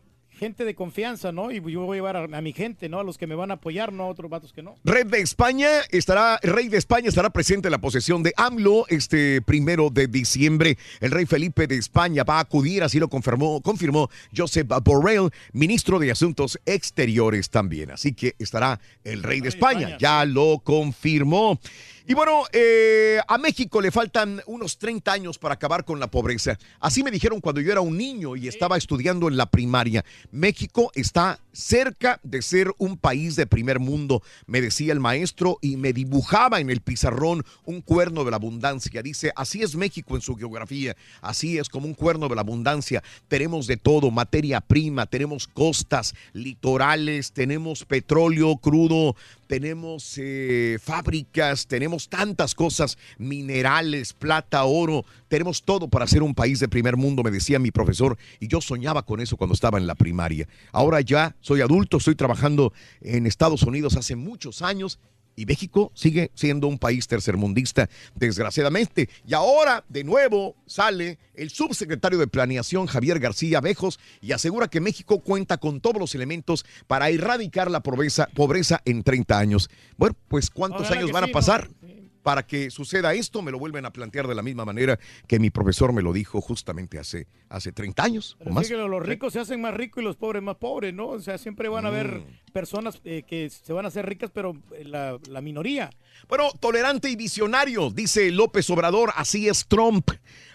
gente 0.42 0.66
de 0.66 0.74
confianza, 0.74 1.32
¿no? 1.32 1.52
Y 1.52 1.62
yo 1.72 1.82
voy 1.82 1.98
a 1.98 2.00
llevar 2.00 2.18
a, 2.18 2.24
a 2.24 2.42
mi 2.42 2.52
gente, 2.52 2.90
¿no? 2.90 3.00
A 3.00 3.04
los 3.04 3.18
que 3.20 3.28
me 3.28 3.36
van 3.36 3.52
a 3.52 3.56
apoyar, 3.56 3.94
no 3.94 4.06
a 4.06 4.08
otros 4.08 4.30
vatos 4.30 4.52
que 4.54 4.64
no. 4.64 4.76
Rey 4.84 5.04
de 5.04 5.20
España 5.20 5.70
estará, 5.92 6.40
Rey 6.42 6.68
de 6.68 6.78
España 6.78 7.10
estará 7.10 7.30
presente 7.30 7.68
en 7.68 7.72
la 7.72 7.80
posesión 7.80 8.24
de 8.24 8.34
AMLO 8.36 8.86
este 8.88 9.42
primero 9.44 9.90
de 9.92 10.08
diciembre. 10.08 10.80
El 11.00 11.12
rey 11.12 11.28
Felipe 11.28 11.68
de 11.68 11.76
España 11.76 12.24
va 12.24 12.38
a 12.38 12.42
acudir, 12.42 12.82
así 12.82 13.00
lo 13.00 13.08
confirmó, 13.08 13.62
confirmó 13.62 14.10
Joseph 14.36 14.68
Borrell, 14.84 15.30
ministro 15.54 16.00
de 16.00 16.10
Asuntos 16.10 16.60
Exteriores 16.66 17.52
también. 17.52 17.92
Así 17.92 18.14
que 18.14 18.34
estará 18.40 18.80
el 19.04 19.22
Rey 19.22 19.42
de 19.42 19.50
España, 19.50 19.98
ya 20.00 20.26
lo 20.26 20.60
confirmó. 20.64 21.60
Y 22.08 22.14
bueno, 22.16 22.44
eh, 22.52 23.20
a 23.28 23.38
México 23.38 23.80
le 23.80 23.92
faltan 23.92 24.42
unos 24.48 24.78
30 24.80 25.12
años 25.12 25.38
para 25.38 25.54
acabar 25.54 25.86
con 25.86 26.00
la 26.00 26.08
pobreza. 26.08 26.58
Así 26.80 27.04
me 27.04 27.12
dijeron 27.12 27.42
cuando 27.42 27.62
yo 27.62 27.72
era 27.72 27.82
un 27.82 27.96
niño 27.96 28.36
y 28.36 28.48
estaba 28.48 28.78
estudiando 28.78 29.28
en 29.28 29.38
la 29.38 29.46
primaria. 29.46 30.04
México 30.32 30.92
está 30.96 31.40
cerca 31.54 32.20
de 32.24 32.42
ser 32.42 32.72
un 32.78 32.98
país 32.98 33.36
de 33.36 33.46
primer 33.46 33.80
mundo, 33.80 34.24
me 34.48 34.62
decía 34.62 34.94
el 34.94 35.00
maestro 35.00 35.58
y 35.62 35.78
me 35.78 35.94
dibujaba 35.94 36.60
en 36.60 36.70
el 36.70 36.82
pizarrón 36.82 37.46
un 37.66 37.82
cuerno 37.82 38.24
de 38.24 38.32
la 38.32 38.38
abundancia. 38.38 39.02
Dice, 39.02 39.32
así 39.36 39.62
es 39.62 39.76
México 39.76 40.16
en 40.16 40.22
su 40.22 40.36
geografía, 40.36 40.96
así 41.22 41.58
es 41.58 41.70
como 41.70 41.88
un 41.88 41.94
cuerno 41.94 42.30
de 42.30 42.36
la 42.36 42.42
abundancia. 42.42 43.04
Tenemos 43.28 43.68
de 43.68 43.78
todo, 43.78 44.12
materia 44.12 44.62
prima, 44.62 45.06
tenemos 45.06 45.48
costas, 45.48 46.16
litorales, 46.34 47.32
tenemos 47.32 47.86
petróleo 47.86 48.58
crudo, 48.58 49.16
tenemos 49.52 50.14
eh, 50.16 50.80
fábricas, 50.82 51.68
tenemos 51.68 52.08
tantas 52.08 52.56
cosas, 52.56 52.98
minerales, 53.18 54.14
plata, 54.14 54.64
oro, 54.64 55.04
tenemos 55.28 55.64
todo 55.64 55.90
para 55.90 56.08
ser 56.08 56.24
un 56.24 56.34
país 56.34 56.62
de 56.62 56.70
primer 56.70 56.96
mundo, 56.96 57.22
me 57.22 57.32
decía 57.32 57.60
mi 57.60 57.70
profesor, 57.70 58.18
y 58.40 58.48
yo 58.48 58.62
soñaba 58.62 59.04
con 59.04 59.20
eso 59.20 59.36
cuando 59.36 59.54
estaba 59.54 59.78
en 59.78 59.88
la 59.88 59.96
primaria. 59.96 60.48
Ahora 60.72 61.02
ya 61.02 61.36
soy 61.42 61.60
adulto, 61.60 61.98
estoy 61.98 62.16
trabajando 62.16 62.72
en 63.02 63.28
Estados 63.28 63.64
Unidos 63.64 63.98
hace 63.98 64.16
muchos 64.16 64.62
años 64.62 65.00
y 65.36 65.46
México 65.46 65.92
sigue 65.96 66.32
siendo 66.34 66.68
un 66.68 66.78
país 66.78 67.08
tercermundista, 67.08 67.90
desgraciadamente. 68.16 69.10
Y 69.26 69.34
ahora, 69.34 69.84
de 69.90 70.04
nuevo, 70.04 70.56
sale 70.66 71.18
el 71.34 71.50
subsecretario 71.50 72.20
de 72.20 72.28
Planeación, 72.28 72.88
Javier 72.88 73.20
García 73.20 73.62
Bejos, 73.62 74.00
y 74.22 74.32
asegura 74.32 74.68
que 74.68 74.82
México 74.82 75.20
cuenta 75.20 75.58
con 75.58 75.82
todos 75.82 76.00
los 76.00 76.16
elementos 76.16 76.66
para 76.88 77.10
erradicar 77.10 77.72
la 77.72 77.82
pobreza, 77.82 78.28
pobreza 78.34 78.82
en 78.86 79.04
30 79.04 79.38
años. 79.38 79.70
Bueno, 79.98 80.16
pues 80.28 80.50
¿cuántos 80.50 80.82
Ojalá 80.82 81.00
años 81.00 81.12
van 81.12 81.26
sí, 81.26 81.30
a 81.30 81.34
pasar? 81.34 81.70
Para 82.24 82.46
que 82.46 82.70
suceda 82.70 83.14
esto, 83.14 83.42
me 83.42 83.52
lo 83.52 83.58
vuelven 83.60 83.86
a 83.86 83.92
plantear 83.92 84.28
de 84.28 84.36
la 84.36 84.42
misma 84.44 84.64
manera 84.64 85.00
que 85.28 85.40
mi 85.40 85.50
profesor 85.50 85.92
me 85.92 86.02
lo 86.02 86.14
dijo 86.14 86.40
justamente 86.42 87.00
hace, 87.00 87.28
hace 87.50 87.72
30 87.72 88.04
años 88.04 88.38
o 88.46 88.52
más. 88.52 88.70
los 88.70 89.04
ricos 89.06 89.34
se 89.34 89.40
hacen 89.40 89.60
más 89.62 89.74
ricos 89.74 90.02
y 90.02 90.06
los 90.06 90.18
pobres 90.18 90.44
más 90.44 90.58
pobres, 90.58 90.94
¿no? 90.94 91.08
O 91.10 91.20
sea, 91.20 91.38
siempre 91.38 91.68
van 91.70 91.86
a 91.86 91.88
haber 91.90 92.20
Mm. 92.20 92.52
personas 92.54 93.02
eh, 93.06 93.24
que 93.28 93.50
se 93.50 93.74
van 93.74 93.86
a 93.86 93.88
hacer 93.88 94.06
ricas, 94.06 94.30
pero 94.34 94.56
eh, 94.76 94.84
la, 94.86 95.18
la 95.30 95.42
minoría. 95.42 95.90
Bueno, 96.28 96.52
tolerante 96.60 97.10
y 97.10 97.16
visionario, 97.16 97.90
dice 97.90 98.30
López 98.32 98.70
Obrador, 98.70 99.12
así 99.16 99.48
es 99.48 99.66
Trump. 99.68 100.12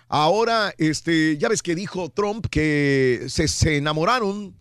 Ahora, 0.08 0.72
este, 0.78 1.36
ya 1.36 1.48
ves 1.48 1.62
que 1.62 1.74
dijo 1.74 2.10
Trump 2.10 2.46
que 2.48 3.24
se, 3.28 3.48
se 3.48 3.76
enamoraron, 3.78 4.54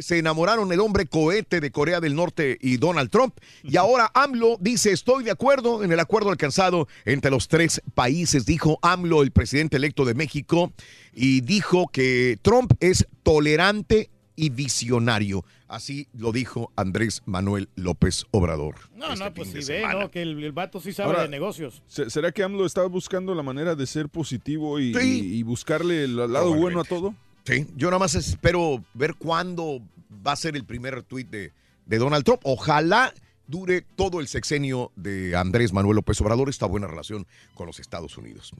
se 0.00 0.18
enamoraron 0.18 0.72
el 0.72 0.80
hombre 0.80 1.06
cohete 1.06 1.60
de 1.60 1.70
Corea 1.70 2.00
del 2.00 2.14
Norte 2.14 2.58
y 2.60 2.76
Donald 2.76 3.10
Trump. 3.10 3.34
Y 3.62 3.76
ahora 3.76 4.10
AMLO 4.14 4.56
dice, 4.60 4.92
estoy 4.92 5.24
de 5.24 5.30
acuerdo 5.30 5.82
en 5.84 5.92
el 5.92 6.00
acuerdo 6.00 6.30
alcanzado 6.30 6.88
entre 7.04 7.30
los 7.30 7.48
tres 7.48 7.80
países, 7.94 8.46
dijo 8.46 8.78
AMLO, 8.82 9.22
el 9.22 9.30
presidente 9.30 9.76
electo 9.76 10.04
de 10.04 10.14
México, 10.14 10.72
y 11.14 11.40
dijo 11.42 11.88
que 11.88 12.38
Trump 12.42 12.72
es 12.80 13.06
tolerante 13.22 14.10
y 14.36 14.50
visionario. 14.50 15.44
Así 15.68 16.06
lo 16.12 16.32
dijo 16.32 16.70
Andrés 16.76 17.22
Manuel 17.24 17.68
López 17.76 18.24
Obrador. 18.30 18.74
No, 18.94 19.12
este 19.12 19.24
no, 19.24 19.32
pues 19.34 19.48
si 19.50 19.72
ve. 19.72 19.82
¿no? 19.98 20.10
Que 20.10 20.22
el, 20.22 20.42
el 20.42 20.52
vato 20.52 20.80
sí 20.80 20.92
sabe 20.92 21.08
Ahora, 21.10 21.22
de 21.22 21.28
negocios. 21.28 21.82
¿se- 21.86 22.10
¿Será 22.10 22.30
que 22.32 22.42
AMLO 22.42 22.66
estaba 22.66 22.88
buscando 22.88 23.34
la 23.34 23.42
manera 23.42 23.74
de 23.74 23.86
ser 23.86 24.08
positivo 24.10 24.78
y, 24.80 24.94
Sí. 24.94 25.20
y- 25.22 25.38
y 25.38 25.42
buscarle 25.42 26.04
el 26.04 26.16
lado 26.16 26.52
bueno 26.54 26.80
a 26.80 26.84
todo? 26.84 27.14
Sí, 27.44 27.66
yo 27.76 27.88
nada 27.88 27.98
más 27.98 28.14
espero 28.14 28.84
ver 28.94 29.14
cuándo 29.14 29.80
va 30.26 30.32
a 30.32 30.36
ser 30.36 30.54
el 30.56 30.64
primer 30.64 31.02
tuit 31.02 31.28
de, 31.28 31.52
de 31.86 31.98
Donald 31.98 32.24
Trump. 32.24 32.40
Ojalá 32.44 33.12
dure 33.48 33.82
todo 33.96 34.20
el 34.20 34.28
sexenio 34.28 34.92
de 34.96 35.34
Andrés 35.36 35.72
Manuel 35.72 35.96
López 35.96 36.20
Obrador 36.20 36.48
esta 36.48 36.66
buena 36.66 36.86
relación 36.86 37.26
con 37.54 37.66
los 37.66 37.80
Estados 37.80 38.16
Unidos. 38.16 38.52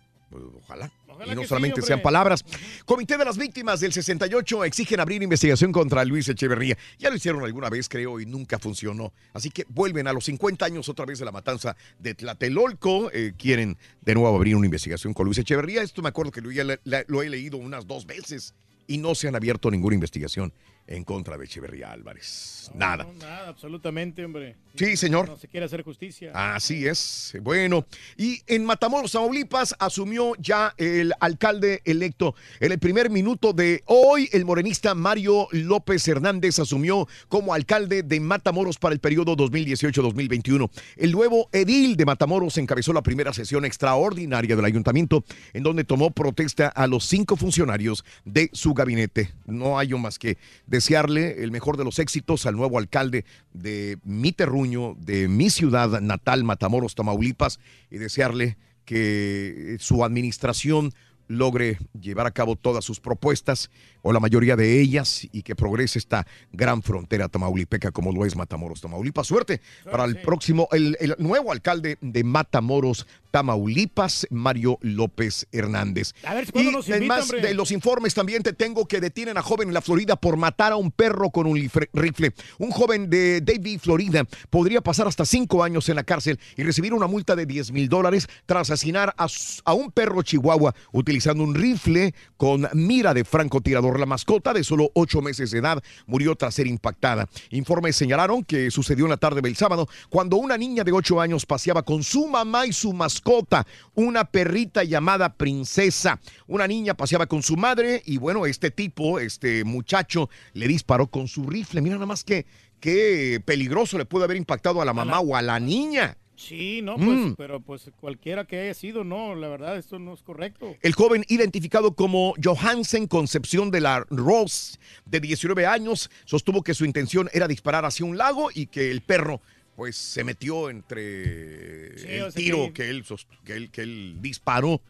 Ojalá. 0.65 0.91
Ojalá 1.09 1.33
y 1.33 1.37
no 1.37 1.43
sí, 1.43 1.49
solamente 1.49 1.83
sean 1.83 2.01
palabras. 2.01 2.43
Comité 2.87 3.19
de 3.19 3.25
las 3.27 3.37
Víctimas 3.37 3.81
del 3.81 3.93
68 3.93 4.65
exigen 4.65 4.99
abrir 4.99 5.23
investigación 5.23 5.71
contra 5.73 6.05
Luis 6.07 6.27
Echeverría. 6.29 6.77
Ya 6.99 7.11
lo 7.11 7.17
hicieron 7.17 7.45
alguna 7.45 7.69
vez, 7.69 7.87
creo, 7.89 8.19
y 8.19 8.25
nunca 8.27 8.59
funcionó. 8.59 9.13
Así 9.35 9.51
que 9.51 9.65
vuelven 9.69 10.09
a 10.09 10.13
los 10.15 10.25
50 10.25 10.65
años 10.65 10.89
otra 10.89 11.05
vez 11.05 11.19
de 11.19 11.27
la 11.27 11.33
matanza 11.33 11.77
de 11.99 12.15
Tlatelolco. 12.15 13.11
Eh, 13.13 13.35
quieren 13.37 13.77
de 14.01 14.15
nuevo 14.15 14.35
abrir 14.35 14.57
una 14.57 14.67
investigación 14.67 15.13
con 15.13 15.27
Luis 15.27 15.37
Echeverría. 15.39 15.83
Esto 15.83 16.01
me 16.03 16.09
acuerdo 16.09 16.33
que 16.33 16.41
lo, 16.41 16.51
ya 16.51 16.65
la- 16.65 17.05
lo 17.07 17.23
he 17.23 17.29
leído 17.29 17.59
unas 17.59 17.87
dos 17.87 18.07
veces 18.07 18.55
y 18.93 18.99
no 18.99 19.15
se 19.15 19.27
han 19.27 19.35
abierto 19.35 19.71
ninguna 19.71 19.95
investigación 19.95 20.53
en 20.87 21.05
contra 21.05 21.39
de 21.39 21.45
Echeverría 21.45 21.93
Álvarez. 21.93 22.71
Nada. 22.75 23.05
No, 23.05 23.13
nada, 23.15 23.49
absolutamente, 23.49 24.25
hombre. 24.25 24.57
Sí, 24.75 24.97
señor. 24.97 25.29
No 25.29 25.37
se 25.37 25.49
quiere 25.49 25.67
hacer 25.67 25.83
justicia. 25.83 26.33
Así 26.35 26.87
es. 26.87 27.37
Bueno, 27.43 27.87
y 28.17 28.41
en 28.47 28.65
Matamoros, 28.65 29.13
Tamaulipas, 29.13 29.75
asumió 29.79 30.35
ya 30.39 30.75
el 30.79 31.13
alcalde 31.21 31.83
electo. 31.85 32.35
En 32.59 32.73
el 32.73 32.79
primer 32.79 33.11
minuto 33.11 33.53
de 33.53 33.83
hoy, 33.87 34.29
el 34.33 34.45
morenista 34.45 34.95
Mario 34.95 35.47
López 35.53 36.07
Hernández 36.09 36.59
asumió 36.59 37.07
como 37.29 37.55
alcalde 37.55 38.03
de 38.03 38.21
Matamoros 38.21 38.79
para 38.79 38.95
el 38.95 39.01
periodo 39.01 39.37
2018-2021. 39.37 40.71
El 40.97 41.13
nuevo 41.13 41.49
edil 41.53 41.97
de 41.97 42.07
Matamoros 42.07 42.59
encabezó 42.59 42.93
la 42.93 43.03
primera 43.03 43.33
sesión 43.33 43.65
extraordinaria 43.65 44.57
del 44.57 44.65
ayuntamiento, 44.65 45.25
en 45.53 45.63
donde 45.63 45.85
tomó 45.85 46.11
protesta 46.11 46.69
a 46.69 46.87
los 46.87 47.05
cinco 47.05 47.37
funcionarios 47.37 48.05
de 48.25 48.51
su 48.53 48.75
gabinete. 48.75 49.33
No 49.47 49.79
hay 49.79 49.93
más 49.99 50.19
que 50.19 50.39
desearle 50.73 51.45
el 51.45 51.51
mejor 51.53 51.77
de 51.77 51.85
los 51.85 51.99
éxitos 51.99 52.47
al 52.47 52.57
nuevo 52.57 52.79
alcalde 52.79 53.27
de 53.53 53.99
mi 54.05 54.33
terruño, 54.33 54.97
de 54.99 55.29
mi 55.29 55.51
ciudad 55.51 56.01
natal, 56.01 56.45
Matamoros, 56.45 56.95
Tamaulipas, 56.95 57.61
y 57.91 57.99
desearle 57.99 58.57
que 58.87 59.77
su 59.81 60.03
administración 60.03 60.95
logre 61.33 61.79
llevar 61.99 62.27
a 62.27 62.31
cabo 62.31 62.57
todas 62.57 62.85
sus 62.85 63.01
propuestas 63.01 63.71
o 64.03 64.13
la 64.13 64.21
mayoría 64.21 64.57
de 64.57 64.81
ellas 64.81 65.27
y 65.33 65.43
que 65.43 65.55
progrese 65.57 65.99
esta 65.99 66.27
gran 66.53 66.83
frontera 66.83 67.29
tamaulipeca 67.29 67.91
como 67.91 68.13
lo 68.13 68.25
es 68.25 68.37
Matamoros, 68.37 68.81
Tamaulipas. 68.81 69.27
Suerte 69.27 69.61
para 69.91 70.05
el 70.05 70.21
próximo, 70.21 70.69
el, 70.73 70.97
el 71.01 71.15
nuevo 71.19 71.53
alcalde 71.53 71.99
de 72.01 72.25
Matamoros, 72.25 73.07
Tamaulipas, 73.31 74.27
Mario 74.31 74.79
López 74.83 75.47
Hernández. 75.53 76.13
A 76.25 76.35
ver, 76.35 76.53
¿cuándo 76.53 76.71
Y 76.71 76.75
nos 76.75 76.87
invita, 76.89 76.97
además 76.99 77.23
hombre? 77.31 77.41
de 77.49 77.55
los 77.55 77.71
informes 77.73 78.15
también 78.15 78.43
te 78.43 78.53
tengo 78.53 78.87
que 78.87 79.01
detienen 79.01 79.39
a 79.39 79.43
joven 79.43 79.69
en 79.69 79.75
la 79.75 79.81
Florida 79.81 80.17
por 80.17 80.37
matar 80.37 80.73
a 80.73 80.77
un 80.77 80.91
perro 80.91 81.31
con 81.31 81.47
un 81.47 81.57
rifle. 81.93 82.35
Un 82.59 82.71
joven 82.71 83.09
de 83.09 83.41
Davie, 83.41 83.79
Florida, 83.79 84.25
podría 84.51 84.83
pasar 84.83 85.09
hasta 85.09 85.25
cinco 85.25 85.65
años 85.65 85.89
en 85.89 85.97
la 85.97 86.05
cárcel 86.05 86.39
y 86.57 86.63
recibir 86.63 86.93
una 86.93 87.07
multa 87.07 87.35
de 87.35 87.47
10 87.47 87.73
mil 87.73 87.89
dólares 87.89 88.29
tras 88.45 88.69
asesinar 88.71 89.15
a, 89.17 89.27
a 89.65 89.73
un 89.73 89.91
perro 89.93 90.23
chihuahua 90.23 90.75
utilizando 90.93 91.22
un 91.31 91.55
rifle 91.55 92.15
con 92.37 92.69
mira 92.75 93.15
de 93.15 93.25
francotirador. 93.25 93.99
La 93.99 94.07
mascota 94.07 94.53
de 94.53 94.65
solo 94.65 94.91
ocho 94.95 95.23
meses 95.23 95.51
de 95.51 95.59
edad 95.59 95.83
murió 96.07 96.35
tras 96.35 96.55
ser 96.55 96.67
impactada. 96.67 97.29
Informes 97.51 97.97
señalaron 97.97 98.45
que 98.45 98.71
sucedió 98.71 99.05
en 99.05 99.11
la 99.11 99.17
tarde 99.17 99.41
del 99.41 99.57
sábado 99.57 99.89
cuando 100.11 100.37
una 100.37 100.59
niña 100.59 100.85
de 100.85 100.93
ocho 100.93 101.21
años 101.21 101.47
paseaba 101.47 101.83
con 101.83 102.03
su 102.03 102.27
mamá 102.27 102.67
y 102.67 102.73
su 102.73 102.93
mascota, 102.93 103.67
una 103.95 104.25
perrita 104.25 104.85
llamada 104.85 105.35
Princesa. 105.35 106.21
Una 106.47 106.67
niña 106.67 106.95
paseaba 106.95 107.27
con 107.27 107.43
su 107.43 107.57
madre 107.57 108.03
y 108.05 108.19
bueno, 108.19 108.47
este 108.47 108.71
tipo, 108.71 109.21
este 109.21 109.65
muchacho, 109.65 110.29
le 110.53 110.67
disparó 110.69 111.07
con 111.07 111.29
su 111.29 111.47
rifle. 111.47 111.81
Mira 111.81 111.97
nada 111.97 112.07
más 112.07 112.25
que 112.25 112.47
qué 112.81 113.41
peligroso 113.45 113.97
le 113.97 114.05
puede 114.05 114.25
haber 114.25 114.37
impactado 114.37 114.83
a 114.83 114.85
la 114.85 114.93
mamá 114.93 115.21
o 115.21 115.37
a 115.37 115.43
la 115.43 115.61
niña. 115.61 116.17
Sí, 116.49 116.81
no, 116.83 116.97
pues, 116.97 117.09
Mm. 117.19 117.35
pero 117.37 117.61
pues 117.61 117.91
cualquiera 118.01 118.45
que 118.45 118.59
haya 118.59 118.75
sido, 118.75 119.05
no, 119.05 119.35
la 119.35 119.49
verdad, 119.49 119.77
esto 119.77 119.99
no 119.99 120.13
es 120.15 120.23
correcto. 120.23 120.77
El 120.83 120.93
joven 120.95 121.25
identificado 121.29 121.95
como 121.95 122.35
Johansen 122.43 123.07
Concepción 123.07 123.71
de 123.71 123.81
la 123.81 124.05
Rose, 124.11 124.79
de 125.07 125.21
19 125.21 125.67
años, 125.67 126.11
sostuvo 126.25 126.63
que 126.63 126.75
su 126.75 126.85
intención 126.85 127.29
era 127.33 127.47
disparar 127.49 127.85
hacia 127.85 128.05
un 128.07 128.17
lago 128.19 128.51
y 128.53 128.67
que 128.67 128.91
el 128.91 129.01
perro 129.03 129.41
pues 129.77 129.97
se 129.97 130.23
metió 130.25 130.69
entre 130.69 131.97
Sí, 131.99 132.07
el 132.09 132.35
tiro 132.35 132.67
que- 132.67 132.73
que... 132.73 132.91
él, 132.91 133.05
que, 133.45 133.53
él, 133.55 133.71
que 133.71 133.83
él 133.83 134.17
disparó. 134.21 134.81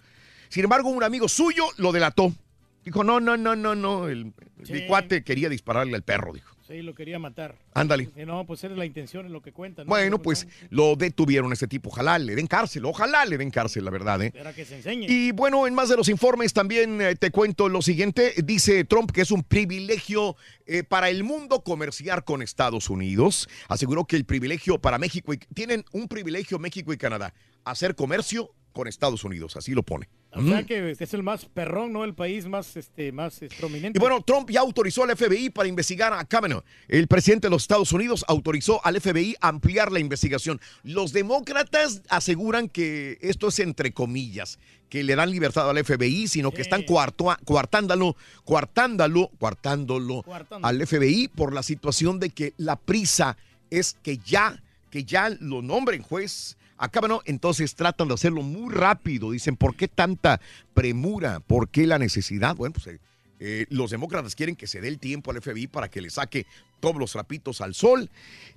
Sin 0.48 0.64
embargo, 0.64 0.88
un 0.90 1.02
amigo 1.04 1.28
suyo 1.28 1.64
lo 1.76 1.92
delató. 1.92 2.32
Dijo, 2.84 3.04
no, 3.04 3.20
no, 3.20 3.36
no, 3.36 3.54
no, 3.54 3.74
no. 3.76 4.08
El, 4.08 4.32
Sí. 4.64 4.72
mi 4.72 4.86
cuate 4.86 5.22
quería 5.22 5.48
dispararle 5.48 5.94
al 5.94 6.02
perro, 6.02 6.32
dijo. 6.32 6.51
Sí, 6.66 6.80
lo 6.80 6.94
quería 6.94 7.18
matar. 7.18 7.56
Ándale. 7.74 8.10
No, 8.26 8.46
pues 8.46 8.62
es 8.64 8.70
la 8.70 8.86
intención, 8.86 9.26
es 9.26 9.32
lo 9.32 9.42
que 9.42 9.52
cuenta. 9.52 9.82
¿no? 9.82 9.88
Bueno, 9.88 10.22
pues 10.22 10.46
lo 10.70 10.94
detuvieron 10.96 11.50
a 11.50 11.54
este 11.54 11.66
tipo. 11.66 11.88
Ojalá 11.88 12.18
le 12.18 12.34
den 12.34 12.46
cárcel, 12.46 12.84
ojalá 12.84 13.24
le 13.24 13.36
den 13.36 13.50
cárcel, 13.50 13.84
la 13.84 13.90
verdad, 13.90 14.22
¿eh? 14.22 14.32
Que 14.54 14.64
se 14.64 14.76
enseñe. 14.76 15.06
Y 15.08 15.32
bueno, 15.32 15.66
en 15.66 15.74
más 15.74 15.88
de 15.88 15.96
los 15.96 16.08
informes 16.08 16.52
también 16.52 17.00
eh, 17.00 17.16
te 17.16 17.30
cuento 17.30 17.68
lo 17.68 17.82
siguiente. 17.82 18.34
Dice 18.44 18.84
Trump 18.84 19.10
que 19.10 19.22
es 19.22 19.30
un 19.30 19.42
privilegio 19.42 20.36
eh, 20.66 20.84
para 20.84 21.10
el 21.10 21.24
mundo 21.24 21.62
comerciar 21.62 22.24
con 22.24 22.42
Estados 22.42 22.90
Unidos. 22.90 23.48
Aseguró 23.68 24.04
que 24.04 24.16
el 24.16 24.24
privilegio 24.24 24.80
para 24.80 24.98
México 24.98 25.32
y 25.32 25.38
tienen 25.38 25.84
un 25.92 26.06
privilegio 26.08 26.58
México 26.58 26.92
y 26.92 26.96
Canadá, 26.96 27.34
hacer 27.64 27.94
comercio 27.94 28.54
con 28.72 28.86
Estados 28.86 29.24
Unidos. 29.24 29.56
Así 29.56 29.72
lo 29.72 29.82
pone. 29.82 30.08
O 30.34 30.42
sea 30.42 30.62
que 30.62 30.96
es 30.98 31.14
el 31.14 31.22
más 31.22 31.44
perrón, 31.44 31.92
¿no? 31.92 32.04
El 32.04 32.14
país 32.14 32.46
más, 32.46 32.74
este, 32.76 33.12
más 33.12 33.38
prominente. 33.58 33.98
Y 33.98 34.00
bueno, 34.00 34.22
Trump 34.22 34.50
ya 34.50 34.60
autorizó 34.60 35.04
al 35.04 35.14
FBI 35.14 35.50
para 35.50 35.68
investigar 35.68 36.12
a 36.14 36.24
Kavanaugh. 36.24 36.62
El 36.88 37.06
presidente 37.06 37.48
de 37.48 37.50
los 37.50 37.62
Estados 37.64 37.92
Unidos 37.92 38.24
autorizó 38.28 38.80
al 38.84 38.98
FBI 39.00 39.36
a 39.42 39.48
ampliar 39.48 39.92
la 39.92 39.98
investigación. 39.98 40.58
Los 40.84 41.12
demócratas 41.12 42.00
aseguran 42.08 42.68
que 42.70 43.18
esto 43.20 43.48
es 43.48 43.58
entre 43.58 43.92
comillas, 43.92 44.58
que 44.88 45.02
le 45.02 45.14
dan 45.16 45.30
libertad 45.30 45.68
al 45.68 45.84
FBI, 45.84 46.28
sino 46.28 46.50
que 46.50 46.62
están 46.62 46.82
cuarto- 46.82 47.36
coartándolo, 47.44 48.16
coartándolo, 48.44 49.30
coartándolo 49.38 50.22
al 50.62 50.86
FBI 50.86 51.28
por 51.28 51.52
la 51.52 51.62
situación 51.62 52.20
de 52.20 52.30
que 52.30 52.54
la 52.56 52.76
prisa 52.76 53.36
es 53.70 53.96
que 54.02 54.18
ya, 54.18 54.62
que 54.90 55.04
ya 55.04 55.30
lo 55.40 55.60
nombren 55.62 56.02
juez. 56.02 56.56
A 56.82 56.88
Kavanaugh, 56.88 57.22
entonces 57.26 57.76
tratan 57.76 58.08
de 58.08 58.14
hacerlo 58.14 58.42
muy 58.42 58.74
rápido. 58.74 59.30
Dicen, 59.30 59.56
¿por 59.56 59.76
qué 59.76 59.86
tanta 59.86 60.40
premura? 60.74 61.38
¿Por 61.38 61.68
qué 61.68 61.86
la 61.86 61.96
necesidad? 61.96 62.56
Bueno, 62.56 62.72
pues 62.72 62.88
eh, 62.88 62.98
eh, 63.38 63.66
los 63.70 63.92
demócratas 63.92 64.34
quieren 64.34 64.56
que 64.56 64.66
se 64.66 64.80
dé 64.80 64.88
el 64.88 64.98
tiempo 64.98 65.30
al 65.30 65.40
FBI 65.40 65.68
para 65.68 65.88
que 65.88 66.00
le 66.00 66.10
saque 66.10 66.44
todos 66.80 66.96
los 66.96 67.12
trapitos 67.12 67.60
al 67.60 67.74
sol. 67.74 68.10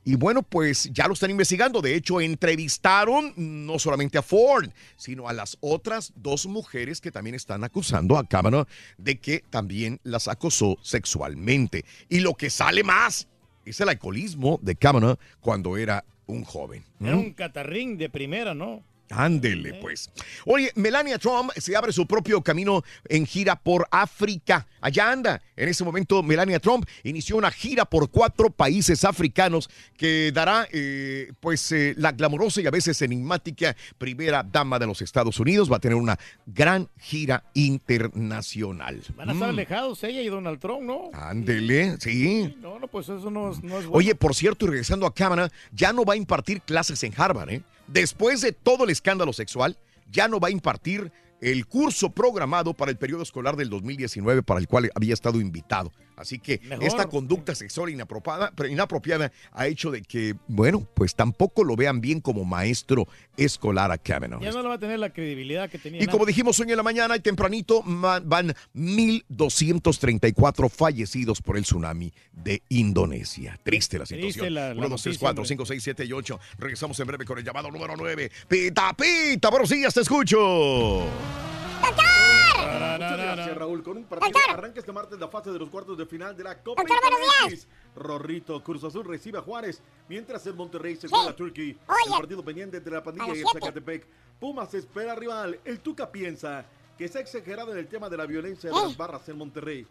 Y 0.03 0.15
bueno, 0.15 0.41
pues 0.41 0.89
ya 0.91 1.07
lo 1.07 1.13
están 1.13 1.29
investigando. 1.29 1.83
De 1.83 1.93
hecho, 1.93 2.19
entrevistaron 2.19 3.31
no 3.37 3.77
solamente 3.77 4.17
a 4.17 4.23
Ford, 4.23 4.71
sino 4.97 5.29
a 5.29 5.33
las 5.33 5.59
otras 5.61 6.11
dos 6.15 6.47
mujeres 6.47 7.01
que 7.01 7.11
también 7.11 7.35
están 7.35 7.63
acusando 7.63 8.17
a 8.17 8.27
Kavanaugh 8.27 8.67
de 8.97 9.19
que 9.19 9.43
también 9.51 9.99
las 10.01 10.27
acosó 10.27 10.79
sexualmente. 10.81 11.85
Y 12.09 12.21
lo 12.21 12.33
que 12.33 12.49
sale 12.49 12.83
más 12.83 13.27
es 13.65 13.79
el 13.81 13.89
alcoholismo 13.89 14.59
de 14.63 14.75
Kavanaugh 14.75 15.19
cuando 15.41 15.77
era 15.77 16.03
un 16.27 16.43
joven. 16.43 16.83
Era 16.99 17.15
un 17.15 17.33
catarrín 17.33 17.97
de 17.97 18.09
primera, 18.09 18.53
¿no? 18.53 18.83
Ándele, 19.09 19.75
pues. 19.75 20.09
Oye, 20.45 20.71
Melania 20.75 21.17
Trump 21.19 21.51
se 21.57 21.75
abre 21.75 21.93
su 21.93 22.07
propio 22.07 22.41
camino 22.41 22.83
en 23.07 23.25
gira 23.25 23.55
por 23.55 23.87
África. 23.91 24.67
Allá 24.81 25.11
anda. 25.11 25.41
En 25.55 25.69
ese 25.69 25.83
momento, 25.83 26.21
Melania 26.23 26.59
Trump 26.59 26.87
inició 27.03 27.37
una 27.37 27.51
gira 27.51 27.85
por 27.85 28.09
cuatro 28.09 28.49
países 28.49 29.03
africanos 29.05 29.69
que 29.97 30.31
dará, 30.33 30.67
eh, 30.71 31.31
pues, 31.39 31.71
eh, 31.71 31.93
la 31.97 32.11
glamurosa 32.13 32.61
y 32.61 32.67
a 32.67 32.71
veces 32.71 33.01
enigmática 33.01 33.75
primera 33.97 34.43
dama 34.43 34.79
de 34.79 34.87
los 34.87 35.01
Estados 35.01 35.39
Unidos. 35.39 35.71
Va 35.71 35.77
a 35.77 35.79
tener 35.79 35.95
una 35.97 36.17
gran 36.45 36.89
gira 36.99 37.43
internacional. 37.53 39.01
Van 39.15 39.29
a 39.29 39.33
estar 39.33 39.47
Mm, 39.49 39.51
alejados 39.51 40.03
ella 40.03 40.21
y 40.21 40.27
Donald 40.27 40.59
Trump, 40.59 40.81
¿no? 40.83 41.11
Ándele, 41.13 41.97
sí. 41.99 42.55
No, 42.59 42.79
no, 42.79 42.87
pues 42.87 43.09
eso 43.09 43.29
no, 43.29 43.51
es- 43.51 43.63
no 43.63 43.77
es 43.79 43.85
bueno. 43.85 43.91
Oye, 43.97 44.15
por 44.15 44.33
cierto, 44.35 44.65
y 44.65 44.69
regresando 44.69 45.05
a 45.05 45.13
Kavanaugh, 45.13 45.51
ya 45.71 45.93
no 45.93 46.03
va 46.05 46.13
a 46.13 46.17
impartir 46.17 46.61
clases 46.61 47.03
en 47.03 47.13
Harvard, 47.15 47.49
¿eh? 47.51 47.61
Después 47.87 48.41
de 48.41 48.51
todo 48.51 48.83
el 48.83 48.89
escándalo 48.89 49.33
sexual, 49.33 49.77
ya 50.11 50.27
no 50.27 50.39
va 50.39 50.47
a 50.49 50.51
impartir 50.51 51.11
el 51.41 51.67
curso 51.67 52.09
programado 52.09 52.73
para 52.73 52.91
el 52.91 52.97
periodo 52.97 53.23
escolar 53.23 53.55
del 53.55 53.69
2019 53.69 54.41
para 54.43 54.59
el 54.59 54.67
cual 54.67 54.89
había 54.95 55.13
estado 55.13 55.39
invitado. 55.39 55.91
Así 56.17 56.39
que 56.39 56.59
Mejor. 56.63 56.85
esta 56.85 57.05
conducta 57.09 57.53
sexual 57.55 57.89
inapropiada, 57.89 58.51
pero 58.55 58.69
inapropiada 58.69 59.31
ha 59.51 59.67
hecho 59.67 59.91
de 59.91 60.01
que, 60.01 60.35
bueno, 60.47 60.87
pues 60.93 61.13
tampoco 61.15 61.63
lo 61.63 61.75
vean 61.75 61.99
bien 62.01 62.21
como 62.21 62.45
maestro 62.45 63.07
escolar 63.37 63.91
a 63.91 63.97
Kavanaugh. 63.97 64.41
Ya 64.41 64.51
no 64.51 64.61
le 64.61 64.69
va 64.69 64.75
a 64.75 64.79
tener 64.79 64.99
la 64.99 65.09
credibilidad 65.11 65.69
que 65.69 65.77
tenía. 65.77 66.01
Y 66.03 66.07
como 66.07 66.25
dijimos 66.25 66.59
hoy 66.59 66.71
en 66.71 66.77
la 66.77 66.83
mañana 66.83 67.15
y 67.15 67.19
tempranito, 67.19 67.83
van 67.85 68.53
1.234 68.73 70.69
fallecidos 70.69 71.41
por 71.41 71.57
el 71.57 71.63
tsunami 71.63 72.13
de 72.31 72.61
Indonesia. 72.69 73.59
Triste 73.63 73.97
la 73.99 74.05
Triste 74.05 74.27
situación. 74.33 74.53
la- 74.53 74.73
la 74.73 74.79
1, 74.81 74.89
2, 74.89 75.01
3, 75.01 75.05
noticia, 75.15 75.19
4, 75.19 75.41
hombre. 75.41 75.47
5, 75.49 75.65
6, 75.65 75.83
7 75.83 76.05
y 76.05 76.11
8. 76.13 76.39
Regresamos 76.57 76.99
en 76.99 77.07
breve 77.07 77.25
con 77.25 77.37
el 77.37 77.43
llamado 77.43 77.69
número 77.71 77.95
9. 77.97 78.31
Pita, 78.47 78.93
pita, 78.93 79.49
buenos 79.49 79.69
días, 79.69 79.93
te 79.93 80.01
escucho. 80.01 81.03
Muchas 82.95 83.17
gracias, 83.17 83.57
Raúl. 83.57 83.83
Con 83.83 83.97
un 83.97 84.05
partido 84.05 84.39
arranca 84.49 84.79
este 84.79 84.91
martes 84.91 85.19
la 85.19 85.27
fase 85.27 85.51
de 85.51 85.59
los 85.59 85.69
cuartos 85.69 85.97
de 85.97 86.05
final 86.05 86.35
de 86.35 86.43
la 86.43 86.61
Copa 86.61 86.81
Doctor, 86.81 86.97
buenos 87.01 87.53
MX. 87.53 87.67
Rorrito, 87.95 88.63
Cruz 88.63 88.83
Azul 88.83 89.05
recibe 89.05 89.37
a 89.37 89.41
Juárez, 89.41 89.81
mientras 90.07 90.45
el 90.47 90.53
Monterrey 90.53 90.95
se 90.95 91.07
juega 91.07 91.31
a 91.31 91.35
Turkey. 91.35 91.71
El 92.05 92.11
partido 92.11 92.43
pendiente 92.43 92.77
entre 92.77 92.93
la 92.93 93.03
pandilla 93.03 93.35
y 93.35 93.41
el 93.41 93.47
Zacatepec. 93.51 94.07
Pumas 94.39 94.73
espera 94.73 95.13
al 95.13 95.17
rival. 95.17 95.59
El 95.63 95.79
Tuca 95.79 96.11
piensa 96.11 96.65
que 96.97 97.07
se 97.07 97.17
ha 97.17 97.21
exagerado 97.21 97.71
en 97.71 97.77
el 97.77 97.87
tema 97.87 98.09
de 98.09 98.17
la 98.17 98.25
violencia 98.25 98.69
de 98.69 98.75
las 98.75 98.95
barras 98.95 99.27
en 99.29 99.37
Monterrey. 99.37 99.85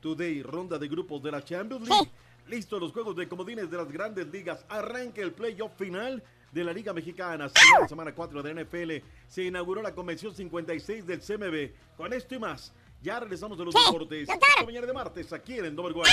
Today, 0.00 0.42
ronda 0.42 0.78
de 0.78 0.88
grupos 0.88 1.22
de 1.22 1.30
la 1.30 1.42
Champions 1.42 1.88
League. 1.88 2.10
Listo 2.48 2.78
los 2.78 2.92
juegos 2.92 3.16
de 3.16 3.28
comodines 3.28 3.70
de 3.70 3.76
las 3.76 3.90
grandes 3.90 4.26
ligas. 4.26 4.64
Arranca 4.68 5.22
el 5.22 5.32
playoff 5.32 5.72
final 5.78 6.22
de 6.52 6.62
la 6.62 6.72
Liga 6.72 6.92
Mexicana. 6.92 7.48
Semana, 7.48 7.88
semana 7.88 8.14
4 8.14 8.42
de 8.42 8.64
NFL. 8.64 9.06
Se 9.26 9.42
inauguró 9.42 9.82
la 9.82 9.94
convención 9.94 10.34
56 10.34 11.06
del 11.06 11.20
CMB. 11.20 11.96
Con 11.96 12.12
esto 12.12 12.34
y 12.34 12.38
más, 12.38 12.72
ya 13.02 13.18
regresamos 13.18 13.58
de 13.58 13.64
los 13.64 13.74
deportes. 13.74 14.28
Esta 14.28 14.64
mañana 14.64 14.86
de 14.86 14.92
martes 14.92 15.32
aquí 15.32 15.58
en 15.58 15.64
el 15.64 15.78
One. 15.78 16.08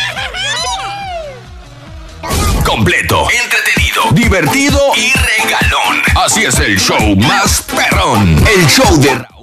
Completo, 2.65 3.27
entretenido, 3.43 4.03
divertido 4.13 4.79
y 4.95 5.11
regalón. 5.11 6.01
Así 6.15 6.43
es 6.43 6.59
el 6.59 6.77
show 6.79 7.15
más 7.15 7.61
perrón. 7.63 8.37
El 8.47 8.65
show 8.67 8.97
de. 8.99 9.39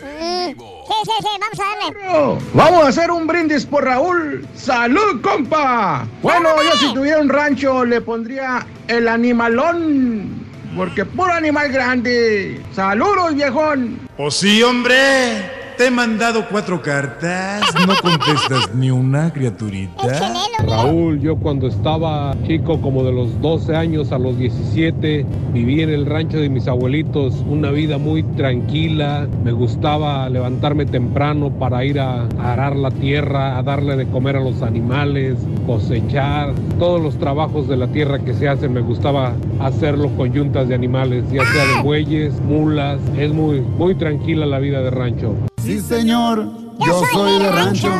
Sí, 0.00 0.56
sí, 1.04 1.12
sí, 1.20 1.28
vamos 1.40 1.60
a 1.60 1.64
darle. 1.64 2.44
Vamos 2.54 2.84
a 2.84 2.88
hacer 2.88 3.10
un 3.10 3.26
brindis 3.26 3.66
por 3.66 3.84
Raúl. 3.84 4.46
¡Salud, 4.54 5.20
compa! 5.20 6.06
Bueno, 6.22 6.48
yo 6.62 6.76
si 6.78 6.94
tuviera 6.94 7.20
un 7.20 7.28
rancho 7.28 7.84
le 7.84 8.00
pondría 8.00 8.66
el 8.88 9.08
animalón. 9.08 10.40
Porque 10.74 11.04
puro 11.04 11.32
animal 11.32 11.70
grande. 11.70 12.62
¡Saludos, 12.72 13.34
viejón! 13.34 13.98
Pues 14.16 14.34
sí, 14.34 14.62
hombre. 14.62 15.59
Te 15.80 15.86
he 15.86 15.90
mandado 15.90 16.44
cuatro 16.46 16.82
cartas. 16.82 17.62
No 17.86 17.94
contestas 18.02 18.74
ni 18.74 18.90
una 18.90 19.32
criaturita. 19.32 20.34
Raúl, 20.58 21.18
yo 21.22 21.36
cuando 21.36 21.68
estaba 21.68 22.36
chico, 22.46 22.82
como 22.82 23.02
de 23.02 23.12
los 23.12 23.40
12 23.40 23.74
años 23.74 24.12
a 24.12 24.18
los 24.18 24.36
17, 24.36 25.24
viví 25.54 25.80
en 25.80 25.88
el 25.88 26.04
rancho 26.04 26.36
de 26.36 26.50
mis 26.50 26.68
abuelitos, 26.68 27.34
una 27.48 27.70
vida 27.70 27.96
muy 27.96 28.22
tranquila. 28.22 29.26
Me 29.42 29.52
gustaba 29.52 30.28
levantarme 30.28 30.84
temprano 30.84 31.48
para 31.48 31.82
ir 31.82 31.98
a 31.98 32.28
arar 32.38 32.76
la 32.76 32.90
tierra, 32.90 33.56
a 33.56 33.62
darle 33.62 33.96
de 33.96 34.06
comer 34.06 34.36
a 34.36 34.40
los 34.40 34.60
animales, 34.60 35.38
cosechar, 35.66 36.52
todos 36.78 37.00
los 37.00 37.18
trabajos 37.18 37.68
de 37.68 37.78
la 37.78 37.86
tierra 37.86 38.18
que 38.18 38.34
se 38.34 38.50
hacen, 38.50 38.74
me 38.74 38.82
gustaba 38.82 39.32
hacerlo 39.60 40.14
con 40.14 40.30
yuntas 40.30 40.68
de 40.68 40.74
animales, 40.74 41.24
ya 41.32 41.42
sea 41.46 41.64
de 41.64 41.82
bueyes, 41.82 42.38
mulas. 42.42 43.00
Es 43.16 43.32
muy, 43.32 43.62
muy 43.62 43.94
tranquila 43.94 44.44
la 44.44 44.58
vida 44.58 44.82
de 44.82 44.90
rancho. 44.90 45.34
Sí, 45.70 45.78
señor, 45.78 46.48
yo 46.84 47.02
soy 47.12 47.38
de 47.38 47.52
rancho, 47.52 47.92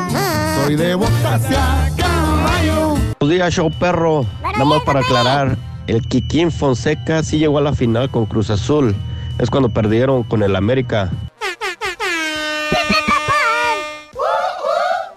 soy 0.56 0.74
de 0.74 0.96
botas 0.96 1.40
y 1.48 1.54
a 1.54 1.88
caballo. 1.96 2.96
Buenos 3.20 3.28
días, 3.32 3.54
show 3.54 3.70
perro. 3.70 4.26
Nada 4.42 4.64
más 4.64 4.82
para 4.82 4.98
aclarar, 4.98 5.56
el 5.86 6.02
Kikín 6.02 6.50
Fonseca 6.50 7.22
sí 7.22 7.38
llegó 7.38 7.58
a 7.58 7.60
la 7.60 7.72
final 7.72 8.10
con 8.10 8.26
Cruz 8.26 8.50
Azul. 8.50 8.96
Es 9.38 9.50
cuando 9.50 9.68
perdieron 9.68 10.24
con 10.24 10.42
el 10.42 10.56
América. 10.56 11.12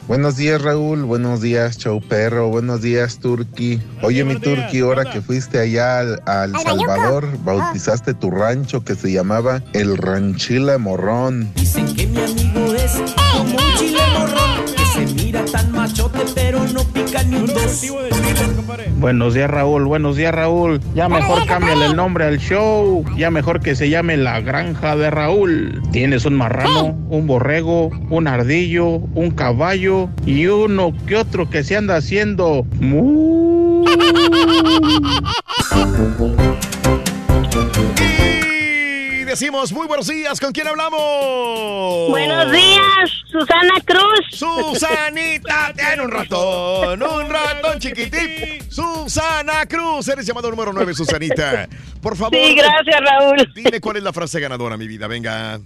Buenos 0.08 0.36
días 0.36 0.62
Raúl, 0.62 1.04
buenos 1.04 1.42
días 1.42 1.78
Show 1.78 2.02
Perro, 2.02 2.50
buenos 2.50 2.82
días 2.82 3.20
Turki. 3.20 3.82
Oye 4.02 4.26
mi 4.26 4.38
Turki, 4.38 4.82
ahora 4.82 5.06
que 5.10 5.22
fuiste 5.22 5.60
allá 5.60 6.00
al, 6.00 6.22
al 6.26 6.52
Salvador, 6.62 7.26
bautizaste 7.44 8.14
tu 8.14 8.30
rancho 8.30 8.84
que 8.84 8.96
se 8.96 9.14
llamaba 9.14 9.64
El 9.72 9.98
Ranchila 9.98 10.78
Morrón. 10.78 11.50
Dicen 11.56 11.96
que 11.96 12.06
mi 12.08 12.20
amigo 12.20 12.63
tan 15.64 15.72
machote 15.72 16.20
pero 16.36 16.66
no 16.68 16.84
pica 16.86 17.24
ni 17.24 17.38
un 17.38 17.48
dos. 17.48 17.86
Buenos 18.98 19.34
días 19.34 19.50
Raúl, 19.50 19.86
buenos 19.86 20.16
días 20.16 20.34
Raúl. 20.34 20.80
Ya 20.96 21.10
mejor 21.10 21.46
cámbiale 21.46 21.88
el 21.88 21.96
nombre 21.96 22.26
al 22.26 22.40
show. 22.40 23.04
Ya 23.18 23.32
mejor 23.32 23.62
que 23.62 23.76
se 23.76 23.90
llame 23.90 24.18
La 24.18 24.42
Granja 24.42 24.96
de 24.96 25.10
Raúl. 25.10 25.82
Tienes 25.92 26.26
un 26.26 26.36
marrano, 26.36 26.98
un 27.10 27.28
borrego, 27.28 27.90
un 28.10 28.28
ardillo, 28.28 28.88
un 28.88 29.32
caballo 29.32 30.10
y 30.26 30.48
uno 30.48 30.94
que 31.08 31.18
otro 31.18 31.50
que 31.50 31.64
se 31.64 31.78
anda 31.78 31.98
haciendo. 31.98 32.66
mu. 32.80 33.86
Decimos 39.34 39.74
muy 39.74 39.88
buenos 39.88 40.06
días. 40.06 40.40
¿Con 40.40 40.52
quién 40.52 40.68
hablamos? 40.68 41.02
Buenos 42.12 42.52
días, 42.52 43.10
Susana 43.32 43.82
Cruz. 43.84 44.20
Susanita 44.30 45.74
tiene 45.76 46.04
un 46.04 46.12
ratón, 46.12 47.02
un 47.02 47.30
ratón 47.32 47.80
chiquitito. 47.80 48.70
Susana 48.70 49.66
Cruz, 49.66 50.08
eres 50.10 50.28
llamado 50.28 50.52
número 50.52 50.72
9, 50.72 50.94
Susanita. 50.94 51.68
Por 52.00 52.16
favor. 52.16 52.36
Sí, 52.36 52.54
gracias, 52.54 53.02
Raúl. 53.02 53.52
Dime 53.56 53.82
cuál 53.82 53.98
es 53.98 54.04
la 54.04 54.14
frase 54.14 54.40
ganadora, 54.40 54.78
mi 54.78 54.88
vida. 54.88 55.08
Venga. 55.08 55.60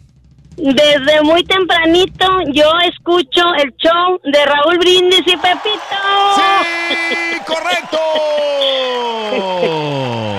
Desde 0.56 1.22
muy 1.23 1.44
tempranito 1.44 2.26
yo 2.53 2.72
escucho 2.89 3.53
el 3.61 3.76
show 3.76 4.18
de 4.23 4.45
Raúl 4.45 4.77
Brindis 4.77 5.27
y 5.27 5.35
Pepito. 5.35 5.98
¡Sí! 6.38 7.38
¡Correcto! 7.45 7.98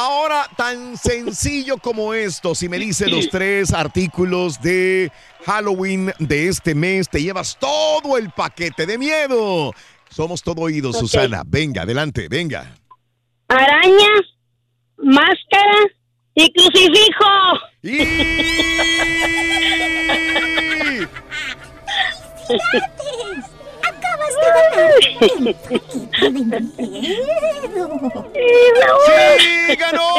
Ahora, 0.00 0.48
Tan 0.56 0.96
sencillo 0.96 1.78
como 1.78 2.14
esto, 2.14 2.54
si 2.54 2.68
me 2.68 2.78
dice 2.78 3.08
los 3.08 3.28
tres 3.28 3.72
artículos 3.72 4.60
de 4.60 5.10
Halloween 5.44 6.12
de 6.18 6.48
este 6.48 6.74
mes, 6.74 7.08
te 7.08 7.22
llevas 7.22 7.56
todo 7.58 8.16
el 8.16 8.30
paquete 8.30 8.86
de 8.86 8.98
miedo. 8.98 9.72
Somos 10.08 10.42
todo 10.42 10.62
oídos. 10.62 10.98
Susana. 10.98 11.42
Venga, 11.46 11.82
adelante, 11.82 12.28
venga. 12.28 12.74
Araña, 13.48 14.08
máscara 14.98 15.86
y 16.34 16.52
crucifijo. 16.52 17.24
Ganar. 22.48 23.48
¡Sí, 29.38 29.76
ganó! 29.76 30.14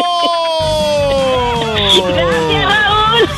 Gracias, 2.07 2.65
Raúl. 2.65 3.29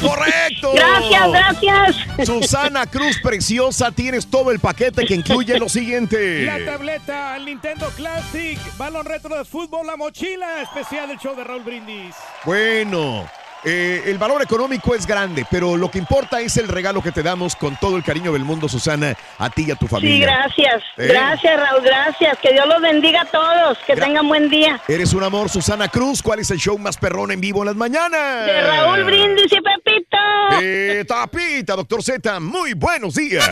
¡Correcto! 0.00 0.72
Gracias, 0.74 1.30
gracias. 1.30 1.96
Susana 2.26 2.86
Cruz 2.86 3.18
Preciosa, 3.22 3.90
tienes 3.90 4.26
todo 4.26 4.50
el 4.50 4.60
paquete 4.60 5.04
que 5.04 5.14
incluye 5.14 5.58
lo 5.58 5.68
siguiente. 5.68 6.44
La 6.44 6.64
tableta, 6.64 7.36
el 7.36 7.46
Nintendo 7.46 7.88
Classic, 7.96 8.58
balón 8.76 9.06
retro 9.06 9.36
de 9.36 9.44
fútbol, 9.44 9.86
la 9.86 9.96
mochila 9.96 10.62
especial 10.62 11.08
del 11.08 11.18
show 11.18 11.34
de 11.34 11.44
Raúl 11.44 11.62
Brindis. 11.62 12.14
Bueno, 12.44 13.28
eh, 13.64 14.02
el 14.06 14.18
valor 14.18 14.42
económico 14.42 14.94
es 14.94 15.06
grande, 15.06 15.46
pero 15.50 15.76
lo 15.76 15.90
que 15.90 15.98
importa 15.98 16.40
es 16.40 16.56
el 16.56 16.68
regalo 16.68 17.02
que 17.02 17.12
te 17.12 17.22
damos 17.22 17.56
con 17.56 17.76
todo 17.76 17.96
el 17.96 18.04
cariño 18.04 18.32
del 18.32 18.44
mundo, 18.44 18.68
Susana, 18.68 19.16
a 19.38 19.50
ti 19.50 19.64
y 19.68 19.70
a 19.70 19.76
tu 19.76 19.86
Sí, 19.86 19.90
familia. 19.92 20.26
gracias. 20.26 20.82
¿Eh? 20.98 21.06
Gracias, 21.08 21.56
Raúl, 21.60 21.82
gracias. 21.82 22.38
Que 22.40 22.52
Dios 22.52 22.66
los 22.66 22.80
bendiga 22.82 23.22
a 23.22 23.24
todos. 23.26 23.78
Que 23.86 23.96
tengan 23.96 24.28
buen 24.28 24.48
día. 24.50 24.80
Eres 24.88 25.12
un 25.14 25.22
amor, 25.24 25.48
Susana 25.48 25.88
Cruz. 25.88 26.22
¿Cuál 26.22 26.40
es 26.40 26.50
el 26.50 26.58
show 26.58 26.76
más 26.78 26.96
perrón 26.96 27.30
en 27.30 27.40
vivo 27.40 27.60
en 27.62 27.66
las 27.66 27.76
mañanas? 27.76 28.46
De 28.46 28.60
Raúl 28.62 29.04
Brindis 29.04 29.52
y 29.52 29.60
Pepito. 29.60 30.16
Eh, 30.60 31.04
tapita, 31.06 31.74
doctor 31.76 32.02
Z. 32.02 32.40
Muy 32.40 32.74
buenos 32.74 33.14
días. 33.14 33.48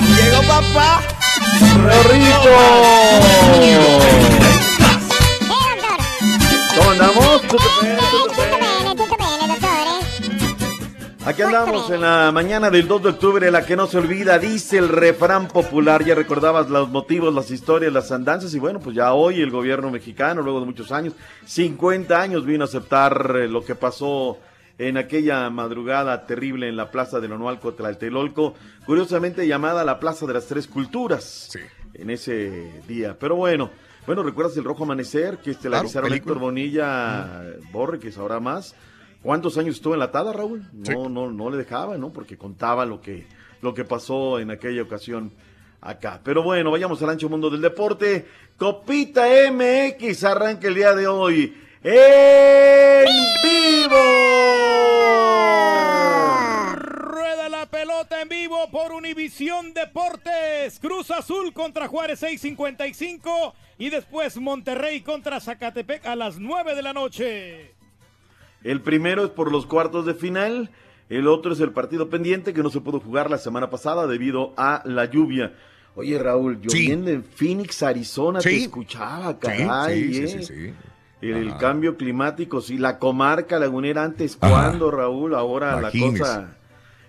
Llegó 0.00 0.42
papá. 0.42 1.02
¿Cómo 3.56 4.75
andamos? 6.96 7.42
Aquí 11.24 11.42
andamos 11.42 11.90
en 11.90 12.02
la 12.02 12.30
mañana 12.32 12.70
del 12.70 12.86
2 12.86 13.02
de 13.02 13.08
octubre, 13.08 13.50
la 13.50 13.66
que 13.66 13.74
no 13.74 13.88
se 13.88 13.98
olvida, 13.98 14.38
dice 14.38 14.78
el 14.78 14.88
refrán 14.88 15.48
popular. 15.48 16.04
Ya 16.04 16.14
recordabas 16.14 16.70
los 16.70 16.88
motivos, 16.88 17.34
las 17.34 17.50
historias, 17.50 17.92
las 17.92 18.12
andanzas. 18.12 18.54
Y 18.54 18.60
bueno, 18.60 18.78
pues 18.78 18.94
ya 18.94 19.12
hoy 19.12 19.40
el 19.40 19.50
gobierno 19.50 19.90
mexicano, 19.90 20.40
luego 20.42 20.60
de 20.60 20.66
muchos 20.66 20.92
años, 20.92 21.14
50 21.46 22.20
años, 22.20 22.46
vino 22.46 22.64
a 22.64 22.68
aceptar 22.68 23.36
eh, 23.40 23.48
lo 23.48 23.64
que 23.64 23.74
pasó 23.74 24.38
en 24.78 24.98
aquella 24.98 25.50
madrugada 25.50 26.26
terrible 26.26 26.68
en 26.68 26.76
la 26.76 26.90
plaza 26.90 27.18
de 27.18 27.28
Lonoalco, 27.28 27.74
Tlaltelolco, 27.74 28.54
curiosamente 28.84 29.48
llamada 29.48 29.84
la 29.84 29.98
Plaza 29.98 30.26
de 30.26 30.34
las 30.34 30.46
Tres 30.46 30.68
Culturas. 30.68 31.50
En 31.92 32.10
ese 32.10 32.82
día. 32.86 33.16
Pero 33.18 33.36
bueno, 33.36 33.70
bueno, 34.06 34.22
¿recuerdas 34.22 34.56
el 34.56 34.64
Rojo 34.64 34.84
Amanecer 34.84 35.38
que 35.38 35.50
estelarizzaron 35.52 36.08
película. 36.08 36.32
Héctor 36.32 36.38
Bonilla 36.38 37.42
Borre, 37.72 37.98
que 37.98 38.12
sabrá 38.12 38.40
más? 38.40 38.74
¿Cuántos 39.22 39.58
años 39.58 39.76
estuvo 39.76 39.94
enlatada, 39.94 40.32
Raúl? 40.32 40.68
No, 40.72 41.08
no, 41.08 41.30
no 41.32 41.50
le 41.50 41.56
dejaba, 41.56 41.98
¿no? 41.98 42.12
Porque 42.12 42.38
contaba 42.38 42.86
lo 42.86 43.00
que, 43.00 43.26
lo 43.60 43.74
que 43.74 43.84
pasó 43.84 44.38
en 44.38 44.52
aquella 44.52 44.82
ocasión 44.82 45.32
acá. 45.80 46.20
Pero 46.22 46.42
bueno, 46.42 46.70
vayamos 46.70 47.02
al 47.02 47.10
ancho 47.10 47.28
mundo 47.28 47.50
del 47.50 47.60
deporte. 47.60 48.26
Copita 48.56 49.26
MX 49.50 50.24
arranca 50.24 50.68
el 50.68 50.74
día 50.74 50.94
de 50.94 51.06
hoy. 51.08 51.56
¡En 51.82 53.06
vivo! 53.42 53.96
Pelota 58.08 58.22
en 58.22 58.28
vivo 58.28 58.56
por 58.70 58.92
Univisión 58.92 59.72
Deportes. 59.74 60.78
Cruz 60.80 61.10
Azul 61.10 61.52
contra 61.52 61.88
Juárez 61.88 62.22
6.55 62.22 63.52
y 63.78 63.90
después 63.90 64.36
Monterrey 64.36 65.00
contra 65.00 65.40
Zacatepec 65.40 66.06
a 66.06 66.14
las 66.14 66.38
9 66.38 66.74
de 66.76 66.82
la 66.82 66.92
noche. 66.92 67.74
El 68.62 68.80
primero 68.80 69.24
es 69.24 69.30
por 69.30 69.50
los 69.50 69.66
cuartos 69.66 70.06
de 70.06 70.14
final. 70.14 70.70
El 71.08 71.26
otro 71.26 71.52
es 71.52 71.60
el 71.60 71.72
partido 71.72 72.08
pendiente 72.08 72.52
que 72.52 72.62
no 72.62 72.70
se 72.70 72.80
pudo 72.80 73.00
jugar 73.00 73.28
la 73.30 73.38
semana 73.38 73.70
pasada 73.70 74.06
debido 74.06 74.52
a 74.56 74.82
la 74.84 75.06
lluvia. 75.06 75.54
Oye, 75.96 76.18
Raúl, 76.18 76.60
lloviendo 76.60 77.10
en 77.10 77.24
Phoenix, 77.24 77.82
Arizona, 77.82 78.40
te 78.40 78.50
Sí. 78.50 78.62
escuchaba, 78.64 79.38
caray. 79.38 80.12
sí, 80.12 80.18
¿eh? 80.22 80.28
sí, 80.28 80.42
sí, 80.44 80.54
sí. 80.54 80.74
El 81.22 81.48
Ajá. 81.48 81.58
cambio 81.58 81.96
climático, 81.96 82.60
sí, 82.60 82.76
la 82.78 82.98
comarca 82.98 83.58
lagunera 83.58 84.04
antes, 84.04 84.36
¿cuándo, 84.36 84.90
Raúl? 84.90 85.34
Ahora 85.34 85.78
Imagínese. 85.78 86.18
la 86.18 86.24
cosa 86.34 86.56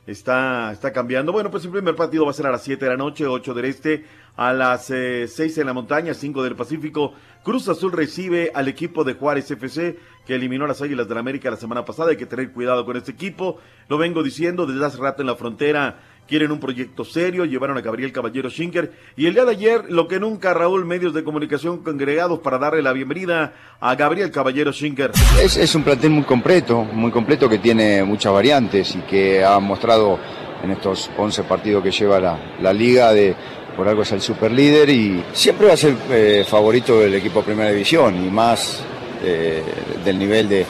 está, 0.07 0.71
está 0.71 0.91
cambiando. 0.91 1.31
Bueno, 1.31 1.51
pues 1.51 1.65
el 1.65 1.71
primer 1.71 1.95
partido 1.95 2.25
va 2.25 2.31
a 2.31 2.33
ser 2.33 2.47
a 2.47 2.51
las 2.51 2.63
7 2.63 2.83
de 2.83 2.91
la 2.91 2.97
noche, 2.97 3.27
8 3.27 3.53
del 3.53 3.65
este, 3.65 4.05
a 4.35 4.53
las 4.53 4.89
eh, 4.89 5.27
6 5.27 5.57
en 5.59 5.67
la 5.67 5.73
montaña, 5.73 6.13
5 6.13 6.43
del 6.43 6.55
Pacífico. 6.55 7.13
Cruz 7.43 7.67
Azul 7.67 7.91
recibe 7.91 8.51
al 8.55 8.67
equipo 8.67 9.03
de 9.03 9.13
Juárez 9.13 9.51
FC, 9.51 9.99
que 10.25 10.35
eliminó 10.35 10.65
a 10.65 10.69
las 10.69 10.81
Águilas 10.81 11.07
del 11.07 11.15
la 11.15 11.19
América 11.19 11.51
la 11.51 11.57
semana 11.57 11.85
pasada. 11.85 12.11
Hay 12.11 12.17
que 12.17 12.25
tener 12.25 12.51
cuidado 12.51 12.85
con 12.85 12.97
este 12.97 13.11
equipo. 13.11 13.59
Lo 13.89 13.97
vengo 13.97 14.23
diciendo 14.23 14.65
desde 14.65 14.85
hace 14.85 14.97
rato 14.97 15.21
en 15.21 15.27
la 15.27 15.35
frontera. 15.35 15.99
Quieren 16.27 16.51
un 16.51 16.59
proyecto 16.59 17.05
serio, 17.05 17.45
llevaron 17.45 17.77
a 17.77 17.81
Gabriel 17.81 18.11
Caballero 18.11 18.49
Schinker. 18.49 18.91
Y 19.15 19.27
el 19.27 19.33
día 19.33 19.45
de 19.45 19.51
ayer, 19.51 19.85
lo 19.87 20.09
que 20.09 20.19
nunca, 20.19 20.53
Raúl, 20.53 20.83
medios 20.83 21.13
de 21.13 21.23
comunicación 21.23 21.83
congregados 21.83 22.39
para 22.39 22.57
darle 22.57 22.81
la 22.81 22.91
bienvenida 22.91 23.53
a 23.79 23.95
Gabriel 23.95 24.29
Caballero 24.29 24.73
Schinker. 24.73 25.11
Es, 25.41 25.73
un 25.73 25.83
plantel 25.83 26.09
muy 26.09 26.23
completo, 26.23 26.83
muy 26.83 27.11
completo 27.11 27.47
que 27.47 27.59
tiene 27.59 28.03
muchas 28.03 28.33
variantes 28.33 28.95
y 28.95 28.99
que 29.03 29.41
ha 29.41 29.57
mostrado 29.59 30.19
en 30.61 30.71
estos 30.71 31.09
11 31.17 31.43
partidos 31.43 31.81
que 31.81 31.91
lleva 31.91 32.19
la, 32.19 32.37
la 32.61 32.73
liga 32.73 33.13
de 33.13 33.33
por 33.77 33.87
algo 33.87 34.01
es 34.01 34.11
el 34.11 34.21
super 34.21 34.51
líder 34.51 34.89
y 34.89 35.23
siempre 35.33 35.67
va 35.67 35.73
a 35.73 35.77
ser 35.77 35.95
eh, 36.09 36.43
favorito 36.45 36.99
del 36.99 37.13
equipo 37.13 37.39
de 37.39 37.45
primera 37.45 37.69
división 37.69 38.25
y 38.25 38.29
más 38.31 38.81
eh, 39.23 39.63
del 40.03 40.17
nivel 40.17 40.49
de, 40.49 40.65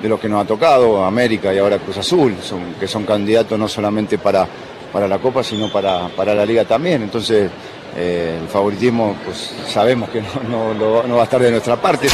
de 0.00 0.08
lo 0.08 0.18
que 0.18 0.28
nos 0.28 0.44
ha 0.44 0.46
tocado, 0.46 1.04
América 1.04 1.52
y 1.52 1.58
ahora 1.58 1.78
Cruz 1.78 1.98
Azul, 1.98 2.34
que 2.78 2.88
son 2.88 3.04
candidatos 3.04 3.58
no 3.58 3.68
solamente 3.68 4.16
para, 4.16 4.46
para 4.92 5.08
la 5.08 5.18
Copa, 5.18 5.42
sino 5.42 5.70
para, 5.72 6.08
para 6.08 6.34
la 6.34 6.44
Liga 6.44 6.64
también. 6.64 7.02
Entonces, 7.02 7.50
eh, 7.96 8.38
el 8.42 8.48
favoritismo, 8.48 9.16
pues 9.24 9.54
sabemos 9.68 10.08
que 10.10 10.20
no, 10.22 10.28
no- 10.48 10.74
no- 10.74 11.02
no 11.04 11.14
va 11.16 11.22
a 11.22 11.24
estar 11.24 11.40
de 11.40 11.50
nuestra 11.50 11.76
parte. 11.80 12.08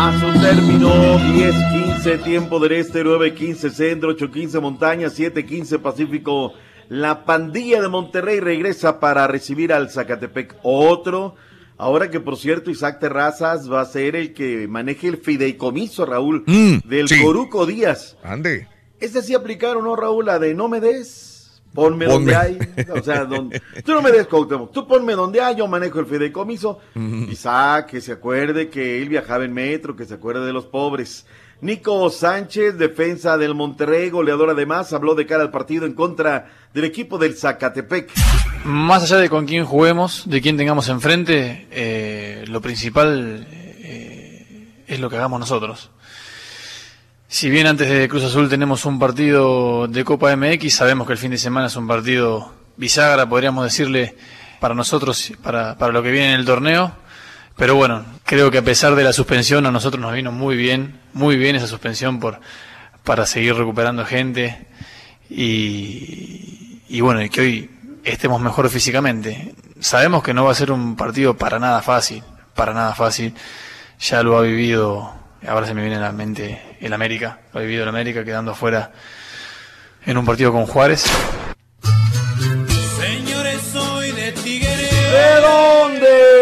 A 0.00 0.12
su 0.20 0.40
término, 0.40 0.88
10-15 1.18 2.22
tiempo 2.22 2.60
del 2.60 2.72
este, 2.72 3.02
9-15 3.04 3.70
centro, 3.70 4.16
8-15 4.16 4.60
montaña, 4.60 5.08
7-15 5.08 5.78
pacífico. 5.80 6.52
La 6.88 7.24
pandilla 7.24 7.82
de 7.82 7.88
Monterrey 7.88 8.38
regresa 8.40 9.00
para 9.00 9.26
recibir 9.26 9.72
al 9.72 9.90
Zacatepec 9.90 10.54
otro. 10.62 11.34
Ahora 11.76 12.10
que 12.10 12.18
por 12.20 12.36
cierto 12.36 12.70
Isaac 12.70 12.98
Terrazas 13.00 13.70
va 13.70 13.80
a 13.80 13.84
ser 13.86 14.16
el 14.16 14.32
que 14.34 14.66
maneje 14.68 15.08
el 15.08 15.16
fideicomiso, 15.18 16.06
Raúl, 16.06 16.44
del 16.46 17.08
sí. 17.08 17.20
Coruco 17.22 17.66
Díaz. 17.66 18.16
Ande. 18.24 18.66
Ese 19.00 19.22
sí 19.22 19.34
aplicaron, 19.34 19.84
¿no, 19.84 19.94
Raúl? 19.96 20.26
La 20.26 20.38
de 20.38 20.54
no 20.54 20.68
me 20.68 20.80
des, 20.80 21.62
ponme, 21.72 22.06
Ponme. 22.06 22.32
donde 22.32 22.36
hay. 22.36 22.58
O 22.90 23.02
sea, 23.02 23.24
donde, 23.24 23.60
tú 23.84 23.92
no 23.92 24.02
me 24.02 24.10
des, 24.10 24.26
Cuauhtémoc, 24.26 24.72
tú 24.72 24.86
ponme 24.86 25.12
donde 25.14 25.40
hay, 25.40 25.56
yo 25.56 25.66
manejo 25.68 26.00
el 26.00 26.06
fideicomiso. 26.06 26.80
Isaac, 27.30 27.86
que 27.90 28.00
se 28.00 28.12
acuerde 28.12 28.68
que 28.68 29.00
él 29.02 29.08
viajaba 29.08 29.44
en 29.44 29.52
metro, 29.52 29.94
que 29.96 30.04
se 30.04 30.14
acuerde 30.14 30.44
de 30.46 30.52
los 30.52 30.66
pobres. 30.66 31.26
Nico 31.60 32.08
Sánchez, 32.08 32.78
defensa 32.78 33.36
del 33.36 33.54
Monterrey, 33.54 34.10
goleador 34.10 34.50
además, 34.50 34.92
habló 34.92 35.16
de 35.16 35.26
cara 35.26 35.42
al 35.42 35.50
partido 35.50 35.86
en 35.86 35.92
contra 35.92 36.52
del 36.72 36.84
equipo 36.84 37.18
del 37.18 37.36
Zacatepec. 37.36 38.12
Más 38.64 39.02
allá 39.02 39.16
de 39.16 39.28
con 39.28 39.44
quién 39.44 39.64
juguemos, 39.64 40.22
de 40.28 40.40
quién 40.40 40.56
tengamos 40.56 40.88
enfrente, 40.88 41.66
eh, 41.72 42.44
lo 42.46 42.60
principal 42.60 43.44
eh, 43.50 44.68
es 44.86 45.00
lo 45.00 45.10
que 45.10 45.16
hagamos 45.16 45.40
nosotros. 45.40 45.90
Si 47.30 47.50
bien 47.50 47.66
antes 47.66 47.90
de 47.90 48.08
Cruz 48.08 48.24
Azul 48.24 48.48
tenemos 48.48 48.86
un 48.86 48.98
partido 48.98 49.86
de 49.86 50.02
Copa 50.02 50.34
MX, 50.34 50.74
sabemos 50.74 51.06
que 51.06 51.12
el 51.12 51.18
fin 51.18 51.30
de 51.30 51.36
semana 51.36 51.66
es 51.66 51.76
un 51.76 51.86
partido 51.86 52.54
bisagra, 52.78 53.28
podríamos 53.28 53.64
decirle, 53.64 54.16
para 54.60 54.74
nosotros, 54.74 55.34
para, 55.42 55.76
para 55.76 55.92
lo 55.92 56.02
que 56.02 56.10
viene 56.10 56.32
en 56.32 56.40
el 56.40 56.46
torneo. 56.46 56.90
Pero 57.54 57.74
bueno, 57.74 58.02
creo 58.24 58.50
que 58.50 58.56
a 58.56 58.62
pesar 58.62 58.94
de 58.94 59.04
la 59.04 59.12
suspensión, 59.12 59.66
a 59.66 59.70
nosotros 59.70 60.00
nos 60.00 60.14
vino 60.14 60.32
muy 60.32 60.56
bien, 60.56 61.00
muy 61.12 61.36
bien 61.36 61.54
esa 61.54 61.66
suspensión 61.66 62.18
por, 62.18 62.40
para 63.04 63.26
seguir 63.26 63.54
recuperando 63.54 64.06
gente 64.06 64.66
y, 65.28 66.80
y 66.88 67.00
bueno, 67.02 67.22
y 67.22 67.28
que 67.28 67.40
hoy 67.42 67.70
estemos 68.04 68.40
mejor 68.40 68.70
físicamente. 68.70 69.54
Sabemos 69.80 70.22
que 70.22 70.32
no 70.32 70.46
va 70.46 70.52
a 70.52 70.54
ser 70.54 70.72
un 70.72 70.96
partido 70.96 71.36
para 71.36 71.58
nada 71.58 71.82
fácil, 71.82 72.22
para 72.54 72.72
nada 72.72 72.94
fácil. 72.94 73.34
Ya 74.00 74.22
lo 74.22 74.38
ha 74.38 74.40
vivido, 74.40 75.12
ahora 75.46 75.66
se 75.66 75.74
me 75.74 75.82
viene 75.82 75.96
a 75.96 76.00
la 76.00 76.12
mente 76.12 76.60
el 76.80 76.92
América, 76.92 77.40
lo 77.52 77.60
ha 77.60 77.62
vivido 77.62 77.82
el 77.82 77.88
América 77.88 78.24
quedando 78.24 78.52
afuera 78.52 78.92
en 80.04 80.16
un 80.16 80.24
partido 80.24 80.52
con 80.52 80.66
Juárez. 80.66 81.04
Señores, 83.00 83.60
soy 83.72 84.12
de 84.12 84.32
Tigre. 84.32 84.68
¿De 84.68 85.40
dónde? 85.40 86.38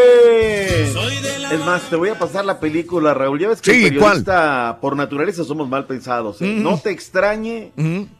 Es 1.52 1.64
más, 1.64 1.82
te 1.88 1.96
voy 1.96 2.08
a 2.08 2.18
pasar 2.18 2.44
la 2.44 2.58
película, 2.58 3.14
Raúl. 3.14 3.38
Ya 3.38 3.48
ves 3.48 3.62
que 3.62 3.72
Sí, 3.72 3.84
el 3.86 3.94
periodista, 3.94 4.78
por 4.80 4.96
naturaleza 4.96 5.44
somos 5.44 5.68
mal 5.68 5.86
pensados. 5.86 6.42
¿eh? 6.42 6.44
Mm. 6.44 6.62
No 6.62 6.78
te 6.78 6.90
extrañe 6.90 7.72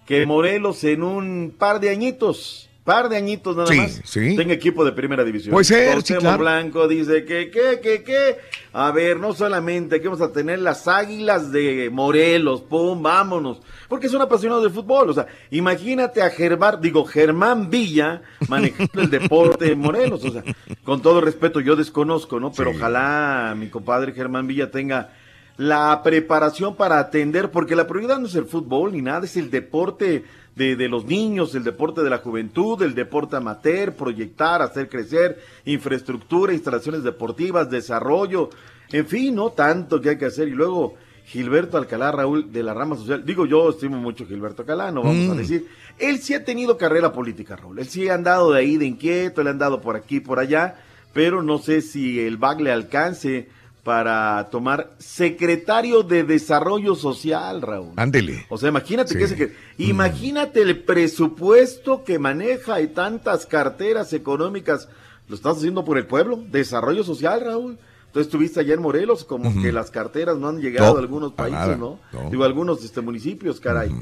que 0.06 0.24
Morelos 0.26 0.84
en 0.84 1.02
un 1.02 1.54
par 1.56 1.80
de 1.80 1.90
añitos, 1.90 2.65
par 2.86 3.10
de 3.10 3.16
añitos 3.18 3.54
nada 3.56 3.68
Sí, 3.70 3.76
más, 3.76 4.00
sí. 4.04 4.34
tenga 4.36 4.54
equipo 4.54 4.82
de 4.84 4.92
primera 4.92 5.22
división. 5.24 5.52
Puede 5.52 5.64
ser, 5.64 6.00
sí, 6.02 6.14
claro. 6.14 6.38
Blanco 6.38 6.88
dice 6.88 7.24
que, 7.26 7.50
que, 7.50 7.80
que, 7.82 8.02
que. 8.02 8.38
A 8.72 8.90
ver, 8.92 9.18
no 9.18 9.34
solamente 9.34 10.00
que 10.00 10.08
vamos 10.08 10.22
a 10.22 10.32
tener 10.32 10.60
las 10.60 10.86
águilas 10.88 11.52
de 11.52 11.90
Morelos, 11.92 12.62
pum, 12.62 13.02
vámonos. 13.02 13.60
Porque 13.88 14.08
son 14.08 14.22
apasionados 14.22 14.64
del 14.64 14.72
fútbol. 14.72 15.10
O 15.10 15.12
sea, 15.12 15.26
imagínate 15.50 16.22
a 16.22 16.30
Germán, 16.30 16.80
digo, 16.80 17.04
Germán 17.04 17.68
Villa 17.68 18.22
manejando 18.48 19.02
el 19.02 19.10
deporte 19.10 19.72
en 19.72 19.80
Morelos. 19.80 20.24
O 20.24 20.30
sea, 20.30 20.42
con 20.84 21.02
todo 21.02 21.20
respeto, 21.20 21.60
yo 21.60 21.76
desconozco, 21.76 22.40
¿no? 22.40 22.52
Pero 22.52 22.70
ojalá 22.70 23.54
mi 23.56 23.68
compadre 23.68 24.12
Germán 24.12 24.46
Villa 24.46 24.70
tenga 24.70 25.10
la 25.56 26.02
preparación 26.04 26.76
para 26.76 26.98
atender, 26.98 27.50
porque 27.50 27.74
la 27.76 27.86
prioridad 27.86 28.18
no 28.18 28.26
es 28.26 28.34
el 28.34 28.44
fútbol 28.44 28.92
ni 28.92 29.00
nada, 29.02 29.24
es 29.24 29.36
el 29.36 29.50
deporte 29.50 30.24
de, 30.56 30.74
de 30.74 30.88
los 30.88 31.04
niños, 31.04 31.54
el 31.54 31.62
deporte 31.64 32.02
de 32.02 32.10
la 32.10 32.18
juventud, 32.18 32.82
el 32.82 32.94
deporte 32.94 33.36
amateur, 33.36 33.92
proyectar, 33.92 34.62
hacer 34.62 34.88
crecer, 34.88 35.38
infraestructura, 35.66 36.52
instalaciones 36.52 37.02
deportivas, 37.04 37.70
desarrollo, 37.70 38.50
en 38.90 39.06
fin, 39.06 39.34
no 39.34 39.50
tanto 39.50 40.00
que 40.00 40.10
hay 40.10 40.18
que 40.18 40.26
hacer. 40.26 40.48
Y 40.48 40.52
luego 40.52 40.94
Gilberto 41.26 41.76
Alcalá, 41.76 42.10
Raúl, 42.12 42.50
de 42.52 42.62
la 42.62 42.72
rama 42.72 42.96
social, 42.96 43.24
digo 43.24 43.46
yo 43.46 43.70
estimo 43.70 43.98
mucho 43.98 44.24
a 44.24 44.26
Gilberto 44.28 44.62
Alcalá, 44.62 44.90
no 44.90 45.02
vamos 45.02 45.28
a 45.30 45.34
Mm. 45.34 45.38
decir, 45.38 45.66
él 45.98 46.18
sí 46.18 46.34
ha 46.34 46.44
tenido 46.44 46.78
carrera 46.78 47.12
política, 47.12 47.56
Raúl, 47.56 47.78
él 47.78 47.86
sí 47.86 48.08
ha 48.08 48.14
andado 48.14 48.52
de 48.52 48.60
ahí 48.60 48.76
de 48.76 48.86
inquieto, 48.86 49.40
él 49.40 49.48
ha 49.48 49.50
andado 49.50 49.80
por 49.80 49.96
aquí, 49.96 50.20
por 50.20 50.38
allá, 50.38 50.76
pero 51.12 51.42
no 51.42 51.58
sé 51.58 51.82
si 51.82 52.20
el 52.20 52.36
BAC 52.36 52.60
le 52.60 52.70
alcance 52.72 53.48
para 53.86 54.48
tomar 54.50 54.90
secretario 54.98 56.02
de 56.02 56.24
Desarrollo 56.24 56.96
Social, 56.96 57.62
Raúl. 57.62 57.92
Ándele. 57.94 58.44
O 58.48 58.58
sea, 58.58 58.68
imagínate 58.68 59.12
Sí. 59.12 59.16
que 59.18 59.24
ese 59.24 59.36
que, 59.36 59.52
imagínate 59.78 60.60
el 60.60 60.82
presupuesto 60.82 62.02
que 62.02 62.18
maneja 62.18 62.80
y 62.80 62.88
tantas 62.88 63.46
carteras 63.46 64.12
económicas. 64.12 64.88
Lo 65.28 65.36
estás 65.36 65.58
haciendo 65.58 65.84
por 65.84 65.98
el 65.98 66.06
pueblo, 66.08 66.42
desarrollo 66.50 67.04
social, 67.04 67.40
Raúl. 67.42 67.78
Entonces 68.06 68.26
estuviste 68.26 68.58
allá 68.58 68.74
en 68.74 68.82
Morelos, 68.82 69.22
como 69.24 69.62
que 69.62 69.70
las 69.70 69.92
carteras 69.92 70.36
no 70.36 70.48
han 70.48 70.60
llegado 70.60 70.90
No, 70.94 70.98
a 70.98 71.00
algunos 71.00 71.32
países, 71.34 71.78
¿no? 71.78 72.00
no. 72.12 72.30
Digo, 72.30 72.42
algunos 72.42 72.82
este, 72.84 73.00
municipios, 73.02 73.60
caray. 73.60 73.94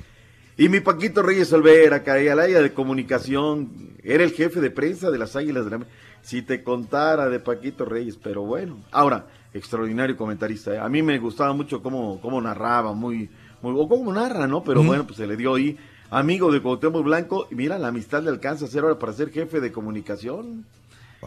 Y 0.57 0.71
mi 0.71 0.81
Paquito 0.81 1.21
Reyes 1.23 1.53
Olvera, 1.53 2.03
caray, 2.03 2.29
al 2.29 2.41
área 2.41 2.63
de 2.63 2.73
comunicación, 2.73 3.69
era 4.03 4.25
el 4.25 4.31
jefe 4.33 4.63
de 4.63 4.71
prensa 4.71 5.11
de 5.11 5.19
las 5.19 5.37
Águilas 5.37 5.67
de 5.67 5.71
la. 5.73 5.81
Si 6.23 6.41
te 6.41 6.63
contara 6.63 7.29
de 7.29 7.39
Paquito 7.39 7.85
Reyes, 7.85 8.17
pero 8.23 8.43
bueno. 8.45 8.79
Ahora, 8.93 9.27
extraordinario 9.55 10.17
comentarista. 10.17 10.75
¿eh? 10.75 10.79
A 10.79 10.89
mí 10.89 11.03
me 11.03 11.19
gustaba 11.19 11.53
mucho 11.53 11.83
cómo, 11.83 12.21
cómo 12.21 12.41
narraba, 12.41 12.93
muy, 12.93 13.31
muy, 13.63 13.73
o 13.77 13.89
cómo 13.89 14.13
narra, 14.13 14.47
¿no? 14.47 14.63
Pero 14.63 14.83
bueno, 14.83 15.07
pues 15.07 15.17
se 15.17 15.27
le 15.27 15.37
dio 15.37 15.55
ahí. 15.55 15.79
Amigo 16.11 16.53
de 16.53 16.61
Cuauhtémoc 16.61 17.05
Blanco, 17.05 17.49
y 17.51 17.55
mira, 17.55 17.79
la 17.79 17.89
amistad 17.89 18.23
le 18.23 18.31
alcanza 18.31 18.67
a 18.67 18.69
ser 18.69 18.83
ahora 18.83 18.99
para 18.99 19.13
ser 19.13 19.31
jefe 19.31 19.61
de 19.61 19.73
comunicación. 19.73 20.67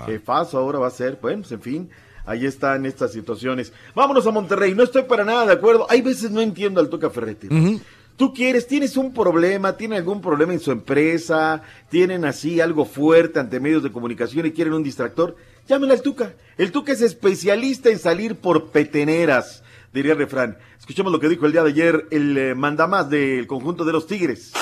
Jefazo 0.06 0.60
ahora 0.60 0.78
va 0.78 0.88
a 0.88 0.91
ser, 0.91 1.18
bueno, 1.20 1.41
pues 1.41 1.52
en 1.52 1.62
fin, 1.62 1.90
ahí 2.26 2.45
están 2.45 2.86
estas 2.86 3.12
situaciones. 3.12 3.74
Vámonos 3.95 4.28
a 4.28 4.32
Monterrey, 4.32 4.76
no 4.76 4.84
estoy 4.84 5.04
para 5.04 5.24
nada 5.24 5.45
de 5.48 5.54
acuerdo. 5.54 5.88
Hay 5.90 6.02
veces 6.02 6.30
no 6.30 6.41
entiendo 6.41 6.80
al 6.80 6.90
Tuca 6.90 7.10
Ferretti. 7.10 7.48
Tú 8.18 8.34
quieres, 8.34 8.68
tienes 8.68 8.98
un 8.98 9.14
problema, 9.14 9.78
tiene 9.78 9.98
algún 9.98 10.22
problema 10.22 10.52
en 10.52 10.60
su 10.60 10.72
empresa, 10.72 11.62
tienen 11.90 12.26
así 12.26 12.60
algo 12.60 12.84
fuerte 12.84 13.40
ante 13.40 13.60
medios 13.60 13.84
de 13.84 13.91
comunicación 13.91 14.45
y 14.48 14.52
quieren 14.52 14.74
un 14.74 14.82
distractor, 14.82 15.36
llámela 15.68 15.94
al 15.94 16.02
Tuca. 16.02 16.34
El 16.57 16.72
Tuca 16.72 16.91
es 16.91 17.02
especialista 17.02 17.89
en 17.89 17.99
salir 17.99 18.35
por 18.35 18.72
peteneras, 18.72 19.64
diría 19.94 20.14
el 20.14 20.18
refrán. 20.18 20.57
Escuchemos 20.80 21.11
lo 21.11 21.19
que 21.19 21.30
dijo 21.30 21.45
el 21.45 21.52
día 21.52 21.64
de 21.64 21.69
ayer 21.69 22.07
el 22.11 22.38
eh, 22.38 22.56
mandamás 22.56 23.10
del 23.10 23.45
conjunto 23.45 23.84
de 23.85 23.91
los 23.91 24.07
Tigres. 24.07 24.53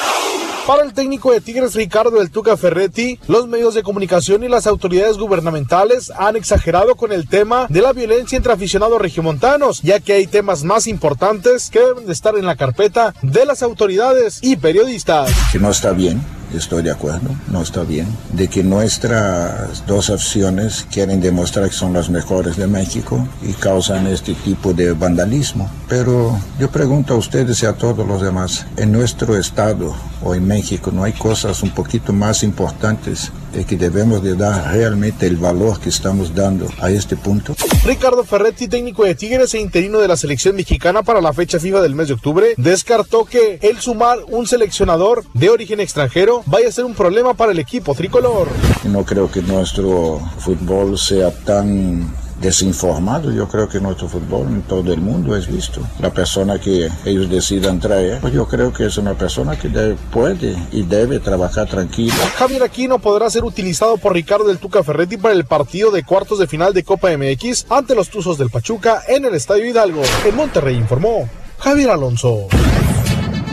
Para 0.65 0.81
el 0.81 0.95
técnico 0.95 1.31
de 1.31 1.41
Tigres 1.41 1.75
Ricardo 1.75 2.19
El 2.19 2.31
Tuca 2.31 2.57
Ferretti, 2.57 3.19
los 3.27 3.47
medios 3.47 3.75
de 3.75 3.83
comunicación 3.83 4.43
y 4.43 4.49
las 4.49 4.65
autoridades 4.65 5.19
gubernamentales 5.19 6.11
han 6.17 6.35
exagerado 6.35 6.95
con 6.95 7.11
el 7.11 7.29
tema 7.29 7.67
de 7.69 7.83
la 7.83 7.93
violencia 7.93 8.35
entre 8.35 8.51
aficionados 8.51 8.99
regiomontanos, 8.99 9.83
ya 9.83 9.99
que 9.99 10.13
hay 10.13 10.25
temas 10.25 10.63
más 10.63 10.87
importantes 10.87 11.69
que 11.69 11.81
deben 11.81 12.07
de 12.07 12.13
estar 12.13 12.35
en 12.35 12.47
la 12.47 12.55
carpeta 12.55 13.13
de 13.21 13.45
las 13.45 13.61
autoridades 13.61 14.39
y 14.41 14.55
periodistas. 14.55 15.31
que 15.51 15.59
no 15.59 15.69
está 15.69 15.91
bien, 15.91 16.19
estoy 16.53 16.83
de 16.83 16.91
acuerdo, 16.91 17.29
no 17.49 17.61
está 17.61 17.83
bien, 17.83 18.07
de 18.33 18.47
que 18.47 18.63
nuestras 18.63 19.85
dos 19.85 20.09
opciones 20.09 20.85
quieren 20.91 21.21
demostrar 21.21 21.69
que 21.69 21.75
son 21.75 21.93
las 21.93 22.09
mejores 22.09 22.57
de 22.57 22.67
México 22.67 23.27
y 23.41 23.53
causan 23.53 24.07
este 24.07 24.33
tipo 24.33 24.73
de 24.73 24.93
vandalismo. 24.93 25.69
Pero 25.87 26.39
yo 26.59 26.69
pregunto 26.69 27.13
a 27.13 27.17
ustedes 27.17 27.61
y 27.63 27.65
a 27.65 27.73
todos 27.73 28.05
los 28.07 28.21
demás, 28.21 28.65
en 28.77 28.91
nuestro 28.91 29.37
estado 29.37 29.95
o 30.21 30.33
en 30.33 30.47
México 30.47 30.91
no 30.91 31.03
hay 31.03 31.13
cosas 31.13 31.61
un 31.63 31.71
poquito 31.71 32.13
más 32.13 32.43
importantes 32.43 33.31
de 33.53 33.63
que 33.63 33.77
debemos 33.77 34.21
de 34.21 34.35
dar 34.35 34.73
realmente 34.73 35.27
el 35.27 35.37
valor 35.37 35.79
que 35.79 35.89
estamos 35.89 36.35
dando 36.35 36.67
a 36.81 36.89
este 36.89 37.15
punto. 37.15 37.55
Ricardo 37.85 38.23
Ferretti, 38.23 38.67
técnico 38.67 39.05
de 39.05 39.15
Tigres 39.15 39.53
e 39.53 39.59
interino 39.59 39.99
de 39.99 40.07
la 40.07 40.17
selección 40.17 40.55
mexicana 40.55 41.03
para 41.03 41.21
la 41.21 41.31
fecha 41.31 41.59
FIFA 41.59 41.81
del 41.81 41.95
mes 41.95 42.07
de 42.09 42.15
octubre, 42.15 42.53
descartó 42.57 43.25
que 43.25 43.59
el 43.61 43.79
sumar 43.79 44.19
un 44.27 44.47
seleccionador 44.47 45.23
de 45.33 45.49
origen 45.49 45.79
extranjero 45.79 46.34
vaya 46.45 46.69
a 46.69 46.71
ser 46.71 46.85
un 46.85 46.93
problema 46.93 47.33
para 47.33 47.51
el 47.51 47.59
equipo 47.59 47.93
tricolor. 47.93 48.47
No 48.85 49.03
creo 49.03 49.29
que 49.31 49.41
nuestro 49.41 50.19
fútbol 50.39 50.97
sea 50.97 51.31
tan 51.31 52.13
desinformado. 52.41 53.31
Yo 53.31 53.47
creo 53.47 53.67
que 53.69 53.79
nuestro 53.79 54.07
fútbol 54.07 54.47
en 54.47 54.61
todo 54.63 54.93
el 54.93 54.99
mundo 55.01 55.35
es 55.35 55.47
visto. 55.47 55.81
La 55.99 56.11
persona 56.11 56.59
que 56.59 56.89
ellos 57.05 57.29
decidan 57.29 57.79
traer, 57.79 58.19
pues 58.21 58.33
yo 58.33 58.45
creo 58.47 58.71
que 58.73 58.85
es 58.85 58.97
una 58.97 59.13
persona 59.13 59.57
que 59.57 59.69
debe- 59.69 59.95
puede 60.11 60.55
y 60.71 60.83
debe 60.83 61.19
trabajar 61.19 61.67
tranquilo. 61.67 62.13
Javier 62.37 62.63
Aquino 62.63 62.99
podrá 62.99 63.29
ser 63.29 63.43
utilizado 63.45 63.97
por 63.97 64.13
Ricardo 64.13 64.45
del 64.45 64.57
Tuca 64.59 64.83
Ferretti 64.83 65.17
para 65.17 65.33
el 65.33 65.45
partido 65.45 65.91
de 65.91 66.03
cuartos 66.03 66.37
de 66.39 66.47
final 66.47 66.73
de 66.73 66.83
Copa 66.83 67.09
MX 67.17 67.65
ante 67.69 67.95
los 67.95 68.09
Tuzos 68.09 68.37
del 68.37 68.49
Pachuca 68.49 69.01
en 69.07 69.25
el 69.25 69.33
Estadio 69.33 69.65
Hidalgo. 69.65 70.01
En 70.25 70.35
Monterrey 70.35 70.75
informó 70.75 71.27
Javier 71.57 71.89
Alonso. 71.91 72.47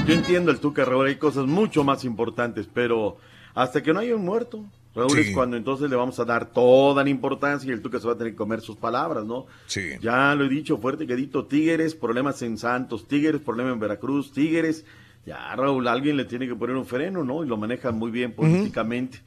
Yo 0.06 0.14
entiendo 0.14 0.50
el 0.50 0.58
Tuca, 0.58 0.84
Raúl, 0.84 1.06
hay 1.06 1.16
cosas 1.16 1.46
mucho 1.46 1.84
más 1.84 2.04
importantes, 2.04 2.68
pero 2.72 3.18
hasta 3.54 3.82
que 3.82 3.92
no 3.92 4.00
haya 4.00 4.16
un 4.16 4.24
muerto, 4.24 4.64
Raúl, 4.94 5.10
Sí. 5.12 5.20
es 5.20 5.30
cuando 5.34 5.56
entonces 5.56 5.88
le 5.88 5.96
vamos 5.96 6.18
a 6.18 6.24
dar 6.24 6.46
toda 6.46 7.04
la 7.04 7.08
importancia 7.10 7.68
y 7.68 7.72
el 7.72 7.80
Tuca 7.82 8.00
se 8.00 8.06
va 8.08 8.14
a 8.14 8.18
tener 8.18 8.32
que 8.32 8.36
comer 8.36 8.60
sus 8.60 8.76
palabras, 8.76 9.24
¿no? 9.24 9.46
Sí. 9.66 9.90
Ya 10.00 10.34
lo 10.34 10.44
he 10.44 10.48
dicho 10.48 10.76
fuerte, 10.78 11.06
quedito, 11.06 11.44
Tigres, 11.46 11.94
problemas 11.94 12.42
en 12.42 12.58
Santos, 12.58 13.06
Tigres, 13.06 13.40
problemas 13.40 13.74
en 13.74 13.80
Veracruz, 13.80 14.32
Tigres. 14.32 14.84
Ya, 15.24 15.54
Raúl, 15.54 15.86
alguien 15.86 16.16
le 16.16 16.24
tiene 16.24 16.48
que 16.48 16.56
poner 16.56 16.74
un 16.74 16.84
freno, 16.84 17.22
¿no? 17.22 17.44
Y 17.44 17.46
lo 17.46 17.56
manejan 17.56 17.96
muy 17.96 18.10
bien 18.10 18.32
políticamente. 18.32 19.20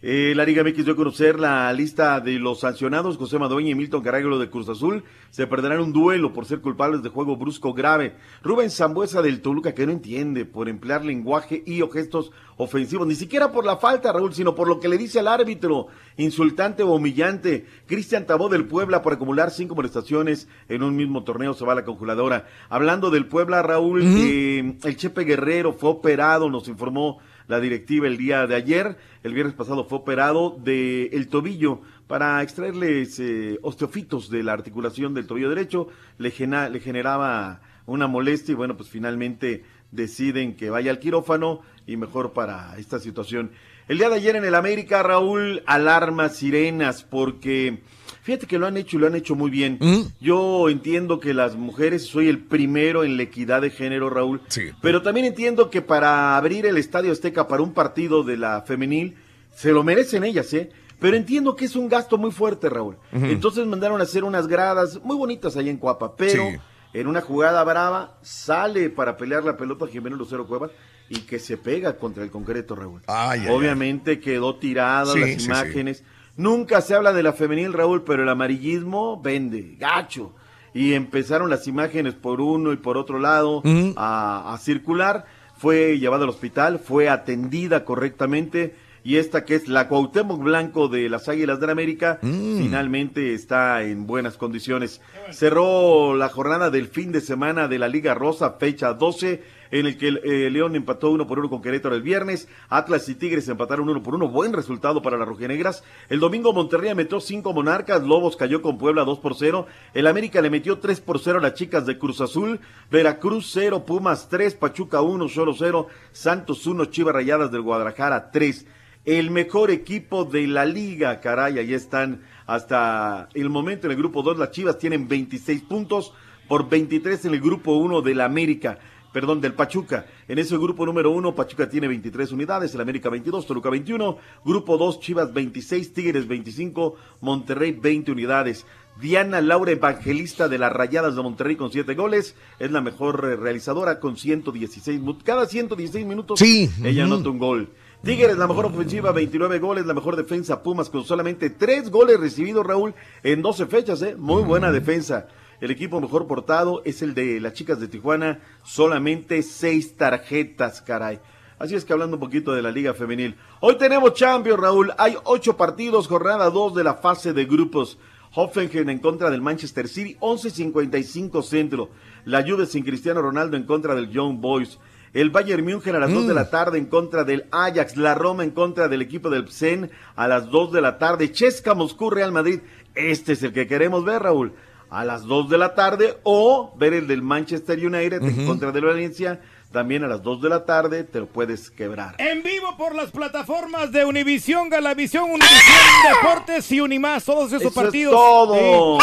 Eh, 0.00 0.32
la 0.36 0.44
Liga 0.44 0.62
MX 0.62 0.84
dio 0.84 0.92
a 0.92 0.96
conocer 0.96 1.40
la 1.40 1.72
lista 1.72 2.20
de 2.20 2.38
los 2.38 2.60
sancionados. 2.60 3.16
José 3.16 3.36
Madueña 3.36 3.70
y 3.70 3.74
Milton 3.74 4.00
Carraglo 4.00 4.38
de 4.38 4.48
Cruz 4.48 4.68
Azul 4.68 5.02
se 5.30 5.48
perderán 5.48 5.80
un 5.80 5.92
duelo 5.92 6.32
por 6.32 6.46
ser 6.46 6.60
culpables 6.60 7.02
de 7.02 7.08
juego 7.08 7.36
brusco 7.36 7.74
grave. 7.74 8.14
Rubén 8.44 8.70
Zambuesa 8.70 9.22
del 9.22 9.42
Toluca, 9.42 9.74
que 9.74 9.86
no 9.86 9.92
entiende 9.92 10.44
por 10.44 10.68
emplear 10.68 11.04
lenguaje 11.04 11.64
y 11.66 11.82
o 11.82 11.90
gestos 11.90 12.30
ofensivos, 12.56 13.08
ni 13.08 13.16
siquiera 13.16 13.50
por 13.50 13.64
la 13.64 13.78
falta, 13.78 14.12
Raúl, 14.12 14.34
sino 14.34 14.54
por 14.54 14.68
lo 14.68 14.78
que 14.78 14.88
le 14.88 14.98
dice 14.98 15.18
al 15.18 15.26
árbitro, 15.26 15.88
insultante 16.16 16.84
o 16.84 16.94
humillante. 16.94 17.66
Cristian 17.86 18.24
Tabó 18.24 18.48
del 18.48 18.66
Puebla 18.66 19.02
por 19.02 19.14
acumular 19.14 19.50
cinco 19.50 19.74
molestaciones 19.74 20.46
en 20.68 20.84
un 20.84 20.94
mismo 20.94 21.24
torneo 21.24 21.54
se 21.54 21.64
va 21.64 21.72
a 21.72 21.76
la 21.76 21.84
congeladora. 21.84 22.46
Hablando 22.68 23.10
del 23.10 23.26
Puebla, 23.26 23.62
Raúl, 23.62 24.02
eh, 24.04 24.76
el 24.84 24.96
Chepe 24.96 25.24
Guerrero 25.24 25.72
fue 25.72 25.90
operado, 25.90 26.48
nos 26.50 26.68
informó 26.68 27.18
la 27.48 27.60
directiva 27.60 28.06
el 28.06 28.16
día 28.16 28.46
de 28.46 28.54
ayer. 28.54 28.96
El 29.24 29.34
viernes 29.34 29.54
pasado 29.54 29.84
fue 29.84 29.98
operado 29.98 30.56
de 30.62 31.06
el 31.06 31.28
tobillo 31.28 31.80
para 32.06 32.42
extraerles 32.42 33.18
eh, 33.18 33.58
osteofitos 33.62 34.30
de 34.30 34.42
la 34.42 34.52
articulación 34.52 35.14
del 35.14 35.26
tobillo 35.26 35.48
derecho. 35.48 35.88
Le, 36.18 36.30
gena- 36.30 36.68
le 36.68 36.80
generaba 36.80 37.60
una 37.86 38.06
molestia 38.06 38.52
y 38.52 38.56
bueno, 38.56 38.76
pues 38.76 38.88
finalmente 38.88 39.64
deciden 39.90 40.54
que 40.54 40.68
vaya 40.70 40.90
al 40.90 40.98
quirófano 40.98 41.62
y 41.86 41.96
mejor 41.96 42.32
para 42.32 42.78
esta 42.78 42.98
situación. 42.98 43.50
El 43.88 43.98
día 43.98 44.10
de 44.10 44.16
ayer 44.16 44.36
en 44.36 44.44
el 44.44 44.54
América, 44.54 45.02
Raúl, 45.02 45.62
alarmas, 45.66 46.36
sirenas, 46.36 47.04
porque 47.04 47.78
fíjate 48.22 48.46
que 48.46 48.58
lo 48.58 48.66
han 48.66 48.76
hecho 48.76 48.96
y 48.96 49.00
lo 49.00 49.06
han 49.06 49.14
hecho 49.14 49.34
muy 49.34 49.50
bien. 49.50 49.78
Yo 50.20 50.68
entiendo 50.68 51.20
que 51.20 51.32
las 51.32 51.56
mujeres, 51.56 52.06
soy 52.06 52.28
el 52.28 52.38
primero 52.44 53.02
en 53.02 53.16
la 53.16 53.22
equidad 53.22 53.62
de 53.62 53.70
género, 53.70 54.10
Raúl, 54.10 54.42
pero 54.82 55.00
también 55.00 55.24
entiendo 55.24 55.70
que 55.70 55.80
para 55.80 56.36
abrir 56.36 56.66
el 56.66 56.76
Estadio 56.76 57.12
Azteca 57.12 57.48
para 57.48 57.62
un 57.62 57.72
partido 57.72 58.24
de 58.24 58.36
la 58.36 58.60
femenil, 58.62 59.16
se 59.52 59.72
lo 59.72 59.82
merecen 59.82 60.22
ellas, 60.24 60.52
¿eh? 60.52 60.70
Pero 61.00 61.16
entiendo 61.16 61.56
que 61.56 61.64
es 61.64 61.74
un 61.76 61.88
gasto 61.88 62.18
muy 62.18 62.30
fuerte, 62.30 62.68
Raúl. 62.68 62.96
Entonces 63.12 63.66
mandaron 63.66 64.00
a 64.00 64.04
hacer 64.04 64.22
unas 64.24 64.48
gradas 64.48 65.00
muy 65.02 65.16
bonitas 65.16 65.56
allá 65.56 65.70
en 65.70 65.78
Cuapa, 65.78 66.14
pero 66.14 66.42
Sí. 66.50 66.56
en 66.92 67.06
una 67.06 67.22
jugada 67.22 67.64
brava 67.64 68.18
sale 68.20 68.90
para 68.90 69.16
pelear 69.16 69.44
la 69.44 69.56
pelota 69.56 69.86
Jimeno 69.86 70.16
Lucero 70.16 70.46
Cuevas 70.46 70.72
y 71.08 71.20
que 71.20 71.38
se 71.38 71.56
pega 71.56 71.96
contra 71.96 72.22
el 72.22 72.30
concreto, 72.30 72.74
Raúl. 72.74 73.00
Ay, 73.06 73.40
ay, 73.44 73.48
Obviamente 73.54 74.20
quedó 74.20 74.56
tirada 74.56 75.12
Sí, 75.12 75.20
las 75.20 75.30
sí, 75.30 75.40
sí. 75.40 75.46
imágenes. 75.46 76.04
Nunca 76.36 76.80
se 76.82 76.94
habla 76.94 77.12
de 77.12 77.22
la 77.22 77.32
femenil, 77.32 77.72
Raúl, 77.72 78.04
pero 78.04 78.22
el 78.22 78.28
amarillismo 78.28 79.20
vende, 79.20 79.76
gacho. 79.78 80.34
Y 80.74 80.92
empezaron 80.94 81.50
las 81.50 81.66
imágenes 81.66 82.14
por 82.14 82.40
uno 82.40 82.72
y 82.72 82.76
por 82.76 82.96
otro 82.96 83.18
lado 83.18 83.62
a, 83.96 84.52
a 84.54 84.58
circular. 84.58 85.24
Fue 85.56 85.98
llevada 85.98 86.22
al 86.24 86.30
hospital, 86.30 86.78
fue 86.78 87.08
atendida 87.08 87.84
correctamente 87.84 88.76
y 89.02 89.16
esta 89.16 89.44
que 89.44 89.54
es 89.54 89.68
la 89.68 89.88
Cuauhtémoc 89.88 90.40
Blanco 90.42 90.88
de 90.88 91.08
las 91.08 91.28
Águilas 91.28 91.58
del 91.60 91.70
América, 91.70 92.18
finalmente 92.20 93.32
está 93.32 93.82
en 93.82 94.06
buenas 94.06 94.36
condiciones. 94.36 95.00
Cerró 95.30 96.14
la 96.14 96.28
jornada 96.28 96.68
del 96.70 96.88
fin 96.88 97.10
de 97.12 97.20
semana 97.20 97.68
de 97.68 97.78
la 97.78 97.88
Liga 97.88 98.14
Rosa, 98.14 98.56
fecha 98.60 98.92
12, 98.92 99.42
en 99.70 99.86
el 99.86 99.96
que 99.96 100.08
eh, 100.08 100.50
León 100.50 100.76
empató 100.76 101.10
uno 101.10 101.26
por 101.26 101.38
uno 101.38 101.48
con 101.48 101.62
Querétaro 101.62 101.94
el 101.94 102.02
viernes, 102.02 102.48
Atlas 102.68 103.08
y 103.08 103.14
Tigres 103.14 103.48
empataron 103.48 103.88
uno 103.88 104.02
por 104.02 104.14
uno, 104.14 104.28
buen 104.28 104.52
resultado 104.52 105.02
para 105.02 105.16
las 105.16 105.28
rojinegras. 105.28 105.84
El 106.08 106.20
domingo 106.20 106.52
Monterrey 106.52 106.94
metió 106.94 107.20
cinco 107.20 107.52
monarcas, 107.52 108.02
Lobos 108.02 108.36
cayó 108.36 108.62
con 108.62 108.78
Puebla 108.78 109.04
2 109.04 109.18
por 109.18 109.34
0, 109.34 109.66
el 109.94 110.06
América 110.06 110.40
le 110.40 110.50
metió 110.50 110.78
3 110.78 111.00
por 111.00 111.18
0 111.18 111.38
a 111.38 111.42
las 111.42 111.54
chicas 111.54 111.86
de 111.86 111.98
Cruz 111.98 112.20
Azul, 112.20 112.60
Veracruz 112.90 113.50
0, 113.52 113.84
Pumas 113.84 114.28
3, 114.28 114.54
Pachuca 114.54 115.00
1, 115.00 115.28
Solo 115.28 115.54
0, 115.54 115.86
Santos 116.12 116.66
1, 116.66 116.86
Chivas 116.86 117.14
Rayadas 117.14 117.50
del 117.50 117.62
Guadalajara 117.62 118.30
3 118.30 118.66
el 119.08 119.30
mejor 119.30 119.70
equipo 119.70 120.26
de 120.26 120.46
la 120.46 120.66
liga, 120.66 121.18
caray, 121.20 121.58
ahí 121.58 121.72
están 121.72 122.20
hasta 122.46 123.30
el 123.32 123.48
momento 123.48 123.86
en 123.86 123.92
el 123.92 123.96
grupo 123.96 124.22
2, 124.22 124.36
las 124.36 124.50
Chivas 124.50 124.78
tienen 124.78 125.08
26 125.08 125.62
puntos 125.62 126.12
por 126.46 126.68
23 126.68 127.24
en 127.24 127.32
el 127.32 127.40
grupo 127.40 127.76
1 127.76 128.02
del 128.02 128.20
América, 128.20 128.78
perdón, 129.18 129.40
del 129.40 129.52
Pachuca. 129.52 130.06
En 130.28 130.38
ese 130.38 130.56
grupo 130.56 130.86
número 130.86 131.10
1, 131.10 131.34
Pachuca 131.34 131.68
tiene 131.68 131.88
23 131.88 132.30
unidades, 132.30 132.72
el 132.76 132.80
América 132.80 133.08
22, 133.08 133.48
Toluca 133.48 133.68
21, 133.68 134.16
grupo 134.44 134.78
2, 134.78 135.00
Chivas 135.00 135.34
26, 135.34 135.92
Tigres 135.92 136.28
25, 136.28 136.94
Monterrey 137.20 137.72
20 137.72 138.12
unidades. 138.12 138.64
Diana 139.00 139.40
Laura 139.40 139.72
Evangelista 139.72 140.46
de 140.46 140.58
las 140.58 140.72
Rayadas 140.72 141.16
de 141.16 141.22
Monterrey 141.22 141.56
con 141.56 141.72
7 141.72 141.96
goles, 141.96 142.36
es 142.60 142.70
la 142.70 142.80
mejor 142.80 143.28
eh, 143.28 143.34
realizadora 143.34 143.98
con 143.98 144.16
116, 144.16 145.00
cada 145.24 145.46
116 145.46 146.06
minutos 146.06 146.38
sí. 146.38 146.70
ella 146.84 147.02
anota 147.02 147.28
un 147.30 147.38
gol. 147.38 147.70
Tigres, 148.04 148.38
la 148.38 148.46
mejor 148.46 148.66
ofensiva, 148.66 149.10
29 149.10 149.58
goles, 149.58 149.84
la 149.84 149.94
mejor 149.94 150.14
defensa, 150.14 150.62
Pumas 150.62 150.90
con 150.90 151.04
solamente 151.04 151.50
3 151.50 151.90
goles 151.90 152.20
recibidos, 152.20 152.64
Raúl, 152.64 152.94
en 153.24 153.42
12 153.42 153.66
fechas, 153.66 154.00
¿eh? 154.02 154.14
Muy 154.16 154.44
buena 154.44 154.70
defensa. 154.70 155.26
El 155.60 155.72
equipo 155.72 156.00
mejor 156.00 156.28
portado 156.28 156.82
es 156.84 157.02
el 157.02 157.14
de 157.14 157.40
las 157.40 157.52
chicas 157.52 157.80
de 157.80 157.88
Tijuana, 157.88 158.40
solamente 158.62 159.42
6 159.42 159.96
tarjetas, 159.96 160.80
caray. 160.82 161.18
Así 161.58 161.74
es 161.74 161.84
que 161.84 161.92
hablando 161.92 162.16
un 162.16 162.20
poquito 162.20 162.52
de 162.52 162.62
la 162.62 162.70
Liga 162.70 162.94
Femenil. 162.94 163.34
Hoy 163.58 163.76
tenemos 163.76 164.14
Champions, 164.14 164.60
Raúl. 164.60 164.92
Hay 164.96 165.16
8 165.24 165.56
partidos, 165.56 166.06
jornada 166.06 166.50
2 166.50 166.76
de 166.76 166.84
la 166.84 166.94
fase 166.94 167.32
de 167.32 167.44
grupos. 167.44 167.98
Hoffenheim 168.34 168.88
en 168.88 169.00
contra 169.00 169.30
del 169.30 169.42
Manchester 169.42 169.88
City, 169.88 170.16
11.55 170.20 171.42
centro. 171.42 171.88
La 172.24 172.44
Juve 172.44 172.66
sin 172.66 172.84
Cristiano 172.84 173.20
Ronaldo 173.20 173.56
en 173.56 173.64
contra 173.64 173.96
del 173.96 174.10
Young 174.10 174.40
Boys. 174.40 174.78
El 175.12 175.30
Bayern 175.30 175.64
München 175.64 175.96
a 175.96 175.98
las 175.98 176.12
2 176.12 176.28
de 176.28 176.34
la 176.34 176.50
tarde 176.50 176.78
en 176.78 176.86
contra 176.86 177.24
del 177.24 177.46
Ajax. 177.50 177.96
La 177.96 178.14
Roma 178.14 178.44
en 178.44 178.50
contra 178.52 178.86
del 178.86 179.02
equipo 179.02 179.28
del 179.28 179.48
Psen 179.48 179.90
a 180.14 180.28
las 180.28 180.50
2 180.50 180.70
de 180.70 180.80
la 180.82 180.98
tarde. 180.98 181.32
Chesca 181.32 181.74
Moscú 181.74 182.10
Real 182.10 182.30
Madrid. 182.30 182.60
Este 182.94 183.32
es 183.32 183.42
el 183.42 183.52
que 183.52 183.66
queremos 183.66 184.04
ver, 184.04 184.22
Raúl. 184.22 184.52
A 184.90 185.04
las 185.04 185.24
2 185.24 185.48
de 185.50 185.58
la 185.58 185.74
tarde. 185.74 186.18
O 186.22 186.72
ver 186.76 186.94
el 186.94 187.06
del 187.06 187.22
Manchester 187.22 187.78
United 187.78 188.22
en 188.22 188.46
contra 188.46 188.72
del 188.72 188.84
Valencia. 188.84 189.40
También 189.72 190.02
a 190.02 190.06
las 190.08 190.22
2 190.22 190.40
de 190.40 190.48
la 190.48 190.64
tarde 190.64 191.04
te 191.04 191.20
lo 191.20 191.26
puedes 191.26 191.70
quebrar. 191.70 192.14
En 192.16 192.42
vivo 192.42 192.74
por 192.78 192.94
las 192.94 193.10
plataformas 193.10 193.92
de 193.92 194.04
Univisión, 194.06 194.70
Galavisión, 194.70 195.24
Univisión 195.24 195.76
Deportes 196.14 196.72
y 196.72 196.80
Unimás. 196.80 197.24
Todos 197.24 197.48
esos 197.48 197.60
Eso 197.60 197.68
es 197.68 197.74
partidos. 197.74 198.14
todo. 198.14 198.98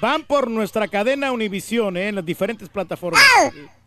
Van 0.00 0.22
por 0.22 0.48
nuestra 0.48 0.86
cadena 0.86 1.32
Univisión, 1.32 1.96
¿eh? 1.96 2.08
en 2.08 2.14
las 2.14 2.24
diferentes 2.24 2.68
plataformas. 2.68 3.20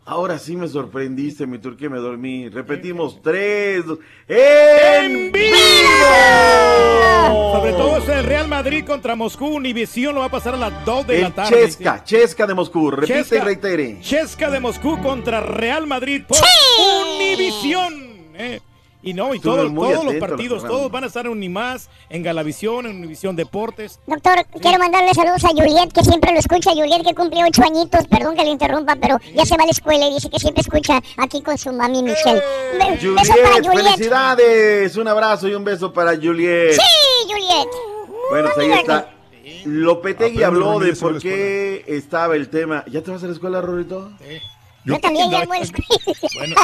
Ahora 0.04 0.36
sí 0.38 0.56
me 0.56 0.66
sorprendiste, 0.66 1.46
mi 1.46 1.58
turquía, 1.58 1.88
me 1.88 1.98
dormí. 1.98 2.48
Repetimos, 2.48 3.22
tres, 3.22 3.86
dos, 3.86 4.00
¡En 4.26 5.30
vivo! 5.30 5.46
Sobre 7.54 7.72
todo 7.72 7.98
es 7.98 8.08
el 8.08 8.24
Real 8.24 8.48
Madrid 8.48 8.84
contra 8.84 9.14
Moscú. 9.14 9.46
Univisión 9.46 10.14
lo 10.14 10.20
va 10.22 10.26
a 10.26 10.30
pasar 10.30 10.54
a 10.54 10.56
las 10.56 10.84
2 10.84 11.06
de 11.06 11.20
la 11.20 11.30
tarde. 11.30 11.50
Chesca, 11.50 12.02
Chesca 12.02 12.46
de 12.48 12.54
Moscú. 12.54 12.90
Repite 12.90 13.20
y 13.20 13.22
Chesca. 13.22 13.44
reitere. 13.44 14.00
Chesca 14.00 14.50
de 14.50 14.58
Moscú 14.58 15.00
contra 15.00 15.40
Real 15.40 15.86
Madrid 15.86 16.24
por 16.26 16.38
Univisión. 17.06 17.94
¿eh? 18.34 18.60
Y 19.04 19.14
no, 19.14 19.34
y 19.34 19.38
Estuve 19.38 19.68
todos, 19.74 20.04
los 20.04 20.14
partidos, 20.14 20.62
todos 20.64 20.90
van 20.90 21.02
a 21.02 21.08
estar 21.08 21.26
en 21.26 21.32
Unimás, 21.32 21.90
en 22.08 22.22
Galavisión, 22.22 22.86
en 22.86 22.96
Univisión 22.98 23.34
Deportes. 23.34 23.98
Doctor, 24.06 24.46
quiero 24.60 24.78
mandarle 24.78 25.12
saludos 25.12 25.44
a 25.44 25.48
Juliet, 25.48 25.90
que 25.92 26.04
siempre 26.04 26.32
lo 26.32 26.38
escucha. 26.38 26.70
Juliet, 26.70 27.02
que 27.04 27.12
cumple 27.12 27.42
ocho 27.44 27.62
añitos, 27.64 28.06
perdón 28.06 28.36
que 28.36 28.44
le 28.44 28.50
interrumpa, 28.50 28.94
pero 28.96 29.18
ya 29.34 29.44
se 29.44 29.56
va 29.56 29.64
a 29.64 29.66
la 29.66 29.72
escuela 29.72 30.06
y 30.06 30.14
dice 30.14 30.30
que 30.30 30.38
siempre 30.38 30.60
escucha 30.60 31.00
aquí 31.18 31.42
con 31.42 31.58
su 31.58 31.72
mami 31.72 32.02
Michelle. 32.02 32.40
Be- 32.78 32.90
Beso 33.10 33.34
para 33.42 33.54
Juliet, 33.56 33.64
Juliet. 33.66 33.84
felicidades. 33.94 34.96
Un 34.96 35.08
abrazo 35.08 35.48
y 35.48 35.54
un 35.54 35.64
beso 35.64 35.92
para 35.92 36.14
Juliet. 36.16 36.72
Sí, 36.74 36.80
Juliet. 37.28 37.68
Bueno, 38.30 38.50
pues 38.54 38.66
ahí 38.68 38.78
está. 38.78 39.08
Lopetegui 39.64 40.42
habló 40.44 40.78
de 40.78 40.94
por 40.94 41.18
qué 41.20 41.84
estaba 41.88 42.36
el 42.36 42.48
tema. 42.48 42.84
¿Ya 42.88 43.02
te 43.02 43.10
vas 43.10 43.22
a 43.24 43.26
la 43.26 43.32
escuela, 43.32 43.60
Rorito? 43.60 44.10
Yo 44.84 44.98
también 44.98 45.30
ya 45.30 45.44
voy 45.44 45.56
a 45.56 45.60
la 45.60 45.64
escuela. 45.64 46.54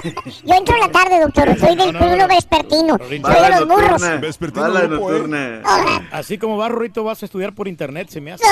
Yo 0.45 0.55
entro 0.55 0.74
en 0.74 0.81
la 0.81 0.90
tarde, 0.90 1.20
doctor. 1.20 1.59
Soy 1.59 1.77
del 1.77 1.97
pueblo 1.97 2.28
vespertino. 2.28 2.99
Soy 2.99 3.19
de 3.19 3.51
los 3.51 3.69
burros. 3.69 4.03
Bala 4.53 4.86
nocturna. 4.89 5.62
Así 6.11 6.39
como 6.39 6.57
va, 6.57 6.69
Rurito, 6.69 7.05
vas 7.05 7.23
a 7.23 7.27
estudiar 7.27 7.55
por 7.55 7.69
internet, 7.69 8.09
se 8.09 8.20
me 8.20 8.32
hace. 8.32 8.45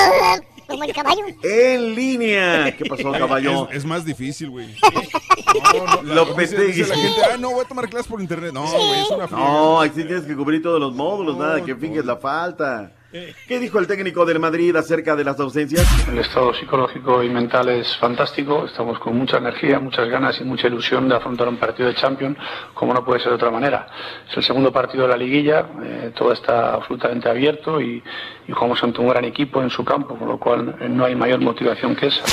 Como 0.67 0.83
el 0.83 0.93
caballo. 0.93 1.23
En 1.43 1.95
línea. 1.95 2.75
¿Qué 2.77 2.85
pasó, 2.85 3.11
caballo? 3.11 3.69
Es, 3.69 3.77
es 3.77 3.85
más 3.85 4.03
difícil, 4.03 4.49
güey. 4.49 4.75
Lopetegui. 6.03 6.73
Dice 6.73 6.87
la 6.87 6.95
gente, 6.95 7.21
ah, 7.33 7.37
no, 7.37 7.51
voy 7.51 7.63
a 7.63 7.67
tomar 7.67 7.89
clases 7.89 8.07
por 8.07 8.19
internet. 8.21 8.51
No, 8.53 8.63
güey, 8.69 9.01
es 9.01 9.09
una. 9.09 9.27
No, 9.27 9.79
aquí 9.79 10.03
tienes 10.03 10.25
que 10.25 10.35
cubrir 10.35 10.61
todos 10.61 10.79
los 10.79 10.93
módulos, 10.93 11.37
nada 11.37 11.63
que 11.63 11.75
finges 11.75 12.05
la 12.05 12.17
falta. 12.17 12.91
¿Qué 13.09 13.59
dijo 13.59 13.79
el 13.79 13.87
técnico 13.87 14.25
del 14.25 14.37
Madrid 14.37 14.75
acerca 14.75 15.15
de 15.15 15.23
las 15.23 15.39
ausencias? 15.39 16.09
El 16.09 16.19
estado 16.19 16.53
psicológico 16.53 17.23
y 17.23 17.29
mental 17.29 17.69
es 17.69 17.95
fantástico. 17.95 18.65
Estamos 18.65 18.99
con 18.99 19.15
mucha 19.17 19.37
energía, 19.37 19.79
muchas 19.79 20.09
ganas 20.09 20.39
y 20.41 20.43
mucha 20.43 20.67
ilusión 20.67 21.07
de 21.07 21.15
afrontar 21.15 21.47
un 21.47 21.55
partido 21.55 21.87
de 21.87 21.95
Champions, 21.95 22.37
como 22.73 22.93
no 22.93 23.05
puede 23.05 23.21
ser 23.21 23.29
de 23.29 23.35
otra 23.35 23.49
manera. 23.49 23.87
Es 24.29 24.35
el 24.35 24.43
segundo 24.43 24.73
partido 24.73 25.03
de 25.03 25.09
la 25.09 25.17
liguilla, 25.17 25.69
eh, 25.81 26.11
todo 26.17 26.33
está 26.33 26.73
absolutamente 26.73 27.29
abierto 27.29 27.79
y, 27.79 28.03
y 28.45 28.51
jugamos 28.51 28.83
ante 28.83 28.99
un 28.99 29.07
gran 29.07 29.23
equipo 29.23 29.61
en 29.61 29.69
su 29.69 29.85
campo, 29.85 30.17
con 30.17 30.27
lo 30.27 30.37
cual 30.37 30.75
eh, 30.81 30.89
no 30.89 31.05
hay 31.05 31.15
mayor 31.15 31.39
motivación 31.39 31.95
que 31.95 32.07
esa. 32.07 32.23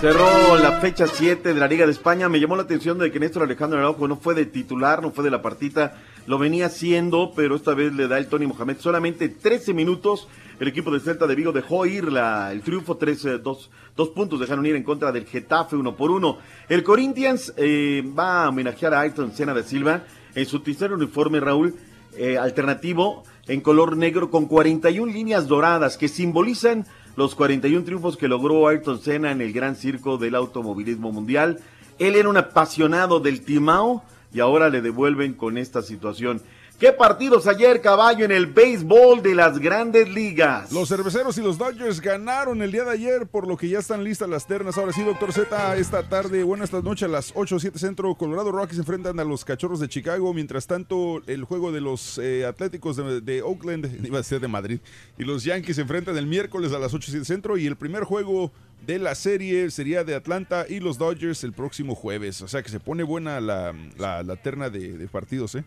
Cerró 0.00 0.56
la 0.56 0.80
fecha 0.80 1.06
7 1.06 1.52
de 1.52 1.60
la 1.60 1.68
Liga 1.68 1.84
de 1.84 1.92
España. 1.92 2.28
Me 2.28 2.40
llamó 2.40 2.56
la 2.56 2.62
atención 2.62 2.98
de 2.98 3.12
que 3.12 3.20
Néstor 3.20 3.42
Alejandro 3.42 3.78
Araujo 3.78 4.08
no 4.08 4.16
fue 4.16 4.34
de 4.34 4.46
titular, 4.46 5.02
no 5.02 5.10
fue 5.12 5.22
de 5.22 5.30
la 5.30 5.42
partita. 5.42 5.98
Lo 6.26 6.38
venía 6.38 6.66
haciendo, 6.66 7.32
pero 7.36 7.54
esta 7.54 7.74
vez 7.74 7.92
le 7.94 8.08
da 8.08 8.18
el 8.18 8.26
Tony 8.26 8.46
Mohamed 8.46 8.78
solamente 8.80 9.28
13 9.28 9.74
minutos. 9.74 10.28
El 10.58 10.68
equipo 10.68 10.90
de 10.90 11.00
Celta 11.00 11.26
de 11.26 11.34
Vigo 11.34 11.52
dejó 11.52 11.86
ir 11.86 12.10
la, 12.10 12.50
el 12.50 12.62
triunfo, 12.62 12.96
tres, 12.96 13.26
dos, 13.42 13.70
dos 13.96 14.08
puntos 14.08 14.40
dejaron 14.40 14.66
ir 14.66 14.74
en 14.74 14.82
contra 14.82 15.12
del 15.12 15.26
Getafe, 15.26 15.76
uno 15.76 15.94
por 15.94 16.10
uno. 16.10 16.38
El 16.68 16.82
Corinthians 16.82 17.52
eh, 17.56 18.02
va 18.18 18.44
a 18.44 18.48
homenajear 18.48 18.94
a 18.94 19.00
Ayrton 19.00 19.32
Senna 19.32 19.54
de 19.54 19.62
Silva 19.62 20.04
en 20.34 20.46
su 20.46 20.60
tercer 20.60 20.92
uniforme, 20.92 21.40
Raúl, 21.40 21.74
eh, 22.16 22.38
alternativo 22.38 23.24
en 23.46 23.60
color 23.60 23.96
negro 23.96 24.30
con 24.30 24.46
41 24.46 25.12
líneas 25.12 25.46
doradas 25.46 25.96
que 25.96 26.08
simbolizan 26.08 26.86
los 27.16 27.34
41 27.34 27.84
triunfos 27.84 28.16
que 28.16 28.28
logró 28.28 28.66
Ayrton 28.68 29.00
Senna 29.00 29.30
en 29.30 29.40
el 29.40 29.52
gran 29.52 29.76
circo 29.76 30.18
del 30.18 30.34
automovilismo 30.34 31.12
mundial. 31.12 31.60
Él 31.98 32.16
era 32.16 32.28
un 32.28 32.36
apasionado 32.36 33.20
del 33.20 33.42
Timao 33.42 34.02
y 34.32 34.40
ahora 34.40 34.68
le 34.68 34.82
devuelven 34.82 35.34
con 35.34 35.58
esta 35.58 35.82
situación. 35.82 36.40
¿Qué 36.78 36.92
partidos 36.92 37.46
ayer, 37.46 37.80
caballo, 37.80 38.26
en 38.26 38.32
el 38.32 38.48
béisbol 38.48 39.22
de 39.22 39.34
las 39.34 39.58
grandes 39.58 40.10
ligas? 40.10 40.70
Los 40.72 40.90
cerveceros 40.90 41.38
y 41.38 41.40
los 41.42 41.56
Dodgers 41.56 42.02
ganaron 42.02 42.60
el 42.60 42.70
día 42.70 42.84
de 42.84 42.90
ayer, 42.90 43.26
por 43.26 43.48
lo 43.48 43.56
que 43.56 43.70
ya 43.70 43.78
están 43.78 44.04
listas 44.04 44.28
las 44.28 44.46
ternas. 44.46 44.76
Ahora 44.76 44.92
sí, 44.92 45.02
doctor 45.02 45.32
Z, 45.32 45.74
esta 45.78 46.06
tarde, 46.06 46.42
bueno, 46.42 46.64
esta 46.64 46.82
noche 46.82 47.06
a 47.06 47.08
las 47.08 47.32
8 47.34 47.56
o 47.56 47.58
7 47.60 47.78
centro, 47.78 48.14
Colorado 48.14 48.52
Rockies 48.52 48.78
enfrentan 48.78 49.18
a 49.18 49.24
los 49.24 49.42
Cachorros 49.46 49.80
de 49.80 49.88
Chicago. 49.88 50.34
Mientras 50.34 50.66
tanto, 50.66 51.22
el 51.26 51.44
juego 51.44 51.72
de 51.72 51.80
los 51.80 52.18
eh, 52.18 52.44
Atléticos 52.44 52.98
de, 53.24 53.40
Oakland, 53.40 53.98
iba 54.06 54.18
a 54.18 54.22
ser 54.22 54.40
de 54.40 54.48
Madrid, 54.48 54.80
y 55.16 55.24
los 55.24 55.44
Yankees 55.44 55.76
se 55.76 55.82
enfrentan 55.82 56.18
el 56.18 56.26
miércoles 56.26 56.74
a 56.74 56.78
las 56.78 56.92
8 56.92 57.06
o 57.08 57.10
7 57.10 57.24
centro. 57.24 57.56
Y 57.56 57.66
el 57.66 57.76
primer 57.76 58.04
juego 58.04 58.52
de 58.86 58.98
la 58.98 59.14
serie 59.14 59.70
sería 59.70 60.04
de 60.04 60.14
Atlanta 60.14 60.66
y 60.68 60.80
los 60.80 60.98
Dodgers 60.98 61.42
el 61.42 61.54
próximo 61.54 61.94
jueves. 61.94 62.42
O 62.42 62.48
sea 62.48 62.62
que 62.62 62.68
se 62.68 62.80
pone 62.80 63.02
buena 63.02 63.40
la, 63.40 63.74
la- 63.96 64.22
la 64.22 64.36
terna 64.36 64.68
de, 64.68 64.98
de 64.98 65.08
partidos, 65.08 65.54
¿eh? 65.54 65.64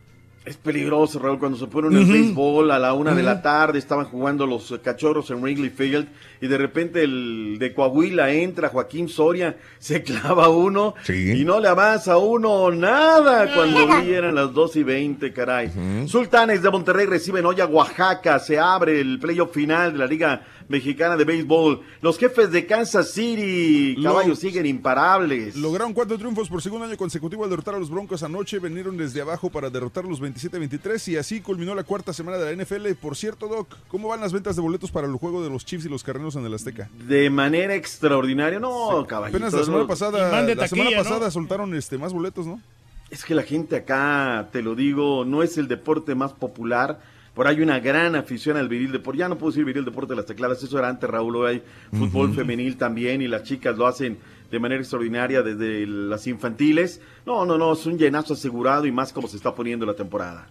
Es 0.50 0.58
peligroso, 0.58 1.20
Raúl, 1.20 1.38
cuando 1.38 1.60
se 1.60 1.68
ponen 1.68 1.94
el 1.96 2.04
Ujú. 2.06 2.12
béisbol 2.12 2.72
a 2.72 2.80
la 2.80 2.94
una 2.94 3.14
de 3.14 3.22
la 3.22 3.40
tarde, 3.44 3.78
estaban 3.78 4.06
jugando 4.06 4.48
los 4.48 4.74
cachorros 4.84 5.30
en 5.30 5.44
Wrigley 5.44 5.70
Field 5.70 6.08
y 6.42 6.48
de 6.48 6.58
repente 6.58 7.04
el 7.04 7.58
de 7.60 7.72
Coahuila 7.72 8.32
entra, 8.32 8.70
Joaquín 8.70 9.10
Soria, 9.10 9.58
se 9.78 10.02
clava 10.02 10.50
uno 10.50 10.96
y 11.08 11.46
no 11.46 11.60
le 11.60 11.68
avanza 11.68 12.18
uno 12.18 12.72
nada 12.72 13.54
cuando 13.54 14.02
vi 14.02 14.12
eran 14.12 14.34
las 14.34 14.52
2 14.52 14.76
y 14.78 14.84
20, 14.84 15.32
caray. 15.34 15.72
Sultanes 16.08 16.64
de 16.64 16.72
Monterrey 16.72 17.06
reciben 17.06 17.46
hoy 17.46 17.62
a 17.62 17.68
Oaxaca, 17.68 18.40
se 18.40 18.58
abre 18.58 19.00
el 19.00 19.20
playoff 19.20 19.54
final 19.54 19.94
de 19.94 20.00
la 20.00 20.08
Liga 20.08 20.42
Mexicana 20.70 21.18
de 21.18 21.26
Béisbol. 21.26 21.82
Los 22.02 22.18
jefes 22.18 22.52
de 22.52 22.66
Kansas 22.66 23.12
City, 23.12 23.96
Lo- 23.98 24.12
caballos, 24.12 24.40
siguen 24.40 24.66
imparables. 24.66 25.56
Lograron 25.56 25.94
cuatro 25.94 26.18
triunfos 26.18 26.48
por 26.48 26.62
segundo 26.62 26.86
año 26.86 26.96
consecutivo 26.96 27.44
al 27.44 27.50
derrotar 27.50 27.76
a 27.76 27.80
los 27.80 27.90
Broncos 27.90 28.24
anoche. 28.24 28.60
Vinieron 28.60 28.96
desde 28.96 29.20
abajo 29.22 29.50
para 29.50 29.70
derrotar 29.70 30.06
los 30.06 30.22
27-23 30.22 31.08
y 31.10 31.18
así 31.18 31.42
culminó 31.42 31.76
la 31.76 31.84
cuarta 31.84 32.14
semana 32.14 32.38
de 32.38 32.56
la 32.56 32.64
NFL. 32.64 32.94
Por 33.02 33.18
cierto, 33.18 33.48
Doc, 33.48 33.76
¿cómo 33.88 34.08
van 34.08 34.22
las 34.22 34.32
ventas 34.32 34.56
de 34.56 34.62
boletos 34.62 34.92
para 34.92 35.08
el 35.08 35.14
juego 35.14 35.44
de 35.44 35.50
los 35.50 35.66
Chiefs 35.66 35.86
y 35.86 35.90
los 35.90 36.04
Carneros 36.04 36.36
en 36.36 36.46
el 36.46 36.54
Azteca? 36.54 36.90
De 37.08 37.30
manera 37.30 37.74
extraordinaria, 37.74 38.60
no, 38.60 39.06
caballitos. 39.08 39.42
Apenas 39.42 39.54
la 39.54 39.66
semana 39.66 39.84
no. 39.84 39.88
pasada, 39.88 40.42
la 40.56 40.68
semana 40.68 40.92
pasada 40.96 41.32
soltaron 41.32 41.74
este 41.74 41.98
más 41.98 42.14
boletos, 42.14 42.46
¿no? 42.46 42.62
Es 43.10 43.26
que 43.26 43.34
la 43.34 43.42
gente 43.42 43.76
acá, 43.76 44.50
te 44.52 44.62
lo 44.62 44.76
digo, 44.76 45.26
no 45.26 45.42
es 45.42 45.58
el 45.58 45.68
deporte 45.68 46.14
más 46.14 46.32
popular. 46.34 47.00
Por 47.40 47.48
ahí 47.48 47.56
hay 47.56 47.62
una 47.62 47.80
gran 47.80 48.18
afición 48.18 48.58
al 48.58 48.68
viril 48.68 48.92
deporte. 48.92 49.20
Ya 49.20 49.30
no 49.30 49.38
puedo 49.38 49.52
decir 49.52 49.64
viril 49.64 49.86
deporte 49.86 50.12
de 50.12 50.18
las 50.18 50.26
tecladas, 50.26 50.62
eso 50.62 50.78
era 50.78 50.90
antes, 50.90 51.10
Raúl. 51.10 51.38
Hoy 51.38 51.52
hay 51.54 51.64
fútbol 51.98 52.34
femenil 52.36 52.76
también 52.76 53.22
y 53.22 53.30
las 53.30 53.44
chicas 53.44 53.78
lo 53.78 53.88
hacen 53.88 54.18
de 54.52 54.60
manera 54.60 54.82
extraordinaria 54.82 55.42
desde 55.42 55.88
las 55.88 56.28
infantiles. 56.28 57.00
No, 57.26 57.46
no, 57.46 57.58
no, 57.58 57.72
es 57.72 57.86
un 57.86 57.98
llenazo 57.98 58.34
asegurado 58.34 58.86
y 58.88 58.92
más 58.92 59.14
como 59.14 59.30
se 59.30 59.38
está 59.38 59.56
poniendo 59.56 59.86
la 59.86 59.94
temporada. 59.94 60.50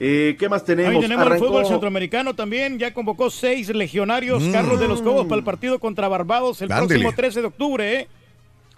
Eh, 0.00 0.34
¿Qué 0.36 0.48
más 0.48 0.64
tenemos? 0.64 0.96
Ahí 0.96 1.00
tenemos 1.00 1.30
el 1.30 1.38
fútbol 1.38 1.64
centroamericano 1.64 2.34
también. 2.34 2.76
Ya 2.80 2.92
convocó 2.92 3.30
seis 3.30 3.72
legionarios. 3.72 4.42
Mm. 4.42 4.50
Carlos 4.50 4.80
de 4.80 4.88
los 4.88 5.00
Cobos 5.00 5.26
para 5.26 5.38
el 5.38 5.44
partido 5.44 5.78
contra 5.78 6.08
Barbados 6.08 6.60
el 6.60 6.72
Ándele. 6.72 7.02
próximo 7.02 7.12
13 7.14 7.40
de 7.40 7.46
octubre. 7.46 8.00
¿eh? 8.00 8.08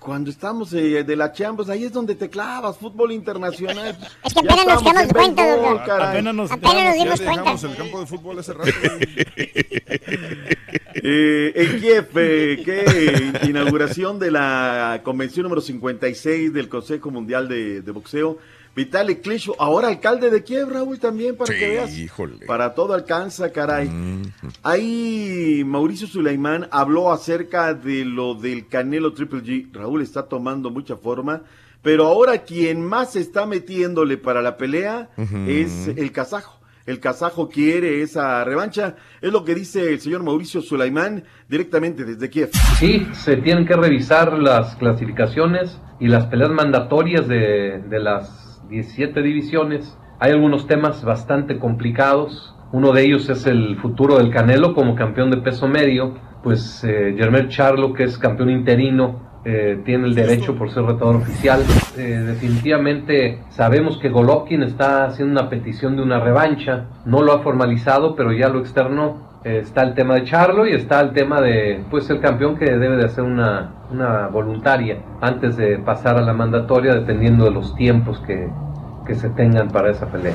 Cuando 0.00 0.30
estamos 0.30 0.72
eh, 0.72 1.04
de 1.04 1.14
la 1.14 1.30
Champions, 1.30 1.68
ahí 1.70 1.84
es 1.84 1.92
donde 1.92 2.14
te 2.14 2.30
clavas, 2.30 2.78
fútbol 2.78 3.12
internacional. 3.12 3.96
Es 4.24 4.32
que 4.32 4.40
apenas 4.40 4.66
nos 4.66 4.82
damos 4.82 5.12
cuenta, 5.12 5.56
doctor. 5.56 6.00
Apenas 6.02 6.34
nos- 6.34 6.50
Apenas 6.50 6.84
nos 6.86 6.94
dimos 6.94 7.20
cuenta. 7.20 7.52
el 7.68 7.76
campo 7.76 8.00
de 8.00 8.06
fútbol 8.06 8.38
hace 8.38 8.52
rato. 8.54 8.70
Eh, 11.02 11.52
en 11.54 11.80
Kiev, 11.80 12.08
eh, 12.16 12.62
qué 12.64 13.48
inauguración 13.48 14.18
de 14.18 14.30
la 14.30 15.00
convención 15.02 15.44
número 15.44 15.60
56 15.62 16.52
del 16.52 16.68
Consejo 16.68 17.10
Mundial 17.10 17.48
de, 17.48 17.80
de 17.80 17.90
Boxeo. 17.92 18.38
Vitali 18.74 19.16
Klitschko, 19.16 19.56
ahora 19.58 19.88
alcalde 19.88 20.30
de 20.30 20.44
Kiev, 20.44 20.70
Raúl, 20.70 20.98
también, 20.98 21.36
para 21.36 21.52
que 21.52 21.68
veas. 21.68 21.96
híjole. 21.98 22.46
Para 22.46 22.74
todo 22.74 22.94
alcanza, 22.94 23.50
caray. 23.50 23.90
Ahí 24.62 25.62
Mauricio 25.66 26.06
Sulaimán 26.06 26.68
habló 26.70 27.12
acerca 27.12 27.74
de 27.74 28.04
lo 28.04 28.34
del 28.34 28.68
Canelo 28.68 29.12
Triple 29.12 29.42
G. 29.42 29.72
Raúl 29.72 30.02
está 30.02 30.22
tomando 30.28 30.70
mucha 30.70 30.96
forma, 30.96 31.42
pero 31.82 32.06
ahora 32.06 32.38
quien 32.38 32.84
más 32.84 33.16
está 33.16 33.44
metiéndole 33.46 34.16
para 34.18 34.40
la 34.42 34.56
pelea 34.56 35.10
es 35.46 35.88
el 35.88 36.12
kazajo. 36.12 36.60
El 36.86 36.98
kazajo 36.98 37.48
quiere 37.48 38.02
esa 38.02 38.42
revancha. 38.44 38.96
Es 39.20 39.30
lo 39.32 39.44
que 39.44 39.54
dice 39.54 39.92
el 39.92 40.00
señor 40.00 40.22
Mauricio 40.22 40.60
Sulaimán 40.62 41.24
directamente 41.48 42.04
desde 42.04 42.30
Kiev. 42.30 42.50
Sí, 42.78 43.06
se 43.12 43.36
tienen 43.36 43.66
que 43.66 43.76
revisar 43.76 44.32
las 44.38 44.74
clasificaciones 44.76 45.78
y 46.00 46.08
las 46.08 46.26
peleas 46.26 46.50
mandatorias 46.50 47.28
de, 47.28 47.82
de 47.88 47.98
las 48.00 48.49
17 48.70 49.20
divisiones. 49.22 49.98
Hay 50.18 50.32
algunos 50.32 50.66
temas 50.66 51.04
bastante 51.04 51.58
complicados. 51.58 52.54
Uno 52.72 52.92
de 52.92 53.02
ellos 53.02 53.28
es 53.28 53.46
el 53.46 53.76
futuro 53.76 54.18
del 54.18 54.30
Canelo 54.30 54.74
como 54.74 54.94
campeón 54.94 55.30
de 55.30 55.38
peso 55.38 55.66
medio. 55.66 56.14
Pues 56.42 56.82
eh, 56.84 57.14
Germán 57.18 57.48
Charlo, 57.48 57.92
que 57.92 58.04
es 58.04 58.16
campeón 58.16 58.50
interino, 58.50 59.30
eh, 59.44 59.80
tiene 59.84 60.06
el 60.06 60.14
derecho 60.14 60.54
por 60.54 60.70
ser 60.70 60.84
retador 60.84 61.16
oficial. 61.16 61.62
Eh, 61.96 62.22
definitivamente 62.26 63.40
sabemos 63.48 63.98
que 63.98 64.10
Golovkin 64.10 64.62
está 64.62 65.04
haciendo 65.04 65.40
una 65.40 65.50
petición 65.50 65.96
de 65.96 66.02
una 66.02 66.20
revancha. 66.20 66.86
No 67.06 67.22
lo 67.22 67.32
ha 67.32 67.42
formalizado, 67.42 68.14
pero 68.14 68.32
ya 68.32 68.48
lo 68.48 68.60
externó. 68.60 69.30
Eh, 69.44 69.60
está 69.62 69.82
el 69.82 69.94
tema 69.94 70.14
de 70.14 70.24
Charlo 70.24 70.66
y 70.66 70.72
está 70.72 71.00
el 71.00 71.12
tema 71.12 71.40
de 71.40 71.82
pues 71.90 72.10
el 72.10 72.20
campeón 72.20 72.58
que 72.58 72.66
debe 72.66 72.98
de 72.98 73.06
hacer 73.06 73.24
una, 73.24 73.79
una 73.90 74.28
voluntaria 74.28 75.02
antes 75.20 75.56
de 75.56 75.78
pasar 75.78 76.16
a 76.16 76.22
la 76.22 76.32
mandatoria 76.32 76.94
dependiendo 76.94 77.44
de 77.44 77.50
los 77.50 77.74
tiempos 77.74 78.20
que, 78.26 78.48
que 79.06 79.14
se 79.14 79.30
tengan 79.30 79.68
para 79.68 79.90
esa 79.90 80.10
pelea. 80.10 80.34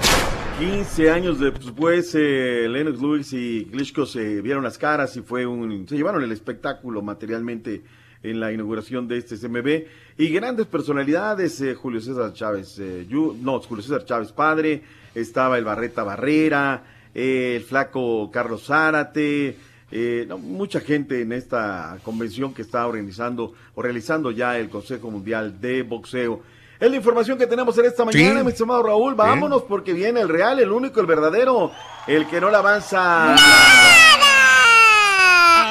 15 0.59 1.11
años 1.11 1.39
después, 1.39 2.15
eh, 2.15 2.67
Lennox 2.69 3.01
Lewis 3.01 3.33
y 3.33 3.65
Klitschko 3.65 4.05
se 4.05 4.41
vieron 4.41 4.63
las 4.63 4.77
caras 4.77 5.17
y 5.17 5.21
fue 5.21 5.45
un, 5.45 5.87
se 5.87 5.97
llevaron 5.97 6.23
el 6.23 6.31
espectáculo 6.31 7.01
materialmente 7.01 7.83
en 8.23 8.39
la 8.39 8.51
inauguración 8.51 9.07
de 9.07 9.17
este 9.17 9.37
CMB 9.37 9.85
y 10.17 10.29
grandes 10.29 10.65
personalidades, 10.65 11.59
eh, 11.61 11.75
Julio 11.75 12.01
César 12.01 12.33
Chávez, 12.33 12.79
eh, 12.79 13.05
no, 13.09 13.59
Julio 13.59 13.83
César 13.83 14.05
Chávez 14.05 14.31
padre, 14.31 14.83
estaba 15.13 15.57
el 15.57 15.65
Barreta 15.65 16.03
Barrera, 16.03 16.83
eh, 17.13 17.57
el 17.57 17.63
flaco 17.63 18.29
Carlos 18.31 18.65
Zárate, 18.65 19.55
eh, 19.91 20.25
no, 20.27 20.37
mucha 20.37 20.79
gente 20.79 21.21
en 21.21 21.31
esta 21.31 21.97
convención 22.03 22.53
que 22.53 22.61
está 22.63 22.85
organizando 22.87 23.53
o 23.75 23.81
realizando 23.81 24.31
ya 24.31 24.57
el 24.57 24.69
Consejo 24.69 25.11
Mundial 25.11 25.59
de 25.61 25.83
Boxeo. 25.83 26.41
Es 26.79 26.89
la 26.89 26.97
información 26.97 27.37
que 27.37 27.47
tenemos 27.47 27.77
en 27.77 27.85
esta 27.85 28.03
mañana, 28.03 28.39
Sí. 28.39 28.45
mi 28.45 28.51
estimado 28.51 28.83
Raúl. 28.83 29.15
Vámonos 29.15 29.61
porque 29.63 29.93
viene 29.93 30.19
el 30.19 30.27
real, 30.29 30.59
el 30.59 30.71
único, 30.71 30.99
el 30.99 31.05
verdadero, 31.05 31.71
el 32.07 32.27
que 32.27 32.41
no 32.41 32.49
le 32.49 32.57
avanza. 32.57 33.35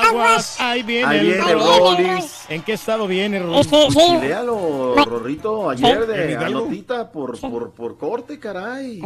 Aguas, 0.06 0.60
ahí 0.60 0.82
viene, 0.82 1.06
Ahí 1.06 1.26
viene. 1.26 1.54
Rollis. 1.54 2.44
¿En 2.48 2.62
qué 2.62 2.74
estado 2.74 3.06
viene 3.06 3.40
Rollis? 3.40 3.66
Este, 3.66 3.90
sí. 3.90 4.14
Y 4.16 4.20
léalo, 4.28 4.94
Rorrito, 5.04 5.70
ayer 5.70 6.02
¿En 6.02 6.08
de 6.08 6.30
Hidalgo? 6.32 6.58
anotita 6.60 7.10
por, 7.10 7.38
por, 7.40 7.70
por 7.72 7.98
corte, 7.98 8.38
caray. 8.38 9.00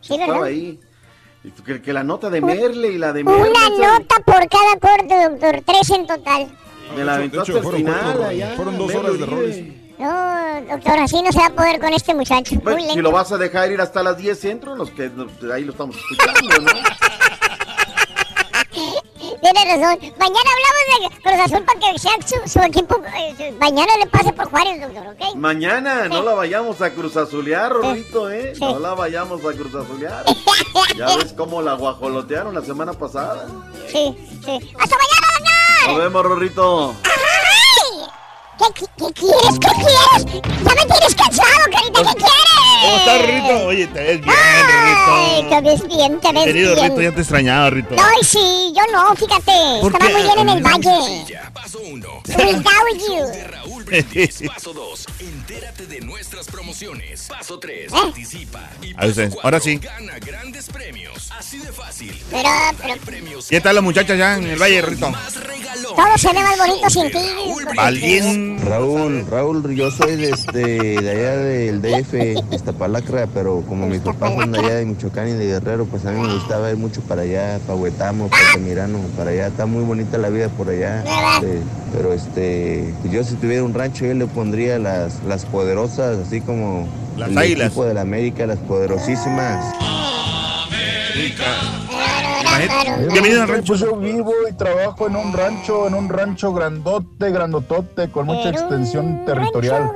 Sí, 0.00 0.14
Estaba 0.14 0.46
ahí. 0.46 0.80
Que, 1.64 1.80
que 1.80 1.92
la 1.92 2.02
nota 2.02 2.28
de 2.30 2.40
Merle 2.40 2.88
y 2.88 2.98
la 2.98 3.12
de 3.12 3.22
Merle. 3.24 3.50
Una 3.50 3.68
nota 3.98 4.16
por 4.24 4.48
cada 4.48 4.78
corte, 4.80 5.28
doctor. 5.28 5.62
Tres 5.64 5.90
en 5.90 6.06
total. 6.06 6.48
Me 6.96 7.04
la 7.04 7.18
De 7.18 7.26
hecho, 7.26 7.62
fueron 7.62 7.74
final. 7.74 8.00
cuatro, 8.02 8.24
allá, 8.24 8.52
fueron 8.56 8.78
dos 8.78 8.94
horas 8.94 9.12
de 9.18 9.22
Uribe. 9.22 9.26
roles. 9.26 9.86
No, 9.98 10.74
doctor, 10.74 10.98
así 10.98 11.22
no 11.22 11.32
se 11.32 11.38
va 11.38 11.46
a 11.46 11.50
poder 11.50 11.80
con 11.80 11.92
este 11.92 12.14
muchacho. 12.14 12.56
Bueno, 12.62 12.82
Muy 12.82 12.90
si 12.92 13.00
lo 13.00 13.12
vas 13.12 13.32
a 13.32 13.38
dejar 13.38 13.70
ir 13.72 13.80
hasta 13.80 14.02
las 14.02 14.18
10 14.18 14.38
centro, 14.38 14.76
nos 14.76 14.90
que, 14.90 15.10
ahí 15.52 15.64
lo 15.64 15.72
estamos 15.72 15.96
escuchando, 15.96 16.60
¿no? 16.60 16.70
Tiene 19.52 19.76
razón. 19.76 19.98
Mañana 20.18 20.50
hablamos 20.50 21.12
de 21.12 21.20
Cruz 21.22 21.40
Azul 21.44 21.64
para 21.64 21.78
que 21.78 21.98
sea 22.00 22.12
su, 22.26 22.48
su 22.50 22.58
equipo. 22.60 23.00
eh, 23.16 23.54
mañana 23.60 23.96
le 23.98 24.06
pase 24.06 24.32
por 24.32 24.50
Juárez, 24.50 24.80
doctor, 24.80 25.06
¿ok? 25.06 25.36
Mañana 25.36 26.08
no 26.08 26.22
la 26.22 26.34
vayamos 26.34 26.82
a 26.82 26.90
cruzazulear, 26.90 27.70
Rorrito, 27.72 28.28
¿eh? 28.30 28.54
No 28.58 28.78
la 28.80 28.94
vayamos 28.94 29.40
a 29.44 29.52
cruzazulear. 29.52 30.24
Ya 30.96 31.16
ves 31.16 31.32
cómo 31.34 31.62
la 31.62 31.74
guajolotearon 31.74 32.54
la 32.54 32.62
semana 32.62 32.92
pasada. 32.92 33.46
Sí, 33.88 34.14
sí. 34.44 34.74
¡Hasta 34.78 34.96
mañana, 34.96 35.26
doctor! 35.38 35.88
Nos 35.88 35.98
vemos, 35.98 36.22
Rorrito. 36.24 36.94
¡Ay! 37.04 37.35
¿Qué, 38.58 38.64
qué, 38.74 38.86
qué 38.96 39.12
quieres? 39.12 39.58
¿Qué 39.60 39.68
quieres? 39.68 40.42
Ya 40.42 40.74
me 40.74 40.86
tienes 40.92 41.14
cansado, 41.14 41.64
carita. 41.70 42.00
¿Qué 42.02 42.14
quieres? 42.14 42.46
¿Cómo 42.82 42.96
estás, 42.96 43.26
Rito? 43.26 43.66
Oye, 43.66 43.86
te 43.88 44.00
ves 44.02 44.20
bien, 44.20 44.36
Ay, 44.36 45.42
Rito. 45.42 45.48
te 45.48 45.60
ves 45.62 45.88
bien, 45.88 46.20
te 46.20 46.32
ves 46.32 46.44
Querido 46.44 46.74
bien. 46.74 46.88
Rito, 46.90 47.02
ya 47.02 47.12
te 47.14 47.20
extrañaba, 47.20 47.70
Rito. 47.70 47.94
Ay, 47.98 48.24
sí, 48.24 48.72
yo 48.74 48.82
no, 48.92 49.14
fíjate. 49.14 49.52
¿Por 49.80 49.92
Estaba 49.92 50.06
qué? 50.06 50.12
muy 50.12 50.22
bien 50.22 50.38
en 50.38 50.48
el 50.48 50.62
valle. 50.62 51.24
Without 52.26 52.98
you. 53.08 53.85
Paso 54.46 54.72
2. 54.72 55.06
Entérate 55.20 55.86
de 55.86 56.00
nuestras 56.00 56.46
promociones. 56.46 57.26
Paso 57.28 57.58
3. 57.58 57.86
¿Eh? 57.86 57.88
Participa. 57.90 58.68
Y 58.82 58.94
paso 58.94 59.22
ahora 59.42 59.60
4, 59.60 59.60
sí. 59.60 59.78
Gana 59.78 60.18
grandes 60.18 60.68
premios. 60.68 61.30
Así 61.38 61.58
de 61.58 61.72
fácil. 61.72 62.12
Pero, 62.30 62.48
pero, 63.04 63.40
¿Qué 63.48 63.60
tal 63.60 63.76
la 63.76 63.80
muchacha 63.82 64.16
ya 64.16 64.38
en 64.38 64.46
el 64.46 64.60
Valle, 64.60 64.82
Rito? 64.82 65.12
todo 65.94 66.18
se 66.18 66.28
ve 66.28 66.42
más 66.42 66.58
bonito 66.58 66.90
sin 66.90 67.10
ti. 67.10 67.18
Alguien. 67.78 68.58
Raúl, 68.64 69.26
Raúl, 69.30 69.74
yo 69.74 69.90
soy 69.90 70.16
de, 70.16 70.30
este, 70.30 70.60
de 71.00 71.10
allá 71.10 71.36
del 71.36 71.82
DF, 71.82 72.12
de 72.12 72.56
Iztapalacra, 72.56 73.26
pero 73.28 73.62
como 73.68 73.86
mis 73.86 74.00
papás 74.00 74.34
son 74.34 74.52
de 74.52 74.58
allá 74.58 74.74
de 74.76 74.84
Michoacán 74.86 75.28
y 75.28 75.32
de 75.32 75.46
Guerrero, 75.46 75.86
pues 75.86 76.04
a 76.06 76.10
mí 76.10 76.20
me 76.20 76.32
gustaba 76.34 76.70
ir 76.70 76.76
mucho 76.76 77.00
para 77.02 77.22
allá, 77.22 77.60
para 77.66 77.78
Huetamo, 77.78 78.28
para 78.28 78.46
Altamirano, 78.48 78.98
para 79.16 79.30
allá. 79.30 79.46
Está 79.48 79.66
muy 79.66 79.84
bonita 79.84 80.18
la 80.18 80.28
vida 80.28 80.48
por 80.48 80.68
allá. 80.68 81.04
este, 81.36 81.60
pero 81.92 82.12
este, 82.12 82.94
pues 83.02 83.12
yo 83.12 83.24
si 83.24 83.34
tuviera 83.36 83.62
un 83.62 83.74
rancho, 83.76 84.04
yo 84.06 84.14
le 84.14 84.26
pondría 84.26 84.78
las, 84.78 85.22
las 85.24 85.44
poderosas, 85.46 86.18
así 86.26 86.40
como 86.40 86.88
Las 87.16 87.30
el 87.30 87.38
águilas. 87.38 87.66
equipo 87.68 87.84
de 87.84 87.94
la 87.94 88.00
América, 88.02 88.46
las 88.46 88.58
poderosísimas. 88.58 89.74
maestro. 92.44 92.96
Bienvenido 93.10 93.42
al 93.42 93.48
rancho. 93.48 93.66
Pues 93.74 93.80
yo 93.80 93.96
vivo 93.96 94.32
y 94.50 94.54
trabajo 94.54 95.06
en 95.06 95.16
un 95.16 95.32
rancho, 95.32 95.86
en 95.86 95.94
un 95.94 96.08
rancho 96.08 96.52
grandote, 96.54 97.30
grandotote, 97.30 98.10
con 98.10 98.26
mucha 98.26 98.48
extensión 98.50 99.24
territorial. 99.26 99.90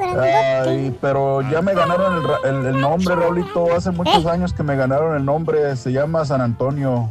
Ay, 0.66 0.94
pero 1.01 1.40
ya 1.51 1.62
me 1.62 1.73
ganaron 1.74 2.16
el, 2.19 2.24
ra- 2.28 2.39
el- 2.44 2.66
el 2.74 2.81
nombre, 2.81 3.15
Raulito. 3.15 3.74
Hace 3.74 3.90
muchos 3.93 4.27
años 4.27 4.52
que 4.52 4.62
me 4.62 4.77
ganaron 4.77 5.16
el 5.16 5.24
nombre. 5.24 5.74
Se 5.77 5.90
llama 5.93 6.24
San 6.24 6.40
Antonio. 6.43 7.11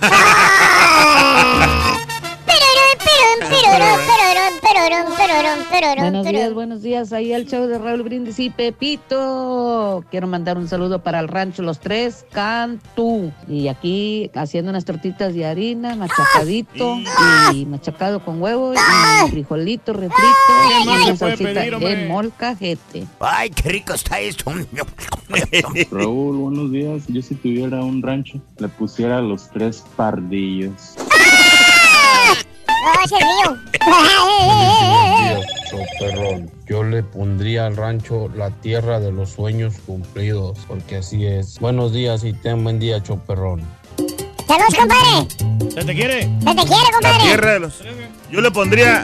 Buenos 5.98 6.26
días, 6.26 6.54
buenos 6.54 6.82
días. 6.82 7.12
Ahí 7.12 7.32
el 7.32 7.46
show 7.46 7.66
de 7.66 7.78
Raúl 7.78 8.02
Brindis 8.02 8.38
y 8.38 8.48
Pepito. 8.48 10.02
Quiero 10.10 10.26
mandar 10.26 10.56
un 10.56 10.68
saludo 10.68 11.02
para 11.02 11.20
el 11.20 11.28
rancho 11.28 11.62
Los 11.62 11.80
Tres 11.80 12.24
Cantú. 12.32 13.30
Y 13.46 13.68
aquí 13.68 14.30
haciendo 14.34 14.70
unas 14.70 14.86
tortitas 14.86 15.34
de 15.34 15.44
harina, 15.44 15.94
machacadito 15.96 16.96
y 17.54 17.66
machacado 17.66 18.24
con 18.24 18.40
huevo 18.40 18.72
y 18.72 19.30
frijolito 19.30 19.92
refrito 19.92 20.22
y 20.70 20.72
ay, 20.72 21.04
una 21.04 21.16
salsita 21.16 21.60
de 21.60 22.06
molcajete. 22.08 23.06
Ay, 23.20 23.50
qué 23.50 23.68
rico 23.68 23.92
está 23.92 24.18
esto. 24.20 24.50
Raúl, 25.90 26.36
buenos 26.38 26.72
días. 26.72 27.02
Yo 27.08 27.20
si 27.20 27.34
tuviera 27.34 27.84
un 27.84 28.00
rancho, 28.00 28.40
le 28.58 28.68
pusiera 28.68 29.20
los 29.20 29.50
tres 29.50 29.84
pardillos. 29.96 30.96
No, 32.82 33.04
es 33.04 33.12
mío. 33.12 33.58
Choperrón. 35.70 36.50
Yo 36.66 36.82
le 36.84 37.02
pondría 37.02 37.66
al 37.66 37.76
rancho 37.76 38.28
la 38.34 38.50
tierra 38.50 39.00
de 39.00 39.12
los 39.12 39.30
sueños 39.30 39.74
cumplidos, 39.86 40.58
porque 40.66 40.96
así 40.98 41.26
es. 41.26 41.58
Buenos 41.58 41.92
días 41.92 42.24
y 42.24 42.32
ten 42.32 42.62
buen 42.64 42.78
día, 42.78 43.02
Choperrón. 43.02 43.62
Saludos, 44.46 44.74
compadre. 44.76 45.28
¿Se 45.74 45.84
te 45.84 45.94
quiere? 45.94 46.22
Se 46.22 46.54
te 46.54 46.64
quiere, 46.64 46.84
La 46.84 46.90
compadre. 46.92 47.22
tierra 47.22 47.52
de 47.52 47.60
los. 47.60 47.74
Yo 48.30 48.40
le 48.40 48.50
pondría. 48.50 49.02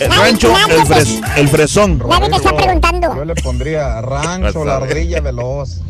El 0.00 0.10
rancho, 0.10 0.52
el, 0.68 0.80
fres- 0.86 1.20
el 1.36 1.48
fresón. 1.48 1.98
Nadie 2.08 2.28
te 2.30 2.36
está 2.36 2.56
preguntando. 2.56 3.14
Yo 3.16 3.24
le 3.24 3.34
pondría 3.36 4.00
rancho, 4.00 4.64
la 4.64 4.76
ardilla 4.76 5.20
veloz. 5.20 5.80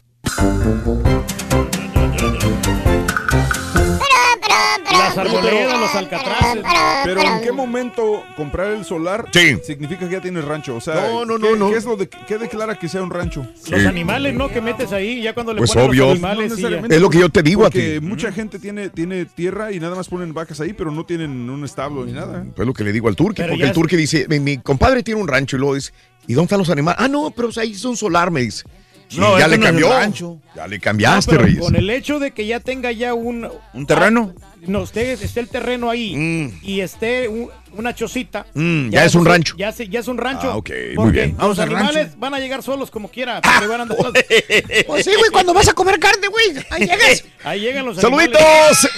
Las 4.99 5.19
arboledas, 5.19 5.81
los 5.81 5.95
alcatraces. 5.95 6.63
Pero 7.05 7.21
¿en 7.23 7.41
qué 7.43 7.53
momento 7.53 8.23
comprar 8.37 8.73
el 8.73 8.85
solar 8.85 9.27
significa 9.65 10.07
que 10.09 10.13
ya 10.15 10.21
tienes 10.21 10.45
rancho? 10.45 10.77
O 10.77 10.81
sea, 10.81 10.95
No, 10.95 11.25
no, 11.25 11.37
¿qué, 11.39 11.51
no, 11.51 11.57
no. 11.57 11.71
¿qué 11.71 11.77
es 11.77 11.85
lo 11.85 11.97
de, 11.97 12.09
qué 12.09 12.39
declara 12.39 12.79
que 12.79 12.89
sea 12.89 13.03
un 13.03 13.11
rancho? 13.11 13.47
Los 13.71 13.87
animales, 13.87 14.35
¿no? 14.35 14.49
Que 14.49 14.61
metes 14.61 14.93
ahí, 14.93 15.23
ya 15.23 15.35
cuando 15.35 15.53
le 15.55 15.59
Pues 15.59 15.73
ponen 15.73 15.91
obvio. 15.91 16.03
los 16.05 16.13
animales. 16.13 16.59
No 16.59 16.69
Es 16.89 17.01
lo 17.01 17.11
que 17.11 17.19
yo 17.19 17.29
te 17.29 17.43
digo 17.43 17.65
a 17.67 17.71
ti. 17.71 17.99
mucha 18.01 18.33
gente 18.33 18.59
tiene, 18.59 18.89
tiene 18.91 19.25
tierra 19.25 19.73
y 19.73 19.81
nada 19.81 19.95
más 19.97 20.09
ponen 20.09 20.35
vacas 20.35 20.61
ahí, 20.61 20.73
pero 20.73 20.91
no 20.91 21.05
tienen 21.05 21.49
un 21.49 21.65
establo 21.65 22.05
ni 22.05 22.13
nada. 22.13 22.45
Es 22.57 22.67
lo 22.67 22.75
que 22.75 22.85
le 22.85 22.93
digo 22.93 23.09
al 23.09 23.17
turque, 23.17 23.45
porque 23.45 23.65
el 23.65 23.73
turque 23.73 23.97
dice, 23.97 24.27
mi, 24.29 24.41
mi 24.41 24.59
compadre 24.59 25.03
tiene 25.03 25.21
un 25.21 25.29
rancho 25.29 25.57
y 25.57 25.61
luego 25.61 25.75
dice, 25.75 25.93
¿y 26.27 26.35
dónde 26.35 26.47
están 26.47 26.59
los 26.59 26.71
animales? 26.71 27.01
Ah, 27.03 27.09
no, 27.09 27.31
pero 27.31 27.49
ahí 27.57 27.73
es 27.73 27.85
un 27.85 27.97
solar, 27.97 28.31
me 28.31 28.41
dice. 28.43 28.65
No, 29.17 29.39
ya 29.39 29.47
este 29.47 29.51
le 29.53 29.59
no 29.59 29.65
cambió. 29.65 30.41
Ya 30.55 30.67
le 30.67 30.77
No, 30.77 30.83
cambiaste, 30.83 31.31
pero 31.31 31.45
Reyes. 31.45 31.61
Con 31.61 31.77
el 31.77 31.89
hecho 31.89 32.19
de 32.19 32.33
que 32.33 32.47
ya 32.47 32.61
tenga 32.61 32.93
ya 32.93 33.15
un... 33.15 33.49
¿Un 33.73 33.87
terreno? 33.87 34.35
Ah, 34.37 34.48
no, 34.67 34.83
esté, 34.85 35.13
esté 35.13 35.41
el 35.41 35.49
terreno 35.49 35.89
ahí 35.91 36.51
y 36.63 36.81
esté 36.81 37.29
un- 37.29 37.51
una 37.77 37.95
chocita. 37.95 38.47
Mm, 38.55 38.91
ya 38.91 39.05
es 39.05 39.15
un 39.15 39.25
se- 39.25 39.29
rancho. 39.31 39.55
Ya, 39.57 39.73
se- 39.73 39.89
ya 39.89 40.01
es 40.01 40.09
un 40.09 40.19
rancho. 40.19 40.51
Ah, 40.53 40.57
ok, 40.57 40.71
muy 40.97 41.11
bien. 41.11 41.31
Los 41.31 41.39
Vamos 41.39 41.59
al 41.59 41.69
animales 41.69 41.95
rancho. 42.07 42.17
van 42.19 42.35
a 42.35 42.39
llegar 42.41 42.63
solos 42.63 42.91
como 42.91 43.09
quiera. 43.11 43.41
porque 43.41 43.67
van 43.67 43.81
a 43.81 43.85
andar- 43.85 43.97
Pues 44.87 45.05
sí, 45.05 45.11
güey, 45.17 45.31
cuando 45.33 45.53
vas 45.55 45.69
a 45.69 45.73
comer 45.73 45.99
carne, 45.99 46.29
güey, 46.29 46.65
ahí 46.71 46.81
llegas. 46.87 47.25
Ahí 47.45 47.61
llegan 47.61 47.87
los 47.87 47.97
Saluditos, 47.97 48.43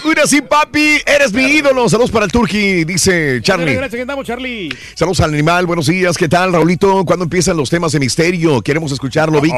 mira 0.05 0.27
sí, 0.27 0.41
papi, 0.41 0.97
eres 1.07 1.31
mi 1.33 1.43
ídolo. 1.45 1.89
Saludos 1.91 2.11
para 2.11 2.25
el 2.25 2.33
turqui, 2.33 2.85
dice 2.85 3.39
Charlie. 3.43 3.75
Gracias, 3.75 4.01
andamos, 4.01 4.27
Charlie. 4.27 4.75
Saludos 4.95 5.21
al 5.21 5.35
animal, 5.35 5.67
buenos 5.67 5.87
días, 5.87 6.17
¿qué 6.17 6.27
tal, 6.27 6.51
Raulito? 6.53 7.05
¿Cuándo 7.05 7.25
empiezan 7.25 7.57
los 7.59 7.69
temas 7.69 7.93
de 7.93 8.01
misterio? 8.01 8.63
Queremos 8.63 8.91
escucharlo, 8.93 9.41
Vic. 9.43 9.55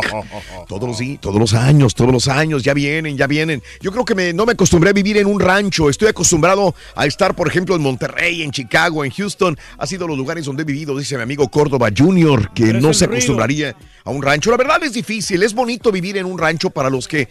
Todos 0.68 0.89
los, 0.89 0.98
sí, 0.98 1.16
todos 1.22 1.39
los 1.39 1.55
años, 1.55 1.94
todos 1.94 2.10
los 2.12 2.26
años, 2.26 2.64
ya 2.64 2.74
vienen, 2.74 3.16
ya 3.16 3.28
vienen. 3.28 3.62
Yo 3.80 3.93
creo 3.93 4.05
que 4.05 4.16
me- 4.16 4.32
no 4.32 4.44
me 4.47 4.52
acostumbré 4.52 4.90
a 4.90 4.93
vivir 4.93 5.16
en 5.16 5.26
un 5.28 5.39
rancho. 5.39 5.89
Estoy 5.89 6.09
acostumbrado 6.09 6.74
a 6.97 7.06
estar, 7.06 7.34
por 7.36 7.47
ejemplo, 7.47 7.76
en 7.76 7.82
Monterrey, 7.82 8.43
en 8.43 8.51
Chicago, 8.51 9.01
en 9.04 9.10
Houston. 9.10 9.58
Ha 9.78 9.86
sido 9.86 10.06
los 10.08 10.16
lugares 10.16 10.44
donde 10.44 10.62
he 10.62 10.66
vivido, 10.66 10.96
dice 10.96 11.16
mi 11.16 11.22
amigo 11.22 11.48
Córdoba 11.48 11.88
Jr., 11.96 12.50
que 12.54 12.66
Pero 12.66 12.80
no 12.80 12.92
se 12.94 13.04
acostumbraría 13.06 13.74
a 14.04 14.10
un 14.10 14.22
rancho. 14.22 14.50
La 14.50 14.56
verdad 14.56 14.82
es 14.84 14.92
difícil, 14.92 15.42
es 15.42 15.54
bonito 15.54 15.90
vivir 15.92 16.16
en 16.16 16.26
un 16.26 16.38
rancho 16.38 16.70
para 16.70 16.90
los 16.90 17.06
que... 17.08 17.28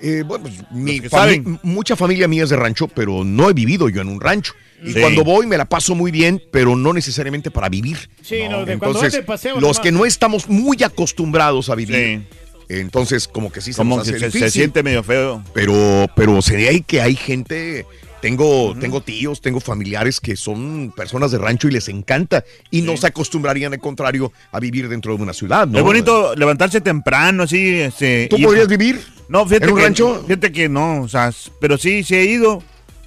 eh, 0.00 0.22
bueno, 0.26 0.44
pues, 0.44 0.56
mi 0.72 1.00
fami- 1.00 1.60
mucha 1.62 1.96
familia 1.96 2.28
mía 2.28 2.44
es 2.44 2.50
de 2.50 2.56
rancho, 2.56 2.88
pero 2.88 3.24
no 3.24 3.48
he 3.48 3.52
vivido 3.54 3.88
yo 3.88 4.00
en 4.02 4.08
un 4.08 4.20
rancho. 4.20 4.52
Y 4.84 4.92
Sí. 4.92 5.00
cuando 5.00 5.24
voy 5.24 5.46
me 5.46 5.56
la 5.56 5.64
paso 5.64 5.94
muy 5.94 6.10
bien, 6.10 6.42
pero 6.50 6.76
no 6.76 6.92
necesariamente 6.92 7.50
para 7.50 7.68
vivir. 7.70 7.96
Sí, 8.22 8.40
no, 8.50 8.64
de 8.66 8.74
Entonces, 8.74 9.20
paseo 9.24 9.54
los 9.54 9.62
nomás. 9.62 9.80
que 9.80 9.92
no 9.92 10.04
estamos 10.04 10.48
muy 10.48 10.82
acostumbrados 10.82 11.70
a 11.70 11.74
vivir, 11.74 12.26
entonces 12.68 13.28
como 13.28 13.50
que 13.52 13.60
sí 13.60 13.72
se 13.72 13.78
Como 13.78 13.96
nos 13.96 14.04
que 14.08 14.10
hace 14.16 14.18
se, 14.18 14.30
se 14.30 14.38
difícil. 14.38 14.50
siente 14.50 14.82
medio 14.82 15.02
feo. 15.02 15.42
Pero, 15.54 16.06
pero 16.16 16.40
sería 16.42 16.70
ahí 16.70 16.82
que 16.82 17.00
hay 17.00 17.14
gente, 17.16 17.86
tengo, 18.24 18.74
tengo 18.80 19.02
tíos, 19.02 19.42
tengo 19.42 19.60
familiares 19.60 20.18
que 20.18 20.34
son 20.34 20.90
personas 20.96 21.30
de 21.30 21.36
rancho 21.36 21.68
y 21.68 21.72
les 21.72 21.90
encanta 21.90 22.42
y 22.70 22.80
no 22.80 22.96
se 22.96 23.06
acostumbrarían, 23.06 23.74
al 23.74 23.80
contrario, 23.80 24.32
a 24.50 24.60
vivir 24.60 24.88
dentro 24.88 25.14
de 25.14 25.22
una 25.22 25.34
ciudad, 25.34 25.66
¿no? 25.66 25.76
Es 25.76 25.84
bonito 25.84 26.34
levantarse 26.34 26.80
temprano, 26.80 27.42
así. 27.42 27.80
Este, 27.80 28.28
¿Tú 28.30 28.40
podrías 28.40 28.66
vivir 28.66 28.98
No, 29.28 29.44
fíjate 29.44 29.66
en 29.66 29.72
un 29.72 29.76
que, 29.76 29.82
rancho? 29.84 30.24
Fíjate 30.26 30.52
que 30.52 30.70
no, 30.70 31.02
o 31.02 31.08
sea, 31.08 31.30
pero 31.60 31.76
sí, 31.76 32.02
sí 32.02 32.14
he 32.14 32.24
ido. 32.24 32.62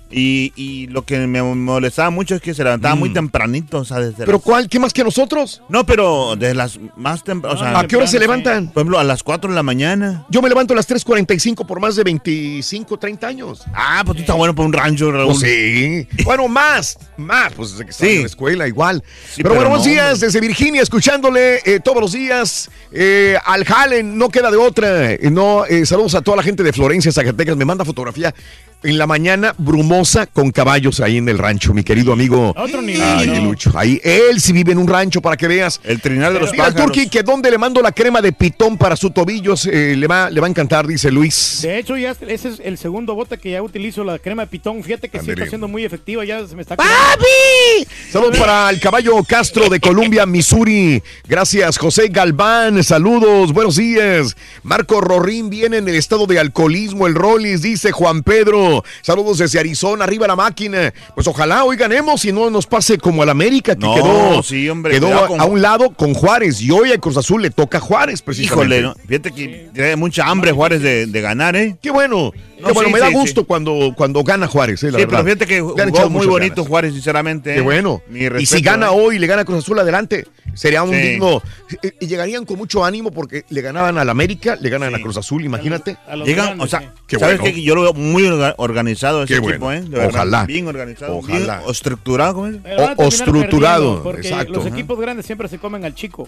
Y, 0.10 0.54
y 0.56 0.88
lo 0.88 1.04
que 1.04 1.18
me 1.28 1.44
molestaba 1.44 2.10
mucho 2.10 2.36
es 2.36 2.42
que 2.42 2.54
se 2.54 2.64
levantaba 2.64 2.96
muy 2.96 3.12
tempranito, 3.12 3.80
o 3.80 3.86
sea, 3.86 3.98
desde 4.00 4.24
Mm. 4.24 4.26
¿Pero 4.26 4.38
las- 4.38 4.42
cuál? 4.42 4.70
¿Qué 4.70 4.80
más 4.80 4.94
que 4.94 5.04
nosotros? 5.04 5.62
No, 5.68 5.86
pero 5.86 6.36
desde 6.38 6.54
las 6.56 6.80
más 6.96 7.24
temprano, 7.26 7.56
o 7.56 7.60
sea, 7.60 7.78
¿A 7.78 7.86
qué 7.88 7.98
hora 7.98 8.08
se 8.08 8.18
levantan? 8.18 8.68
Por 8.70 8.82
ejemplo, 8.82 9.00
a 9.00 9.04
las 9.04 9.22
4 9.22 9.50
de 9.50 9.56
la 9.56 9.64
mañana. 9.64 10.26
Yo 10.30 10.42
me 10.42 10.48
levanto 10.48 10.74
a 10.74 10.78
las 10.78 10.88
3.45 10.88 11.66
por 11.68 11.82
más 11.82 11.98
de 11.98 12.04
25, 12.04 12.98
30 12.98 13.28
años. 13.28 13.64
Ah, 13.74 14.02
pues 14.06 14.16
tú 14.18 14.22
estás 14.22 14.36
bueno 14.38 14.56
para 14.56 14.66
un 14.68 14.74
rancho, 14.74 15.12
Raúl. 15.12 15.36
Pues 15.38 15.40
sí. 15.42 16.08
Bueno, 16.24 16.48
más, 16.48 16.98
más, 17.18 17.52
pues 17.54 17.72
desde 17.72 17.84
que 17.86 17.92
estaba 17.92 18.10
Sí. 18.10 18.16
en 18.16 18.22
la 18.22 18.28
escuela 18.28 18.68
igual. 18.68 19.04
Sí, 19.04 19.44
pero, 19.44 19.50
pero 19.50 19.56
bueno, 19.56 19.70
buenos 19.72 19.86
no, 19.86 19.92
días 19.92 20.20
desde 20.22 20.40
Virginia, 20.40 20.82
escuchándole 20.82 21.60
eh, 21.66 21.80
todos 21.84 22.00
los 22.02 22.14
días 22.14 22.70
eh, 22.94 23.38
al 23.46 23.66
Jalen, 23.66 24.18
no 24.18 24.30
queda 24.30 24.50
de 24.52 24.58
otra. 24.58 25.12
Eh, 25.12 25.30
no, 25.32 25.66
eh, 25.66 25.86
saludos 25.86 26.16
a 26.16 26.22
toda 26.22 26.38
la 26.38 26.44
gente 26.44 26.64
de 26.64 26.72
Florencia, 26.72 27.12
Zacatecas. 27.12 27.58
Me 27.58 27.66
manda 27.66 27.84
fotografía 27.84 28.34
en 28.84 28.98
la 28.98 29.08
mañana 29.08 29.56
brumosa 29.58 30.28
con 30.28 30.52
caballos 30.52 31.00
ahí 31.00 31.18
en 31.18 31.28
el 31.30 31.38
rancho, 31.38 31.74
mi 31.74 31.84
querido 31.84 32.14
amigo. 32.14 32.54
Otro 32.56 32.82
nivel, 32.82 33.02
Ay, 33.02 33.28
¿no? 33.28 33.46
Lucho. 33.46 33.72
Ahí 33.76 34.00
él 34.04 34.40
sí 34.40 34.54
vive 34.54 34.72
en 34.72 34.78
un 34.78 34.88
rancho 34.88 35.22
para 35.22 35.36
que 35.36 35.48
veas. 35.48 35.82
El 35.84 36.00
trinar 36.00 36.34
de 36.34 36.40
los 36.40 36.52
Dile 36.52 36.64
al 36.64 36.74
pájaros. 36.74 36.94
Turqui 36.94 37.10
que 37.10 37.24
donde 37.24 37.50
le 37.50 37.58
mando 37.58 37.82
la 37.82 37.92
crema 37.92 38.22
de 38.22 38.32
pitón 38.32 38.78
para 38.78 38.96
sus 38.96 39.14
tobillos, 39.14 39.66
eh, 39.66 39.96
le, 39.98 40.08
va, 40.08 40.30
le 40.30 40.40
va 40.40 40.48
a 40.48 40.50
encantar, 40.50 40.86
dice 40.86 41.12
Luis. 41.12 41.60
De 41.64 41.80
hecho, 41.80 41.98
ya 41.98 42.12
ese 42.12 42.50
es 42.50 42.62
el 42.64 42.78
segundo 42.78 43.16
bote 43.16 43.38
que 43.38 43.52
ya 43.52 43.62
utilizo, 43.64 44.04
la 44.04 44.20
crema 44.20 44.44
de 44.44 44.48
pitón. 44.48 44.84
Fíjate 44.84 45.10
que 45.10 45.18
sí 45.18 45.22
Ándele. 45.22 45.42
está 45.42 45.50
siendo 45.50 45.68
muy 45.68 45.84
efectiva, 45.84 46.24
ya 46.24 46.48
se 46.48 46.56
me 46.56 46.62
está 46.62 46.76
¡Papi! 46.76 47.88
Saludos 48.12 48.38
para 48.38 48.70
el 48.70 48.80
caballo 48.80 49.24
Castro 49.24 49.70
de 49.70 49.80
Columbia, 49.80 50.26
Missouri. 50.26 51.02
Gracias, 51.28 51.78
José 51.78 52.10
Galván. 52.10 52.84
Saludos, 52.84 53.54
buenos 53.54 53.76
días. 53.76 54.36
Marco 54.64 55.02
Rorín 55.02 55.50
viene 55.50 55.78
en 55.78 55.88
el 55.88 55.96
estado 55.96 56.28
de 56.28 56.40
alcoholismo, 56.40 57.08
el 57.08 57.16
Rollis, 57.16 57.62
dice 57.62 57.92
Juan 57.92 58.22
Pedro. 58.24 58.67
Saludos 59.02 59.38
desde 59.40 59.60
Arizona, 59.60 60.04
arriba 60.04 60.28
la 60.28 60.36
máquina. 60.36 60.94
Pues 61.16 61.28
ojalá 61.28 61.64
hoy 61.64 61.78
ganemos 61.78 62.24
y 62.26 62.32
no 62.32 62.50
nos 62.50 62.66
pase 62.68 62.98
como 62.98 63.24
al 63.24 63.30
América, 63.30 63.76
que 63.76 63.82
No, 63.86 63.94
quedó, 63.96 64.44
sí, 64.44 64.68
hombre, 64.70 64.94
quedó 64.94 65.14
a, 65.24 65.28
con- 65.28 65.42
a 65.42 65.46
un 65.46 65.62
lado 65.62 65.92
con 65.92 66.14
Juárez. 66.14 66.62
Y 66.62 66.72
hoy 66.72 66.92
a 66.92 66.98
Cruz 66.98 67.18
Azul 67.18 67.42
le 67.42 67.50
toca 67.50 67.78
a 67.78 67.82
Juárez, 67.82 68.22
precisamente. 68.22 68.78
Híjole, 68.78 68.82
¿no? 68.82 68.96
fíjate 69.08 69.32
que 69.32 69.70
tiene 69.74 69.96
mucha 69.96 70.26
hambre 70.28 70.52
Juárez 70.52 70.82
de, 70.82 71.06
de 71.08 71.22
ganar, 71.22 71.56
¿eh? 71.56 71.76
Qué 71.82 71.92
bueno. 71.92 72.32
No, 72.60 72.70
Qué 72.70 72.74
bueno, 72.74 72.88
sí, 72.90 72.94
me 72.96 73.00
da 73.00 73.08
sí, 73.10 73.14
gusto 73.14 73.42
sí. 73.42 73.46
cuando, 73.48 73.94
cuando 73.96 74.24
gana 74.24 74.48
Juárez, 74.48 74.82
eh, 74.82 74.88
la 74.92 74.98
Sí, 74.98 75.06
verdad. 75.06 75.20
pero 75.20 75.24
fíjate 75.26 75.46
que 75.46 75.62
jugó 75.62 75.80
echado 75.80 76.10
muy 76.10 76.26
bonito 76.26 76.56
ganas. 76.56 76.68
Juárez, 76.70 76.94
sinceramente. 76.94 77.54
Qué 77.54 77.60
¿eh? 77.60 77.62
bueno. 77.62 78.02
Y 78.40 78.48
si 78.48 78.62
gana 78.62 78.88
¿eh? 78.88 78.92
hoy 78.94 79.18
y 79.18 79.20
le 79.20 79.28
gana 79.28 79.46
Cruz 79.46 79.60
Azul 79.60 79.78
adelante, 79.78 80.26
sería 80.56 80.82
un 80.82 80.90
Sí. 80.90 80.96
digno. 80.98 81.42
y- 81.84 82.06
Y 82.06 82.08
llegarían 82.08 82.46
con 82.46 82.58
mucho 82.58 82.84
ánimo 82.84 83.12
porque 83.12 83.46
le 83.50 83.62
ganaban 83.62 84.00
al 84.00 84.10
América, 84.10 84.58
le 84.60 84.70
ganan 84.72 84.96
a 84.96 85.00
Cruz 85.00 85.18
Azul, 85.18 85.46
imagínate. 85.46 85.98
Llegan, 86.26 86.60
o 86.60 86.66
sea, 86.66 86.94
Qué 87.06 87.20
¿sabes 87.20 87.38
bueno. 87.40 87.56
qué? 87.56 87.62
Yo 87.62 87.76
lo 87.76 87.84
veo 87.84 87.94
muy 87.94 88.24
organizado 88.58 89.24
ese 89.24 89.34
Qué 89.34 89.40
equipo, 89.40 89.66
bueno. 89.66 89.86
¿eh? 89.86 89.90
De 89.90 89.98
verdad, 89.98 90.10
Ojalá. 90.10 90.46
Bien 90.46 90.68
organizado. 90.68 91.18
Ojalá. 91.18 91.60
Bien 91.60 91.70
estructurado, 91.72 92.34
¿cómo 92.34 92.48
es? 92.48 92.58
O- 92.98 93.04
estructurado, 93.08 94.04
Porque 94.04 94.28
exacto. 94.28 94.54
los 94.54 94.66
Ajá. 94.66 94.76
equipos 94.76 95.00
grandes 95.00 95.26
siempre 95.26 95.48
se 95.48 95.58
comen 95.60 95.86
al 95.86 95.96
chico. 95.96 96.28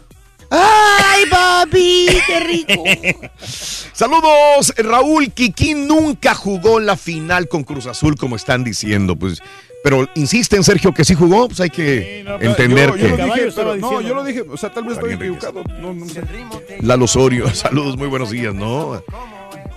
¡Ay, 0.51 1.26
papi! 1.30 2.07
¡Qué 2.26 2.39
rico! 2.39 2.84
Saludos, 3.93 4.73
Raúl 4.77 5.31
Kikín 5.31 5.88
nunca 5.88 6.34
jugó 6.34 6.80
la 6.80 6.95
final 6.97 7.47
con 7.47 7.64
Cruz 7.64 7.85
Azul, 7.85 8.15
como 8.15 8.35
están 8.35 8.64
diciendo, 8.64 9.15
pues. 9.15 9.41
Pero 9.84 10.07
insisten, 10.15 10.64
Sergio, 10.64 10.93
que 10.93 11.06
sí 11.06 11.15
jugó, 11.15 11.47
pues 11.47 11.60
hay 11.61 11.69
que 11.69 12.26
entender 12.41 12.89
yo, 12.89 12.95
que. 12.95 13.10
yo 13.10 13.18
lo 13.18 13.34
dije, 13.34 13.49
pero 13.56 13.76
no, 13.77 14.01
yo 14.01 14.14
lo 14.14 14.23
dije, 14.26 14.41
o 14.41 14.57
sea, 14.57 14.72
tal 14.73 14.84
vez 14.84 14.93
estoy 14.93 15.14
equivocado. 15.14 15.64
No, 15.80 15.93
no. 15.93 16.06
Lalo 16.81 17.06
Osorio, 17.06 17.49
saludos, 17.53 17.95
muy 17.95 18.07
buenos 18.07 18.30
días, 18.31 18.53
¿no? 18.53 19.01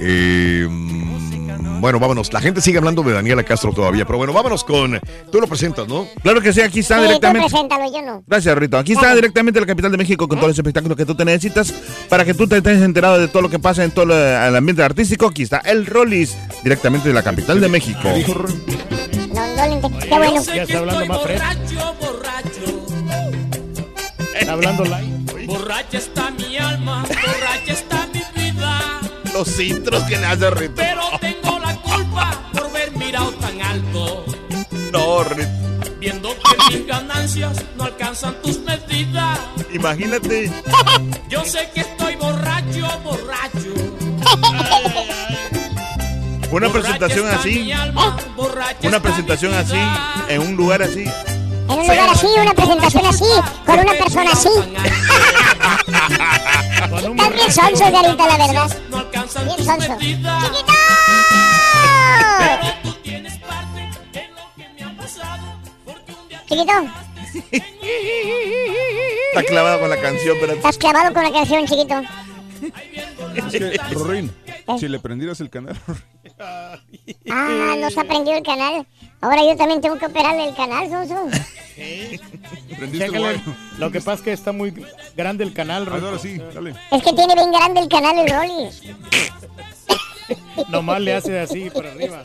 Eh, 0.05 0.67
mm, 0.69 1.81
Bueno, 1.81 1.99
vámonos. 1.99 2.33
La 2.33 2.41
gente 2.41 2.61
sigue 2.61 2.79
hablando 2.79 3.03
de 3.03 3.13
Daniela 3.13 3.43
Castro 3.43 3.73
todavía, 3.73 4.05
pero 4.05 4.17
bueno, 4.19 4.33
vámonos 4.33 4.63
con. 4.63 5.01
Tú 5.33 5.41
lo 5.41 5.47
presentas, 5.49 5.89
¿no? 5.89 6.07
Claro 6.23 6.41
que 6.41 6.53
sí, 6.53 6.61
aquí 6.61 6.79
está 6.81 6.95
Sí, 6.97 7.01
tú 7.03 7.07
directamente. 7.09 7.49
preséntalo, 7.49 7.93
yo 7.93 8.03
no. 8.03 8.23
Gracias, 8.27 8.57
Rito. 8.57 8.79
Aquí 8.79 8.93
está 8.93 9.13
directamente 9.17 9.59
la 9.61 9.67
capital 9.67 9.91
de 9.91 9.99
México 9.99 10.29
con 10.29 10.39
todos 10.39 10.51
los 10.51 10.59
espectáculos 10.59 10.97
que 10.97 11.05
tú 11.05 11.15
te 11.17 11.25
necesitas 11.25 11.73
para 12.09 12.25
que 12.25 12.35
tú 12.35 12.47
te 12.47 12.59
estés 12.59 12.81
enterado 12.83 13.19
de 13.19 13.27
todo 13.27 13.43
lo 13.43 13.51
que 13.51 13.59
pasa 13.59 13.83
en 13.83 13.91
todo 13.91 14.07
lo- 14.07 14.15
el 14.17 14.55
ambiente 14.57 14.83
artístico. 14.85 15.27
Aquí 15.27 15.43
está 15.43 15.59
el 15.59 15.87
Rollis, 15.87 16.37
directamente 16.63 17.09
de 17.09 17.15
la 17.15 17.23
capital 17.25 17.61
de 17.61 17.69
México. 17.69 18.01
No, 18.05 19.81
no 19.81 19.99
Qué 19.99 20.09
bueno. 20.09 20.43
Ya 20.45 20.63
está 20.63 20.79
hablando 20.79 21.07
más 21.07 21.23
fresco. 21.23 21.47
Está 24.39 24.53
hablando 24.53 24.85
light. 24.85 25.47
Borracha 25.47 25.99
está 25.99 26.31
mi 26.31 26.57
alma, 26.57 27.03
borracha 27.03 27.73
está. 27.73 27.92
Los 29.33 29.59
intros 29.61 30.03
que 30.05 30.19
le 30.19 30.27
hace 30.27 30.51
Rito. 30.51 30.75
Pero 30.77 31.03
tengo 31.21 31.59
la 31.59 31.77
culpa 31.77 32.51
por 32.53 32.67
haber 32.67 32.97
mirado 32.97 33.31
tan 33.33 33.61
alto. 33.63 34.25
No, 34.93 35.25
Rito. 35.25 35.51
Viendo 35.99 36.31
que 36.31 36.77
mis 36.77 36.87
ganancias 36.87 37.57
no 37.77 37.85
alcanzan 37.85 38.35
tus 38.43 38.59
medidas. 38.61 39.39
Imagínate. 39.73 40.51
Yo 41.29 41.45
sé 41.45 41.71
que 41.73 41.81
estoy 41.81 42.17
borracho, 42.17 42.89
borracho. 43.05 43.73
Una 46.51 46.71
presentación 46.71 47.27
así, 47.29 47.73
alma, 47.73 48.19
una 48.83 49.01
presentación 49.01 49.55
así, 49.55 49.79
en 50.29 50.43
un 50.43 50.57
lugar 50.57 50.83
así. 50.83 51.05
En 51.69 51.79
un 51.79 51.87
lugar 51.87 52.09
así, 52.11 52.27
una 52.41 52.55
presentación 52.55 53.07
así, 53.07 53.25
con 53.65 53.79
una 53.79 53.93
persona 53.93 54.31
así. 54.33 54.49
Estás 56.93 57.33
bien 57.35 57.53
sonso, 57.53 57.91
Garita, 57.91 58.27
la 58.27 58.37
verdad. 58.47 58.71
Bien 59.45 59.65
sonso. 59.65 59.97
¡Chiquito! 59.99 60.73
Chiquito, 66.49 66.73
Está 69.35 69.43
clavado 69.49 69.81
con 69.81 69.91
la 69.91 70.01
canción, 70.01 70.37
pero 70.41 70.53
estás 70.53 70.77
clavado 70.77 71.15
con 71.15 71.23
la 71.23 71.33
canción, 71.33 71.67
chiquito. 71.67 72.03
Es 73.35 73.45
que, 73.45 73.79
Rorín, 73.95 74.31
si 74.79 74.89
le 74.89 74.99
prendieras 74.99 75.41
el 75.41 75.51
canal. 75.51 75.77
Ah, 77.31 77.77
no 77.79 77.91
se 77.91 78.01
aprendió 78.01 78.37
el 78.37 78.43
canal. 78.43 78.87
Ahora 79.21 79.43
yo 79.45 79.57
también 79.57 79.81
tengo 79.81 79.97
que 79.99 80.07
operarle 80.07 80.49
el 80.49 80.55
canal, 80.55 80.89
sonso. 80.89 81.29
Chécale. 81.77 83.41
Lo 83.79 83.91
que 83.91 84.01
pasa 84.01 84.15
es 84.15 84.21
que 84.23 84.33
está 84.33 84.53
muy 84.53 84.75
grande 85.17 85.45
el 85.45 85.53
canal. 85.53 85.87
Ah, 85.89 85.95
Rito. 85.95 86.07
Ahora 86.07 86.19
sí, 86.19 86.39
dale. 86.53 86.75
Es 86.91 87.03
que 87.03 87.13
tiene 87.13 87.35
bien 87.35 87.53
grande 87.53 87.81
el 87.81 87.89
canal 87.89 88.19
el 88.19 88.29
Rolly. 88.29 88.71
Nomás 90.69 91.01
le 91.01 91.15
hace 91.15 91.39
así 91.39 91.71
para 91.71 91.93
arriba. 91.93 92.23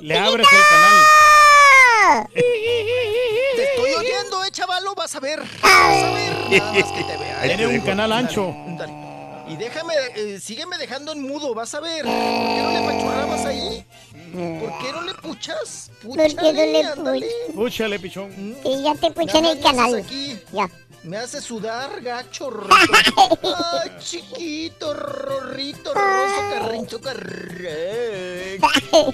Le 0.00 0.18
abres 0.18 0.46
el 0.50 0.64
canal. 0.70 2.26
Te 2.34 3.64
estoy 3.64 3.92
oyendo, 3.92 4.44
eh, 4.44 4.50
chavalo, 4.50 4.94
vas 4.94 5.14
a 5.14 5.20
ver. 5.20 5.40
Vas 5.62 5.72
a 5.72 6.12
ver. 6.12 6.60
Nada 6.60 6.72
más 6.72 6.92
que 6.92 7.04
te 7.04 7.16
vea. 7.16 7.42
Tiene 7.42 7.66
un 7.66 7.80
canal 7.80 8.12
ancho. 8.12 8.54
Dale. 8.78 9.07
Y 9.50 9.56
déjame, 9.56 9.94
eh, 10.14 10.40
sígueme 10.40 10.76
dejando 10.78 11.12
en 11.12 11.22
mudo, 11.22 11.54
vas 11.54 11.74
a 11.74 11.80
ver. 11.80 12.04
¿Por 12.04 12.12
qué 12.12 12.62
no 12.62 12.72
le 12.72 12.80
pachurrabas 12.86 13.44
ahí? 13.46 13.86
¿Por 14.32 14.78
qué 14.78 14.92
no 14.92 15.02
le 15.02 15.14
puchas? 15.14 15.90
¿Por 16.02 16.16
qué 16.16 16.34
no 16.34 16.52
le 16.52 16.82
ándale. 16.84 17.28
Púchale, 17.54 17.98
pichón. 17.98 18.56
Y 18.64 18.82
ya 18.82 18.94
te 18.94 19.10
puse 19.10 19.38
en 19.38 19.46
el 19.46 19.60
canal. 19.60 19.94
aquí. 19.96 20.38
Ya. 20.52 20.68
Me 21.04 21.16
hace 21.16 21.40
sudar, 21.40 22.00
gacho, 22.02 22.50
rorrito. 22.50 23.38
Ay, 23.56 23.90
chiquito, 24.00 24.92
rorrito, 24.92 25.94
roso, 25.94 26.40
carrincho, 26.52 27.00
carré. 27.00 28.58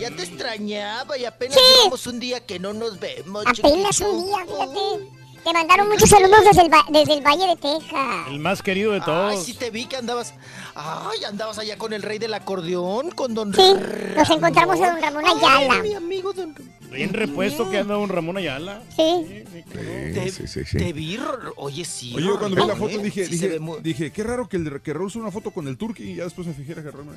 Ya 0.00 0.10
te 0.10 0.22
extrañaba 0.24 1.16
y 1.18 1.26
apenas 1.26 1.56
llevamos 1.58 2.06
un 2.06 2.18
día 2.18 2.40
que 2.44 2.58
no 2.58 2.72
nos 2.72 2.98
vemos, 2.98 3.44
Apenas 3.46 3.96
chiquito. 3.96 4.10
un 4.10 4.24
día, 4.26 4.44
fíjate. 4.46 5.23
Te 5.44 5.52
mandaron 5.52 5.88
muchos 5.88 6.08
saludos 6.08 6.38
desde 6.44 6.62
el, 6.62 6.72
va- 6.72 6.86
desde 6.88 7.12
el 7.14 7.20
Valle 7.22 7.46
de 7.48 7.56
Texas. 7.56 8.28
El 8.28 8.38
más 8.38 8.62
querido 8.62 8.92
de 8.92 8.98
Ay, 8.98 9.04
todos. 9.04 9.44
sí 9.44 9.52
te 9.54 9.70
vi 9.70 9.84
que 9.86 9.96
andabas. 9.96 10.32
Ay, 10.74 11.22
andabas 11.24 11.58
allá 11.58 11.76
con 11.76 11.92
el 11.92 12.02
rey 12.02 12.18
del 12.18 12.32
acordeón, 12.34 13.10
con 13.10 13.34
don 13.34 13.52
Sí, 13.54 13.74
nos 14.16 14.30
encontramos 14.30 14.80
a 14.80 14.90
don 14.92 15.02
Ramón 15.02 15.24
Ayala. 15.26 15.74
Ay, 15.74 15.82
mi 15.90 15.94
amigo 15.94 16.32
don 16.32 16.54
Bien 16.92 17.12
repuesto 17.12 17.68
que 17.70 17.78
anda 17.78 17.98
un 17.98 18.08
Ramón 18.08 18.36
Ayala. 18.36 18.82
Sí. 18.96 19.44
Te, 19.72 20.30
Sí, 20.30 20.46
sí, 20.46 20.60
sí. 20.64 20.76
te 20.78 20.92
vi, 20.92 21.18
oye, 21.56 21.84
sí. 21.84 22.12
Oye, 22.14 22.26
yo 22.26 22.38
cuando 22.38 22.56
vi 22.60 22.66
la 22.68 22.76
foto 22.76 22.98
¿eh? 22.98 23.02
dije, 23.02 23.26
dije, 23.26 23.48
ve 23.48 23.58
muy- 23.58 23.80
dije, 23.82 24.10
qué 24.12 24.22
raro 24.22 24.48
que, 24.48 24.56
el, 24.56 24.80
que 24.80 24.92
Raúl 24.92 25.10
una 25.16 25.30
foto 25.32 25.50
con 25.50 25.66
el 25.66 25.76
Turqui 25.76 26.04
y 26.04 26.14
ya 26.16 26.24
después 26.24 26.46
me 26.46 26.54
fijé 26.54 26.74
que 26.74 26.80
Raúl 26.90 27.06
no 27.06 27.12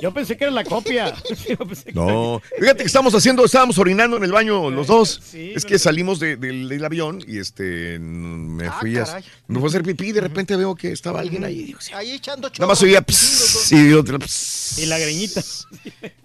Yo 0.00 0.12
pensé 0.14 0.36
que 0.36 0.44
era 0.44 0.52
la 0.52 0.64
copia. 0.64 1.14
Yo 1.48 1.56
pensé 1.58 1.84
que- 1.84 1.92
No, 1.92 2.40
fíjate 2.58 2.78
que 2.78 2.86
estamos 2.86 3.14
haciendo, 3.14 3.44
estábamos 3.44 3.76
orinando 3.78 4.16
en 4.16 4.24
el 4.24 4.32
baño 4.32 4.70
los 4.70 4.86
dos. 4.86 5.20
Sí, 5.22 5.52
es 5.54 5.64
que 5.64 5.78
salimos 5.78 6.18
de- 6.18 6.36
del- 6.36 6.68
del 6.68 6.84
avión 6.84 7.22
y 7.26 7.38
este 7.38 7.98
me 7.98 8.66
Ah, 8.66 8.76
fui 8.80 8.96
a, 8.96 9.04
caray. 9.04 9.24
me 9.48 9.58
fui 9.58 9.66
a 9.66 9.68
hacer 9.68 9.82
pipí 9.82 10.08
y 10.08 10.12
de 10.12 10.20
repente 10.22 10.56
veo 10.56 10.74
que 10.74 10.90
estaba 10.92 11.20
alguien 11.20 11.44
ahí. 11.44 11.64
Digo, 11.64 11.80
sí. 11.80 11.92
Ahí 11.94 12.12
echando 12.12 12.48
Nada 12.48 12.66
más 12.66 12.82
oía 12.82 13.02
pss, 13.02 13.72
y 13.72 13.92
otro 13.92 14.18
pss. 14.18 14.78
Y 14.78 14.86
la 14.86 14.98
greñita. 14.98 15.42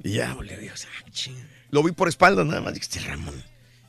Y 0.04 0.14
ya, 0.14 0.34
volví, 0.34 0.56
Digo, 0.56 0.74
ah, 0.76 1.10
ching. 1.12 1.36
Lo 1.72 1.84
vi 1.84 1.92
por 1.92 2.08
espaldas 2.08 2.46
nada 2.46 2.62
más. 2.62 2.74
Dije, 2.74 2.86
este 2.86 3.00
Ramón. 3.00 3.34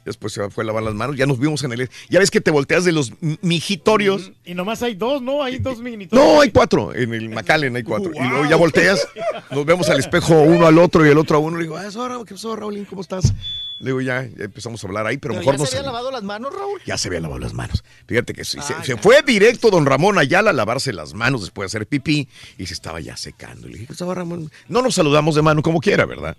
Después 0.05 0.33
se 0.33 0.51
fue 0.51 0.65
a 0.65 0.67
lavar 0.67 0.83
las 0.83 0.95
manos. 0.95 1.17
Ya 1.17 1.27
nos 1.27 1.39
vimos 1.39 1.63
en 1.63 1.73
el. 1.73 1.89
Ya 2.09 2.19
ves 2.19 2.31
que 2.31 2.41
te 2.41 2.51
volteas 2.51 2.85
de 2.85 2.93
los 2.93 3.13
mijitorios. 3.41 4.33
Y 4.45 4.55
nomás 4.55 4.83
hay 4.83 4.95
dos, 4.95 5.23
¿no? 5.23 5.45
Hay 5.45 5.59
dos 5.59 5.79
minitos. 5.79 6.19
No, 6.19 6.41
hay 6.41 6.51
cuatro. 6.51 6.93
En 6.95 7.15
el 7.15 7.29
McAllen 7.29 7.77
hay 7.77 7.85
cuatro. 7.85 8.11
Y 8.13 8.29
luego 8.29 8.49
ya 8.49 8.57
volteas, 8.57 9.07
nos 9.51 9.65
vemos 9.65 9.89
al 9.91 10.01
espejo 10.01 10.41
uno 10.41 10.67
al 10.67 10.79
otro 10.79 11.07
y 11.07 11.11
el 11.11 11.19
otro 11.19 11.37
a 11.37 11.41
uno. 11.41 11.57
Le 11.57 11.65
digo, 11.65 11.77
ah, 11.77 11.87
eso, 11.87 12.07
Raúl, 12.09 12.27
¿qué 12.27 12.35
pasó, 12.35 12.57
Raúlín? 12.57 12.85
¿Cómo 12.85 13.03
estás? 13.03 13.33
Le 13.79 13.87
digo, 13.87 14.01
ya, 14.01 14.25
ya 14.25 14.45
empezamos 14.45 14.83
a 14.83 14.87
hablar 14.87 15.07
ahí, 15.07 15.19
pero, 15.19 15.35
Pero 15.35 15.41
mejor 15.41 15.55
ya 15.55 15.59
no 15.59 15.67
se 15.67 15.77
había 15.77 15.87
lavado 15.87 16.11
las 16.11 16.23
manos, 16.23 16.53
Raúl. 16.53 16.81
Ya 16.85 16.99
se 16.99 17.09
había 17.09 17.21
lavado 17.21 17.41
las 17.41 17.53
manos. 17.53 17.85
Fíjate 18.07 18.33
que 18.33 18.45
se, 18.45 18.61
se 18.61 18.75
ya. 18.85 18.97
fue 18.97 19.23
directo 19.23 19.71
don 19.71 19.87
Ramón 19.87 20.19
Ayala 20.19 20.51
a 20.51 20.53
lavarse 20.53 20.93
las 20.93 21.15
manos 21.15 21.43
después 21.43 21.71
de 21.71 21.79
hacer 21.79 21.87
pipí 21.87 22.29
y 22.59 22.67
se 22.67 22.75
estaba 22.75 23.01
ya 23.01 23.17
secando. 23.17 23.69
Le 23.69 23.75
dije, 23.75 23.87
¿qué 23.87 23.93
estaba 23.93 24.15
Ramón? 24.15 24.51
No 24.69 24.83
nos 24.83 24.97
saludamos 24.97 25.37
de 25.37 25.43
mano 25.43 25.63
como 25.63 25.81
quiera, 25.81 26.07
¿verdad? 26.07 26.37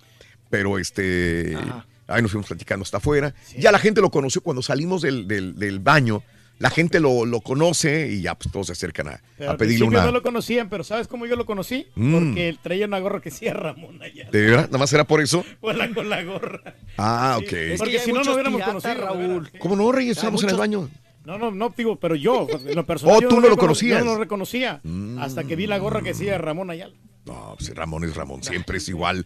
Pero 0.53 0.77
este. 0.77 1.57
Ahí 2.05 2.21
nos 2.21 2.29
fuimos 2.29 2.45
platicando 2.47 2.83
hasta 2.83 2.97
afuera. 2.97 3.33
Ya 3.57 3.71
la 3.71 3.79
gente 3.79 4.01
lo 4.01 4.11
conoció 4.11 4.41
cuando 4.41 4.61
salimos 4.61 5.01
del, 5.01 5.27
del- 5.27 5.55
del 5.57 5.79
baño. 5.79 6.21
La 6.59 6.69
gente 6.69 6.99
lo, 6.99 7.25
lo 7.25 7.41
conoce 7.41 8.11
y 8.11 8.21
ya 8.21 8.35
pues 8.35 8.51
todos 8.51 8.67
se 8.67 8.73
acercan 8.73 9.07
a, 9.07 9.21
Pero 9.39 9.49
a 9.51 9.57
pedirle 9.57 9.85
una. 9.87 10.05
no 10.05 10.11
lo 10.11 10.21
conocían, 10.21 10.69
pero 10.69 10.83
¿sabes 10.83 11.07
cómo 11.07 11.25
yo 11.25 11.35
lo 11.35 11.47
conocí? 11.47 11.87
Mm. 11.95 12.13
Porque 12.13 12.49
él 12.49 12.59
traía 12.61 12.85
una 12.85 12.99
gorra 12.99 13.19
que 13.19 13.31
decía 13.31 13.53
Ramón 13.55 13.99
Ayala. 14.03 14.29
¿De 14.29 14.41
verdad? 14.45 14.65
¿Nada 14.67 14.77
más 14.77 14.93
era 14.93 15.05
por 15.05 15.21
eso? 15.21 15.43
Con 15.59 15.75
la, 15.79 15.89
con 15.91 16.07
la 16.07 16.23
gorra. 16.23 16.75
Ah, 16.97 17.37
ok. 17.41 17.49
Sí, 17.49 17.55
Porque 17.79 17.97
si 17.97 18.13
no, 18.13 18.23
no 18.23 18.33
hubiéramos 18.33 18.61
conocido. 18.61 18.93
Raúl. 18.93 19.49
¿Cómo 19.57 19.75
no, 19.75 19.91
Reyes? 19.91 20.17
Estábamos 20.17 20.43
en 20.43 20.49
el 20.51 20.55
baño. 20.57 20.87
No, 21.25 21.39
no, 21.39 21.49
no, 21.49 21.73
digo, 21.75 21.95
pero 21.99 22.13
yo, 22.15 22.47
en 22.67 22.75
lo 22.75 22.85
personal. 22.85 23.15
Oh, 23.25 23.27
tú 23.27 23.41
no 23.41 23.49
lo 23.49 23.57
conocías. 23.57 23.97
Yo 23.99 24.05
no 24.05 24.11
lo 24.13 24.19
reconocía. 24.19 24.79
Hasta 25.19 25.43
que 25.45 25.55
vi 25.55 25.65
la 25.65 25.79
gorra 25.79 26.01
que 26.03 26.09
decía 26.09 26.37
Ramón 26.37 26.69
Ayala. 26.69 26.93
No, 27.25 27.55
pues 27.57 27.73
Ramón 27.73 28.03
es 28.03 28.15
Ramón, 28.15 28.43
siempre 28.43 28.77
es 28.77 28.87
igual. 28.89 29.25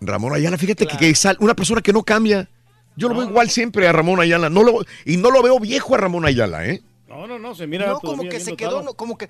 Ramón 0.00 0.32
Ayala, 0.34 0.56
fíjate 0.58 0.86
que, 0.86 0.96
que 0.96 1.10
es 1.10 1.26
al- 1.26 1.36
una 1.40 1.54
persona 1.54 1.80
que 1.80 1.92
no 1.92 2.02
cambia. 2.02 2.48
Yo 2.96 3.08
lo 3.08 3.14
veo 3.14 3.28
igual 3.28 3.48
siempre 3.50 3.86
a 3.88 3.92
Ramón 3.92 4.20
Ayala. 4.20 4.48
No 4.50 4.62
lo, 4.62 4.84
y 5.04 5.16
no 5.18 5.30
lo 5.30 5.42
veo 5.42 5.58
viejo 5.60 5.94
a 5.94 5.98
Ramón 5.98 6.24
Ayala, 6.26 6.66
¿eh? 6.66 6.82
No, 7.08 7.26
no, 7.26 7.38
no, 7.38 7.54
se 7.54 7.66
mira. 7.66 7.86
No, 7.86 8.00
como 8.00 8.22
que 8.28 8.40
se 8.40 8.56
quedó, 8.56 8.82
no, 8.82 8.94
como 8.94 9.16
que. 9.16 9.28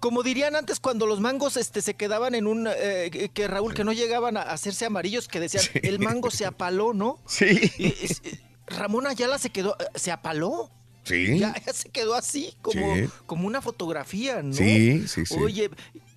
Como 0.00 0.22
dirían 0.24 0.56
antes 0.56 0.80
cuando 0.80 1.06
los 1.06 1.20
mangos 1.20 1.56
este, 1.56 1.80
se 1.80 1.94
quedaban 1.94 2.34
en 2.34 2.48
un... 2.48 2.66
eh, 2.68 3.08
que- 3.12 3.28
que 3.28 3.46
Raúl, 3.46 3.72
que 3.72 3.84
no 3.84 3.92
llegaban 3.92 4.36
a 4.36 4.42
hacerse 4.42 4.84
amarillos, 4.84 5.28
que 5.28 5.38
decían, 5.38 5.62
el 5.82 6.00
mango 6.00 6.30
se 6.32 6.44
apaló, 6.44 6.92
¿no? 6.92 7.18
Sí. 7.26 7.70
Y 7.78 7.86
es- 8.04 8.20
eh, 8.24 8.40
Ramón 8.66 9.06
Ayala 9.06 9.38
se 9.38 9.50
quedó, 9.50 9.76
eh, 9.78 9.84
se 9.94 10.10
apaló. 10.10 10.70
Sí. 11.04 11.38
Ya, 11.38 11.54
ya 11.64 11.72
se 11.72 11.88
quedó 11.90 12.14
así, 12.16 12.54
como, 12.62 12.96
Sí. 12.96 13.08
como 13.26 13.46
una 13.46 13.60
fotografía, 13.62 14.42
¿no? 14.42 14.52
Sí, 14.54 15.06
sí, 15.06 15.24
sí. 15.26 15.34
Oye, 15.38 15.70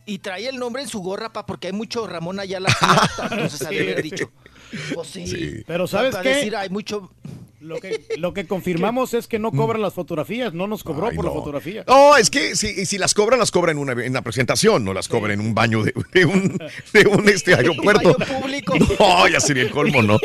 y 0.06 0.19
trae 0.19 0.48
el 0.48 0.57
nombre 0.57 0.82
en 0.82 0.88
su 0.88 0.99
gorra, 0.99 1.32
pa, 1.34 1.45
porque 1.45 1.68
hay 1.68 1.73
mucho 1.73 2.07
Ramón 2.07 2.40
Ayala 2.40 2.69
pirata, 2.80 3.27
entonces 3.32 3.60
de 3.68 3.80
haber 3.80 4.02
dicho. 4.03 4.32
Pues 4.94 5.07
sí. 5.07 5.64
Pero 5.65 5.88
¿sabes 5.88 6.15
qué? 6.18 6.30
decir, 6.30 6.56
hay 6.56 6.69
mucho... 6.69 7.11
Lo 7.61 7.80
que, 7.80 8.06
lo 8.19 8.32
que 8.32 8.45
confirmamos 8.45 9.15
es 9.15 9.26
que 9.27 9.40
no 9.40 9.52
cobran 9.52 9.82
las 9.82 9.95
fotografías, 9.95 10.53
no 10.53 10.68
nos 10.68 10.84
cobró 10.84 11.07
Ay, 11.07 11.15
por 11.15 11.26
la 11.26 11.32
no. 11.32 11.38
fotografía. 11.38 11.84
No, 11.88 12.15
es 12.15 12.30
que 12.30 12.56
si, 12.56 12.86
si 12.86 12.99
las 12.99 13.15
cobran, 13.15 13.40
las 13.40 13.49
cobran 13.49 13.77
en 13.77 13.82
una, 13.82 13.94
en 13.94 14.11
una 14.11 14.22
presentación, 14.22 14.84
no 14.84 14.94
las 14.94 15.07
cobran 15.07 15.32
en 15.32 15.40
un 15.40 15.56
baño 15.56 15.82
de, 15.82 15.91
de 16.14 16.26
un, 16.26 16.60
de 16.94 17.07
un 17.07 17.27
este, 17.27 17.56
aeropuerto. 17.56 18.15
baño 18.19 18.40
público. 18.40 18.76
No, 18.99 19.27
ya 19.27 19.40
sería 19.40 19.64
el 19.64 19.72
colmo, 19.72 20.03
¿no? 20.03 20.19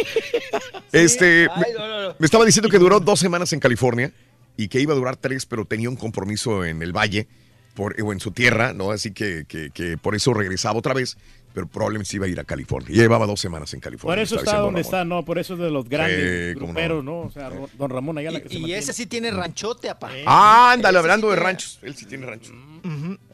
Este, 0.93 1.49
me, 1.57 1.65
Ay, 1.65 1.73
no, 1.79 1.89
no, 1.89 2.09
no. 2.09 2.15
me 2.19 2.27
estaba 2.27 2.45
diciendo 2.45 2.69
que 2.69 2.79
duró 2.79 3.01
dos 3.01 3.19
semanas 3.21 3.55
en 3.55 3.61
California 3.61 4.13
y 4.59 4.69
que 4.69 4.81
iba 4.81 4.93
a 4.93 4.97
durar 4.97 5.17
tres, 5.17 5.47
pero 5.47 5.65
tenía 5.65 5.89
un 5.89 5.97
compromiso 5.97 6.65
en 6.67 6.83
el 6.83 6.93
valle 6.93 7.27
por, 7.81 7.97
o 8.03 8.13
en 8.13 8.21
su 8.21 8.31
tierra, 8.33 8.75
¿no? 8.75 8.91
Así 8.91 9.13
que, 9.13 9.47
que, 9.49 9.71
que 9.71 9.97
por 9.97 10.15
eso 10.15 10.35
regresaba 10.35 10.79
otra 10.79 10.93
vez, 10.93 11.17
pero 11.55 11.67
probablemente 11.67 12.11
se 12.11 12.17
iba 12.17 12.27
a 12.27 12.29
ir 12.29 12.39
a 12.39 12.45
California. 12.45 12.91
Ya 12.95 13.01
llevaba 13.03 13.27
dos 13.27 13.41
semanas 13.41 13.73
en 13.73 13.81
California. 13.81 14.15
Por 14.17 14.23
eso 14.23 14.37
está 14.37 14.59
donde 14.59 14.67
Ramón. 14.67 14.81
está, 14.83 15.05
no, 15.07 15.25
por 15.25 15.39
eso 15.39 15.55
es 15.55 15.61
de 15.61 15.71
los 15.71 15.89
grandes 15.89 16.59
Sí, 16.59 17.03
no. 17.03 17.21
O 17.23 17.31
sea, 17.31 17.51
don 17.79 17.91
Ramón 17.91 18.19
Ayala 18.19 18.41
que 18.43 18.51
se 18.51 18.57
Y 18.57 18.59
mantiene. 18.59 18.79
ese 18.81 18.93
sí 18.93 19.07
tiene 19.07 19.31
ranchote, 19.31 19.89
apá. 19.89 20.11
Ah, 20.27 20.73
ándale, 20.75 20.99
sí 20.99 21.01
hablando 21.01 21.29
de 21.31 21.37
tiene- 21.37 21.47
ranchos. 21.47 21.79
Él 21.81 21.97
sí 21.97 22.05
tiene 22.05 22.27
rancho. 22.27 22.53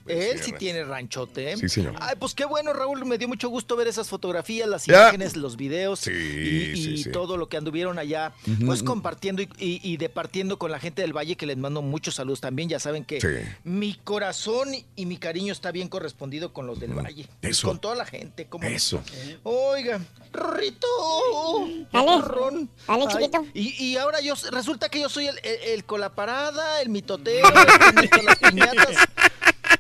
Él 0.08 0.40
sí 0.42 0.52
tiene 0.52 0.84
ranchote, 0.84 1.52
¿eh? 1.52 1.56
Sí, 1.56 1.68
señor. 1.68 1.94
Ay, 2.00 2.14
pues 2.18 2.34
qué 2.34 2.44
bueno, 2.44 2.72
Raúl. 2.72 3.04
Me 3.06 3.18
dio 3.18 3.28
mucho 3.28 3.48
gusto 3.48 3.76
ver 3.76 3.88
esas 3.88 4.08
fotografías, 4.08 4.68
las 4.68 4.86
Ya. 4.86 5.02
imágenes, 5.02 5.36
los 5.36 5.56
videos 5.56 6.00
Sí, 6.00 6.10
y, 6.12 6.76
sí, 6.76 6.90
y 6.94 7.02
sí. 7.04 7.10
todo 7.10 7.36
lo 7.36 7.48
que 7.48 7.56
anduvieron 7.56 7.98
allá, 7.98 8.32
pues 8.64 8.82
compartiendo 8.82 9.42
y, 9.42 9.48
y- 9.58 9.80
y 9.82 9.96
departiendo 9.96 10.58
con 10.58 10.70
la 10.70 10.78
gente 10.78 11.02
del 11.02 11.12
Valle, 11.16 11.36
que 11.36 11.46
les 11.46 11.56
mando 11.56 11.82
muchos 11.82 12.14
saludos 12.16 12.40
también. 12.40 12.68
Ya 12.68 12.78
saben 12.80 13.04
que 13.04 13.20
Sí. 13.20 13.28
mi 13.64 13.94
corazón 13.94 14.68
y 14.94 15.06
mi 15.06 15.16
cariño 15.18 15.52
está 15.52 15.70
bien 15.72 15.88
correspondido 15.88 16.52
con 16.52 16.66
los 16.66 16.78
del 16.80 16.94
Valle. 16.94 17.28
Eso. 17.42 17.68
Con 17.68 17.78
toda 17.78 17.94
la 17.96 18.04
gente. 18.06 18.46
¿cómo 18.46 18.64
no? 18.64 18.70
Eso. 18.74 19.02
Oiga, 19.44 20.00
Rorrito. 20.32 20.86
Dale. 21.92 22.22
Ron. 22.22 22.70
Dale, 22.86 23.04
Ay, 23.08 23.08
chiquito. 23.16 23.46
Y, 23.54 23.84
y 23.84 23.96
ahora 23.96 24.20
yo 24.20 24.34
resulta 24.52 24.88
que 24.88 25.00
yo 25.00 25.08
soy 25.08 25.26
el, 25.28 25.38
el, 25.42 25.60
el 25.70 25.84
colaparada, 25.84 26.80
el 26.82 26.88
mitotero, 26.88 27.46
el 28.18 28.24
las 28.26 28.36
piñatas. 28.38 28.96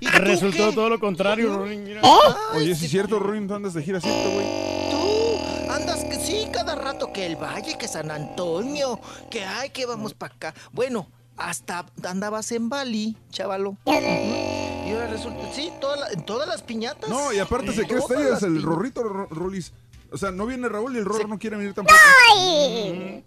¿Y 0.00 0.06
tú 0.06 0.18
Resultó 0.18 0.68
qué? 0.70 0.74
todo 0.74 0.88
lo 0.88 0.98
contrario, 1.00 1.54
Rorín. 1.56 1.84
mira. 1.84 2.00
Oye, 2.54 2.74
si 2.74 2.84
es 2.86 2.90
cierto, 2.90 3.18
Ruin, 3.18 3.46
¿tú 3.48 3.54
andas 3.54 3.74
de 3.74 3.82
gira 3.82 4.00
cierto, 4.00 4.30
güey? 4.30 4.46
Tú 4.90 5.72
andas 5.72 6.04
que 6.04 6.16
sí, 6.16 6.46
cada 6.52 6.74
rato 6.74 7.12
que 7.12 7.26
el 7.26 7.36
Valle, 7.36 7.76
que 7.78 7.88
San 7.88 8.10
Antonio, 8.10 9.00
que 9.30 9.44
ay, 9.44 9.70
que 9.70 9.86
vamos 9.86 10.14
para 10.14 10.34
acá. 10.34 10.54
Bueno, 10.72 11.08
hasta 11.36 11.86
andabas 12.04 12.50
en 12.52 12.68
Bali, 12.68 13.16
chavalo. 13.30 13.76
Y 13.86 14.90
ahora 14.92 15.08
resulta, 15.08 15.52
sí, 15.52 15.70
toda 15.80 15.96
la- 15.96 16.08
en 16.10 16.24
todas 16.24 16.48
las 16.48 16.62
piñatas. 16.62 17.08
No, 17.10 17.32
y 17.32 17.38
aparte 17.38 17.72
se 17.72 17.86
cree 17.86 17.98
estrellas 17.98 18.30
las 18.30 18.42
el. 18.44 18.62
Rorrito 18.62 19.02
Ro- 19.02 19.26
Rolis. 19.30 19.72
O 20.12 20.16
sea, 20.18 20.30
no 20.30 20.46
viene 20.46 20.68
Raúl 20.68 20.94
y 20.94 20.98
el 20.98 21.04
Rorro 21.04 21.26
no 21.26 21.38
quiere 21.38 21.56
venir 21.56 21.74
tampoco. 21.74 21.98
¡Ay! 22.36 23.24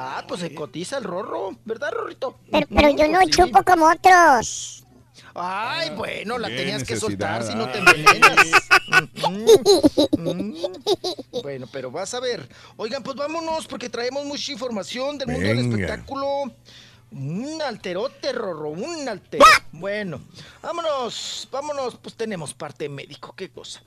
Ah, 0.00 0.24
pues 0.28 0.42
se 0.42 0.54
cotiza 0.54 0.98
el 0.98 1.02
rorro, 1.02 1.58
¿verdad, 1.64 1.90
Rorrito? 1.90 2.38
Pero, 2.52 2.68
pero 2.72 2.90
yo 2.90 3.08
no 3.08 3.20
sí. 3.22 3.30
chupo 3.30 3.64
como 3.64 3.90
otros. 3.90 4.84
Ay, 5.34 5.90
bueno, 5.90 6.38
la 6.38 6.46
Qué 6.46 6.56
tenías 6.56 6.84
que 6.84 6.96
soltar 6.96 7.42
si 7.42 7.56
no 7.56 7.68
te 7.68 7.78
ah. 7.78 7.84
envenenas. 7.84 8.46
Mm, 10.16 10.30
mm. 10.32 11.42
Bueno, 11.42 11.68
pero 11.70 11.90
vas 11.90 12.14
a 12.14 12.20
ver. 12.20 12.48
Oigan, 12.76 13.02
pues 13.02 13.16
vámonos 13.16 13.66
porque 13.66 13.90
traemos 13.90 14.24
mucha 14.24 14.50
información 14.50 15.18
del 15.18 15.28
mundo 15.28 15.46
del 15.46 15.58
espectáculo. 15.58 16.44
Un 17.12 17.60
alterote, 17.60 18.32
Rorro, 18.32 18.70
un 18.70 19.08
altero. 19.08 19.44
Bueno, 19.70 20.22
vámonos, 20.62 21.46
vámonos, 21.52 21.96
pues 21.96 22.14
tenemos 22.14 22.54
parte 22.54 22.88
médico, 22.88 23.34
qué 23.36 23.50
cosa. 23.50 23.82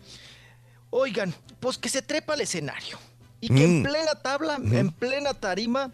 Oigan, 0.92 1.34
pues 1.60 1.78
que 1.78 1.90
se 1.90 2.04
trepa 2.04 2.34
al 2.34 2.42
escenario. 2.42 3.00
Y 3.42 3.50
que 3.50 3.66
en 3.66 3.80
Mm. 3.80 3.84
plena 3.84 4.16
tabla, 4.22 4.56
en 4.64 4.92
plena 4.92 5.34
tarima, 5.34 5.92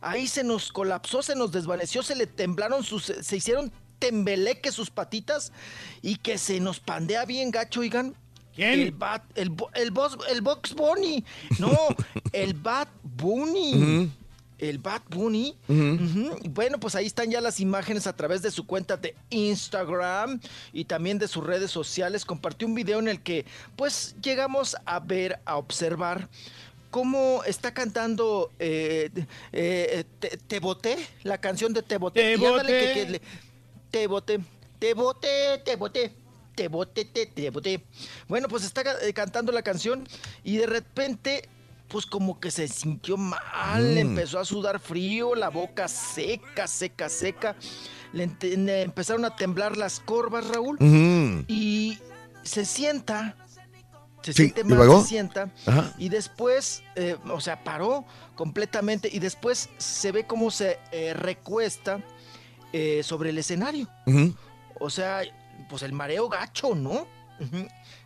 ahí 0.00 0.26
se 0.28 0.44
nos 0.44 0.70
colapsó, 0.70 1.22
se 1.22 1.34
nos 1.34 1.50
desvaneció, 1.50 2.02
se 2.02 2.14
le 2.14 2.26
temblaron 2.26 2.84
sus, 2.84 3.04
se 3.04 3.36
hicieron 3.36 3.72
tembeleque 3.98 4.70
sus 4.70 4.90
patitas 4.90 5.50
y 6.02 6.16
que 6.16 6.36
se 6.36 6.60
nos 6.60 6.78
pandea 6.80 7.24
bien 7.24 7.50
gacho, 7.50 7.80
oigan. 7.80 8.14
¿Quién? 8.54 8.80
El 8.80 8.92
Bat, 8.92 9.24
el, 9.34 9.50
el, 9.74 9.90
Boss- 9.90 10.18
el 10.28 10.40
Box 10.42 10.74
Bunny. 10.74 11.24
No, 11.58 11.76
el 12.32 12.54
Bat 12.54 12.88
Bunny. 13.02 14.12
El 14.56 14.78
Bad 14.78 15.02
Bunny. 15.10 15.56
Bueno, 16.48 16.78
pues 16.78 16.94
ahí 16.94 17.06
están 17.06 17.28
ya 17.30 17.40
las 17.40 17.58
imágenes 17.58 18.06
a 18.06 18.14
través 18.14 18.40
de 18.40 18.52
su 18.52 18.64
cuenta 18.66 18.96
de 18.96 19.16
Instagram 19.30 20.40
y 20.72 20.84
también 20.84 21.18
de 21.18 21.26
sus 21.26 21.44
redes 21.44 21.72
sociales. 21.72 22.24
Compartió 22.24 22.68
un 22.68 22.74
video 22.74 23.00
en 23.00 23.08
el 23.08 23.20
que 23.20 23.44
pues 23.76 24.14
llegamos 24.22 24.76
a 24.86 25.00
ver, 25.00 25.40
a 25.44 25.56
observar 25.56 26.28
cómo 26.98 27.42
está 27.44 27.74
cantando 27.74 28.52
eh, 28.60 29.10
eh, 29.50 30.04
te, 30.20 30.36
Te 30.36 30.60
Boté, 30.60 30.96
la 31.24 31.38
canción 31.38 31.72
de 31.72 31.82
Te 31.82 31.98
Boté. 31.98 32.20
Te 32.20 32.40
Y 32.40 32.44
ándale 32.46 32.68
que- 32.68 32.86
boté. 32.86 32.94
que 32.94 33.10
le- 33.10 33.20
te 33.90 34.06
boté, 34.06 34.38
te 34.78 34.94
boté, 34.94 35.58
te 35.64 35.74
boté. 35.76 36.12
Te 36.54 36.68
boté, 36.68 37.04
te, 37.04 37.26
te 37.26 37.50
boté. 37.50 37.82
Bueno, 38.28 38.46
pues 38.46 38.62
está 38.62 38.82
eh, 39.02 39.12
cantando 39.12 39.50
la 39.50 39.62
canción 39.62 40.06
y 40.44 40.56
de 40.58 40.66
repente, 40.68 41.48
pues 41.88 42.06
como 42.06 42.38
que 42.38 42.52
se 42.52 42.68
sintió 42.68 43.16
mal, 43.16 43.82
Mm. 43.82 43.98
empezó 43.98 44.38
a 44.38 44.44
sudar 44.44 44.78
frío, 44.78 45.34
la 45.34 45.48
boca 45.48 45.88
seca, 45.88 46.68
seca, 46.68 47.08
seca. 47.08 47.56
Le, 48.12 48.30
empezaron 48.84 49.24
a 49.24 49.34
temblar 49.34 49.76
las 49.76 49.98
corvas, 49.98 50.46
Raúl. 50.46 50.78
Y 51.48 51.98
se 52.44 52.64
sienta, 52.64 53.34
se 54.24 54.32
Sí, 54.32 54.42
siente 54.44 54.60
¿y 54.62 54.64
mal, 54.64 55.00
se 55.02 55.08
sienta. 55.08 55.50
Ajá. 55.66 55.92
Y 55.98 56.08
después, 56.08 56.82
eh, 56.96 57.16
o 57.30 57.40
sea, 57.40 57.62
paró 57.62 58.04
completamente 58.34 59.08
y 59.12 59.18
después 59.20 59.68
se 59.78 60.10
ve 60.12 60.26
cómo 60.26 60.50
se 60.50 60.78
eh, 60.92 61.14
recuesta 61.14 62.00
eh, 62.72 63.02
sobre 63.04 63.30
el 63.30 63.38
escenario. 63.38 63.88
O 64.80 64.90
sea, 64.90 65.22
pues 65.68 65.82
el 65.82 65.92
mareo 65.92 66.28
gacho, 66.28 66.74
¿no? 66.74 67.06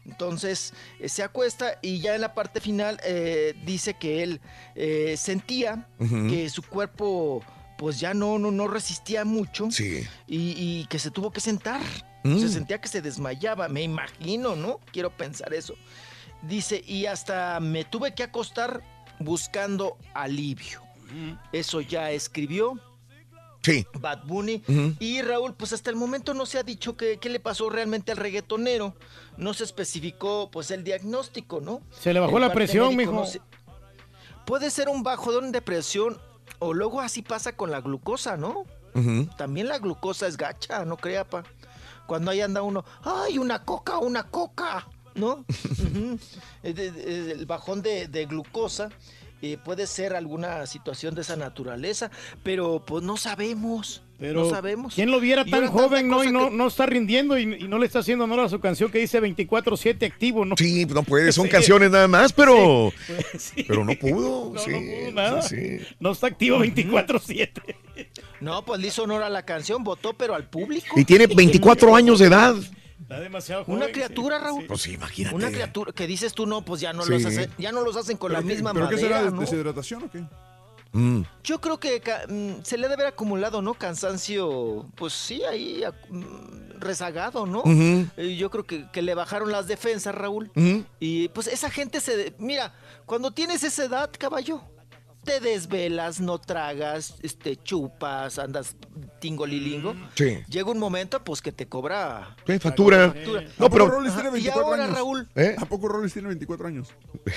Entonces 0.05 0.73
eh, 1.01 1.09
se 1.09 1.23
acuesta 1.23 1.79
y 1.83 2.01
ya 2.01 2.15
en 2.15 2.21
la 2.23 2.35
parte 2.35 2.61
final 2.61 2.99
eh, 3.05 3.55
dice 3.65 3.95
que 3.95 4.23
él 4.23 4.41
eh, 4.75 5.17
sentía 5.19 5.87
que 5.99 6.49
su 6.51 6.63
cuerpo 6.63 7.43
pues 7.77 8.01
ya 8.01 8.13
no, 8.15 8.39
no, 8.39 8.51
no 8.51 8.67
resistía 8.69 9.25
mucho 9.25 9.71
Sí. 9.71 10.05
y, 10.27 10.55
y 10.81 10.87
que 10.87 10.99
se 10.99 11.11
tuvo 11.11 11.31
que 11.31 11.41
sentar. 11.41 11.81
Mm. 12.25 12.39
Se 12.41 12.49
sentía 12.49 12.81
que 12.81 12.89
se 12.89 13.01
desmayaba, 13.03 13.69
me 13.69 13.83
imagino, 13.83 14.57
¿no? 14.57 14.81
Quiero 14.93 15.17
pensar 15.17 15.55
eso. 15.55 15.75
Dice, 16.43 16.83
y 16.87 17.07
hasta 17.07 17.59
me 17.61 17.85
tuve 17.85 18.15
que 18.15 18.23
acostar 18.23 18.83
buscando 19.19 19.97
alivio. 20.15 20.83
Eso 21.53 21.81
ya 21.81 22.11
escribió 22.11 22.79
Sí. 23.63 23.85
Bad 23.99 24.25
Bunny. 24.25 24.63
Y 25.01 25.21
Raúl, 25.23 25.53
pues 25.55 25.73
hasta 25.73 25.91
el 25.91 25.97
momento 25.97 26.33
no 26.33 26.47
se 26.47 26.59
ha 26.59 26.63
dicho 26.63 26.97
qué, 26.97 27.19
qué 27.19 27.29
le 27.29 27.41
pasó 27.41 27.69
realmente 27.69 28.13
al 28.13 28.19
reggaetonero. 28.19 28.95
No 29.37 29.53
se 29.53 29.65
especificó 29.65 30.49
pues 30.51 30.71
el 30.71 30.85
diagnóstico, 30.85 31.61
¿no? 31.61 31.81
Se 31.91 32.13
le 32.15 32.21
bajó 32.21 32.37
El 32.37 32.43
la 32.45 32.53
presión, 32.53 32.95
médico 32.95 33.13
mijo. 33.13 33.25
no 33.25 33.27
se- 33.27 33.41
Puede 34.47 34.71
ser 34.71 34.89
un 34.89 35.03
bajón, 35.03 35.53
depresión, 35.53 36.19
o 36.61 36.73
luego 36.73 37.01
así 37.01 37.21
pasa 37.23 37.53
con 37.57 37.71
la 37.71 37.81
glucosa, 37.81 38.37
¿no? 38.37 38.65
También 39.37 39.69
la 39.69 39.79
glucosa 39.79 40.27
es 40.27 40.37
gacha, 40.37 40.85
no 40.85 40.97
crea, 40.97 41.25
pa. 41.29 41.45
Cuando 42.07 42.31
ahí 42.31 42.41
anda 42.41 42.63
uno, 42.63 42.85
¡ay, 43.03 43.39
una 43.39 43.63
coca, 43.65 43.99
una 43.99 44.25
coca! 44.25 44.89
¿No? 45.19 45.45
El 46.63 47.47
bajón 47.47 47.83
de, 47.83 48.09
de 48.09 48.27
glucosa 48.27 48.89
eh, 49.41 49.57
puede 49.65 49.87
ser 49.87 50.15
alguna 50.17 50.67
situación 50.67 51.15
de 51.15 51.21
esa 51.23 51.37
naturaleza, 51.37 52.11
pero 52.43 52.83
pues 52.85 53.05
no 53.05 53.17
sabemos. 53.17 54.03
Pero 54.19 54.43
no 54.43 54.51
sabemos. 54.51 54.97
¿Quién 54.97 55.13
lo 55.13 55.21
viera 55.21 55.45
tan 55.45 55.69
joven, 55.69 56.09
no? 56.09 56.25
Y 56.25 56.33
no, 56.33 56.49
que- 56.51 56.57
no 56.57 56.67
está 56.67 56.87
rindiendo 56.87 57.39
y, 57.39 57.43
y 57.43 57.69
no 57.69 57.79
le 57.79 57.87
está 57.87 58.01
haciendo 58.01 58.25
honor 58.25 58.41
a 58.41 58.49
su 58.49 58.59
canción 58.59 58.91
que 58.91 58.99
dice 58.99 59.23
24-7 59.23 60.05
activo, 60.07 60.45
¿no? 60.45 60.57
Sí, 60.57 60.85
no 60.87 61.05
puede, 61.05 61.31
son 61.31 61.45
Sí. 61.47 61.51
canciones 61.53 61.93
nada 61.93 62.09
más, 62.09 62.33
pero. 62.33 62.93
Sí. 63.39 63.63
Pero 63.69 63.85
no 63.85 63.95
pudo. 63.95 64.51
No, 64.55 64.61
sí, 64.61 64.71
no 64.73 64.79
pudo 64.81 65.13
nada. 65.13 65.43
sí, 65.43 65.79
sí. 65.79 65.85
No 66.01 66.11
está 66.11 66.27
activo 66.27 66.59
24-7. 66.59 67.51
No, 68.41 68.65
pues 68.65 68.81
le 68.81 68.89
hizo 68.89 69.05
honor 69.05 69.23
a 69.23 69.31
la 69.31 69.45
canción, 69.45 69.85
votó, 69.85 70.15
pero 70.15 70.35
al 70.35 70.49
público. 70.51 70.99
Y 70.99 71.05
tiene 71.05 71.29
24 71.29 71.95
años 71.95 72.19
de 72.19 72.27
edad. 72.27 72.57
Está 73.01 73.21
demasiado 73.21 73.65
joven. 73.65 73.83
Una 73.83 73.93
criatura, 73.93 74.39
Raúl. 74.39 74.67
Pues 74.67 74.83
sí, 74.83 74.93
imagínate. 74.95 75.35
Una 75.35 75.51
criatura 75.51 75.93
que 75.93 76.07
dices 76.07 76.33
tú, 76.35 76.47
no, 76.47 76.65
pues 76.65 76.81
ya 76.81 76.93
no, 76.93 77.05
Sí. 77.05 77.11
los, 77.13 77.25
hace- 77.25 77.49
ya 77.59 77.73
no 77.73 77.83
los 77.83 77.97
hacen 77.97 78.17
con 78.17 78.33
la 78.33 78.39
¿Pero 78.39 78.49
qué- 78.49 78.55
misma 78.55 78.73
¿Pero 78.75 78.89
qué 78.89 78.95
madera, 78.97 79.19
será? 79.21 79.31
¿no? 79.31 79.41
¿Deshidratación 79.41 80.03
o 80.05 80.11
qué? 80.11 80.25
Mm. 80.93 81.23
Yo 81.45 81.61
creo 81.61 81.79
que 81.79 82.03
mm, 82.29 82.63
se 82.65 82.77
le 82.77 82.85
debe 82.85 82.95
haber 82.95 83.07
acumulado, 83.09 83.61
¿no? 83.63 83.75
Cansancio, 83.75 84.87
pues 84.97 85.13
sí, 85.13 85.43
ahí 85.45 85.83
mm, 86.09 86.25
rezagado, 86.81 87.47
¿no? 87.47 87.63
Yo 88.17 88.51
creo 88.51 88.65
que, 88.65 88.87
que 88.91 89.03
le 89.03 89.15
bajaron 89.15 89.53
las 89.53 89.67
defensas, 89.67 90.15
Raúl. 90.15 90.51
Y 90.99 91.29
pues 91.29 91.47
esa 91.47 91.71
gente 91.71 92.01
se... 92.01 92.35
Mira, 92.39 92.75
cuando 93.07 93.31
tienes 93.33 93.63
esa 93.65 93.85
edad, 93.85 94.11
caballo, 94.19 94.63
te 95.25 95.41
desvelas, 95.41 96.21
no 96.21 96.39
tragas, 96.39 97.15
este, 97.23 97.57
chupas, 97.57 98.39
andas 98.39 98.77
tingolilingo. 99.21 99.95
Sí. 100.15 100.39
Llega 100.49 100.71
un 100.71 100.79
momento, 100.79 101.23
pues, 101.23 101.43
que 101.43 101.53
te 101.53 101.67
cobra... 101.67 102.37
Sí, 102.47 102.59
factura. 102.59 103.11
factura. 103.13 103.43
No, 103.59 103.67
¿A 103.67 103.69
poco 103.69 103.71
pero. 103.71 103.91
Tiene 104.03 104.09
Ajá, 104.11 104.29
y 104.29 104.33
24 104.33 104.65
ahora, 104.65 104.85
años? 104.85 104.97
Raúl. 104.97 105.29
¿Eh? 105.35 105.57
¿A 105.59 105.65
poco 105.67 105.89
Rolis 105.89 106.13
tiene 106.13 106.29
24 106.29 106.69
años? 106.69 106.89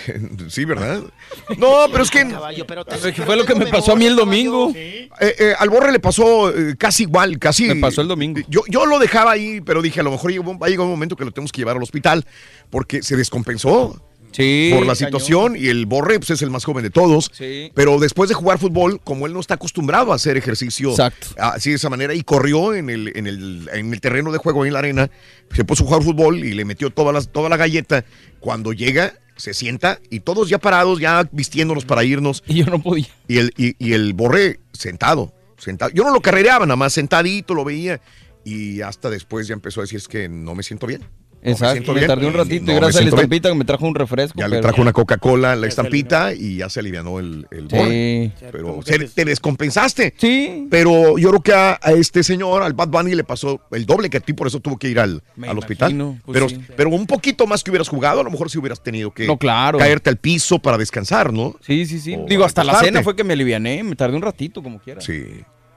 Sí, 0.49 0.63
¿verdad? 0.65 1.01
No, 1.57 1.85
pero 1.91 2.03
es 2.03 2.11
que. 2.11 2.27
Caballo, 2.27 2.65
pero 2.67 2.85
te- 2.85 2.97
Fue 2.97 3.11
pero 3.13 3.35
lo 3.35 3.45
que 3.45 3.55
me 3.55 3.65
pasó 3.65 3.93
a 3.93 3.95
mí 3.95 4.05
el 4.05 4.15
domingo. 4.15 4.71
Eh, 4.75 5.09
eh, 5.19 5.53
al 5.57 5.69
Borre 5.69 5.91
le 5.91 5.99
pasó 5.99 6.49
eh, 6.55 6.75
casi 6.77 7.03
igual, 7.03 7.39
casi. 7.39 7.65
Me 7.67 7.75
pasó 7.75 8.01
el 8.01 8.07
domingo. 8.07 8.39
Yo, 8.47 8.61
yo 8.69 8.85
lo 8.85 8.99
dejaba 8.99 9.31
ahí, 9.31 9.59
pero 9.61 9.81
dije, 9.81 9.99
a 9.99 10.03
lo 10.03 10.11
mejor 10.11 10.31
llegó- 10.31 10.57
va 10.57 10.67
a 10.67 10.69
llegar 10.69 10.85
un 10.85 10.91
momento 10.91 11.15
que 11.15 11.25
lo 11.25 11.31
tenemos 11.31 11.51
que 11.51 11.61
llevar 11.61 11.75
al 11.77 11.83
hospital 11.83 12.25
porque 12.69 13.01
se 13.03 13.15
descompensó 13.17 14.01
Sí. 14.31 14.69
por 14.73 14.81
la 14.85 14.93
cañón. 14.93 14.95
situación 14.95 15.55
y 15.57 15.67
el 15.67 15.85
Borre 15.85 16.17
pues, 16.19 16.29
es 16.31 16.41
el 16.41 16.49
más 16.49 16.63
joven 16.65 16.83
de 16.83 16.89
todos. 16.89 17.29
Sí. 17.33 17.71
Pero 17.75 17.99
después 17.99 18.29
de 18.29 18.35
jugar 18.35 18.59
fútbol, 18.59 19.01
como 19.03 19.25
él 19.27 19.33
no 19.33 19.39
está 19.39 19.55
acostumbrado 19.55 20.11
a 20.11 20.15
hacer 20.15 20.37
ejercicio 20.37 20.91
Exacto. 20.91 21.27
así 21.37 21.69
de 21.71 21.75
esa 21.75 21.89
manera, 21.89 22.13
y 22.13 22.23
corrió 22.23 22.73
en 22.73 22.89
el, 22.89 23.11
en 23.15 23.27
el, 23.27 23.69
en 23.73 23.93
el 23.93 24.01
terreno 24.01 24.31
de 24.31 24.37
juego 24.37 24.65
en 24.65 24.73
la 24.73 24.79
arena, 24.79 25.09
se 25.53 25.63
puso 25.65 25.83
a 25.83 25.87
jugar 25.87 26.03
fútbol 26.03 26.43
y 26.43 26.53
le 26.53 26.65
metió 26.65 26.89
toda 26.91 27.11
la, 27.11 27.21
toda 27.21 27.49
la 27.49 27.57
galleta. 27.57 28.05
Cuando 28.39 28.73
llega, 28.73 29.13
se 29.35 29.53
sienta 29.53 29.99
y 30.09 30.21
todos 30.21 30.49
ya 30.49 30.57
parados, 30.59 30.99
ya 30.99 31.27
vistiéndonos 31.31 31.85
para 31.85 32.03
irnos. 32.03 32.43
Y 32.47 32.55
yo 32.55 32.65
no 32.67 32.81
podía. 32.81 33.07
Y 33.27 33.37
el, 33.37 33.53
y, 33.57 33.75
y 33.85 33.93
el 33.93 34.13
borré 34.13 34.59
sentado, 34.71 35.33
sentado. 35.57 35.91
Yo 35.93 36.03
no 36.03 36.11
lo 36.13 36.21
carrereaba, 36.21 36.65
nada 36.65 36.75
más 36.77 36.93
sentadito, 36.93 37.53
lo 37.53 37.63
veía. 37.65 37.99
y 38.45 38.81
hasta 38.81 39.09
después 39.09 39.47
ya 39.47 39.53
empezó 39.53 39.81
a 39.81 39.83
decir 39.83 39.97
es 39.97 40.07
que 40.07 40.27
no 40.29 40.55
me 40.55 40.63
siento 40.63 40.87
bien. 40.87 41.01
Exacto, 41.43 41.93
me 41.93 42.01
tardé 42.05 42.27
un 42.27 42.33
ratito 42.33 42.65
No 42.65 42.71
y 42.73 42.75
gracias 42.75 42.97
a 42.97 42.99
la 42.99 43.05
bien. 43.09 43.15
estampita 43.19 43.49
que 43.49 43.55
me 43.55 43.65
trajo 43.65 43.85
un 43.87 43.95
refresco. 43.95 44.39
Ya 44.39 44.47
le 44.47 44.61
trajo 44.61 44.81
una 44.81 44.93
Coca-Cola, 44.93 45.55
la 45.55 45.67
estampita, 45.67 46.33
y 46.33 46.57
ya 46.57 46.69
se 46.69 46.79
alivianó 46.81 47.19
el, 47.19 47.47
el 47.51 47.67
Sí. 47.69 47.75
borde. 47.75 48.31
Sí. 48.39 48.45
Pero 48.51 48.79
se- 48.85 48.99
te 49.07 49.25
descompensaste. 49.25 50.13
Sí. 50.17 50.67
Pero 50.69 51.17
yo 51.17 51.29
creo 51.29 51.41
que 51.41 51.53
a, 51.53 51.79
a 51.81 51.91
este 51.93 52.23
señor, 52.23 52.61
al 52.63 52.73
Bad 52.73 52.89
Bunny, 52.89 53.15
le 53.15 53.23
pasó 53.23 53.59
el 53.71 53.85
doble 53.85 54.09
que 54.09 54.17
a 54.17 54.19
ti, 54.19 54.33
por 54.33 54.47
eso 54.47 54.59
tuvo 54.59 54.77
que 54.77 54.89
ir 54.89 54.99
al, 54.99 55.23
al 55.41 55.57
hospital. 55.57 55.91
imagino, 55.91 56.19
pues 56.25 56.33
pero, 56.35 56.49
sí. 56.49 56.59
pero 56.77 56.89
un 56.91 57.07
poquito 57.07 57.47
más 57.47 57.63
que 57.63 57.71
hubieras 57.71 57.89
jugado, 57.89 58.21
a 58.21 58.23
lo 58.23 58.29
mejor 58.31 58.49
si 58.51 58.57
hubieras 58.59 58.81
tenido 58.83 59.11
que 59.11 59.25
No, 59.25 59.37
claro. 59.37 59.79
caerte 59.79 60.09
al 60.09 60.17
piso 60.17 60.59
para 60.59 60.77
descansar, 60.77 61.33
¿no? 61.33 61.55
Sí, 61.61 61.85
sí, 61.85 61.99
sí. 61.99 62.15
O 62.15 62.25
Digo, 62.27 62.45
hasta 62.45 62.63
la 62.63 62.75
cena 62.75 63.01
fue 63.03 63.15
que 63.15 63.23
me 63.23 63.33
aliviané, 63.33 63.83
me 63.83 63.95
tardé 63.95 64.15
un 64.15 64.21
ratito 64.21 64.61
como 64.61 64.79
quiera. 64.79 65.01
Sí. 65.01 65.23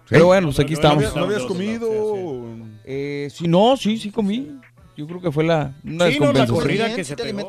Pero 0.09 0.27
bueno, 0.27 0.49
pues 0.49 0.61
aquí 0.61 0.75
¿No 0.75 0.79
estamos. 0.81 1.17
no 1.17 1.25
habías 1.25 1.43
comido? 1.45 1.89
Eh, 2.85 3.29
sí, 3.33 3.49
no, 3.49 3.77
sí, 3.79 3.97
sí 3.99 4.11
comí. 4.11 4.51
Yo 4.97 5.09
creo 5.09 5.21
que 5.21 5.33
fue 5.33 5.43
la 5.43 5.73
una 5.85 6.09
Sí, 6.09 6.19
no, 6.21 6.33
la 6.33 6.45
descompensación. 6.45 6.57
corrida 6.57 6.95
que 6.95 7.05
se 7.05 7.17
pegó. 7.17 7.49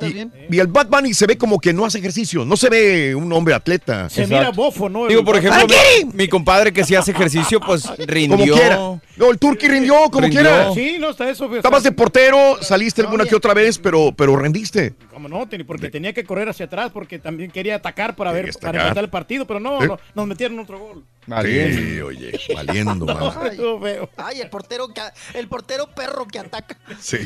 Y 0.50 0.58
el 0.60 0.68
Bad 0.68 0.88
Bunny 0.88 1.14
se 1.14 1.28
ve 1.28 1.38
como 1.38 1.60
que 1.60 1.74
no 1.74 1.86
hace 1.86 2.00
ejercicio, 2.00 2.44
no 2.44 2.58
se 2.58 2.70
ve 2.70 3.14
un 3.14 3.32
hombre 3.34 3.54
atleta. 3.54 4.10
Se 4.10 4.26
mira 4.26 4.50
bofo, 4.50 4.90
¿no? 4.90 5.06
Digo, 5.08 5.24
por 5.24 5.38
ejemplo, 5.38 5.68
mi, 5.68 6.12
mi 6.14 6.28
compadre 6.28 6.74
que 6.74 6.84
sí 6.84 6.96
hace 6.96 7.12
ejercicio, 7.12 7.60
pues 7.60 7.88
rindió. 8.08 8.38
Como 8.38 8.52
quiera. 8.60 8.76
No, 9.18 9.32
el 9.32 9.38
Turqui 9.38 9.68
rindió 9.68 9.94
como 10.10 10.22
Rindió. 10.28 10.42
quiera. 10.42 10.74
Sí, 10.74 10.98
no, 11.00 11.12
está 11.12 11.30
eso. 11.30 11.56
Estabas 11.56 11.84
de 11.84 11.92
portero, 11.92 12.58
saliste 12.62 13.02
alguna 13.02 13.26
que 13.26 13.36
otra 13.36 13.54
vez, 13.54 13.78
pero, 13.78 14.12
pero 14.16 14.36
rendiste. 14.36 14.96
No, 15.30 15.48
porque 15.66 15.90
tenía 15.90 16.14
que 16.14 16.24
correr 16.24 16.48
hacia 16.50 16.66
atrás, 16.66 16.92
porque 16.92 17.20
también 17.20 17.52
quería 17.52 17.76
atacar 17.76 18.16
para 18.16 18.32
ver, 18.32 18.52
para 18.62 18.82
empatar 18.82 19.04
el 19.04 19.10
partido, 19.10 19.46
pero 19.46 19.60
no, 19.60 19.84
¿Eh? 19.84 19.88
no, 19.88 20.00
nos 20.14 20.28
metieron 20.28 20.60
otro 20.60 20.80
gol. 20.80 21.04
Sí, 21.44 22.02
oye, 22.02 22.40
valiendo, 22.54 23.04
man. 23.06 23.18
Ay, 23.42 23.50
Estuvo 23.52 23.82
feo. 23.82 24.10
ay, 24.18 24.42
el 24.42 24.50
portero 24.50 24.88
que, 24.94 25.02
el 25.34 25.48
portero 25.48 25.88
perro 25.96 26.28
que 26.28 26.38
ataca. 26.40 26.78
Sí. 27.00 27.18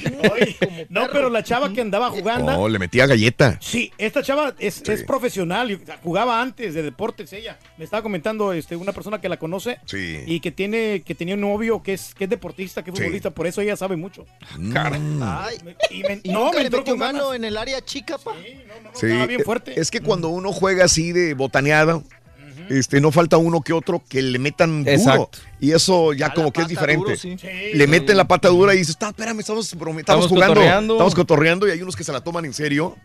No, 0.89 1.07
pero 1.11 1.29
la 1.29 1.43
chava 1.43 1.71
que 1.73 1.81
andaba 1.81 2.09
jugando. 2.09 2.51
No, 2.51 2.69
le 2.69 2.79
metía 2.79 3.05
galleta. 3.05 3.57
Sí, 3.61 3.91
esta 3.97 4.23
chava 4.23 4.53
es, 4.57 4.81
es 4.87 5.03
profesional, 5.03 5.79
jugaba 6.01 6.41
antes 6.41 6.73
de 6.73 6.81
deportes 6.83 7.33
ella. 7.33 7.57
Me 7.77 7.83
estaba 7.83 8.01
comentando 8.01 8.53
este, 8.53 8.75
una 8.77 8.93
persona 8.93 9.19
que 9.19 9.27
la 9.29 9.37
conoce 9.37 9.79
Sí. 9.85 10.23
y 10.25 10.39
que 10.39 10.51
tiene 10.51 11.01
que 11.05 11.13
tenía 11.15 11.35
un 11.35 11.41
novio 11.41 11.83
que 11.83 11.93
es 11.93 12.15
que 12.15 12.23
es 12.23 12.29
deportista, 12.29 12.83
que 12.83 12.91
es 12.91 12.95
Sí. 12.97 13.03
futbolista, 13.03 13.31
por 13.31 13.47
eso 13.47 13.59
ella 13.61 13.75
sabe 13.75 13.95
mucho. 13.97 14.25
Ay, 14.75 15.57
Y 15.91 16.03
me- 16.03 16.21
¿y 16.23 16.31
no, 16.31 16.45
nunca 16.45 16.53
me 16.57 16.59
le 16.61 16.65
entró 16.67 16.79
metió 16.79 16.93
con 16.93 16.99
mano 16.99 17.19
ganas. 17.25 17.35
en 17.35 17.43
el 17.45 17.57
área 17.57 17.81
chica, 17.89 18.17
pa? 18.17 18.33
Sí, 18.93 19.07
bien 19.27 19.41
fuerte. 19.43 19.79
Es 19.79 19.89
que 19.91 19.99
cuando 20.01 20.29
uno 20.29 20.53
juega 20.53 20.85
así 20.85 21.11
de 21.11 21.33
botaneada, 21.33 22.01
este, 22.69 23.01
no 23.01 23.11
falta 23.11 23.37
uno 23.37 23.61
que 23.61 23.73
otro 23.73 24.01
que 24.07 24.21
le 24.21 24.37
metan 24.37 24.83
duro. 24.83 24.95
Exacto. 24.95 25.39
Y 25.59 25.71
eso 25.71 26.13
ya 26.13 26.27
A 26.27 26.33
como 26.33 26.53
que 26.53 26.61
es 26.61 26.67
diferente. 26.67 27.03
duro, 27.03 27.17
sí. 27.17 27.35
Le 27.73 27.87
meten 27.87 28.15
la 28.15 28.27
pata 28.27 28.47
dura 28.49 28.73
y 28.75 28.77
dices, 28.77 28.91
está, 28.91 29.09
espérame, 29.09 29.39
estamos, 29.39 29.65
estamos 29.73 29.97
Estamos 29.99 30.27
jugando. 30.27 30.53
cotorreando". 30.55 30.93
Estamos 30.93 31.15
cotorreando 31.15 31.67
y 31.67 31.71
hay 31.71 31.81
unos 31.81 31.95
que 31.95 32.03
se 32.03 32.11
la 32.11 32.21
toman 32.21 32.45
en 32.45 32.53
serio 32.53 32.95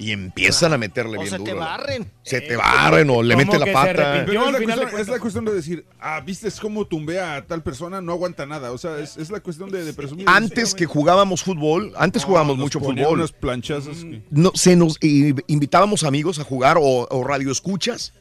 y 0.00 0.12
empiezan 0.12 0.72
a 0.72 0.78
meterle 0.78 1.18
O 1.18 1.20
bien 1.20 1.30
se 1.30 1.38
duro. 1.38 1.52
te 1.52 1.58
barren. 1.58 2.10
Se 2.22 2.40
te 2.40 2.56
barren 2.56 3.10
o 3.10 3.22
le 3.22 3.36
meten 3.36 3.60
la 3.60 3.66
se 3.66 3.72
pata. 3.72 4.24
Pero 4.26 4.46
es 4.46 4.52
la, 4.52 4.58
cuestión, 4.58 4.70
es 4.70 4.90
cuentas. 4.92 5.08
la 5.08 5.18
cuestión 5.20 5.44
de 5.44 5.54
decir, 5.54 5.84
ah, 6.00 6.20
viste 6.24 6.48
es 6.48 6.58
como 6.58 6.86
tumbea 6.86 7.36
a 7.36 7.46
tal 7.46 7.62
persona, 7.62 8.00
no 8.00 8.12
aguanta 8.12 8.46
nada. 8.46 8.72
O 8.72 8.78
sea, 8.78 8.98
es, 8.98 9.16
es 9.18 9.30
la 9.30 9.40
cuestión 9.40 9.70
de, 9.70 9.84
de 9.84 9.92
presumir. 9.92 10.26
Antes 10.28 10.74
que 10.74 10.86
jugábamos 10.86 11.42
fútbol, 11.44 11.92
antes 11.96 12.24
jugábamos 12.24 12.56
mucho 12.56 12.80
fútbol. 12.80 13.18
unas 13.18 13.32
planchazas. 13.32 13.98
que- 13.98 14.22
no, 14.30 14.50
se 14.54 14.74
nos 14.74 14.98
invitábamos 15.46 16.02
amigos 16.04 16.38
a 16.38 16.44
jugar 16.44 16.78
o, 16.80 17.06
o 17.10 17.24
radio 17.24 17.52
escuchas, 17.52 18.12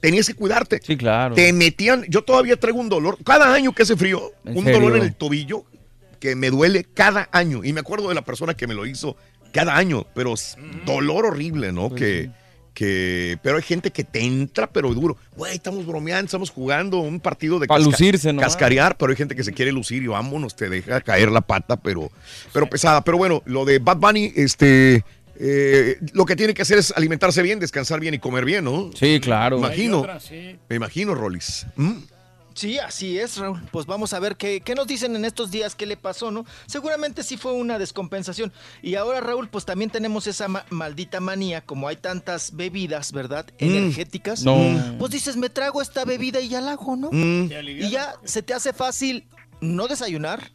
tenías 0.00 0.26
que 0.26 0.34
cuidarte. 0.34 0.80
Sí, 0.84 0.96
claro. 0.96 1.34
Te 1.34 1.52
metían, 1.52 2.04
yo 2.08 2.22
todavía 2.22 2.58
traigo 2.60 2.78
un 2.78 2.88
dolor, 2.88 3.18
cada 3.24 3.52
año 3.54 3.72
que 3.74 3.82
hace 3.84 3.96
frío, 3.96 4.32
¿En 4.44 4.58
un 4.58 4.64
serio? 4.64 4.80
dolor 4.80 4.98
en 4.98 5.04
el 5.04 5.14
tobillo 5.14 5.64
que 6.20 6.34
me 6.36 6.50
duele 6.50 6.84
cada 6.84 7.28
año. 7.32 7.64
Y 7.64 7.72
me 7.72 7.80
acuerdo 7.80 8.08
de 8.08 8.14
la 8.14 8.22
persona 8.22 8.54
que 8.54 8.66
me 8.66 8.74
lo 8.74 8.86
hizo 8.86 9.16
cada 9.56 9.76
año, 9.76 10.06
pero 10.14 10.34
es 10.34 10.56
dolor 10.84 11.26
horrible, 11.26 11.72
¿no? 11.72 11.88
Pues 11.88 12.00
que, 12.00 12.30
que, 12.74 13.38
pero 13.42 13.56
hay 13.56 13.62
gente 13.62 13.90
que 13.90 14.04
te 14.04 14.20
entra, 14.20 14.66
pero 14.66 14.92
duro. 14.92 15.16
Güey, 15.36 15.54
estamos 15.54 15.86
bromeando, 15.86 16.26
estamos 16.26 16.50
jugando 16.50 16.98
un 17.00 17.20
partido 17.20 17.58
de 17.58 17.66
Pa' 17.66 17.78
lucirse 17.78 18.32
nomás. 18.32 18.54
cascarear, 18.54 18.96
pero 18.96 19.10
hay 19.10 19.16
gente 19.16 19.34
que 19.34 19.42
se 19.42 19.52
quiere 19.52 19.72
lucir 19.72 20.02
y 20.02 20.06
vámonos, 20.08 20.54
te 20.54 20.68
deja 20.68 21.00
caer 21.00 21.30
la 21.30 21.40
pata, 21.40 21.76
pero, 21.76 22.10
pero 22.52 22.68
pesada. 22.68 23.02
Pero 23.02 23.16
bueno, 23.16 23.42
lo 23.46 23.64
de 23.64 23.78
Bad 23.78 23.96
Bunny, 23.96 24.32
este, 24.36 25.04
eh, 25.38 25.98
lo 26.12 26.26
que 26.26 26.36
tiene 26.36 26.54
que 26.54 26.62
hacer 26.62 26.78
es 26.78 26.92
alimentarse 26.96 27.42
bien, 27.42 27.58
descansar 27.60 27.98
bien 27.98 28.14
y 28.14 28.18
comer 28.18 28.44
bien, 28.44 28.64
¿no? 28.64 28.90
Sí, 28.94 29.20
claro. 29.20 29.58
Me 29.58 29.66
imagino, 29.68 30.00
otra, 30.00 30.20
sí. 30.20 30.58
me 30.68 30.76
imagino, 30.76 31.14
Rolis. 31.14 31.66
¿Mm? 31.76 31.94
Sí, 32.56 32.78
así 32.78 33.18
es, 33.18 33.36
Raúl. 33.36 33.60
Pues 33.70 33.84
vamos 33.84 34.14
a 34.14 34.18
ver 34.18 34.36
qué, 34.36 34.62
qué 34.62 34.74
nos 34.74 34.86
dicen 34.86 35.14
en 35.14 35.26
estos 35.26 35.50
días, 35.50 35.74
qué 35.74 35.84
le 35.84 35.98
pasó, 35.98 36.30
¿no? 36.30 36.46
Seguramente 36.66 37.22
sí 37.22 37.36
fue 37.36 37.52
una 37.52 37.78
descompensación. 37.78 38.50
Y 38.80 38.94
ahora, 38.94 39.20
Raúl, 39.20 39.50
pues 39.50 39.66
también 39.66 39.90
tenemos 39.90 40.26
esa 40.26 40.48
ma- 40.48 40.64
maldita 40.70 41.20
manía, 41.20 41.60
como 41.60 41.86
hay 41.86 41.96
tantas 41.96 42.56
bebidas, 42.56 43.12
¿verdad? 43.12 43.44
Energéticas. 43.58 44.42
No. 44.42 44.56
Pues 44.98 45.12
dices, 45.12 45.36
me 45.36 45.50
trago 45.50 45.82
esta 45.82 46.06
bebida 46.06 46.40
y 46.40 46.48
ya 46.48 46.62
la 46.62 46.72
hago, 46.72 46.96
¿no? 46.96 47.10
Mm. 47.12 47.50
Y 47.52 47.90
ya 47.90 48.14
se 48.24 48.42
te 48.42 48.54
hace 48.54 48.72
fácil 48.72 49.28
no 49.60 49.86
desayunar, 49.86 50.50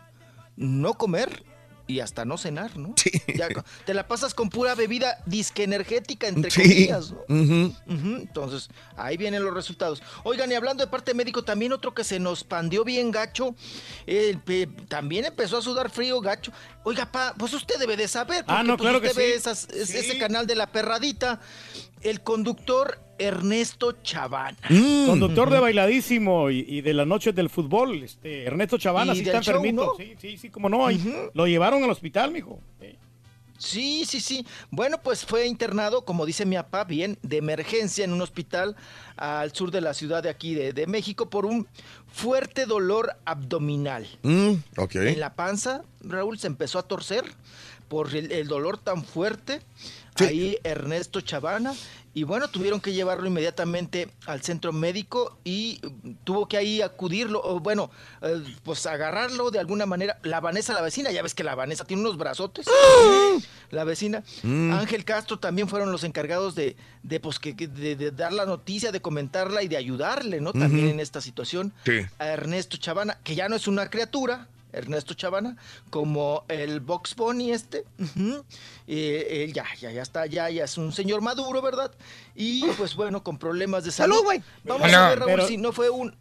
no 0.55 0.95
comer 0.95 1.43
y 1.91 1.99
hasta 1.99 2.25
no 2.25 2.37
cenar, 2.37 2.77
¿no? 2.77 2.93
Sí. 2.97 3.11
Ya 3.35 3.47
te 3.85 3.93
la 3.93 4.07
pasas 4.07 4.33
con 4.33 4.49
pura 4.49 4.75
bebida 4.75 5.17
disque 5.25 5.63
energética, 5.63 6.27
entre 6.27 6.49
Sí. 6.51 6.61
comillas, 6.61 7.11
¿no? 7.27 7.75
Entonces, 8.17 8.69
ahí 8.95 9.17
vienen 9.17 9.43
los 9.43 9.53
resultados. 9.53 10.01
Oigan, 10.23 10.51
y 10.51 10.55
hablando 10.55 10.83
de 10.85 10.89
parte 10.91 11.13
médico, 11.13 11.43
también 11.43 11.73
otro 11.73 11.93
que 11.93 12.03
se 12.03 12.19
nos 12.19 12.43
pandió 12.43 12.83
bien 12.83 13.11
gacho, 13.11 13.55
eh, 14.07 14.37
pe- 14.45 14.67
también 14.87 15.25
empezó 15.25 15.57
a 15.57 15.61
sudar 15.61 15.89
frío 15.89 16.21
gacho. 16.21 16.51
Oiga, 16.83 17.11
pa, 17.11 17.33
pues 17.37 17.53
usted 17.53 17.77
debe 17.79 17.97
de 17.97 18.07
saber, 18.07 18.45
porque 18.45 18.59
Ah, 18.59 18.63
no, 18.63 18.77
pues 18.77 18.87
claro 18.87 19.01
que 19.01 19.07
usted 19.07 19.21
ve 19.21 19.27
sí. 19.31 19.37
esas- 19.37 19.67
es- 19.69 19.89
Sí. 19.89 19.97
ese 19.97 20.17
canal 20.17 20.47
de 20.47 20.55
la 20.55 20.71
perradita. 20.71 21.39
El 22.01 22.21
conductor 22.21 22.99
Ernesto 23.21 23.93
Chavana. 24.03 24.57
Mm. 24.69 25.07
Conductor 25.07 25.49
de 25.49 25.59
bailadísimo 25.59 26.49
y, 26.49 26.65
y 26.67 26.81
de 26.81 26.93
las 26.93 27.07
noches 27.07 27.33
del 27.35 27.49
fútbol, 27.49 28.03
este, 28.03 28.45
Ernesto 28.45 28.77
Chavana, 28.77 29.13
sí 29.13 29.21
está 29.21 29.41
show, 29.41 29.55
enfermito. 29.55 29.85
¿no? 29.85 29.95
Sí, 29.97 30.15
sí, 30.19 30.37
sí, 30.37 30.49
como 30.49 30.69
no. 30.69 30.87
Lo 31.33 31.47
llevaron 31.47 31.83
al 31.83 31.89
hospital, 31.89 32.31
mijo. 32.31 32.59
Sí. 32.79 32.97
Sí, 33.57 34.05
sí, 34.05 34.19
sí. 34.19 34.45
Bueno, 34.71 34.99
pues 35.03 35.23
fue 35.23 35.45
internado, 35.45 36.03
como 36.03 36.25
dice 36.25 36.47
mi 36.47 36.55
papá, 36.55 36.83
bien, 36.83 37.19
de 37.21 37.37
emergencia 37.37 38.03
en 38.03 38.11
un 38.11 38.21
hospital 38.21 38.75
al 39.17 39.53
sur 39.53 39.69
de 39.69 39.81
la 39.81 39.93
ciudad 39.93 40.23
de 40.23 40.29
aquí 40.29 40.55
de, 40.55 40.73
de 40.73 40.87
México 40.87 41.29
por 41.29 41.45
un 41.45 41.67
fuerte 42.11 42.65
dolor 42.65 43.17
abdominal. 43.23 44.07
Mm, 44.23 44.53
ok. 44.77 44.95
En 44.95 45.19
la 45.19 45.35
panza, 45.35 45.83
Raúl 46.01 46.39
se 46.39 46.47
empezó 46.47 46.79
a 46.79 46.83
torcer 46.87 47.23
por 47.87 48.15
el, 48.15 48.31
el 48.31 48.47
dolor 48.47 48.79
tan 48.79 49.03
fuerte. 49.03 49.61
Ahí 50.17 50.57
Ernesto 50.63 51.21
Chavana. 51.21 51.73
Y 52.13 52.23
bueno, 52.23 52.49
tuvieron 52.49 52.81
que 52.81 52.91
llevarlo 52.91 53.25
inmediatamente 53.27 54.09
al 54.25 54.41
centro 54.41 54.73
médico 54.73 55.37
y 55.45 55.79
mm, 55.81 56.09
tuvo 56.25 56.45
que 56.45 56.57
ahí 56.57 56.81
acudirlo, 56.81 57.41
o 57.41 57.61
bueno, 57.61 57.89
eh, 58.21 58.43
pues 58.63 58.85
agarrarlo 58.85 59.49
de 59.49 59.59
alguna 59.59 59.85
manera. 59.85 60.19
La 60.23 60.41
Vanessa, 60.41 60.73
la 60.73 60.81
vecina, 60.81 61.09
ya 61.11 61.23
ves 61.23 61.33
que 61.33 61.45
la 61.45 61.55
Vanessa 61.55 61.85
tiene 61.85 62.01
unos 62.01 62.17
brazotes. 62.17 62.67
La 63.69 63.85
vecina. 63.85 64.23
Mm. 64.43 64.73
Ángel 64.73 65.05
Castro 65.05 65.39
también 65.39 65.69
fueron 65.69 65.89
los 65.93 66.03
encargados 66.03 66.53
de, 66.53 66.75
de, 67.03 67.19
pues, 67.21 67.39
que, 67.39 67.53
de, 67.53 67.95
de 67.95 68.11
dar 68.11 68.33
la 68.33 68.45
noticia, 68.45 68.91
de 68.91 69.01
comentarla 69.01 69.63
y 69.63 69.69
de 69.69 69.77
ayudarle, 69.77 70.41
¿no? 70.41 70.51
También 70.51 70.89
en 70.89 70.99
esta 70.99 71.21
situación 71.21 71.71
Sí. 71.85 72.01
a 72.19 72.27
Ernesto 72.27 72.75
Chavana, 72.75 73.19
que 73.23 73.35
ya 73.35 73.47
no 73.47 73.55
es 73.55 73.67
una 73.69 73.89
criatura, 73.89 74.49
Ernesto 74.73 75.13
Chavana, 75.13 75.57
como 75.89 76.43
el 76.47 76.79
Box 76.79 77.15
Bunny 77.15 77.51
este. 77.51 77.85
ujú, 77.99 78.43
eh, 78.87 79.43
él 79.45 79.53
ya, 79.53 79.65
ya, 79.79 79.91
ya 79.91 80.01
está, 80.01 80.25
ya, 80.25 80.49
ya 80.49 80.63
es 80.65 80.77
un 80.77 80.91
señor 80.91 81.21
maduro, 81.21 81.61
¿verdad? 81.61 81.91
Y 82.35 82.65
pues 82.77 82.95
bueno, 82.95 83.23
con 83.23 83.37
problemas 83.37 83.83
de 83.83 83.91
salud. 83.91 84.23
Vamos 84.63 84.87
Hola. 84.87 85.05
a 85.05 85.09
ver, 85.09 85.19
Raúl, 85.19 85.31
Pero- 85.31 85.47
si 85.47 85.57
no 85.57 85.71
fue 85.71 85.89
un... 85.89 86.15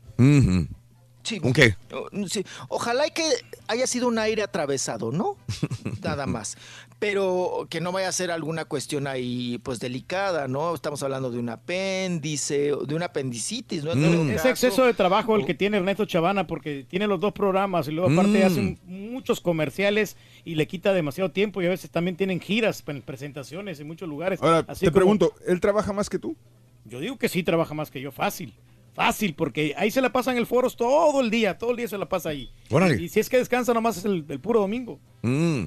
Sí, 1.22 1.38
¿Un 1.42 1.52
qué? 1.52 1.76
o- 1.92 2.08
sí, 2.28 2.44
Ojalá 2.68 3.06
y 3.06 3.10
que 3.10 3.30
haya 3.68 3.86
sido 3.86 4.08
un 4.08 4.18
aire 4.18 4.42
atravesado, 4.42 5.12
¿no? 5.12 5.36
Nada 6.02 6.26
más. 6.26 6.56
Pero 7.00 7.66
que 7.70 7.80
no 7.80 7.92
vaya 7.92 8.08
a 8.08 8.12
ser 8.12 8.30
alguna 8.30 8.66
cuestión 8.66 9.06
ahí, 9.06 9.58
pues 9.62 9.80
delicada, 9.80 10.46
¿no? 10.48 10.74
Estamos 10.74 11.02
hablando 11.02 11.30
de 11.30 11.38
un 11.38 11.48
apéndice, 11.48 12.72
o 12.74 12.84
de 12.84 12.94
una 12.94 13.06
apendicitis, 13.06 13.82
¿no? 13.84 13.94
Mm. 13.94 14.30
Es 14.30 14.44
exceso 14.44 14.84
de 14.84 14.94
trabajo 14.94 15.34
el 15.34 15.46
que 15.46 15.54
tiene 15.54 15.78
Ernesto 15.78 16.04
Chavana 16.04 16.46
porque 16.46 16.84
tiene 16.88 17.06
los 17.06 17.18
dos 17.18 17.32
programas 17.32 17.88
y 17.88 17.92
luego 17.92 18.10
aparte 18.12 18.38
Mm. 18.40 18.46
hace 18.46 18.78
muchos 18.84 19.40
comerciales 19.40 20.16
y 20.44 20.54
le 20.56 20.66
quita 20.66 20.92
demasiado 20.92 21.30
tiempo 21.30 21.62
y 21.62 21.66
a 21.66 21.70
veces 21.70 21.90
también 21.90 22.16
tienen 22.16 22.38
giras, 22.38 22.82
pues, 22.82 23.00
presentaciones 23.02 23.80
en 23.80 23.86
muchos 23.86 24.08
lugares. 24.08 24.40
Ahora, 24.42 24.64
Así 24.68 24.80
te 24.84 24.90
como- 24.90 24.96
pregunto, 24.96 25.32
¿él 25.46 25.58
trabaja 25.60 25.92
más 25.92 26.10
que 26.10 26.18
tú? 26.18 26.36
Yo 26.84 27.00
digo 27.00 27.18
que 27.18 27.28
sí 27.30 27.42
trabaja 27.42 27.72
más 27.74 27.90
que 27.90 28.00
yo, 28.00 28.12
fácil. 28.12 28.52
Fácil, 28.92 29.34
porque 29.34 29.72
ahí 29.78 29.90
se 29.90 30.00
la 30.02 30.12
pasa 30.12 30.32
en 30.32 30.36
el 30.38 30.46
foros 30.46 30.76
todo 30.76 31.20
el 31.22 31.30
día, 31.30 31.56
todo 31.56 31.70
el 31.70 31.76
día 31.78 31.88
se 31.88 31.96
la 31.96 32.08
pasa 32.08 32.28
ahí. 32.30 32.50
Órale. 32.70 33.00
Y, 33.00 33.04
y 33.04 33.08
si 33.08 33.20
es 33.20 33.30
que 33.30 33.38
descansa 33.38 33.72
nomás 33.72 33.96
es 33.96 34.04
el, 34.04 34.24
el 34.28 34.40
puro 34.40 34.60
domingo, 34.60 34.98
Mm. 35.22 35.64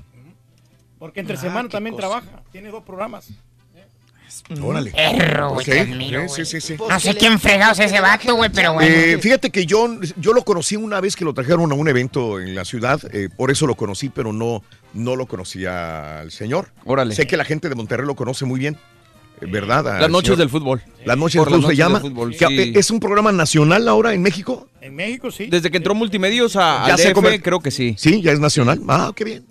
Porque 1.04 1.20
entre 1.20 1.36
Ah, 1.36 1.42
semana 1.42 1.68
también 1.68 1.96
cosa. 1.96 2.08
trabaja, 2.08 2.44
tiene 2.54 2.70
dos 2.70 2.82
programas. 2.82 3.28
Órale. 4.62 4.92
Perro, 4.92 5.50
güey, 5.56 5.80
admiro, 5.80 6.30
sí, 6.30 6.46
sí, 6.46 6.62
sí. 6.62 6.76
No 6.78 6.98
sé 6.98 7.14
quién 7.16 7.38
fregados 7.42 7.78
es 7.80 7.92
ese 7.92 8.00
vato, 8.00 8.34
güey, 8.36 8.50
pero 8.56 8.72
bueno. 8.74 8.90
Eh, 8.90 9.18
fíjate 9.22 9.50
que 9.50 9.66
yo, 9.66 10.00
yo 10.16 10.32
lo 10.32 10.44
conocí 10.46 10.78
una 10.78 11.02
vez 11.02 11.18
que 11.18 11.26
lo 11.26 11.34
trajeron 11.34 11.70
a 11.74 11.76
un 11.76 11.88
evento 11.90 12.40
en 12.40 12.56
la 12.56 12.64
ciudad, 12.64 13.02
eh, 13.14 13.28
por 13.36 13.52
eso 13.52 13.68
lo 13.68 13.76
conocí, 13.76 14.08
pero 14.08 14.32
no, 14.32 14.64
no 14.94 15.18
lo 15.18 15.26
conocía 15.26 16.22
al 16.22 16.32
señor. 16.32 16.70
Órale. 16.86 17.14
Sé 17.16 17.28
que 17.28 17.36
la 17.36 17.44
gente 17.44 17.68
de 17.68 17.76
Monterrey 17.76 18.08
lo 18.08 18.16
conoce 18.16 18.46
muy 18.46 18.60
bien, 18.62 18.78
eh, 19.42 19.46
¿verdad? 19.46 19.84
Las 20.00 20.10
noches 20.10 20.30
señor- 20.30 20.38
del 20.38 20.50
fútbol. 20.50 20.82
Las 21.04 21.18
noches 21.18 21.40
Por 21.40 21.50
del 21.52 21.60
fútbol 21.60 21.72
se 21.72 21.78
llama. 21.78 22.00
fútbol, 22.00 22.34
sí. 22.34 22.46
eh, 22.50 22.72
¿Es 22.76 22.90
un 22.92 23.02
programa 23.02 23.34
nacional 23.34 23.88
ahora 23.90 24.14
en 24.14 24.22
México? 24.22 24.70
En 24.80 24.96
México 24.96 25.32
sí. 25.32 25.48
Desde 25.48 25.70
que 25.70 25.78
entró 25.78 25.96
Multimedios 25.96 26.56
a, 26.56 26.86
Ya 26.88 26.94
al 26.94 26.98
se 27.00 27.14
DF, 27.14 27.42
creo 27.44 27.60
que 27.60 27.72
sí. 27.72 27.94
Sí, 28.00 28.22
ya 28.22 28.32
es 28.32 28.40
nacional. 28.40 28.82
Ah, 28.88 29.12
qué 29.16 29.26
bien. 29.26 29.46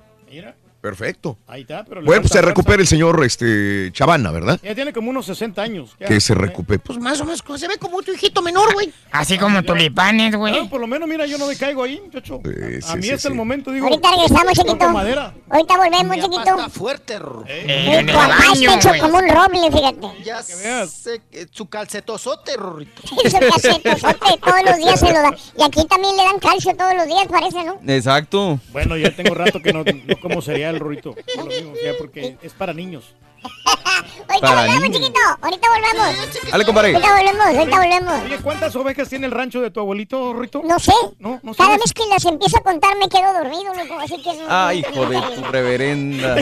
Perfecto. 0.82 1.38
ahí 1.46 1.60
está. 1.62 1.84
Pero 1.84 2.00
le 2.00 2.06
Bueno, 2.06 2.22
pues 2.22 2.32
se 2.32 2.42
recupera 2.42 2.82
el 2.82 2.88
señor 2.88 3.24
este, 3.24 3.90
Chavana, 3.92 4.32
¿verdad? 4.32 4.58
Ya 4.64 4.74
tiene 4.74 4.92
como 4.92 5.10
unos 5.10 5.26
60 5.26 5.62
años. 5.62 5.96
ya. 6.00 6.08
Que 6.08 6.20
se 6.20 6.34
recupere. 6.34 6.80
Pues 6.80 6.98
más 6.98 7.20
o 7.20 7.24
menos, 7.24 7.42
se 7.56 7.68
ve 7.68 7.78
como 7.78 8.02
tu 8.02 8.12
hijito 8.12 8.42
menor, 8.42 8.74
güey. 8.74 8.92
Así 9.12 9.38
como 9.38 9.62
tulipanes, 9.62 10.34
güey. 10.34 10.58
Ah, 10.58 10.66
por 10.68 10.80
lo 10.80 10.88
menos, 10.88 11.08
mira, 11.08 11.24
yo 11.24 11.38
no 11.38 11.46
me 11.46 11.54
caigo 11.56 11.84
ahí, 11.84 12.00
muchacho. 12.00 12.40
a 12.44 12.96
mí 12.96 13.02
sí, 13.02 13.10
es 13.10 13.24
el 13.26 13.34
momento, 13.34 13.70
digo. 13.70 13.86
Ahorita 13.86 14.10
regresamos, 14.10 14.52
chiquito. 14.54 14.90
madera. 14.90 15.32
Ahorita 15.48 15.76
volvemos, 15.76 16.16
chiquito. 16.16 16.50
Está 16.56 16.68
fuerte. 16.68 17.14
Eh, 17.46 18.00
en 18.00 18.06
Tu 18.06 18.12
el 18.12 18.18
papá 18.18 18.36
baño, 18.38 18.70
está 18.70 18.74
hecho 18.74 18.88
güey. 18.88 19.00
como 19.00 19.18
un 19.18 19.28
roble, 19.28 19.70
fíjate. 19.70 20.24
Ya 20.24 20.42
sé, 20.42 21.22
que 21.30 21.46
su 21.50 21.68
calcetosote, 21.68 22.56
Rorrito. 22.56 23.02
Su 23.06 23.16
casetosote 23.16 24.38
todos 24.44 24.62
los 24.64 24.76
días 24.78 24.98
se 24.98 25.12
lo 25.12 25.22
da. 25.22 25.34
Y 25.58 25.62
aquí 25.62 25.84
también 25.86 26.16
le 26.16 26.24
dan 26.24 26.38
calcio 26.40 26.74
todos 26.76 26.94
los 26.94 27.06
días, 27.06 27.26
parece, 27.30 27.64
¿no? 27.64 27.78
Exacto. 27.86 28.58
Bueno, 28.72 28.96
ya 28.96 29.14
tengo 29.14 29.34
rato 29.34 29.60
que 29.60 29.72
no, 29.72 29.84
no 29.84 30.20
como 30.20 30.42
cereal, 30.42 30.71
Rorito. 30.78 31.14
Por 31.34 31.44
lo 31.44 31.50
mismo, 31.50 31.72
ya, 31.84 31.92
porque 31.98 32.36
es 32.42 32.52
para 32.52 32.72
niños. 32.72 33.14
Ahorita 34.28 34.40
Para 34.40 34.60
volvemos, 34.62 34.82
niños. 34.82 34.98
chiquito. 35.00 35.20
Ahorita 35.40 35.68
volvemos. 35.68 36.50
Dale, 36.50 36.64
compadre. 36.64 36.94
Ahorita 36.94 37.12
volvemos, 37.16 37.46
ahorita 37.58 37.76
volvemos. 37.80 38.22
Oye, 38.24 38.38
¿cuántas 38.38 38.76
ovejas 38.76 39.08
tiene 39.08 39.26
el 39.26 39.32
rancho 39.32 39.60
de 39.60 39.70
tu 39.70 39.80
abuelito, 39.80 40.32
Rorito? 40.32 40.62
No 40.64 40.78
sé. 40.78 40.92
No, 41.18 41.40
no 41.42 41.52
Cada 41.54 41.70
sabes. 41.70 41.80
vez 41.80 41.92
que 41.92 42.06
las 42.08 42.24
empiezo 42.24 42.58
a 42.58 42.60
contar 42.62 42.96
me 42.98 43.08
quedo 43.08 43.32
dormido, 43.32 43.74
loco. 43.74 43.98
Así 44.00 44.22
que 44.22 44.32
no. 44.34 44.44
Ay, 44.48 44.80
hijo 44.88 45.06
de 45.06 45.20
tu 45.34 45.42
reverenda. 45.44 46.36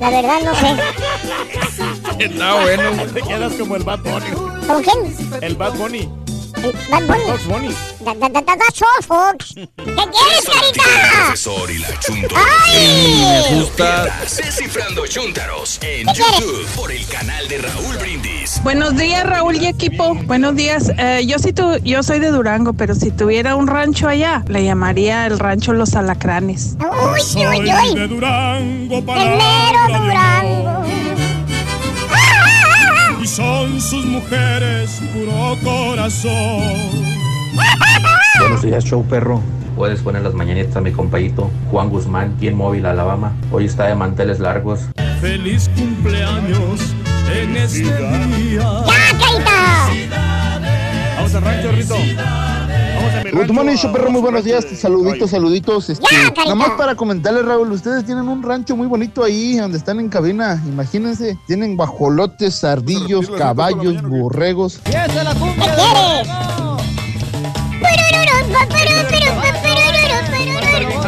La 0.00 0.10
verdad, 0.10 0.40
no 0.44 0.54
sé. 0.54 0.76
Está 2.24 2.54
bueno. 2.62 2.90
Te 3.14 3.22
quedas 3.22 3.52
como 3.54 3.76
el 3.76 3.82
Bad 3.84 4.00
Bunny. 4.00 4.66
¿Con 4.66 4.82
quién? 4.82 5.16
El 5.42 5.56
Bad 5.56 5.74
Bunny. 5.74 6.08
El 6.64 6.72
Bad 6.90 7.02
Bunny. 7.06 7.24
Bugs 7.30 7.46
Bunny. 7.46 7.74
Da, 8.00 8.14
da, 8.14 8.28
da, 8.28 8.40
da, 8.40 8.56
da, 8.56 8.64
so, 8.74 8.86
Fox. 9.06 9.54
¿Qué 9.54 9.64
quieres, 9.76 10.44
El 10.46 10.52
carita? 10.52 10.82
profesor 11.24 11.70
y 11.70 11.78
la 11.78 12.00
chunta. 12.00 12.34
¡Ay! 12.66 13.44
Me 13.52 13.60
gusta. 13.60 14.04
Descifrando 14.36 15.06
Chuntaros 15.06 15.78
en. 15.82 16.06
YouTube 16.08 16.66
por 16.74 16.90
el 16.90 17.06
canal 17.06 17.46
de 17.48 17.58
Raúl 17.58 17.96
Brindis. 17.98 18.60
Buenos 18.64 18.96
días, 18.96 19.24
Raúl 19.24 19.56
y 19.56 19.66
equipo. 19.66 20.14
Buenos 20.14 20.56
días. 20.56 20.90
Eh, 20.98 21.24
yo 21.26 21.38
sí 21.38 21.52
tu, 21.52 21.76
yo 21.78 22.02
soy 22.02 22.18
de 22.18 22.30
Durango, 22.30 22.72
pero 22.72 22.94
si 22.94 23.10
tuviera 23.12 23.54
un 23.54 23.66
rancho 23.68 24.08
allá, 24.08 24.42
le 24.48 24.64
llamaría 24.64 25.26
el 25.26 25.38
rancho 25.38 25.72
Los 25.72 25.94
Alacranes. 25.94 26.76
Uy, 26.80 27.20
uy, 27.20 27.20
Soy 27.20 27.44
uy. 27.72 27.94
de 27.94 28.08
Durango, 28.08 28.98
El 28.98 29.04
palabra 29.04 29.36
mero 29.36 29.86
de 29.98 30.06
Durango. 30.06 30.84
Son 33.28 33.80
sus 33.80 34.06
mujeres 34.06 35.00
puro 35.12 35.56
corazón. 35.62 36.62
Buenos 38.40 38.62
días, 38.62 38.84
show 38.84 39.04
perro. 39.04 39.42
Puedes 39.76 40.00
poner 40.00 40.22
las 40.22 40.32
mañanitas 40.32 40.74
a 40.76 40.80
mi 40.80 40.92
compañito 40.92 41.50
Juan 41.70 41.90
Guzmán, 41.90 42.36
quien 42.40 42.56
móvil 42.56 42.86
Alabama. 42.86 43.36
Hoy 43.52 43.66
está 43.66 43.86
de 43.86 43.94
manteles 43.94 44.40
largos. 44.40 44.80
Feliz 45.20 45.68
cumpleaños 45.76 46.94
en 47.32 47.56
este 47.56 47.82
día. 47.82 48.60
¡Ya! 48.60 49.88
Vamos 51.16 51.34
al 51.34 51.42
rancho, 51.42 51.72
Rito. 51.72 51.96
Good 53.32 53.50
morning, 53.50 53.76
perro, 53.92 54.10
muy 54.10 54.20
buenos 54.20 54.44
días, 54.44 54.66
saluditos, 54.76 55.30
saluditos. 55.30 55.88
Este, 55.90 56.04
nada 56.36 56.54
más 56.54 56.70
para 56.70 56.94
comentarles, 56.94 57.44
Raúl, 57.44 57.72
ustedes 57.72 58.04
tienen 58.04 58.28
un 58.28 58.42
rancho 58.42 58.76
muy 58.76 58.86
bonito 58.86 59.24
ahí, 59.24 59.56
donde 59.56 59.78
están 59.78 59.98
en 60.00 60.08
cabina. 60.08 60.62
Imagínense, 60.66 61.38
tienen 61.46 61.76
guajolotes, 61.76 62.64
ardillos, 62.64 63.30
caballos, 63.30 64.02
borregos. 64.02 64.80
¿Qué 64.84 64.90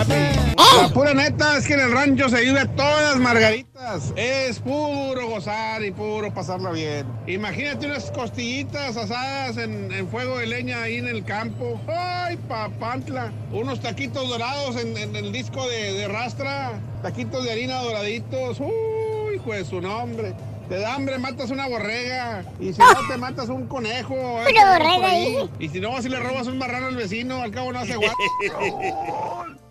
quieres? 0.06 0.40
La 0.82 0.89
pura 0.93 1.15
neta 1.15 1.57
es 1.57 1.66
que 1.66 1.74
en 1.74 1.81
el 1.81 1.93
rancho 1.93 2.28
se 2.28 2.41
vive 2.43 2.66
todas 2.77 3.16
margaritas. 3.16 4.12
Es 4.16 4.59
puro 4.59 5.28
gozar 5.28 5.82
y 5.85 5.91
puro 5.91 6.32
pasarla 6.32 6.70
bien. 6.70 7.07
Imagínate 7.27 7.87
unas 7.87 8.11
costillitas 8.11 8.97
asadas 8.97 9.57
en, 9.57 9.91
en 9.93 10.09
fuego 10.09 10.39
de 10.39 10.47
leña 10.47 10.82
ahí 10.82 10.97
en 10.97 11.09
el 11.09 11.24
campo. 11.24 11.81
¡Ay, 11.89 12.37
papantla! 12.49 13.32
Unos 13.53 13.81
taquitos 13.81 14.28
dorados 14.28 14.77
en, 14.77 14.97
en 14.97 15.16
el 15.16 15.32
disco 15.32 15.66
de, 15.66 15.93
de 15.95 16.09
rastra. 16.09 16.73
Taquitos 17.03 17.45
de 17.45 17.53
harina 17.53 17.81
doraditos. 17.82 18.61
¡Uy, 18.61 19.37
hijo 19.37 19.53
de 19.53 19.65
su 19.65 19.81
nombre! 19.81 20.35
Te 20.69 20.78
da 20.78 20.95
hambre, 20.95 21.19
matas 21.19 21.51
una 21.51 21.66
borrega. 21.66 22.45
Y 22.61 22.73
si 22.73 22.78
no, 22.78 22.87
te 23.09 23.16
matas 23.16 23.49
un 23.49 23.66
conejo. 23.66 24.15
ahí 24.39 24.53
Una 24.53 24.73
borrega 24.78 25.09
ahí. 25.09 25.37
ahí. 25.37 25.51
Y 25.59 25.69
si 25.69 25.81
no, 25.81 26.01
si 26.01 26.09
le 26.09 26.20
robas 26.20 26.47
un 26.47 26.59
marrano 26.59 26.87
al 26.87 26.97
vecino, 26.97 27.43
al 27.43 27.51
cabo 27.51 27.73
no 27.73 27.81
hace 27.81 27.97
guapo. 27.97 28.15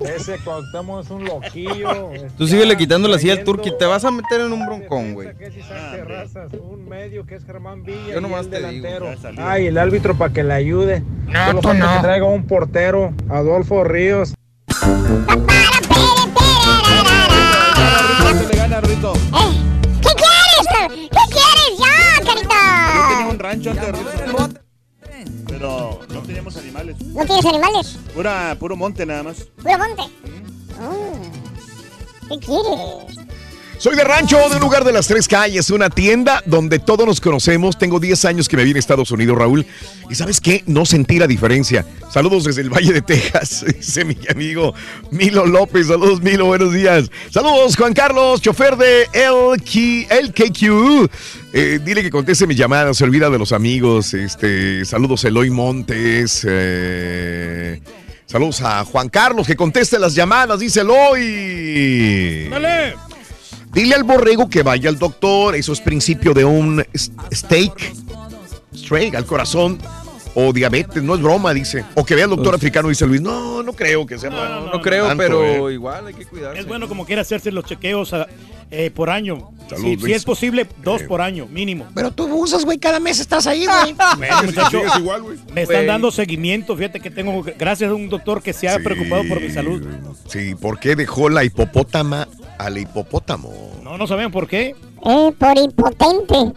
Ese 0.00 0.38
Cuauhtémoc 0.38 1.04
es 1.04 1.10
un 1.10 1.24
loquillo. 1.24 2.10
Tú 2.36 2.46
síguele 2.46 2.76
quitando 2.76 3.08
la 3.08 3.18
silla 3.18 3.34
al 3.34 3.44
turqui. 3.44 3.72
Te 3.78 3.84
vas 3.86 4.04
a 4.04 4.10
meter 4.10 4.40
en 4.40 4.52
un 4.52 4.66
broncón, 4.66 5.14
güey. 5.14 5.28
Un 6.60 6.88
medio 6.88 7.24
que 7.26 7.36
es 7.36 7.44
Germán 7.44 7.82
Villa. 7.84 8.14
Yo 8.14 8.20
nomás 8.20 8.46
y 8.46 8.54
el 8.54 8.62
te 8.62 8.68
digo. 8.70 8.86
delantero. 8.88 9.32
Ay, 9.38 9.66
el 9.66 9.78
árbitro 9.78 10.16
para 10.16 10.32
que 10.32 10.42
le 10.42 10.52
ayude. 10.54 11.02
No, 11.26 11.46
Solo 11.46 11.60
tú 11.60 11.74
no. 11.74 11.94
que 11.94 12.00
traiga 12.02 12.26
un 12.26 12.46
portero, 12.46 13.12
Adolfo 13.30 13.84
Ríos. 13.84 14.34
Se 18.38 18.46
le 18.48 18.56
gana, 18.56 18.80
Rito. 18.80 19.12
Eh, 19.14 19.20
¿Qué 20.02 20.08
quieres? 20.14 20.66
¿Qué 21.10 21.18
quieres 21.30 21.78
ya, 21.78 22.24
Yo 22.24 23.08
tenía 23.10 23.26
un 23.30 23.38
rancho 23.38 23.70
antes 23.70 23.86
de 23.86 23.92
Rito. 23.92 24.53
Pero 25.46 26.00
no 26.08 26.22
teníamos 26.22 26.56
animales. 26.56 26.96
¿No 27.00 27.24
tienes 27.24 27.44
animales? 27.44 27.98
Pura, 28.14 28.56
puro 28.58 28.76
monte 28.76 29.06
nada 29.06 29.22
más. 29.22 29.42
Puro 29.62 29.78
monte. 29.78 30.02
Oh. 30.80 31.20
¿Qué 32.28 32.38
quieres? 32.38 33.18
Soy 33.84 33.96
de 33.96 34.04
rancho, 34.04 34.38
de 34.48 34.56
un 34.56 34.62
lugar 34.62 34.82
de 34.82 34.94
las 34.94 35.08
tres 35.08 35.28
calles, 35.28 35.68
una 35.68 35.90
tienda 35.90 36.42
donde 36.46 36.78
todos 36.78 37.04
nos 37.04 37.20
conocemos. 37.20 37.76
Tengo 37.76 38.00
10 38.00 38.24
años 38.24 38.48
que 38.48 38.56
me 38.56 38.64
vine 38.64 38.78
a 38.78 38.80
Estados 38.80 39.10
Unidos, 39.10 39.36
Raúl. 39.36 39.66
Y 40.08 40.14
sabes 40.14 40.40
qué? 40.40 40.64
No 40.66 40.86
sentí 40.86 41.18
la 41.18 41.26
diferencia. 41.26 41.84
Saludos 42.10 42.44
desde 42.44 42.62
el 42.62 42.70
Valle 42.70 42.94
de 42.94 43.02
Texas, 43.02 43.62
dice 43.76 44.06
mi 44.06 44.16
amigo 44.30 44.72
Milo 45.10 45.44
López. 45.44 45.88
Saludos, 45.88 46.22
Milo, 46.22 46.46
buenos 46.46 46.72
días. 46.72 47.10
Saludos, 47.30 47.76
Juan 47.76 47.92
Carlos, 47.92 48.40
chofer 48.40 48.78
de 48.78 49.02
LK, 49.12 50.10
LKQ. 50.28 51.10
Eh, 51.52 51.78
dile 51.84 52.02
que 52.02 52.10
conteste 52.10 52.46
mi 52.46 52.54
llamada, 52.54 52.94
se 52.94 53.04
olvida 53.04 53.28
de 53.28 53.38
los 53.38 53.52
amigos. 53.52 54.14
Este, 54.14 54.86
saludos, 54.86 55.22
Eloy 55.26 55.50
Montes. 55.50 56.40
eh, 56.48 57.82
saludos 58.24 58.62
a 58.62 58.82
Juan 58.86 59.10
Carlos, 59.10 59.46
que 59.46 59.56
conteste 59.56 59.98
las 59.98 60.14
llamadas, 60.14 60.58
dice 60.58 60.80
Eloy. 60.80 62.48
¡Dale! 62.48 63.13
Dile 63.74 63.96
al 63.96 64.04
borrego 64.04 64.48
que 64.48 64.62
vaya 64.62 64.88
al 64.88 64.98
doctor. 64.98 65.56
Eso 65.56 65.72
es 65.72 65.80
principio 65.80 66.32
de 66.32 66.44
un 66.44 66.84
steak. 67.32 67.92
Steak 68.74 69.14
al 69.16 69.26
corazón. 69.26 69.78
O 70.36 70.52
diabetes, 70.52 71.02
no 71.02 71.14
es 71.14 71.20
broma, 71.22 71.54
dice. 71.54 71.84
O 71.94 72.04
que 72.04 72.14
vea 72.16 72.24
al 72.24 72.30
doctor 72.30 72.54
africano, 72.56 72.88
dice 72.88 73.06
Luis. 73.06 73.20
No, 73.20 73.62
no 73.62 73.72
creo 73.72 74.04
que 74.04 74.18
sea 74.18 74.30
No, 74.30 74.72
no 74.72 74.80
creo, 74.80 75.06
tanto, 75.06 75.22
pero 75.22 75.68
eh. 75.68 75.74
igual 75.74 76.08
hay 76.08 76.14
que 76.14 76.26
cuidarse. 76.26 76.58
Es 76.60 76.66
bueno 76.66 76.88
como 76.88 77.06
quiera 77.06 77.22
hacerse 77.22 77.52
los 77.52 77.64
chequeos 77.64 78.12
ah, 78.14 78.26
eh, 78.70 78.90
por 78.90 79.10
año. 79.10 79.50
Salud, 79.70 79.84
si, 79.84 80.06
si 80.06 80.12
es 80.12 80.24
posible, 80.24 80.66
dos 80.82 81.02
por 81.04 81.20
año, 81.20 81.46
mínimo. 81.46 81.86
Pero 81.94 82.10
tú 82.10 82.26
usas, 82.34 82.64
güey, 82.64 82.78
cada 82.78 82.98
mes 82.98 83.20
estás 83.20 83.46
ahí, 83.46 83.64
güey. 83.64 83.94
Muchacho, 84.44 84.82
igual, 84.98 85.22
güey. 85.22 85.38
me 85.54 85.62
están 85.62 85.76
Güey. 85.76 85.86
dando 85.86 86.10
seguimiento. 86.10 86.76
Fíjate 86.76 86.98
que 87.00 87.10
tengo, 87.10 87.44
gracias 87.56 87.90
a 87.90 87.94
un 87.94 88.08
doctor 88.08 88.42
que 88.42 88.52
se 88.52 88.68
ha 88.68 88.76
Sí. 88.78 88.82
preocupado 88.82 89.22
por 89.28 89.40
mi 89.40 89.50
salud. 89.50 89.86
Sí, 90.28 90.54
¿por 90.56 90.80
qué 90.80 90.96
dejó 90.96 91.28
la 91.28 91.44
hipopótama 91.44 92.26
al 92.58 92.76
hipopótamo? 92.76 93.52
No, 93.84 93.96
no 93.96 94.06
saben 94.08 94.32
por 94.32 94.48
qué. 94.48 94.74
Eh, 95.06 95.32
por 95.38 95.56
impotente. 95.56 96.52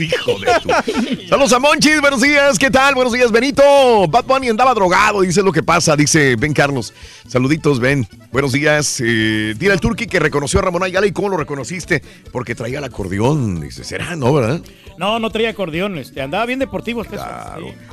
Hijo 0.00 0.38
de 0.38 0.46
tu. 0.62 1.28
Saludos 1.28 1.52
a 1.52 1.58
Monchis, 1.58 2.00
buenos 2.00 2.22
días, 2.22 2.58
¿qué 2.58 2.70
tal? 2.70 2.94
Buenos 2.94 3.12
días, 3.12 3.30
Benito. 3.30 4.08
Bad 4.08 4.24
Bunny 4.24 4.48
andaba 4.48 4.72
drogado, 4.72 5.20
dice 5.20 5.42
lo 5.42 5.52
que 5.52 5.62
pasa, 5.62 5.94
dice 5.94 6.36
Ben 6.36 6.54
Carlos. 6.54 6.94
Saluditos, 7.28 7.80
Ben. 7.80 8.08
Buenos 8.32 8.52
días. 8.52 9.00
Eh, 9.04 9.54
dile 9.58 9.72
al 9.72 9.80
Turqui 9.80 10.06
que 10.06 10.18
reconoció 10.18 10.60
a 10.60 10.62
Ramón 10.62 10.84
Ayala 10.84 11.06
y 11.06 11.12
cómo 11.12 11.28
lo 11.28 11.36
reconociste. 11.36 12.02
Porque 12.32 12.54
traía 12.54 12.78
el 12.78 12.84
acordeón. 12.84 13.60
Dice, 13.60 13.84
¿será? 13.84 14.16
No, 14.16 14.32
¿verdad? 14.32 14.62
No, 14.96 15.18
no 15.18 15.30
traía 15.30 15.50
acordeón, 15.50 15.98
este, 15.98 16.22
andaba 16.22 16.46
bien 16.46 16.58
deportivo. 16.58 17.02
este, 17.02 17.16
sí. 17.16 17.22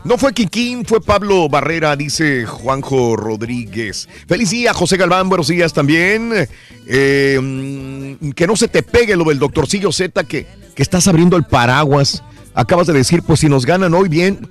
No 0.04 0.18
fue 0.18 0.34
Kikín, 0.34 0.86
fue 0.86 1.02
Pablo 1.02 1.50
Barrera, 1.50 1.96
dice 1.96 2.46
Juanjo 2.46 3.16
Rodríguez. 3.16 4.08
Feliz 4.28 4.50
día, 4.52 4.74
José 4.74 4.96
Galván, 4.98 5.28
buenos 5.28 5.48
días 5.48 5.74
también. 5.74 6.48
Eh, 6.88 7.40
mm, 7.42 8.32
que 8.32 8.48
no 8.48 8.56
se 8.56 8.68
te 8.70 8.84
pegue 8.84 9.16
lo 9.16 9.26
del 9.26 9.40
doctorcillo 9.40 9.92
Z, 9.92 10.24
que, 10.24 10.48
que 10.78 10.84
estás 10.84 11.08
abriendo 11.08 11.36
el 11.38 11.44
paraguas. 11.44 12.24
Acabas 12.54 12.86
de 12.86 12.94
decir, 12.94 13.24
pues 13.24 13.40
si 13.40 13.50
nos 13.50 13.66
ganan 13.66 13.96
hoy 13.96 14.08
bien, 14.10 14.48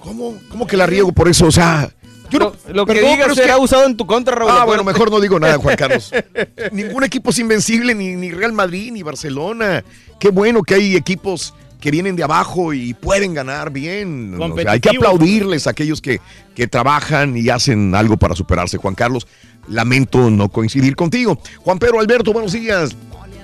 ¿cómo, 0.00 0.36
cómo 0.48 0.64
que 0.66 0.76
la 0.76 0.86
riego 0.86 1.10
por 1.10 1.28
eso? 1.28 1.46
O 1.46 1.50
sea, 1.50 1.90
yo 2.30 2.38
no- 2.38 2.52
Lo 2.72 2.86
que 2.86 2.94
perdón, 2.94 3.10
digas 3.10 3.34
será 3.34 3.54
que- 3.56 3.60
usado 3.60 3.84
en 3.84 3.96
tu 3.96 4.06
contra, 4.06 4.36
Raúl. 4.36 4.52
Ah, 4.54 4.64
bueno, 4.64 4.84
mejor 4.84 5.10
no 5.10 5.18
digo 5.20 5.40
nada, 5.40 5.58
Juan 5.58 5.74
Carlos. 5.76 6.12
Ningún 6.72 7.02
equipo 7.02 7.30
es 7.30 7.38
invencible, 7.40 7.96
ni, 7.96 8.14
ni 8.14 8.30
Real 8.30 8.52
Madrid, 8.52 8.92
ni 8.92 9.02
Barcelona. 9.02 9.82
Qué 10.20 10.30
bueno 10.30 10.62
que 10.62 10.74
hay 10.74 10.94
equipos 10.94 11.52
que 11.80 11.90
vienen 11.90 12.14
de 12.14 12.22
abajo 12.22 12.72
y 12.72 12.94
pueden 12.94 13.34
ganar 13.34 13.70
bien. 13.72 14.40
O 14.40 14.56
sea, 14.56 14.70
hay 14.70 14.78
que 14.80 14.90
aplaudirles 14.90 15.66
a 15.66 15.70
aquellos 15.70 16.00
que, 16.00 16.20
que 16.54 16.68
trabajan 16.68 17.36
y 17.36 17.48
hacen 17.48 17.92
algo 17.96 18.16
para 18.16 18.36
superarse. 18.36 18.76
Juan 18.78 18.94
Carlos, 18.94 19.26
lamento 19.68 20.30
no 20.30 20.48
coincidir 20.48 20.94
contigo. 20.94 21.38
Juan 21.64 21.78
Pedro 21.80 21.98
Alberto, 22.00 22.32
buenos 22.32 22.52
días. 22.52 22.96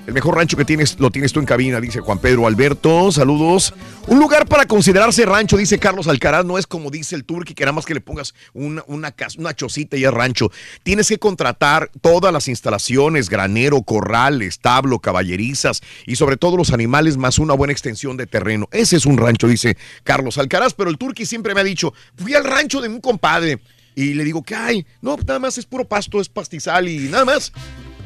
El 0.04 0.14
mejor 0.14 0.34
rancho 0.34 0.56
que 0.56 0.64
tienes 0.64 0.98
lo 0.98 1.12
tienes 1.12 1.32
tú 1.32 1.38
en 1.38 1.46
cabina, 1.46 1.80
dice 1.80 2.00
Juan 2.00 2.18
Pedro 2.18 2.48
Alberto. 2.48 3.12
Saludos. 3.12 3.72
Un 4.08 4.18
lugar 4.18 4.48
para 4.48 4.66
considerarse 4.66 5.24
rancho, 5.24 5.56
dice 5.56 5.78
Carlos 5.78 6.08
Alcaraz. 6.08 6.44
No 6.44 6.58
es 6.58 6.66
como 6.66 6.90
dice 6.90 7.14
el 7.14 7.24
Turqui, 7.24 7.54
que 7.54 7.62
nada 7.62 7.72
más 7.72 7.86
que 7.86 7.94
le 7.94 8.00
pongas 8.00 8.34
una, 8.52 8.82
una, 8.88 9.12
cas- 9.12 9.36
una 9.36 9.54
chocita 9.54 9.96
y 9.96 10.04
es 10.04 10.10
rancho. 10.10 10.50
Tienes 10.82 11.06
que 11.08 11.18
contratar 11.18 11.88
todas 12.00 12.32
las 12.32 12.48
instalaciones, 12.48 13.30
granero, 13.30 13.82
corral, 13.82 14.42
establo, 14.42 14.98
caballerizas 14.98 15.82
y 16.04 16.16
sobre 16.16 16.36
todo 16.36 16.56
los 16.56 16.72
animales 16.72 17.16
más 17.16 17.38
una 17.38 17.54
buena 17.54 17.72
extensión 17.72 18.16
de 18.16 18.26
terreno. 18.26 18.68
Ese 18.72 18.96
es 18.96 19.06
un 19.06 19.18
rancho, 19.18 19.46
dice 19.46 19.76
Carlos 20.02 20.36
Alcaraz. 20.36 20.74
Pero 20.74 20.90
el 20.90 20.98
Turqui 20.98 21.26
siempre 21.26 21.54
me 21.54 21.60
ha 21.60 21.64
dicho, 21.64 21.94
fui 22.16 22.34
al 22.34 22.42
rancho 22.42 22.80
de 22.80 22.88
un 22.88 23.00
compadre. 23.00 23.60
Y 23.94 24.14
le 24.14 24.24
digo, 24.24 24.42
¿qué 24.42 24.56
hay? 24.56 24.86
No, 25.00 25.16
nada 25.18 25.38
más 25.38 25.58
es 25.58 25.66
puro 25.66 25.84
pasto, 25.86 26.20
es 26.20 26.28
pastizal 26.28 26.88
y 26.88 27.08
nada 27.08 27.24
más. 27.24 27.52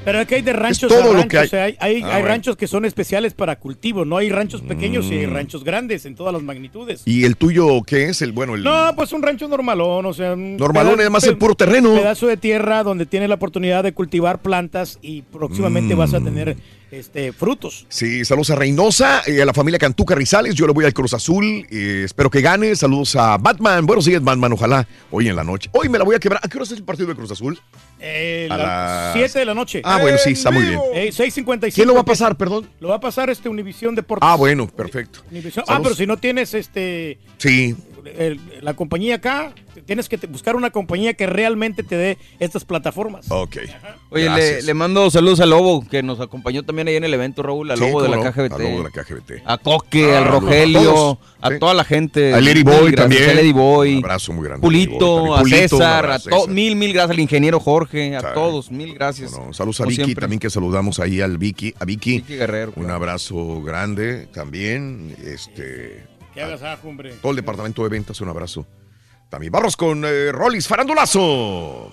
Pero 0.06 0.20
es 0.20 0.26
que 0.26 0.36
hay 0.36 0.42
de 0.42 0.52
ranchos 0.54 0.88
todo 0.90 1.10
a 1.10 1.14
lo 1.14 1.28
que 1.28 1.36
hay. 1.36 1.46
o 1.46 1.50
sea, 1.50 1.64
hay, 1.64 1.76
hay- 1.80 2.02
Ah, 2.02 2.14
hay 2.16 2.22
ranchos 2.22 2.56
que 2.56 2.66
son 2.66 2.84
especiales 2.86 3.34
para 3.34 3.56
cultivo, 3.58 4.04
no 4.06 4.16
hay 4.16 4.30
ranchos 4.30 4.62
pequeños 4.62 5.06
y 5.10 5.18
hay 5.18 5.26
Mm. 5.26 5.32
ranchos 5.34 5.64
grandes 5.64 6.06
en 6.06 6.14
todas 6.14 6.32
las 6.32 6.42
magnitudes. 6.42 7.02
¿Y 7.04 7.24
el 7.24 7.36
tuyo 7.36 7.82
qué 7.84 8.08
es? 8.08 8.22
El 8.22 8.32
bueno, 8.32 8.54
el 8.54 8.62
No, 8.62 8.92
pues 8.96 9.12
un 9.12 9.20
rancho 9.22 9.48
normalón, 9.48 10.06
o 10.06 10.14
sea... 10.14 10.32
un 10.34 10.56
Normalón, 10.56 11.00
además 11.00 11.24
el 11.24 11.36
puro 11.36 11.54
terreno. 11.54 11.94
Pedazo 11.94 12.26
de 12.28 12.36
tierra 12.38 12.82
donde 12.84 13.04
tienes 13.04 13.28
la 13.28 13.34
oportunidad 13.34 13.82
de 13.84 13.92
cultivar 13.92 14.40
plantas 14.40 14.98
y 15.02 15.22
próximamente 15.22 15.94
Mm. 15.94 15.98
vas 15.98 16.14
a 16.14 16.20
tener 16.20 16.56
este, 16.92 17.32
frutos. 17.32 17.84
Sí, 17.88 18.24
saludos 18.24 18.50
a 18.50 18.54
Reynosa, 18.54 19.22
eh, 19.26 19.42
a 19.42 19.44
la 19.44 19.52
familia 19.52 19.76
Cantú 19.76 20.04
Carrizales. 20.04 20.54
Yo 20.54 20.68
le 20.68 20.72
voy 20.72 20.84
al 20.84 20.94
Cruz 20.94 21.14
Azul. 21.14 21.66
eh, 21.68 22.02
espero 22.04 22.30
que 22.30 22.40
gane. 22.40 22.76
Saludos 22.76 23.16
a 23.16 23.36
Batman. 23.38 23.84
Buenos 23.86 24.04
días, 24.04 24.22
Batman. 24.22 24.52
Ojalá 24.52 24.86
hoy 25.10 25.28
en 25.28 25.34
la 25.34 25.42
noche. 25.42 25.68
Hoy 25.72 25.88
me 25.88 25.98
la 25.98 26.04
voy 26.04 26.14
a 26.14 26.20
quebrar. 26.20 26.40
¿A 26.44 26.48
qué 26.48 26.56
hora 26.58 26.64
es 26.64 26.70
el 26.70 26.84
partido 26.84 27.08
de 27.08 27.16
Cruz 27.16 27.32
Azul? 27.32 27.58
Eh, 27.98 28.48
A 28.50 28.56
las 28.56 28.66
las- 28.66 29.12
7 29.14 29.38
de 29.38 29.44
la 29.46 29.54
noche. 29.54 29.80
Ah, 29.84 29.98
bueno, 30.00 30.18
sí, 30.18 30.30
está 30.32 30.50
muy 30.50 30.62
bien. 30.64 30.78
Eh, 30.94 31.10
6.55. 31.12 31.74
¿Quién 31.74 31.88
lo 31.88 31.94
va 31.94 32.00
a 32.00 32.04
pasar, 32.04 32.36
perdón? 32.36 32.68
Lo 32.80 32.88
va 32.88 32.96
a 32.96 33.00
pasar 33.00 33.30
este 33.30 33.48
Univisión 33.48 33.94
Deportes. 33.94 34.28
Ah, 34.28 34.36
bueno, 34.36 34.66
perfecto. 34.66 35.20
Univisión- 35.30 35.64
Ah, 35.66 35.80
pero 35.82 35.94
si 35.94 36.06
no 36.06 36.16
tienes 36.18 36.52
este 36.54 37.18
Sí, 37.38 37.74
el- 38.16 38.40
la 38.60 38.74
compañía 38.74 39.16
acá, 39.16 39.52
tienes 39.86 40.08
que 40.08 40.16
buscar 40.26 40.56
una 40.56 40.70
compañía 40.70 41.14
que 41.14 41.26
realmente 41.26 41.82
te 41.82 41.96
dé 41.96 42.18
estas 42.38 42.64
plataformas. 42.64 43.26
ok. 43.30 43.56
Oye, 44.10 44.62
le, 44.62 44.74
mando 44.74 45.10
saludos 45.10 45.40
a 45.40 45.46
Lobo, 45.46 45.84
que 45.88 46.02
nos 46.02 46.20
acompañó 46.20 46.62
también 46.62 46.88
ahí 46.88 46.96
en 46.96 47.04
el 47.04 47.12
evento, 47.12 47.42
Raúl, 47.42 47.70
a 47.70 47.76
Sí, 47.76 47.80
Lobo 47.82 48.02
de 48.02 48.08
la 48.08 48.16
KGBT. 48.30 48.52
a 48.54 48.58
Lobo 48.58 48.78
de 48.78 48.82
la 48.84 48.90
KGBT. 48.90 49.42
A 49.44 49.58
Coque, 49.58 50.14
Ah, 50.14 50.18
al 50.18 50.24
a 50.24 50.26
Rogelio, 50.28 51.18
a 51.40 51.50
sí. 51.50 51.58
toda 51.58 51.74
la 51.74 51.84
gente. 51.84 52.32
A 52.32 52.40
Lady 52.40 52.62
Boy 52.62 52.90
gracias, 52.92 52.96
también. 52.96 53.30
A 53.30 53.34
Lady 53.34 53.52
Boy. 53.52 53.96
Un 53.96 54.04
abrazo 54.04 54.32
muy 54.32 54.44
grande 54.44 54.60
a 54.60 54.68
Pulito, 54.68 55.34
a 55.34 55.40
Pulito, 55.40 55.54
un 55.56 55.68
César, 55.68 56.10
a 56.10 56.18
César. 56.18 56.48
mil, 56.48 56.76
mil 56.76 56.92
gracias 56.92 57.10
al 57.10 57.20
ingeniero 57.20 57.60
Jorge, 57.60 58.16
a 58.16 58.20
Claro. 58.20 58.34
todos, 58.34 58.70
mil 58.70 58.94
gracias. 58.94 59.32
Bueno, 59.32 59.52
saludos 59.52 59.80
a 59.80 59.84
Vicky 59.84 59.96
siempre. 60.04 60.20
también 60.20 60.40
que 60.40 60.50
saludamos 60.50 61.00
ahí 61.00 61.20
al 61.20 61.36
Vicky, 61.38 61.74
a 61.78 61.84
Vicky. 61.84 62.18
Vicky 62.18 62.36
Guerrero. 62.36 62.72
Un 62.76 62.90
abrazo 62.90 63.60
grande 63.62 64.26
también. 64.32 65.14
Este, 65.24 66.04
Que 66.36 66.42
hagas 66.42 66.62
ajo, 66.62 66.88
hombre. 66.88 67.14
todo 67.14 67.30
el 67.32 67.36
departamento 67.36 67.82
de 67.82 67.88
ventas, 67.88 68.20
un 68.20 68.28
abrazo. 68.28 68.66
También 69.30 69.50
vamos 69.50 69.74
con 69.74 70.04
eh, 70.04 70.30
Rollis 70.32 70.68
Farandulazo. 70.68 71.90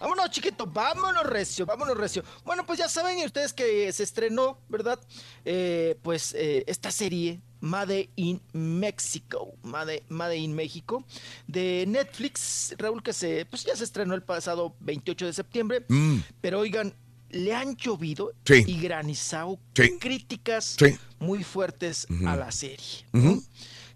Vámonos, 0.00 0.30
chiquito, 0.30 0.64
vámonos, 0.66 1.24
recio, 1.24 1.66
vámonos, 1.66 1.96
recio. 1.96 2.22
Bueno, 2.44 2.64
pues 2.64 2.78
ya 2.78 2.88
saben 2.88 3.24
ustedes 3.24 3.52
que 3.52 3.92
se 3.92 4.04
estrenó, 4.04 4.60
¿verdad? 4.68 5.00
Eh, 5.44 5.98
pues 6.02 6.34
eh, 6.34 6.62
esta 6.68 6.92
serie, 6.92 7.40
Made 7.60 8.10
in 8.14 8.40
Mexico, 8.52 9.54
Made, 9.62 10.04
Made 10.08 10.36
in 10.36 10.54
México, 10.54 11.04
de 11.48 11.84
Netflix, 11.88 12.74
Raúl, 12.78 13.02
que 13.02 13.12
se, 13.12 13.44
pues 13.46 13.64
ya 13.64 13.74
se 13.74 13.82
estrenó 13.82 14.14
el 14.14 14.22
pasado 14.22 14.76
28 14.80 15.26
de 15.26 15.32
septiembre. 15.32 15.84
Mm, 15.88 16.18
Pero 16.40 16.60
oigan, 16.60 16.94
le 17.30 17.54
han 17.54 17.76
llovido 17.76 18.32
Sí. 18.44 18.64
y 18.66 18.80
granizado 18.80 19.58
Sí. 19.74 19.98
críticas 19.98 20.76
Sí. 20.78 20.96
muy 21.18 21.44
fuertes 21.44 22.06
a 22.26 22.36
la 22.36 22.50
serie. 22.52 23.04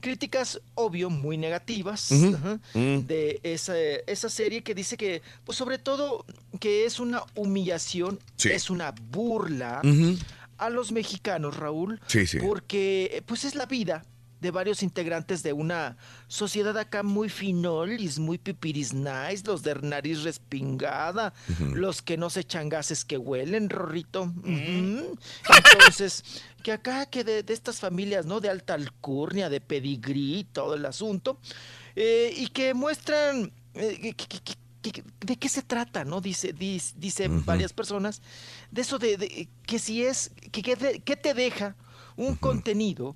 Críticas, 0.00 0.60
obvio, 0.74 1.10
muy 1.10 1.36
negativas 1.38 2.08
de 2.74 3.40
esa, 3.44 3.78
esa 3.78 4.28
serie 4.28 4.62
que 4.62 4.74
dice 4.74 4.96
que, 4.96 5.22
pues 5.44 5.56
sobre 5.56 5.78
todo, 5.78 6.24
que 6.58 6.84
es 6.84 6.98
una 6.98 7.22
humillación, 7.36 8.18
es 8.44 8.68
una 8.68 8.92
burla 9.10 9.80
a 10.58 10.70
los 10.70 10.90
mexicanos, 10.92 11.56
Raúl, 11.56 12.00
porque 12.40 13.22
pues 13.26 13.44
es 13.44 13.54
la 13.54 13.66
vida 13.66 14.04
de 14.42 14.50
varios 14.50 14.82
integrantes 14.82 15.42
de 15.44 15.52
una 15.52 15.96
sociedad 16.26 16.76
acá 16.76 17.02
muy 17.04 17.28
finolis, 17.28 18.18
muy 18.18 18.38
pipiris 18.38 18.92
nice, 18.92 19.44
los 19.46 19.62
de 19.62 19.76
nariz 19.76 20.24
respingada, 20.24 21.32
los 21.72 22.02
que 22.02 22.16
no 22.16 22.28
se 22.28 22.40
echan 22.40 22.68
gases 22.68 23.04
que 23.04 23.16
huelen, 23.16 23.70
Rorrito. 23.70 24.32
Entonces, 24.44 26.24
que 26.62 26.72
acá, 26.72 27.06
que 27.06 27.22
de, 27.24 27.42
de 27.44 27.54
estas 27.54 27.78
familias, 27.78 28.26
¿no? 28.26 28.40
De 28.40 28.50
alta 28.50 28.74
alcurnia, 28.74 29.48
de 29.48 29.60
pedigrí, 29.60 30.44
todo 30.52 30.74
el 30.74 30.84
asunto, 30.86 31.38
eh, 31.94 32.34
y 32.36 32.48
que 32.48 32.74
muestran 32.74 33.52
eh, 33.74 34.12
que- 34.14 34.26
que- 34.26 34.40
que- 34.82 34.92
que- 34.92 35.04
de 35.20 35.36
qué 35.36 35.48
se 35.48 35.62
trata, 35.62 36.04
¿no? 36.04 36.20
Dice, 36.20 36.52
dicen 36.52 37.36
Ujú. 37.36 37.44
varias 37.44 37.72
personas, 37.72 38.20
de 38.72 38.82
eso 38.82 38.98
de, 38.98 39.16
de- 39.16 39.48
que 39.64 39.78
si 39.78 40.02
es, 40.04 40.32
que, 40.50 40.62
que 40.62 40.76
te, 40.76 40.98
que 41.00 41.16
te 41.16 41.32
deja 41.32 41.76
un 42.16 42.34
contenido 42.34 43.14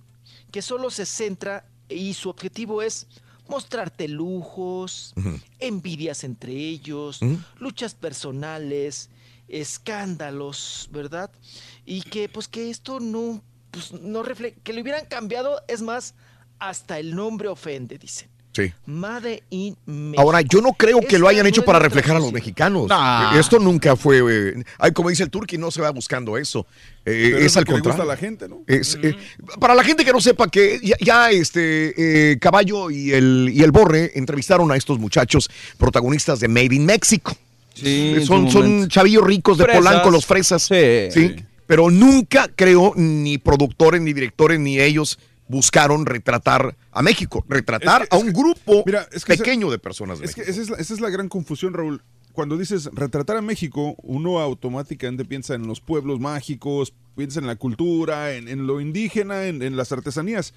que 0.56 0.62
solo 0.62 0.90
se 0.90 1.04
centra 1.04 1.68
y 1.86 2.14
su 2.14 2.30
objetivo 2.30 2.80
es 2.80 3.06
mostrarte 3.46 4.08
lujos, 4.08 5.12
envidias 5.58 6.24
entre 6.24 6.54
ellos, 6.54 7.20
luchas 7.58 7.94
personales, 7.94 9.10
escándalos, 9.48 10.88
¿verdad? 10.90 11.30
Y 11.84 12.00
que 12.00 12.30
pues 12.30 12.48
que 12.48 12.70
esto 12.70 13.00
no, 13.00 13.44
pues, 13.70 13.92
no 13.92 14.22
refleja, 14.22 14.56
que 14.64 14.72
le 14.72 14.80
hubieran 14.80 15.04
cambiado, 15.04 15.60
es 15.68 15.82
más, 15.82 16.14
hasta 16.58 16.98
el 16.98 17.14
nombre 17.14 17.48
ofende, 17.48 17.98
dicen. 17.98 18.30
Sí. 18.56 18.72
Made 18.86 19.42
in 19.50 19.76
México. 19.84 20.22
Ahora, 20.22 20.40
yo 20.40 20.62
no 20.62 20.72
creo 20.72 21.00
que 21.00 21.18
lo 21.18 21.26
Esta 21.26 21.28
hayan 21.28 21.46
hecho 21.46 21.62
para 21.62 21.78
reflejar 21.78 22.16
a 22.16 22.20
los 22.20 22.32
mexicanos. 22.32 22.88
Nah. 22.88 23.38
Esto 23.38 23.58
nunca 23.58 23.96
fue. 23.96 24.22
eh, 24.30 24.64
ay, 24.78 24.92
como 24.92 25.10
dice 25.10 25.24
el 25.24 25.30
Turqui, 25.30 25.58
no 25.58 25.70
se 25.70 25.82
va 25.82 25.90
buscando 25.90 26.38
eso. 26.38 26.66
Eh, 27.04 27.32
Pero 27.34 27.38
es 27.38 27.56
al 27.56 27.64
que 27.64 27.72
le 27.72 27.78
gusta 27.80 27.90
contrario. 27.90 28.10
a 28.10 28.14
la 28.14 28.16
gente, 28.18 28.48
¿no? 28.48 28.62
Es, 28.66 28.98
eh, 29.02 29.14
para 29.60 29.74
la 29.74 29.84
gente 29.84 30.04
que 30.06 30.12
no 30.12 30.20
sepa 30.22 30.48
que 30.48 30.80
ya, 30.82 30.96
ya, 31.00 31.30
este 31.30 32.32
eh, 32.32 32.38
Caballo 32.38 32.90
y 32.90 33.12
el, 33.12 33.50
y 33.52 33.62
el 33.62 33.72
Borre 33.72 34.12
entrevistaron 34.14 34.72
a 34.72 34.76
estos 34.76 34.98
muchachos 34.98 35.50
protagonistas 35.76 36.40
de 36.40 36.48
Made 36.48 36.74
in 36.74 36.86
Mexico. 36.86 37.36
Sí, 37.74 38.16
son, 38.24 38.50
son 38.50 38.88
chavillos 38.88 39.22
ricos 39.22 39.58
de 39.58 39.64
Fresas. 39.64 39.84
Polanco, 39.84 40.10
los 40.10 40.24
fresas. 40.24 40.62
Sí. 40.62 41.10
Sí. 41.10 41.36
Pero 41.66 41.90
nunca 41.90 42.48
creo 42.56 42.94
ni 42.96 43.36
productores, 43.38 44.00
ni 44.00 44.14
directores, 44.14 44.58
ni 44.58 44.80
ellos 44.80 45.18
buscaron 45.48 46.06
retratar 46.06 46.76
a 46.90 47.02
México, 47.02 47.44
retratar 47.48 48.02
Es 48.02 48.08
que- 48.08 48.16
a 48.16 48.18
un 48.18 48.32
grupo 48.32 48.82
Mira, 48.86 49.06
es 49.12 49.24
que 49.24 49.34
esa- 49.34 49.44
pequeño 49.44 49.70
de 49.70 49.78
personas. 49.78 50.18
de 50.18 50.26
Es 50.26 50.34
que 50.34 50.42
esa 50.42 50.60
es, 50.62 50.70
la, 50.70 50.76
esa 50.76 50.94
es 50.94 51.00
la 51.00 51.10
gran 51.10 51.28
confusión, 51.28 51.72
Raúl. 51.74 52.02
Cuando 52.32 52.58
dices 52.58 52.90
retratar 52.92 53.36
a 53.38 53.42
México, 53.42 53.94
uno 54.02 54.40
automáticamente 54.40 55.24
piensa 55.24 55.54
en 55.54 55.66
los 55.66 55.80
pueblos 55.80 56.20
mágicos, 56.20 56.92
piensa 57.16 57.40
en 57.40 57.46
la 57.46 57.56
cultura, 57.56 58.34
en, 58.34 58.48
en 58.48 58.66
lo 58.66 58.80
indígena, 58.80 59.46
en, 59.46 59.62
en 59.62 59.76
las 59.76 59.90
artesanías. 59.92 60.52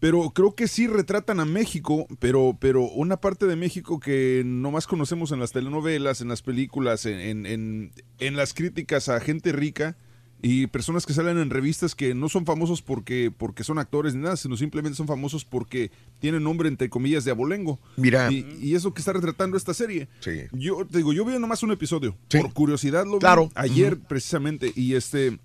Pero 0.00 0.30
creo 0.30 0.54
que 0.54 0.68
sí 0.68 0.86
retratan 0.88 1.40
a 1.40 1.44
México, 1.46 2.06
pero, 2.18 2.56
pero 2.60 2.82
una 2.82 3.16
parte 3.18 3.46
de 3.46 3.56
México 3.56 3.98
que 4.00 4.42
nomás 4.44 4.86
conocemos 4.86 5.30
en 5.32 5.40
las 5.40 5.52
telenovelas, 5.52 6.20
en 6.20 6.28
las 6.28 6.42
películas, 6.42 7.06
en- 7.06 7.46
en 7.46 8.36
las 8.36 8.52
críticas 8.52 9.08
a 9.08 9.20
gente 9.20 9.52
rica 9.52 9.96
y 10.42 10.66
personas 10.66 11.06
que 11.06 11.12
salen 11.14 11.38
en 11.38 11.50
revistas 11.50 11.94
que 11.94 12.14
no 12.14 12.28
son 12.28 12.44
famosos 12.46 12.82
porque, 12.82 13.32
porque 13.36 13.64
son 13.64 13.78
actores 13.78 14.14
ni 14.14 14.22
nada, 14.22 14.36
sino 14.36 14.56
simplemente 14.56 14.96
son 14.96 15.06
famosos 15.06 15.44
porque 15.44 15.90
tienen 16.20 16.42
nombre 16.44 16.68
entre 16.68 16.88
comillas 16.90 17.24
de 17.24 17.30
abolengo. 17.30 17.80
Mira. 17.96 18.30
Y, 18.30 18.46
y 18.60 18.74
es 18.74 18.84
lo 18.84 18.92
que 18.94 19.00
está 19.00 19.12
retratando 19.12 19.56
esta 19.56 19.74
serie. 19.74 20.08
Sí. 20.20 20.42
Yo 20.52 20.86
te 20.86 20.98
digo, 20.98 21.12
yo 21.12 21.24
vi 21.24 21.38
nomás 21.38 21.62
un 21.62 21.72
episodio. 21.72 22.16
Por 22.30 22.52
curiosidad 22.52 23.04
lo 23.06 23.14
vi 23.14 23.18
Claro. 23.20 23.50
ayer 23.54 23.94
Ujú. 23.94 24.02
precisamente. 24.08 24.72
Y 24.76 24.94
este, 24.94 25.38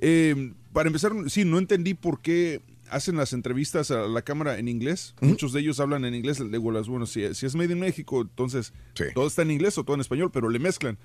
eh, 0.00 0.52
para 0.72 0.88
empezar, 0.88 1.12
sí, 1.28 1.44
no 1.44 1.58
entendí 1.58 1.94
por 1.94 2.20
qué 2.20 2.60
hacen 2.90 3.16
las 3.16 3.32
entrevistas 3.32 3.90
a 3.90 4.02
la 4.06 4.20
cámara 4.22 4.58
en 4.58 4.68
inglés. 4.68 5.14
Muchos 5.22 5.52
de 5.54 5.60
ellos 5.60 5.80
hablan 5.80 6.04
en 6.04 6.14
inglés. 6.14 6.42
Digo, 6.50 6.70
las, 6.72 6.88
bueno, 6.88 7.06
si, 7.06 7.32
si 7.34 7.46
es 7.46 7.54
Made 7.54 7.72
in 7.72 7.80
México, 7.80 8.20
entonces 8.20 8.74
todo 9.14 9.26
está 9.28 9.42
en 9.42 9.50
inglés 9.52 9.78
o 9.78 9.84
todo 9.84 9.94
en 9.94 10.02
español, 10.02 10.30
pero 10.30 10.50
le 10.50 10.58
mezclan. 10.58 10.98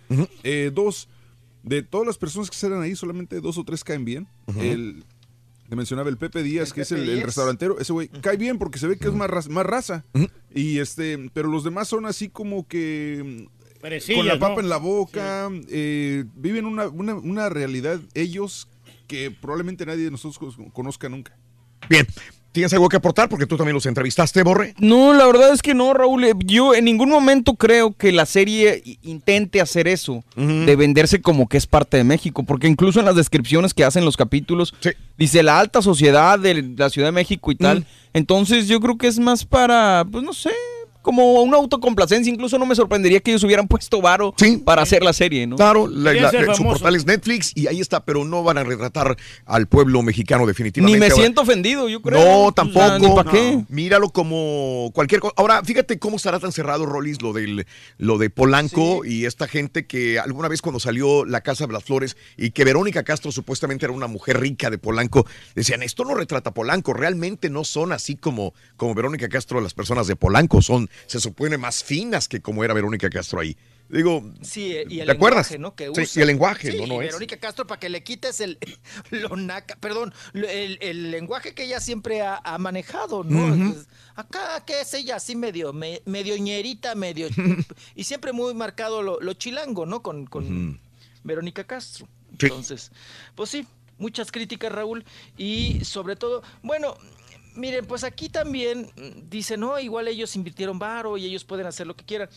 Eh, 0.44 0.70
dos, 0.74 1.08
de 1.68 1.84
todas 1.84 2.08
las 2.08 2.18
personas 2.18 2.50
que 2.50 2.56
salen 2.58 2.82
ahí, 2.82 2.96
solamente 2.96 3.40
dos 3.42 3.58
o 3.58 3.64
tres 3.64 3.84
caen 3.84 4.06
bien. 4.06 4.28
El 4.60 5.04
te 5.70 5.76
mencionaba 5.76 6.08
el 6.10 6.18
Pepe 6.18 6.44
Díaz, 6.44 6.70
El 6.70 6.74
que 6.76 6.82
es 6.82 6.92
el, 6.94 7.22
restaurantero, 7.24 7.78
ese 7.80 7.92
güey 7.92 8.08
cae 8.08 8.38
bien 8.38 8.58
porque 8.58 8.80
se 8.80 8.88
ve 8.88 8.98
que 8.98 9.08
es 9.10 9.14
más, 9.14 9.30
raz- 9.30 9.50
más 9.50 9.66
raza. 9.66 10.06
Y 10.56 10.80
este, 10.80 11.30
pero 11.34 11.50
los 11.50 11.64
demás 11.66 11.90
son 11.90 12.06
así 12.06 12.30
como 12.30 12.66
que 12.68 13.48
mm, 13.50 13.82
Perecillas, 13.82 14.18
con 14.20 14.28
la 14.28 14.34
¿no? 14.36 14.40
papa 14.40 14.62
en 14.62 14.70
la 14.70 14.78
boca, 14.78 15.50
eh, 15.68 16.24
viven 16.36 16.66
una, 16.66 16.88
una, 16.88 17.16
una 17.16 17.50
realidad 17.50 18.00
ellos 18.14 18.70
que 19.08 19.30
probablemente 19.30 19.86
nadie 19.86 20.06
de 20.06 20.12
nosotros 20.12 20.56
con- 20.56 20.70
conozca 20.72 21.10
nunca. 21.10 21.38
Bien, 21.90 22.08
¿tienes 22.52 22.74
algo 22.74 22.90
que 22.90 22.98
aportar? 22.98 23.30
Porque 23.30 23.46
tú 23.46 23.58
también 23.58 23.74
los 23.74 23.86
entrevistaste, 23.86 24.44
Borre. 24.44 24.74
No, 24.80 25.14
la 25.14 25.26
verdad 25.26 25.54
es 25.54 25.62
que 25.62 25.74
no, 25.74 25.94
Raúl. 25.94 26.24
Eh, 26.26 26.34
Yo 26.46 26.74
en 26.76 26.86
ningún 26.86 27.10
momento 27.10 27.56
creo 27.56 27.94
que 27.96 28.12
la 28.12 28.26
serie 28.26 28.84
intente 29.04 29.62
hacer 29.62 29.88
eso, 29.88 30.24
de 30.36 30.76
venderse 30.76 31.22
como 31.22 31.48
que 31.48 31.58
es 31.58 31.68
parte 31.68 31.98
de 31.98 32.04
México, 32.04 32.44
porque 32.44 32.68
incluso 32.68 33.00
en 33.00 33.06
las 33.06 33.16
descripciones 33.16 33.74
que 33.74 33.84
hacen 33.84 34.06
los 34.06 34.18
capítulos, 34.18 34.74
dice 35.18 35.44
la 35.44 35.60
alta 35.60 35.82
sociedad 35.82 36.40
de 36.40 36.74
la 36.78 36.90
Ciudad 36.90 37.08
de 37.10 37.12
México 37.14 37.52
y 37.52 37.56
tal. 37.56 37.86
Entonces 38.14 38.68
yo 38.68 38.80
creo 38.80 38.98
que 38.98 39.08
es 39.08 39.20
más 39.20 39.46
para, 39.46 40.06
pues 40.12 40.24
no 40.24 40.34
sé, 40.34 40.52
como 41.08 41.42
una 41.42 41.56
autocomplacencia. 41.56 42.30
Incluso 42.34 42.60
no 42.60 42.66
me 42.66 42.76
sorprendería 42.76 43.22
que 43.22 43.32
ellos 43.32 43.42
hubieran 43.46 43.66
puesto 43.70 44.02
varo 44.02 44.34
para 44.66 44.82
hacer 44.82 45.04
la 45.04 45.14
serie, 45.14 45.48
¿no? 45.48 45.56
Claro, 45.56 45.88
la- 45.88 46.12
la- 46.12 46.54
su 46.54 46.64
portal 46.66 46.98
es 46.98 47.06
Netflix 47.06 47.54
y 47.56 47.68
ahí 47.68 47.80
está, 47.80 48.04
pero 48.04 48.26
no 48.26 48.44
van 48.44 48.58
a 48.58 48.66
retratar 48.66 49.16
al 49.46 49.68
pueblo 49.68 50.02
mexicano 50.02 50.46
definitivamente. 50.46 50.98
Ni 50.98 51.00
me 51.00 51.06
Ahora- 51.06 51.16
siento 51.24 51.42
ofendido, 51.44 51.88
yo 51.88 52.02
creo. 52.02 52.20
No, 52.46 52.52
tampoco. 52.52 53.00
¿ni 53.00 53.08
pa' 53.16 53.32
qué? 53.32 53.64
Míralo 53.70 54.10
como 54.10 54.92
cualquier 54.94 55.22
cosa. 55.22 55.34
Ahora, 55.38 55.64
fíjate 55.64 55.98
cómo 55.98 56.18
estará 56.18 56.40
tan 56.42 56.52
cerrado, 56.52 56.86
Rolis, 56.86 57.22
lo 57.22 57.32
del 57.32 57.66
lo 57.98 58.18
de 58.18 58.30
Polanco 58.30 59.06
y 59.06 59.24
esta 59.24 59.48
gente 59.48 59.86
que 59.88 60.20
alguna 60.20 60.50
vez 60.50 60.62
cuando 60.62 60.82
salió 60.82 61.24
La 61.24 61.40
Casa 61.40 61.68
de 61.68 61.72
las 61.74 61.86
Flores 61.86 62.18
y 62.36 62.52
que 62.52 62.66
Verónica 62.66 63.04
Castro 63.04 63.32
supuestamente 63.32 63.86
era 63.86 63.94
una 63.94 64.08
mujer 64.08 64.42
rica 64.42 64.70
de 64.70 64.78
Polanco, 64.78 65.26
decían, 65.56 65.84
esto 65.84 66.04
no 66.04 66.16
retrata 66.16 66.54
Polanco, 66.54 66.94
realmente 66.94 67.50
no 67.50 67.64
son 67.64 67.94
así 67.94 68.18
como, 68.18 68.54
como 68.76 68.94
Verónica 68.94 69.30
Castro 69.30 69.62
las 69.62 69.74
personas 69.74 70.08
de 70.08 70.18
Polanco, 70.18 70.62
son, 70.62 70.90
se 71.06 71.20
supone, 71.20 71.58
más 71.58 71.84
finas 71.84 72.28
que 72.28 72.42
como 72.42 72.64
era 72.64 72.74
Verónica 72.74 73.10
Castro 73.10 73.40
ahí. 73.40 73.56
Digo, 73.90 74.22
Sí, 74.42 74.76
y 74.90 75.00
el 75.00 75.06
¿te 75.06 75.12
acuerdas? 75.14 75.50
lenguaje, 75.50 75.60
¿no? 75.60 75.74
Que 75.76 76.06
Sí, 76.06 76.20
y 76.20 76.22
el 76.22 76.28
lenguaje, 76.28 76.72
Sí, 76.74 76.78
no, 76.78 76.88
no 76.88 76.96
y 76.96 77.06
es. 77.06 77.12
Verónica 77.14 77.38
Castro, 77.38 77.66
para 77.66 77.80
que 77.80 77.88
le 77.88 78.04
quites 78.04 78.42
el, 78.42 78.58
lo 79.12 79.38
naca, 79.38 79.78
perdón, 79.78 80.14
el, 80.34 80.78
el 80.82 81.10
lenguaje 81.12 81.54
que 81.54 81.64
ella 81.64 81.80
siempre 81.80 82.22
ha, 82.22 82.36
ha 82.44 82.58
manejado, 82.58 83.24
¿no? 83.24 83.54
Entonces, 83.54 83.88
acá, 84.16 84.62
¿qué 84.66 84.82
es 84.82 84.94
ella? 84.94 85.16
Así 85.16 85.38
medio, 85.38 85.72
me- 85.72 86.02
medio 86.06 86.36
ñerita, 86.38 86.96
medio... 86.96 87.30
y 87.96 88.04
siempre 88.04 88.34
muy 88.34 88.54
marcado 88.54 89.02
lo, 89.04 89.22
lo 89.22 89.34
chilango, 89.36 89.86
¿no? 89.86 90.02
Con, 90.04 90.26
con 90.26 90.82
Verónica 91.24 91.64
Castro. 91.64 92.10
Sí. 92.38 92.48
Entonces, 92.48 92.92
pues 93.36 93.50
sí, 93.52 93.66
muchas 94.00 94.34
críticas, 94.34 94.70
Raúl, 94.72 95.06
y 95.38 95.80
sobre 95.86 96.18
todo, 96.18 96.44
bueno... 96.62 96.98
Miren, 97.58 97.86
pues 97.86 98.04
aquí 98.04 98.30
también 98.30 98.92
mm, 98.96 99.30
dicen, 99.30 99.60
no, 99.60 99.80
igual 99.80 100.08
ellos 100.08 100.36
invirtieron 100.36 100.78
varo 100.78 101.18
y 101.18 101.26
ellos 101.26 101.44
pueden 101.44 101.66
hacer 101.66 101.88
lo 101.88 101.96
que 101.96 102.06
quieran. 102.06 102.30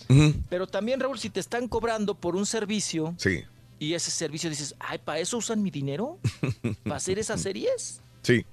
Pero 0.48 0.66
también, 0.66 0.98
Raúl, 0.98 1.18
si 1.18 1.28
te 1.28 1.40
están 1.40 1.68
cobrando 1.68 2.14
por 2.14 2.36
un 2.36 2.46
servicio 2.46 3.14
Sí, 3.18 3.42
y 3.78 3.92
ese 3.94 4.10
servicio 4.10 4.48
dices, 4.48 4.74
ay, 4.80 4.98
¿para 4.98 5.18
eso 5.18 5.36
usan 5.36 5.62
mi 5.62 5.70
dinero? 5.70 6.18
¿Para 6.84 6.96
hacer 6.96 7.18
esas 7.18 7.40
series? 7.46 8.00
sí. 8.22 8.44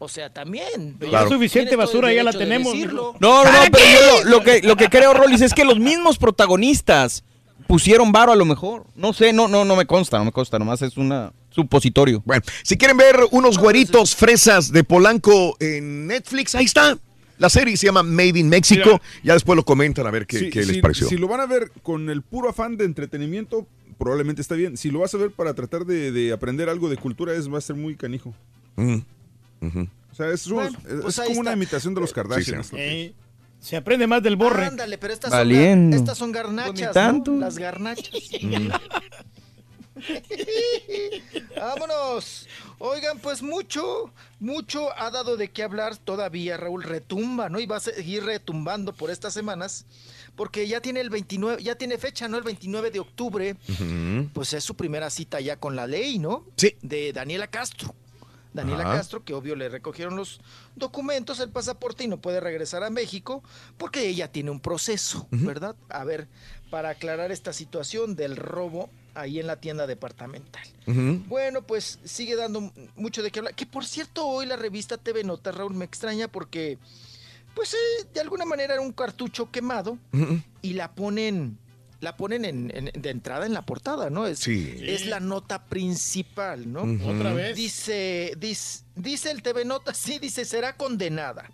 O 0.00 0.08
sea, 0.08 0.28
también. 0.28 0.98
Ya 1.10 1.26
suficiente 1.26 1.76
basura, 1.76 2.12
ya 2.12 2.22
la 2.24 2.32
tenemos. 2.32 2.74
No, 2.74 3.14
no, 3.20 3.44
no, 3.44 3.50
pero 3.72 3.84
yo 3.84 4.24
lo, 4.24 4.30
lo 4.38 4.44
que, 4.44 4.60
lo 4.60 4.76
que 4.76 4.90
creo, 4.90 5.14
Rolis, 5.14 5.40
es 5.40 5.54
que 5.54 5.64
los 5.64 5.78
mismos 5.78 6.18
protagonistas 6.18 7.24
pusieron 7.68 8.12
varo 8.12 8.32
a 8.32 8.36
lo 8.36 8.44
mejor. 8.44 8.84
No 8.96 9.12
sé, 9.14 9.32
no, 9.32 9.48
no, 9.48 9.64
no 9.64 9.76
me 9.76 9.86
consta, 9.86 10.18
no 10.18 10.26
me 10.26 10.32
consta, 10.32 10.58
nomás 10.58 10.82
es 10.82 10.98
una 10.98 11.32
supositorio. 11.54 12.22
Bueno, 12.24 12.42
si 12.62 12.76
quieren 12.76 12.96
ver 12.96 13.16
unos 13.30 13.58
güeritos 13.58 14.14
fresas 14.14 14.72
de 14.72 14.82
Polanco 14.84 15.56
en 15.60 16.06
Netflix, 16.06 16.54
ahí 16.54 16.64
está. 16.64 16.98
La 17.38 17.48
serie 17.50 17.76
se 17.76 17.86
llama 17.86 18.02
Made 18.02 18.38
in 18.38 18.48
Mexico. 18.48 19.00
Ya 19.22 19.34
después 19.34 19.56
lo 19.56 19.64
comentan 19.64 20.06
a 20.06 20.10
ver 20.10 20.26
qué, 20.26 20.50
les 20.52 20.66
si- 20.66 20.80
pareció. 20.80 21.08
Si 21.08 21.16
lo 21.16 21.26
van 21.28 21.40
a 21.40 21.46
ver 21.46 21.70
con 21.82 22.08
el 22.10 22.22
puro 22.22 22.48
afán 22.50 22.76
de 22.76 22.84
entretenimiento, 22.84 23.66
probablemente 23.98 24.40
está 24.40 24.54
bien. 24.54 24.76
Si 24.76 24.90
lo 24.90 25.00
vas 25.00 25.14
a 25.14 25.18
ver 25.18 25.30
para 25.30 25.52
tratar 25.54 25.84
de, 25.84 26.12
de 26.12 26.32
aprender 26.32 26.68
algo 26.68 26.88
de 26.88 26.96
cultura, 26.96 27.34
es, 27.34 27.52
va 27.52 27.58
a 27.58 27.60
ser 27.60 27.76
muy 27.76 27.96
canijo. 27.96 28.34
Mm. 28.76 28.98
O 30.12 30.14
sea, 30.14 30.28
es, 30.30 30.48
Bueno, 30.48 30.78
es 30.86 30.94
pues 31.02 31.20
como 31.26 31.40
una 31.40 31.52
imitación 31.52 31.94
de 31.94 32.00
los 32.02 32.12
Kardashian. 32.12 32.62
sí. 32.62 32.66
esto. 32.66 32.76
Eh, 32.78 33.14
se 33.58 33.76
aprende 33.78 34.06
más 34.06 34.22
del 34.22 34.36
borre. 34.36 34.66
Ándale, 34.66 34.98
pero 34.98 35.12
estas 35.14 35.30
Valiendo. 35.30 35.96
son, 35.96 36.02
estas 36.04 36.18
son 36.18 36.32
garnachas. 36.32 36.94
Las 36.94 37.56
garnachas. 37.58 38.10
Vámonos. 41.56 42.48
Oigan, 42.78 43.18
pues 43.18 43.42
mucho, 43.42 44.12
mucho 44.40 44.88
ha 44.98 45.10
dado 45.10 45.36
de 45.36 45.50
qué 45.50 45.62
hablar 45.62 45.96
todavía, 45.96 46.56
Raúl. 46.56 46.82
Retumba, 46.82 47.48
¿no? 47.48 47.60
Y 47.60 47.66
va 47.66 47.76
a 47.76 47.80
seguir 47.80 48.24
retumbando 48.24 48.92
por 48.92 49.10
estas 49.10 49.34
semanas. 49.34 49.86
Porque 50.36 50.66
ya 50.66 50.80
tiene 50.80 51.00
el 51.00 51.10
29, 51.10 51.62
ya 51.62 51.76
tiene 51.76 51.96
fecha, 51.96 52.28
¿no? 52.28 52.36
El 52.36 52.42
29 52.42 52.90
de 52.90 53.00
octubre. 53.00 53.56
Pues 54.32 54.52
es 54.52 54.64
su 54.64 54.74
primera 54.74 55.10
cita 55.10 55.40
ya 55.40 55.56
con 55.56 55.76
la 55.76 55.86
ley, 55.86 56.18
¿no? 56.18 56.44
Sí. 56.56 56.76
De 56.82 57.12
Daniela 57.12 57.46
Castro. 57.46 57.94
Daniela 58.52 58.84
Ajá. 58.84 58.98
Castro, 58.98 59.24
que 59.24 59.34
obvio 59.34 59.56
le 59.56 59.68
recogieron 59.68 60.14
los 60.16 60.40
documentos, 60.76 61.40
el 61.40 61.50
pasaporte 61.50 62.04
y 62.04 62.08
no 62.08 62.18
puede 62.18 62.38
regresar 62.38 62.84
a 62.84 62.90
México 62.90 63.42
porque 63.76 64.06
ella 64.06 64.30
tiene 64.30 64.52
un 64.52 64.60
proceso, 64.60 65.26
¿verdad? 65.32 65.74
A 65.88 66.04
ver, 66.04 66.28
para 66.70 66.90
aclarar 66.90 67.32
esta 67.32 67.52
situación 67.52 68.14
del 68.14 68.36
robo 68.36 68.90
ahí 69.14 69.38
en 69.40 69.46
la 69.46 69.56
tienda 69.60 69.86
departamental. 69.86 70.66
Bueno, 71.28 71.62
pues 71.62 71.98
sigue 72.04 72.36
dando 72.36 72.72
mucho 72.96 73.22
de 73.22 73.30
qué 73.30 73.38
hablar. 73.40 73.54
Que 73.54 73.66
por 73.66 73.84
cierto, 73.86 74.26
hoy 74.26 74.46
la 74.46 74.56
revista 74.56 74.96
TV 74.98 75.24
Nota, 75.24 75.52
Raúl, 75.52 75.74
me 75.74 75.84
extraña 75.84 76.28
porque, 76.28 76.78
pues 77.54 77.74
eh, 77.74 78.06
de 78.12 78.20
alguna 78.20 78.44
manera 78.44 78.74
era 78.74 78.82
un 78.82 78.92
cartucho 78.92 79.50
quemado 79.50 79.98
y 80.62 80.72
la 80.74 80.92
ponen, 80.94 81.58
la 82.00 82.16
ponen 82.16 82.44
en, 82.44 82.70
en- 82.76 82.90
de 83.00 83.10
entrada 83.10 83.46
en 83.46 83.54
la 83.54 83.62
portada, 83.62 84.10
¿no? 84.10 84.26
Es, 84.26 84.40
Sí. 84.40 84.76
es 84.82 85.06
la 85.06 85.20
nota 85.20 85.64
principal, 85.64 86.70
¿no? 86.72 86.82
Otra 87.08 87.32
vez. 87.32 87.56
Dice, 87.56 88.34
dice, 88.38 88.84
dice 88.96 89.30
el 89.30 89.42
TV 89.42 89.64
Nota, 89.64 89.94
sí, 89.94 90.18
dice, 90.18 90.44
será 90.44 90.76
condenada. 90.76 91.50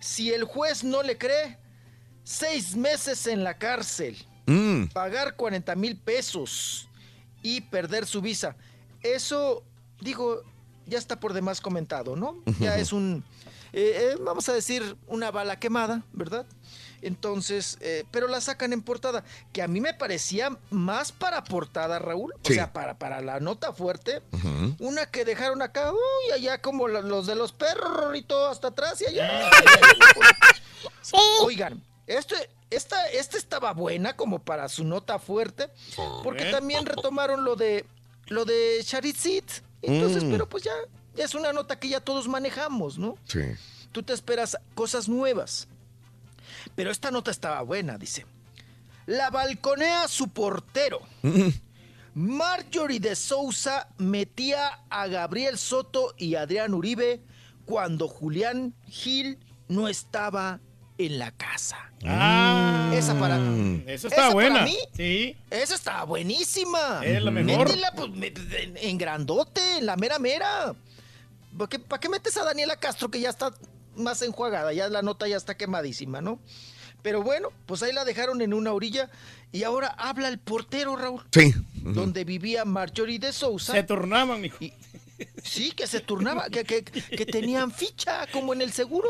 Si 0.00 0.32
el 0.32 0.44
juez 0.44 0.82
no 0.84 1.02
le 1.02 1.16
cree, 1.18 1.58
seis 2.24 2.74
meses 2.76 3.26
en 3.26 3.44
la 3.44 3.58
cárcel, 3.58 4.16
Mm. 4.46 4.86
pagar 4.92 5.34
40 5.36 5.74
mil 5.74 5.96
pesos 5.96 6.88
y 7.42 7.60
perder 7.62 8.06
su 8.06 8.20
visa. 8.20 8.56
Eso, 9.02 9.62
digo, 10.00 10.42
ya 10.86 10.98
está 10.98 11.18
por 11.20 11.32
demás 11.32 11.60
comentado, 11.60 12.16
¿no? 12.16 12.42
Ya 12.60 12.78
es 12.78 12.92
un, 12.92 13.24
eh, 13.72 14.12
eh, 14.12 14.16
vamos 14.20 14.48
a 14.48 14.52
decir, 14.52 14.96
una 15.06 15.30
bala 15.30 15.58
quemada, 15.58 16.02
¿verdad? 16.12 16.46
Entonces, 17.02 17.76
eh, 17.80 18.04
pero 18.10 18.26
la 18.26 18.40
sacan 18.40 18.72
en 18.72 18.82
portada, 18.82 19.22
que 19.52 19.62
a 19.62 19.68
mí 19.68 19.80
me 19.80 19.94
parecía 19.94 20.56
más 20.70 21.12
para 21.12 21.44
portada, 21.44 21.98
Raúl, 21.98 22.32
o 22.32 22.48
sea, 22.48 22.72
para, 22.72 22.98
para 22.98 23.20
la 23.20 23.38
nota 23.38 23.72
fuerte, 23.72 24.22
una 24.78 25.06
que 25.06 25.24
dejaron 25.24 25.60
acá, 25.62 25.92
uy, 25.92 26.32
allá 26.34 26.62
como 26.62 26.88
los 26.88 27.26
de 27.26 27.34
los 27.34 27.52
perros 27.52 28.16
y 28.16 28.22
todo 28.22 28.48
hasta 28.48 28.68
atrás 28.68 29.00
y 29.02 29.06
allá. 29.06 29.50
Oigan, 31.42 31.82
este, 32.06 32.50
esta, 32.70 33.06
esta 33.06 33.38
estaba 33.38 33.72
buena 33.72 34.16
como 34.16 34.40
para 34.40 34.68
su 34.68 34.84
nota 34.84 35.18
fuerte, 35.18 35.70
porque 36.22 36.46
también 36.46 36.84
retomaron 36.86 37.44
lo 37.44 37.56
de 37.56 37.84
lo 38.28 38.44
de 38.44 38.80
Charizit. 38.84 39.48
Entonces, 39.82 40.24
Mm. 40.24 40.30
pero 40.32 40.48
pues 40.48 40.64
ya, 40.64 40.72
ya 41.14 41.24
es 41.24 41.34
una 41.34 41.52
nota 41.52 41.78
que 41.78 41.88
ya 41.88 42.00
todos 42.00 42.26
manejamos, 42.26 42.98
¿no? 42.98 43.16
Sí. 43.24 43.40
Tú 43.92 44.02
te 44.02 44.12
esperas 44.12 44.56
cosas 44.74 45.08
nuevas. 45.08 45.68
Pero 46.74 46.90
esta 46.90 47.10
nota 47.12 47.30
estaba 47.30 47.62
buena, 47.62 47.96
dice. 47.98 48.26
La 49.06 49.30
balconea 49.30 50.08
su 50.08 50.28
portero. 50.28 51.00
Mm. 51.22 51.48
Marjorie 52.14 52.98
de 52.98 53.14
Sousa 53.14 53.88
metía 53.98 54.80
a 54.88 55.06
Gabriel 55.06 55.58
Soto 55.58 56.14
y 56.16 56.34
Adrián 56.34 56.72
Uribe 56.74 57.20
cuando 57.66 58.08
Julián 58.08 58.74
Gil 58.88 59.38
no 59.68 59.86
estaba 59.86 60.60
en 60.98 61.18
la 61.18 61.30
casa. 61.32 61.76
Ah, 62.04 62.90
esa 62.94 63.18
para 63.18 63.36
Eso 63.86 64.08
está 64.08 64.26
esa 64.26 64.30
buena. 64.30 64.54
Para 64.54 64.64
mí, 64.66 64.76
Sí. 64.96 65.36
esa 65.50 65.74
está 65.74 66.04
buenísima. 66.04 67.00
Es 67.04 67.22
la 67.22 67.30
mejor. 67.30 67.66
Métela, 67.68 67.92
pues, 67.94 68.10
en, 68.62 68.76
en 68.76 68.98
grandote, 68.98 69.78
en 69.78 69.86
la 69.86 69.96
mera 69.96 70.18
mera. 70.18 70.74
¿Para 71.56 71.68
qué, 71.68 71.78
para 71.78 72.00
qué 72.00 72.08
metes 72.08 72.36
a 72.36 72.44
Daniela 72.44 72.76
Castro 72.76 73.10
que 73.10 73.20
ya 73.20 73.30
está 73.30 73.52
más 73.96 74.20
enjuagada? 74.22 74.72
Ya 74.72 74.88
la 74.88 75.02
nota 75.02 75.26
ya 75.28 75.36
está 75.36 75.56
quemadísima, 75.56 76.20
¿no? 76.20 76.38
Pero 77.02 77.22
bueno, 77.22 77.48
pues 77.66 77.82
ahí 77.82 77.92
la 77.92 78.04
dejaron 78.04 78.40
en 78.42 78.52
una 78.52 78.72
orilla 78.72 79.10
y 79.52 79.62
ahora 79.62 79.88
habla 79.88 80.28
el 80.28 80.38
portero, 80.38 80.96
Raúl. 80.96 81.22
Sí. 81.32 81.54
Donde 81.74 82.24
vivía 82.24 82.64
Marjorie 82.64 83.18
de 83.18 83.32
Sousa. 83.32 83.72
Se 83.72 83.82
turnaban, 83.84 84.40
mijo. 84.40 84.58
Sí, 85.42 85.70
que 85.72 85.86
se 85.86 86.00
turnaba, 86.00 86.48
que, 86.50 86.64
que- 86.64 86.82
que 86.84 87.26
tenían 87.26 87.70
ficha, 87.72 88.26
como 88.32 88.52
en 88.52 88.60
el 88.62 88.72
seguro. 88.72 89.08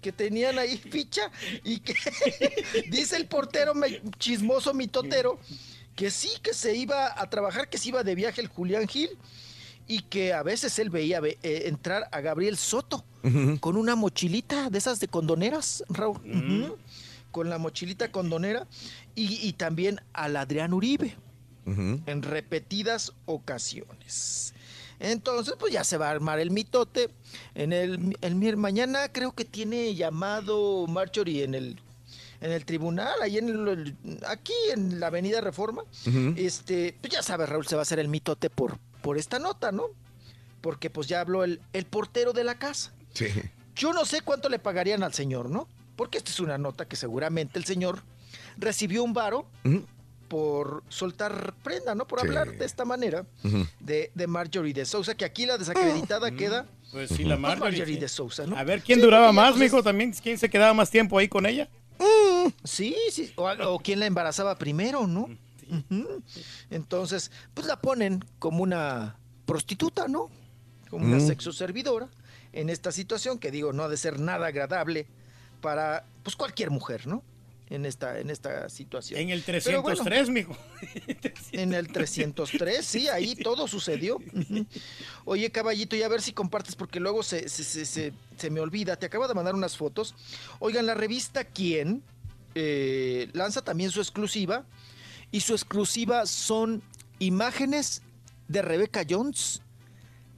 Que 0.00 0.12
tenían 0.12 0.58
ahí 0.58 0.76
ficha 0.76 1.30
y 1.62 1.78
que 1.80 1.94
dice 2.90 3.16
el 3.16 3.26
portero 3.26 3.74
me- 3.74 4.02
chismoso 4.18 4.74
mitotero 4.74 5.38
que 5.96 6.10
sí, 6.10 6.28
que 6.42 6.52
se 6.52 6.76
iba 6.76 7.18
a 7.20 7.30
trabajar, 7.30 7.68
que 7.70 7.78
se 7.78 7.88
iba 7.88 8.02
de 8.02 8.14
viaje 8.14 8.40
el 8.42 8.48
Julián 8.48 8.86
Gil 8.86 9.10
y 9.86 10.00
que 10.02 10.32
a 10.34 10.42
veces 10.42 10.78
él 10.78 10.90
veía 10.90 11.20
ve- 11.20 11.38
eh, 11.42 11.62
entrar 11.66 12.08
a 12.12 12.20
Gabriel 12.20 12.56
Soto 12.58 13.04
con 13.60 13.76
una 13.78 13.94
mochilita 13.96 14.68
de 14.68 14.76
esas 14.76 15.00
de 15.00 15.08
condoneras, 15.08 15.82
Raúl. 15.88 16.76
Con 17.30 17.48
la 17.48 17.56
mochilita 17.58 18.12
condonera 18.12 18.66
y, 19.14 19.46
y 19.48 19.54
también 19.54 20.00
al 20.12 20.36
Adrián 20.36 20.72
Uribe 20.74 21.16
en 21.66 22.22
repetidas 22.22 23.12
ocasiones. 23.26 24.52
Entonces, 25.00 25.54
pues 25.58 25.72
ya 25.72 25.82
se 25.84 25.96
va 25.98 26.08
a 26.08 26.10
armar 26.12 26.38
el 26.38 26.50
mitote. 26.50 27.10
En 27.54 27.72
el, 27.72 28.16
el 28.20 28.56
mañana 28.56 29.08
creo 29.10 29.32
que 29.32 29.44
tiene 29.44 29.94
llamado 29.94 30.86
Marjorie 30.86 31.44
en 31.44 31.54
el 31.54 31.80
en 32.40 32.52
el 32.52 32.66
tribunal, 32.66 33.22
ahí 33.22 33.38
en 33.38 33.48
el- 33.48 33.96
aquí 34.26 34.52
en 34.74 35.00
la 35.00 35.06
Avenida 35.06 35.40
Reforma. 35.40 35.82
Este, 36.36 36.94
pues 37.00 37.10
ya 37.14 37.22
sabes, 37.22 37.48
Raúl, 37.48 37.66
se 37.66 37.74
va 37.74 37.80
a 37.80 37.84
hacer 37.84 37.98
el 37.98 38.08
mitote 38.08 38.50
por, 38.50 38.76
por 39.00 39.16
esta 39.16 39.38
nota, 39.38 39.72
¿no? 39.72 39.84
Porque 40.60 40.90
pues 40.90 41.06
ya 41.06 41.20
habló 41.20 41.42
el, 41.44 41.62
el 41.72 41.86
portero 41.86 42.34
de 42.34 42.44
la 42.44 42.56
casa. 42.58 42.92
Sí. 43.14 43.28
Yo 43.74 43.94
no 43.94 44.04
sé 44.04 44.20
cuánto 44.20 44.50
le 44.50 44.58
pagarían 44.58 45.02
al 45.02 45.14
señor, 45.14 45.48
¿no? 45.48 45.68
Porque 45.96 46.18
esta 46.18 46.30
es 46.30 46.40
una 46.40 46.58
nota 46.58 46.86
que 46.86 46.96
seguramente 46.96 47.58
el 47.58 47.64
señor 47.64 48.02
recibió 48.58 49.02
un 49.04 49.14
varo. 49.14 49.46
Por 50.34 50.82
soltar 50.88 51.54
prenda, 51.62 51.94
¿no? 51.94 52.08
Por 52.08 52.18
Sí. 52.20 52.26
hablar 52.26 52.50
de 52.58 52.64
esta 52.64 52.84
manera 52.84 53.24
de, 53.78 54.10
de 54.12 54.26
Marjorie 54.26 54.74
de 54.74 54.84
Sousa, 54.84 55.14
que 55.14 55.24
aquí 55.24 55.46
la 55.46 55.56
desacreditada 55.58 56.32
queda. 56.32 56.66
Pues 56.90 57.10
sí, 57.10 57.22
la 57.22 57.36
Marjorie, 57.36 57.86
sí. 57.86 57.96
de 57.98 58.08
Sousa, 58.08 58.44
¿no? 58.44 58.56
A 58.56 58.64
ver, 58.64 58.82
¿quién 58.82 58.98
Sí, 58.98 59.04
duraba 59.04 59.30
más, 59.30 59.50
pues, 59.52 59.60
mijo? 59.62 59.80
También, 59.84 60.10
¿quién 60.12 60.36
se 60.36 60.50
quedaba 60.50 60.74
más 60.74 60.90
tiempo 60.90 61.16
ahí 61.18 61.28
con 61.28 61.46
ella? 61.46 61.68
Sí, 62.64 62.96
sí. 63.12 63.32
O, 63.36 63.48
o 63.48 63.78
quién 63.78 64.00
la 64.00 64.06
embarazaba 64.06 64.58
primero, 64.58 65.06
¿no? 65.06 65.28
Ujú. 65.70 66.20
Entonces, 66.68 67.30
pues 67.54 67.68
la 67.68 67.80
ponen 67.80 68.24
como 68.40 68.64
una 68.64 69.16
prostituta, 69.46 70.08
¿no? 70.08 70.30
Como 70.90 71.06
una 71.06 71.18
Mm. 71.18 71.26
sexo 71.28 71.52
servidora 71.52 72.08
en 72.52 72.70
esta 72.70 72.90
situación 72.90 73.38
que 73.38 73.52
digo, 73.52 73.72
no 73.72 73.84
ha 73.84 73.88
de 73.88 73.96
ser 73.96 74.18
nada 74.18 74.48
agradable 74.48 75.06
para 75.60 76.04
pues 76.24 76.34
cualquier 76.34 76.70
mujer, 76.70 77.06
¿no? 77.06 77.22
En 77.74 77.84
esta, 77.86 78.18
en 78.20 78.30
esta 78.30 78.68
situación. 78.68 79.20
En 79.20 79.30
el 79.30 79.42
Pero 79.42 79.82
bueno, 79.82 80.02
303, 80.02 80.30
mijo. 80.30 80.56
en 81.52 81.74
el 81.74 81.88
303, 81.88 82.84
sí, 82.86 83.08
ahí 83.08 83.34
todo 83.34 83.66
sucedió. 83.68 84.18
Oye, 85.24 85.50
caballito, 85.50 85.96
y 85.96 86.02
a 86.02 86.08
ver 86.08 86.22
si 86.22 86.32
compartes, 86.32 86.76
porque 86.76 87.00
luego 87.00 87.22
se, 87.22 87.48
se, 87.48 87.64
se- 87.64 88.12
se- 88.36 88.50
me 88.50 88.60
olvida. 88.60 88.96
Te 88.96 89.06
acabo 89.06 89.26
de 89.28 89.34
mandar 89.34 89.54
unas 89.54 89.76
fotos. 89.76 90.14
Oigan, 90.60 90.86
la 90.86 90.94
revista 90.94 91.44
Quién 91.44 92.02
eh, 92.54 93.28
lanza 93.32 93.62
también 93.62 93.90
su 93.90 94.00
exclusiva. 94.00 94.64
Y 95.32 95.40
su 95.40 95.52
exclusiva 95.54 96.26
son 96.26 96.82
imágenes 97.18 98.02
de 98.46 98.62
Rebecca 98.62 99.02
Jones 99.08 99.62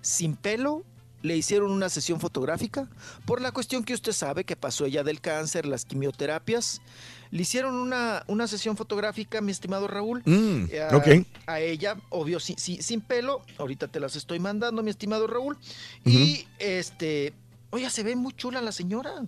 sin 0.00 0.36
pelo. 0.36 0.84
Le 1.22 1.36
hicieron 1.36 1.70
una 1.72 1.88
sesión 1.88 2.20
fotográfica 2.20 2.88
por 3.24 3.40
la 3.40 3.50
cuestión 3.50 3.82
que 3.84 3.94
usted 3.94 4.12
sabe 4.12 4.44
que 4.44 4.54
pasó 4.54 4.84
ella 4.84 5.02
del 5.02 5.20
cáncer, 5.20 5.66
las 5.66 5.84
quimioterapias. 5.84 6.80
Le 7.30 7.42
hicieron 7.42 7.74
una, 7.74 8.22
una 8.28 8.46
sesión 8.46 8.76
fotográfica, 8.76 9.40
mi 9.40 9.52
estimado 9.52 9.88
Raúl. 9.88 10.22
Mm, 10.24 10.64
eh, 10.70 10.88
ok. 10.92 11.26
a 11.46 11.60
ella, 11.60 11.96
obvio, 12.10 12.38
sin, 12.40 13.00
pelo. 13.00 13.42
Ahorita 13.58 13.88
te 13.88 14.00
las 14.00 14.16
estoy 14.16 14.38
mandando, 14.38 14.82
mi 14.82 14.90
estimado 14.90 15.26
Raúl. 15.26 15.58
Y 16.04 16.46
este, 16.58 17.32
oye, 17.70 17.88
se 17.90 18.02
ve 18.02 18.16
muy 18.16 18.32
chula 18.32 18.60
la 18.60 18.72
señora. 18.72 19.24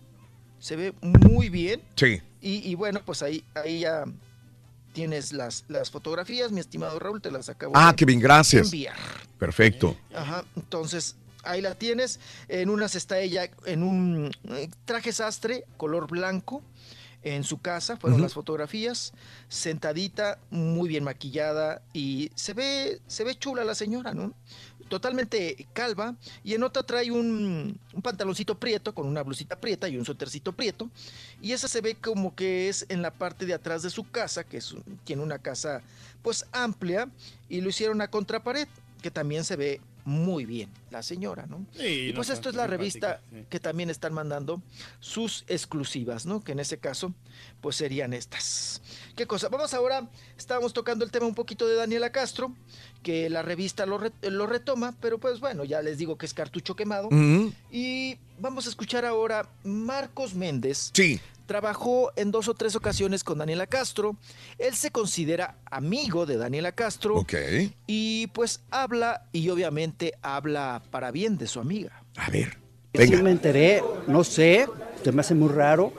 Se 0.58 0.76
ve 0.76 0.92
muy 1.02 1.48
bien. 1.48 1.82
Sí. 1.96 2.20
Y, 2.40 2.68
y 2.70 2.74
bueno, 2.74 3.00
pues 3.04 3.22
ahí, 3.22 3.44
ahí 3.54 3.80
ya 3.80 4.04
tienes 4.92 5.32
las, 5.32 5.64
las 5.68 5.90
fotografías, 5.90 6.50
mi 6.50 6.60
estimado 6.60 6.98
Raúl, 6.98 7.20
te 7.22 7.30
las 7.30 7.48
acabo 7.48 7.72
Ah, 7.76 7.90
de 7.90 7.96
qué 7.96 8.04
bien, 8.04 8.18
gracias. 8.20 8.66
enviar. 8.66 8.96
Perfecto. 9.38 9.96
Ajá, 10.14 10.44
entonces 10.56 11.14
ahí 11.44 11.60
la 11.60 11.74
tienes. 11.76 12.18
En 12.48 12.68
unas 12.70 12.94
está 12.96 13.18
ella 13.20 13.48
en 13.66 13.82
un 13.84 14.30
eh, 14.50 14.68
traje 14.84 15.12
sastre, 15.12 15.64
color 15.76 16.08
blanco, 16.08 16.62
en 17.34 17.44
su 17.44 17.58
casa, 17.58 17.97
fueron 17.97 18.20
las 18.20 18.34
fotografías, 18.34 19.12
sentadita, 19.48 20.39
muy 20.50 20.89
bien 20.89 21.05
maquillada 21.05 21.82
y 21.92 22.31
se 22.34 22.55
ve, 22.55 23.00
se 23.07 23.24
ve 23.24 23.34
chula 23.34 23.65
la 23.65 23.74
señora, 23.74 24.15
¿no? 24.15 24.32
Totalmente 24.89 25.66
calva 25.74 26.16
y 26.42 26.55
en 26.55 26.62
otra 26.62 26.82
trae 26.82 27.10
un, 27.10 27.78
un 27.92 28.02
pantaloncito 28.02 28.58
prieto 28.58 28.94
con 28.94 29.07
una 29.07 29.23
blusita 29.23 29.60
prieta 29.60 29.89
y 29.89 29.98
un 29.98 30.05
suétercito 30.05 30.52
prieto 30.52 30.90
y 31.42 31.52
esa 31.52 31.68
se 31.68 31.81
ve 31.82 31.94
como 31.94 32.34
que 32.34 32.68
es 32.68 32.86
en 32.89 33.02
la 33.02 33.10
parte 33.10 33.44
de 33.44 33.55
atrás 33.55 33.82
de 33.82 33.90
su 33.90 34.10
casa, 34.10 34.44
que 34.44 34.58
es, 34.58 34.74
tiene 35.05 35.23
una 35.23 35.39
casa 35.39 35.82
pues 36.23 36.47
amplia 36.52 37.08
y 37.48 37.60
lo 37.60 37.68
hicieron 37.68 38.00
a 38.00 38.08
contrapared, 38.08 38.68
que 39.02 39.10
también 39.10 39.44
se 39.44 39.57
ve 39.57 39.81
muy 40.05 40.47
bien 40.47 40.70
la 40.91 41.02
señora, 41.02 41.47
¿no? 41.47 41.67
Sí, 41.76 42.08
y 42.08 42.08
no, 42.10 42.17
pues 42.17 42.31
esto 42.31 42.49
es 42.49 42.55
la 42.55 42.67
revista 42.67 43.20
sí. 43.31 43.44
que 43.49 43.60
también 43.60 43.91
están 43.91 44.12
mandando 44.15 44.62
sus 45.00 45.44
exclusivas, 45.49 46.26
¿no? 46.26 46.42
Que 46.42 46.52
en 46.52 46.60
ese 46.60 46.78
caso, 46.78 47.12
pues 47.60 47.76
serían 47.76 48.12
estas. 48.12 48.81
¿Qué 49.17 49.26
cosa? 49.26 49.49
Vamos 49.49 49.75
ahora, 49.75 50.08
estábamos 50.36 50.73
tocando 50.73 51.05
el 51.05 51.10
tema 51.10 51.26
un 51.26 51.34
poquito 51.34 51.67
de 51.67 51.75
Daniela 51.76 52.10
Castro, 52.10 52.55
que 53.02 53.28
la 53.31 53.42
revista 53.42 53.86
lo, 53.86 53.99
re- 53.99 54.12
lo 54.23 54.47
retoma, 54.47 54.94
pero 55.00 55.18
pues 55.18 55.41
bueno, 55.41 55.65
ya 55.65 55.83
les 55.83 55.99
digo 55.99 56.17
que 56.17 56.26
es 56.26 56.34
cartucho 56.34 56.75
quemado. 56.76 57.08
Y 57.70 58.18
vamos 58.39 58.67
a 58.67 58.68
escuchar 58.70 59.05
ahora 59.05 59.49
Marcos 59.65 60.34
Méndez. 60.34 60.91
Sí. 60.94 61.20
Trabajó 61.47 62.12
en 62.17 62.31
dos 62.31 62.47
o 62.49 62.52
tres 62.55 62.76
ocasiones 62.76 63.25
con 63.25 63.39
Daniela 63.39 63.67
Castro. 63.67 64.18
Él 64.58 64.75
se 64.75 64.91
considera 64.91 65.57
amigo 65.65 66.26
de 66.26 66.36
Daniela 66.36 66.73
Castro. 66.73 67.17
Ok. 67.17 67.34
Y 67.86 68.26
pues 68.34 68.60
habla, 68.70 69.26
y 69.33 69.49
obviamente 69.49 70.12
habla 70.20 70.77
para 70.81 71.10
bien 71.10 71.39
de 71.39 71.47
su 71.47 71.60
amiga. 71.60 72.02
A 72.16 72.31
ver. 72.31 72.57
Sí 72.94 73.16
me 73.23 73.31
enteré, 73.31 73.82
no 74.07 74.24
sé, 74.24 74.66
se 75.05 75.12
me 75.12 75.20
hace 75.20 75.34
muy 75.34 75.48
raro. 75.50 75.92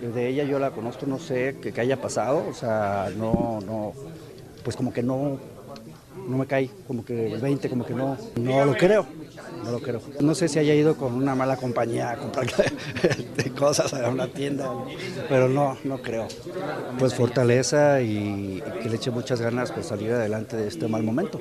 De 0.00 0.28
ella 0.28 0.42
yo 0.44 0.58
la 0.58 0.72
conozco, 0.72 1.06
no 1.06 1.18
sé 1.18 1.56
qué, 1.62 1.80
haya 1.80 2.00
pasado. 2.00 2.44
O 2.48 2.54
sea, 2.54 3.10
no, 3.16 3.60
no, 3.64 3.92
pues 4.64 4.76
como 4.76 4.92
que 4.92 5.02
no, 5.02 5.38
no 6.28 6.36
me 6.36 6.46
cae, 6.46 6.68
como 6.88 7.04
que 7.04 7.32
el 7.32 7.40
20, 7.40 7.70
como 7.70 7.86
que 7.86 7.94
no, 7.94 8.18
no 8.36 8.64
lo 8.64 8.76
creo. 8.76 9.06
No 9.64 9.70
lo 9.70 9.80
creo. 9.80 10.00
No 10.20 10.34
sé 10.34 10.48
si 10.48 10.58
haya 10.58 10.74
ido 10.74 10.96
con 10.96 11.14
una 11.14 11.36
mala 11.36 11.56
compañía 11.56 12.10
a 12.10 12.16
comprar 12.16 12.46
cosas 13.58 13.94
a 13.94 14.08
una 14.08 14.26
tienda, 14.26 14.68
pero 15.28 15.48
no, 15.48 15.78
no 15.84 16.02
creo. 16.02 16.26
Pues 16.98 17.14
fortaleza 17.14 18.00
y, 18.02 18.58
y 18.58 18.62
que 18.82 18.88
le 18.88 18.96
eche 18.96 19.12
muchas 19.12 19.40
ganas 19.40 19.70
por 19.70 19.84
salir 19.84 20.10
adelante 20.10 20.56
de 20.56 20.66
este 20.66 20.88
mal 20.88 21.04
momento. 21.04 21.38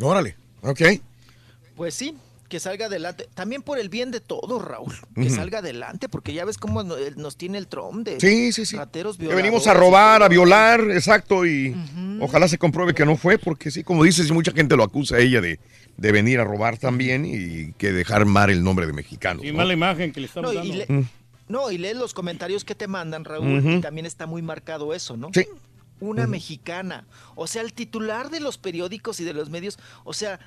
Órale. 0.00 0.36
Ok. 0.62 0.80
Pues 1.80 1.94
sí, 1.94 2.14
que 2.50 2.60
salga 2.60 2.86
adelante. 2.86 3.26
También 3.32 3.62
por 3.62 3.78
el 3.78 3.88
bien 3.88 4.10
de 4.10 4.20
todos, 4.20 4.62
Raúl. 4.62 4.92
Que 5.14 5.30
salga 5.30 5.60
adelante, 5.60 6.10
porque 6.10 6.34
ya 6.34 6.44
ves 6.44 6.58
cómo 6.58 6.82
no- 6.82 6.98
eh, 6.98 7.14
nos 7.16 7.38
tiene 7.38 7.56
el 7.56 7.68
trom 7.68 8.04
de 8.04 8.20
Sí, 8.20 8.52
sí, 8.52 8.66
sí. 8.66 8.76
rateros 8.76 9.16
Que 9.16 9.28
venimos 9.28 9.66
a 9.66 9.72
robar, 9.72 10.22
a 10.22 10.28
violar, 10.28 10.82
exacto, 10.90 11.46
y 11.46 11.74
ojalá 12.20 12.48
se 12.48 12.58
compruebe 12.58 12.92
que 12.92 13.06
no 13.06 13.16
fue, 13.16 13.38
porque 13.38 13.70
sí, 13.70 13.82
como 13.82 14.04
dices, 14.04 14.30
mucha 14.30 14.52
gente 14.52 14.76
lo 14.76 14.82
acusa 14.84 15.16
a 15.16 15.20
ella 15.20 15.40
de, 15.40 15.58
de 15.96 16.12
venir 16.12 16.38
a 16.38 16.44
robar 16.44 16.76
también 16.76 17.24
y 17.24 17.72
que 17.78 17.92
dejar 17.92 18.26
mal 18.26 18.50
el 18.50 18.62
nombre 18.62 18.86
de 18.86 18.92
mexicano. 18.92 19.42
Y 19.42 19.50
mala 19.52 19.72
imagen 19.72 20.12
que 20.12 20.20
le 20.20 20.26
estamos 20.26 20.52
No, 20.52 20.62
y, 20.62 20.68
dando. 20.68 20.84
le- 20.92 21.04
no, 21.48 21.70
y 21.70 21.78
lee 21.78 21.94
los 21.94 22.12
comentarios 22.12 22.66
que 22.66 22.74
te 22.74 22.88
mandan, 22.88 23.24
Raúl, 23.24 23.64
y 23.78 23.80
también 23.80 24.04
está 24.04 24.26
muy 24.26 24.42
marcado 24.42 24.92
eso, 24.92 25.16
¿no? 25.16 25.30
Sí. 25.32 25.46
Una 26.00 26.26
mexicana. 26.26 27.06
O 27.36 27.46
sea, 27.46 27.62
el 27.62 27.72
titular 27.72 28.28
de 28.28 28.40
los 28.40 28.58
periódicos 28.58 29.18
y 29.20 29.24
de 29.24 29.32
los 29.32 29.48
medios, 29.48 29.78
o 30.04 30.12
sea, 30.12 30.40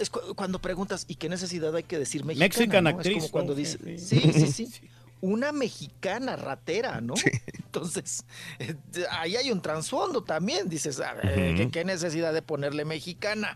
es 0.00 0.10
cu- 0.10 0.34
cuando 0.34 0.58
preguntas, 0.60 1.04
¿y 1.08 1.16
qué 1.16 1.28
necesidad 1.28 1.74
hay 1.74 1.82
que 1.84 1.98
decir 1.98 2.24
mexicana? 2.24 2.46
Mexican 2.48 2.84
no? 2.84 2.90
actriz, 2.90 3.16
Es 3.16 3.22
como 3.22 3.32
cuando 3.32 3.52
¿no? 3.52 3.56
dice, 3.58 3.78
Sí, 3.98 4.20
sí, 4.20 4.32
sí. 4.32 4.52
sí, 4.52 4.66
sí. 4.66 4.90
Una 5.22 5.50
mexicana 5.50 6.36
ratera, 6.36 7.00
¿no? 7.00 7.14
Entonces, 7.46 8.24
eh, 8.58 8.76
ahí 9.10 9.34
hay 9.36 9.50
un 9.50 9.62
trasfondo 9.62 10.22
también. 10.22 10.68
Dices, 10.68 11.00
a 11.00 11.14
ver. 11.14 11.54
¿qué, 11.56 11.70
qué 11.70 11.84
necesidad 11.86 12.34
de 12.34 12.42
ponerle 12.42 12.84
mexicana? 12.84 13.52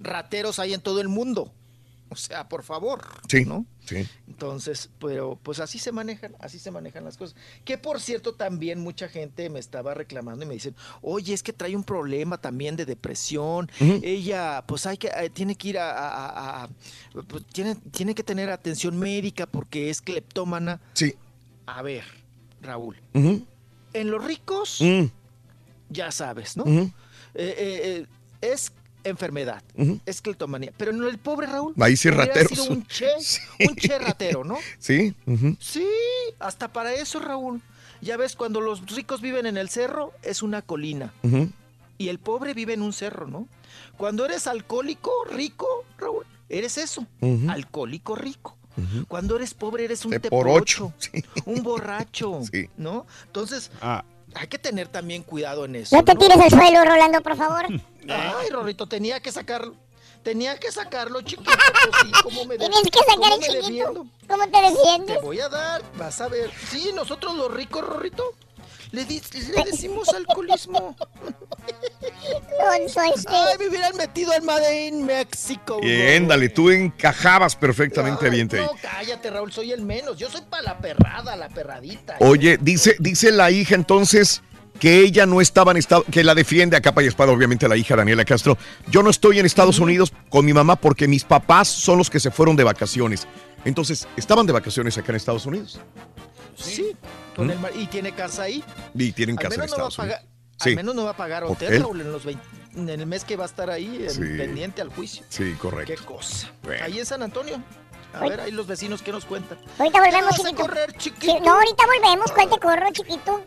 Rateros 0.00 0.58
hay 0.58 0.74
en 0.74 0.80
todo 0.80 1.00
el 1.00 1.08
mundo. 1.08 1.52
O 2.08 2.14
sea, 2.16 2.48
por 2.48 2.62
favor. 2.62 3.04
Sí, 3.28 3.44
¿no? 3.44 3.66
sí. 3.84 4.06
Entonces, 4.28 4.90
pero 5.00 5.38
pues 5.42 5.58
así 5.58 5.78
se 5.80 5.90
manejan, 5.90 6.36
así 6.38 6.58
se 6.60 6.70
manejan 6.70 7.04
las 7.04 7.16
cosas. 7.16 7.36
Que 7.64 7.78
por 7.78 8.00
cierto, 8.00 8.34
también 8.34 8.80
mucha 8.80 9.08
gente 9.08 9.50
me 9.50 9.58
estaba 9.58 9.92
reclamando 9.94 10.44
y 10.44 10.48
me 10.48 10.54
dicen, 10.54 10.76
oye, 11.02 11.34
es 11.34 11.42
que 11.42 11.52
trae 11.52 11.74
un 11.74 11.82
problema 11.82 12.38
también 12.38 12.76
de 12.76 12.84
depresión. 12.86 13.68
Ella, 13.80 14.62
pues 14.68 14.86
hay 14.86 14.98
que, 14.98 15.08
eh, 15.08 15.30
tiene 15.30 15.56
que 15.56 15.68
ir 15.68 15.78
a, 15.78 15.90
a- 15.90 16.26
a- 16.26 16.64
a- 16.64 16.68
pues, 17.28 17.44
tiene, 17.46 17.74
tiene 17.74 18.14
que 18.14 18.22
tener 18.22 18.50
atención 18.50 18.96
médica 18.96 19.46
porque 19.46 19.90
es 19.90 20.00
cleptómana. 20.00 20.80
Sí. 20.94 21.14
A 21.66 21.82
ver, 21.82 22.04
Raúl, 22.62 22.96
en 23.14 24.10
los 24.10 24.24
ricos, 24.24 24.80
Mm. 24.80 25.06
ya 25.90 26.12
sabes, 26.12 26.56
¿no? 26.56 26.64
Eh, 26.68 26.92
eh, 27.34 27.54
eh, 27.58 28.06
es 28.42 28.70
enfermedad, 29.08 29.62
es 30.04 30.20
cleptomanía. 30.22 30.72
Pero 30.76 30.90
en 30.92 31.02
el 31.04 31.18
pobre 31.18 31.46
Raúl, 31.46 31.74
Ahí 31.80 31.96
sí 31.96 32.08
sido 32.10 32.64
un 32.70 32.86
che, 32.86 33.08
un 33.68 33.76
che 33.76 33.98
ratero, 33.98 34.44
¿no? 34.44 34.56
Sí. 34.78 35.14
Sí, 35.60 35.86
hasta 36.38 36.68
para 36.72 36.92
eso, 36.94 37.18
Raúl. 37.20 37.60
Ya 38.02 38.16
ves, 38.16 38.36
cuando 38.36 38.60
los 38.60 38.84
ricos 38.94 39.20
viven 39.20 39.46
en 39.46 39.56
el 39.56 39.68
cerro, 39.68 40.12
es 40.22 40.42
una 40.42 40.62
colina. 40.62 41.12
Y 41.98 42.08
el 42.08 42.18
pobre 42.18 42.52
vive 42.54 42.74
en 42.74 42.82
un 42.82 42.92
cerro, 42.92 43.26
¿no? 43.26 43.48
Cuando 43.96 44.24
eres 44.26 44.46
alcohólico, 44.46 45.10
rico, 45.30 45.66
Raúl, 45.98 46.24
eres 46.48 46.76
eso. 46.78 47.06
Alcohólico 47.48 48.14
rico. 48.14 48.56
Cuando 49.08 49.36
eres 49.36 49.54
pobre, 49.54 49.84
eres 49.86 50.04
un 50.04 50.12
te 50.20 50.28
por 50.28 50.46
ocho, 50.48 50.92
un 51.46 51.62
borracho, 51.62 52.40
Sí. 52.52 52.68
¿no? 52.76 53.06
Entonces, 53.24 53.70
Ah. 53.80 54.04
hay 54.34 54.48
que 54.48 54.58
tener 54.58 54.88
también 54.88 55.22
cuidado 55.22 55.64
en 55.64 55.76
eso. 55.76 55.96
No 55.96 56.04
te 56.04 56.14
tires 56.14 56.36
al 56.36 56.50
suelo, 56.50 56.84
Rolando, 56.84 57.22
por 57.22 57.36
favor. 57.36 57.64
Ay, 58.10 58.48
Rorrito, 58.50 58.86
tenía 58.86 59.20
que 59.20 59.32
sacarlo. 59.32 59.74
Tenía 60.22 60.58
que 60.58 60.72
sacarlo, 60.72 61.20
chiquito. 61.22 61.44
Pues 61.52 61.94
sí, 62.02 62.10
¿cómo 62.22 62.44
me 62.46 62.58
Tienes 62.58 62.82
que 62.82 62.98
sacar 62.98 63.16
cómo 63.16 63.34
el 63.34 63.40
me 63.40 63.46
chiquito. 63.46 63.66
defiendo? 63.68 64.06
¿Cómo 64.28 64.48
te 64.48 64.60
defiendes? 64.60 65.16
Te 65.18 65.22
voy 65.22 65.40
a 65.40 65.48
dar, 65.48 65.82
vas 65.96 66.20
a 66.20 66.28
ver. 66.28 66.50
Sí, 66.68 66.90
nosotros 66.94 67.36
los 67.36 67.52
ricos, 67.54 67.86
Rorrito, 67.86 68.34
le, 68.90 69.04
di- 69.04 69.22
le 69.54 69.64
decimos 69.70 70.08
alcoholismo. 70.08 70.96
Este. 72.80 73.00
Ay, 73.30 73.58
me 73.58 73.68
hubieran 73.68 73.96
metido 73.96 74.32
al 74.32 74.42
Made 74.42 74.86
in 74.88 75.04
México. 75.04 75.78
Bien, 75.80 76.26
dale, 76.26 76.48
tú 76.48 76.70
encajabas 76.70 77.54
perfectamente 77.56 78.28
bien. 78.30 78.48
No, 78.52 78.70
cállate, 78.82 79.30
Raúl, 79.30 79.52
soy 79.52 79.72
el 79.72 79.82
menos. 79.82 80.16
Yo 80.16 80.30
soy 80.30 80.42
para 80.42 80.62
la 80.62 80.78
perrada, 80.78 81.36
la 81.36 81.48
perradita. 81.48 82.16
Oye, 82.20 82.58
dice, 82.60 82.96
dice 82.98 83.30
la 83.32 83.50
hija 83.50 83.74
entonces 83.74 84.42
que 84.78 85.00
ella 85.00 85.26
no 85.26 85.40
estaba 85.40 85.70
en 85.72 85.76
estado, 85.78 86.04
que 86.10 86.22
la 86.24 86.34
defiende 86.34 86.76
a 86.76 86.80
capa 86.80 87.02
y 87.02 87.06
espada, 87.06 87.32
obviamente 87.32 87.68
la 87.68 87.76
hija 87.76 87.96
Daniela 87.96 88.24
Castro. 88.24 88.56
Yo 88.90 89.02
no 89.02 89.10
estoy 89.10 89.38
en 89.38 89.46
Estados 89.46 89.78
Unidos 89.78 90.12
con 90.28 90.44
mi 90.44 90.52
mamá 90.52 90.76
porque 90.76 91.08
mis 91.08 91.24
papás 91.24 91.68
son 91.68 91.98
los 91.98 92.10
que 92.10 92.20
se 92.20 92.30
fueron 92.30 92.56
de 92.56 92.64
vacaciones. 92.64 93.26
Entonces, 93.64 94.06
estaban 94.16 94.46
de 94.46 94.52
vacaciones 94.52 94.96
acá 94.98 95.12
en 95.12 95.16
Estados 95.16 95.46
Unidos 95.46 95.80
Sí, 96.56 96.92
con 97.34 97.50
el 97.50 97.58
mar- 97.58 97.72
y 97.74 97.86
tiene 97.86 98.12
casa 98.12 98.42
ahí. 98.44 98.62
y 98.94 99.12
tienen 99.12 99.36
Al 99.38 99.42
casa 99.42 99.54
en 99.56 99.60
menos, 99.60 99.76
no 99.76 99.82
va 99.82 99.86
a 99.86 99.88
Estados 99.88 99.96
pagar, 99.96 100.18
Unidos. 100.20 100.36
al 100.60 100.70
Sí, 100.70 100.76
menos 100.76 100.94
no 100.94 101.04
va 101.04 101.10
a 101.10 101.16
pagar 101.16 101.44
hotel, 101.44 101.54
Hotel. 101.68 101.82
Raúl, 101.82 102.00
en, 102.00 102.12
los 102.12 102.24
20 102.24 102.42
en 102.76 102.88
el 102.88 103.06
mes 103.06 103.24
que 103.24 103.36
va 103.36 103.44
a 103.44 103.46
estar 103.46 103.70
ahí, 103.70 104.04
en- 104.04 104.10
Sí. 104.10 104.20
pendiente 104.20 104.80
al 104.82 104.88
juicio. 104.90 105.24
sí, 105.28 105.54
correcto. 105.58 105.92
Qué 105.94 106.04
cosa. 106.06 106.50
Bueno. 106.62 106.84
Ahí 106.84 106.98
en 106.98 107.06
San 107.06 107.22
Antonio. 107.22 107.60
A 108.14 108.20
ver, 108.20 108.40
ahí 108.40 108.50
los 108.52 108.66
vecinos, 108.66 109.02
¿qué 109.02 109.12
nos 109.12 109.26
cuentan? 109.26 109.58
Ahorita 109.78 109.98
¿Ya 109.98 110.04
volvemos, 110.04 110.30
vas 110.30 110.40
a 110.40 110.42
chiquito. 110.44 110.62
correr, 110.62 110.90
Sí, 110.92 110.98
chiquito? 111.10 111.40
no, 111.44 111.52
ahorita 111.54 111.84
volvemos. 111.86 112.32
¿Cuál 112.32 112.48
te 112.50 112.58
corro, 112.58 112.86
chiquito? 112.92 113.44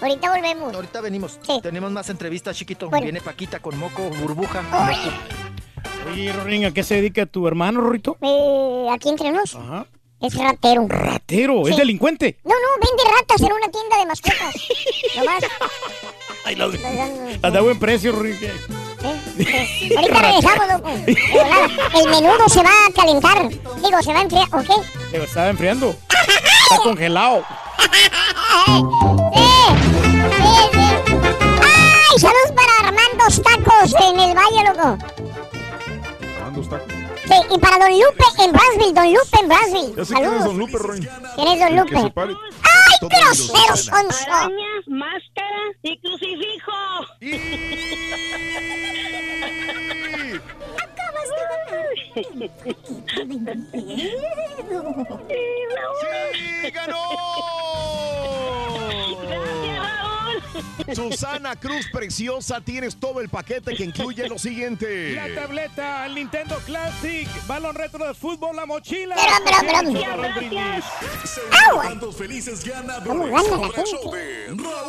Ahorita 0.00 0.30
volvemos. 0.30 0.74
Ahorita 0.74 1.00
venimos. 1.00 1.38
Tenemos 1.62 1.90
más 1.92 2.08
entrevistas, 2.10 2.56
chiquito. 2.56 2.88
Bueno. 2.88 3.04
Viene 3.04 3.20
Paquita 3.20 3.60
con 3.60 3.78
moco, 3.78 4.02
burbuja. 4.20 4.62
Oye, 6.10 6.32
Rorín, 6.32 6.64
¿a 6.64 6.72
qué 6.72 6.82
se 6.82 6.94
dedica 6.96 7.26
tu 7.26 7.46
hermano, 7.46 7.80
Rorrito? 7.80 8.16
Eh, 8.22 8.86
aquí 8.90 9.08
entre 9.10 9.30
nos. 9.32 9.54
Ajá. 9.54 9.86
Es 10.20 10.34
ratero. 10.34 10.86
Ratero, 10.88 11.66
es 11.66 11.74
Sí. 11.74 11.80
delincuente. 11.80 12.38
No, 12.44 12.50
no, 12.50 12.86
vende 12.86 13.02
ratas 13.18 13.40
en 13.40 13.52
una 13.52 13.68
tienda 13.70 13.98
de 13.98 14.06
mascotas. 14.06 14.54
Nomás. 15.16 15.44
Ay, 16.44 16.56
la- 16.56 16.66
Eh, 16.66 17.38
Anda 17.42 17.58
a 17.58 17.62
buen 17.62 17.78
precio, 17.78 18.12
Rorín. 18.12 18.36
Eh. 19.04 19.94
Ahorita 19.96 20.20
regresamos, 20.20 20.68
loco. 20.68 20.90
El 21.98 22.10
menudo 22.10 22.48
se 22.48 22.62
va 22.62 22.70
a 22.88 22.92
calentar. 22.92 23.48
Digo, 23.48 24.02
se 24.02 24.12
va 24.12 24.18
a 24.20 24.22
enfriar, 24.22 24.48
¿o 24.52 24.62
qué? 24.62 24.74
Se 25.10 25.22
estaba 25.22 25.48
enfriando. 25.48 25.88
Está 26.70 26.82
congelado. 26.82 27.44
¡Ay, 28.66 28.82
saludos 32.18 32.52
para 32.54 32.88
Armando 32.88 33.24
Tacos 33.42 33.94
en 34.00 34.20
el 34.20 34.36
Valle, 34.36 34.64
loco! 34.68 34.98
Armando 36.36 36.60
está. 36.60 36.99
Sí, 37.30 37.36
y 37.54 37.58
para 37.58 37.78
Don 37.78 37.92
Lupe 37.92 38.24
en 38.42 38.50
Brasville, 38.50 38.92
Don 38.92 39.12
Lupe 39.12 39.38
en 39.40 39.48
Brasville. 39.48 39.94
Ya 39.96 40.04
sé 40.04 40.14
quién 40.14 40.24
es 40.26 40.30
Saludos. 40.30 40.44
Don 40.46 40.58
Lupe, 40.58 40.78
Roy. 40.78 41.08
¿Quién 41.36 41.48
es 41.48 41.60
Don 41.60 41.76
Lupe? 41.76 41.96
¡Ay, 41.96 42.04
grosero, 43.08 43.76
sonso! 43.76 44.32
Arañas, 44.32 44.88
máscara 44.88 45.62
y 45.82 45.96
crucifijo. 46.00 46.72
¡Sí, 47.20 47.40
Susana 60.94 61.56
Cruz, 61.56 61.86
preciosa, 61.92 62.60
tienes 62.60 62.96
todo 62.96 63.20
el 63.20 63.28
paquete 63.28 63.74
que 63.74 63.84
incluye 63.84 64.28
lo 64.28 64.38
siguiente. 64.38 65.14
La 65.14 65.42
tableta, 65.42 66.06
el 66.06 66.14
Nintendo 66.14 66.56
Classic, 66.66 67.28
balón 67.46 67.74
retro 67.74 68.06
de 68.06 68.14
fútbol, 68.14 68.56
la 68.56 68.66
mochila. 68.66 69.16
Pero, 69.16 69.32
pero, 69.66 69.78
felices 72.12 72.64
¿Cómo 73.06 73.26
gana 73.26 73.56
la 73.58 73.68
gente? 73.68 73.90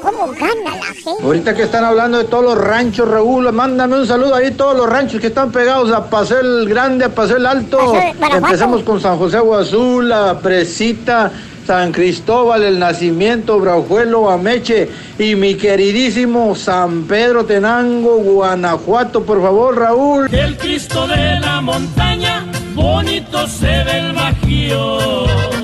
¿Cómo 0.02 0.32
gana 0.32 0.76
la 0.76 0.86
gente? 0.86 1.24
Ahorita 1.24 1.56
que 1.56 1.64
están 1.64 1.84
hablando 1.84 2.18
de 2.18 2.24
todos 2.26 2.44
los 2.44 2.58
ranchos, 2.58 3.08
Raúl, 3.08 3.52
mándame 3.52 3.96
un 3.96 4.08
saludo 4.08 4.36
ahí, 4.36 4.52
todos 4.52 4.76
los 4.76 4.90
ranchos 4.90 5.22
que 5.22 5.28
están 5.28 5.52
pegados 5.52 5.92
a 5.92 6.10
Paseo 6.10 6.40
el 6.40 6.68
Grande, 6.68 7.06
a 7.06 7.10
Paseo 7.10 7.38
el 7.38 7.46
Alto. 7.46 7.94
Empezamos 7.96 8.84
con 8.84 9.00
San 9.00 9.18
José 9.18 9.38
Agua 9.38 9.62
Azul, 9.62 10.10
La 10.10 10.40
Presita, 10.40 11.32
San 11.72 11.94
Cristóbal, 11.94 12.64
El 12.64 12.80
Nacimiento, 12.80 13.58
Braujuelo, 13.58 14.30
Ameche 14.30 14.90
y 15.18 15.36
mi 15.36 15.56
queridísimo 15.56 16.54
San 16.54 17.04
Pedro 17.04 17.46
Tenango, 17.46 18.18
Guanajuato, 18.18 19.24
por 19.24 19.42
favor, 19.42 19.80
Raúl. 19.80 20.28
El 20.34 20.58
Cristo 20.58 21.08
de 21.08 21.40
la 21.40 21.62
montaña, 21.62 22.46
bonito 22.76 23.48
se 23.48 23.68
ve 23.86 24.00
el 24.00 24.12
bajío. 24.12 25.61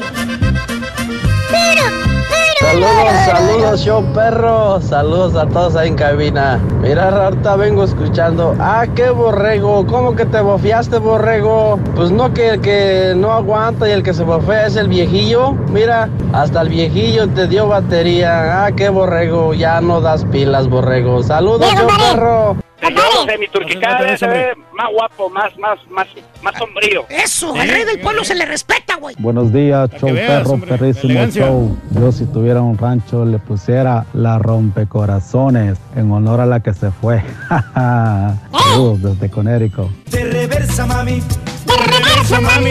Saludos, 2.68 3.14
saludos, 3.26 3.80
show 3.80 4.04
perro. 4.14 4.82
Saludos 4.82 5.36
a 5.36 5.46
todos 5.48 5.78
ahí 5.78 5.88
en 5.88 5.96
cabina. 5.96 6.60
Mira, 6.82 7.08
ahorita 7.08 7.56
vengo 7.56 7.86
escuchando. 7.86 8.56
Ah, 8.60 8.86
qué 8.94 9.10
borrego. 9.10 9.88
¿Cómo 9.88 10.18
que 10.18 10.26
te 10.26 10.42
bofiaste, 10.42 10.98
borrego? 10.98 11.80
Pues 11.96 12.12
no, 12.12 12.34
que 12.34 12.50
el 12.50 12.62
que 12.62 13.14
no 13.16 13.32
aguanta 13.32 13.88
y 13.88 13.94
el 13.94 14.04
que 14.04 14.14
se 14.14 14.24
bofea 14.24 14.68
es 14.68 14.76
el 14.76 14.90
viejillo. 14.90 15.54
Mira, 15.72 16.10
hasta 16.34 16.62
el 16.62 16.68
viejillo 16.68 17.30
te 17.30 17.48
dio 17.48 17.70
batería. 17.70 18.66
Ah, 18.66 18.72
qué 18.74 18.90
borrego. 18.90 19.54
Ya 19.54 19.80
no 19.80 20.02
das 20.02 20.26
pilas, 20.26 20.68
borrego. 20.68 21.24
Saludos, 21.24 21.72
show 21.74 21.88
perro. 22.12 22.67
Yo 22.82 22.90
no 22.92 23.26
sé, 23.26 23.38
mi 23.38 23.48
turqui 23.48 23.76
No, 23.76 23.82
cada 23.82 24.00
no, 24.00 24.06
vez 24.06 24.20
se 24.20 24.28
ve 24.28 24.54
más 24.74 24.88
guapo, 24.92 25.30
más, 25.30 25.58
más, 25.58 25.80
más, 25.90 26.08
más 26.42 26.56
sombrío. 26.58 27.06
Eso, 27.10 27.54
al 27.56 27.68
rey 27.68 27.84
del 27.84 28.00
pueblo 28.00 28.24
se 28.24 28.36
le 28.36 28.46
respeta, 28.46 28.96
güey. 28.98 29.16
Buenos 29.18 29.52
días, 29.52 29.90
show 30.00 30.14
veas, 30.14 30.28
perro, 30.28 30.52
hombre, 30.52 30.70
perrísimo 30.70 31.26
show. 31.28 31.78
Yo 31.92 32.12
si 32.12 32.26
tuviera 32.26 32.62
un 32.62 32.78
rancho 32.78 33.26
le 33.26 33.40
pusiera 33.40 34.06
la 34.14 34.38
rompecorazones 34.38 35.78
en 35.96 36.12
honor 36.12 36.42
a 36.42 36.46
la 36.46 36.60
que 36.62 36.74
se 36.74 36.92
fue. 36.92 37.24
Saludos 37.74 39.02
desde 39.02 39.30
Conérico. 39.30 39.90
De 40.12 40.24
reversa, 40.26 40.86
mami. 40.86 41.22
¡De 41.66 41.78
reversa, 41.78 42.40
mami! 42.40 42.70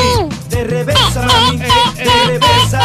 De 0.48 0.64
reversa, 0.64 1.22
mami. 1.22 1.58
De 1.58 2.26
reversa. 2.26 2.82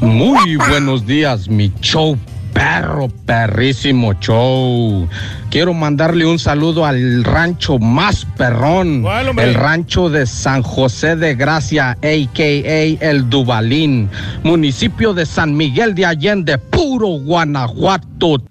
Muy 0.00 0.56
buenos 0.56 1.06
días, 1.06 1.48
mi 1.48 1.72
show 1.80 2.16
perro, 2.52 3.08
perrísimo 3.26 4.14
show. 4.20 5.08
Quiero 5.50 5.74
mandarle 5.74 6.26
un 6.26 6.38
saludo 6.38 6.86
al 6.86 7.24
rancho 7.24 7.78
más 7.78 8.26
perrón, 8.36 9.04
el 9.38 9.54
rancho 9.54 10.08
de 10.08 10.26
San 10.26 10.62
José 10.62 11.16
de 11.16 11.34
Gracia, 11.34 11.90
a.k.a. 11.90 13.08
El 13.10 13.28
Dubalín, 13.28 14.08
municipio 14.44 15.12
de 15.12 15.26
San 15.26 15.56
Miguel 15.56 15.94
de 15.94 16.06
Allende, 16.06 16.58
puro 16.58 17.08
Guanajuato. 17.08 18.42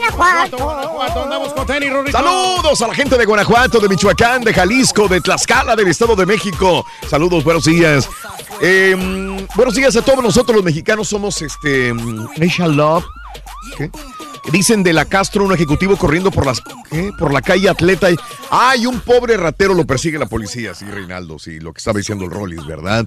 Guanajuato. 0.00 0.56
Guanajuato, 0.58 1.22
andamos 1.24 1.52
con 1.52 1.66
tenis, 1.66 1.92
Rorrito. 1.92 2.16
Saludos 2.16 2.80
a 2.82 2.88
la 2.88 2.94
gente 2.94 3.18
de 3.18 3.24
Guanajuato, 3.24 3.80
de 3.80 3.88
Michoacán, 3.88 4.42
de 4.42 4.54
Jalisco, 4.54 5.08
de 5.08 5.20
Tlaxcala, 5.20 5.76
del 5.76 5.88
Estado 5.88 6.16
de 6.16 6.26
México. 6.26 6.84
Saludos, 7.08 7.44
buenos 7.44 7.64
días. 7.64 8.08
Eh, 8.60 8.94
mm, 8.96 9.54
buenos 9.56 9.74
días 9.74 9.96
a 9.96 10.02
todos 10.02 10.22
nosotros 10.22 10.56
los 10.56 10.64
mexicanos 10.64 11.08
somos 11.08 11.40
este 11.42 11.92
mm, 11.92 12.28
Nation 12.38 12.76
Love. 12.76 13.04
¿Qué? 13.76 13.90
Dicen 14.52 14.82
de 14.82 14.92
la 14.92 15.04
Castro 15.04 15.44
un 15.44 15.52
ejecutivo 15.52 15.96
corriendo 15.96 16.30
por 16.30 16.46
las 16.46 16.62
por 17.18 17.32
la 17.32 17.42
calle 17.42 17.68
Atleta. 17.68 18.08
Ay, 18.50 18.86
un 18.86 19.00
pobre 19.00 19.36
ratero 19.36 19.74
lo 19.74 19.86
persigue 19.86 20.18
la 20.18 20.26
policía. 20.26 20.74
Sí, 20.74 20.86
Reinaldo, 20.86 21.38
sí, 21.38 21.60
lo 21.60 21.72
que 21.72 21.78
estaba 21.78 21.98
diciendo 21.98 22.24
el 22.24 22.30
Rollis, 22.30 22.66
¿verdad? 22.66 23.06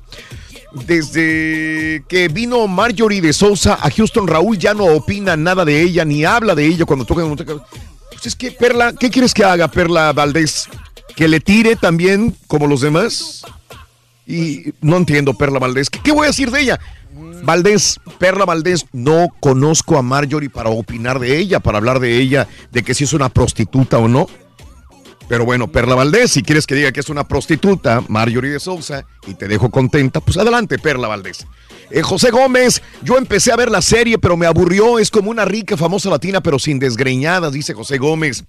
Desde 0.86 2.04
que 2.08 2.28
vino 2.30 2.68
Marjorie 2.68 3.22
de 3.22 3.34
Sousa 3.34 3.78
a 3.82 3.90
Houston, 3.92 4.28
Raúl 4.28 4.58
ya 4.58 4.74
no 4.74 4.86
opina 4.86 5.36
nada 5.36 5.66
de 5.66 5.82
ella, 5.82 6.06
ni 6.06 6.24
habla 6.24 6.56
de 6.56 6.66
ella 6.66 6.86
cuando 6.86 7.06
toca. 7.06 7.24
Pues 7.26 8.26
es 8.26 8.36
que, 8.36 8.52
Perla, 8.52 8.94
¿qué 8.94 9.10
quieres 9.10 9.34
que 9.34 9.44
haga, 9.44 9.68
Perla 9.68 10.14
Valdés? 10.14 10.68
¿Que 11.16 11.28
le 11.28 11.40
tire 11.40 11.76
también 11.76 12.36
como 12.48 12.68
los 12.68 12.82
demás? 12.82 13.44
Y 14.26 14.74
no 14.82 14.98
entiendo, 14.98 15.34
Perla 15.34 15.60
Valdés. 15.60 15.90
¿Qué, 15.90 16.00
qué 16.02 16.12
voy 16.12 16.26
a 16.26 16.28
decir 16.28 16.50
de 16.50 16.62
ella? 16.62 16.80
Valdés, 17.44 18.00
Perla 18.20 18.46
Valdés, 18.46 18.86
no 18.92 19.28
conozco 19.40 19.98
a 19.98 20.02
Marjorie 20.02 20.50
para 20.50 20.70
opinar 20.70 21.20
de 21.20 21.38
ella, 21.38 21.60
para 21.60 21.78
hablar 21.78 22.00
de 22.00 22.18
ella, 22.18 22.48
de 22.72 22.84
que 22.84 22.94
si 22.94 23.04
es 23.04 23.14
una 23.14 23.30
prostituta 23.30 23.98
o 23.98 24.08
no. 24.08 24.28
Pero 25.28 25.46
bueno, 25.46 25.72
Perla 25.72 25.96
Valdés, 25.96 26.32
si 26.32 26.44
quieres 26.44 26.68
que 26.68 26.76
diga 26.76 26.92
que 26.92 27.00
es 27.00 27.10
una 27.10 27.28
prostituta, 27.28 28.04
Marjorie 28.08 28.52
de 28.52 28.60
Sousa, 28.60 29.06
y 29.26 29.34
te 29.34 29.48
dejo 29.48 29.70
contenta, 29.72 30.20
pues 30.20 30.38
adelante, 30.38 30.78
Perla 30.78 31.08
Valdés. 31.08 31.46
Eh, 31.90 32.02
José 32.02 32.32
Gómez, 32.32 32.82
yo 33.04 33.18
empecé 33.18 33.52
a 33.52 33.56
ver 33.56 33.70
la 33.70 33.82
serie, 33.82 34.18
pero 34.18 34.36
me 34.36 34.48
aburrió. 34.48 34.98
Es 34.98 35.12
como 35.12 35.30
una 35.30 35.46
rica, 35.46 35.78
famosa 35.78 36.10
latina, 36.10 36.42
pero 36.42 36.58
sin 36.58 36.80
desgreñadas, 36.80 37.54
dice 37.54 37.74
José 37.74 38.00
Gómez. 38.00 38.44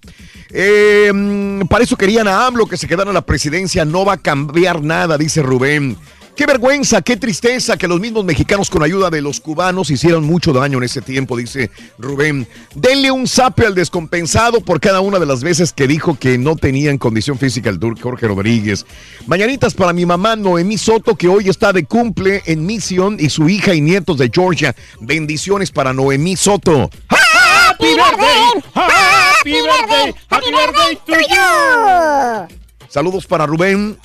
Eh, 0.49 1.11
mm, 1.13 1.67
para 1.67 1.83
eso 1.83 1.95
querían 1.95 2.27
a 2.27 2.47
AMLO 2.47 2.65
que 2.65 2.75
se 2.77 2.87
quedara 2.87 3.11
en 3.11 3.13
la 3.13 3.25
presidencia. 3.25 3.85
No 3.85 4.03
va 4.03 4.13
a 4.13 4.17
cambiar 4.17 4.81
nada, 4.81 5.17
dice 5.17 5.43
Rubén. 5.43 5.95
Qué 6.35 6.45
vergüenza, 6.45 7.01
qué 7.01 7.15
tristeza 7.15 7.77
que 7.77 7.87
los 7.87 8.01
mismos 8.01 8.25
mexicanos 8.25 8.69
con 8.69 8.83
ayuda 8.83 9.09
de 9.09 9.21
los 9.21 9.39
cubanos 9.39 9.89
hicieron 9.89 10.25
mucho 10.25 10.51
daño 10.51 10.79
en 10.79 10.83
ese 10.83 11.01
tiempo, 11.01 11.37
dice 11.37 11.71
Rubén. 11.97 12.45
Denle 12.73 13.09
un 13.09 13.25
zape 13.25 13.65
al 13.65 13.73
descompensado 13.73 14.59
por 14.59 14.81
cada 14.81 14.99
una 14.99 15.17
de 15.17 15.25
las 15.25 15.43
veces 15.43 15.71
que 15.71 15.87
dijo 15.87 16.19
que 16.19 16.37
no 16.37 16.57
tenía 16.57 16.91
en 16.91 16.97
condición 16.97 17.37
física 17.39 17.69
el 17.69 17.79
Dur- 17.79 17.99
Jorge 18.01 18.27
Rodríguez. 18.27 18.85
Mañanitas 19.27 19.73
para 19.73 19.93
mi 19.93 20.05
mamá 20.05 20.35
Noemí 20.35 20.77
Soto, 20.77 21.15
que 21.15 21.29
hoy 21.29 21.47
está 21.47 21.71
de 21.71 21.85
cumple 21.85 22.43
en 22.45 22.65
misión, 22.65 23.15
y 23.17 23.29
su 23.29 23.47
hija 23.47 23.73
y 23.73 23.79
nietos 23.79 24.17
de 24.17 24.29
Georgia. 24.33 24.75
Bendiciones 24.99 25.71
para 25.71 25.93
Noemí 25.93 26.35
Soto. 26.35 26.89
Happy 27.07 27.85
birthday, 27.85 28.63
happy 28.73 29.51
birthday, 29.53 30.13
happy 30.29 30.51
birthday 30.51 30.95
to 31.05 31.13
you. 31.29 32.55
Saludos 32.89 33.25
para 33.25 33.45
Rubén. 33.45 33.97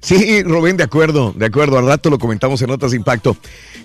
Sí, 0.00 0.42
Rubén, 0.42 0.76
de 0.76 0.84
acuerdo, 0.84 1.34
de 1.36 1.46
acuerdo. 1.46 1.78
Al 1.78 1.86
rato 1.86 2.10
lo 2.10 2.18
comentamos 2.18 2.60
en 2.62 2.68
Notas 2.68 2.92
de 2.92 2.96
Impacto. 2.96 3.36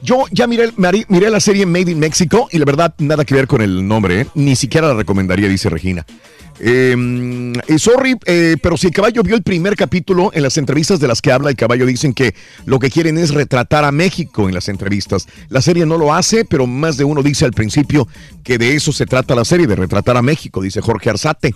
Yo 0.01 0.23
ya 0.31 0.47
miré, 0.47 0.71
miré 1.09 1.29
la 1.29 1.39
serie 1.39 1.65
Made 1.65 1.91
in 1.91 1.99
Mexico 1.99 2.47
y 2.51 2.57
la 2.57 2.65
verdad, 2.65 2.93
nada 2.99 3.25
que 3.25 3.35
ver 3.35 3.47
con 3.47 3.61
el 3.61 3.85
nombre, 3.85 4.21
¿eh? 4.21 4.27
Ni 4.35 4.55
siquiera 4.55 4.87
la 4.87 4.93
recomendaría, 4.93 5.49
dice 5.49 5.69
Regina. 5.69 6.05
Eh, 6.59 7.53
eh, 7.67 7.79
sorry, 7.79 8.15
eh, 8.25 8.55
pero 8.61 8.77
si 8.77 8.87
el 8.87 8.93
caballo 8.93 9.23
vio 9.23 9.35
el 9.35 9.43
primer 9.43 9.75
capítulo, 9.75 10.31
en 10.33 10.43
las 10.43 10.57
entrevistas 10.57 10.99
de 10.99 11.07
las 11.07 11.21
que 11.21 11.31
habla 11.31 11.49
el 11.49 11.55
caballo 11.55 11.85
dicen 11.85 12.13
que 12.13 12.33
lo 12.65 12.79
que 12.79 12.89
quieren 12.89 13.17
es 13.17 13.33
retratar 13.33 13.83
a 13.83 13.91
México 13.91 14.47
en 14.47 14.55
las 14.55 14.69
entrevistas. 14.69 15.27
La 15.49 15.61
serie 15.61 15.85
no 15.85 15.97
lo 15.97 16.13
hace, 16.13 16.45
pero 16.45 16.65
más 16.65 16.95
de 16.97 17.03
uno 17.03 17.23
dice 17.23 17.45
al 17.45 17.51
principio 17.51 18.07
que 18.43 18.57
de 18.57 18.75
eso 18.75 18.93
se 18.93 19.05
trata 19.05 19.35
la 19.35 19.43
serie, 19.43 19.67
de 19.67 19.75
retratar 19.75 20.15
a 20.15 20.21
México, 20.21 20.61
dice 20.61 20.81
Jorge 20.81 21.09
Arzate. 21.09 21.53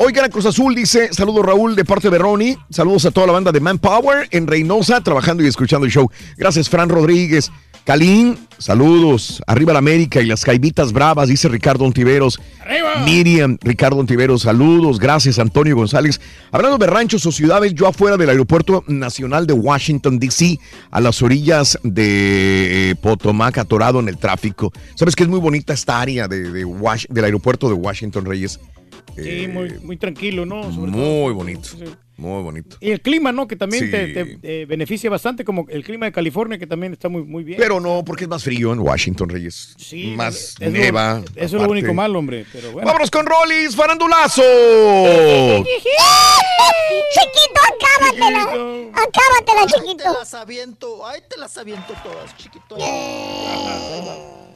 Oigan, 0.00 0.24
a 0.24 0.28
Cruz 0.28 0.46
Azul 0.46 0.76
dice, 0.76 1.12
saludos 1.12 1.44
Raúl 1.44 1.74
de 1.74 1.84
parte 1.84 2.08
de 2.08 2.18
Ronnie, 2.18 2.56
saludos 2.70 3.04
a 3.06 3.10
toda 3.10 3.26
la 3.26 3.32
banda 3.32 3.50
de 3.50 3.58
Manpower 3.58 4.28
en 4.30 4.46
Reynosa, 4.46 5.00
trabajando 5.00 5.42
y 5.42 5.48
escuchando 5.48 5.86
el 5.86 5.90
show. 5.90 6.08
Gracias, 6.36 6.68
Fran 6.68 6.88
Rodríguez. 6.88 7.50
Calín, 7.82 8.38
saludos. 8.58 9.42
Arriba 9.44 9.72
la 9.72 9.80
América 9.80 10.20
y 10.20 10.26
las 10.26 10.44
caibitas 10.44 10.92
bravas, 10.92 11.28
dice 11.28 11.48
Ricardo 11.48 11.84
Ontiveros. 11.84 12.38
Miriam, 13.04 13.58
Ricardo 13.60 13.96
Ontiveros, 13.96 14.42
saludos. 14.42 15.00
Gracias, 15.00 15.40
Antonio 15.40 15.74
González. 15.74 16.20
Hablando 16.52 16.78
de 16.78 16.86
ranchos 16.86 17.26
o 17.26 17.32
ciudades, 17.32 17.74
yo 17.74 17.88
afuera 17.88 18.16
del 18.16 18.28
Aeropuerto 18.28 18.84
Nacional 18.86 19.48
de 19.48 19.54
Washington, 19.54 20.20
D.C., 20.20 20.60
a 20.92 21.00
las 21.00 21.22
orillas 21.22 21.76
de 21.82 22.90
eh, 22.90 22.94
Potomac, 22.94 23.58
atorado 23.58 23.98
en 23.98 24.08
el 24.08 24.16
tráfico. 24.16 24.72
¿Sabes 24.94 25.16
que 25.16 25.24
es 25.24 25.28
muy 25.28 25.40
bonita 25.40 25.72
esta 25.72 26.00
área 26.00 26.28
de, 26.28 26.52
del 26.52 27.24
aeropuerto 27.24 27.66
de 27.66 27.74
Washington, 27.74 28.26
Reyes? 28.26 28.60
Sí, 29.16 29.48
muy, 29.48 29.70
muy 29.80 29.96
tranquilo, 29.96 30.46
¿no? 30.46 30.72
Sobre 30.72 30.92
todo. 30.92 31.00
Muy 31.00 31.32
bonito, 31.32 31.68
muy 32.16 32.42
bonito. 32.42 32.76
Y 32.80 32.90
el 32.90 33.00
clima, 33.00 33.32
¿no? 33.32 33.46
Que 33.48 33.56
también 33.56 33.84
Sí. 33.86 33.90
te, 33.90 34.06
te, 34.08 34.38
eh, 34.42 34.66
beneficia 34.66 35.08
bastante, 35.10 35.44
como 35.44 35.66
el 35.68 35.82
clima 35.84 36.06
de 36.06 36.12
California, 36.12 36.58
que 36.58 36.66
también 36.66 36.92
está 36.92 37.08
muy, 37.08 37.22
muy 37.24 37.42
bien. 37.44 37.58
Pero 37.58 37.80
no, 37.80 38.04
porque 38.04 38.24
es 38.24 38.28
más 38.30 38.44
frío 38.44 38.72
en 38.72 38.80
Washington, 38.80 39.28
Reyes. 39.28 39.74
Sí, 39.78 40.14
más 40.16 40.54
es 40.60 40.60
lo- 40.60 40.70
neva. 40.70 41.22
Eso 41.36 41.56
es 41.56 41.62
lo 41.62 41.68
único 41.70 41.92
malo, 41.94 42.18
hombre. 42.18 42.44
Pero 42.52 42.72
bueno. 42.72 42.86
Vámonos 42.86 43.10
con 43.10 43.26
Rollis, 43.26 43.74
farandulazo. 43.74 44.42
Chiquito, 47.14 47.60
acábatela. 47.68 48.42
Acábatela, 48.42 49.60
Ahí 49.60 49.66
te 49.66 49.80
chiquito. 49.80 50.12
las 50.18 50.34
aviento, 50.34 51.06
ahí 51.06 51.20
te 51.28 51.36
las 51.38 51.56
aviento 51.56 51.92
todas, 52.02 52.36
chiquito. 52.36 52.76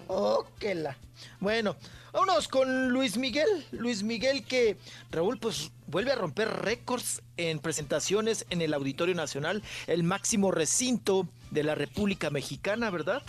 Oh, 0.09 0.45
que 0.59 0.75
la. 0.75 0.97
Bueno, 1.41 1.77
vámonos 2.13 2.49
con 2.49 2.89
Luis 2.91 3.17
Miguel. 3.17 3.49
Luis 3.73 4.03
Miguel 4.03 4.45
que, 4.45 4.77
Raúl, 5.11 5.39
pues 5.39 5.71
vuelve 5.87 6.13
a 6.13 6.17
romper 6.17 6.49
récords 6.49 7.23
en 7.37 7.59
presentaciones 7.59 8.47
en 8.51 8.63
el 8.63 8.75
Auditorio 8.75 9.15
Nacional, 9.15 9.63
el 9.87 10.03
máximo 10.05 10.51
recinto 10.51 11.29
de 11.51 11.65
la 11.65 11.75
República 11.75 12.31
Mexicana, 12.31 12.91
¿verdad? 12.91 13.23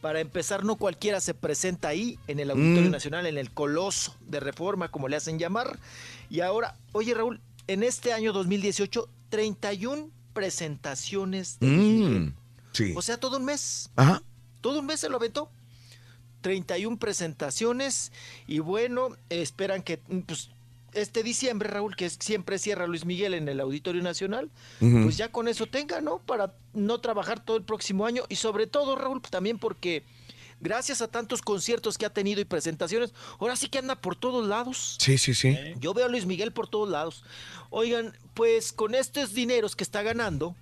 Para 0.00 0.20
empezar, 0.20 0.64
no 0.64 0.76
cualquiera 0.76 1.20
se 1.20 1.34
presenta 1.34 1.88
ahí, 1.88 2.18
en 2.26 2.40
el 2.40 2.50
Auditorio 2.50 2.88
Mm. 2.88 2.92
Nacional, 2.92 3.26
en 3.26 3.36
el 3.38 3.50
Coloso 3.52 4.16
de 4.26 4.40
Reforma, 4.40 4.90
como 4.90 5.08
le 5.08 5.16
hacen 5.16 5.38
llamar. 5.38 5.78
Y 6.30 6.40
ahora, 6.40 6.76
oye 6.92 7.12
Raúl, 7.14 7.40
en 7.66 7.82
este 7.82 8.12
año 8.12 8.32
2018, 8.32 9.08
31 9.28 10.08
presentaciones 10.32 11.58
de 11.60 11.66
Luis 11.68 11.78
Miguel. 11.80 12.20
Mm, 12.22 12.34
sí. 12.72 12.92
O 12.96 13.02
sea, 13.02 13.18
todo 13.20 13.36
un 13.36 13.44
mes. 13.44 13.90
Ajá. 13.96 14.22
Todo 14.60 14.80
un 14.80 14.86
mes 14.86 15.00
se 15.00 15.08
lo 15.08 15.16
aventó. 15.16 15.50
31 16.40 16.98
presentaciones 16.98 18.12
y 18.46 18.58
bueno, 18.58 19.16
esperan 19.28 19.82
que 19.82 19.98
pues, 20.26 20.50
este 20.92 21.22
diciembre, 21.22 21.68
Raúl, 21.68 21.96
que 21.96 22.10
siempre 22.10 22.58
cierra 22.58 22.86
Luis 22.86 23.04
Miguel 23.04 23.34
en 23.34 23.48
el 23.48 23.60
Auditorio 23.60 24.02
Nacional, 24.02 24.50
pues 24.78 25.16
ya 25.16 25.30
con 25.30 25.48
eso 25.48 25.66
tenga, 25.66 26.00
¿no? 26.00 26.18
Para 26.18 26.54
no 26.74 27.00
trabajar 27.00 27.44
todo 27.44 27.56
el 27.56 27.62
próximo 27.62 28.06
año 28.06 28.24
y 28.28 28.36
sobre 28.36 28.66
todo, 28.66 28.96
Raúl, 28.96 29.20
pues, 29.20 29.30
también 29.30 29.58
porque 29.58 30.02
gracias 30.60 31.00
a 31.00 31.08
tantos 31.08 31.42
conciertos 31.42 31.96
que 31.96 32.06
ha 32.06 32.10
tenido 32.10 32.40
y 32.40 32.44
presentaciones, 32.44 33.12
ahora 33.38 33.56
sí 33.56 33.68
que 33.68 33.78
anda 33.78 33.96
por 33.96 34.16
todos 34.16 34.46
lados. 34.46 34.96
Sí, 35.00 35.18
sí, 35.18 35.34
sí. 35.34 35.56
Yo 35.78 35.94
veo 35.94 36.06
a 36.06 36.08
Luis 36.08 36.26
Miguel 36.26 36.52
por 36.52 36.68
todos 36.68 36.88
lados. 36.88 37.24
Oigan, 37.70 38.16
pues 38.34 38.72
con 38.72 38.94
estos 38.94 39.32
dineros 39.32 39.76
que 39.76 39.84
está 39.84 40.02
ganando, 40.02 40.54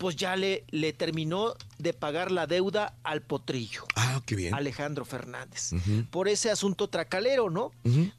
pues 0.00 0.16
ya 0.16 0.34
le, 0.34 0.64
le 0.70 0.94
terminó 0.94 1.52
de 1.76 1.92
pagar 1.92 2.30
la 2.30 2.46
deuda 2.46 2.96
al 3.02 3.20
potrillo. 3.20 3.84
Ah, 3.96 4.22
qué 4.24 4.34
bien. 4.34 4.54
Alejandro 4.54 5.04
Fernández. 5.04 5.72
Por 6.10 6.26
ese 6.26 6.50
asunto 6.50 6.88
tracalero, 6.88 7.50
¿no? 7.50 7.70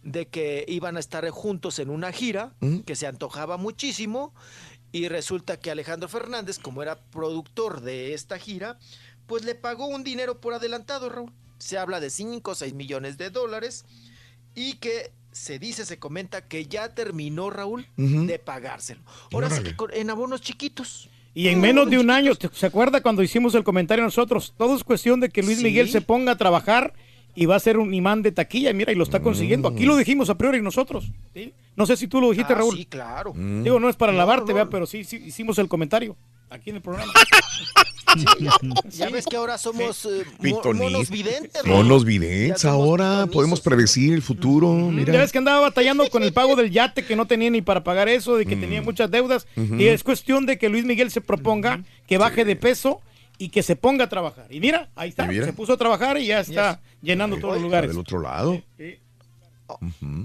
De 0.03 0.27
que 0.27 0.63
iban 0.67 0.95
a 0.95 0.99
estar 0.99 1.27
juntos 1.31 1.79
en 1.79 1.89
una 1.89 2.11
gira 2.11 2.53
que 2.85 2.95
se 2.95 3.07
antojaba 3.07 3.57
muchísimo 3.57 4.31
y 4.91 5.07
resulta 5.07 5.59
que 5.59 5.71
Alejandro 5.71 6.07
Fernández, 6.07 6.59
como 6.59 6.83
era 6.83 6.99
productor 6.99 7.81
de 7.81 8.13
esta 8.13 8.37
gira, 8.37 8.77
pues 9.25 9.43
le 9.43 9.55
pagó 9.55 9.87
un 9.87 10.03
dinero 10.03 10.39
por 10.39 10.53
adelantado, 10.53 11.09
Raúl. 11.09 11.33
Se 11.57 11.79
habla 11.79 11.99
de 11.99 12.11
5 12.11 12.51
o 12.51 12.55
6 12.55 12.75
millones 12.75 13.17
de 13.17 13.31
dólares 13.31 13.85
y 14.53 14.75
que 14.75 15.11
se 15.31 15.57
dice, 15.57 15.83
se 15.87 15.97
comenta 15.97 16.47
que 16.47 16.67
ya 16.67 16.93
terminó, 16.93 17.49
Raúl, 17.49 17.87
de 17.97 18.37
pagárselo. 18.37 19.01
Ahora 19.33 19.49
sí 19.49 19.63
que 19.63 19.99
en 19.99 20.11
abonos 20.11 20.41
chiquitos. 20.41 21.09
Y 21.33 21.47
en 21.47 21.61
menos 21.61 21.89
de 21.89 21.97
un 21.97 22.09
año, 22.09 22.35
¿te- 22.35 22.49
¿se 22.51 22.65
acuerda 22.65 23.01
cuando 23.01 23.23
hicimos 23.23 23.55
el 23.55 23.63
comentario 23.63 24.03
nosotros? 24.03 24.53
Todo 24.57 24.75
es 24.75 24.83
cuestión 24.83 25.19
de 25.21 25.29
que 25.29 25.41
Luis 25.43 25.57
Sí. 25.59 25.63
Miguel 25.63 25.89
se 25.89 26.01
ponga 26.01 26.33
a 26.33 26.37
trabajar 26.37 26.93
y 27.33 27.45
va 27.45 27.55
a 27.55 27.59
ser 27.59 27.77
un 27.77 27.93
imán 27.93 28.21
de 28.21 28.33
taquilla. 28.33 28.73
Mira, 28.73 28.91
y 28.91 28.95
lo 28.95 29.03
está 29.03 29.21
consiguiendo. 29.21 29.69
Aquí 29.69 29.85
lo 29.85 29.95
dijimos 29.95 30.29
a 30.29 30.37
priori 30.37 30.61
nosotros. 30.61 31.09
¿sí? 31.33 31.53
No 31.77 31.85
sé 31.85 31.95
si 31.95 32.07
tú 32.07 32.19
lo 32.19 32.31
dijiste, 32.31 32.51
Ah, 32.51 32.57
Raúl. 32.57 32.75
sí, 32.75 32.85
claro. 32.85 33.33
Mm. 33.33 33.63
Digo, 33.63 33.79
no 33.79 33.87
es 33.87 33.95
para 33.95 34.11
No, 34.11 34.17
lavarte, 34.17 34.51
no. 34.51 34.55
¿verdad? 34.55 34.69
pero 34.69 34.85
sí, 34.85 35.05
sí 35.05 35.15
hicimos 35.25 35.57
el 35.57 35.69
comentario 35.69 36.17
aquí 36.51 36.69
en 36.69 36.75
el 36.77 36.81
programa. 36.81 37.11
Ya 38.89 39.09
ves 39.09 39.25
que 39.25 39.37
ahora 39.37 39.57
somos 39.57 40.05
eh, 40.05 40.25
mo- 40.41 40.61
monos 40.73 41.09
videntes. 41.09 41.63
Raúl. 41.63 41.77
Monos 41.77 42.03
videntes 42.03 42.65
ahora, 42.65 43.25
podemos 43.31 43.61
predecir 43.61 44.13
el 44.13 44.21
futuro. 44.21 44.91
Ya 45.05 45.21
ves 45.21 45.31
que 45.31 45.37
andaba 45.37 45.61
batallando 45.61 46.09
con 46.09 46.21
el 46.23 46.33
pago 46.33 46.57
del 46.57 46.71
yate 46.71 47.05
que 47.05 47.15
no 47.15 47.25
tenía 47.25 47.49
ni 47.49 47.61
para 47.61 47.85
pagar 47.85 48.09
eso, 48.09 48.35
de 48.35 48.45
que 48.45 48.57
tenía 48.57 48.81
muchas 48.81 49.09
deudas. 49.09 49.47
Y 49.55 49.85
es 49.85 50.03
cuestión 50.03 50.45
de 50.45 50.57
que 50.57 50.67
Luis 50.67 50.83
Miguel 50.83 51.09
se 51.09 51.21
proponga 51.21 51.83
que 52.05 52.17
baje 52.17 52.43
de 52.43 52.57
peso 52.57 52.99
y 53.37 53.47
que 53.47 53.63
se 53.63 53.77
ponga 53.77 54.05
a 54.05 54.09
trabajar. 54.09 54.47
Y 54.49 54.59
mira, 54.59 54.89
ahí 54.95 55.07
está, 55.09 55.25
mira. 55.25 55.45
se 55.45 55.53
puso 55.53 55.71
a 55.73 55.77
trabajar 55.77 56.17
y 56.17 56.25
ya 56.27 56.41
está 56.41 56.81
llenando 57.01 57.37
todos 57.37 57.53
los 57.53 57.63
lugares. 57.63 57.91
Del 57.91 57.99
otro 57.99 58.19
lado. 58.19 58.61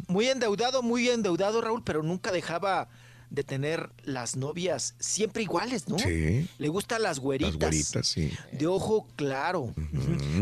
Muy 0.09 0.27
endeudado, 0.27 0.83
muy 0.83 1.09
endeudado, 1.09 1.61
Raúl, 1.61 1.83
pero 1.85 2.03
nunca 2.03 2.33
dejaba 2.33 2.89
de 3.31 3.43
tener 3.45 3.91
las 4.05 4.37
novias 4.37 4.95
siempre 5.01 5.43
iguales, 5.43 5.89
¿no? 5.89 5.99
Sí. 5.99 6.49
Le 6.59 6.69
gustan 6.69 7.03
las 7.03 7.19
güeritas. 7.19 7.55
Las 7.55 7.61
güeritas, 7.71 8.07
sí. 8.07 8.33
De 8.53 8.67
ojo 8.67 9.07
claro. 9.17 9.75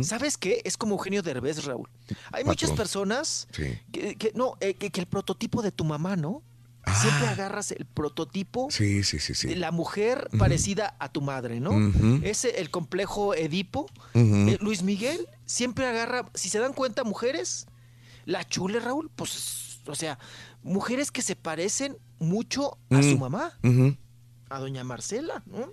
¿Sabes 0.03 0.37
qué? 0.37 0.61
Es 0.65 0.77
como 0.77 0.95
Eugenio 0.95 1.23
Derbez, 1.23 1.65
Raúl. 1.65 1.89
Hay 2.33 2.45
muchas 2.45 2.71
personas 2.73 3.49
Sí. 3.53 3.79
que, 3.93 4.17
que- 4.17 4.33
no, 4.35 4.55
eh, 4.61 4.75
que, 4.75 4.91
que 4.91 5.01
el 5.01 5.07
prototipo 5.07 5.63
de 5.63 5.73
tu 5.73 5.85
mamá, 5.85 6.17
¿no? 6.17 6.43
Siempre 7.01 7.29
agarras 7.29 7.73
el 7.73 7.87
prototipo 7.87 8.67
Ah. 8.69 8.71
Sí, 8.71 9.03
sí, 9.05 9.19
sí, 9.19 9.35
sí. 9.35 9.49
de 9.49 9.57
la 9.57 9.71
mujer 9.71 10.29
parecida 10.39 10.95
a 10.99 11.09
tu 11.11 11.23
madre, 11.23 11.59
¿no? 11.59 11.71
Ujú. 11.71 12.21
Ese, 12.23 12.61
el 12.61 12.71
complejo 12.71 13.35
Edipo. 13.35 13.87
Eh, 14.13 14.59
Luis 14.61 14.83
Miguel 14.83 15.27
siempre 15.47 15.87
agarra, 15.87 16.29
si 16.35 16.51
se 16.51 16.59
dan 16.59 16.75
cuenta, 16.75 17.03
mujeres, 17.03 17.67
la 18.27 18.47
chule, 18.47 18.81
Raúl, 18.81 19.11
pues, 19.17 19.81
o 19.87 19.95
sea, 19.95 20.19
mujeres 20.63 21.11
que 21.11 21.23
se 21.23 21.37
parecen 21.37 21.97
mucho 22.25 22.79
a 22.91 23.03
su 23.03 23.17
Mm. 23.17 23.21
mamá, 23.21 23.53
a 24.51 24.59
doña 24.59 24.85
Marcela, 24.85 25.43
¿no? 25.47 25.73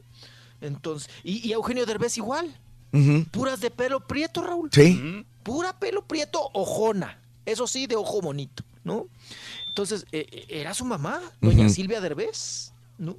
Entonces, 0.61 1.09
y, 1.23 1.47
y 1.47 1.51
a 1.51 1.55
Eugenio 1.55 1.85
Derbez 1.85 2.17
igual, 2.17 2.55
puras 3.31 3.59
de 3.61 3.71
pelo 3.71 4.05
prieto, 4.07 4.41
Raúl. 4.43 4.69
Sí. 4.71 5.25
Pura 5.43 5.80
pelo 5.80 6.05
prieto, 6.05 6.39
ojona, 6.53 7.19
eso 7.45 7.65
sí, 7.65 7.88
de 7.88 7.95
ojo 7.95 8.21
bonito, 8.21 8.63
¿no? 8.83 9.07
Entonces, 9.69 10.05
eh, 10.11 10.27
eh, 10.31 10.45
era 10.49 10.73
su 10.73 10.85
mamá, 10.85 11.19
doña. 11.41 11.67
Silvia 11.69 11.99
Derbez, 12.01 12.73
¿no? 12.99 13.17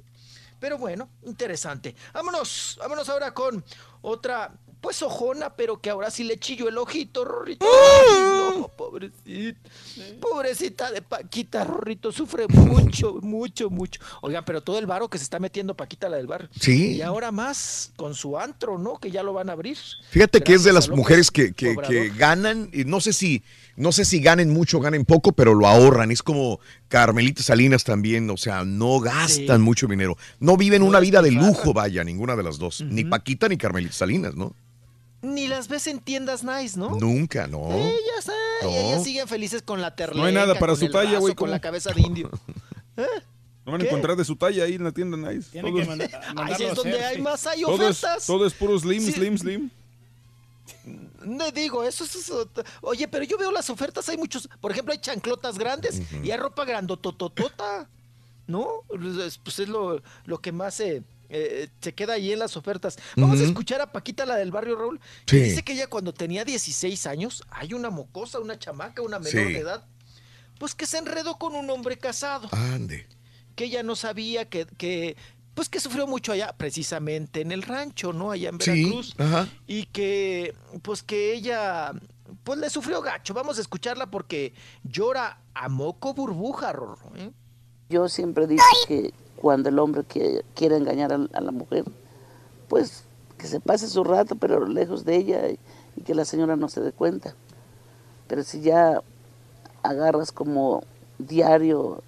Pero 0.59 0.77
bueno, 0.77 1.09
interesante. 1.25 1.93
Vámonos, 2.13 2.77
vámonos 2.79 3.09
ahora 3.09 3.33
con 3.33 3.65
otra, 4.01 4.53
pues 4.83 5.01
ojona, 5.01 5.55
pero 5.55 5.79
que 5.79 5.89
ahora 5.89 6.11
sí 6.11 6.25
le 6.25 6.37
chillo 6.37 6.67
el 6.67 6.77
ojito, 6.77 7.23
Rorrito. 7.23 7.65
Ay, 7.65 8.59
no, 8.59 8.67
pobrecita. 8.67 9.57
Pobrecita 10.19 10.91
de 10.91 11.01
Paquita, 11.01 11.63
Rorrito, 11.63 12.11
sufre 12.11 12.47
mucho, 12.49 13.13
mucho, 13.21 13.69
mucho. 13.69 14.01
Oigan, 14.21 14.43
pero 14.43 14.59
todo 14.61 14.77
el 14.79 14.85
varo 14.85 15.07
que 15.09 15.17
se 15.17 15.23
está 15.23 15.39
metiendo 15.39 15.73
Paquita, 15.73 16.09
la 16.09 16.17
del 16.17 16.27
bar. 16.27 16.49
Sí. 16.59 16.95
Y 16.97 17.01
ahora 17.01 17.31
más 17.31 17.93
con 17.95 18.13
su 18.13 18.37
antro, 18.37 18.77
¿no? 18.77 18.97
Que 18.99 19.09
ya 19.09 19.23
lo 19.23 19.31
van 19.31 19.49
a 19.49 19.53
abrir. 19.53 19.77
Fíjate 20.09 20.41
que 20.41 20.53
es 20.53 20.65
de 20.65 20.73
las 20.73 20.89
López 20.89 20.97
mujeres 20.97 21.31
que, 21.31 21.53
que- 21.53 21.77
que 21.87 22.09
ganan, 22.09 22.69
y 22.73 22.83
no 22.83 22.99
sé 22.99 23.13
si, 23.13 23.41
no 23.77 23.93
sé 23.93 24.03
si 24.03 24.19
ganen 24.19 24.49
mucho, 24.49 24.81
ganen 24.81 25.05
poco, 25.05 25.31
pero 25.31 25.53
lo 25.53 25.65
ahorran. 25.65 26.11
Es 26.11 26.21
como 26.21 26.59
Carmelita 26.89 27.41
Salinas 27.41 27.85
también, 27.85 28.29
o 28.29 28.35
sea, 28.35 28.65
no 28.65 28.99
gastan 28.99 29.59
Sí. 29.59 29.63
mucho 29.63 29.87
dinero. 29.87 30.17
No 30.41 30.57
viven 30.57 30.83
una 30.83 30.99
vida 30.99 31.21
de 31.21 31.31
lujo, 31.31 31.73
vaya, 31.73 32.03
ninguna 32.03 32.35
de 32.35 32.43
las 32.43 32.57
dos. 32.57 32.81
Ni 32.81 33.05
Paquita 33.05 33.47
ni 33.47 33.55
Carmelita 33.57 33.93
Salinas, 33.93 34.35
¿no? 34.35 34.53
Ni 35.23 35.47
las 35.47 35.67
ves 35.69 35.87
en 35.87 35.99
tiendas 35.99 36.43
nice, 36.43 36.77
¿no? 36.77 36.91
Nunca, 36.99 37.47
no. 37.47 37.71
Ellas, 37.71 38.29
ay, 38.29 38.67
No. 38.67 38.69
ellas 38.69 39.03
siguen 39.03 39.27
felices 39.27 39.61
con 39.63 39.81
la 39.81 39.95
terleca, 39.95 40.19
No 40.19 40.25
hay 40.25 40.33
nada 40.33 40.53
para 40.59 40.73
con 40.73 40.79
su 40.81 40.89
talla, 40.91 41.17
güey, 41.17 41.33
Con 41.33 41.49
la 41.49 41.59
cabeza 41.59 41.91
de 41.91 42.01
indio. 42.01 42.29
No 43.65 43.71
van 43.71 43.79
a 43.79 43.83
¿Qué? 43.85 43.89
encontrar 43.89 44.17
de 44.17 44.25
su 44.25 44.35
talla 44.35 44.65
ahí 44.65 44.73
en 44.73 44.83
la 44.83 44.91
tienda 44.91 45.15
Nice. 45.15 45.49
Tienen 45.51 45.71
Todo 45.71 45.77
que 45.77 45.81
es- 45.83 45.87
manda- 45.87 46.33
Ahí 46.43 46.55
sí 46.55 46.63
es 46.65 46.75
donde 46.75 46.91
hacer, 46.95 47.05
hay 47.05 47.15
sí. 47.15 47.21
más 47.21 47.47
hay 47.47 47.61
todo 47.61 47.75
es, 47.89 48.03
ofertas. 48.03 48.25
todo 48.27 48.45
es 48.45 48.53
puro 48.53 48.77
slim, 48.77 49.01
Sí. 49.01 49.13
slim, 49.13 49.37
slim. 49.37 49.69
No 51.23 51.49
digo, 51.51 51.83
eso 51.85 52.03
es, 52.03 52.13
eso- 52.15 52.49
Oye, 52.81 53.07
pero 53.07 53.23
yo 53.23 53.37
veo 53.37 53.51
las 53.51 53.69
ofertas, 53.69 54.09
hay 54.09 54.17
muchos. 54.17 54.49
Por 54.59 54.71
ejemplo, 54.71 54.91
hay 54.91 54.99
chanclotas 54.99 55.57
grandes 55.57 56.01
y 56.21 56.31
hay 56.31 56.37
ropa 56.37 56.65
grandotototota. 56.65 57.87
¿No? 58.47 58.67
Es- 59.25 59.37
Pues 59.37 59.59
es 59.59 59.69
lo, 59.69 60.01
lo 60.25 60.41
que 60.41 60.51
más 60.51 60.73
se, 60.75 61.01
eh, 61.33 61.69
se 61.81 61.93
queda 61.93 62.13
ahí 62.13 62.31
en 62.31 62.39
las 62.39 62.55
ofertas. 62.55 62.97
Vamos 63.15 63.39
a 63.41 63.43
escuchar 63.43 63.81
a 63.81 63.91
Paquita, 63.91 64.25
la 64.25 64.35
del 64.37 64.51
barrio 64.51 64.75
Raúl. 64.77 64.99
que 65.25 65.37
Sí. 65.39 65.43
dice 65.49 65.63
que 65.63 65.73
ella 65.73 65.87
cuando 65.87 66.13
tenía 66.13 66.45
16 66.45 67.05
años, 67.07 67.43
hay 67.49 67.73
una 67.73 67.89
mocosa, 67.89 68.39
una 68.39 68.57
chamaca, 68.59 69.01
una 69.01 69.19
menor 69.19 69.47
Sí. 69.47 69.53
de 69.53 69.59
edad, 69.59 69.85
pues 70.59 70.75
que 70.75 70.85
se 70.85 70.97
enredó 70.99 71.37
con 71.37 71.55
un 71.55 71.69
hombre 71.69 71.97
casado. 71.97 72.47
Ande. 72.51 73.07
que 73.55 73.65
ella 73.65 73.83
no 73.83 73.95
sabía 73.95 74.49
que, 74.49 74.65
que 74.65 75.15
pues 75.53 75.69
que 75.69 75.79
sufrió 75.79 76.07
mucho 76.07 76.31
allá, 76.31 76.53
precisamente 76.57 77.41
en 77.41 77.51
el 77.51 77.61
rancho, 77.61 78.11
¿no? 78.11 78.31
Allá 78.31 78.49
en 78.49 78.59
Sí, 78.59 78.71
Veracruz. 78.85 79.13
ajá. 79.19 79.47
Y 79.67 79.85
que, 79.85 80.55
pues 80.81 81.03
que 81.03 81.33
ella, 81.35 81.91
pues 82.43 82.57
le 82.57 82.71
sufrió 82.71 83.01
gacho. 83.03 83.35
Vamos 83.35 83.59
a 83.59 83.61
escucharla 83.61 84.09
porque 84.09 84.53
llora 84.83 85.39
a 85.53 85.69
moco 85.69 86.15
burbuja, 86.15 86.71
Rorro, 86.73 87.11
¿eh? 87.15 87.29
Yo 87.89 88.09
siempre 88.09 88.47
digo 88.47 88.63
que 88.87 89.13
cuando 89.35 89.69
el 89.69 89.79
hombre 89.79 90.03
que- 90.03 90.43
quiere 90.55 90.77
engañar 90.77 91.11
a, 91.13 91.41
la 91.41 91.51
mujer, 91.51 91.85
pues 92.69 93.03
que 93.37 93.47
se 93.47 93.59
pase 93.59 93.87
su 93.87 94.03
rato, 94.03 94.35
pero 94.35 94.65
lejos 94.67 95.05
de 95.05 95.17
ella 95.17 95.49
y, 95.49 95.59
que 96.05 96.15
la 96.15 96.25
señora 96.25 96.55
no 96.55 96.69
se 96.69 96.81
dé 96.81 96.91
cuenta. 96.91 97.35
Pero 98.27 98.43
si 98.43 98.61
ya 98.61 99.01
agarras 99.83 100.31
como 100.31 100.83
diario 101.19 102.01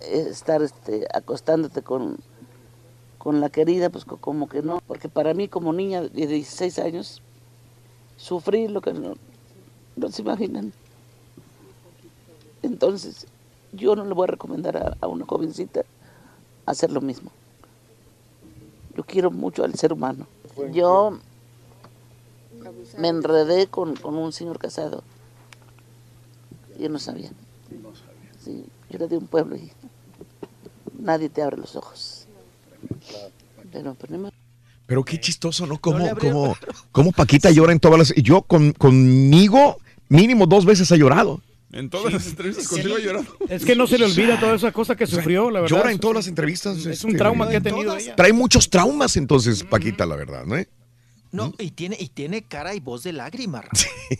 eh, 0.00 0.26
estar 0.30 0.62
este, 0.62 1.06
acostándote 1.12 1.82
con, 1.82 2.18
con 3.18 3.40
la 3.40 3.48
querida, 3.48 3.90
pues 3.90 4.04
co- 4.04 4.18
como 4.18 4.48
que 4.48 4.62
no. 4.62 4.80
Porque 4.86 5.08
para 5.08 5.34
mí 5.34 5.48
como 5.48 5.72
niña 5.72 6.02
de 6.02 6.26
16 6.26 6.78
años, 6.78 7.22
sufrir 8.16 8.70
lo 8.70 8.80
que 8.82 8.92
no, 8.92 9.14
se 10.10 10.22
imaginan. 10.22 10.72
Entonces, 12.62 13.26
yo 13.72 13.96
no 13.96 14.04
le 14.04 14.14
voy 14.14 14.24
a 14.24 14.32
recomendar 14.32 14.96
a 15.00 15.06
una 15.06 15.24
jovencita 15.24 15.82
hacer 16.70 16.90
lo 16.92 17.00
mismo. 17.00 17.30
Yo 18.96 19.04
quiero 19.04 19.30
mucho 19.30 19.64
al 19.64 19.74
ser 19.74 19.92
humano. 19.92 20.26
Yo 20.72 21.18
me 22.98 23.08
enredé 23.08 23.68
con, 23.68 23.94
con 23.96 24.16
un 24.16 24.32
señor 24.32 24.58
casado. 24.58 25.02
Yo 26.78 26.88
no 26.88 26.98
sabía. 26.98 27.30
Sí, 28.44 28.64
yo 28.90 28.96
era 28.96 29.06
de 29.06 29.16
un 29.16 29.26
pueblo 29.26 29.56
y 29.56 29.70
nadie 30.98 31.28
te 31.28 31.42
abre 31.42 31.56
los 31.56 31.76
ojos. 31.76 32.26
Pero, 33.72 33.94
pero 33.94 34.12
no 34.16 34.18
me- 34.24 34.32
Pero 34.86 35.04
qué 35.04 35.20
chistoso, 35.20 35.66
¿no? 35.66 35.78
Cómo, 35.80 35.98
le 35.98 36.08
abrió 36.08 36.32
cómo, 36.32 36.56
cómo 36.92 37.12
Paquita 37.12 37.50
llora 37.50 37.72
en 37.72 37.80
todas 37.80 37.98
las... 37.98 38.16
y 38.16 38.22
Yo 38.22 38.42
con, 38.42 38.72
conmigo 38.72 39.78
mínimo 40.08 40.46
dos 40.46 40.64
veces 40.64 40.90
ha 40.92 40.96
llorado. 40.96 41.40
En 41.72 41.90
todas 41.90 42.12
las 42.12 42.26
entrevistas 42.26 42.64
Sí. 42.66 42.74
contigo 42.76 42.96
ha 42.96 43.00
llorado. 43.00 43.26
Es 43.48 43.64
que 43.64 43.76
no 43.76 43.86
se 43.86 43.98
le 43.98 44.06
olvida 44.06 44.40
toda 44.40 44.54
esa 44.54 44.72
cosa 44.72 44.96
que 44.96 45.06
sufrió, 45.06 45.50
la 45.50 45.60
verdad. 45.60 45.76
Llora 45.76 45.92
en 45.92 45.98
todas 45.98 46.16
las 46.16 46.26
entrevistas. 46.26 46.78
Es 46.86 47.04
un 47.04 47.10
este, 47.10 47.18
trauma 47.18 47.48
que 47.48 47.56
ha 47.56 47.60
tenido 47.60 47.96
ella. 47.96 48.16
Trae 48.16 48.32
muchos 48.32 48.70
traumas 48.70 49.16
entonces, 49.16 49.64
Paquita, 49.64 50.06
la 50.06 50.16
verdad, 50.16 50.44
¿no? 50.46 50.56
No, 51.30 51.52
y 51.58 51.70
tiene, 51.72 51.96
y 52.00 52.08
tiene 52.08 52.42
cara 52.42 52.74
y 52.74 52.80
voz 52.80 53.02
de 53.02 53.12
lágrima, 53.12 53.60
Raúl. 53.62 54.18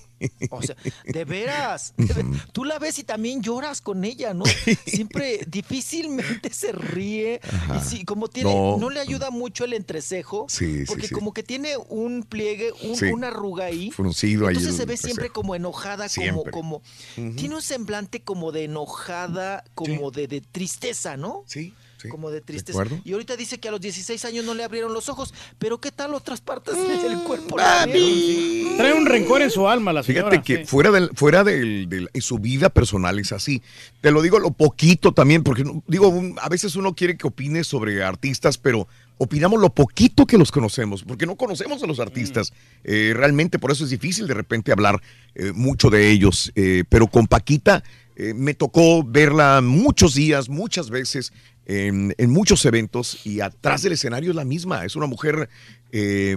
O 0.51 0.61
sea, 0.63 0.75
de 1.05 1.25
veras, 1.25 1.95
de 1.97 2.25
tú 2.53 2.65
la 2.65 2.79
ves 2.81 2.99
y 2.99 3.05
también 3.05 3.41
lloras 3.41 3.81
con 3.81 4.05
ella, 4.05 4.35
¿no? 4.35 4.45
Siempre 4.87 5.41
difícilmente 5.47 6.53
se 6.53 6.73
ríe. 6.73 7.41
Y 7.77 7.89
sí, 7.89 8.05
como 8.05 8.29
tiene, 8.29 8.53
No. 8.55 8.77
no. 8.79 8.91
le 8.91 9.01
ayuda 9.01 9.31
mucho 9.31 9.65
el 9.65 9.75
entrecejo, 9.75 10.47
Sí, 10.49 10.81
sí, 10.81 10.85
porque 10.87 11.07
sí. 11.09 11.15
como 11.15 11.33
que 11.33 11.43
tiene 11.43 11.77
un 11.89 12.25
pliegue, 12.25 12.73
un- 12.83 12.97
Sí. 12.97 13.07
una 13.07 13.29
arruga 13.29 13.67
ahí. 13.67 13.91
Fruncido 13.91 14.47
ahí 14.49 14.57
Entonces 14.57 14.77
se 14.77 14.87
ve 14.87 14.97
siempre 14.97 15.31
como 15.31 15.55
enojada, 15.55 16.09
Siempre. 16.09 16.51
como, 16.51 16.83
como, 17.15 17.35
tiene 17.37 17.55
un 17.55 17.63
semblante 17.63 18.21
como 18.21 18.51
de 18.53 18.65
enojada, 18.65 19.65
como 19.75 20.11
de, 20.11 20.27
de 20.27 20.41
tristeza, 20.41 21.17
¿no? 21.17 21.45
Sí. 21.47 21.73
Como 22.11 22.31
de 22.31 22.41
tristeza. 22.41 22.79
acuerdo. 22.81 23.01
Y 23.05 23.13
ahorita 23.13 23.37
dice 23.37 23.59
que 23.59 23.69
a 23.69 23.71
los 23.73 23.81
16 23.81 24.25
años 24.25 24.45
no 24.45 24.55
le 24.55 24.65
abrieron 24.65 24.93
los 24.95 25.09
ojos, 25.09 25.35
pero 25.59 25.81
¿qué 25.81 25.91
tal 25.91 26.15
otras 26.15 26.41
partes 26.41 26.75
del 26.77 27.19
cuerpo? 27.25 27.59
abrieron? 27.59 28.77
Trae 28.77 28.93
un 28.95 29.07
rencor 29.07 29.43
en 29.43 29.51
su 29.51 29.69
alma 29.69 29.93
la 29.93 30.03
señora. 30.03 30.31
Fíjate 30.31 30.43
que 30.45 30.61
sí. 30.61 30.65
fuera 30.67 30.91
del, 30.91 31.11
fuera 31.15 31.43
del, 31.45 31.89
del- 31.89 32.11
en 32.13 32.23
su 32.23 32.39
vida 32.39 32.69
personal 32.71 33.19
es 33.19 33.33
así. 33.33 33.63
Te 34.01 34.11
lo 34.11 34.23
digo 34.23 34.39
lo 34.39 34.53
poquito 34.53 35.13
también, 35.13 35.43
porque 35.43 35.65
digo, 35.87 36.09
un- 36.09 36.37
a 36.41 36.49
veces 36.49 36.77
uno 36.77 36.95
quiere 36.95 37.17
que 37.17 37.27
opine 37.27 37.65
sobre 37.65 38.03
artistas, 38.05 38.57
pero 38.59 38.87
opinamos 39.21 39.61
lo 39.61 39.71
poquito 39.71 40.27
que 40.27 40.39
los 40.39 40.53
conocemos, 40.53 41.03
porque 41.03 41.27
no 41.27 41.35
conocemos 41.37 41.83
a 41.83 41.87
los 41.87 41.99
artistas. 41.99 42.53
Eh, 42.85 43.13
realmente 43.17 43.59
por 43.59 43.73
eso 43.73 43.83
es 43.85 43.91
difícil 43.91 44.29
de 44.29 44.35
repente 44.35 44.71
hablar 44.71 45.03
eh, 45.35 45.51
mucho 45.53 45.91
de 45.91 46.11
ellos. 46.11 46.53
Eh, 46.55 46.85
pero 46.89 47.09
con 47.09 47.27
Paquita 47.27 47.83
eh, 48.15 48.33
me 48.35 48.55
tocó 48.55 49.03
verla 49.05 49.61
muchos 49.61 50.15
días, 50.15 50.49
muchas 50.49 50.91
veces, 50.91 51.33
en, 51.69 52.15
en 52.19 52.31
muchos 52.31 52.65
eventos, 52.65 53.25
y 53.25 53.41
atrás 53.41 53.83
del 53.83 53.93
escenario 53.93 54.31
es 54.31 54.37
la 54.37 54.45
misma. 54.45 54.85
Es 54.85 54.97
una 54.97 55.07
mujer 55.07 55.49
eh, 55.93 56.37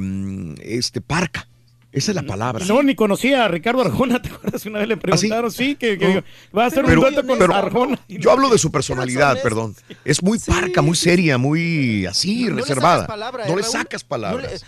este, 0.61 1.01
parca. 1.01 1.47
Esa 1.93 2.11
es 2.11 2.15
la 2.15 2.23
palabra. 2.23 2.63
No, 2.65 2.81
ni 2.83 2.95
conocía 2.95 3.43
a 3.43 3.47
Ricardo 3.49 3.81
Arjona, 3.81 4.21
¿te 4.21 4.29
acuerdas? 4.29 4.65
Una 4.65 4.79
vez 4.79 4.87
le 4.87 4.95
preguntaron, 4.97 5.51
sí, 5.51 5.75
que, 5.75 5.97
que 5.97 6.15
No. 6.15 6.23
va 6.57 6.63
a 6.63 6.67
hacer 6.67 6.85
Pero- 6.85 7.01
un 7.01 7.13
dueto 7.13 7.27
con 7.27 7.37
pero 7.37 7.53
Arjona. 7.53 7.99
Yo 8.07 8.31
hablo 8.31 8.49
de 8.49 8.57
su 8.57 8.71
personalidad, 8.71 9.41
perdón. 9.41 9.75
Es 10.05 10.23
muy 10.23 10.39
parca, 10.39 10.81
muy 10.81 10.95
seria, 10.95 11.37
muy 11.37 12.05
así, 12.05 12.45
No 12.45 12.55
le 12.55 12.61
reservada. 12.61 13.01
sacas 13.01 13.07
palabra, 13.07 13.47
no 13.47 13.53
¿eh, 13.53 13.57
le 13.57 13.63
sacas 13.63 14.03
palabras. 14.05 14.51
le- 14.53 14.59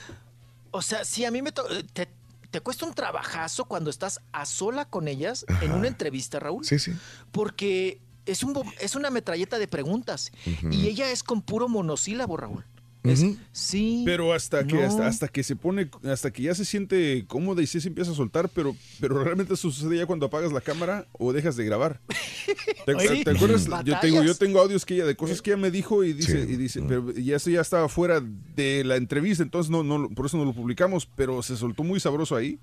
o 0.71 0.81
sea, 0.81 1.05
sí, 1.05 1.23
a 1.23 1.31
mí 1.31 1.41
me 1.41 1.51
te, 1.53 2.09
te 2.51 2.59
cuesta 2.59 2.85
un 2.85 2.93
trabajazo 2.93 3.65
cuando 3.65 3.89
estás 3.89 4.19
a 4.33 4.45
sola 4.45 4.83
con 4.85 5.07
ellas 5.07 5.45
en 5.61 5.71
una 5.71 5.87
entrevista, 5.87 6.39
Raúl. 6.39 6.65
Sí, 6.65 6.77
sí. 6.77 6.91
Porque 7.31 7.99
es, 8.25 8.43
un, 8.43 8.53
es 8.79 8.95
una 8.95 9.09
metralleta 9.09 9.57
de 9.59 9.67
preguntas. 9.67 10.31
Y 10.71 10.87
ella 10.87 11.11
es 11.11 11.23
con 11.23 11.41
puro 11.41 11.67
monosílabo, 11.69 12.37
Raúl. 12.37 12.65
Es- 13.03 13.25
sí. 13.51 14.03
Pero 14.05 14.31
hasta 14.31 14.65
que, 14.65 14.75
no. 14.75 14.81
hasta, 14.87 15.07
hasta 15.07 15.27
que 15.27 15.43
se 15.43 15.57
pone, 15.57 15.89
hasta 16.09 16.31
que 16.31 16.43
ya 16.43 16.55
se 16.55 16.63
siente 16.63 17.25
cómoda 17.27 17.61
y 17.61 17.67
sí 17.67 17.81
se 17.81 17.89
empieza 17.89 18.11
a 18.11 18.15
soltar, 18.15 18.47
pero, 18.47 18.77
pero 19.01 19.21
realmente 19.21 19.55
eso 19.55 19.69
sucede 19.69 19.97
ya 19.97 20.05
cuando 20.05 20.27
apagas 20.27 20.53
la 20.53 20.61
cámara 20.61 21.05
o 21.11 21.33
dejas 21.33 21.57
de 21.57 21.65
grabar. 21.65 21.99
¿Te, 22.85 23.07
Sí. 23.09 23.23
te 23.25 23.31
acuerdas? 23.31 23.67
Yo 23.83 23.99
tengo, 23.99 24.23
yo 24.23 24.35
tengo 24.35 24.59
audios 24.61 24.85
que 24.85 24.95
ella, 24.95 25.05
de 25.05 25.17
cosas 25.17 25.41
que 25.41 25.51
ella 25.51 25.57
me 25.61 25.69
dijo 25.69 26.01
y 26.05 26.13
dice, 26.13 26.39
y 26.39 26.55
dice, 26.55 26.81
pero 26.87 27.11
ya 27.11 27.35
eso 27.35 27.49
ya 27.49 27.59
estaba 27.59 27.89
fuera 27.89 28.21
de 28.55 28.85
la 28.85 28.95
entrevista, 28.95 29.43
entonces 29.43 29.69
no, 29.69 29.83
no, 29.83 30.09
por 30.09 30.25
eso 30.27 30.37
no 30.37 30.45
lo 30.45 30.53
publicamos, 30.53 31.05
pero 31.05 31.43
se 31.43 31.57
soltó 31.57 31.83
muy 31.83 31.99
sabroso 31.99 32.37
ahí. 32.37 32.57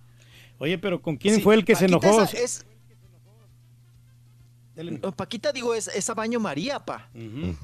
Oye, 0.58 0.78
pero 0.78 1.02
¿con 1.02 1.16
quién 1.18 1.36
Sí, 1.36 1.40
fue 1.42 1.54
el 1.54 1.66
que 1.66 1.74
se 1.74 1.84
enojó? 1.86 2.22
esa- 2.22 2.38
es- 2.38 2.64
Paquita, 5.16 5.52
digo, 5.52 5.74
es, 5.74 5.88
es 5.88 6.08
a 6.10 6.14
baño 6.14 6.40
María, 6.40 6.78
pa. 6.80 7.08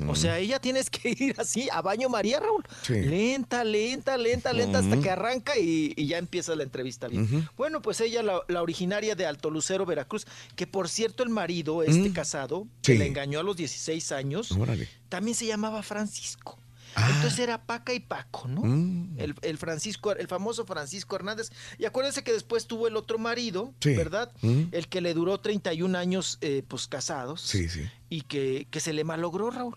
O 0.09 0.15
sea, 0.15 0.39
ella 0.39 0.61
tienes 0.61 0.91
que 0.91 1.09
ir 1.11 1.35
así, 1.39 1.69
a 1.73 1.83
baño 1.83 2.09
María, 2.09 2.41
Raúl. 2.41 2.65
Sí. 2.83 2.95
Lenta, 3.01 3.65
lenta, 3.65 4.17
lenta, 4.17 4.53
lenta, 4.53 4.78
hasta 4.81 5.01
que 5.01 5.11
arranca 5.11 5.59
y, 5.59 5.93
y 5.97 6.07
ya 6.07 6.19
empieza 6.19 6.55
la 6.57 6.62
entrevista 6.62 7.09
bien. 7.09 7.49
Bueno, 7.57 7.83
pues 7.83 8.01
ella, 8.01 8.23
la, 8.23 8.41
la 8.49 8.62
originaria 8.62 9.15
de 9.15 9.27
Alto 9.27 9.51
Lucero, 9.51 9.86
Veracruz, 9.86 10.27
que 10.55 10.67
por 10.67 10.89
cierto 10.89 11.23
el 11.23 11.28
marido, 11.31 11.83
este 11.83 12.11
Mm. 12.11 12.12
casado, 12.12 12.67
que 12.83 12.95
le 12.95 13.07
engañó 13.07 13.41
a 13.41 13.43
los 13.43 13.57
16 13.57 14.12
años, 14.12 14.53
Órale. 14.53 14.89
también 15.09 15.35
se 15.35 15.47
llamaba 15.47 15.83
Francisco. 15.83 16.59
Entonces 16.97 17.39
era 17.39 17.65
Paca 17.66 17.92
y 17.92 18.00
Paco, 18.00 18.49
¿no? 18.49 18.62
Ah. 18.65 18.68
Mm. 18.68 19.15
El, 19.18 19.34
el 19.42 19.58
Francisco, 19.58 20.12
el 20.12 20.28
famoso 20.28 20.65
Francisco 20.65 21.15
Hernández. 21.16 21.50
Y 21.78 21.84
acuérdense 21.84 22.25
que 22.25 22.33
después 22.33 22.66
tuvo 22.66 22.89
el 22.89 22.97
otro 22.97 23.18
marido, 23.18 23.75
Sí. 23.81 23.94
¿verdad? 23.94 24.33
Mm. 24.42 24.65
El 24.73 24.89
que 24.89 25.00
le 25.00 25.12
duró 25.15 25.39
31 25.41 25.94
años, 25.97 26.39
eh, 26.41 26.62
pues 26.66 26.86
casados. 26.86 27.41
Sí, 27.42 27.68
sí. 27.68 27.83
Y 28.08 28.23
que, 28.23 28.66
que 28.70 28.81
se 28.81 28.92
le 28.92 29.05
malogró, 29.05 29.50
Raúl. 29.50 29.76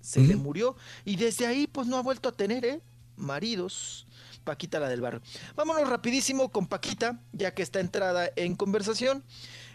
Se 0.00 0.20
le 0.20 0.36
Mm. 0.36 0.40
murió. 0.42 0.76
Y 1.04 1.16
desde 1.16 1.46
ahí, 1.46 1.66
pues 1.66 1.86
no 1.88 1.96
ha 1.96 2.02
vuelto 2.02 2.28
a 2.28 2.32
tener, 2.32 2.64
¿eh? 2.64 2.80
Maridos. 3.16 4.06
Paquita, 4.44 4.78
la 4.78 4.88
del 4.90 5.00
barrio. 5.00 5.22
Vámonos 5.56 5.88
rapidísimo 5.88 6.50
con 6.50 6.66
Paquita, 6.66 7.18
ya 7.32 7.54
que 7.54 7.62
está 7.62 7.80
entrada 7.80 8.30
en 8.36 8.54
conversación. 8.56 9.24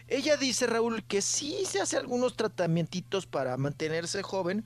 Ella 0.06 0.36
dice, 0.36 0.66
Raúl, 0.66 1.02
que 1.04 1.22
sí 1.22 1.58
se 1.66 1.80
hace 1.80 1.96
algunos 1.96 2.36
tratamientos 2.36 3.26
para 3.26 3.56
mantenerse 3.56 4.22
joven, 4.22 4.64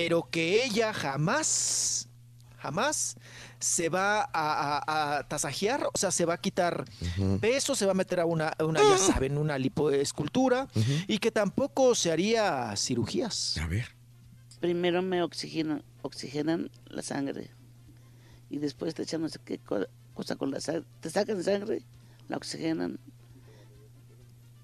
pero 0.00 0.28
que 0.30 0.64
ella 0.64 0.92
jamás, 0.94 2.08
jamás 2.58 3.16
se 3.58 3.88
va 3.88 4.20
a, 4.20 4.28
a- 4.32 5.18
a 5.18 5.22
tasajear, 5.26 5.86
o 5.92 5.98
sea, 5.98 6.12
se 6.12 6.24
va 6.24 6.34
a 6.34 6.38
quitar 6.40 6.84
peso, 7.40 7.74
se 7.74 7.84
va 7.84 7.90
a 7.90 7.94
meter 7.96 8.20
a 8.20 8.24
una, 8.24 8.46
a 8.56 8.64
una, 8.64 8.78
ya 8.80 8.96
saben, 8.96 9.36
una 9.36 9.58
lipoescultura, 9.58 10.68
y 11.08 11.18
que 11.18 11.32
tampoco 11.32 11.96
se 11.96 12.12
haría 12.12 12.72
cirugías. 12.76 13.58
A 13.58 13.66
ver. 13.66 13.88
Primero 14.60 15.02
me 15.02 15.20
oxigenan, 15.24 15.82
oxigenan 16.02 16.70
la 16.86 17.02
sangre 17.02 17.50
y 18.50 18.58
después 18.58 18.94
te 18.94 19.02
echan 19.02 19.20
no 19.22 19.28
sé 19.28 19.40
qué 19.44 19.58
co- 19.58 19.88
cosa 20.14 20.36
con 20.36 20.52
la 20.52 20.60
sangre. 20.60 20.84
Te 21.00 21.10
sacan 21.10 21.42
sangre, 21.42 21.82
la 22.28 22.36
oxigenan. 22.36 23.00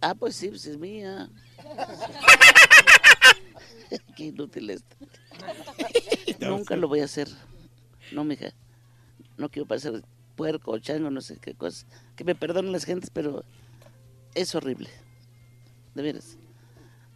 Ah, 0.01 0.15
pues 0.15 0.37
sí, 0.37 0.49
pues 0.49 0.65
es 0.67 0.79
mía. 0.79 1.29
qué 4.17 4.25
inútil 4.25 4.71
esto. 4.71 4.97
Nunca 6.41 6.77
lo 6.77 6.89
voy 6.89 7.01
a 7.01 7.05
hacer. 7.05 7.29
No, 8.13 8.25
mija. 8.25 8.53
No 9.37 9.49
quiero 9.49 9.67
parecer 9.67 10.03
puerco 10.37 10.73
o 10.73 10.79
chango, 10.79 11.11
no 11.11 11.21
sé 11.21 11.39
qué 11.41 11.55
cosa. 11.55 11.87
Que 12.17 12.25
me 12.25 12.35
perdonen 12.35 12.73
las 12.73 12.85
gentes, 12.85 13.11
pero 13.11 13.45
es 14.35 14.55
horrible. 14.55 14.89
De 15.95 16.03
veras. 16.03 16.37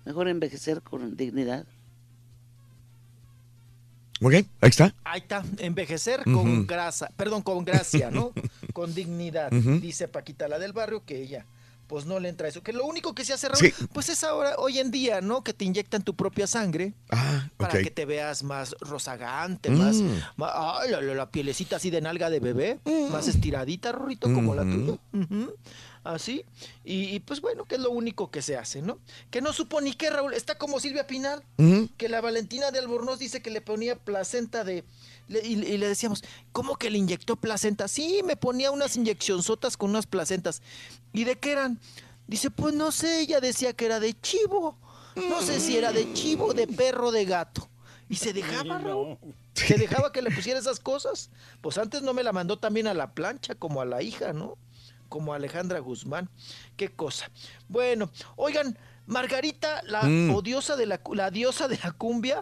Mejor 0.04 0.28
envejecer 0.28 0.82
con 0.82 1.16
dignidad. 1.16 1.66
Ok, 4.20 4.32
ahí 4.32 4.46
está. 4.62 4.94
Ahí 5.04 5.20
está, 5.20 5.44
envejecer 5.58 6.24
con 6.24 6.66
grasa, 6.66 7.08
perdón, 7.16 7.42
con 7.42 7.64
gracia, 7.64 8.10
¿no? 8.10 8.32
con 8.72 8.92
dignidad, 8.92 9.52
dice 9.52 10.08
Paquita, 10.08 10.48
la 10.48 10.58
del 10.58 10.72
barrio, 10.72 11.04
que 11.04 11.22
ella, 11.22 11.46
pues 11.88 12.06
no 12.06 12.20
le 12.20 12.28
entra 12.28 12.46
eso. 12.46 12.62
Que 12.62 12.72
lo 12.72 12.84
único 12.86 13.14
que 13.14 13.24
se 13.24 13.32
hace, 13.32 13.48
Raúl, 13.48 13.58
Sí. 13.72 13.86
pues 13.92 14.08
es 14.10 14.22
ahora, 14.22 14.54
hoy 14.58 14.78
en 14.78 14.90
día, 14.92 15.20
¿no? 15.20 15.42
Que 15.42 15.52
te 15.54 15.64
inyectan 15.64 16.02
tu 16.04 16.14
propia 16.14 16.46
sangre 16.46 16.92
Ah, 17.10 17.48
para 17.56 17.82
que 17.82 17.90
te 17.90 18.04
veas 18.04 18.42
más 18.44 18.76
rozagante, 18.80 19.70
Mm. 19.70 19.78
más, 19.78 19.96
ma- 20.36 20.78
ay, 20.80 20.90
la, 20.90 21.00
la- 21.00 21.14
la 21.14 21.30
pielecita 21.30 21.76
así 21.76 21.90
de 21.90 22.00
nalga 22.00 22.30
de 22.30 22.38
bebé, 22.40 22.78
más 23.10 23.26
estiradita, 23.26 23.90
Rorrito, 23.90 24.32
como 24.32 24.54
la 24.54 24.62
Ujú. 24.62 24.98
tuya. 25.12 25.48
Así. 26.04 26.44
Y, 26.84 27.04
y, 27.14 27.20
pues 27.20 27.40
bueno, 27.40 27.64
que 27.64 27.74
es 27.74 27.80
lo 27.80 27.90
único 27.90 28.30
que 28.30 28.40
se 28.40 28.56
hace, 28.56 28.80
¿no? 28.80 28.98
Que 29.30 29.42
no 29.42 29.52
supo 29.52 29.80
ni 29.80 29.92
qué, 29.92 30.08
Raúl. 30.10 30.32
Está 30.32 30.56
como 30.56 30.80
Silvia 30.80 31.06
Pinal 31.06 31.42
Ujú. 31.58 31.88
que 31.98 32.08
la 32.08 32.20
Valentina 32.20 32.70
de 32.70 32.78
Albornoz 32.78 33.18
dice 33.18 33.42
que 33.42 33.50
le 33.50 33.60
ponía 33.60 33.96
placenta 33.96 34.64
de... 34.64 34.84
le- 35.28 35.46
y, 35.46 35.52
y 35.54 35.78
le 35.78 35.88
decíamos, 35.88 36.22
¿cómo 36.52 36.76
que 36.76 36.90
le 36.90 36.98
inyectó 36.98 37.36
placenta? 37.36 37.86
Sí, 37.88 38.22
me 38.24 38.36
ponía 38.36 38.70
unas 38.70 38.96
inyeccionzotas 38.96 39.76
con 39.76 39.90
unas 39.90 40.06
placentas. 40.06 40.62
¿Y 41.12 41.24
de 41.24 41.36
qué 41.36 41.52
eran? 41.52 41.78
Dice, 42.26 42.50
pues 42.50 42.74
no 42.74 42.90
sé, 42.92 43.20
ella 43.20 43.40
decía 43.40 43.72
que 43.72 43.86
era 43.86 44.00
de 44.00 44.18
chivo. 44.20 44.76
No 45.16 45.40
sé 45.42 45.60
si 45.60 45.76
era 45.76 45.92
de 45.92 46.12
chivo, 46.12 46.52
de 46.54 46.66
perro, 46.66 47.10
de 47.10 47.24
gato. 47.24 47.68
Y 48.08 48.16
se 48.16 48.32
dejaba, 48.32 48.78
Raúl. 48.78 49.18
Se 49.54 49.76
dejaba 49.76 50.12
que 50.12 50.22
le 50.22 50.30
pusiera 50.30 50.58
esas 50.60 50.78
cosas. 50.80 51.30
Pues 51.60 51.76
antes 51.78 52.02
no 52.02 52.14
me 52.14 52.22
la 52.22 52.32
mandó 52.32 52.58
también 52.58 52.86
a 52.86 52.94
la 52.94 53.12
plancha, 53.12 53.54
como 53.54 53.80
a 53.80 53.84
la 53.84 54.02
hija, 54.02 54.32
¿no? 54.32 54.56
Como 55.08 55.32
a 55.32 55.36
Alejandra 55.36 55.78
Guzmán. 55.80 56.28
Qué 56.76 56.88
cosa. 56.90 57.30
Bueno, 57.68 58.10
oigan, 58.36 58.78
Margarita, 59.06 59.82
la 59.84 60.02
Mm. 60.04 60.34
odiosa 60.34 60.76
de 60.76 60.86
la, 60.86 61.00
la 61.14 61.30
diosa 61.30 61.66
de 61.66 61.78
la 61.82 61.90
cumbia. 61.92 62.40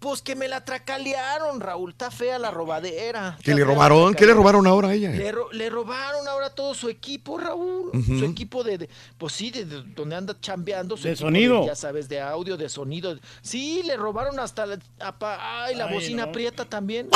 Pues 0.00 0.22
que 0.22 0.34
me 0.34 0.48
la 0.48 0.64
tracalearon, 0.64 1.60
Raúl. 1.60 1.90
Está 1.90 2.10
fea 2.10 2.38
la 2.38 2.50
robadera. 2.50 3.36
¿Qué 3.42 3.50
está 3.52 3.58
le 3.60 3.64
robaron? 3.64 4.14
¿Qué 4.14 4.26
le 4.26 4.32
robaron 4.34 4.66
ahora 4.66 4.88
a 4.88 4.94
ella? 4.94 5.10
Le, 5.10 5.30
ro- 5.30 5.52
le 5.52 5.70
robaron 5.70 6.26
ahora 6.26 6.50
todo 6.50 6.74
su 6.74 6.88
equipo, 6.88 7.38
Raúl. 7.38 7.90
Su 8.06 8.24
equipo 8.24 8.64
de, 8.64 8.78
de- 8.78 8.88
pues 9.18 9.34
sí, 9.34 9.50
de, 9.50 9.64
de 9.66 9.82
donde 9.94 10.16
anda 10.16 10.34
chambeando. 10.40 10.96
Su 10.96 11.04
De 11.04 11.10
equipo 11.12 11.26
sonido. 11.26 11.66
ya 11.66 11.74
sabes, 11.76 12.08
de 12.08 12.20
audio, 12.20 12.56
de 12.56 12.68
sonido. 12.68 13.16
Sí, 13.42 13.82
le 13.84 13.96
robaron 13.96 14.40
hasta 14.40 14.66
la, 14.66 14.78
apa- 15.00 15.64
ay, 15.64 15.74
la 15.76 15.84
Ay, 15.86 15.94
bocina 15.94 16.26
no. 16.26 16.32
prieta 16.32 16.64
también. 16.64 17.08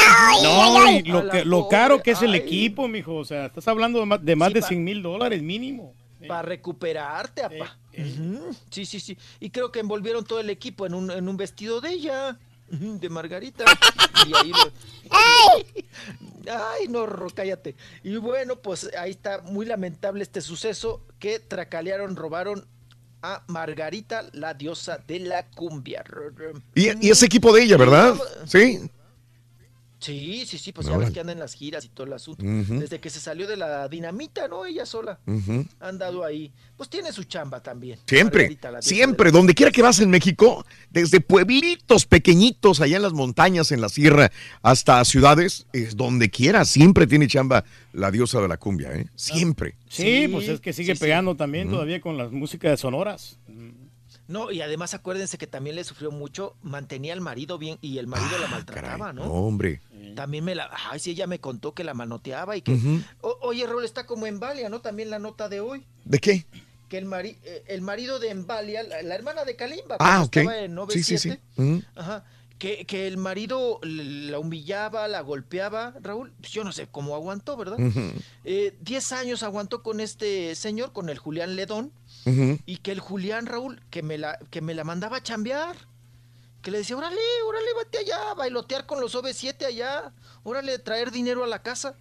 No, 0.42 0.90
y 0.90 1.10
A 1.10 1.12
lo, 1.14 1.28
que, 1.30 1.44
lo 1.44 1.68
caro 1.68 2.02
que 2.02 2.10
es 2.12 2.22
el 2.22 2.32
ay. 2.34 2.40
equipo, 2.40 2.86
mijo. 2.86 3.14
O 3.16 3.24
sea, 3.24 3.46
estás 3.46 3.66
hablando 3.66 4.00
de 4.00 4.06
más 4.06 4.24
de, 4.24 4.36
más 4.36 4.48
Sí, 4.48 4.54
de 4.54 4.60
pa- 4.60 4.68
100 4.68 4.84
mil 4.84 5.02
dólares 5.02 5.42
mínimo. 5.42 5.94
Para 6.28 6.42
recuperarte, 6.42 7.42
apa. 7.42 7.76
Ujú. 7.98 8.54
Sí, 8.70 8.86
sí, 8.86 8.98
sí. 9.00 9.16
Y 9.40 9.50
creo 9.50 9.70
que 9.72 9.80
envolvieron 9.80 10.24
todo 10.24 10.40
el 10.40 10.48
equipo 10.50 10.86
en 10.86 10.94
un, 10.94 11.10
en 11.10 11.28
un 11.28 11.36
vestido 11.36 11.80
de 11.82 11.90
ella, 11.92 12.38
de 13.00 13.08
Margarita. 13.08 13.64
Y 14.26 14.34
ahí 14.34 14.50
lo- 14.50 14.72
Ay, 16.46 16.88
no, 16.88 17.06
cállate. 17.34 17.74
Y 18.02 18.16
bueno, 18.16 18.56
pues 18.56 18.90
ahí 18.98 19.12
está 19.12 19.40
muy 19.42 19.66
lamentable 19.66 20.22
este 20.22 20.40
suceso 20.40 21.02
que 21.18 21.38
tracalearon, 21.38 22.16
robaron 22.16 22.66
a 23.22 23.42
Margarita, 23.46 24.26
la 24.32 24.52
diosa 24.52 24.98
de 25.06 25.20
la 25.20 25.46
cumbia. 25.48 26.04
Y, 26.74 27.06
y 27.06 27.10
ese 27.10 27.24
equipo 27.26 27.52
de 27.54 27.62
ella, 27.62 27.76
¿verdad? 27.78 28.14
Sí. 28.46 28.90
Sí, 30.04 30.44
sí, 30.44 30.58
sí, 30.58 30.70
pues 30.70 30.86
ya 30.86 30.92
Órale. 30.92 31.06
ves 31.06 31.14
que 31.14 31.20
anda 31.20 31.32
en 31.32 31.38
las 31.38 31.54
giras 31.54 31.82
y 31.86 31.88
todo 31.88 32.06
el 32.06 32.12
asunto. 32.12 32.44
Desde 32.44 33.00
que 33.00 33.08
se 33.08 33.20
salió 33.20 33.46
de 33.46 33.56
la 33.56 33.88
dinamita, 33.88 34.48
¿no? 34.48 34.66
Ella 34.66 34.84
sola. 34.84 35.18
Ujú. 35.26 35.64
Ha 35.80 35.88
andado 35.88 36.22
ahí. 36.22 36.52
Pues 36.76 36.90
tiene 36.90 37.10
su 37.10 37.24
chamba 37.24 37.62
también. 37.62 37.98
Siempre, 38.06 38.48
de 38.48 38.82
siempre, 38.82 39.30
donde 39.30 39.54
quiera 39.54 39.72
que 39.72 39.80
vas 39.80 40.00
en 40.00 40.10
México, 40.10 40.66
desde 40.90 41.20
pueblitos 41.22 42.04
pequeñitos 42.04 42.82
allá 42.82 42.96
en 42.96 43.02
las 43.02 43.14
montañas, 43.14 43.72
en 43.72 43.80
la 43.80 43.88
sierra, 43.88 44.30
hasta 44.60 45.02
ciudades, 45.06 45.66
es 45.72 45.96
donde 45.96 46.28
quiera, 46.28 46.66
siempre 46.66 47.06
tiene 47.06 47.26
chamba 47.26 47.64
la 47.94 48.10
diosa 48.10 48.42
de 48.42 48.48
la 48.48 48.58
cumbia, 48.58 48.92
¿eh? 48.92 49.06
Siempre. 49.14 49.76
Sí, 49.88 50.28
pues 50.30 50.48
es 50.48 50.60
que 50.60 50.74
sigue 50.74 50.92
sí, 50.92 50.98
sí. 50.98 51.00
pegando 51.02 51.34
también 51.34 51.70
todavía 51.70 52.02
con 52.02 52.18
las 52.18 52.30
músicas 52.30 52.78
sonoras. 52.78 53.38
No, 54.26 54.50
y 54.50 54.62
además 54.62 54.94
acuérdense 54.94 55.36
que 55.38 55.46
también 55.46 55.76
le 55.76 55.84
sufrió 55.84 56.10
mucho, 56.10 56.56
mantenía 56.62 57.12
al 57.12 57.20
marido 57.20 57.58
bien 57.58 57.78
y 57.82 57.98
el 57.98 58.06
marido 58.06 58.38
la 58.38 58.46
maltrataba, 58.48 59.12
¿no? 59.12 59.26
No, 59.26 59.32
hombre. 59.32 59.80
También 60.16 60.44
me 60.44 60.54
la, 60.54 60.70
ay, 60.90 60.98
sí, 60.98 61.10
ella 61.10 61.26
me 61.26 61.40
contó 61.40 61.74
que 61.74 61.84
la 61.84 61.92
manoteaba 61.94 62.56
y 62.56 62.62
que. 62.62 62.78
O- 63.20 63.38
oye, 63.42 63.66
Rol, 63.66 63.84
está 63.84 64.06
como 64.06 64.26
Embalia, 64.26 64.68
¿no? 64.68 64.80
También 64.80 65.10
la 65.10 65.18
nota 65.18 65.48
de 65.48 65.60
hoy, 65.60 65.84
¿De 66.04 66.18
qué? 66.20 66.46
que 66.88 66.98
el, 66.98 67.06
mari- 67.06 67.36
eh, 67.44 67.64
el 67.66 67.80
marido 67.80 68.18
de 68.18 68.30
Embalia, 68.30 68.82
la, 68.82 69.02
la 69.02 69.14
hermana 69.14 69.44
de 69.44 69.56
Kalimba, 69.56 69.96
Ah, 69.98 69.98
cuando 69.98 70.26
ok. 70.26 70.36
estaba 70.36 70.58
en 70.58 70.76
Sí, 70.90 71.02
sí, 71.02 71.18
sí. 71.18 71.28
97, 71.28 71.40
Ujú. 71.56 71.82
Ajá. 71.96 72.24
Que, 72.58 72.86
que 72.86 73.08
el 73.08 73.16
marido 73.18 73.80
la 73.82 74.38
humillaba, 74.38 75.08
la 75.08 75.20
golpeaba, 75.22 75.92
Raúl, 76.00 76.32
pues 76.40 76.52
yo 76.52 76.62
no 76.62 76.72
sé 76.72 76.86
cómo 76.86 77.14
aguantó, 77.16 77.56
¿verdad? 77.56 77.76
Eh, 78.44 78.76
Diez 78.80 79.10
años 79.12 79.42
aguantó 79.42 79.82
con 79.82 79.98
este 80.00 80.54
señor, 80.54 80.92
con 80.92 81.08
el 81.10 81.18
Julián 81.18 81.56
Ledón, 81.56 81.90
Y 82.66 82.76
que 82.78 82.92
el 82.92 83.00
Julián 83.00 83.46
Raúl, 83.46 83.80
que 83.90 84.02
me 84.02 84.18
la, 84.18 84.38
que 84.50 84.60
me 84.60 84.74
la 84.74 84.84
mandaba 84.84 85.18
a 85.18 85.22
chambear, 85.22 85.76
que 86.62 86.70
le 86.70 86.78
decía, 86.78 86.96
órale, 86.96 87.16
órale, 87.46 87.66
vete 87.78 87.98
allá, 87.98 88.32
bailotear 88.34 88.86
con 88.86 89.00
los 89.00 89.14
OV7 89.14 89.64
allá, 89.66 90.12
órale, 90.42 90.78
traer 90.78 91.10
dinero 91.10 91.44
a 91.44 91.46
la 91.46 91.62
casa, 91.62 91.96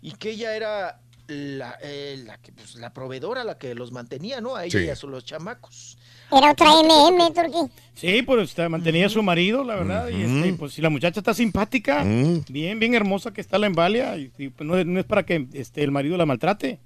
y 0.00 0.12
que 0.12 0.30
ella 0.30 0.54
era 0.54 1.00
la, 1.26 1.76
eh, 1.82 2.22
la, 2.24 2.38
que, 2.38 2.52
pues, 2.52 2.76
la 2.76 2.92
proveedora, 2.94 3.42
la 3.44 3.58
que 3.58 3.74
los 3.74 3.90
mantenía, 3.92 4.40
¿no? 4.40 4.54
A 4.56 4.64
ella 4.64 4.78
Sí. 4.78 4.86
y 4.86 4.88
a 4.90 5.10
los 5.10 5.24
chamacos. 5.24 5.98
Era 6.30 6.52
otra 6.52 6.68
MM, 6.82 7.32
Turquí. 7.34 7.72
Sí, 7.94 8.22
pues 8.22 8.48
este, 8.50 8.68
mantenía 8.68 9.06
a 9.06 9.10
su 9.10 9.22
marido, 9.22 9.64
la 9.64 9.74
verdad. 9.76 10.08
Y 10.08 10.22
este, 10.22 10.52
pues 10.54 10.72
si 10.74 10.80
la 10.82 10.90
muchacha 10.90 11.20
está 11.20 11.34
simpática, 11.34 12.04
bien, 12.04 12.78
bien 12.78 12.94
hermosa 12.94 13.32
que 13.32 13.40
está 13.40 13.58
la 13.58 13.66
embalia, 13.66 14.16
y, 14.16 14.30
y, 14.38 14.48
pues, 14.50 14.66
no, 14.66 14.78
es- 14.78 14.86
no 14.86 15.00
es 15.00 15.06
para 15.06 15.24
que 15.26 15.48
este, 15.54 15.82
el 15.82 15.90
marido 15.90 16.16
la 16.16 16.24
maltrate. 16.26 16.78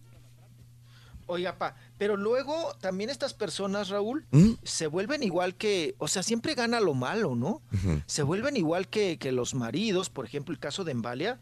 Oiga, 1.27 1.57
pa, 1.57 1.77
pero 2.03 2.17
luego 2.17 2.75
también 2.81 3.11
estas 3.11 3.33
personas, 3.33 3.89
Raúl, 3.89 4.27
¿Mm? 4.33 4.55
se 4.65 4.89
vuelven 4.89 5.23
igual 5.23 5.55
que, 5.55 5.95
o 5.99 6.09
sea, 6.09 6.25
siempre 6.25 6.57
gana 6.57 6.81
lo 6.81 6.95
malo, 6.95 7.37
¿no? 7.37 7.63
Se 8.07 8.25
vuelven 8.25 8.57
igual 8.57 8.89
que, 8.89 9.19
que 9.19 9.31
los 9.31 9.55
maridos, 9.55 10.11
por 10.11 10.25
ejemplo, 10.25 10.53
el 10.53 10.59
caso 10.59 10.83
de 10.83 10.91
Embalia. 10.91 11.39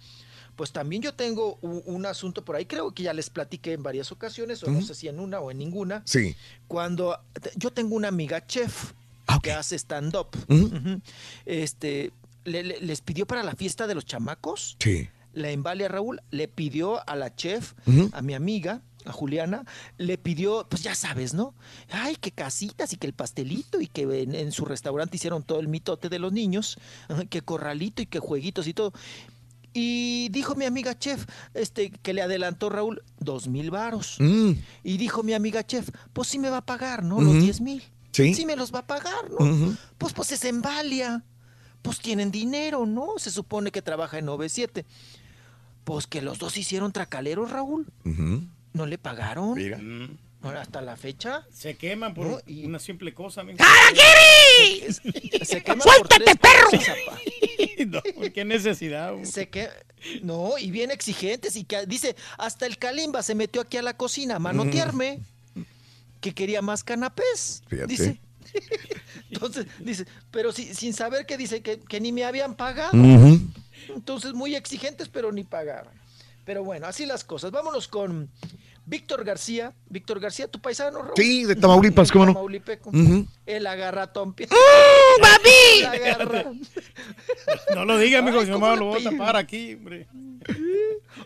Pues 0.56 0.70
también 0.72 1.00
yo 1.00 1.14
tengo 1.14 1.54
un, 1.62 2.04
asunto 2.04 2.44
por 2.44 2.56
ahí, 2.56 2.66
creo 2.66 2.92
que 2.92 3.04
ya 3.04 3.14
les 3.14 3.30
platiqué 3.30 3.72
en 3.72 3.82
varias 3.82 4.12
ocasiones, 4.12 4.62
o 4.62 4.70
no 4.70 4.82
sé 4.82 4.94
si 4.94 5.08
en 5.08 5.18
una 5.18 5.40
o 5.40 5.50
en 5.50 5.56
ninguna. 5.56 6.02
Sí. 6.04 6.36
Cuando 6.68 7.18
yo 7.56 7.70
tengo 7.72 7.96
una 7.96 8.08
amiga 8.08 8.46
chef 8.46 8.92
que 9.42 9.52
hace 9.52 9.76
stand-up, 9.78 10.28
este, 11.46 12.12
le- 12.44 12.62
le- 12.64 12.80
les 12.80 13.00
pidió 13.00 13.26
para 13.26 13.42
la 13.42 13.54
fiesta 13.54 13.86
de 13.86 13.94
los 13.94 14.04
chamacos 14.04 14.76
Sí. 14.78 15.08
la 15.32 15.50
Embalia 15.50 15.88
Raúl 15.88 16.20
le 16.30 16.48
pidió 16.48 17.08
a 17.08 17.16
la 17.16 17.34
chef, 17.34 17.72
a 18.12 18.20
mi 18.20 18.34
amiga, 18.34 18.82
a 19.04 19.12
Juliana, 19.12 19.64
le 19.98 20.18
pidió, 20.18 20.66
pues 20.68 20.82
ya 20.82 20.94
sabes, 20.94 21.34
¿no? 21.34 21.54
Ay, 21.90 22.16
que 22.16 22.32
casitas 22.32 22.92
y 22.92 22.96
que 22.96 23.06
el 23.06 23.12
pastelito 23.12 23.80
y 23.80 23.86
que 23.86 24.02
en, 24.02 24.34
en 24.34 24.52
su 24.52 24.64
restaurante 24.64 25.16
hicieron 25.16 25.42
todo 25.42 25.60
el 25.60 25.68
mitote 25.68 26.08
de 26.08 26.18
los 26.18 26.32
niños, 26.32 26.78
que 27.28 27.42
corralito 27.42 28.02
y 28.02 28.06
que 28.06 28.18
jueguitos 28.18 28.66
y 28.66 28.74
todo. 28.74 28.92
Y 29.72 30.28
dijo 30.30 30.56
mi 30.56 30.64
amiga 30.64 30.98
chef, 30.98 31.26
este, 31.54 31.90
que 31.90 32.12
le 32.12 32.22
adelantó 32.22 32.70
Raúl 32.70 33.02
dos 33.18 33.46
mil 33.46 33.70
varos. 33.70 34.16
Mm. 34.18 34.52
Y 34.82 34.96
dijo 34.96 35.22
mi 35.22 35.32
amiga 35.32 35.64
chef, 35.64 35.90
pues 36.12 36.28
sí 36.28 36.38
me 36.38 36.50
va 36.50 36.58
a 36.58 36.66
pagar, 36.66 37.04
¿no? 37.04 37.20
Los 37.20 37.40
diez 37.40 37.60
mil. 37.60 37.82
Sí. 38.12 38.44
me 38.44 38.56
los 38.56 38.74
va 38.74 38.80
a 38.80 38.86
pagar, 38.86 39.30
¿no? 39.30 39.76
Pues 39.96 40.12
pues 40.12 40.32
es 40.32 40.44
Embalia. 40.44 41.24
Pues 41.82 41.98
tienen 41.98 42.30
dinero, 42.30 42.84
¿no? 42.84 43.14
Se 43.16 43.30
supone 43.30 43.70
que 43.70 43.80
trabaja 43.80 44.18
en 44.18 44.26
97. 44.26 44.84
Pues 45.84 46.06
que 46.06 46.20
los 46.20 46.38
dos 46.38 46.56
hicieron 46.58 46.92
tracaleros, 46.92 47.50
Raúl. 47.50 47.86
Ujú. 48.04 48.42
No 48.72 48.86
le 48.86 48.98
pagaron. 48.98 49.54
Mira. 49.54 49.78
Ahora, 50.42 50.62
Hasta 50.62 50.80
la 50.80 50.96
fecha. 50.96 51.44
Se 51.52 51.76
queman 51.76 52.14
por 52.14 52.26
No, 52.26 52.40
una 52.66 52.78
simple 52.78 53.12
cosa. 53.12 53.42
amigo. 53.42 53.58
Se, 55.02 55.44
se 55.44 55.62
queman 55.62 55.82
¡Suéltate, 55.82 56.24
por 56.24 56.24
tres 56.24 56.36
perro! 56.38 56.70
cosas, 56.70 56.96
apa. 57.08 57.18
No, 57.86 58.02
¿por 58.14 58.32
¿Qué 58.32 58.44
necesidad? 58.44 59.14
güey? 59.14 59.24
Se 59.26 59.48
que 59.48 59.68
no, 60.22 60.58
y 60.58 60.70
bien 60.70 60.90
exigentes. 60.90 61.56
Y 61.56 61.64
que 61.64 61.86
dice, 61.86 62.14
hasta 62.38 62.66
el 62.66 62.76
Kalimba 62.78 63.22
se 63.22 63.34
metió 63.34 63.62
aquí 63.62 63.76
a 63.78 63.82
la 63.82 63.96
cocina 63.96 64.36
a 64.36 64.38
manotearme. 64.38 65.20
Que 66.20 66.34
quería 66.34 66.60
más 66.62 66.84
canapés. 66.84 67.62
Fíjate. 67.68 67.86
Dice. 67.88 68.20
Entonces, 69.30 69.66
dice, 69.78 70.04
pero 70.30 70.52
si- 70.52 70.74
sin 70.74 70.92
saber 70.92 71.24
que 71.24 71.36
dice 71.38 71.62
que, 71.62 71.78
que 71.80 72.00
ni 72.00 72.12
me 72.12 72.24
habían 72.24 72.54
pagado. 72.54 72.92
Entonces, 73.88 74.34
muy 74.34 74.54
exigentes, 74.54 75.08
pero 75.08 75.32
ni 75.32 75.44
pagaron. 75.44 75.92
Pero 76.44 76.62
bueno, 76.64 76.86
así 76.86 77.06
las 77.06 77.24
cosas. 77.24 77.50
Vámonos 77.50 77.88
con 77.88 78.28
Víctor 78.90 79.22
García. 79.24 79.72
Víctor 79.88 80.18
García, 80.18 80.48
tu 80.48 80.60
paisano, 80.60 81.00
Raúl? 81.00 81.12
Sí, 81.16 81.44
de 81.44 81.54
Tamaulipas, 81.54 82.10
¿cómo 82.10 82.26
no? 82.26 82.32
Tamaulipeco. 82.34 82.90
Ujú. 82.90 83.24
El 83.46 83.66
agarratón. 83.68 84.34
papi! 84.34 84.50
El 85.78 85.86
agarra- 85.86 86.52
No 87.74 87.84
lo 87.84 87.98
diga, 87.98 88.18
amigo, 88.18 88.40
si 88.42 88.48
no 88.48 88.54
¿cómo 88.54 88.66
me 88.66 88.72
le 88.72 88.78
lo 88.80 88.86
voy 88.86 89.06
a 89.06 89.10
tapar 89.10 89.36
aquí, 89.36 89.74
hombre. 89.74 90.08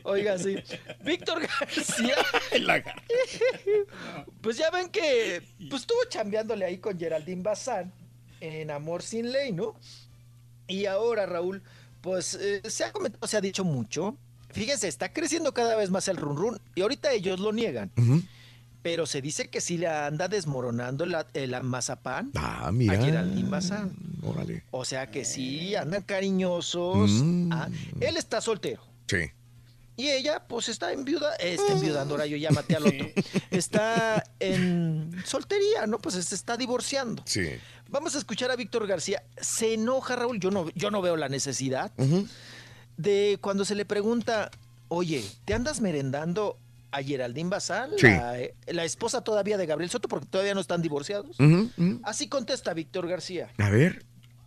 Oiga, 0.03 0.39
sí. 0.39 0.57
Víctor 1.05 1.41
García. 1.41 2.17
Pues 4.43 4.59
ya 4.59 4.71
ven 4.71 4.91
que 4.91 5.43
pues 5.71 5.83
estuvo 5.83 6.05
chambeándole 6.09 6.65
ahí 6.67 6.77
con 6.79 6.99
Geraldine 6.99 7.43
Bazán 7.43 7.93
en 8.41 8.71
Amor 8.71 9.03
sin 9.03 9.33
Ley, 9.33 9.53
¿no? 9.53 9.75
Y 10.67 10.85
ahora, 10.85 11.25
Raúl, 11.25 11.63
pues 12.03 12.35
eh, 12.35 12.61
se 12.69 12.85
ha 12.85 12.93
comentado, 12.93 13.27
se 13.27 13.37
ha 13.39 13.41
dicho 13.41 13.65
mucho. 13.65 14.17
Fíjense, 14.55 14.89
está 14.89 15.13
creciendo 15.13 15.53
cada 15.53 15.77
vez 15.77 15.91
más 15.91 16.09
el 16.09 16.17
run 16.17 16.37
run 16.37 16.61
y 16.75 16.81
ahorita 16.83 17.13
ellos 17.13 17.41
lo 17.41 17.53
niegan. 17.53 17.91
Pero 18.83 19.07
se 19.07 19.23
dice 19.23 19.49
que 19.49 19.61
sí 19.61 19.79
le 19.79 19.87
anda 19.89 20.29
desmoronando 20.29 21.07
la, 21.07 21.27
el 21.33 21.61
mazapán 21.63 22.31
Ah, 22.35 22.71
mira. 22.73 22.93
a 22.95 23.03
Geraldine 23.05 23.49
Bazán. 23.49 23.93
Órale. 24.23 24.63
O 24.71 24.85
sea 24.85 25.11
que 25.11 25.25
sí, 25.25 25.75
andan 25.75 26.03
cariñosos. 26.03 27.11
Mm. 27.11 27.53
Ah, 27.53 27.69
él 28.01 28.17
está 28.17 28.41
soltero. 28.41 28.83
Sí. 29.09 29.31
Y 29.97 30.09
ella, 30.11 30.45
pues 30.49 30.69
está 30.69 30.93
en 30.93 31.05
viuda, 31.05 31.35
eh, 31.37 31.55
está 31.55 31.73
enviudando, 31.73 32.15
ahora 32.15 32.27
yo 32.27 32.37
ya 32.37 32.51
maté 32.51 32.75
al 32.77 32.87
otro. 32.87 33.07
Está 33.53 34.25
en 34.41 35.23
soltería, 35.25 35.87
¿no? 35.87 35.99
Pues 35.99 36.17
se 36.17 36.35
está 36.35 36.57
divorciando. 36.57 37.23
Sí. 37.27 37.47
Vamos 37.89 38.15
a 38.17 38.19
escuchar 38.19 38.51
a 38.51 38.57
Víctor 38.57 38.87
García. 38.89 39.23
Se 39.41 39.75
enoja, 39.75 40.17
Raúl, 40.17 40.41
yo 40.41 40.51
no, 40.51 40.69
yo 40.75 40.91
no 40.91 41.01
veo 41.01 41.17
la 41.17 41.29
necesidad 41.29 41.93
Ujú. 41.97 42.27
De 42.97 43.39
cuando 43.41 43.65
se 43.65 43.75
le 43.75 43.85
pregunta, 43.85 44.51
oye, 44.89 45.25
¿te 45.45 45.55
andas 45.55 45.81
merendando 45.81 46.57
a 46.93 47.03
Geraldine 47.03 47.51
Bazán, 47.51 47.91
Sí. 47.97 48.07
la, 48.07 48.41
eh, 48.41 48.55
la 48.69 48.85
esposa 48.85 49.23
todavía 49.23 49.57
de 49.59 49.67
Gabriel 49.67 49.91
Soto, 49.91 50.09
porque 50.09 50.27
todavía 50.27 50.55
no 50.55 50.61
están 50.61 50.81
divorciados? 50.83 51.37
Así 52.05 52.29
contesta 52.29 52.73
Víctor 52.75 53.09
García. 53.09 53.49
A 53.59 53.71
ver. 53.71 54.05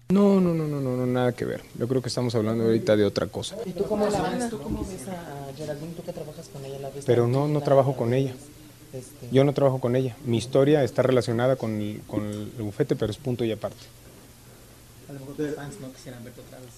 No, 0.09 0.39
no, 0.39 0.53
no, 0.53 0.65
no, 0.67 0.79
no, 0.79 0.95
no, 0.95 1.05
nada 1.05 1.33
que 1.33 1.43
ver. 1.43 1.61
Yo 1.77 1.85
creo 1.89 2.01
que 2.01 2.07
estamos 2.07 2.33
hablando 2.35 2.63
ahorita 2.63 2.95
de 2.95 3.03
otra 3.03 3.27
cosa. 3.27 3.57
¿Y 3.65 3.71
tú 3.71 3.83
cómo 3.83 4.07
la 4.07 4.21
ves? 4.29 4.49
¿Tú 4.49 4.57
cómo 4.61 4.85
ves 4.85 5.05
a 5.09 5.51
Geraldine? 5.57 5.91
¿Tú 5.95 6.03
que 6.03 6.13
trabajas 6.13 6.47
con 6.47 6.63
ella? 6.63 6.79
¿La 6.79 6.89
ves 6.91 7.03
Pero 7.05 7.27
no, 7.27 7.49
no 7.49 7.59
trabajo 7.59 7.97
con 7.97 8.13
ella. 8.13 8.33
Este, 8.93 9.27
Yo 9.33 9.43
no 9.43 9.51
trabajo 9.53 9.81
con 9.81 9.97
ella. 9.97 10.15
Mi 10.23 10.37
historia 10.37 10.81
está 10.85 11.01
relacionada 11.01 11.57
con 11.57 11.81
el, 11.81 12.01
con 12.07 12.25
el 12.25 12.45
bufete, 12.63 12.95
pero 12.95 13.11
es 13.11 13.17
punto 13.17 13.43
y 13.43 13.51
aparte. 13.51 13.75
A 15.09 15.13
lo 15.13 15.19
mejor 15.19 15.35
tus 15.35 15.55
fans 15.55 15.75
no 15.81 15.91
quisieran 15.91 16.23
verte 16.23 16.39
otra 16.39 16.59
vez 16.59 16.69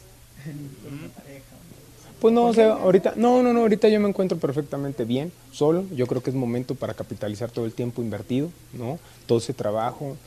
Pues 2.20 2.34
no, 2.34 2.46
o 2.48 2.54
sea, 2.54 2.74
ahorita, 2.74 3.14
no, 3.16 3.42
no, 3.42 3.54
no, 3.54 3.62
ahorita 3.62 3.88
yo 3.88 4.00
me 4.02 4.10
encuentro 4.10 4.38
perfectamente 4.38 5.06
bien, 5.06 5.32
solo. 5.52 5.86
Yo 5.96 6.06
creo 6.06 6.22
que 6.22 6.30
es 6.32 6.36
momento 6.36 6.76
para 6.76 6.94
capitalizar 6.94 7.50
todo 7.50 7.66
el 7.66 7.74
tiempo 7.74 8.02
invertido, 8.02 8.50
¿no? 8.74 9.00
Todo 9.26 9.38
ese 9.38 9.54
trabajo, 9.54 10.18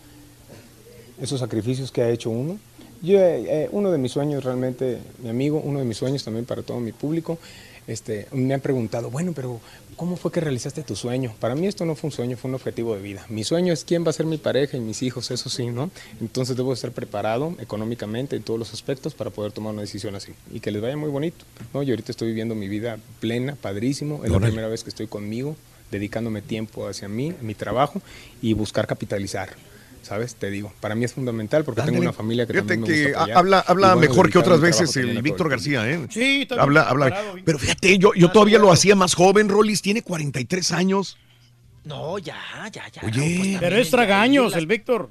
esos 1.20 1.40
sacrificios 1.40 1.92
que 1.92 2.00
ha 2.00 2.08
hecho 2.08 2.30
uno. 2.30 2.58
Yo, 3.02 3.18
eh, 3.18 3.64
eh, 3.64 3.68
uno 3.72 3.90
de 3.90 3.98
mis 3.98 4.12
sueños 4.12 4.42
realmente, 4.42 4.98
mi 5.22 5.28
amigo, 5.28 5.60
uno 5.62 5.80
de 5.80 5.84
mis 5.84 5.98
sueños 5.98 6.24
también 6.24 6.46
para 6.46 6.62
todo 6.62 6.80
mi 6.80 6.92
público, 6.92 7.38
este, 7.86 8.28
me 8.32 8.54
han 8.54 8.60
preguntado, 8.60 9.10
bueno, 9.10 9.32
pero 9.34 9.60
¿cómo 9.96 10.16
fue 10.16 10.30
que 10.30 10.40
realizaste 10.40 10.82
tu 10.82 10.96
sueño? 10.96 11.34
Para 11.40 11.54
mí 11.54 11.66
esto 11.66 11.84
no 11.84 11.94
fue 11.94 12.08
un 12.08 12.12
sueño, 12.12 12.36
fue 12.36 12.48
un 12.48 12.54
objetivo 12.54 12.94
de 12.94 13.02
vida. 13.02 13.24
Mi 13.28 13.44
sueño 13.44 13.72
es 13.72 13.84
quién 13.84 14.04
va 14.04 14.10
a 14.10 14.12
ser 14.12 14.26
mi 14.26 14.38
pareja 14.38 14.76
y 14.76 14.80
mis 14.80 15.02
hijos, 15.02 15.30
eso 15.30 15.48
sí, 15.48 15.66
¿no? 15.66 15.90
Entonces 16.20 16.56
debo 16.56 16.72
estar 16.72 16.92
preparado 16.92 17.54
económicamente 17.58 18.36
en 18.36 18.42
todos 18.42 18.58
los 18.58 18.72
aspectos 18.72 19.14
para 19.14 19.30
poder 19.30 19.52
tomar 19.52 19.72
una 19.72 19.82
decisión 19.82 20.14
así 20.14 20.32
y 20.52 20.60
que 20.60 20.70
les 20.70 20.82
vaya 20.82 20.96
muy 20.96 21.10
bonito, 21.10 21.44
¿no? 21.74 21.82
Yo 21.82 21.92
ahorita 21.92 22.12
estoy 22.12 22.28
viviendo 22.28 22.54
mi 22.54 22.68
vida 22.68 22.98
plena, 23.20 23.56
padrísimo, 23.56 24.24
es 24.24 24.30
la 24.30 24.40
primera 24.40 24.68
vez 24.68 24.82
que 24.84 24.90
estoy 24.90 25.06
conmigo, 25.06 25.56
dedicándome 25.90 26.42
tiempo 26.42 26.86
hacia 26.88 27.08
mí, 27.08 27.34
mi 27.40 27.54
trabajo 27.54 28.00
y 28.40 28.54
buscar 28.54 28.86
capitalizar. 28.86 29.50
¿Sabes? 30.02 30.34
Te 30.34 30.50
digo, 30.50 30.72
para 30.80 30.94
mí 30.94 31.04
es 31.04 31.12
fundamental 31.14 31.64
porque 31.64 31.80
tengo 31.82 32.00
una 32.00 32.12
familia 32.12 32.44
que 32.46 32.52
Fíjate 32.54 32.74
también 32.76 32.80
me 32.90 32.96
que 32.96 33.02
gusta 33.04 33.18
ha- 33.18 33.22
apoyar. 33.22 33.38
habla, 33.38 33.58
habla 33.60 33.94
bueno, 33.94 34.08
mejor 34.10 34.30
que 34.30 34.38
otras 34.38 34.60
veces 34.60 34.96
el 34.96 35.22
Víctor. 35.22 35.48
García, 35.48 35.88
¿eh? 35.88 36.06
Sí, 36.10 36.46
habla, 36.58 36.82
habla. 36.82 37.22
Pero 37.44 37.58
fíjate, 37.58 37.98
yo, 37.98 38.12
yo 38.14 38.30
todavía 38.30 38.58
lo 38.58 38.72
hacía 38.72 38.94
más 38.96 39.14
joven, 39.14 39.48
Rolis, 39.48 39.80
tiene 39.80 40.02
43 40.02 40.72
años. 40.72 41.16
No, 41.84 42.18
ya, 42.18 42.36
ya, 42.72 42.88
ya. 42.88 43.02
Oye. 43.04 43.36
Pues, 43.38 43.56
Pero 43.60 43.76
es 43.76 43.90
tragaños 43.90 44.54
el 44.56 44.66
Víctor. 44.66 45.10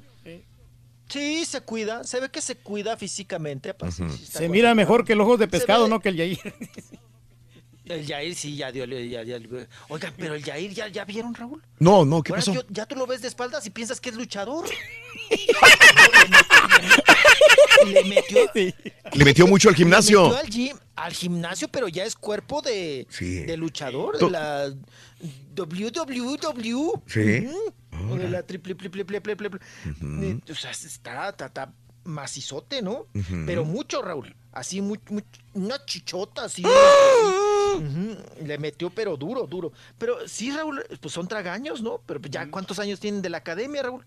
Sí, 1.08 1.44
se 1.44 1.60
cuida, 1.60 2.04
se 2.04 2.20
ve 2.20 2.30
que 2.30 2.40
se 2.40 2.56
cuida 2.56 2.96
físicamente. 2.96 3.74
pues, 3.74 3.96
sí 3.96 4.04
Se 4.30 4.48
mira 4.48 4.74
mejor 4.74 5.04
que 5.04 5.12
el 5.12 5.20
ojos 5.20 5.38
de 5.38 5.46
pescado, 5.48 5.84
ve- 5.84 5.90
¿no? 5.90 6.00
Que 6.00 6.08
el 6.10 6.16
Yair. 6.16 6.38
El 7.92 8.06
Yair 8.06 8.34
sí, 8.34 8.56
ya 8.56 8.72
dio. 8.72 8.84
Ya, 8.86 9.22
ya- 9.22 9.38
Oigan, 9.88 10.14
pero 10.16 10.34
el 10.34 10.42
Yair, 10.42 10.72
¿ya, 10.72 10.88
ya 10.88 11.04
vieron, 11.04 11.34
Raúl? 11.34 11.62
No, 11.78 12.04
no, 12.04 12.22
¿qué 12.22 12.32
Ahora 12.32 12.40
pasó? 12.40 12.54
yo- 12.54 12.62
ya 12.70 12.86
tú 12.86 12.96
lo 12.96 13.06
ves 13.06 13.22
de 13.22 13.28
espaldas 13.28 13.66
y 13.66 13.70
piensas 13.70 14.00
que 14.00 14.10
es 14.10 14.16
luchador. 14.16 14.66
le 17.86 18.04
metió, 18.04 18.50
Le 18.54 19.24
metió 19.24 19.46
mucho 19.46 19.68
al 19.68 19.74
le 19.74 19.78
gimnasio. 19.78 20.22
metió 20.24 20.38
al, 20.38 20.46
gym- 20.48 20.80
al 20.96 21.12
gimnasio, 21.12 21.68
pero 21.68 21.88
ya 21.88 22.04
es 22.04 22.14
cuerpo 22.16 22.62
de, 22.62 23.06
Sí. 23.10 23.40
de 23.44 23.56
luchador, 23.56 24.18
de 24.18 24.30
la 24.30 24.72
WWW. 25.54 27.02
Sí. 27.06 27.48
O 28.10 28.16
de 28.16 28.28
la 28.30 28.42
triple, 28.42 28.74
triple, 28.74 29.04
triple, 29.04 29.20
triple, 29.36 29.50
triple. 29.50 30.40
O 30.50 30.54
sea, 30.54 30.70
está, 30.70 31.28
está, 31.28 31.46
está 31.46 31.72
macizote, 32.04 32.82
¿no? 32.82 33.06
Pero 33.46 33.64
mucho, 33.64 34.02
Raúl. 34.02 34.34
Así, 34.52 34.80
muy, 34.80 35.00
muy- 35.08 35.24
una 35.54 35.82
chichota, 35.84 36.44
así. 36.44 36.62
¡Ah! 36.66 37.78
Le 38.44 38.58
metió, 38.58 38.90
pero 38.90 39.16
duro, 39.16 39.46
duro. 39.46 39.72
Pero 39.98 40.28
sí, 40.28 40.50
Raúl, 40.50 40.82
pues 41.00 41.14
son 41.14 41.26
tragaños, 41.26 41.80
¿no? 41.82 42.00
Pero 42.06 42.20
ya, 42.30 42.50
¿cuántos 42.50 42.78
años 42.78 43.00
tienen 43.00 43.22
de 43.22 43.30
la 43.30 43.38
academia, 43.38 43.82
Raúl? 43.82 44.04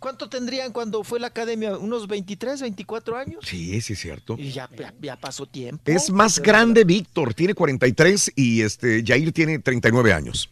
¿Cuánto 0.00 0.28
tendrían 0.28 0.72
cuando 0.72 1.04
fue 1.04 1.20
la 1.20 1.28
academia? 1.28 1.76
¿Unos 1.78 2.08
23, 2.08 2.60
24 2.62 3.16
años? 3.16 3.44
Sí, 3.46 3.80
sí, 3.80 3.92
es 3.92 3.98
cierto. 4.00 4.34
Y 4.38 4.50
ya, 4.50 4.68
ya, 4.76 4.92
ya 5.00 5.16
pasó 5.16 5.46
tiempo. 5.46 5.82
Es 5.86 6.10
más 6.10 6.40
grande 6.40 6.82
Víctor, 6.84 7.34
tiene 7.34 7.54
43 7.54 8.32
y 8.34 8.62
este 8.62 9.04
Jair 9.06 9.32
tiene 9.32 9.58
39 9.60 10.12
años. 10.12 10.50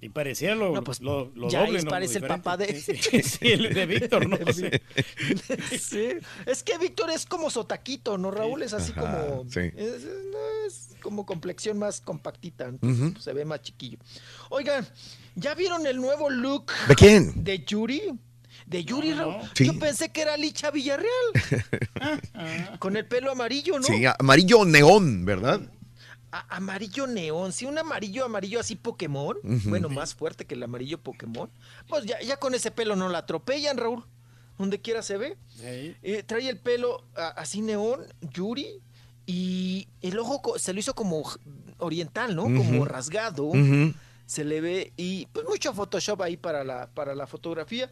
Y 0.00 0.10
parecía 0.10 0.54
lo, 0.54 0.74
lo, 1.00 1.32
lo 1.34 1.48
ya 1.48 1.64
doble, 1.64 1.82
¿no? 1.82 1.90
parece 1.90 2.20
Lo 2.20 2.26
el 2.26 2.28
papá 2.28 2.56
de... 2.56 2.80
Sí, 2.80 2.96
sí, 3.22 3.48
el 3.52 3.74
de 3.74 3.86
Víctor, 3.86 4.28
¿no? 4.28 4.36
Sí. 4.54 4.68
Sí. 5.76 6.08
Es 6.46 6.62
que 6.62 6.78
Víctor 6.78 7.10
es 7.10 7.26
como 7.26 7.50
sotaquito, 7.50 8.16
¿no, 8.16 8.30
Raúl? 8.30 8.62
Es 8.62 8.72
así 8.74 8.92
Ajá, 8.96 9.26
como... 9.26 9.50
sí. 9.50 9.60
Es, 9.76 9.86
es- 9.94 10.04
no, 10.04 10.66
es 10.68 10.88
como 11.02 11.26
complexión 11.26 11.78
más 11.78 12.00
compactita, 12.00 12.66
entonces, 12.66 13.10
pues, 13.12 13.24
se 13.24 13.32
ve 13.32 13.44
más 13.44 13.60
chiquillo. 13.62 13.98
Oigan, 14.50 14.86
¿ya 15.34 15.54
vieron 15.54 15.84
el 15.86 15.96
nuevo 15.96 16.30
look? 16.30 16.70
¿De 16.86 16.94
quién? 16.94 17.32
De 17.42 17.64
Yuri. 17.64 18.02
De 18.66 18.84
Yuri, 18.84 19.14
Raúl. 19.14 19.36
Sí. 19.54 19.66
Yo 19.66 19.78
pensé 19.78 20.10
que 20.10 20.20
era 20.22 20.36
Licha 20.36 20.70
Villarreal. 20.70 21.08
Con 22.78 22.96
el 22.96 23.06
pelo 23.06 23.30
amarillo, 23.32 23.78
¿no? 23.78 23.84
Sí, 23.84 24.02
amarillo 24.18 24.64
neón, 24.64 25.24
¿verdad? 25.24 25.60
A- 26.30 26.56
amarillo 26.56 27.06
neón, 27.06 27.52
sí, 27.52 27.64
un 27.64 27.78
amarillo, 27.78 28.24
amarillo 28.24 28.60
así 28.60 28.76
Pokémon. 28.76 29.36
Bueno, 29.70 29.88
más 29.88 30.14
fuerte 30.14 30.44
que 30.46 30.54
el 30.54 30.62
amarillo 30.62 31.00
Pokémon. 31.00 31.50
Pues 31.88 32.04
ya, 32.04 32.20
ya 32.20 32.36
con 32.36 32.54
ese 32.54 32.70
pelo 32.70 32.96
no 32.96 33.08
la 33.08 33.18
atropellan, 33.18 33.76
Raúl. 33.78 34.04
Donde 34.58 34.80
quiera 34.80 35.02
se 35.02 35.16
ve. 35.16 35.36
Eh, 36.02 36.22
trae 36.24 36.48
el 36.48 36.58
pelo 36.58 37.04
a- 37.16 37.28
así 37.28 37.60
neón, 37.62 38.00
Yuri. 38.32 38.80
Y 39.24 39.88
el 40.00 40.18
ojo 40.18 40.42
se 40.58 40.72
lo 40.72 40.80
hizo 40.80 40.94
como 40.94 41.22
oriental, 41.78 42.34
¿no? 42.34 42.44
Como 42.44 42.84
rasgado. 42.84 43.50
Se 44.26 44.44
le 44.44 44.60
ve. 44.60 44.92
Y 44.96 45.26
pues 45.32 45.46
mucho 45.48 45.72
Photoshop 45.72 46.20
ahí 46.22 46.36
para 46.36 46.64
la, 46.64 46.90
para 46.92 47.14
la 47.14 47.26
fotografía. 47.26 47.90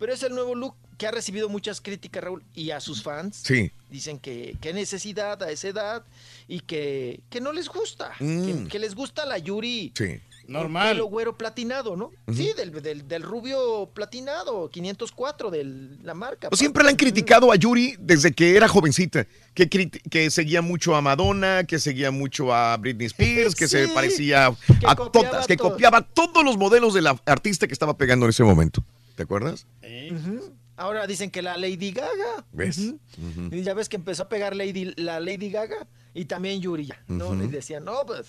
Pero 0.00 0.14
es 0.14 0.22
el 0.22 0.34
nuevo 0.34 0.54
look 0.54 0.74
que 0.96 1.06
ha 1.06 1.10
recibido 1.10 1.48
muchas 1.48 1.80
críticas, 1.80 2.24
Raúl, 2.24 2.42
y 2.54 2.70
a 2.70 2.80
sus 2.80 3.02
fans. 3.02 3.40
Sí. 3.44 3.70
Dicen 3.90 4.18
que 4.18 4.56
qué 4.60 4.72
necesidad 4.72 5.42
a 5.42 5.50
esa 5.50 5.68
edad 5.68 6.04
y 6.48 6.60
que, 6.60 7.20
que 7.28 7.40
no 7.40 7.52
les 7.52 7.68
gusta. 7.68 8.12
Mm. 8.18 8.44
Que, 8.64 8.68
que 8.70 8.78
les 8.78 8.94
gusta 8.94 9.26
la 9.26 9.38
Yuri. 9.38 9.92
Sí. 9.94 10.20
Normal. 10.48 10.94
Pelo 10.94 11.04
güero 11.04 11.38
platinado, 11.38 11.96
¿no? 11.96 12.10
Sí, 12.34 12.52
del, 12.56 12.72
del, 12.82 13.06
del 13.06 13.22
rubio 13.22 13.88
platinado, 13.94 14.68
504 14.68 15.50
de 15.50 15.64
la 16.02 16.14
marca. 16.14 16.48
Pues 16.48 16.58
siempre 16.58 16.82
la 16.82 16.90
han 16.90 16.96
criticado 16.96 17.52
a 17.52 17.56
Yuri 17.56 17.94
desde 18.00 18.32
que 18.32 18.56
era 18.56 18.66
jovencita, 18.66 19.28
que, 19.54 19.68
que 19.68 20.30
seguía 20.30 20.60
mucho 20.60 20.96
a 20.96 21.02
Madonna, 21.02 21.62
que 21.64 21.78
seguía 21.78 22.10
mucho 22.10 22.52
a 22.52 22.76
Britney 22.78 23.06
Spears, 23.06 23.54
que 23.54 23.68
se 23.68 23.86
parecía 23.88 24.52
que 24.80 24.86
a 24.86 24.96
todas, 24.96 25.46
que 25.46 25.56
copiaba 25.56 26.02
todos 26.02 26.42
los 26.42 26.56
modelos 26.56 26.94
de 26.94 27.02
la 27.02 27.16
artista 27.26 27.68
que 27.68 27.72
estaba 27.72 27.96
pegando 27.96 28.26
en 28.26 28.30
ese 28.30 28.42
momento. 28.42 28.82
¿Te 29.20 29.24
acuerdas? 29.24 29.66
Ahora 30.78 31.06
dicen 31.06 31.30
que 31.30 31.42
la 31.42 31.58
Lady 31.58 31.90
Gaga. 31.92 32.46
¿Ves? 32.52 32.94
Y 33.50 33.60
ya 33.60 33.74
ves 33.74 33.90
que 33.90 33.96
empezó 33.96 34.22
a 34.22 34.28
pegar 34.30 34.56
Lady, 34.56 34.94
la 34.96 35.20
Lady 35.20 35.50
Gaga 35.50 35.86
y 36.14 36.24
también 36.24 36.62
Yuri 36.62 36.86
ya, 36.86 37.04
¿no? 37.06 37.26
Ujú. 37.26 37.34
Le 37.34 37.48
decían, 37.48 37.84
no, 37.84 38.06
pues... 38.06 38.28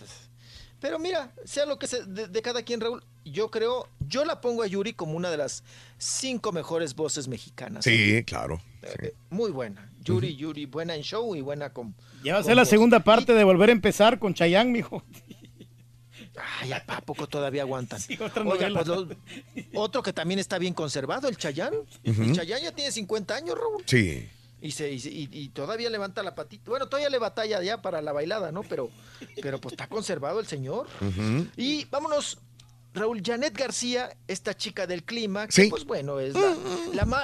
Pero 0.81 0.99
mira, 0.99 1.31
sea 1.45 1.65
lo 1.65 1.79
que 1.79 1.87
sea 1.87 2.01
de, 2.01 2.27
de 2.27 2.41
cada 2.41 2.63
quien, 2.63 2.81
Raúl, 2.81 3.05
yo 3.23 3.49
creo, 3.51 3.87
yo 4.05 4.25
la 4.25 4.41
pongo 4.41 4.63
a 4.63 4.67
Yuri 4.67 4.91
como 4.91 5.13
una 5.13 5.31
de 5.31 5.37
las 5.37 5.63
cinco 5.97 6.51
mejores 6.51 6.93
voces 6.93 7.29
mexicanas. 7.29 7.85
Sí, 7.85 8.21
claro. 8.25 8.61
Eh, 8.81 9.13
Muy 9.29 9.51
buena. 9.51 9.89
Yuri, 10.03 10.35
Yuri, 10.35 10.65
buena 10.65 10.93
en 10.95 11.03
show 11.03 11.33
y 11.37 11.39
buena 11.39 11.71
con... 11.71 11.95
Ya 12.21 12.33
va 12.33 12.39
a 12.39 12.43
ser 12.43 12.57
la 12.57 12.63
voz. 12.63 12.69
segunda 12.69 12.99
parte 13.01 13.33
de 13.33 13.45
volver 13.45 13.69
a 13.69 13.71
empezar 13.71 14.19
con 14.19 14.33
Chayán, 14.33 14.73
mijo. 14.73 15.05
Ay, 16.61 16.71
¿a 16.71 17.01
poco 17.01 17.27
todavía 17.27 17.63
aguantan? 17.63 18.01
otra 18.23 18.43
Oiga, 18.43 18.69
pues 18.73 18.87
lo- 18.87 19.07
otro 19.73 20.01
que 20.01 20.13
también 20.13 20.39
está 20.39 20.57
bien 20.57 20.73
conservado, 20.73 21.27
el 21.27 21.37
Chayán. 21.37 21.73
El 22.03 22.33
Chayán 22.33 22.61
ya 22.61 22.71
tiene 22.71 22.91
50 22.91 23.35
años, 23.35 23.57
Raúl. 23.57 23.83
Sí. 23.85 24.29
Y, 24.63 24.71
se, 24.71 24.91
y, 24.91 24.95
y- 24.97 25.29
y 25.31 25.49
todavía 25.49 25.89
levanta 25.89 26.21
la 26.23 26.35
patita. 26.35 26.69
Bueno, 26.69 26.85
todavía 26.87 27.09
le 27.09 27.17
batalla 27.17 27.61
ya 27.63 27.81
para 27.81 28.01
la 28.01 28.11
bailada, 28.13 28.51
¿no? 28.51 28.61
Pero, 28.63 28.89
pero 29.41 29.59
pues 29.59 29.73
está 29.73 29.87
conservado 29.87 30.39
el 30.39 30.45
señor. 30.47 30.87
Y 31.57 31.85
vámonos, 31.85 32.37
Raúl, 32.93 33.21
Janet 33.25 33.57
García, 33.57 34.15
esta 34.27 34.53
chica 34.55 34.85
del 34.85 35.03
clima, 35.03 35.45
que 35.47 35.53
Sí. 35.53 35.67
pues 35.69 35.85
bueno, 35.85 36.19
es 36.19 36.33
la, 36.33 36.55
la, 36.93 37.05
ma- 37.05 37.23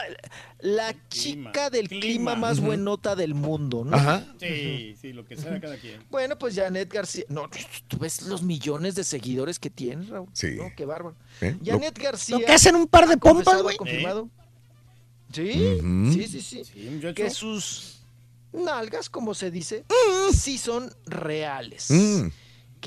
la 0.59 0.95
chica 1.09 1.69
del 1.69 1.89
clima, 1.89 2.35
más 2.35 2.59
Ujú. 2.59 2.67
buenota 2.67 3.17
del 3.17 3.33
mundo, 3.33 3.83
¿no? 3.83 3.97
Ajá. 3.97 4.25
Sí, 4.39 4.95
sí, 5.01 5.11
lo 5.11 5.25
que 5.25 5.35
sea 5.35 5.59
cada 5.59 5.75
quien. 5.75 6.01
Bueno, 6.09 6.37
pues 6.37 6.55
Janet 6.55 6.91
García, 6.93 7.25
no, 7.27 7.49
tú 7.89 7.97
ves 7.97 8.21
los 8.21 8.43
millones 8.43 8.95
de 8.95 9.03
seguidores 9.03 9.59
que 9.59 9.69
tiene, 9.69 10.05
Raúl. 10.05 10.29
Sí. 10.31 10.55
¿no? 10.55 10.71
Qué 10.75 10.85
bárbaro. 10.85 11.17
¿Eh? 11.41 11.57
Janet 11.63 11.99
García. 11.99 12.37
Lo 12.39 12.45
que 12.45 12.53
hacen 12.53 12.75
un 12.77 12.87
par 12.87 13.07
de 13.09 13.17
pompas, 13.17 13.61
güey. 13.61 13.75
confirmado. 13.75 14.29
Sí, 15.33 15.51
sí, 16.13 16.41
sí, 16.41 16.63
sí. 16.63 17.13
que 17.13 17.29
sus 17.29 17.99
nalgas, 18.53 19.09
como 19.09 19.33
se 19.33 19.51
dice, 19.51 19.83
sí 20.33 20.57
son 20.57 20.93
reales. 21.05 21.89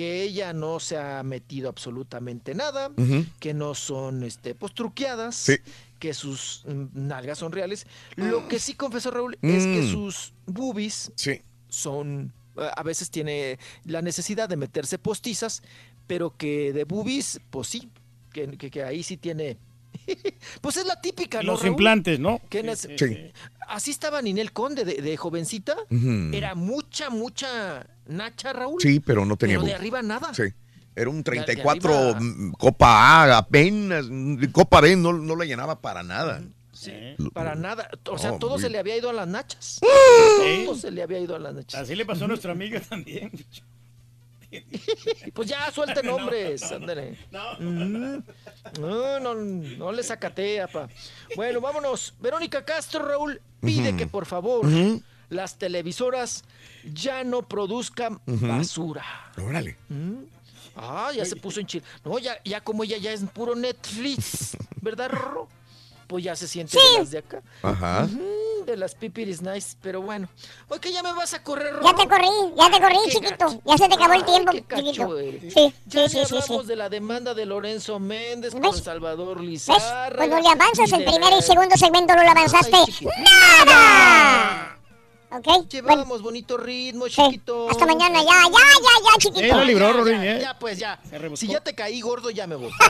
Que 0.01 0.23
ella 0.23 0.55
no 0.55 0.81
se 0.81 0.97
ha 0.97 1.23
metido 1.23 1.69
absolutamente 1.69 2.55
nada, 2.55 2.91
que 3.39 3.53
no 3.53 3.75
son 3.75 4.23
este, 4.23 4.55
pues 4.55 4.73
truqueadas, 4.73 5.37
Sí. 5.37 5.57
que 5.99 6.15
sus 6.15 6.63
nalgas 6.95 7.37
son 7.37 7.53
reales. 7.53 7.87
Lo 8.17 8.49
que 8.49 8.59
sí 8.61 8.73
confesó 8.73 9.11
Raúl 9.11 9.35
es 9.43 9.65
que 9.67 9.83
Mm. 9.83 9.93
sus 9.93 10.33
boobies 10.47 11.13
Sí. 11.17 11.43
son 11.69 12.33
a 12.57 12.81
a 12.81 12.83
veces 12.83 13.11
tiene 13.11 13.59
la 13.85 14.01
necesidad 14.01 14.49
de 14.49 14.57
meterse 14.57 14.97
postizas, 14.97 15.63
pero 16.07 16.35
que 16.35 16.73
de 16.73 16.85
boobies, 16.85 17.39
pues 17.51 17.69
sí, 17.69 17.91
que, 18.33 18.57
que- 18.57 18.71
que 18.71 18.83
ahí 18.83 19.03
sí 19.03 19.19
tiene. 19.19 19.59
pues 20.61 20.77
es 20.77 20.87
la 20.87 21.01
típica, 21.01 21.43
¿no? 21.43 21.53
Los 21.53 21.61
Raúl? 21.61 21.71
implantes, 21.73 22.19
¿no? 22.21 22.41
Sí, 22.51 22.61
sí, 22.77 22.89
Sí. 22.99 23.33
Así 23.69 23.93
estaba 23.93 24.21
Ninel 24.21 24.53
Conde 24.53 24.85
de, 24.85 25.01
de 25.01 25.17
jovencita. 25.17 25.77
Era 26.33 26.55
mucha, 26.57 27.09
mucha 27.11 27.87
nacha, 28.07 28.53
Raúl. 28.53 28.81
Sí, 28.83 28.99
pero 29.01 29.25
no 29.25 29.37
tenía 29.37 29.57
Pero 29.59 29.67
de 29.69 29.75
arriba 29.75 30.03
nada. 30.03 30.35
Sí. 30.35 30.43
Era 30.97 31.09
un 31.09 31.19
de 31.19 31.23
34 31.23 31.95
arriba- 31.95 32.53
Copa 32.59 33.23
A, 33.25 33.39
apenas. 33.39 34.07
Copa 34.51 34.81
B 34.81 34.97
no, 34.97 35.13
no 35.13 35.37
la 35.37 35.45
llenaba 35.45 35.81
para 35.81 36.03
nada. 36.03 36.43
Sí, 36.73 36.93
para 37.33 37.55
nada. 37.55 37.89
O 38.11 38.19
sea, 38.19 38.39
todo 38.39 38.53
muy- 38.53 38.61
se 38.63 38.71
le 38.71 38.79
había 38.79 38.97
ido 38.97 39.11
a 39.11 39.13
las 39.13 39.29
nachas. 39.29 39.79
Todo 40.65 40.75
se 40.75 40.91
le 40.91 41.03
había 41.03 41.21
ido 41.21 41.37
a 41.37 41.39
las 41.39 41.55
nachas. 41.55 41.81
Así 41.83 41.95
le 41.95 42.05
pasó 42.05 42.25
a 42.25 42.29
nuestra 42.29 42.53
amiga 42.53 42.81
también. 42.81 43.31
Pues 45.35 45.49
ya, 45.49 45.71
suelten 45.71 46.07
nombres, 46.07 46.63
ándale. 46.71 47.17
Mm. 47.59 48.19
No, 48.81 49.21
no, 49.21 49.35
no 49.35 49.93
le 49.93 50.03
sacatea, 50.03 50.67
pa. 50.67 50.89
Bueno, 51.37 51.61
vámonos. 51.61 52.15
Verónica 52.21 52.65
Castro, 52.65 53.05
Raúl, 53.05 53.41
pide 53.61 53.97
que 53.97 54.07
por 54.07 54.27
favor 54.27 54.67
las 55.29 55.57
televisoras 55.59 56.45
ya 56.93 57.25
no 57.25 57.43
produzcan 57.43 58.21
basura. 58.27 59.05
Órale. 59.39 59.77
Mm. 59.89 60.25
Ah, 60.77 61.11
ya 61.15 61.25
se 61.25 61.37
puso 61.37 61.61
en 61.61 61.67
chile. 61.67 61.85
No, 62.05 62.19
ya, 62.19 62.41
ya 62.45 62.61
como 62.61 62.85
ella 62.85 62.97
ya 62.97 63.13
es 63.13 63.23
puro 63.23 63.55
Netflix, 63.55 64.57
¿verdad, 64.81 65.11
Rorro? 65.11 65.49
Pues 66.11 66.25
ya 66.25 66.35
se 66.35 66.49
siente 66.49 66.77
de 66.77 66.99
las 66.99 67.11
de 67.13 67.19
acá. 67.19 67.41
Ajá. 67.63 68.03
Ujú, 68.11 68.65
de 68.67 68.77
las 68.77 68.97
pipiris 68.97 69.41
nice, 69.43 69.77
pero 69.81 70.03
bueno. 70.03 70.29
Oye, 70.69 70.81
que 70.81 70.91
ya 70.93 71.05
me 71.05 71.13
vas 71.13 71.33
a 71.35 71.43
correr, 71.45 71.73
Ya 71.75 71.93
Rorro. 71.93 71.95
te 71.95 72.09
corrí, 72.09 72.27
ya 72.57 72.69
te 72.69 72.81
corrí, 72.81 72.97
chiquito. 73.09 73.47
gacho. 73.47 73.63
Ya 73.65 73.79
se 73.79 73.89
te 73.89 73.95
acabó 73.95 74.15
el 74.15 74.25
Ay, 74.25 74.27
tiempo, 74.27 74.53
chiquito. 74.53 75.19
eres. 75.21 75.55
Sí, 75.55 75.73
Ya 75.87 76.09
sí, 76.09 76.19
sí, 76.19 76.25
sí, 76.27 76.35
hablamos 76.35 76.63
sí. 76.63 76.67
de 76.67 76.75
la 76.75 76.89
demanda 76.89 77.33
de 77.33 77.47
Lorenzo 77.47 78.01
Méndez 78.01 78.55
¿Ves? 78.55 78.61
con 78.61 78.83
Salvador 78.83 79.39
¿Ves? 79.39 79.47
Lizárraga. 79.47 80.17
Cuando 80.17 80.41
le 80.41 80.49
avanzas 80.49 80.91
el 80.93 81.05
primer 81.05 81.33
y 81.39 81.43
segundo 81.43 81.77
segmento 81.77 82.17
no 82.17 82.25
lo 82.25 82.31
avanzaste. 82.31 82.77
Ay. 82.77 83.09
¡Nada! 83.65 84.79
¿Ok? 85.31 85.45
Bueno, 85.47 85.69
Llevábamos 85.71 86.23
bonito 86.23 86.57
ritmo, 86.57 87.07
sí. 87.07 87.23
chiquito. 87.23 87.71
Hasta 87.71 87.87
mañana, 87.87 88.19
ya, 88.21 88.31
ya, 88.51 88.51
ya, 88.51 89.13
ya, 89.13 89.19
chiquito. 89.19 89.45
Eh, 89.45 89.49
la 89.49 89.63
libró, 89.65 89.87
Ya, 89.87 89.93
Rorín, 89.93 90.23
ya, 90.25 90.37
¿eh? 90.37 90.41
ya, 90.43 90.59
pues 90.59 90.77
ya. 90.77 91.01
Si 91.37 91.47
ya 91.47 91.61
te 91.61 91.73
caí 91.73 92.01
gordo, 92.01 92.31
ya 92.31 92.49
me 92.49 92.57
voy. 92.57 92.73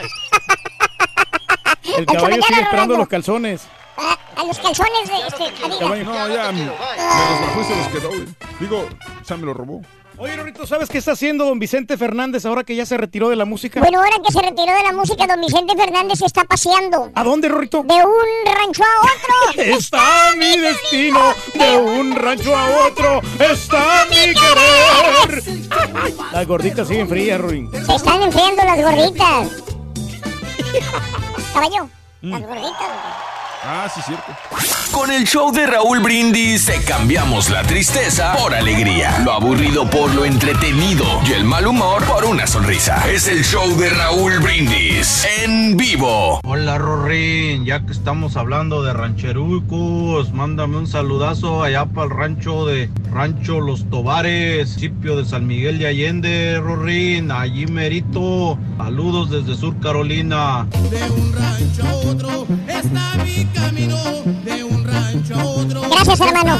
El 1.84 2.06
caballo 2.06 2.42
sigue 2.42 2.60
esperando 2.60 2.96
los 2.96 3.08
calzones. 3.08 3.62
Ah, 3.96 4.18
a 4.36 4.44
los 4.44 4.58
calzones 4.58 5.08
de 5.08 5.44
este. 5.46 5.78
Caballo, 5.78 6.04
no, 6.04 6.28
ya, 6.28 6.52
me, 6.52 6.60
me 6.60 6.66
los 6.66 6.78
bajó 6.78 7.60
y 7.60 7.64
se 7.64 7.76
los 7.76 7.88
quedó, 7.88 8.08
güey. 8.08 8.26
Digo, 8.60 8.88
ya 9.26 9.36
me 9.36 9.46
lo 9.46 9.54
robó. 9.54 9.82
Oye, 10.22 10.36
Rorito, 10.36 10.66
¿sabes 10.66 10.90
qué 10.90 10.98
está 10.98 11.12
haciendo 11.12 11.46
don 11.46 11.58
Vicente 11.58 11.96
Fernández 11.96 12.44
ahora 12.44 12.62
que 12.62 12.76
ya 12.76 12.84
se 12.84 12.98
retiró 12.98 13.30
de 13.30 13.36
la 13.36 13.46
música? 13.46 13.80
Bueno, 13.80 14.00
ahora 14.00 14.16
que 14.22 14.30
se 14.30 14.42
retiró 14.42 14.74
de 14.74 14.82
la 14.82 14.92
música, 14.92 15.26
don 15.26 15.40
Vicente 15.40 15.74
Fernández 15.74 16.18
se 16.18 16.26
está 16.26 16.44
paseando. 16.44 17.10
¿A 17.14 17.24
dónde, 17.24 17.48
Rorito? 17.48 17.82
De 17.84 17.94
un 17.94 18.54
rancho 18.54 18.82
a 18.84 19.00
otro. 19.00 19.62
Está 19.62 20.36
mi 20.36 20.58
destino, 20.58 21.20
de 21.54 21.76
un 21.78 22.14
rancho 22.14 22.54
a 22.54 22.86
otro, 22.86 23.22
está 23.38 24.04
mi 24.10 24.34
querer. 24.34 25.42
Las 26.32 26.46
gorditas 26.46 26.86
siguen 26.86 27.08
frías, 27.08 27.40
Rorín. 27.40 27.70
Se 27.86 27.94
están 27.94 28.22
enfriando 28.22 28.62
las 28.62 28.82
gorditas. 28.82 29.48
Caballo, 31.52 31.88
Mm. 32.22 32.30
las 32.32 32.42
gorditas. 32.42 32.88
Ah, 33.64 33.88
sí, 33.92 34.00
cierto. 34.02 34.32
Con 35.00 35.10
el 35.10 35.24
show 35.24 35.50
de 35.50 35.66
Raúl 35.66 36.00
Brindis 36.00 36.66
te 36.66 36.78
cambiamos 36.82 37.48
la 37.48 37.62
tristeza 37.62 38.34
por 38.36 38.54
alegría, 38.54 39.18
lo 39.24 39.32
aburrido 39.32 39.88
por 39.88 40.14
lo 40.14 40.26
entretenido 40.26 41.06
y 41.26 41.32
el 41.32 41.42
mal 41.42 41.66
humor 41.66 42.04
por 42.04 42.26
una 42.26 42.46
sonrisa. 42.46 43.10
Es 43.10 43.26
el 43.26 43.42
show 43.42 43.74
de 43.78 43.88
Raúl 43.88 44.40
Brindis 44.40 45.26
en 45.42 45.74
vivo. 45.78 46.40
Hola 46.44 46.76
Rorín, 46.76 47.64
ya 47.64 47.80
que 47.80 47.92
estamos 47.92 48.36
hablando 48.36 48.82
de 48.82 48.92
rancherucos, 48.92 50.34
mándame 50.34 50.76
un 50.76 50.86
saludazo 50.86 51.62
allá 51.62 51.86
para 51.86 52.04
el 52.04 52.10
rancho 52.10 52.66
de 52.66 52.90
Rancho 53.10 53.58
Los 53.58 53.88
Tobares, 53.88 54.68
municipio 54.68 55.16
de 55.16 55.24
San 55.24 55.46
Miguel 55.46 55.78
de 55.78 55.86
Allende, 55.86 56.60
Rorín, 56.60 57.30
allí 57.30 57.64
merito. 57.66 58.58
Saludos 58.76 59.30
desde 59.30 59.56
Sur 59.56 59.80
Carolina. 59.80 60.66
De 60.90 61.10
un 61.10 61.32
rancho 61.32 61.86
a 61.86 61.94
otro 61.94 62.46
está 62.68 63.24
mi 63.24 63.46
camino. 63.46 63.96
De 64.44 64.64
un. 64.64 64.69
Gracias, 65.90 66.20
hermano. 66.20 66.58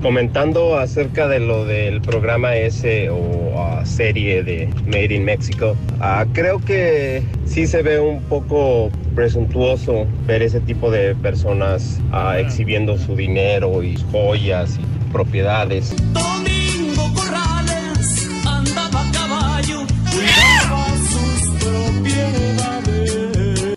Comentando 0.00 0.78
acerca 0.78 1.28
de 1.28 1.40
lo 1.40 1.64
del 1.64 2.00
programa 2.00 2.56
ese 2.56 3.10
o 3.10 3.54
ah, 3.56 3.84
serie 3.84 4.42
de 4.42 4.68
Made 4.86 5.14
in 5.14 5.24
Mexico, 5.24 5.76
ah, 6.00 6.24
creo 6.32 6.58
que 6.58 7.22
sí 7.46 7.66
se 7.66 7.82
ve 7.82 8.00
un 8.00 8.20
poco 8.22 8.90
presuntuoso 9.14 10.06
ver 10.26 10.42
ese 10.42 10.60
tipo 10.60 10.90
de 10.90 11.14
personas 11.14 12.00
ah, 12.10 12.38
exhibiendo 12.38 12.98
su 12.98 13.14
dinero 13.14 13.82
y 13.82 13.96
joyas 14.10 14.78
y 14.78 15.12
propiedades. 15.12 15.94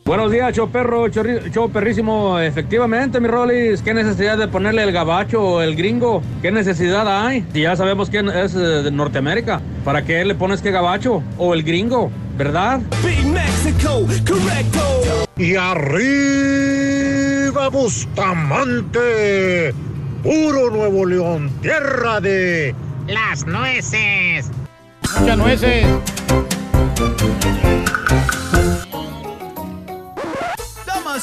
Buenos 0.07 0.31
días, 0.31 0.53
show 0.55 0.69
perro, 0.69 1.07
chorri- 1.07 1.51
show 1.51 1.67
perrísimo. 1.71 2.39
Efectivamente, 2.39 3.19
mi 3.19 3.27
Rolis, 3.27 3.81
¿qué 3.81 3.91
necesidad 3.91 4.37
de 4.37 4.47
ponerle 4.47 4.83
el 4.83 4.91
gabacho 4.91 5.41
o 5.41 5.61
el 5.63 5.75
gringo? 5.75 6.21
¿Qué 6.43 6.51
necesidad 6.51 7.25
hay? 7.25 7.43
Si 7.51 7.61
ya 7.61 7.75
sabemos 7.75 8.11
quién 8.11 8.29
es 8.29 8.53
eh, 8.53 8.59
de 8.59 8.91
Norteamérica, 8.91 9.61
¿para 9.83 10.05
qué 10.05 10.23
le 10.23 10.35
pones 10.35 10.61
que 10.61 10.69
gabacho 10.69 11.23
o 11.39 11.55
el 11.55 11.63
gringo? 11.63 12.11
¿Verdad? 12.37 12.81
Big 13.03 13.25
Mexico, 13.25 14.05
correcto. 14.27 15.25
Y 15.37 15.55
arriba 15.55 16.59
Bustamante, 17.69 19.73
puro 20.21 20.69
Nuevo 20.69 21.03
León, 21.07 21.49
tierra 21.63 22.21
de 22.21 22.75
las 23.07 23.47
nueces. 23.47 24.51
Muchas 25.19 25.37
nueces. 25.39 25.87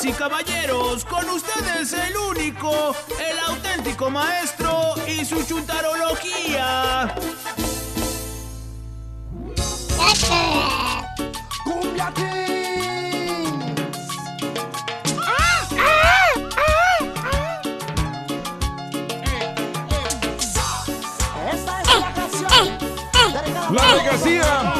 Damas 0.03 0.05
y 0.05 0.13
caballeros, 0.13 1.05
con 1.05 1.29
ustedes 1.31 1.93
el 1.93 2.17
único, 2.17 2.95
el 3.21 3.39
auténtico 3.47 4.11
maestro 4.11 4.95
y 5.07 5.25
su 5.25 5.45
chuntarología. 5.45 7.15
Cumbia 11.65 12.13
Esta 21.53 21.83
es 21.83 22.01
la 22.01 22.15
canción. 22.15 22.79
La 23.73 23.95
legacía. 23.95 24.72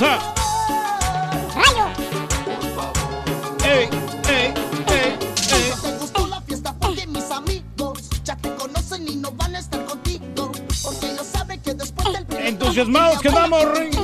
¡Con 0.00 0.08
fuerza! 0.08 0.18
¡Rayo! 1.54 1.86
¡Ey, 3.64 3.88
ey, 4.28 4.54
ey, 4.88 5.18
ey! 5.52 5.70
No 5.70 5.76
te 5.82 5.90
gustó 5.98 6.26
la 6.26 6.40
fiesta 6.40 6.74
porque 6.80 7.06
mis 7.06 7.30
amigos 7.30 8.08
ya 8.24 8.34
te 8.36 8.54
conocen 8.54 9.06
y 9.06 9.16
no 9.16 9.30
van 9.32 9.56
a 9.56 9.58
estar 9.58 9.84
contigo. 9.84 10.52
Porque 10.82 11.06
ellos 11.06 11.26
saben 11.26 11.60
que 11.60 11.74
después 11.74 12.14
del 12.14 12.24
primer 12.24 12.46
Entusiasmados 12.46 13.20
que 13.20 13.28
vamos, 13.28 13.78
Ring. 13.78 13.94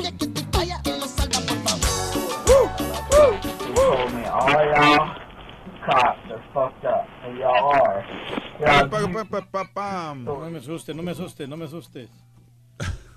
No 10.26 10.50
me 10.50 10.58
asuste, 10.58 10.92
no 10.94 11.02
me 11.02 11.12
asuste, 11.12 11.46
no 11.46 11.56
me 11.56 11.64
asuste. 11.64 12.10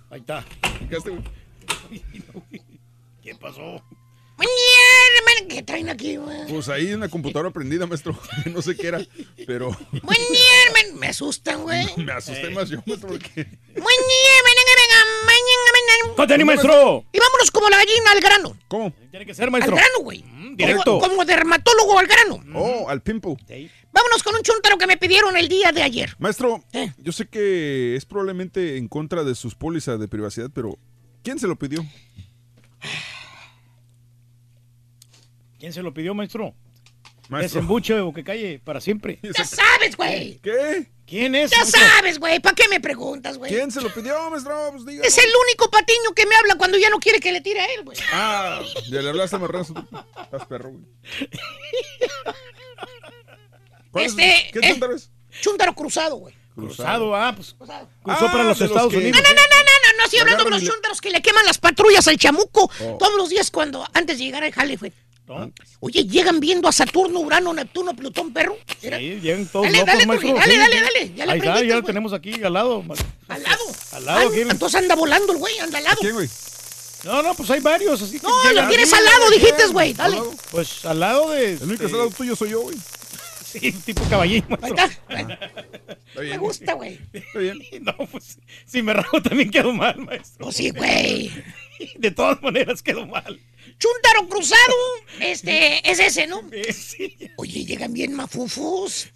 Ahí 0.09 0.21
está. 0.21 0.45
¿Qué 3.39 3.45
pasó? 3.45 3.81
¿Qué 5.59 5.63
traen 5.63 5.89
aquí, 5.89 6.15
güey? 6.15 6.47
Pues 6.47 6.69
ahí 6.69 6.93
una 6.93 7.09
computadora 7.09 7.49
prendida, 7.51 7.85
maestro. 7.85 8.17
No 8.45 8.61
sé 8.61 8.75
qué 8.77 8.87
era, 8.87 9.01
pero 9.47 9.69
Buen 10.03 10.19
día, 10.31 10.63
hermano. 10.67 10.99
Me 10.99 11.07
asustan, 11.07 11.63
güey. 11.63 11.85
me 11.97 12.11
asusté 12.11 12.49
más 12.51 12.69
yo, 12.69 12.77
maestro, 12.85 13.09
porque 13.09 13.29
Buen 13.33 13.75
día, 13.75 14.35
venga, 14.45 14.61
venga, 14.77 15.05
mañana, 15.25 16.15
¡Contení, 16.15 16.43
maestro! 16.45 17.03
Y 17.11 17.19
vámonos 17.19 17.51
como 17.51 17.69
la 17.69 17.77
gallina 17.77 18.11
al 18.11 18.19
grano. 18.21 18.57
¿Cómo? 18.67 18.93
Tiene 19.09 19.25
que 19.25 19.33
ser, 19.33 19.45
Al 19.45 19.51
maestro. 19.51 19.75
grano, 19.75 19.99
güey. 20.01 20.23
directo. 20.55 20.99
Como, 20.99 21.09
como 21.09 21.25
dermatólogo 21.25 21.99
al 21.99 22.07
grano. 22.07 22.43
Oh, 22.53 22.89
al 22.89 23.01
pimple. 23.01 23.37
Vámonos 23.91 24.23
con 24.23 24.35
un 24.35 24.41
chuntaro 24.41 24.77
que 24.77 24.87
me 24.87 24.97
pidieron 24.97 25.35
el 25.35 25.49
día 25.49 25.71
de 25.71 25.81
ayer. 25.81 26.15
Maestro, 26.19 26.63
yo 26.97 27.11
sé 27.11 27.27
que 27.27 27.95
es 27.95 28.05
probablemente 28.05 28.77
en 28.77 28.87
contra 28.87 29.23
de 29.23 29.35
sus 29.35 29.55
pólizas 29.55 29.99
de 29.99 30.07
privacidad, 30.07 30.49
pero 30.53 30.77
¿quién 31.23 31.39
se 31.39 31.47
lo 31.47 31.57
pidió? 31.57 31.85
¿Quién 35.59 35.73
se 35.73 35.81
lo 35.83 35.93
pidió, 35.93 36.13
maestro? 36.13 36.55
Maestro. 37.29 37.59
Desembuche 37.61 37.99
o 37.99 38.11
que 38.13 38.23
calle 38.23 38.59
para 38.63 38.81
siempre. 38.81 39.19
Ya 39.21 39.45
sabes, 39.45 39.95
güey. 39.95 40.39
¿Qué? 40.41 40.87
¿Quién 41.05 41.35
es? 41.35 41.51
Ya 41.51 41.57
maestro? 41.59 41.81
sabes, 41.81 42.17
güey. 42.19 42.39
¿Para 42.39 42.55
qué 42.55 42.67
me 42.69 42.79
preguntas, 42.79 43.37
güey? 43.37 43.51
¿Quién 43.51 43.69
se 43.71 43.81
lo 43.81 43.93
pidió, 43.93 44.29
maestro? 44.31 44.55
Pues 44.71 44.85
diga. 44.85 45.03
Es 45.05 45.17
el 45.17 45.29
único 45.47 45.69
patiño 45.69 46.13
que 46.15 46.25
me 46.25 46.35
habla 46.35 46.55
cuando 46.55 46.77
ya 46.79 46.89
no 46.89 46.97
quiere 46.99 47.19
que 47.19 47.31
le 47.31 47.41
tire 47.41 47.59
a 47.59 47.65
él, 47.73 47.83
güey. 47.83 47.97
Ah, 48.11 48.61
ya 48.89 49.01
le 49.01 49.09
hablaste 49.09 49.35
a 49.35 49.39
Marrazo. 49.39 49.73
Estás 50.23 50.45
perro, 50.47 50.71
güey. 50.71 50.85
Este, 54.05 54.49
¿Qué 54.53 54.59
eh, 54.59 54.69
chúntaro 54.71 54.95
es? 54.95 55.11
Chúntaro 55.41 55.73
cruzado, 55.75 56.15
güey. 56.17 56.33
Cruzado, 56.55 57.15
ah, 57.15 57.33
pues. 57.35 57.53
Cruzó 57.57 57.71
Ah, 58.27 58.31
para 58.31 58.43
los 58.43 58.57
de 58.59 58.65
los 58.65 58.71
Estados 58.71 58.91
que- 58.91 58.97
Unidos. 58.97 59.21
No, 59.21 59.29
no, 59.29 59.35
no, 59.35 59.41
no, 59.41 59.91
no, 59.91 59.97
no 59.97 60.03
estoy 60.03 60.19
hablando 60.19 60.43
de 60.45 60.49
los 60.49 60.63
le- 60.63 60.69
chúntaros 60.69 60.99
que 61.01 61.09
le 61.11 61.21
queman 61.21 61.45
las 61.45 61.57
patrullas 61.57 62.07
al 62.07 62.17
chamuco 62.17 62.69
Oh. 62.81 62.97
todos 62.99 63.15
los 63.17 63.29
días 63.29 63.49
cuando, 63.51 63.85
antes 63.93 64.17
de 64.17 64.25
llegar 64.25 64.43
al 64.43 64.51
jale, 64.51 64.75
güey. 64.77 64.91
Oye, 65.79 66.05
llegan 66.05 66.39
viendo 66.39 66.67
a 66.67 66.71
Saturno, 66.71 67.19
Urano, 67.19 67.53
Neptuno, 67.53 67.93
Plutón, 67.95 68.33
perro. 68.33 68.57
Sí, 68.81 68.89
llegan 69.21 69.45
todos 69.47 69.65
Dale, 69.65 69.77
locos, 69.79 69.93
dale, 69.93 70.05
maestro. 70.07 70.33
Dale, 70.35 70.51
sí, 70.53 70.57
dale, 70.57 70.81
dale, 70.81 71.13
ya 71.15 71.25
le 71.25 71.31
Ahí 71.31 71.37
está, 71.39 71.55
ya 71.61 71.61
lo 71.67 71.73
güey. 71.81 71.83
tenemos 71.83 72.13
aquí 72.13 72.43
al 72.43 72.53
lado. 72.53 72.83
al 73.27 73.43
lado. 73.43 73.63
Al 73.91 74.05
lado, 74.05 74.19
Ah, 74.27 74.29
aquí. 74.31 74.41
entonces 74.41 74.81
anda 74.81 74.95
volando 74.95 75.31
el 75.33 75.37
güey, 75.39 75.59
anda 75.59 75.77
al 75.77 75.83
lado. 75.83 75.97
¿Quién, 76.01 76.13
güey? 76.15 76.29
No, 77.03 77.21
no, 77.21 77.33
pues 77.35 77.49
hay 77.51 77.59
varios, 77.61 78.01
así 78.01 78.19
que 78.19 78.27
No, 78.27 78.53
lo 78.53 78.67
tienes 78.67 78.91
al 78.91 79.05
lado, 79.05 79.29
dijiste, 79.31 79.67
güey. 79.67 79.93
Dale. 79.93 80.17
Pues 80.51 80.83
al 80.85 80.99
lado 80.99 81.29
de. 81.31 81.53
El 81.53 81.63
único 81.63 81.67
que 81.67 81.73
este, 81.73 81.85
está 81.85 81.95
al 81.97 82.03
lado 82.05 82.11
tuyo 82.11 82.35
soy 82.35 82.49
yo, 82.49 82.61
güey. 82.61 82.77
Sí, 83.49 83.71
tipo 83.71 84.03
caballín, 84.07 84.45
maestro. 84.47 84.75
Está 84.75 85.27
Me 86.15 86.21
bien. 86.21 86.39
gusta, 86.39 86.73
güey. 86.73 86.99
Está 87.11 87.39
bien. 87.39 87.57
No, 87.81 87.95
pues 88.11 88.37
si 88.67 88.83
me 88.83 88.93
rajo 88.93 89.21
también 89.23 89.49
quedo 89.49 89.73
mal, 89.73 89.97
maestro. 89.97 90.45
Oh, 90.47 90.51
sí, 90.51 90.69
güey. 90.69 91.31
De 91.97 92.11
todas 92.11 92.41
maneras 92.41 92.81
quedo 92.81 93.05
mal. 93.05 93.39
Chúntaro 93.79 94.27
cruzado, 94.27 94.75
este, 95.19 95.89
es 95.89 95.99
ese, 95.99 96.27
¿no? 96.27 96.41
Sí. 96.73 97.17
Oye, 97.37 97.65
llegan 97.65 97.93
bien 97.93 98.13
mafufos. 98.13 99.07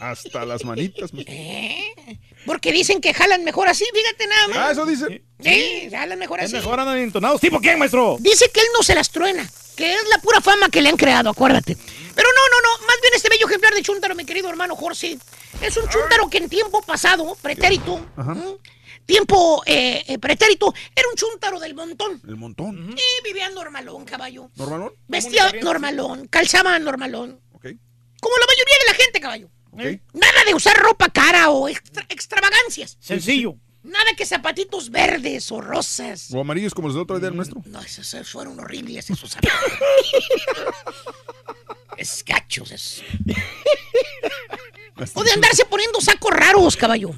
Hasta 0.00 0.44
las 0.46 0.64
manitas. 0.64 1.12
maestro. 1.12 1.34
¿Eh? 1.34 2.18
Porque 2.46 2.70
dicen 2.70 3.00
que 3.00 3.12
jalan 3.12 3.42
mejor 3.42 3.66
así, 3.68 3.84
fíjate 3.92 4.26
nada 4.28 4.48
más. 4.48 4.58
Ah, 4.58 4.70
eso 4.70 4.86
dice. 4.86 5.22
Sí, 5.42 5.88
jalan 5.90 6.18
mejor 6.18 6.38
Es 6.38 6.46
así. 6.46 6.54
mejor 6.56 6.78
andan 6.78 6.98
entonados. 6.98 7.40
¿Tipo 7.40 7.60
quién, 7.60 7.78
maestro? 7.78 8.16
Dice 8.20 8.48
que 8.52 8.60
él 8.60 8.66
no 8.76 8.84
se 8.84 8.94
las 8.94 9.10
truena, 9.10 9.48
que 9.76 9.92
es 9.92 10.08
la 10.10 10.18
pura 10.18 10.40
fama 10.40 10.68
que 10.68 10.80
le 10.80 10.88
han 10.90 10.96
creado, 10.96 11.30
acuérdate. 11.30 11.76
Pero 12.14 12.28
no, 12.28 12.48
no, 12.50 12.60
no, 12.80 12.86
más 12.86 12.96
bien 13.02 13.14
este 13.14 13.28
bello 13.28 13.46
ejemplar 13.46 13.74
de 13.74 13.82
Chuntaro, 13.82 14.14
mi 14.14 14.24
querido 14.24 14.48
hermano 14.48 14.76
Jorge, 14.76 15.18
es 15.62 15.76
un 15.76 15.88
Chuntaro 15.88 16.28
que 16.30 16.38
en 16.38 16.48
tiempo 16.48 16.80
pasado, 16.82 17.36
pretérito, 17.42 18.00
¿m? 18.18 18.56
Tiempo 19.08 19.62
eh, 19.64 20.04
eh, 20.06 20.18
pretérito, 20.18 20.72
era 20.94 21.08
un 21.08 21.14
Chuntaro 21.16 21.58
del 21.58 21.74
montón. 21.74 22.20
El 22.28 22.36
montón. 22.36 22.94
Y 22.94 23.24
vivía 23.24 23.48
normalón, 23.48 24.04
caballo. 24.04 24.50
¿Normalón? 24.54 24.92
Vestía 25.08 25.50
normalón, 25.62 26.28
calzaba 26.28 26.78
normalón. 26.78 27.40
Ok. 27.52 27.64
Como 28.20 28.36
la 28.36 28.46
mayoría 28.46 28.74
de 28.80 28.86
la 28.86 28.94
gente, 28.94 29.20
caballo. 29.20 29.50
Ok. 29.70 29.80
Nada 30.12 30.44
de 30.46 30.54
usar 30.54 30.76
ropa 30.76 31.08
cara 31.08 31.48
o 31.50 31.68
extra- 31.68 32.04
extravagancias. 32.10 32.98
Sencillo. 33.00 33.56
Nada 33.82 34.12
que 34.14 34.26
zapatitos 34.26 34.90
verdes 34.90 35.50
o 35.52 35.62
rosas. 35.62 36.28
O 36.34 36.40
amarillos 36.40 36.74
como 36.74 36.88
los 36.88 36.94
del 36.94 37.04
otro 37.04 37.18
día, 37.18 37.30
nuestro. 37.30 37.62
No, 37.64 37.80
esos, 37.80 38.12
esos 38.12 38.30
fueron 38.30 38.60
horribles 38.60 39.08
esos 39.08 39.30
zapatos. 39.30 39.56
es 41.96 42.22
gachos, 42.26 42.72
es. 42.72 43.02
O 45.14 45.22
de 45.24 45.32
andarse 45.32 45.64
poniendo 45.64 46.00
sacos 46.00 46.30
raros, 46.32 46.76
caballo. 46.76 47.10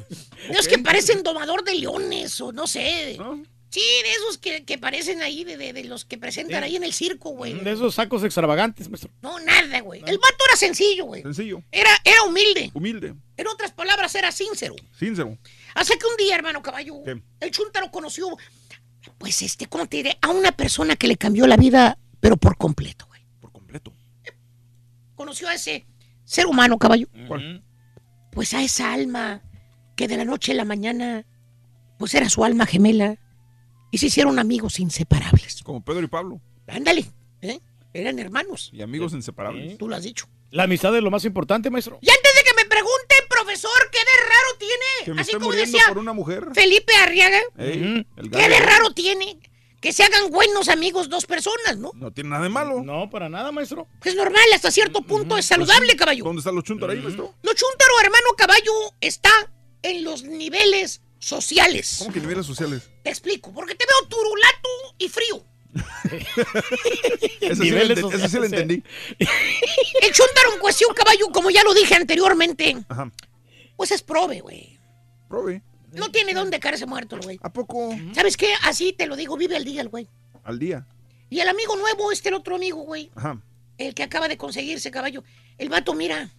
De 0.46 0.52
esos 0.52 0.68
que 0.68 0.78
parecen 0.78 1.22
domador 1.22 1.64
de 1.64 1.74
leones 1.74 2.40
o 2.40 2.52
no 2.52 2.66
sé. 2.66 3.18
Sí, 3.72 3.80
de 4.02 4.10
esos 4.10 4.36
que, 4.38 4.64
que 4.64 4.78
parecen 4.78 5.22
ahí, 5.22 5.44
de, 5.44 5.56
de- 5.56 5.72
de 5.72 5.84
los 5.84 6.04
que 6.04 6.18
presentan 6.18 6.64
ahí 6.64 6.74
en 6.74 6.82
el 6.82 6.92
circo, 6.92 7.30
güey. 7.30 7.54
De 7.54 7.70
esos 7.70 7.94
sacos 7.94 8.24
extravagantes, 8.24 8.88
maestro. 8.90 9.10
No, 9.22 9.38
nada, 9.38 9.80
güey. 9.80 10.00
El 10.06 10.18
vato 10.18 10.44
era 10.48 10.56
sencillo, 10.56 11.04
güey. 11.04 11.22
Sencillo. 11.22 11.62
Era, 11.70 11.90
era 12.04 12.24
humilde. 12.24 12.72
Humilde. 12.74 13.14
En 13.36 13.46
otras 13.46 13.70
palabras, 13.70 14.12
era 14.16 14.32
sincero. 14.32 14.74
Sincero. 14.98 15.38
Hasta 15.74 15.96
que 15.96 16.04
un 16.06 16.16
día, 16.16 16.34
hermano 16.34 16.62
caballo, 16.62 16.94
¿Qué? 17.04 17.22
el 17.38 17.50
chuntaro 17.52 17.92
conoció, 17.92 18.26
pues 19.18 19.40
este, 19.42 19.66
¿cómo 19.66 19.86
te 19.86 19.98
diré? 19.98 20.18
A 20.20 20.30
una 20.30 20.50
persona 20.50 20.96
que 20.96 21.06
le 21.06 21.16
cambió 21.16 21.46
la 21.46 21.56
vida, 21.56 21.96
pero 22.18 22.36
por 22.36 22.56
completo, 22.56 23.06
güey. 23.06 23.20
Por 23.40 23.52
completo. 23.52 23.92
Conoció 25.14 25.48
a 25.48 25.54
ese 25.54 25.86
ser 26.24 26.46
humano, 26.46 26.76
caballo. 26.76 27.06
¿Cuál? 27.28 27.62
Pues 28.30 28.54
a 28.54 28.62
esa 28.62 28.92
alma 28.92 29.42
que 29.96 30.08
de 30.08 30.16
la 30.16 30.24
noche 30.24 30.52
a 30.52 30.54
la 30.54 30.64
mañana, 30.64 31.26
pues 31.98 32.14
era 32.14 32.28
su 32.28 32.44
alma 32.44 32.66
gemela 32.66 33.16
y 33.90 33.98
se 33.98 34.06
hicieron 34.06 34.38
amigos 34.38 34.78
inseparables. 34.80 35.62
Como 35.62 35.84
Pedro 35.84 36.02
y 36.04 36.08
Pablo. 36.08 36.40
Ándale, 36.66 37.04
¿eh? 37.42 37.60
Eran 37.92 38.18
hermanos. 38.18 38.70
Y 38.72 38.82
amigos 38.82 39.12
inseparables. 39.12 39.76
Tú 39.76 39.88
lo 39.88 39.96
has 39.96 40.04
dicho. 40.04 40.28
La 40.50 40.64
amistad 40.64 40.96
es 40.96 41.02
lo 41.02 41.10
más 41.10 41.24
importante, 41.24 41.70
maestro. 41.70 41.98
Y 42.00 42.08
antes 42.08 42.32
de 42.34 42.42
que 42.42 42.54
me 42.56 42.68
pregunten, 42.68 43.18
profesor, 43.28 43.70
¿qué 43.92 43.98
de 43.98 44.28
raro 44.28 44.58
tiene? 44.58 45.04
Que 45.04 45.14
me 45.14 45.20
Así 45.20 45.32
como 45.32 45.52
decía 45.52 45.82
por 45.88 45.98
una 45.98 46.12
mujer. 46.12 46.46
Felipe 46.54 46.92
Arriaga. 46.96 47.40
Ey, 47.58 48.06
¿Qué 48.16 48.48
de 48.48 48.60
raro 48.60 48.90
tiene? 48.92 49.38
Que 49.80 49.94
se 49.94 50.02
hagan 50.02 50.30
buenos 50.30 50.68
amigos 50.68 51.08
dos 51.08 51.24
personas, 51.24 51.78
¿no? 51.78 51.92
No 51.94 52.12
tiene 52.12 52.30
nada 52.30 52.42
de 52.42 52.50
malo. 52.50 52.82
No, 52.82 53.08
para 53.08 53.30
nada, 53.30 53.50
maestro. 53.50 53.88
Es 54.04 54.14
normal, 54.14 54.44
hasta 54.54 54.70
cierto 54.70 55.00
punto 55.00 55.38
es 55.38 55.46
saludable, 55.46 55.96
caballo. 55.96 56.22
¿Dónde 56.24 56.40
están 56.40 56.54
los 56.54 56.64
chuntar 56.64 56.90
ahí, 56.90 57.00
maestro? 57.00 57.34
Lo 57.42 57.54
chuntaro, 57.54 57.92
hermano 58.02 58.28
caballo, 58.36 58.72
está 59.00 59.30
en 59.82 60.04
los 60.04 60.22
niveles 60.22 61.00
sociales. 61.18 61.96
¿Cómo 61.98 62.12
que 62.12 62.20
niveles 62.20 62.44
sociales? 62.44 62.90
Te 63.02 63.10
explico, 63.10 63.52
porque 63.54 63.74
te 63.74 63.86
veo 63.86 64.08
turulato 64.08 64.68
y 64.98 65.08
frío. 65.08 65.44
Ese 67.40 67.54
sí, 67.54 67.70
lo 67.70 67.78
ese 67.78 67.94
sí 67.94 68.02
lo 68.02 68.18
sociales, 68.18 68.52
entendí. 68.52 68.82
El 69.18 70.12
chuntaro 70.12 70.54
en 70.54 70.60
cuestión, 70.60 70.92
caballo, 70.94 71.28
como 71.32 71.50
ya 71.50 71.62
lo 71.62 71.72
dije 71.72 71.94
anteriormente, 71.94 72.76
Ajá. 72.88 73.10
pues 73.76 73.92
es 73.92 74.02
prove, 74.02 74.40
güey. 74.40 74.78
Prove. 75.28 75.62
No 75.92 76.10
tiene 76.10 76.34
dónde 76.34 76.60
caerse 76.60 76.86
muerto, 76.86 77.16
el 77.16 77.22
güey. 77.22 77.38
¿A 77.42 77.52
poco? 77.52 77.90
¿Sabes 78.14 78.36
qué? 78.36 78.48
Así 78.64 78.92
te 78.92 79.06
lo 79.06 79.16
digo, 79.16 79.36
vive 79.36 79.56
al 79.56 79.64
día 79.64 79.80
el 79.82 79.88
güey. 79.88 80.08
Al 80.44 80.58
día. 80.58 80.86
Y 81.28 81.40
el 81.40 81.48
amigo 81.48 81.76
nuevo, 81.76 82.10
este 82.12 82.28
el 82.28 82.34
otro 82.36 82.56
amigo, 82.56 82.82
güey, 82.82 83.10
Ajá. 83.14 83.40
el 83.78 83.94
que 83.94 84.02
acaba 84.02 84.26
de 84.28 84.36
conseguirse, 84.36 84.90
caballo. 84.90 85.22
El 85.58 85.68
vato, 85.68 85.94
mira, 85.94 86.30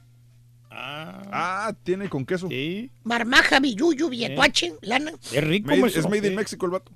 Ah, 0.73 1.73
tiene 1.83 2.07
con 2.09 2.25
queso. 2.25 2.47
Sí. 2.47 2.89
marmaja, 3.03 3.59
billuyo, 3.59 4.09
billetuache, 4.09 4.73
lana. 4.81 5.11
Es 5.31 5.43
rico, 5.43 5.67
Made- 5.67 5.87
es 5.87 6.05
made 6.05 6.17
in 6.19 6.23
Sí. 6.29 6.35
Mexico 6.35 6.65
el 6.65 6.71
vato. 6.71 6.91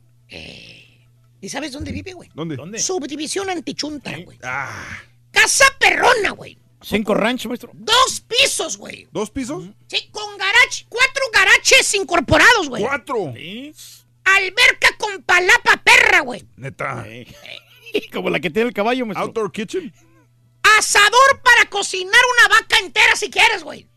¿Y 1.42 1.50
sabes 1.50 1.74
dónde 1.74 1.92
vive, 1.92 2.14
güey? 2.14 2.30
¿Dónde? 2.34 2.56
¿Dónde? 2.56 2.80
Subdivisión 2.80 3.50
antichunta, 3.50 4.17
güey. 4.24 4.40
Ah, 4.43 4.98
Casa 5.32 5.66
perrona, 5.80 6.32
güey. 6.32 6.58
Cinco 6.85 7.15
ranch, 7.15 7.47
maestro. 7.47 7.72
Dos 7.73 8.22
pisos, 8.27 8.77
güey. 8.77 9.07
¿Dos 9.11 9.31
pisos? 9.31 9.64
Sí, 9.88 10.07
con 10.11 10.38
garage, 10.38 10.85
cuatro 10.88 11.23
garaches 11.33 11.91
incorporados, 11.95 12.69
güey. 12.69 12.83
¡Cuatro! 12.83 13.33
Sí. 13.35 13.73
Alberca 14.23 14.95
con 14.99 15.23
palapa 15.23 15.81
perra, 15.83 16.19
güey. 16.19 16.45
Neta. 16.55 17.03
Como 18.14 18.30
la 18.30 18.39
que 18.39 18.51
tiene 18.51 18.67
el 18.67 18.73
caballo, 18.75 19.03
maestro. 19.07 19.23
Outdoor 19.23 19.51
kitchen. 19.51 19.91
Asador 20.77 21.41
para 21.43 21.67
cocinar 21.72 22.22
una 22.38 22.55
vaca 22.55 22.77
entera 22.77 23.15
si 23.15 23.31
quieres, 23.31 23.64
güey. 23.64 23.88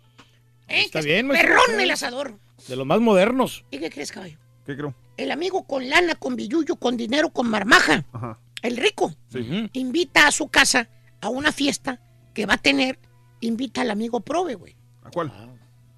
¿Eh? 0.68 0.84
Está 0.86 1.02
bien, 1.02 1.18
es 1.18 1.24
maestro. 1.24 1.56
Perrón 1.66 1.80
el 1.80 1.90
asador. 1.90 2.38
De 2.68 2.76
los 2.76 2.86
más 2.86 3.00
modernos. 3.00 3.66
¿Y 3.70 3.80
qué 3.80 3.90
crees, 3.90 4.12
caballo? 4.12 4.38
¿Qué 4.64 4.74
creo? 4.74 4.94
El 5.18 5.30
amigo 5.30 5.66
con 5.66 5.90
lana, 5.90 6.14
con 6.14 6.36
billuyo, 6.36 6.76
con 6.76 6.96
dinero, 6.96 7.28
con 7.34 7.50
marmaja. 7.50 8.06
Ajá. 8.12 8.38
El 8.62 8.78
rico. 8.78 9.14
Sí. 9.30 9.68
Invita 9.74 10.26
a 10.26 10.32
su 10.32 10.48
casa 10.48 10.88
a 11.20 11.28
una 11.28 11.52
fiesta 11.52 12.00
que 12.38 12.46
va 12.46 12.54
a 12.54 12.58
tener. 12.58 12.98
Invita 13.40 13.80
al 13.82 13.90
amigo 13.90 14.20
prove, 14.20 14.54
güey. 14.54 14.74
¿A 15.02 15.10
cuál? 15.10 15.32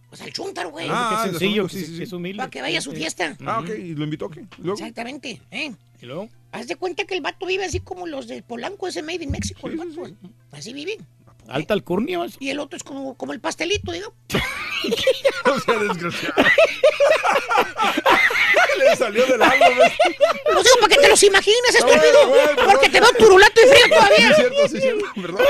Pues 0.08 0.22
al 0.22 0.32
chúntaro, 0.32 0.70
güey. 0.70 0.86
Ah, 0.90 1.20
Qué 1.24 1.30
el 1.30 1.38
sencillo, 1.38 1.66
que, 1.66 1.72
sí, 1.74 1.78
es- 1.80 1.84
sí, 1.86 1.90
que 1.92 1.96
sí. 1.98 2.02
es 2.04 2.12
humilde. 2.12 2.38
Para 2.38 2.50
que 2.50 2.60
vaya 2.62 2.78
a 2.78 2.82
su 2.82 2.92
fiesta. 2.92 3.36
Ah, 3.46 3.60
ok. 3.60 3.68
¿Y 3.78 3.94
lo 3.94 4.04
invitó 4.04 4.28
qué? 4.30 4.44
Exactamente. 4.64 5.40
¿eh? 5.50 5.72
¿Y 6.02 6.06
luego? 6.06 6.28
Haz 6.52 6.66
de 6.66 6.76
cuenta 6.76 7.04
que 7.04 7.14
el 7.14 7.20
vato 7.20 7.46
vive 7.46 7.64
así 7.64 7.80
como 7.80 8.06
los 8.06 8.26
de 8.26 8.42
Polanco, 8.42 8.88
ese 8.88 9.02
Made 9.02 9.22
in 9.24 9.30
Mexico. 9.30 9.68
el 9.68 9.76
vato, 9.76 9.94
güey. 9.96 10.14
Así 10.50 10.72
viven. 10.72 10.98
Alta 11.50 11.74
alcurnia, 11.74 12.18
maestro. 12.18 12.38
Y 12.40 12.50
el 12.50 12.60
otro 12.60 12.76
es 12.76 12.84
como, 12.84 13.16
como 13.16 13.32
el 13.32 13.40
pastelito, 13.40 13.92
digamos. 13.92 14.16
O 15.44 15.58
sea, 15.60 15.74
desgraciado. 15.78 16.34
Le 18.78 18.96
salió 18.96 19.26
del 19.26 19.42
alma, 19.42 19.68
¿ves? 19.68 19.92
Los 20.52 20.64
digo 20.64 20.76
para 20.80 20.94
que 20.94 21.00
te 21.02 21.08
los 21.08 21.22
imagines, 21.22 21.76
bueno, 21.80 21.88
estúpido. 22.02 22.28
bueno, 22.28 22.46
perdón. 22.54 22.66
porque 22.72 22.88
te 22.88 23.00
veo 23.00 23.12
turulato 23.18 23.60
y 23.60 23.68
frío 23.68 23.84
Sí, 23.84 23.90
todavía. 23.90 24.30
es 24.30 24.36
cierto, 24.36 24.68
sí, 24.68 24.76
es 24.76 24.82
cierto. 24.82 25.04
¿Verdad? 25.16 25.44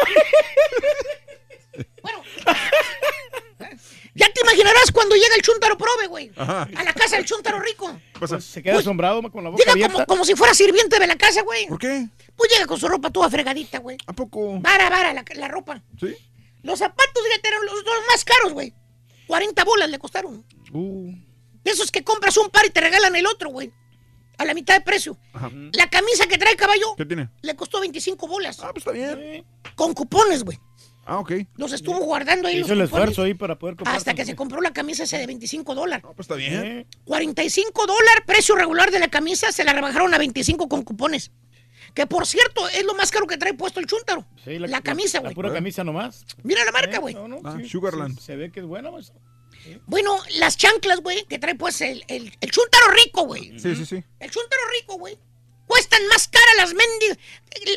Ya 4.20 4.30
te 4.30 4.42
imaginarás 4.42 4.92
cuando 4.92 5.14
llega 5.14 5.34
el 5.34 5.40
chúntaro 5.40 5.78
prove, 5.78 6.06
güey. 6.08 6.30
Ajá. 6.36 6.68
A 6.76 6.84
la 6.84 6.92
casa 6.92 7.16
del 7.16 7.24
chúntaro 7.24 7.58
rico. 7.58 7.98
Pasa. 8.20 8.38
Se 8.38 8.62
queda 8.62 8.78
asombrado 8.78 9.22
con 9.32 9.42
la 9.42 9.48
boca 9.48 9.62
Llega 9.62 9.72
abierta. 9.72 9.94
como, 9.94 10.06
como 10.06 10.24
si 10.26 10.34
fuera 10.34 10.52
sirviente 10.52 10.98
de 10.98 11.06
la 11.06 11.16
casa, 11.16 11.40
güey. 11.42 11.66
¿Por 11.68 11.78
qué? 11.78 12.06
Pues 12.36 12.50
llega 12.52 12.66
con 12.66 12.78
su 12.78 12.86
ropa 12.86 13.08
toda 13.10 13.30
fregadita, 13.30 13.78
güey. 13.78 13.96
¿A 14.06 14.12
poco? 14.12 14.60
Vara, 14.60 14.90
vara, 14.90 15.14
la, 15.14 15.24
la 15.36 15.48
ropa. 15.48 15.82
¿Sí? 15.98 16.14
Los 16.62 16.78
zapatos, 16.80 17.22
fíjate, 17.26 17.48
eran 17.48 17.64
los 17.64 17.82
dos 17.82 17.94
más 18.08 18.22
caros, 18.26 18.52
güey. 18.52 18.74
40 19.26 19.64
bolas 19.64 19.88
le 19.88 19.98
costaron. 19.98 20.44
Uh. 20.70 21.12
De 21.64 21.70
esos 21.70 21.90
que 21.90 22.04
compras 22.04 22.36
un 22.36 22.50
par 22.50 22.66
y 22.66 22.70
te 22.70 22.80
regalan 22.82 23.16
el 23.16 23.26
otro, 23.26 23.48
güey. 23.48 23.72
A 24.36 24.44
la 24.44 24.52
mitad 24.52 24.74
de 24.74 24.80
precio. 24.82 25.16
Ajá. 25.32 25.50
La 25.72 25.88
camisa 25.88 26.26
que 26.26 26.36
trae 26.36 26.56
caballo 26.56 26.94
¿Qué 26.96 27.06
tiene? 27.06 27.30
le 27.40 27.56
costó 27.56 27.80
25 27.80 28.26
bolas. 28.28 28.58
Ah, 28.60 28.70
pues 28.74 28.86
está 28.86 28.92
bien. 28.92 29.46
Con 29.74 29.94
cupones, 29.94 30.44
güey. 30.44 30.58
Ah, 31.06 31.18
ok. 31.18 31.32
Los 31.56 31.72
estuvo 31.72 31.98
guardando 32.00 32.46
ahí. 32.48 32.58
Hizo 32.58 32.68
los 32.68 32.78
el 32.78 32.80
esfuerzo 32.82 33.22
ahí 33.22 33.34
para 33.34 33.58
poder 33.58 33.76
comprar. 33.76 33.96
Hasta 33.96 34.14
que 34.14 34.24
se 34.24 34.36
compró 34.36 34.60
la 34.60 34.72
camisa 34.72 35.04
esa 35.04 35.18
de 35.18 35.26
25 35.26 35.74
dólares. 35.74 36.04
Ah, 36.06 36.12
pues 36.14 36.24
está 36.24 36.34
bien. 36.36 36.54
Eh, 36.64 36.86
45 37.04 37.86
dólares, 37.86 38.22
precio 38.26 38.54
regular 38.54 38.90
de 38.90 39.00
la 39.00 39.08
camisa, 39.08 39.50
se 39.52 39.64
la 39.64 39.72
rebajaron 39.72 40.12
a 40.14 40.18
25 40.18 40.68
con 40.68 40.82
cupones. 40.82 41.32
Que 41.94 42.06
por 42.06 42.26
cierto, 42.26 42.68
es 42.68 42.84
lo 42.84 42.94
más 42.94 43.10
caro 43.10 43.26
que 43.26 43.36
trae 43.38 43.54
puesto 43.54 43.80
el 43.80 43.86
chúntaro. 43.86 44.24
sí, 44.44 44.58
La 44.60 44.80
camisa, 44.82 45.18
La 45.18 45.22
güey. 45.22 45.34
pura 45.34 45.52
camisa 45.52 45.82
nomás. 45.82 46.24
Mira 46.44 46.64
la 46.64 46.70
marca, 46.72 46.96
Eh, 46.98 47.00
güey. 47.00 47.14
no, 47.14 47.26
no, 47.26 47.40
Ah, 47.44 47.56
sí, 47.60 47.68
Sugarland. 47.68 48.16
sí, 48.18 48.24
se 48.26 48.36
ve 48.36 48.52
que 48.52 48.60
es 48.60 48.66
buena, 48.66 48.90
maestro. 48.92 49.18
Bueno, 49.86 50.16
las 50.38 50.56
chanclas, 50.56 51.00
güey, 51.00 51.24
que 51.26 51.38
trae 51.38 51.54
pues 51.54 51.80
el, 51.80 52.04
el, 52.08 52.32
el 52.40 52.50
chúntaro 52.50 52.84
rico, 53.04 53.24
güey. 53.26 53.58
Sí, 53.58 53.74
sí, 53.74 53.84
sí. 53.84 53.96
El 54.20 54.30
chúntaro 54.30 54.62
rico, 54.80 54.96
güey. 54.98 55.18
Cuestan 55.70 56.04
más 56.08 56.26
cara 56.26 56.52
las 56.56 56.74
mendigas. 56.74 57.16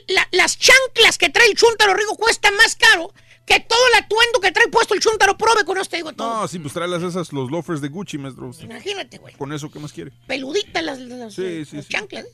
la- 0.07 0.27
las 0.31 0.57
chanclas 0.57 1.17
que 1.19 1.29
trae 1.29 1.47
el 1.47 1.55
chúntaro 1.55 1.93
rico 1.93 2.15
cuestan 2.17 2.55
más 2.55 2.75
caro 2.75 3.13
que 3.45 3.59
todo 3.59 3.79
el 3.89 4.03
atuendo 4.03 4.39
que 4.41 4.51
trae 4.51 4.67
puesto 4.69 4.93
el 4.95 4.99
chúntaro 4.99 5.37
prove. 5.37 5.63
Con 5.65 5.77
eso 5.77 5.89
te 5.89 5.97
digo 5.97 6.11
todo. 6.13 6.41
No, 6.41 6.47
sí, 6.47 6.57
pues 6.59 6.73
tráelas 6.73 7.03
esas, 7.03 7.31
los 7.33 7.51
loafers 7.51 7.81
de 7.81 7.89
Gucci, 7.89 8.17
maestro. 8.17 8.49
Imagínate, 8.61 9.17
güey. 9.19 9.35
Con 9.35 9.53
eso, 9.53 9.69
¿qué 9.69 9.77
más 9.79 9.91
quiere? 9.93 10.11
Peluditas 10.27 10.83
las, 10.83 10.97
las- 10.99 11.33
Sí, 11.35 11.65
sí, 11.65 11.75
las 11.77 11.85
sí. 11.85 11.91
chanclas. 11.93 12.25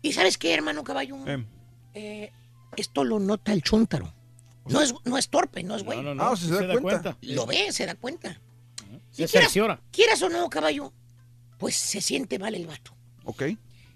¿Y 0.00 0.12
sabes 0.14 0.38
qué, 0.38 0.54
hermano 0.54 0.84
caballo? 0.84 1.16
Eh. 1.26 1.44
Eh, 1.94 2.32
esto 2.76 3.04
lo 3.04 3.18
nota 3.20 3.52
el 3.52 3.62
chúntaro. 3.62 4.12
No 4.66 4.80
es, 4.80 4.94
no 5.04 5.18
es 5.18 5.28
torpe, 5.28 5.62
no 5.62 5.76
es 5.76 5.82
güey. 5.84 5.98
No, 5.98 6.02
no, 6.02 6.14
no. 6.14 6.24
Ah, 6.30 6.36
se 6.36 6.48
da 6.66 6.80
cuenta. 6.80 7.16
Lo 7.20 7.44
ve, 7.46 7.70
se 7.72 7.84
da 7.84 7.94
cuenta. 7.94 8.40
Se 9.10 9.24
Y 9.24 9.26
quieras, 9.26 9.52
quieras 9.92 10.22
o 10.22 10.28
no, 10.30 10.48
caballo, 10.48 10.92
pues 11.58 11.76
se 11.76 12.00
siente 12.00 12.38
mal 12.38 12.54
el 12.54 12.66
vato. 12.66 12.96
Ok. 13.24 13.42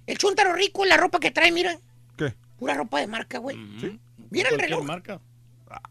El 0.09 0.19
chúntaro 0.19 0.53
rico, 0.55 0.85
la 0.85 0.97
ropa 0.97 1.20
que 1.20 1.31
trae, 1.31 1.53
mira, 1.53 1.78
¿Qué? 2.17 2.35
pura 2.59 2.75
ropa 2.75 2.99
de 3.01 3.07
marca, 3.07 3.39
güey. 3.39 3.57
¿Sí? 3.81 3.99
Mira 4.31 4.49
el 4.51 4.59
reloj. 4.59 4.85
marca. 4.85 5.20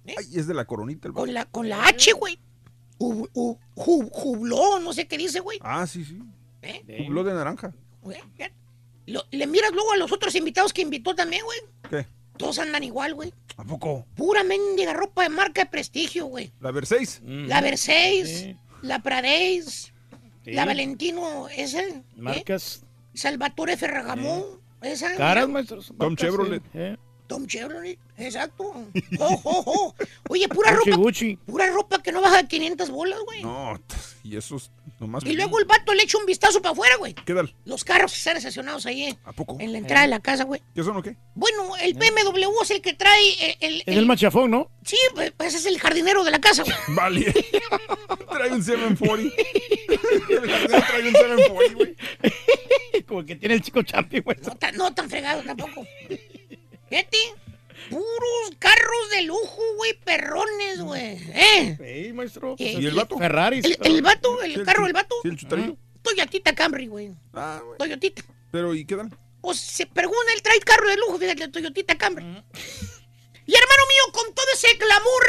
¿Eh? 0.06 0.16
Ay, 0.18 0.26
es 0.36 0.48
de 0.48 0.54
la 0.54 0.66
coronita 0.66 1.08
el. 1.08 1.14
Con 1.14 1.34
la, 1.34 1.46
con 1.46 1.70
la 1.70 1.86
H, 1.86 2.14
güey. 2.14 2.40
U- 2.98 3.28
u- 3.34 3.58
ju- 3.76 4.10
Jubló, 4.12 4.80
no 4.80 4.92
sé 4.92 5.08
qué 5.08 5.18
dice, 5.18 5.40
güey. 5.40 5.60
Ah, 5.62 5.86
sí, 5.86 6.04
sí. 6.04 6.20
¿Eh? 6.64 7.06
Blog 7.08 7.28
de 7.28 7.34
naranja. 7.34 7.74
Güey. 8.02 8.18
Lo- 9.06 9.24
le 9.32 9.48
miras 9.48 9.72
luego 9.72 9.94
a 9.94 9.98
los 9.98 10.12
otros 10.12 10.34
invitados 10.36 10.74
que 10.74 10.82
invitó 10.82 11.14
también, 11.16 11.44
güey. 11.46 11.60
¿Qué? 11.90 12.08
Todos 12.38 12.60
andan 12.60 12.84
igual, 12.84 13.14
güey. 13.14 13.34
¿A 13.56 13.64
poco? 13.64 14.06
Pura 14.16 14.44
mendiga 14.44 14.94
ropa 14.94 15.24
de 15.24 15.30
marca 15.30 15.64
de 15.64 15.70
prestigio, 15.70 16.26
güey. 16.26 16.52
La 16.60 16.72
Versace. 16.72 17.22
La 17.24 17.62
Versace, 17.62 18.26
Sí. 18.26 18.58
la 18.82 19.02
Pradeis, 19.02 19.94
Sí. 20.44 20.52
la 20.52 20.66
Valentino, 20.66 21.48
esa. 21.50 21.82
¿eh? 21.82 22.04
Salvatore 23.18 23.76
Ferragamo, 23.78 24.62
esa. 24.82 25.16
caras, 25.16 25.48
mira. 25.48 25.54
maestro. 25.54 25.82
Tom 25.98 26.16
Chevrolet. 26.16 26.62
sí, 26.72 26.78
eh. 26.80 26.98
Tom 27.28 27.46
Chevrolet, 27.46 28.00
exacto. 28.18 28.64
Oh, 29.20 29.42
oh, 29.44 29.64
oh. 29.66 29.96
Oye, 30.30 30.48
pura 30.48 30.72
Gucci, 30.74 30.92
ropa, 30.92 31.02
Gucci. 31.04 31.36
pura 31.46 31.68
ropa 31.72 32.02
que 32.02 32.12
no 32.12 32.22
baja 32.22 32.42
de 32.42 32.48
500 32.48 32.90
bolas, 32.90 33.20
güey. 33.26 33.44
No, 33.44 33.80
y 34.24 34.38
esos 34.38 34.72
Nomás 35.00 35.24
Y 35.26 35.34
luego 35.34 35.60
el 35.60 35.66
vato 35.66 35.94
le 35.94 36.04
echa 36.04 36.18
un 36.18 36.26
vistazo 36.26 36.62
para 36.62 36.72
afuera, 36.72 36.96
güey. 36.96 37.14
¿Qué 37.14 37.34
tal? 37.34 37.54
Los 37.66 37.84
carros 37.84 38.18
están 38.18 38.38
estacionados 38.38 38.86
ahí 38.88 39.04
eh, 39.04 39.18
¿A 39.26 39.32
poco? 39.32 39.58
en 39.60 39.72
la 39.72 39.78
entrada 39.78 40.04
de 40.04 40.08
la 40.08 40.20
casa, 40.20 40.44
güey. 40.44 40.62
¿Qué 40.74 40.84
son 40.84 40.98
o 40.98 41.04
qué? 41.04 41.16
Bueno, 41.36 41.76
el 41.78 41.94
BMW 41.94 42.62
es 42.64 42.72
el 42.72 42.82
que 42.82 42.94
trae 42.94 43.30
eh, 43.40 43.58
el... 43.60 43.84
Es 43.86 43.96
el 43.96 44.08
machafón, 44.08 44.50
¿no? 44.50 44.72
Sí, 44.84 44.98
pues 45.14 45.32
pues 45.38 45.54
es 45.54 45.66
el 45.68 45.80
jardinero 45.80 46.24
de 46.24 46.32
la 46.32 46.40
casa, 46.40 46.64
güey. 46.64 46.76
Vale. 46.96 47.32
Trae 48.30 48.52
un 48.52 48.64
740. 48.64 49.36
El 49.88 50.52
jardinero 50.52 50.80
trae 50.88 51.02
un 51.02 51.14
740, 51.14 51.76
güey. 51.76 51.96
Como 53.06 53.26
que 53.26 53.36
tiene 53.36 53.56
el 53.56 53.62
chico 53.62 53.84
champi, 53.84 54.20
güey. 54.20 54.38
No 54.44 54.72
no 54.74 54.94
tan 54.94 55.10
fregado 55.10 55.44
tampoco. 55.44 55.86
Fíjate, 56.90 57.18
puros 57.90 58.52
carros 58.60 59.10
de 59.12 59.22
lujo, 59.24 59.62
güey, 59.76 59.94
perrones, 60.04 60.80
güey. 60.82 61.18
¿Eh? 61.34 62.12
Maestro. 62.14 62.56
Eh, 62.60 62.78
¿Y 62.80 62.86
el 62.86 62.96
vato? 62.96 63.18
Ferraris. 63.18 63.66
El, 63.66 63.78
el 63.84 64.02
vato, 64.02 64.42
el 64.42 64.56
Sí, 64.56 64.64
carro 64.64 64.84
del 64.86 64.94
vato. 64.94 65.16
Sí, 65.22 65.30
el 65.30 65.38
chutarito. 65.38 65.78
Toyotita 66.02 66.56
Camry, 66.56 66.88
güey. 66.88 67.12
Ah, 67.34 67.62
güey. 67.66 67.78
Toyotita. 67.78 68.24
Pero, 68.52 68.74
¿y 68.74 68.86
qué 68.86 68.96
tal? 68.96 69.10
O 69.42 69.54
se 69.54 69.86
pregunta, 69.86 70.34
él 70.34 70.42
trae 70.42 70.60
carro 70.60 70.90
de 70.90 70.96
lujo, 70.98 71.18
fíjate, 71.18 71.48
Toyotita 71.50 71.98
Camry. 71.98 72.24
Y 72.24 73.56
hermano 73.56 73.84
mío, 73.88 74.12
con 74.14 74.34
todo 74.34 74.46
ese 74.54 74.74
glamour 74.76 75.26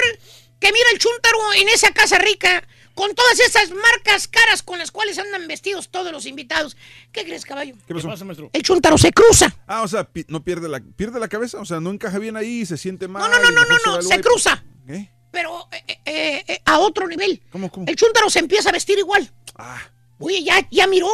que 0.61 0.73
mira 0.73 0.87
el 0.93 0.99
chúntaro 0.99 1.39
en 1.55 1.69
esa 1.69 1.93
casa 1.93 2.19
rica, 2.19 2.67
con 2.99 3.15
todas 3.15 3.39
esas 3.39 3.71
marcas 3.71 4.27
caras 4.27 4.61
con 4.65 4.77
las 4.77 4.91
cuales 4.91 5.17
andan 5.21 5.47
vestidos 5.47 5.89
todos 5.89 6.11
los 6.11 6.27
invitados, 6.27 6.77
¿qué 7.13 7.23
crees, 7.25 7.45
caballo? 7.45 7.77
¿Qué 7.87 7.95
pasó? 7.95 8.25
maestro? 8.25 8.51
El 8.53 8.63
chúntaro 8.65 8.99
se 8.99 9.13
cruza. 9.13 9.55
Ah, 9.69 9.83
o 9.83 9.89
sea, 9.89 10.03
pi- 10.03 10.25
no 10.27 10.43
pierde 10.43 10.69
la, 10.69 10.81
pierde 10.81 11.21
la 11.21 11.29
cabeza, 11.29 11.61
o 11.61 11.65
sea, 11.65 11.79
no 11.79 11.91
encaja 11.91 12.19
bien 12.19 12.37
ahí, 12.37 12.67
se 12.67 12.77
siente 12.77 13.07
mal. 13.07 13.23
No, 13.23 13.29
no, 13.29 13.51
no, 13.53 13.61
no, 13.65 13.77
no, 13.87 13.97
no, 13.99 14.03
se 14.03 14.21
cruza. 14.21 14.65
¿Qué? 14.85 15.11
Pero 15.31 15.69
eh, 15.71 15.99
eh, 16.07 16.45
eh, 16.49 16.63
a 16.65 16.81
otro 16.81 17.07
nivel. 17.07 17.41
¿Cómo, 17.53 17.71
cómo? 17.71 17.87
El 17.87 17.95
chúntaro 17.95 18.29
se 18.31 18.41
empieza 18.41 18.71
a 18.71 18.73
vestir 18.73 18.99
igual. 18.99 19.31
Ah. 19.55 19.81
Oye, 20.19 20.43
ya, 20.43 20.67
ya 20.71 20.89
miró. 20.89 21.09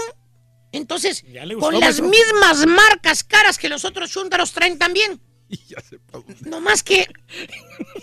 Entonces, 0.73 1.23
Ya 1.31 1.45
gustó, 1.45 1.61
con 1.61 1.75
las 1.75 2.01
maestro. 2.01 2.09
mismas 2.09 2.67
marcas 2.67 3.23
caras 3.25 3.59
que 3.59 3.69
los 3.69 3.85
otros 3.85 4.11
chúntaros 4.11 4.53
traen 4.53 4.79
también. 4.79 5.21
Ya 5.69 5.81
se 5.81 5.99
pasó. 5.99 6.25
No 6.47 6.61
más 6.61 6.83
que. 6.83 7.07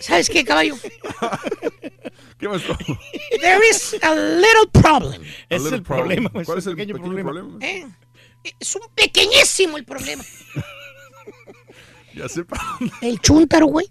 ¿Sabes 0.00 0.28
qué, 0.28 0.44
caballo? 0.44 0.76
¿Qué 2.38 2.48
pasó? 2.48 2.76
There 3.40 3.60
is 3.70 3.96
a 4.02 4.14
little 4.14 4.68
problem. 4.72 5.22
A 5.22 5.26
es 5.54 5.62
little 5.62 5.78
el 5.78 5.82
problema, 5.82 6.30
problem. 6.30 6.32
maestro, 6.34 6.44
¿Cuál 6.44 6.58
es 6.58 6.66
el 6.66 6.76
pequeño 6.76 6.94
pequeño, 6.94 7.22
problema. 7.24 7.30
problema? 7.32 7.66
¿Eh? 7.66 7.86
Es 8.58 8.74
un 8.74 8.82
pequeñísimo 8.94 9.76
el 9.76 9.84
problema. 9.84 10.24
Ya 12.14 12.28
sepa. 12.28 12.60
El 13.00 13.18
chúntaro, 13.20 13.64
güey. 13.68 13.90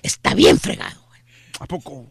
Está 0.00 0.32
bien 0.34 0.60
fregado. 0.60 1.04
¿A 1.58 1.66
poco? 1.66 2.08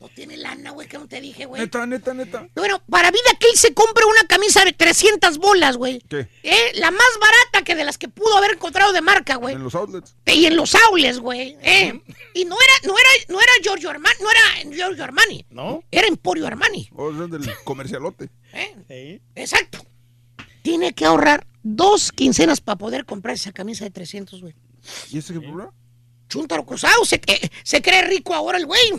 No 0.00 0.08
tiene 0.08 0.38
lana, 0.38 0.70
güey, 0.70 0.88
que 0.88 0.96
no 0.96 1.06
te 1.06 1.20
dije, 1.20 1.44
güey. 1.44 1.60
Neta, 1.60 1.84
neta, 1.84 2.14
neta. 2.14 2.48
Bueno, 2.54 2.80
para 2.88 3.10
vida 3.10 3.20
que 3.38 3.48
él 3.48 3.56
se 3.56 3.74
compre 3.74 4.06
una 4.06 4.26
camisa 4.26 4.64
de 4.64 4.72
300 4.72 5.36
bolas, 5.36 5.76
güey. 5.76 6.00
¿Qué? 6.08 6.26
¿Eh? 6.42 6.72
La 6.76 6.90
más 6.90 7.08
barata 7.20 7.62
que 7.64 7.74
de 7.74 7.84
las 7.84 7.98
que 7.98 8.08
pudo 8.08 8.34
haber 8.38 8.52
encontrado 8.52 8.94
de 8.94 9.02
marca, 9.02 9.36
güey. 9.36 9.54
En 9.54 9.62
los 9.62 9.74
outlets. 9.74 10.16
Y 10.24 10.46
en 10.46 10.56
los 10.56 10.74
aules, 10.74 11.18
güey. 11.18 11.58
¿eh? 11.60 12.00
Y 12.34 12.44
no 12.44 12.56
era, 12.56 12.72
no 12.86 12.98
era, 12.98 13.08
no 13.28 13.40
era 13.40 13.52
Giorgio 13.62 13.90
Armani, 13.90 14.14
no 14.22 14.30
era 14.30 14.74
Giorgio 14.74 15.04
Armani. 15.04 15.44
¿No? 15.50 15.82
Era 15.90 16.06
Emporio 16.06 16.46
Armani. 16.46 16.88
O 16.94 17.12
sea, 17.12 17.26
del 17.26 17.42
comercialote. 17.64 18.30
¿eh? 18.54 18.76
Sí. 18.88 19.20
Exacto. 19.34 19.84
Tiene 20.62 20.94
que 20.94 21.04
ahorrar 21.04 21.46
dos 21.62 22.12
quincenas 22.12 22.60
para 22.62 22.78
poder 22.78 23.04
comprar 23.04 23.34
esa 23.34 23.52
camisa 23.52 23.84
de 23.84 23.90
300, 23.90 24.40
güey. 24.40 24.54
¿Y 25.10 25.18
ese 25.18 25.34
qué 25.34 25.40
problema? 25.40 25.74
Chúntaro 26.28 26.64
cruzado, 26.64 27.04
se, 27.04 27.16
eh, 27.26 27.50
se 27.64 27.82
cree 27.82 28.02
rico 28.02 28.32
ahora 28.34 28.56
el 28.56 28.64
güey. 28.64 28.92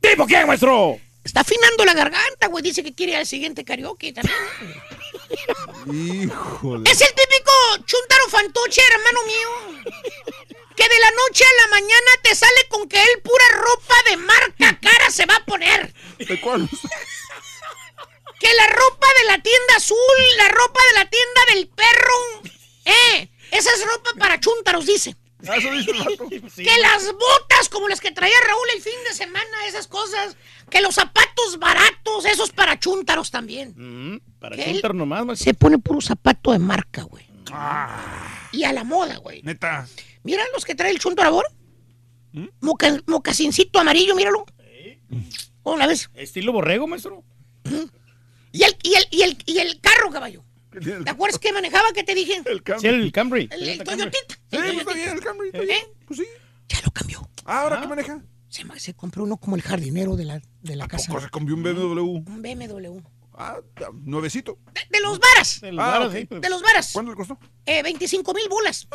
¿Tipo 0.00 0.26
quién, 0.26 0.46
maestro? 0.46 0.98
Está 1.24 1.40
afinando 1.40 1.84
la 1.84 1.94
garganta, 1.94 2.46
güey. 2.46 2.62
Dice 2.62 2.84
que 2.84 2.94
quiere 2.94 3.12
ir 3.12 3.18
al 3.18 3.26
siguiente 3.26 3.64
karaoke 3.64 4.12
también. 4.12 4.36
Híjole. 5.92 6.88
Es 6.88 7.00
el 7.00 7.08
típico 7.08 7.52
chúntaro 7.84 8.28
fantoche, 8.28 8.80
hermano 8.92 9.20
mío. 9.26 9.82
Que 10.76 10.88
de 10.88 10.98
la 11.00 11.10
noche 11.10 11.44
a 11.44 11.62
la 11.62 11.68
mañana 11.68 12.10
te 12.22 12.34
sale 12.34 12.68
con 12.68 12.88
que 12.88 13.02
él 13.02 13.22
pura 13.22 13.44
ropa 13.54 13.94
de 14.10 14.16
marca 14.18 14.78
cara 14.80 15.10
se 15.10 15.26
va 15.26 15.36
a 15.36 15.44
poner. 15.44 15.92
¿De 16.18 16.40
cuál? 16.40 16.68
Que 18.38 18.54
la 18.54 18.66
ropa 18.68 19.06
de 19.18 19.24
la 19.24 19.42
tienda 19.42 19.76
azul, 19.76 19.96
la 20.36 20.48
ropa 20.48 20.80
de 20.92 20.98
la 20.98 21.10
tienda 21.10 21.40
del 21.54 21.68
perro. 21.68 22.42
Eh, 22.84 23.28
esa 23.50 23.72
es 23.72 23.84
ropa 23.84 24.10
para 24.18 24.38
chúntaros, 24.38 24.86
dice. 24.86 25.16
Ah, 25.48 25.56
Eso 25.56 25.70
dice 25.70 25.90
el 25.90 25.98
vato. 25.98 26.28
Que 26.30 26.78
las 26.80 27.04
botas 27.12 27.68
como 27.70 27.88
las 27.88 28.00
que 28.00 28.10
traía 28.10 28.34
Raúl 28.46 28.66
el 28.74 28.80
fin 28.82 28.94
de 29.08 29.14
semana, 29.14 29.66
esas 29.68 29.86
cosas. 29.86 30.36
Que 30.70 30.80
los 30.80 30.94
zapatos 30.94 31.58
baratos, 31.58 32.24
esos 32.24 32.50
para 32.50 32.78
chúntaros 32.80 33.30
también. 33.30 33.74
Mm, 33.76 34.20
para 34.40 34.56
¿Qué? 34.56 34.64
chúntaro 34.64 34.94
nomás, 34.94 35.24
maestro. 35.26 35.44
Se 35.44 35.54
pone 35.54 35.78
puro 35.78 36.00
zapato 36.00 36.52
de 36.52 36.58
marca, 36.58 37.02
güey. 37.02 37.26
Y 38.52 38.64
a 38.64 38.72
la 38.72 38.82
moda, 38.84 39.16
güey. 39.18 39.42
Neta. 39.42 39.86
Mira 40.24 40.42
los 40.54 40.64
que 40.64 40.74
trae 40.74 40.90
el 40.90 40.98
chúntaro 40.98 41.28
ahora. 41.28 41.48
Moca- 42.60 43.02
mocasincito 43.06 43.78
amarillo, 43.78 44.14
míralo. 44.16 44.44
¿Cómo 45.62 45.76
la 45.76 45.86
ves? 45.86 46.10
Estilo 46.14 46.52
borrego, 46.52 46.86
maestro. 46.86 47.22
Y 48.52 48.62
el, 48.62 48.76
y 48.82 48.94
el, 48.94 49.06
y 49.10 49.22
el, 49.22 49.38
y 49.46 49.58
el 49.58 49.80
carro, 49.80 50.10
caballo. 50.10 50.44
¿Qué 50.76 50.80
tiene 50.84 50.98
el- 50.98 51.04
¿Te 51.04 51.10
acuerdas 51.16 51.38
que 51.38 51.52
manejaba 51.52 51.92
que 51.94 52.04
te 52.04 52.14
dije? 52.14 52.42
El 52.44 52.62
Camry. 52.62 52.80
Sí, 52.80 52.86
el 52.88 53.12
Camry. 53.12 53.48
El, 53.50 53.68
el 53.68 53.78
Toyotita. 53.84 54.34
Sí, 54.50 54.56
El 54.56 54.60
pues 54.60 54.72
está 54.78 54.84
Toyotita. 54.84 54.94
bien 54.94 55.08
el 55.16 55.20
Camry. 55.24 55.46
está 55.48 55.60
bien. 55.60 55.70
¿Eh? 55.78 55.94
Pues 56.06 56.20
sí. 56.20 56.26
Ya 56.68 56.78
lo 56.84 56.90
cambió. 56.90 57.28
Ah, 57.44 57.62
¿Ahora 57.62 57.80
qué 57.80 57.86
maneja? 57.88 58.20
Se, 58.78 58.94
compró 58.94 59.24
uno 59.24 59.36
como 59.36 59.56
el 59.56 59.62
jardinero 59.62 60.16
de 60.16 60.24
la, 60.24 60.40
de 60.62 60.76
la 60.76 60.88
casa. 60.88 61.08
Poco 61.08 61.20
se 61.20 61.30
cambió 61.30 61.54
un 61.54 61.62
BMW. 61.62 62.00
Un 62.00 62.42
BMW. 62.42 62.98
Ah, 63.38 63.58
nuevecito. 64.02 64.58
De, 64.72 64.80
de 64.90 65.00
los 65.00 65.18
varas. 65.18 65.62
El 65.62 65.78
Ah, 65.78 65.98
varas, 65.98 66.12
sí, 66.12 66.24
pues. 66.24 66.40
De 66.40 66.48
los 66.48 66.62
varas. 66.62 66.90
¿Cuánto 66.92 67.10
le 67.12 67.16
costó? 67.16 67.38
Eh, 67.66 67.82
25 67.82 68.32
mil 68.32 68.48
bolas. 68.48 68.88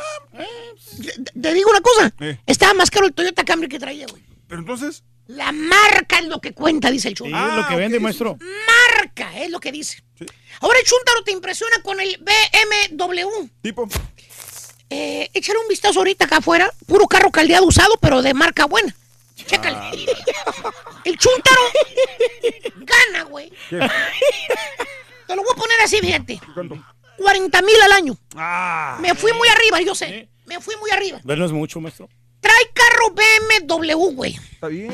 Te- 1.00 1.22
te- 1.22 1.40
Te 1.40 1.54
digo 1.54 1.70
una 1.70 1.80
cosa. 1.80 2.12
Eh. 2.20 2.38
Estaba 2.46 2.74
más 2.74 2.90
caro 2.90 3.06
el 3.06 3.12
Toyota 3.12 3.44
Camry 3.44 3.68
que 3.68 3.78
traía, 3.78 4.06
güey. 4.10 4.22
Pero 4.48 4.60
entonces. 4.60 5.04
La 5.28 5.52
marca 5.52 6.18
es 6.18 6.26
lo 6.26 6.40
que 6.40 6.52
cuenta, 6.52 6.90
dice 6.90 7.06
el 7.08 7.12
Sí, 7.16 7.22
chúntaro. 7.22 7.50
es 7.50 7.56
lo 7.62 7.68
que 7.68 7.74
Ah, 7.74 7.76
vende, 7.76 7.98
ok, 7.98 8.02
maestro. 8.02 8.30
Marca 8.40 8.91
es 9.34 9.50
lo 9.50 9.60
que 9.60 9.72
dice. 9.72 10.02
Sí. 10.18 10.26
Ahora 10.60 10.78
el 10.78 10.84
chúntaro 10.84 11.22
te 11.24 11.32
impresiona 11.32 11.82
con 11.82 12.00
el 12.00 12.18
BMW. 12.18 13.48
Tipo. 13.60 13.88
Eh, 14.90 15.30
échale 15.32 15.58
un 15.58 15.68
vistazo 15.68 16.00
ahorita 16.00 16.26
acá 16.26 16.38
afuera. 16.38 16.70
Puro 16.86 17.06
carro 17.06 17.30
caldeado 17.30 17.66
usado, 17.66 17.94
pero 18.00 18.22
de 18.22 18.34
marca 18.34 18.66
buena. 18.66 18.94
Chécale. 19.36 19.76
Ah. 19.76 19.92
El 21.04 21.18
chúntaro 21.18 21.60
gana, 22.76 23.22
güey. 23.24 23.50
Te 23.70 25.36
lo 25.36 25.42
voy 25.42 25.52
a 25.52 25.56
poner 25.56 25.80
así, 25.82 25.98
fíjate. 25.98 26.40
¿Cuánto? 26.54 26.76
40 27.18 27.62
mil 27.62 27.80
al 27.82 27.92
año. 27.92 28.18
Ah. 28.36 28.98
Me 29.00 29.14
fui 29.14 29.32
muy 29.32 29.48
arriba, 29.48 29.80
yo 29.80 29.94
sé. 29.94 30.28
Me 30.46 30.60
fui 30.60 30.76
muy 30.76 30.90
arriba. 30.90 31.20
No 31.24 31.44
es 31.44 31.52
mucho, 31.52 31.80
maestro. 31.80 32.08
Trae 32.40 32.70
carro 32.74 33.14
BMW, 33.14 34.14
güey. 34.14 34.38
Está 34.52 34.68
bien. 34.68 34.92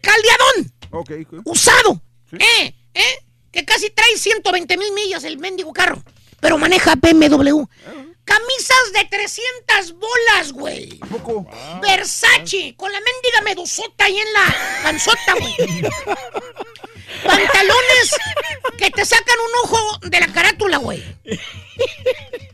Caldeadón. 0.00 0.72
Ok. 0.90 1.10
ok. 1.26 1.40
Usado. 1.44 2.02
Sí. 2.30 2.36
¿Eh? 2.40 2.74
¿Eh? 2.94 3.18
Que 3.50 3.64
casi 3.64 3.90
trae 3.90 4.16
120 4.16 4.76
mil 4.76 4.92
millas 4.92 5.24
el 5.24 5.38
mendigo 5.38 5.72
carro. 5.72 6.02
Pero 6.40 6.58
maneja 6.58 6.94
BMW. 6.96 7.64
Camisas 8.24 8.92
de 8.94 9.04
300 9.04 9.94
bolas, 9.98 10.52
güey. 10.52 10.98
¿A 11.02 11.06
poco? 11.06 11.46
Versace, 11.82 12.74
con 12.76 12.90
la 12.90 12.98
mendiga 13.00 13.42
medusota 13.44 14.04
ahí 14.04 14.18
en 14.18 14.32
la 14.32 14.56
panzota, 14.82 15.34
güey. 15.38 15.54
Pantalones 17.24 18.16
que 18.78 18.90
te 18.90 19.04
sacan 19.04 19.36
un 19.38 19.64
ojo 19.64 19.98
de 20.08 20.20
la 20.20 20.32
carátula, 20.32 20.78
güey. 20.78 21.02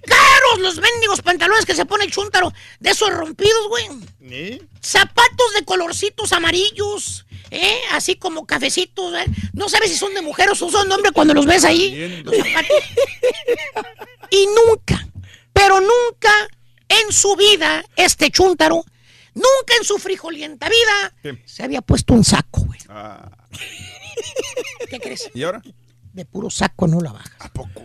Caros 0.06 0.58
los 0.58 0.78
mendigos 0.78 1.22
pantalones 1.22 1.64
que 1.64 1.74
se 1.74 1.86
pone 1.86 2.04
el 2.04 2.10
chúntaro 2.12 2.52
de 2.80 2.90
esos 2.90 3.10
rompidos, 3.10 3.68
güey. 3.68 3.86
¿Eh? 4.22 4.62
Zapatos 4.82 5.54
de 5.56 5.64
colorcitos 5.64 6.32
amarillos, 6.32 7.26
¿eh? 7.50 7.80
Así 7.92 8.16
como 8.16 8.46
cafecitos, 8.46 9.14
¿eh? 9.14 9.24
No 9.52 9.68
sabes 9.68 9.90
si 9.90 9.96
son 9.96 10.14
de 10.14 10.22
mujer 10.22 10.48
o 10.50 10.54
son 10.54 10.88
de 10.88 10.94
hombre 10.94 11.12
cuando 11.12 11.34
los 11.34 11.46
ves 11.46 11.64
ahí. 11.64 11.94
Bien. 11.94 12.24
Los 12.24 12.36
zapatos. 12.38 12.76
Y 14.30 14.46
nunca, 14.46 15.08
pero 15.52 15.80
nunca 15.80 16.30
en 16.88 17.12
su 17.12 17.34
vida, 17.36 17.84
este 17.96 18.30
chúntaro, 18.30 18.84
nunca 19.34 19.74
en 19.78 19.84
su 19.84 19.98
frijolienta 19.98 20.68
vida, 20.68 21.14
¿Qué? 21.22 21.42
se 21.46 21.62
había 21.64 21.80
puesto 21.82 22.14
un 22.14 22.24
saco, 22.24 22.60
güey. 22.64 22.78
Ah. 22.88 23.30
¿Qué 24.88 24.98
crees? 25.00 25.30
¿Y 25.34 25.42
ahora? 25.42 25.62
De 26.12 26.24
puro 26.24 26.50
saco 26.50 26.86
no 26.86 27.00
la 27.00 27.12
baja. 27.12 27.36
¿A 27.38 27.48
poco? 27.52 27.82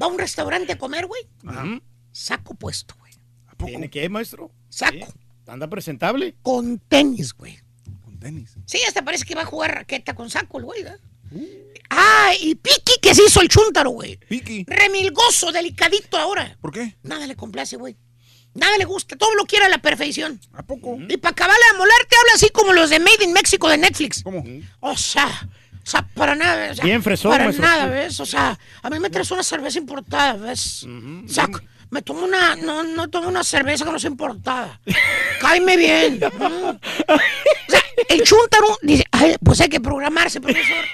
Va 0.00 0.06
a 0.06 0.08
un 0.08 0.18
restaurante 0.18 0.72
a 0.72 0.78
comer, 0.78 1.06
güey. 1.06 1.22
Saco 2.12 2.54
puesto, 2.54 2.94
güey. 2.98 3.12
¿A 3.46 3.54
poco? 3.54 3.66
¿Tiene 3.70 3.90
que, 3.90 4.08
maestro? 4.08 4.52
Saco. 4.68 5.06
Anda 5.48 5.68
presentable. 5.68 6.34
Con 6.42 6.78
tenis, 6.78 7.32
güey. 7.34 7.58
Con 8.04 8.18
tenis. 8.18 8.54
Sí, 8.66 8.78
hasta 8.86 9.02
parece 9.04 9.24
que 9.24 9.34
va 9.34 9.42
a 9.42 9.46
jugar 9.46 9.74
raqueta 9.74 10.14
con 10.14 10.30
saco 10.30 10.58
el 10.58 10.64
güey, 10.64 10.82
¿verdad? 10.82 11.00
Ah, 11.90 12.30
y 12.40 12.54
Piqui 12.54 13.00
que 13.02 13.14
se 13.14 13.24
hizo 13.24 13.40
el 13.40 13.48
chúntaro, 13.48 13.90
güey. 13.90 14.16
Piki. 14.16 14.64
Remilgoso, 14.66 15.52
delicadito 15.52 16.16
ahora. 16.16 16.56
¿Por 16.60 16.72
qué? 16.72 16.96
Nada 17.02 17.26
le 17.26 17.34
complace, 17.36 17.76
güey. 17.76 17.96
Nada 18.54 18.76
le 18.78 18.84
gusta, 18.84 19.16
todo 19.16 19.34
lo 19.34 19.44
quiere 19.44 19.66
a 19.66 19.68
la 19.68 19.78
perfección. 19.78 20.40
¿A 20.52 20.62
poco? 20.62 20.96
Y 21.08 21.16
para 21.18 21.32
acabarle 21.32 21.62
de 21.72 21.78
molar 21.78 21.98
te 22.08 22.16
habla 22.16 22.32
así 22.34 22.48
como 22.50 22.72
los 22.72 22.90
de 22.90 22.98
Made 22.98 23.24
in 23.24 23.32
Mexico 23.32 23.68
de 23.68 23.78
Netflix. 23.78 24.22
¿Cómo? 24.22 24.42
O 24.80 24.96
sea, 24.96 25.48
o 25.82 25.86
sea, 25.86 26.02
para 26.14 26.34
nada, 26.34 26.72
o 26.72 26.74
sea, 26.74 26.84
Bien 26.84 27.02
fresón, 27.02 27.30
Para 27.30 27.44
maestro. 27.44 27.64
nada, 27.66 27.86
¿ves? 27.86 28.18
O 28.20 28.26
sea, 28.26 28.58
a 28.82 28.90
mí 28.90 28.98
me 28.98 29.10
traes 29.10 29.30
una 29.30 29.42
cerveza 29.42 29.78
importada, 29.78 30.32
¿ves? 30.34 30.82
O 30.84 31.28
sea, 31.28 31.48
me 31.90 32.02
tomo 32.02 32.24
una, 32.24 32.56
no, 32.56 32.82
no 32.82 33.08
tomo 33.08 33.28
una 33.28 33.42
cerveza 33.44 33.84
que 33.84 33.90
no 33.90 33.96
es 33.96 34.04
importada. 34.04 34.80
Cáeme 35.40 35.76
bien. 35.76 36.20
Mm. 36.20 36.78
O 37.68 37.70
sea, 37.70 37.82
el 38.08 38.22
chúntaro 38.22 38.78
dice, 38.80 39.04
"Ay, 39.10 39.36
pues 39.44 39.60
hay 39.60 39.68
que 39.68 39.80
programarse, 39.80 40.40
profesor. 40.40 40.84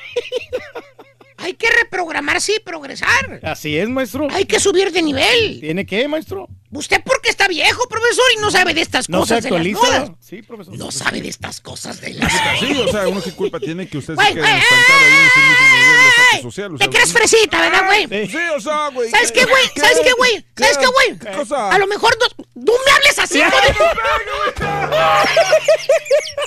Hay 1.36 1.54
que 1.54 1.68
reprogramarse 1.70 2.54
y 2.56 2.60
progresar. 2.60 3.40
Así 3.42 3.76
es, 3.76 3.88
maestro. 3.88 4.28
Hay 4.30 4.44
que 4.46 4.58
subir 4.58 4.90
de 4.90 5.02
nivel. 5.02 5.60
¿Tiene 5.60 5.84
qué, 5.86 6.08
maestro? 6.08 6.48
Usted 6.74 7.00
porque 7.04 7.30
está 7.30 7.46
viejo, 7.48 7.86
profesor, 7.88 8.24
y 8.36 8.40
no 8.40 8.50
sabe 8.50 8.74
de 8.74 8.80
estas 8.80 9.08
No 9.08 9.18
se 9.18 9.34
cosas 9.36 9.44
de 9.44 9.50
las 9.50 9.58
actualiza. 9.58 9.80
modas. 9.80 10.10
Sí, 10.20 10.42
profesor. 10.42 10.76
No 10.76 10.90
sabe 10.90 11.20
de 11.22 11.28
estas 11.28 11.60
cosas 11.60 12.00
de 12.00 12.14
las 12.14 12.32
Sí, 12.58 12.72
o 12.76 12.88
sea, 12.90 13.06
uno 13.08 13.22
qué 13.22 13.32
culpa 13.32 13.60
tiene 13.60 13.88
que 13.88 13.98
usted 13.98 14.14
se 14.16 14.20
quede 14.34 14.40
estancado 14.40 14.98
ahí 14.98 15.12
en 15.14 15.26
ese 15.26 15.40
mismo 15.40 15.66
nivel 15.76 15.96
de 16.02 16.08
estatus 16.08 16.42
social. 16.42 16.74
O 16.74 16.78
sea, 16.78 16.86
Te 16.86 16.92
crees 16.96 17.12
fresita, 17.12 17.60
¿verdad, 17.60 17.86
güey? 17.86 18.28
Sí, 18.28 18.38
o 18.56 18.60
sea, 18.60 18.88
güey. 18.88 19.10
¿Sabes 19.10 19.32
qué, 19.32 19.44
güey? 19.44 19.64
¿Sabes 19.76 20.00
qué, 20.02 20.12
güey? 20.12 20.46
¿Sabes 20.56 20.78
qué, 20.78 20.86
güey? 20.86 21.18
¿Qué 21.18 21.30
cosa? 21.38 21.70
A 21.70 21.78
lo 21.78 21.86
mejor 21.86 22.16
no, 22.54 22.72
me 22.84 22.90
hables 22.92 23.18
así, 23.18 23.38
güey. 23.38 23.50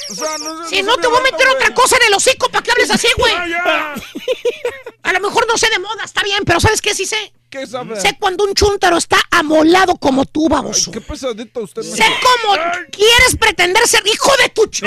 O 0.09 0.15
sea, 0.15 0.38
no 0.38 0.67
Si 0.67 0.81
no 0.83 0.97
te 0.97 1.07
voy 1.07 1.19
a 1.19 1.23
meter 1.23 1.47
otra 1.49 1.73
cosa 1.73 1.95
en 1.97 2.07
el 2.07 2.14
hocico 2.14 2.49
para 2.49 2.64
que 2.64 2.72
hables 2.72 2.91
así, 2.91 3.07
güey. 3.17 3.33
A 5.03 5.14
lo 5.14 5.19
mejor 5.22 5.47
no 5.47 5.57
sé 5.57 5.69
de 5.69 5.80
moda, 5.80 6.03
está 6.03 6.22
bien, 6.23 6.43
pero 6.45 6.59
¿sabes 6.59 6.81
qué 6.81 6.93
sí 6.93 7.06
sé? 7.06 7.31
¿Qué 7.50 7.66
sabe? 7.66 8.00
Sé 8.00 8.17
cuando 8.19 8.43
un 8.43 8.53
chúntaro 8.53 8.98
está 8.98 9.17
amolado 9.32 9.95
como 9.95 10.26
tú, 10.26 10.50
baboso. 10.50 10.92
Qué 10.92 11.00
pesadito 11.00 11.61
usted. 11.61 11.82
Sé 11.82 12.03
cómo 12.22 12.56
quieres 12.92 13.38
pretender 13.40 13.88
ser 13.88 14.06
hijo 14.06 14.32
de 14.42 14.50
tu 14.50 14.67
ch... 14.67 14.84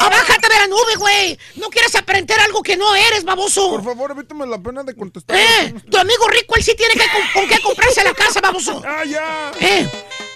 Abájate 0.00 0.48
de 0.48 0.54
la 0.54 0.66
nube, 0.68 0.94
güey. 0.96 1.38
No 1.56 1.70
quieres 1.70 1.94
aprender 1.96 2.38
algo 2.40 2.62
que 2.62 2.76
no 2.76 2.94
eres, 2.94 3.24
baboso. 3.24 3.70
Por 3.70 3.84
favor, 3.84 4.12
evítame 4.12 4.46
la 4.46 4.58
pena 4.58 4.84
de 4.84 4.94
contestar. 4.94 5.36
Eh, 5.36 5.74
tu 5.90 5.98
amigo 5.98 6.28
rico, 6.28 6.54
él 6.56 6.62
sí 6.62 6.74
tiene 6.76 6.94
que 6.94 7.10
con, 7.10 7.22
con 7.32 7.48
qué 7.48 7.60
comprarse 7.60 8.04
la 8.04 8.14
casa, 8.14 8.40
baboso. 8.40 8.82
Ah, 8.88 9.04
ya. 9.04 9.52
Eh, 9.60 9.88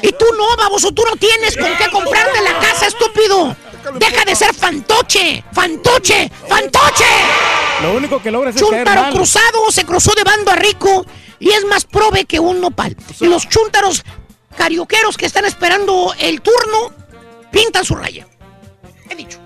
y 0.02 0.12
tú 0.12 0.24
no, 0.36 0.56
baboso, 0.56 0.92
tú 0.92 1.02
no 1.08 1.16
tienes 1.16 1.56
con 1.56 1.76
qué 1.76 1.90
comprarte 1.90 2.42
la 2.42 2.58
casa, 2.58 2.86
estúpido. 2.86 3.56
Deja 3.94 4.24
de 4.24 4.34
ser 4.36 4.54
fantoche, 4.54 5.44
fantoche, 5.52 6.30
fantoche. 6.48 7.04
Lo 7.82 7.94
único 7.94 8.22
que 8.22 8.30
logras 8.30 8.56
es 8.56 8.62
caer 8.62 8.86
mal. 8.86 9.12
cruzado 9.14 9.70
se 9.70 9.84
cruzó 9.84 10.12
de 10.14 10.24
bando 10.24 10.50
a 10.50 10.56
rico 10.56 11.04
y 11.38 11.50
es 11.50 11.64
más 11.66 11.84
prove 11.84 12.24
que 12.24 12.38
un 12.40 12.60
nopal. 12.60 12.96
Y 13.20 13.26
los 13.26 13.48
chúntaros 13.48 14.04
carioqueros 14.56 15.16
que 15.16 15.26
están 15.26 15.44
esperando 15.44 16.14
el 16.18 16.40
turno 16.40 16.92
pintan 17.50 17.84
su 17.84 17.94
raya. 17.94 18.26
He 19.10 19.14
dicho. 19.14 19.38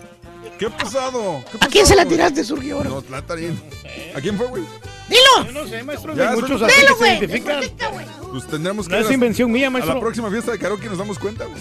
Qué 0.59 0.71
pesado. 0.71 1.45
¿Qué 1.53 1.59
¿A 1.61 1.69
quién 1.69 1.87
se 1.87 1.95
la 1.97 2.05
tiraste, 2.07 2.43
güey? 2.45 2.69
No, 2.69 3.03
la. 3.11 3.19
¿A 3.19 4.21
quién 4.21 4.37
fue, 4.39 4.47
güey? 4.47 4.63
Dilo. 5.09 5.53
No 5.53 5.69
sé, 5.69 5.83
maestro. 5.85 6.15
Ya, 6.17 6.31
hay 6.31 6.41
muchos 6.41 6.63
así 6.63 6.75
Dilo, 6.81 6.87
que 6.89 6.93
se 6.95 6.99
güey. 6.99 7.19
identifican. 7.19 7.61
Pues 8.33 8.47
tendremos 8.49 8.89
que. 8.89 8.95
No 8.95 9.01
es 9.03 9.09
a- 9.11 9.13
invención 9.15 9.53
mía, 9.53 9.67
A 9.69 9.71
maestro. 9.71 9.95
la 9.95 10.01
próxima 10.01 10.31
fiesta 10.31 10.53
de 10.53 10.59
karaoke 10.59 10.87
nos 10.89 10.99
damos 10.99 11.19
cuenta, 11.19 11.45
güey. 11.45 11.61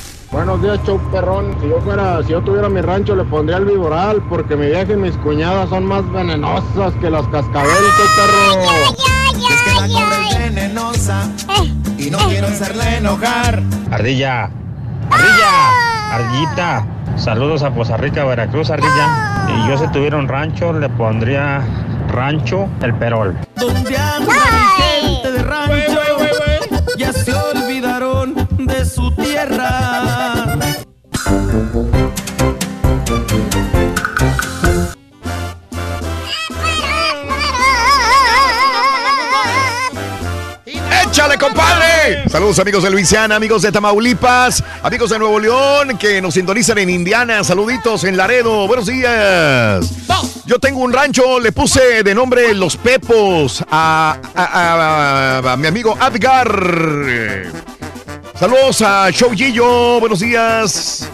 Buenos 0.31 0.61
días, 0.61 0.79
show 0.85 0.97
perrón. 1.11 1.53
Si 1.59 1.67
yo 1.67 1.81
fuera, 1.81 2.23
si 2.23 2.29
yo 2.29 2.41
tuviera 2.41 2.69
mi 2.69 2.79
rancho, 2.79 3.15
le 3.15 3.25
pondría 3.25 3.57
el 3.57 3.65
viboral, 3.65 4.21
porque 4.29 4.55
mi 4.55 4.67
vieja 4.67 4.93
y 4.93 4.95
mis 4.95 5.17
cuñadas 5.17 5.67
son 5.69 5.85
más 5.85 6.09
venenosas 6.09 6.93
que 7.01 7.09
las 7.09 7.27
cascabeles, 7.27 7.75
perro. 8.15 8.61
Es 9.49 9.61
que 9.61 9.73
la 9.73 9.87
cobra 9.89 10.29
es 10.29 10.53
venenosa 10.53 11.29
y 11.97 12.09
no 12.09 12.17
quiero 12.29 12.47
hacerla 12.47 12.95
enojar. 12.95 13.61
Ardilla, 13.91 14.49
Ardilla, 15.09 16.13
Ardillita. 16.13 16.87
Saludos 17.17 17.61
a 17.63 17.73
Poza 17.73 17.97
Rica, 17.97 18.23
Veracruz, 18.23 18.69
Ardilla. 18.69 19.47
Y 19.49 19.67
yo 19.67 19.77
si 19.77 19.85
tuviera 19.91 20.15
un 20.15 20.29
rancho, 20.29 20.71
le 20.71 20.87
pondría 20.87 21.61
Rancho 22.07 22.69
El 22.81 22.93
Perol. 22.95 23.37
Donde 23.57 23.97
anda 23.97 24.33
gente 24.77 25.29
de 25.29 25.43
rancho, 25.43 25.99
ya 26.97 27.11
se 27.11 27.33
olvidaron 27.33 28.47
de 28.59 28.85
su 28.85 29.11
tierra. 29.11 30.00
¡Échale, 41.03 41.37
compadre! 41.37 42.23
Saludos 42.29 42.59
amigos 42.59 42.83
de 42.83 42.89
Luisiana, 42.89 43.35
amigos 43.35 43.61
de 43.61 43.71
Tamaulipas, 43.71 44.63
amigos 44.81 45.09
de 45.09 45.19
Nuevo 45.19 45.39
León 45.39 45.97
que 45.97 46.21
nos 46.21 46.33
sintonizan 46.33 46.77
en 46.77 46.89
Indiana. 46.89 47.43
Saluditos 47.43 48.05
en 48.05 48.15
Laredo. 48.15 48.65
Buenos 48.67 48.85
días. 48.85 49.89
Yo 50.45 50.57
tengo 50.59 50.79
un 50.79 50.93
rancho, 50.93 51.39
le 51.39 51.51
puse 51.51 52.03
de 52.03 52.15
nombre 52.15 52.53
Los 52.53 52.77
Pepos 52.77 53.63
a, 53.69 54.17
mi 55.57 55.67
amigo 55.67 55.97
Adgar. 55.99 56.49
Saludos 58.39 58.81
a 58.81 59.11
Show 59.11 59.31
Gillo. 59.31 59.99
Buenos 59.99 60.19
días. 60.19 61.09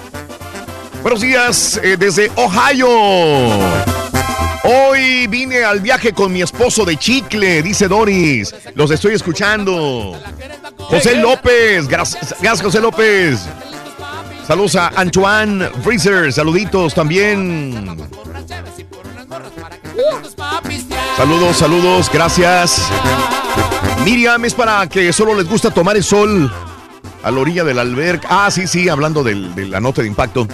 Buenos 1.07 1.21
días 1.21 1.79
eh, 1.81 1.95
desde 1.95 2.29
Ohio. 2.35 2.89
Hoy 4.65 5.25
vine 5.27 5.63
al 5.63 5.79
viaje 5.79 6.11
con 6.11 6.33
mi 6.33 6.41
esposo 6.41 6.83
de 6.83 6.97
Chicle, 6.97 7.63
dice 7.63 7.87
Doris. 7.87 8.53
Los 8.75 8.91
estoy 8.91 9.13
escuchando. 9.13 10.19
José 10.77 11.15
López, 11.15 11.87
gracias, 11.87 12.61
José 12.61 12.81
López. 12.81 13.39
Saludos 14.45 14.75
a 14.75 14.89
Antoine 14.97 15.69
Freezer, 15.81 16.33
saluditos 16.33 16.93
también. 16.93 17.97
Saludos, 21.15 21.55
saludos, 21.55 22.09
gracias. 22.11 22.81
Miriam, 24.03 24.43
es 24.43 24.53
para 24.53 24.85
que 24.89 25.13
solo 25.13 25.35
les 25.35 25.47
gusta 25.47 25.71
tomar 25.71 25.95
el 25.95 26.03
sol 26.03 26.53
a 27.23 27.31
la 27.31 27.39
orilla 27.39 27.63
del 27.63 27.79
alberca. 27.79 28.27
Ah, 28.29 28.51
sí, 28.51 28.67
sí, 28.67 28.89
hablando 28.89 29.23
de 29.23 29.35
la 29.35 29.79
nota 29.79 30.01
de 30.01 30.09
impacto. 30.09 30.45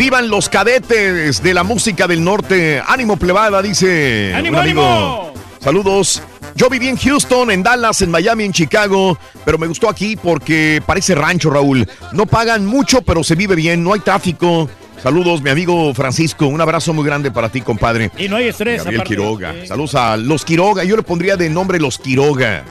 ¡Vivan 0.00 0.30
los 0.30 0.48
cadetes 0.48 1.42
de 1.42 1.52
la 1.52 1.62
música 1.62 2.08
del 2.08 2.24
norte! 2.24 2.82
¡Ánimo 2.86 3.18
plebada! 3.18 3.60
Dice 3.60 4.32
¡Ánimo, 4.34 4.56
un 4.56 4.62
amigo. 4.62 4.82
ánimo! 4.82 5.34
Saludos. 5.60 6.22
Yo 6.54 6.70
viví 6.70 6.88
en 6.88 6.96
Houston, 6.96 7.50
en 7.50 7.62
Dallas, 7.62 8.00
en 8.00 8.10
Miami, 8.10 8.44
en 8.44 8.52
Chicago, 8.54 9.18
pero 9.44 9.58
me 9.58 9.66
gustó 9.66 9.90
aquí 9.90 10.16
porque 10.16 10.82
parece 10.86 11.14
rancho, 11.14 11.50
Raúl. 11.50 11.86
No 12.12 12.24
pagan 12.24 12.64
mucho, 12.64 13.02
pero 13.02 13.22
se 13.22 13.34
vive 13.34 13.54
bien, 13.54 13.84
no 13.84 13.92
hay 13.92 14.00
tráfico. 14.00 14.70
Saludos, 15.02 15.42
mi 15.42 15.50
amigo 15.50 15.92
Francisco. 15.92 16.46
Un 16.46 16.62
abrazo 16.62 16.94
muy 16.94 17.04
grande 17.04 17.30
para 17.30 17.50
ti, 17.50 17.60
compadre. 17.60 18.10
Y 18.16 18.26
no 18.26 18.36
hay 18.36 18.48
estrés. 18.48 18.82
Gabriel. 18.82 19.04
Quiroga. 19.04 19.54
Saludos 19.66 19.96
a 19.96 20.16
los 20.16 20.46
Quiroga. 20.46 20.82
Yo 20.82 20.96
le 20.96 21.02
pondría 21.02 21.36
de 21.36 21.50
nombre 21.50 21.78
los 21.78 21.98
Quiroga. 21.98 22.64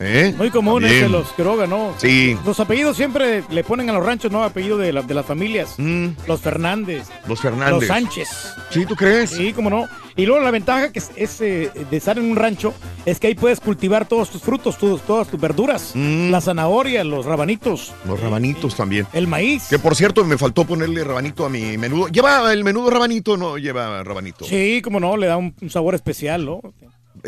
¿Eh? 0.00 0.34
Muy 0.36 0.50
común 0.50 0.80
Bien. 0.82 0.92
es 0.94 1.00
de 1.02 1.08
los 1.08 1.32
Quiroga, 1.32 1.66
¿no? 1.66 1.94
Sí. 1.98 2.36
Los 2.44 2.60
apellidos 2.60 2.96
siempre 2.96 3.42
le 3.50 3.64
ponen 3.64 3.88
a 3.90 3.92
los 3.94 4.04
ranchos, 4.04 4.30
¿no? 4.30 4.42
Apellido 4.44 4.76
de, 4.78 4.92
la- 4.92 5.02
de 5.02 5.14
las 5.14 5.24
familias. 5.26 5.74
Los 6.26 6.40
Fernández. 6.40 7.04
Los 7.26 7.40
Fernández. 7.40 7.70
Los 7.80 7.86
Sánchez. 7.86 8.28
¿Sí, 8.70 8.84
tú 8.86 8.94
crees? 8.94 9.30
Sí, 9.30 9.52
cómo 9.52 9.70
no. 9.70 9.86
Y 10.14 10.24
luego 10.26 10.42
la 10.42 10.50
ventaja 10.50 10.90
que 10.92 10.98
es, 10.98 11.10
es, 11.16 11.40
eh, 11.42 11.70
de 11.90 11.96
estar 11.96 12.18
en 12.18 12.30
un 12.30 12.36
rancho 12.36 12.72
es 13.04 13.20
que 13.20 13.26
ahí 13.26 13.34
puedes 13.34 13.60
cultivar 13.60 14.06
todos 14.08 14.30
tus 14.30 14.40
frutos, 14.42 14.78
tus- 14.78 15.02
todas 15.02 15.28
tus 15.28 15.38
verduras. 15.40 15.92
La 15.94 16.40
zanahoria, 16.40 17.04
los 17.04 17.24
rabanitos, 17.26 17.92
Los 18.06 18.20
rabanitos 18.20 18.74
también. 18.76 19.06
el 19.12 19.26
maíz. 19.26 19.64
Que 19.68 19.78
por 19.78 19.94
cierto, 19.94 20.24
me 20.24 20.38
faltó 20.38 20.64
ponerle 20.64 21.04
rabanito 21.04 21.44
a 21.44 21.48
mi 21.50 21.76
menudo. 21.78 22.08
¿Lleva 22.08 22.52
el 22.52 22.64
menudo 22.64 22.90
rabanito 22.90 23.32
o 23.32 23.36
no 23.36 23.58
lleva 23.58 24.02
rabanito? 24.04 24.44
Sí, 24.44 24.80
cómo 24.82 25.00
no, 25.00 25.16
le 25.16 25.26
da 25.26 25.36
un, 25.36 25.54
un 25.60 25.70
sabor 25.70 25.94
especial, 25.94 26.44
¿no? 26.46 26.60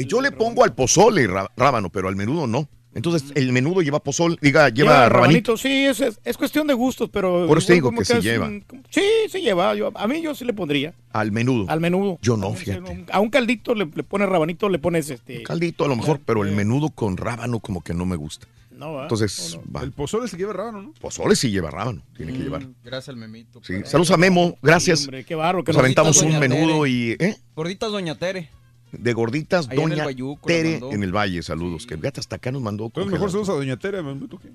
Yo 0.07 0.21
le 0.21 0.31
pongo 0.33 0.65
al 0.65 0.75
pozole 0.75 1.27
rábano, 1.57 1.91
pero 1.91 2.09
al 2.09 2.17
menudo 2.17 2.47
no. 2.47 2.69
Entonces, 2.95 3.31
el 3.37 3.53
menudo 3.53 3.81
lleva 3.83 4.01
pozole, 4.03 4.37
diga, 4.41 4.71
lleva, 4.71 5.09
rabanito. 5.09 5.57
Sí, 5.57 5.85
es, 5.85 6.01
es, 6.01 6.19
es 6.25 6.37
cuestión 6.37 6.67
de 6.67 6.75
gustos, 6.75 7.09
pero... 7.13 7.47
Por 7.47 7.59
eso 7.59 7.73
digo 7.73 7.89
como 7.89 7.99
que 7.99 8.05
sí 8.07 8.15
es 8.15 8.25
lleva. 8.25 8.47
un- 8.47 8.65
sí, 8.91 9.03
sí 9.31 9.41
lleva. 9.41 9.75
Yo- 9.75 9.93
a 9.95 10.09
mí 10.09 10.21
yo 10.23 10.35
sí 10.35 10.45
le 10.45 10.53
pondría. 10.53 10.95
Al 11.13 11.31
menudo. 11.31 11.67
Al 11.69 11.81
menudo. 11.81 12.19
Yo 12.23 12.37
no, 12.37 12.53
fíjate. 12.55 13.05
A 13.13 13.21
un 13.21 13.29
caldito 13.31 13.75
le, 13.75 13.89
le 13.95 14.03
pones 14.03 14.29
rabanito, 14.29 14.69
le 14.69 14.79
pones 14.79 15.11
este... 15.11 15.43
Caldito 15.45 15.85
a 15.85 15.89
lo 15.89 15.97
mejor, 15.97 16.19
pero 16.25 16.43
el 16.45 16.53
menudo 16.53 16.89
con 16.89 17.17
rábano 17.19 17.61
como 17.61 17.83
que 17.83 17.95
no 17.95 18.05
me 18.07 18.17
gusta. 18.17 18.49
No, 18.73 18.95
¿va? 18.95 19.03
Entonces, 19.03 19.59
va. 19.75 19.83
El 19.83 19.93
pozole 19.93 20.27
se 20.29 20.37
lleva 20.37 20.53
rábano, 20.53 20.83
¿no? 20.83 20.93
Pozole 21.01 21.35
sí 21.37 21.51
lleva 21.51 21.69
rábano, 21.71 22.01
tiene 22.17 22.33
que 22.33 22.39
Mm, 22.39 22.43
llevar. 22.43 22.67
Gracias 22.85 23.09
al 23.11 23.17
memito. 23.17 23.61
Sí. 23.65 23.75
Saludos 23.85 24.13
a 24.13 24.17
Memo, 24.17 24.57
gracias. 24.63 25.01
hombre, 25.03 25.25
qué 25.25 25.35
barro, 25.35 25.63
que 25.65 25.73
Nos 25.73 25.77
nos- 25.79 25.83
aventamos 25.85 26.17
un 26.23 26.29
Doña 26.29 26.39
menudo 26.41 26.85
Tere. 26.85 26.91
y. 26.91 27.11
¿eh? 27.19 27.37
Gorditas 27.57 27.91
Doña 27.91 28.15
Tere. 28.17 28.51
De 28.93 29.13
gorditas, 29.13 29.67
Allá 29.69 29.75
en 29.75 29.83
el 29.85 29.91
Doña 29.91 30.05
Bayuco 30.07 30.47
Tere 30.47 30.81
en 30.91 31.03
el 31.03 31.15
Valle, 31.15 31.43
saludos. 31.43 31.87
Que 31.87 31.97
fíjate, 31.97 32.21
hasta 32.21 32.37
acá 32.37 32.51
nos 32.51 32.63
mandó. 32.63 32.87
Entonces 32.87 33.13
mejor 33.13 33.31
saludos 33.31 33.51
a 33.51 33.53
Doña 33.53 33.77
Tere, 33.77 34.03
memito, 34.03 34.39
¿qué? 34.39 34.49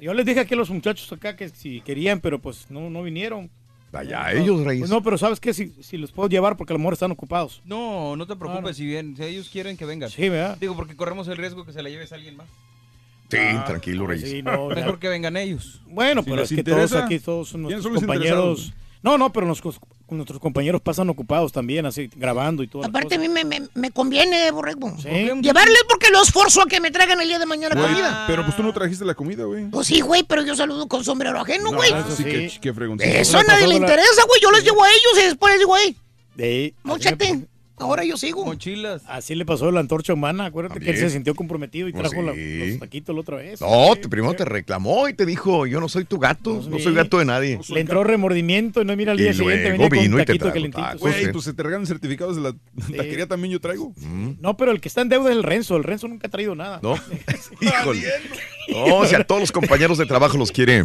Yo 0.00 0.14
les 0.14 0.24
dije 0.26 0.40
aquí 0.40 0.54
a 0.54 0.56
los 0.56 0.70
muchachos 0.70 1.12
acá 1.12 1.34
que 1.36 1.48
si 1.48 1.80
querían, 1.80 2.20
pero 2.20 2.40
pues 2.40 2.66
no, 2.70 2.90
no 2.90 3.02
vinieron. 3.02 3.50
Vaya, 3.90 4.22
No, 4.22 4.28
ellos, 4.40 4.64
Reyes. 4.64 4.80
pues 4.82 4.90
no, 4.90 5.02
pero 5.02 5.18
¿sabes 5.18 5.38
qué? 5.38 5.52
Si, 5.52 5.74
si 5.82 5.98
los 5.98 6.12
puedo 6.12 6.28
llevar 6.28 6.56
porque 6.56 6.72
a 6.72 6.74
lo 6.74 6.78
mejor 6.78 6.94
están 6.94 7.10
ocupados. 7.10 7.60
No, 7.64 8.16
no 8.16 8.26
te 8.26 8.36
preocupes 8.36 8.62
Claro. 8.62 8.74
si 8.74 8.86
bien, 8.86 9.16
si 9.16 9.22
ellos 9.24 9.48
quieren 9.50 9.76
que 9.76 9.84
vengan. 9.84 10.08
Sí, 10.10 10.28
¿verdad? 10.30 10.56
Digo, 10.58 10.74
porque 10.74 10.96
corremos 10.96 11.28
el 11.28 11.36
riesgo 11.36 11.64
que 11.66 11.72
se 11.72 11.82
la 11.82 11.90
lleves 11.90 12.10
a 12.12 12.14
alguien 12.14 12.36
más. 12.36 12.46
Sí, 13.30 13.38
tranquilo, 13.66 14.06
Reyes. 14.06 14.30
sí, 14.30 14.42
no. 14.42 14.68
Mejor 14.68 14.98
que 14.98 15.08
vengan 15.08 15.36
ellos. 15.36 15.80
Bueno, 15.86 16.22
Si 16.22 16.30
pero 16.30 16.42
es 16.42 16.48
que 16.50 16.54
interesa, 16.56 16.88
todos 16.96 17.04
aquí, 17.04 17.18
todos 17.18 17.48
son 17.48 17.62
¿quiénes 17.66 17.84
nuestros 17.84 18.04
compañeros. 18.06 18.72
No, 19.02 19.18
no, 19.18 19.32
pero 19.32 19.46
nos- 19.46 19.60
nuestros 20.12 20.40
compañeros 20.40 20.80
pasan 20.80 21.08
ocupados 21.10 21.52
también, 21.52 21.86
así, 21.86 22.08
grabando 22.16 22.62
y 22.62 22.68
todo. 22.68 22.84
Aparte, 22.84 23.14
a 23.14 23.18
mí 23.18 23.28
me, 23.28 23.44
me- 23.44 23.68
me 23.74 23.90
conviene, 23.90 24.50
borrego. 24.50 24.94
Sí. 24.98 25.08
Llevarles 25.08 25.82
porque 25.88 26.10
los 26.10 26.30
forzo 26.30 26.62
a 26.62 26.66
que 26.66 26.80
me 26.80 26.90
traigan 26.90 27.20
el 27.20 27.28
día 27.28 27.38
de 27.38 27.46
mañana 27.46 27.74
Güey, 27.74 27.86
comida. 27.88 28.24
Pero 28.26 28.44
pues 28.44 28.56
tú 28.56 28.62
no 28.62 28.72
trajiste 28.72 29.04
la 29.04 29.14
comida, 29.14 29.44
güey. 29.44 29.66
Pues 29.70 29.86
sí, 29.86 30.00
güey, 30.00 30.22
pero 30.22 30.42
yo 30.42 30.54
saludo 30.56 30.86
con 30.88 31.04
sombrero 31.04 31.40
ajeno, 31.40 31.70
No, 31.70 31.76
güey. 31.76 31.90
eso 31.92 32.16
sí, 32.16 32.24
que, 32.24 32.52
que 32.60 32.72
fregoncito. 32.72 33.10
Eso 33.10 33.38
a 33.38 33.42
nadie 33.44 33.66
le 33.66 33.74
interesa, 33.76 34.22
güey. 34.28 34.40
Yo 34.42 34.50
les 34.50 34.64
llevo 34.64 34.82
a 34.84 34.88
ellos 34.88 35.22
y 35.22 35.26
después 35.26 35.52
les 35.52 35.60
digo, 35.60 35.70
güey, 35.70 35.96
De, 36.34 36.74
móchate. 36.82 37.46
Ahora 37.82 38.04
yo 38.04 38.16
sigo. 38.16 38.44
Mochilas. 38.44 39.02
Así 39.06 39.34
le 39.34 39.44
pasó 39.44 39.68
a 39.68 39.72
la 39.72 39.80
antorcha 39.80 40.12
humana. 40.14 40.46
Acuérdate 40.46 40.80
que 40.80 40.90
él 40.90 40.96
se 40.98 41.10
sintió 41.10 41.34
comprometido 41.34 41.88
y 41.88 41.92
Pues 41.92 42.08
trajo 42.08 42.22
la- 42.22 42.34
sí. 42.34 42.70
los 42.70 42.78
taquitos 42.80 43.14
la 43.14 43.20
otra 43.20 43.36
vez. 43.36 43.60
No, 43.60 43.94
te- 43.96 44.08
primero 44.08 44.34
te 44.34 44.44
reclamó 44.44 45.08
y 45.08 45.14
te 45.14 45.26
dijo, 45.26 45.66
yo 45.66 45.80
no 45.80 45.88
soy 45.88 46.04
tu 46.04 46.18
gato, 46.18 46.62
no, 46.68 46.78
soy 46.78 46.94
gato 46.94 47.18
de 47.18 47.24
nadie. 47.24 47.60
Le 47.68 47.80
entró 47.80 48.04
remordimiento 48.04 48.82
y 48.82 48.84
no 48.84 48.96
mira 48.96 49.12
al 49.12 49.18
día 49.18 49.30
Y 49.30 49.34
siguiente 49.34 49.68
luego 49.70 49.82
venía 49.84 49.88
con 49.88 49.98
vino 49.98 50.20
y 50.20 50.24
te 50.24 50.38
trajo 50.38 50.98
Güey, 50.98 51.24
eh. 51.24 51.28
pues 51.32 51.44
se 51.44 51.52
te 51.52 51.62
regalan 51.62 51.86
certificados 51.86 52.36
de 52.36 52.42
la 52.42 52.54
taquería 52.96 53.26
también 53.26 53.52
yo 53.52 53.60
traigo. 53.60 53.92
No, 54.40 54.56
pero 54.56 54.72
el 54.72 54.80
que 54.80 54.88
está 54.88 55.00
en 55.02 55.08
deuda 55.08 55.30
es 55.30 55.36
el 55.36 55.42
Renzo. 55.42 55.76
El 55.76 55.84
Renzo 55.84 56.08
nunca 56.08 56.26
ha 56.28 56.30
traído 56.30 56.54
nada. 56.54 56.80
¿No? 56.82 56.94
Híjole. 57.60 58.02
No, 58.68 58.96
o 58.98 59.06
sea, 59.06 59.18
a 59.20 59.24
todos 59.24 59.40
los 59.40 59.52
compañeros 59.52 59.98
de 59.98 60.06
trabajo 60.06 60.38
los 60.38 60.52
quiere, 60.52 60.84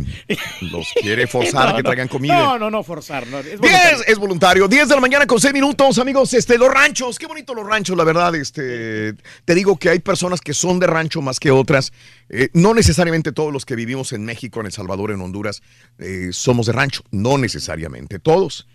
los 0.62 0.92
quiere 1.02 1.28
forzar 1.28 1.70
a 1.70 1.76
que 1.76 1.84
traigan 1.84 2.08
comida. 2.08 2.36
No, 2.38 2.60
no, 2.60 2.72
no, 2.72 2.84
forzar. 2.84 3.28
No, 3.28 3.40
es 3.40 3.46
10 3.46 3.60
voluntario. 3.60 4.04
es 4.08 4.18
voluntario. 4.18 4.68
10 4.68 4.90
de 4.90 4.96
la 4.96 5.02
mañana 5.02 5.28
con 5.28 5.40
6 5.40 5.54
minutos, 5.54 5.98
amigos. 6.00 6.34
Este, 6.34 6.58
los 6.58 6.70
ranchos, 6.88 7.20
qué 7.20 7.26
bonito 7.28 7.54
los 7.54 7.66
ranchos, 7.68 7.98
la 7.98 8.04
verdad. 8.04 8.34
Este, 8.36 9.14
te 9.46 9.56
digo 9.56 9.78
que 9.78 9.90
hay 9.90 10.00
personas 10.00 10.42
que 10.42 10.54
son 10.54 10.80
de 10.80 10.88
rancho 10.88 11.22
más 11.22 11.40
que 11.40 11.52
otras. 11.52 11.92
Eh, 12.30 12.50
no 12.54 12.74
necesariamente 12.74 13.32
todos 13.32 13.52
los 13.54 13.66
que 13.66 13.76
vivimos 13.76 14.14
en 14.14 14.24
México, 14.26 14.60
en 14.60 14.68
El 14.68 14.72
Salvador, 14.72 15.12
en 15.12 15.22
Honduras, 15.22 15.62
eh, 15.98 16.30
somos 16.32 16.66
de 16.68 16.74
rancho. 16.74 17.04
No 17.12 17.38
necesariamente 17.38 18.20
todos. 18.20 18.68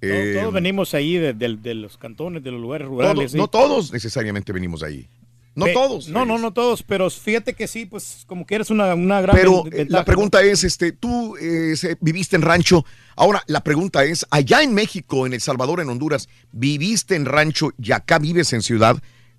Todos, 0.00 0.14
Eh, 0.14 0.36
todos 0.40 0.54
venimos 0.54 0.94
ahí 0.94 1.18
de, 1.18 1.34
de- 1.34 1.56
de 1.56 1.74
los 1.74 1.98
cantones, 1.98 2.42
de 2.42 2.50
los 2.50 2.60
lugares 2.60 2.86
todos- 2.88 3.00
rurales. 3.02 3.32
sí. 3.32 3.36
No 3.38 3.48
todos 3.48 3.92
necesariamente 3.92 4.50
venimos 4.52 4.80
de 4.80 4.86
ahí. 4.86 5.08
No 5.54 5.64
Pe- 5.66 5.72
todos. 5.72 6.08
No, 6.08 6.24
no, 6.24 6.38
no 6.38 6.52
todos, 6.52 6.82
pero 6.82 7.10
fíjate 7.10 7.54
que 7.54 7.66
sí, 7.66 7.84
pues 7.84 8.24
como 8.26 8.46
que 8.46 8.54
eres 8.54 8.70
una, 8.70 8.94
una 8.94 9.20
gran 9.20 9.34
Pero 9.36 9.66
eh, 9.66 9.70
ventaja, 9.70 9.98
la 10.00 10.04
pregunta 10.04 10.42
es, 10.42 10.62
este, 10.64 10.92
tú 10.92 11.36
eh, 11.40 11.74
viviste 12.00 12.36
en 12.36 12.42
rancho. 12.42 12.84
Ahora, 13.16 13.42
la 13.46 13.62
pregunta 13.64 14.04
es, 14.04 14.24
allá 14.30 14.62
en 14.62 14.72
México, 14.74 15.26
en 15.26 15.32
El 15.34 15.40
Salvador, 15.40 15.80
en 15.80 15.88
Honduras, 15.88 16.28
¿viviste 16.52 17.16
en 17.16 17.26
rancho 17.26 17.72
y 17.82 17.92
acá 17.92 18.18
vives 18.18 18.52
en 18.52 18.62
ciudad? 18.62 18.96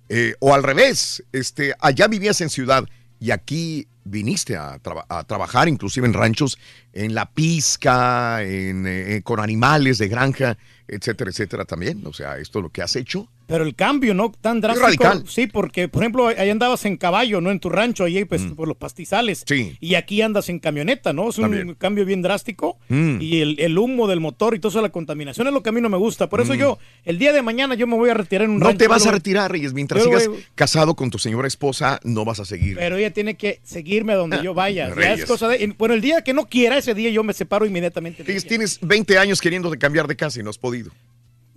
Eh, 0.08 0.34
o 0.40 0.52
al 0.52 0.62
revés, 0.62 1.24
este, 1.32 1.74
allá 1.80 2.08
vivías 2.08 2.40
en 2.42 2.50
ciudad 2.50 2.84
y 3.18 3.30
aquí 3.30 3.86
viniste 4.04 4.56
a 4.56 4.78
trabajar, 4.80 5.68
inclusive 5.68 6.06
en 6.06 6.12
ranchos, 6.12 6.58
en 6.92 7.14
la 7.14 7.30
pizca, 7.30 8.42
en, 8.42 8.84
eh, 8.86 9.22
con 9.22 9.40
animales 9.40 9.98
de 9.98 10.08
granja, 10.08 10.58
etcétera, 10.88 11.30
etcétera 11.30 11.64
también. 11.64 12.04
O 12.06 12.12
sea, 12.12 12.36
esto 12.38 12.58
es 12.58 12.62
lo 12.64 12.68
que 12.70 12.82
has 12.82 12.96
hecho. 12.96 13.28
Pero 13.52 13.64
el 13.64 13.74
cambio, 13.74 14.14
¿no? 14.14 14.32
Tan 14.40 14.60
drástico. 14.60 14.86
radical. 15.04 15.24
Sí, 15.28 15.46
porque, 15.46 15.88
por 15.88 16.02
ejemplo, 16.02 16.26
ahí 16.28 16.50
andabas 16.50 16.84
en 16.86 16.96
caballo, 16.96 17.40
¿no? 17.40 17.50
En 17.50 17.60
tu 17.60 17.68
rancho, 17.68 18.04
ahí 18.04 18.24
pues, 18.24 18.42
por 18.56 18.66
los 18.66 18.76
pastizales. 18.76 19.42
Mm. 19.42 19.52
Sí. 19.54 19.76
Y 19.80 19.94
aquí 19.94 20.22
andas 20.22 20.48
en 20.48 20.58
camioneta, 20.58 21.12
¿no? 21.12 21.28
Es 21.28 21.38
un 21.38 21.42
También. 21.44 21.74
cambio 21.74 22.04
bien 22.04 22.22
drástico. 22.22 22.78
Mm. 22.88 23.18
Y 23.20 23.40
el, 23.40 23.60
el 23.60 23.78
humo 23.78 24.08
del 24.08 24.20
motor 24.20 24.54
y 24.54 24.58
toda 24.58 24.72
esa 24.72 24.82
la 24.82 24.88
contaminación 24.88 25.46
es 25.46 25.52
lo 25.52 25.62
que 25.62 25.68
a 25.68 25.72
mí 25.72 25.80
no 25.80 25.88
me 25.88 25.96
gusta. 25.98 26.28
Por 26.28 26.40
eso 26.40 26.54
Mm. 26.54 26.58
yo, 26.58 26.78
el 27.04 27.18
día 27.18 27.32
de 27.32 27.42
mañana 27.42 27.74
yo 27.74 27.86
me 27.86 27.96
voy 27.96 28.10
a 28.10 28.14
retirar 28.14 28.44
en 28.44 28.50
un 28.52 28.58
No 28.58 28.66
rancho, 28.66 28.78
te 28.78 28.88
vas 28.88 29.06
a 29.06 29.10
retirar, 29.12 29.50
Reyes. 29.52 29.72
Mientras 29.72 30.02
sigas 30.02 30.26
voy- 30.28 30.38
casado 30.54 30.94
con 30.94 31.10
tu 31.10 31.18
señora 31.18 31.46
esposa, 31.46 32.00
no 32.04 32.24
vas 32.24 32.40
a 32.40 32.44
seguir. 32.44 32.76
Pero 32.76 32.96
ella 32.96 33.12
tiene 33.12 33.34
que 33.36 33.60
seguirme 33.62 34.12
a 34.14 34.16
donde 34.16 34.42
yo 34.42 34.54
vaya. 34.54 34.88
Ya 34.88 34.94
Reyes. 34.94 35.20
es 35.20 35.26
cosa 35.26 35.48
de. 35.48 35.74
Bueno, 35.78 35.94
el 35.94 36.00
día 36.00 36.22
que 36.22 36.32
no 36.32 36.46
quiera, 36.46 36.78
ese 36.78 36.94
día 36.94 37.10
yo 37.10 37.22
me 37.22 37.32
separo 37.32 37.66
inmediatamente. 37.66 38.18
de 38.22 38.24
Tienes, 38.24 38.42
ella. 38.44 38.48
tienes 38.48 38.78
20 38.80 39.18
años 39.18 39.40
queriéndote 39.40 39.78
cambiar 39.78 40.06
de 40.06 40.16
casa 40.16 40.40
y 40.40 40.42
no 40.42 40.50
has 40.50 40.58
podido. 40.58 40.90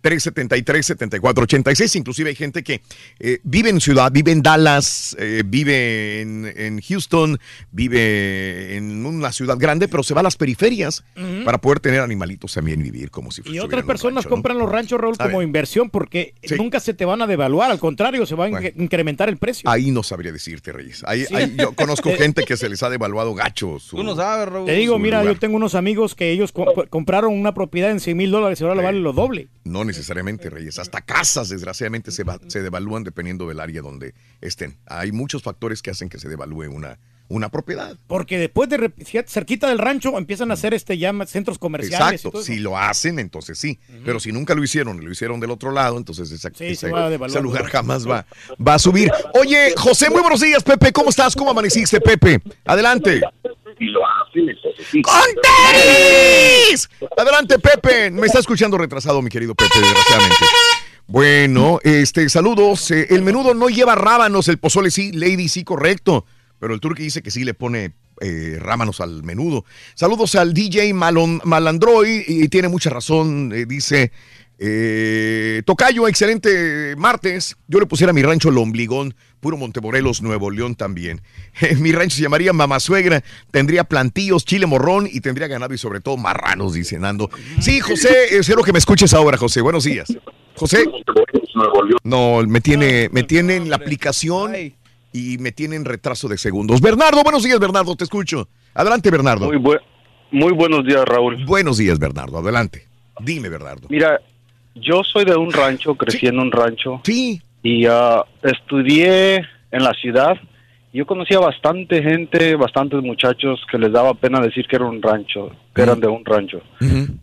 1-866-373-7486. 0.06 1.96
Inclusive 1.96 2.30
hay 2.30 2.36
gente 2.36 2.64
que 2.64 2.82
eh, 3.20 3.40
vive 3.44 3.70
en 3.70 3.80
ciudad, 3.82 4.12
vive 4.12 4.32
en 4.32 4.42
Dallas, 4.42 5.16
eh, 5.20 5.44
vive 5.46 6.22
en, 6.22 6.52
en 6.56 6.82
Houston, 6.82 7.40
vive 7.72 8.76
en 8.78 9.06
una 9.06 9.32
ciudad 9.32 9.58
grande, 9.58 9.88
pero 9.88 10.04
se 10.04 10.14
va 10.14 10.22
a 10.22 10.24
las 10.24 10.36
periferias 10.38 11.04
para 11.44 11.60
poder 11.60 11.80
tener 11.80 12.02
animalitos 12.02 12.54
también 12.54 12.80
y 12.82 12.84
vivir 12.84 13.12
como 13.12 13.32
si 13.32 13.42
Y 13.42 13.44
fuera 13.46 13.64
otras 13.66 13.84
personas 13.86 14.26
compran 14.26 14.58
los 14.58 14.70
ranchos, 14.70 15.00
Raúl, 15.00 15.18
como 15.18 15.40
ver. 15.40 15.48
inversión 15.48 15.90
porque 15.90 16.34
nunca 16.58 16.80
se 16.80 16.94
te 16.94 17.06
van 17.06 17.22
a 17.22 17.28
devaluar, 17.28 17.72
al 17.72 17.80
contrario, 17.80 18.26
se 18.26 18.36
va 18.36 18.46
a 18.46 18.50
in- 18.50 18.74
incrementar 18.78 19.30
el 19.30 19.38
precio. 19.38 19.70
Ahí 19.70 19.92
no 19.92 20.04
sabría 20.04 20.32
decirte, 20.32 20.72
Reyes. 20.72 21.04
Ahí, 21.06 21.26
Sí. 21.26 21.36
ahí 21.36 21.56
yo 21.58 21.74
conozco 21.74 22.12
gente 22.18 22.44
que 22.44 22.58
se 22.58 22.70
les 22.70 22.84
ha 22.84 22.90
devaluado 22.90 23.34
gacho. 23.34 23.80
su- 23.80 23.98
Te 24.66 24.74
digo, 24.74 25.00
mira, 25.00 25.20
lugar. 25.22 25.36
yo 25.36 25.40
tengo 25.40 25.56
unos 25.58 25.76
amigos 25.76 26.16
que 26.16 26.32
ellos 26.32 26.52
co- 26.52 26.86
compraron 26.90 27.34
una 27.34 27.54
propiedad 27.54 27.92
en 27.92 28.00
100 28.00 28.18
mil 28.18 28.32
dólares 28.32 28.60
y 28.62 28.64
ahora 28.64 28.76
le 28.76 28.84
vale 28.84 29.00
lo 29.00 29.14
doble. 29.14 29.48
No 29.64 29.84
necesariamente, 29.96 30.50
Reyes. 30.50 30.80
Hasta 30.80 31.02
casas, 31.02 31.50
desgraciadamente, 31.50 32.12
se, 32.12 32.24
va- 32.24 32.40
se 32.48 32.62
devalúan 32.62 33.04
dependiendo 33.04 33.48
del 33.48 33.60
área 33.60 33.82
donde 33.82 34.14
estén. 34.42 34.78
Hay 34.86 35.12
muchos 35.12 35.44
factores 35.44 35.82
que 35.82 35.92
hacen 35.92 36.10
que 36.10 36.20
se 36.20 36.30
devalúe 36.30 36.70
una, 36.72 36.98
una 37.28 37.50
propiedad. 37.50 37.98
Porque 38.08 38.38
después 38.38 38.70
de, 38.70 38.92
cerquita 39.28 39.68
del 39.68 39.80
rancho 39.80 40.18
empiezan 40.18 40.52
a 40.52 40.54
hacer 40.56 40.74
este 40.74 40.98
ya 40.98 41.12
centros 41.26 41.58
comerciales. 41.58 42.00
y 42.00 42.16
Exacto. 42.16 42.32
todo. 42.32 42.44
Si 42.44 42.58
lo 42.60 42.78
hacen, 42.78 43.18
entonces 43.20 43.58
sí. 43.58 43.80
Pero 44.04 44.20
si 44.20 44.32
nunca 44.32 44.54
lo 44.54 44.64
hicieron, 44.64 45.04
lo 45.04 45.12
hicieron 45.12 45.40
del 45.40 45.52
otro 45.52 45.72
lado, 45.72 45.98
entonces 45.98 46.32
esa- 46.32 46.52
Sí, 46.54 46.66
ese, 46.66 46.90
lugar 47.42 47.66
jamás 47.70 48.08
va, 48.08 48.26
va 48.66 48.76
a 48.76 48.80
subir. 48.80 49.12
Oye, 49.34 49.74
José, 49.76 50.10
muy 50.10 50.22
buenos 50.22 50.42
días, 50.42 50.64
Pepe. 50.64 50.92
¿Cómo 50.92 51.10
estás? 51.10 51.36
¿Cómo 51.36 51.50
amaneciste, 51.52 52.00
Pepe? 52.00 52.42
Adelante. 52.66 53.22
¡Con 55.02 55.24
tenis! 55.42 56.90
Adelante, 57.18 57.58
Pepe. 57.60 58.12
Me 58.12 58.28
está 58.28 58.40
escuchando 58.40 58.78
retrasado, 58.78 59.22
mi 59.22 59.30
querido 59.30 59.56
Pepe, 59.56 59.80
desgraciadamente. 59.80 60.46
Bueno, 61.08 61.80
este, 61.84 62.28
saludos. 62.30 62.92
Eh, 62.92 63.08
el 63.12 63.22
menudo 63.22 63.54
no 63.54 63.70
lleva 63.70 63.96
rábanos, 63.96 64.48
el 64.48 64.58
pozole 64.58 64.92
sí, 64.92 65.12
Lady 65.14 65.48
sí, 65.48 65.64
correcto. 65.64 66.26
Pero 66.60 66.74
el 66.74 66.80
turqui 66.80 67.04
dice 67.04 67.22
que 67.22 67.32
sí 67.32 67.44
le 67.44 67.54
pone 67.54 67.94
eh, 68.22 68.58
rábanos 68.60 69.00
al 69.00 69.24
menudo. 69.24 69.66
Saludos 69.94 70.36
al 70.36 70.54
DJ 70.54 70.94
Malon, 70.94 71.42
Malandroy, 71.44 72.26
y 72.28 72.48
tiene 72.50 72.68
mucha 72.68 72.90
razón, 72.90 73.54
eh, 73.54 73.66
dice. 73.66 74.12
Eh, 74.58 75.62
Tocayo, 75.66 76.08
excelente 76.08 76.96
martes. 76.98 77.58
Yo 77.68 77.80
le 77.80 77.86
pusiera 77.86 78.12
a 78.12 78.14
mi 78.14 78.22
rancho 78.22 78.52
Lombligón, 78.52 79.16
puro 79.40 79.58
Montemorelos, 79.58 80.22
Nuevo 80.22 80.50
León 80.50 80.76
también. 80.76 81.22
mi 81.80 81.92
rancho 81.92 82.16
se 82.16 82.24
llamaría 82.24 82.54
Mamá 82.54 82.80
Suegra, 82.80 83.24
tendría 83.52 83.84
plantillos, 83.84 84.46
chile 84.46 84.66
morrón 84.66 85.08
y 85.12 85.20
tendría 85.22 85.48
ganado 85.48 85.74
y 85.74 85.78
sobre 85.78 86.00
todo 86.00 86.18
marranos, 86.18 86.74
dice 86.74 86.98
Nando. 87.00 87.30
Sí, 87.60 87.80
José, 87.80 88.38
espero 88.38 88.64
que 88.64 88.72
me 88.72 88.80
escuches 88.80 89.14
ahora, 89.14 89.38
José. 89.38 89.62
Buenos 89.62 89.84
días. 89.84 90.16
José. 90.56 90.86
No, 92.04 92.42
me 92.44 92.62
tiene, 92.62 93.10
me 93.12 93.24
tiene 93.24 93.58
en 93.58 93.70
la 93.70 93.76
aplicación 93.76 94.54
y 95.12 95.38
me 95.38 95.52
tiene 95.52 95.76
en 95.76 95.86
retraso 95.86 96.28
de 96.28 96.38
segundos. 96.38 96.82
Bernardo, 96.82 97.24
buenos 97.24 97.44
días, 97.44 97.60
Bernardo, 97.60 97.96
te 97.96 98.06
escucho. 98.06 98.48
Adelante, 98.74 99.10
Bernardo. 99.12 99.50
Muy 100.32 100.54
buenos 100.54 100.86
días, 100.86 101.06
Raúl. 101.06 101.46
Buenos 101.46 101.78
días, 101.78 102.00
Bernardo. 102.00 102.38
Adelante. 102.40 102.88
Dime, 103.22 103.48
Bernardo. 103.48 103.88
Mira, 103.90 104.20
yo 104.76 105.04
soy 105.04 105.26
de 105.26 105.36
un 105.36 105.52
rancho, 105.52 105.96
crecí 105.96 106.28
en 106.28 106.40
un 106.40 106.52
rancho. 106.52 107.02
Sí. 107.04 107.42
Y 107.64 107.86
ah, 107.88 108.24
estudié 108.44 109.38
en 109.72 109.84
la 109.84 109.94
ciudad. 109.94 110.38
Yo 110.94 111.06
conocía 111.06 111.40
bastante 111.40 112.02
gente, 112.02 112.56
bastantes 112.56 113.02
muchachos 113.02 113.62
que 113.70 113.78
les 113.78 113.92
daba 113.92 114.14
pena 114.14 114.40
decir 114.40 114.66
que 114.68 114.78
era 114.78 114.86
un 114.86 115.02
rancho, 115.02 115.52
que 115.74 115.82
eran 115.82 116.00
de 116.00 116.08
un 116.08 116.24
rancho. 116.24 116.62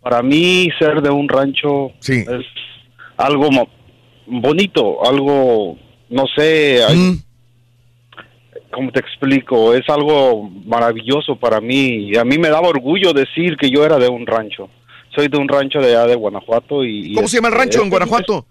Para 0.02 0.22
mí, 0.22 0.68
ser 0.78 1.00
de 1.00 1.08
un 1.10 1.26
rancho 1.28 1.92
es 2.20 2.44
algo 3.16 3.48
bonito, 4.26 5.06
algo, 5.06 5.78
no 6.10 6.24
sé, 6.36 6.82
hay- 6.84 6.96
¿cómo 8.70 8.90
te 8.92 9.00
explico? 9.00 9.72
Es 9.74 9.88
algo 9.88 10.50
maravilloso 10.66 11.36
para 11.36 11.60
mí. 11.60 12.10
Y 12.10 12.16
a 12.16 12.24
mí 12.24 12.38
me 12.38 12.48
daba 12.48 12.68
orgullo 12.68 13.12
decir 13.12 13.56
que 13.56 13.70
yo 13.70 13.84
era 13.84 13.98
de 13.98 14.08
un 14.08 14.26
rancho. 14.26 14.68
Soy 15.14 15.28
de 15.28 15.38
un 15.38 15.48
rancho 15.48 15.78
de 15.80 15.88
allá 15.96 16.06
de 16.06 16.14
Guanajuato. 16.14 16.84
y 16.84 17.14
¿Cómo 17.14 17.28
se 17.28 17.36
llama 17.36 17.48
el 17.48 17.54
rancho 17.54 17.78
este, 17.78 17.84
en 17.84 17.90
Guanajuato? 17.90 18.46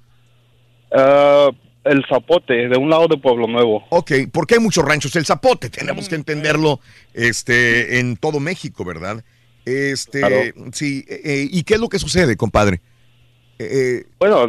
Ah, 0.93 1.49
el 1.83 2.05
Zapote, 2.07 2.67
de 2.69 2.77
un 2.77 2.89
lado 2.89 3.07
de 3.07 3.17
Pueblo 3.17 3.47
Nuevo. 3.47 3.83
Ok, 3.89 4.11
porque 4.31 4.55
hay 4.55 4.59
muchos 4.59 4.85
ranchos. 4.85 5.15
El 5.15 5.25
zapote, 5.25 5.69
tenemos 5.69 6.07
que 6.07 6.15
entenderlo 6.15 6.79
este, 7.13 7.99
en 7.99 8.17
todo 8.17 8.39
México, 8.39 8.85
¿verdad? 8.85 9.23
Este, 9.65 10.19
Claro. 10.19 10.35
sí, 10.73 11.03
eh, 11.07 11.21
eh, 11.23 11.47
¿y 11.51 11.63
qué 11.63 11.75
es 11.75 11.79
lo 11.79 11.89
que 11.89 11.97
sucede, 11.99 12.35
compadre? 12.37 12.81
Eh, 13.57 14.03
Bueno, 14.19 14.45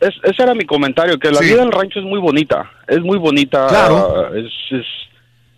es- 0.00 0.18
ese 0.24 0.42
era 0.42 0.54
mi 0.54 0.64
comentario, 0.64 1.18
que 1.18 1.30
la 1.30 1.38
Sí. 1.38 1.46
vida 1.46 1.58
del 1.62 1.70
rancho 1.72 2.00
es 2.00 2.04
muy 2.04 2.18
bonita, 2.20 2.68
es 2.88 3.00
muy 3.00 3.18
bonita. 3.18 3.66
Claro. 3.68 4.34
es, 4.34 4.46
es- 4.70 4.86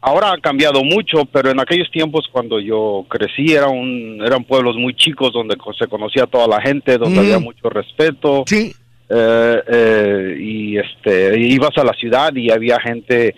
ahora 0.04 0.32
ha 0.32 0.38
cambiado 0.38 0.84
mucho, 0.84 1.24
pero 1.24 1.50
en 1.50 1.58
aquellos 1.60 1.90
tiempos 1.90 2.26
cuando 2.30 2.60
yo 2.60 3.04
crecí 3.08 3.52
era 3.54 3.68
un, 3.68 4.20
eran 4.24 4.44
pueblos 4.44 4.76
muy 4.76 4.94
chicos 4.94 5.32
donde 5.32 5.56
se 5.78 5.86
conocía 5.86 6.24
a 6.24 6.26
toda 6.26 6.46
la 6.46 6.60
gente, 6.60 6.98
donde 6.98 7.16
Mm. 7.20 7.24
había 7.24 7.38
mucho 7.38 7.68
respeto. 7.70 8.44
Sí. 8.46 8.72
Eh, 9.08 9.56
eh, 9.68 10.36
y 10.40 10.76
este, 10.78 11.38
ibas 11.38 11.76
a 11.76 11.84
la 11.84 11.92
ciudad 11.94 12.34
y 12.34 12.50
había 12.50 12.78
gente 12.80 13.34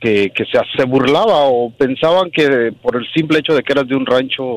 que, 0.00 0.30
que 0.34 0.44
se, 0.44 0.58
se 0.76 0.84
burlaba 0.84 1.44
o 1.44 1.70
pensaban 1.70 2.30
que 2.30 2.72
por 2.82 2.96
el 2.96 3.06
simple 3.14 3.38
hecho 3.38 3.54
de 3.54 3.62
que 3.62 3.72
eras 3.72 3.86
de 3.86 3.94
un 3.96 4.04
rancho 4.06 4.56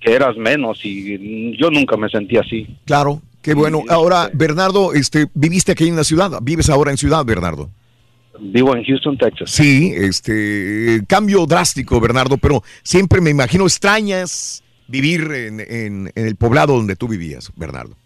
que 0.00 0.12
eras 0.12 0.36
menos 0.36 0.80
y 0.84 1.56
yo 1.56 1.70
nunca 1.70 1.96
me 1.96 2.08
sentí 2.08 2.36
así. 2.36 2.66
claro, 2.84 3.22
qué 3.42 3.54
bueno. 3.54 3.82
Ahora, 3.88 4.28
Bernardo, 4.34 4.92
este, 4.92 5.26
viviste 5.34 5.72
aquí 5.72 5.86
en 5.88 5.96
la 5.96 6.04
ciudad, 6.04 6.30
vives 6.42 6.68
ahora 6.68 6.90
en 6.90 6.96
ciudad, 6.98 7.24
Bernardo. 7.24 7.70
Vivo 8.40 8.74
en 8.76 8.84
Houston, 8.84 9.16
Texas. 9.16 9.50
Sí, 9.50 9.92
este, 9.96 11.00
cambio 11.08 11.46
drástico, 11.46 12.00
Bernardo, 12.00 12.36
pero 12.36 12.62
siempre 12.82 13.20
me 13.20 13.30
imagino 13.30 13.64
extrañas 13.64 14.62
vivir 14.88 15.22
en, 15.32 15.60
en- 15.60 16.12
en 16.14 16.26
el 16.26 16.36
poblado 16.36 16.74
donde 16.76 16.96
tú 16.96 17.08
vivías, 17.08 17.50
Bernardo. 17.56 17.96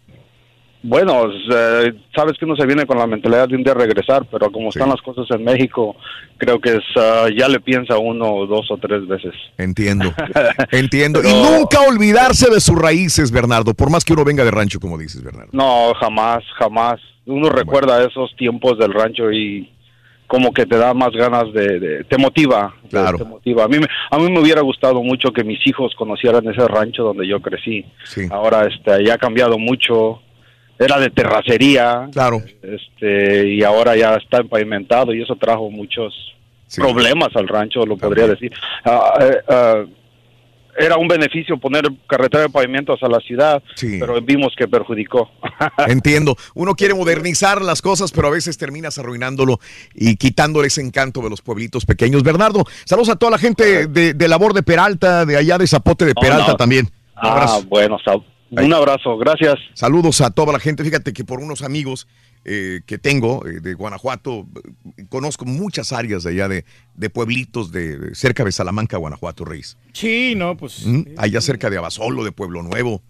Bueno, 0.81 1.25
eh, 1.53 1.91
sabes 2.15 2.37
que 2.39 2.45
uno 2.45 2.55
se 2.55 2.65
viene 2.65 2.85
con 2.85 2.97
la 2.97 3.05
mentalidad 3.05 3.49
de 3.49 3.55
un 3.57 3.63
día 3.65 3.73
regresar, 3.73 4.25
pero 4.31 4.49
como 4.49 4.69
están 4.69 4.87
las 4.87 5.01
cosas 5.01 5.25
en 5.31 5.43
México, 5.43 5.97
creo 6.37 6.57
que 6.61 6.75
es, 6.75 6.83
ah, 6.95 7.27
ya 7.37 7.49
le 7.49 7.59
piensa 7.59 7.97
uno 7.97 8.45
dos 8.45 8.71
o 8.71 8.77
tres 8.77 9.05
veces. 9.05 9.33
Entiendo, 9.57 10.13
entiendo. 10.71 11.19
Pero- 11.21 11.35
Y 11.35 11.41
nunca 11.59 11.81
olvidarse 11.81 12.49
de 12.49 12.61
sus 12.61 12.79
raíces, 12.79 13.29
Bernardo, 13.29 13.73
por 13.73 13.89
más 13.89 14.05
que 14.05 14.13
uno 14.13 14.23
venga 14.23 14.45
de 14.45 14.51
rancho, 14.51 14.79
como 14.79 14.97
dices, 14.97 15.21
Bernardo. 15.21 15.49
No, 15.51 15.93
jamás, 15.99 16.43
jamás. 16.57 17.01
Uno 17.25 17.49
recuerda 17.49 18.01
esos 18.05 18.33
tiempos 18.37 18.79
del 18.79 18.93
rancho 18.93 19.29
y 19.33 19.69
como 20.29 20.53
que 20.53 20.67
te 20.67 20.77
da 20.77 20.93
más 20.93 21.09
ganas 21.11 21.51
de, 21.53 21.79
de- 21.79 22.03
te 22.03 22.17
motiva, 22.19 22.71
Claro. 22.87 23.17
te 23.17 23.23
motiva. 23.23 23.63
A 23.63 23.67
mí, 23.67 23.79
me, 23.79 23.87
a 24.11 24.17
mí 24.19 24.31
me 24.31 24.39
hubiera 24.39 24.61
gustado 24.61 25.01
mucho 25.01 25.33
que 25.33 25.43
mis 25.43 25.59
hijos 25.65 25.93
conocieran 25.97 26.47
ese 26.47 26.67
rancho 26.67 27.03
donde 27.03 27.27
yo 27.27 27.41
crecí. 27.41 27.83
Ahora, 28.29 28.67
este, 28.67 29.03
ya 29.03 29.15
ha 29.15 29.17
cambiado 29.17 29.57
mucho. 29.57 30.21
Era 30.77 30.99
de 30.99 31.09
terracería. 31.09 32.07
Claro. 32.13 32.37
Este, 32.61 33.47
y 33.49 33.63
ahora 33.63 33.95
ya 33.97 34.13
está 34.15 34.43
pavimentado 34.43 35.13
y 35.15 35.21
eso 35.23 35.35
trajo 35.35 35.69
muchos 35.71 36.13
problemas 36.75 37.29
al 37.35 37.47
rancho, 37.47 37.83
lo 37.85 37.97
podría 37.97 38.27
decir. 38.27 38.51
Eh, 38.85 39.37
ah, 39.49 39.83
era 40.77 40.97
un 40.97 41.07
beneficio 41.07 41.57
poner 41.57 41.85
carretera 42.07 42.43
de 42.43 42.49
pavimento 42.49 42.93
hacia 42.93 43.07
la 43.07 43.19
ciudad, 43.19 43.61
pero 43.79 44.21
vimos 44.21 44.53
que 44.57 44.67
perjudicó. 44.67 45.29
Entiendo. 45.87 46.35
Uno 46.53 46.75
quiere 46.75 46.93
modernizar 46.93 47.61
las 47.61 47.81
cosas, 47.81 48.11
pero 48.11 48.27
a 48.27 48.31
veces 48.31 48.57
terminas 48.57 48.97
arruinándolo 48.97 49.59
y 49.95 50.15
quitándole 50.15 50.67
ese 50.67 50.81
encanto 50.81 51.21
de 51.21 51.29
los 51.29 51.41
pueblitos 51.41 51.85
pequeños. 51.85 52.23
Bernardo, 52.23 52.63
saludos 52.85 53.09
a 53.09 53.15
toda 53.15 53.31
la 53.31 53.37
gente 53.37 53.87
de, 53.87 54.13
de 54.13 54.27
Labor 54.27 54.53
de 54.53 54.63
Peralta, 54.63 55.25
de 55.25 55.37
allá 55.37 55.57
de 55.57 55.67
Zapote 55.67 56.05
de 56.05 56.13
Oh, 56.15 56.21
Peralta 56.21 56.51
no. 56.51 56.57
también. 56.57 56.85
Un 56.85 56.91
Ah, 57.21 57.59
bueno, 57.67 57.97
un 58.51 58.73
abrazo, 58.73 59.17
gracias. 59.17 59.55
Saludos 59.73 60.21
a 60.21 60.31
toda 60.31 60.53
la 60.53 60.59
gente. 60.59 60.83
Fíjate 60.83 61.13
que 61.13 61.23
por 61.23 61.39
unos 61.39 61.61
amigos 61.61 62.07
eh, 62.45 62.81
que 62.85 62.97
tengo 62.97 63.45
eh, 63.45 63.59
de 63.59 63.73
Guanajuato, 63.73 64.47
eh, 64.97 65.05
conozco 65.09 65.45
muchas 65.45 65.91
áreas 65.91 66.23
de 66.23 66.31
allá 66.31 66.47
de, 66.47 66.65
de 66.95 67.09
pueblitos 67.09 67.71
de, 67.71 68.15
cerca 68.15 68.43
de 68.43 68.51
Salamanca, 68.51 68.97
Guanajuato, 68.97 69.45
Reis. 69.45 69.77
Sí, 69.93 70.33
no, 70.35 70.55
pues. 70.57 70.85
Mm, 70.85 71.03
Allá 71.17 71.41
cerca 71.41 71.69
de 71.69 71.77
Abasolo, 71.77 72.23
de 72.23 72.31
Pueblo 72.31 72.63
Nuevo, 72.63 73.01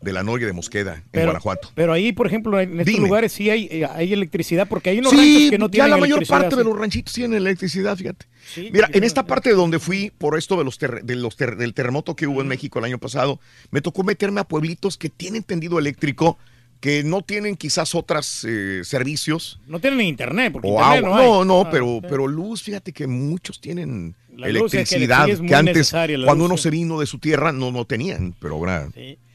de 0.00 0.12
la 0.12 0.24
Noria 0.24 0.48
de 0.48 0.52
Mosqueda, 0.52 0.96
en 0.96 1.02
Pero, 1.12 1.26
Guanajuato. 1.26 1.70
pero 1.76 1.92
ahí, 1.92 2.12
por 2.12 2.26
ejemplo, 2.26 2.58
en 2.58 2.80
estos 2.80 2.92
Dime. 2.92 3.06
lugares 3.06 3.32
sí 3.32 3.50
hay, 3.50 3.68
eh, 3.70 3.86
hay 3.88 4.12
electricidad, 4.12 4.66
porque 4.68 4.90
hay 4.90 4.98
unos 4.98 5.12
Sí, 5.12 5.16
ranchos 5.16 5.50
que 5.50 5.58
no 5.58 5.66
ya 5.66 5.70
tienen 5.70 5.90
la 5.90 5.96
mayor 5.98 6.26
parte 6.26 6.56
de 6.56 6.64
los 6.64 6.76
ranchitos 6.76 7.14
tienen 7.14 7.36
electricidad, 7.36 7.96
fíjate. 7.96 8.26
Sí, 8.52 8.68
Mira, 8.72 8.90
en 8.92 9.04
esta 9.04 9.24
parte 9.24 9.50
de 9.50 9.54
donde 9.54 9.78
fui, 9.78 10.10
por 10.18 10.36
esto 10.36 10.56
de 10.58 10.64
los, 10.64 10.76
ter- 10.78 11.04
de 11.04 11.14
los 11.14 11.36
ter- 11.36 11.56
del 11.56 11.72
terremoto 11.72 12.16
que 12.16 12.26
hubo 12.26 12.40
en 12.42 12.48
México 12.48 12.80
el 12.80 12.84
año 12.86 12.98
pasado, 12.98 13.38
me 13.70 13.80
tocó 13.80 14.02
meterme 14.02 14.40
a 14.40 14.44
pueblitos 14.44 14.98
que 14.98 15.08
tienen 15.08 15.44
tendido 15.44 15.78
eléctrico, 15.78 16.36
que 16.82 17.04
no 17.04 17.22
tienen 17.22 17.54
quizás 17.56 17.94
otros 17.94 18.44
servicios. 18.82 19.60
No 19.68 19.78
tienen 19.78 20.00
internet, 20.00 20.52
porque 20.52 20.68
O 20.68 20.72
internet 20.72 21.04
agua. 21.04 21.08
no 21.10 21.16
hay. 21.16 21.26
No, 21.28 21.44
no, 21.44 21.60
Ah, 21.62 21.70
pero, 21.70 21.98
sí. 22.02 22.06
pero 22.10 22.26
luz, 22.26 22.60
fíjate 22.60 22.92
que 22.92 23.06
muchos 23.06 23.60
tienen 23.60 24.16
La 24.36 24.48
es 24.48 24.52
que 24.52 24.58
electricidad, 24.58 25.26
que, 25.26 25.54
antes, 25.54 25.90
cuando 25.90 26.34
luz, 26.44 26.50
uno 26.50 26.56
se 26.58 26.70
vino 26.70 26.98
de 26.98 27.06
su 27.06 27.20
tierra, 27.20 27.52
no, 27.52 27.70
no 27.70 27.84
tenían, 27.84 28.34
pero 28.40 28.56
ahora 28.56 28.88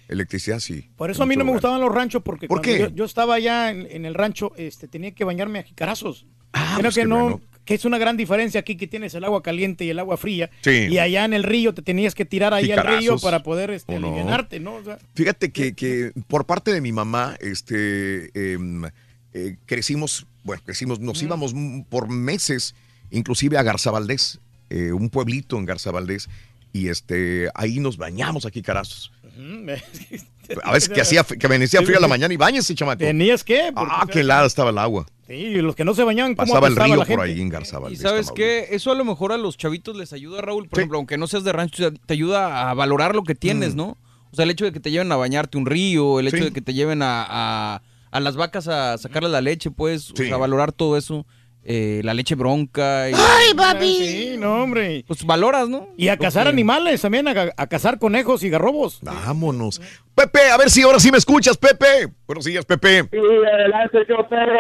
electricidad 0.09 0.59
sí. 0.59 0.89
Por 0.97 1.09
eso 1.09 1.23
a 1.23 1.25
mí 1.25 1.37
no 1.37 1.45
me 1.45 1.53
gustaban 1.53 1.79
los 1.79 1.93
ranchos, 1.93 2.21
porque 2.21 2.47
¿Por 2.49 2.59
cuando 2.61 2.63
qué? 2.77 2.79
Yo, 2.91 2.95
yo 2.95 3.05
estaba 3.05 3.35
allá 3.35 3.71
en, 3.71 3.87
en 3.89 4.05
el 4.05 4.13
rancho, 4.13 4.51
este, 4.57 4.89
tenía 4.89 5.11
que 5.11 5.23
bañarme 5.23 5.59
a 5.59 5.63
jicarazos. 5.63 6.25
Creo 6.51 6.81
pues 6.81 6.95
que 6.95 7.01
qué 7.01 7.07
no, 7.07 7.21
bueno. 7.21 7.41
Que 7.67 7.75
es 7.75 7.83
una 7.83 7.97
gran 7.97 8.15
diferencia 8.15 8.61
aquí 8.61 8.77
que 8.77 8.87
tienes 8.87 9.13
el 9.13 9.25
agua 9.25 9.43
caliente 9.43 9.83
y 9.83 9.89
el 9.89 9.99
agua 9.99 10.15
fría. 10.15 10.49
Sí. 10.61 10.87
Y 10.89 10.97
allá 10.99 11.25
en 11.25 11.33
el 11.33 11.43
río 11.43 11.73
te 11.73 11.81
tenías 11.81 12.15
que 12.15 12.23
tirar 12.23 12.53
ahí 12.53 12.71
al 12.71 12.99
río 12.99 13.19
para 13.19 13.43
poder 13.43 13.71
este, 13.71 13.97
¿O 13.97 13.99
no? 13.99 14.15
¿no? 14.61 14.75
O 14.75 14.83
sea, 14.83 14.97
Fíjate 15.13 15.51
que, 15.51 15.73
que 15.73 16.13
por 16.27 16.45
parte 16.45 16.71
de 16.71 16.79
mi 16.79 16.93
mamá, 16.93 17.35
este, 17.41 18.31
em, 18.53 18.85
eh, 19.33 19.57
crecimos, 19.65 20.25
bueno, 20.45 20.63
crecimos, 20.65 21.01
nos 21.01 21.21
íbamos 21.21 21.53
por 21.89 22.07
meses, 22.07 22.73
inclusive 23.11 23.57
a 23.57 23.63
Garza 23.63 23.91
Valdés, 23.91 24.39
eh, 24.69 24.93
un 24.93 25.09
pueblito 25.09 25.57
en 25.57 25.65
Garza 25.65 25.91
Valdés, 25.91 26.29
y 26.71 26.87
este, 26.87 27.49
ahí 27.53 27.79
nos 27.81 27.97
bañamos 27.97 28.45
aquí, 28.45 28.61
carazos. 28.61 29.11
A 30.63 30.71
veces 30.71 30.87
que 30.87 31.01
hacía, 31.01 31.23
que 31.39 31.45
amanecía 31.45 31.81
frío 31.81 31.97
a 31.97 32.01
la 32.01 32.07
mañana 32.07 32.33
y 32.33 32.37
bañese, 32.37 32.73
chamaco. 32.73 32.99
¿Tenías 32.99 33.43
que? 33.43 33.73
Ah, 33.75 34.07
qué 34.09 34.21
helada 34.21 34.47
estaba 34.47 34.69
el 34.69 34.77
agua. 34.77 35.05
Sí, 35.27 35.33
y 35.33 35.55
los 35.61 35.75
que 35.75 35.83
no 35.83 35.93
se 35.93 36.03
bañaban, 36.03 36.35
¿cómo 36.35 36.47
Pasaba 36.47 36.67
el 36.67 36.75
río 36.75 36.87
la 36.95 36.95
por 36.97 37.07
gente? 37.07 37.23
ahí 37.23 37.41
en 37.41 37.49
Garza 37.49 37.79
Y 37.89 37.97
sabes 37.97 38.31
qué, 38.31 38.67
eso 38.71 38.91
a 38.91 38.95
lo 38.95 39.03
mejor 39.03 39.31
a 39.33 39.37
los 39.37 39.57
chavitos 39.57 39.95
les 39.97 40.13
ayuda, 40.13 40.41
Raúl, 40.41 40.69
por 40.69 40.79
ejemplo, 40.79 40.97
aunque 40.97 41.17
no 41.17 41.27
seas 41.27 41.43
de 41.43 41.51
rancho, 41.51 41.91
te 41.91 42.13
ayuda 42.13 42.69
a 42.69 42.73
valorar 42.73 43.13
lo 43.15 43.23
que 43.23 43.35
tienes, 43.35 43.73
Mm. 43.73 43.77
¿no? 43.77 43.97
O 44.31 44.35
sea, 44.35 44.43
el 44.43 44.51
hecho 44.51 44.65
de 44.65 44.71
que 44.71 44.79
te 44.79 44.89
lleven 44.91 45.11
a 45.11 45.15
bañarte 45.17 45.57
un 45.57 45.65
río, 45.65 46.19
el 46.19 46.27
hecho 46.27 46.37
Sí. 46.37 46.43
de 46.45 46.51
que 46.51 46.61
te 46.61 46.73
lleven 46.73 47.01
a, 47.01 47.25
a- 47.27 47.81
a 48.09 48.19
las 48.21 48.35
vacas 48.37 48.67
a 48.69 48.97
sacarle 48.97 49.27
la 49.29 49.41
leche, 49.41 49.69
pues, 49.69 50.13
Sí. 50.15 50.23
o 50.23 50.27
sea, 50.27 50.37
valorar 50.37 50.71
todo 50.71 50.95
eso, 50.97 51.25
eh, 51.69 51.99
la 52.03 52.13
leche 52.13 52.35
bronca. 52.35 53.09
Y, 53.09 53.13
¡Ay, 53.13 53.53
papi! 53.55 53.85
Sí, 53.97 54.35
no, 54.39 54.63
hombre. 54.63 55.03
Pues 55.05 55.25
valoras, 55.25 55.67
¿no? 55.67 55.89
Y 55.97 56.07
a 56.07 56.15
cazar 56.17 56.47
animales 56.47 57.01
también, 57.01 57.27
a, 57.27 57.33
a 57.57 57.67
cazar 57.67 57.99
conejos 57.99 58.41
y 58.43 58.49
garrobos. 58.49 58.99
Vámonos. 59.01 59.81
Pepe, 60.15 60.49
a 60.49 60.57
ver 60.57 60.69
si 60.69 60.81
ahora 60.81 60.99
sí 60.99 61.11
me 61.11 61.17
escuchas, 61.17 61.57
Pepe. 61.57 62.07
Buenos 62.25 62.45
días, 62.45 62.65
Pepe. 62.65 63.03
Sí, 63.11 63.17
adelante, 63.53 63.99
yo 64.09 64.27
perro. 64.27 64.59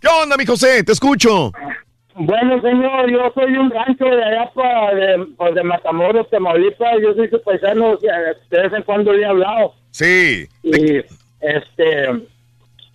¿Qué 0.00 0.08
onda, 0.22 0.36
mi 0.36 0.44
José? 0.46 0.82
Te 0.84 0.92
escucho. 0.92 1.50
Bueno, 2.14 2.60
señor, 2.62 3.10
yo 3.10 3.30
soy 3.34 3.56
un 3.56 3.70
rancho 3.70 4.04
de 4.06 4.24
allá 4.24 4.50
pa- 4.54 4.94
de, 4.94 5.26
pues, 5.36 5.54
de 5.54 5.62
Matamoros, 5.62 6.28
Tamaulipas. 6.30 6.94
Yo 7.02 7.14
soy 7.14 7.28
su 7.28 7.42
paisano, 7.42 7.96
de 7.98 8.60
vez 8.62 8.72
en 8.72 8.82
cuando 8.84 9.12
le 9.12 9.22
he 9.22 9.26
hablado. 9.26 9.74
Sí. 9.90 10.46
Y, 10.62 10.96
este, 11.40 12.08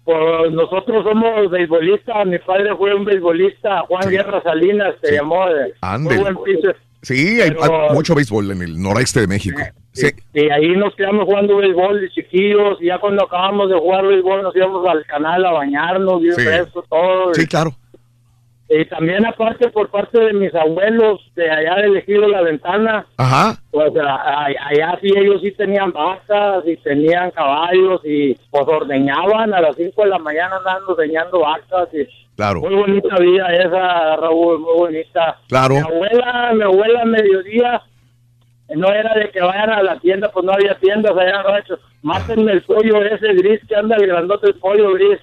pues 0.03 0.51
nosotros 0.51 1.03
somos 1.03 1.49
beisbolistas. 1.51 2.25
Mi 2.25 2.37
padre 2.39 2.75
fue 2.75 2.93
un 2.93 3.05
beisbolista, 3.05 3.81
Juan 3.87 4.09
Guerra 4.09 4.41
Salinas, 4.43 4.95
se 5.01 5.15
llamó. 5.15 5.47
eh. 5.47 5.73
Muy 5.99 6.17
buen. 6.17 6.37
Sí, 7.03 7.41
hay, 7.41 7.49
Pero- 7.51 7.89
hay 7.89 7.95
mucho 7.95 8.13
béisbol 8.13 8.51
en 8.51 8.61
el 8.61 8.79
noreste 8.81 9.21
de 9.21 9.27
México. 9.27 9.59
Sí. 9.91 10.07
Y 10.33 10.49
ahí 10.51 10.69
nos 10.77 10.95
quedamos 10.95 11.25
jugando 11.25 11.57
béisbol 11.57 11.99
de 12.01 12.09
chiquillos. 12.11 12.77
Y 12.79 12.85
ya 12.87 12.99
cuando 12.99 13.25
acabamos 13.25 13.69
de 13.69 13.75
jugar 13.77 14.05
béisbol, 14.05 14.43
nos 14.43 14.55
íbamos 14.55 14.87
al 14.87 15.03
canal 15.05 15.43
a 15.45 15.51
bañarnos, 15.51 16.21
bien 16.21 16.35
Sí. 16.35 16.43
todo. 16.89 17.33
Sí, 17.33 17.47
claro. 17.47 17.71
Y 18.73 18.85
también 18.85 19.25
aparte 19.25 19.69
por 19.69 19.89
parte 19.89 20.17
de 20.17 20.31
mis 20.31 20.55
abuelos 20.55 21.19
de 21.35 21.49
allá 21.51 21.75
de 21.75 21.87
elegido 21.87 22.25
la 22.29 22.41
ventana, 22.41 23.05
Ajá. 23.17 23.57
pues 23.69 23.91
a- 23.97 24.15
a- 24.15 24.45
allá 24.45 24.97
sí 25.01 25.09
ellos 25.13 25.41
sí 25.41 25.51
tenían 25.51 25.91
vacas 25.91 26.63
y 26.65 26.77
tenían 26.77 27.31
caballos 27.31 27.99
y 28.05 28.33
pues 28.49 28.65
ordeñaban 28.67 29.53
a 29.53 29.59
las 29.59 29.75
5 29.75 30.03
de 30.03 30.09
la 30.11 30.19
mañana 30.19 30.55
andando 30.57 30.93
ordeñando 30.93 31.39
vacas 31.39 31.89
y 31.93 32.07
Claro. 32.37 32.61
muy 32.61 32.73
bonita 32.75 33.15
vida 33.19 33.45
esa, 33.55 34.15
Raúl, 34.15 34.59
muy 34.59 34.73
bonita. 34.77 35.37
Claro. 35.49 35.73
Mi 35.75 35.79
abuela, 35.81 36.51
mi 36.53 36.63
abuela 36.63 37.03
mediodía 37.05 37.81
no 38.73 38.87
era 38.87 39.13
de 39.15 39.29
que 39.31 39.41
vayan 39.41 39.69
a 39.69 39.83
la 39.83 39.99
tienda, 39.99 40.29
pues 40.31 40.45
no 40.45 40.53
había 40.53 40.75
tiendas 40.75 41.11
allá 41.17 41.43
rancho. 41.43 41.77
Mátenme 42.03 42.53
el 42.53 42.61
pollo 42.61 43.03
ese 43.03 43.33
gris 43.33 43.59
que 43.67 43.75
anda 43.75 43.97
el 43.97 44.07
grandote, 44.07 44.47
el 44.47 44.55
pollo 44.55 44.93
gris. 44.93 45.19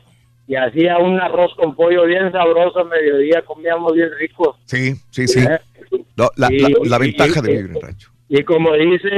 Y 0.48 0.56
hacía 0.56 0.96
un 0.98 1.20
arroz 1.20 1.54
con 1.56 1.76
pollo 1.76 2.06
bien 2.06 2.32
sabroso 2.32 2.80
a 2.80 2.84
mediodía, 2.84 3.42
comíamos 3.42 3.92
bien 3.92 4.08
ricos. 4.18 4.56
Sí, 4.64 4.94
sí, 5.10 5.28
sí. 5.28 5.40
¿Eh? 5.40 5.58
No, 6.16 6.30
la, 6.36 6.48
Y- 6.50 6.58
la- 6.60 6.68
la 6.84 6.96
y- 6.96 7.00
ventaja 7.00 7.40
de 7.42 7.52
y- 7.52 7.56
vivir 7.58 7.76
en 7.76 7.80
rancho. 7.82 8.10
Y 8.30 8.42
como 8.44 8.72
dice 8.74 9.08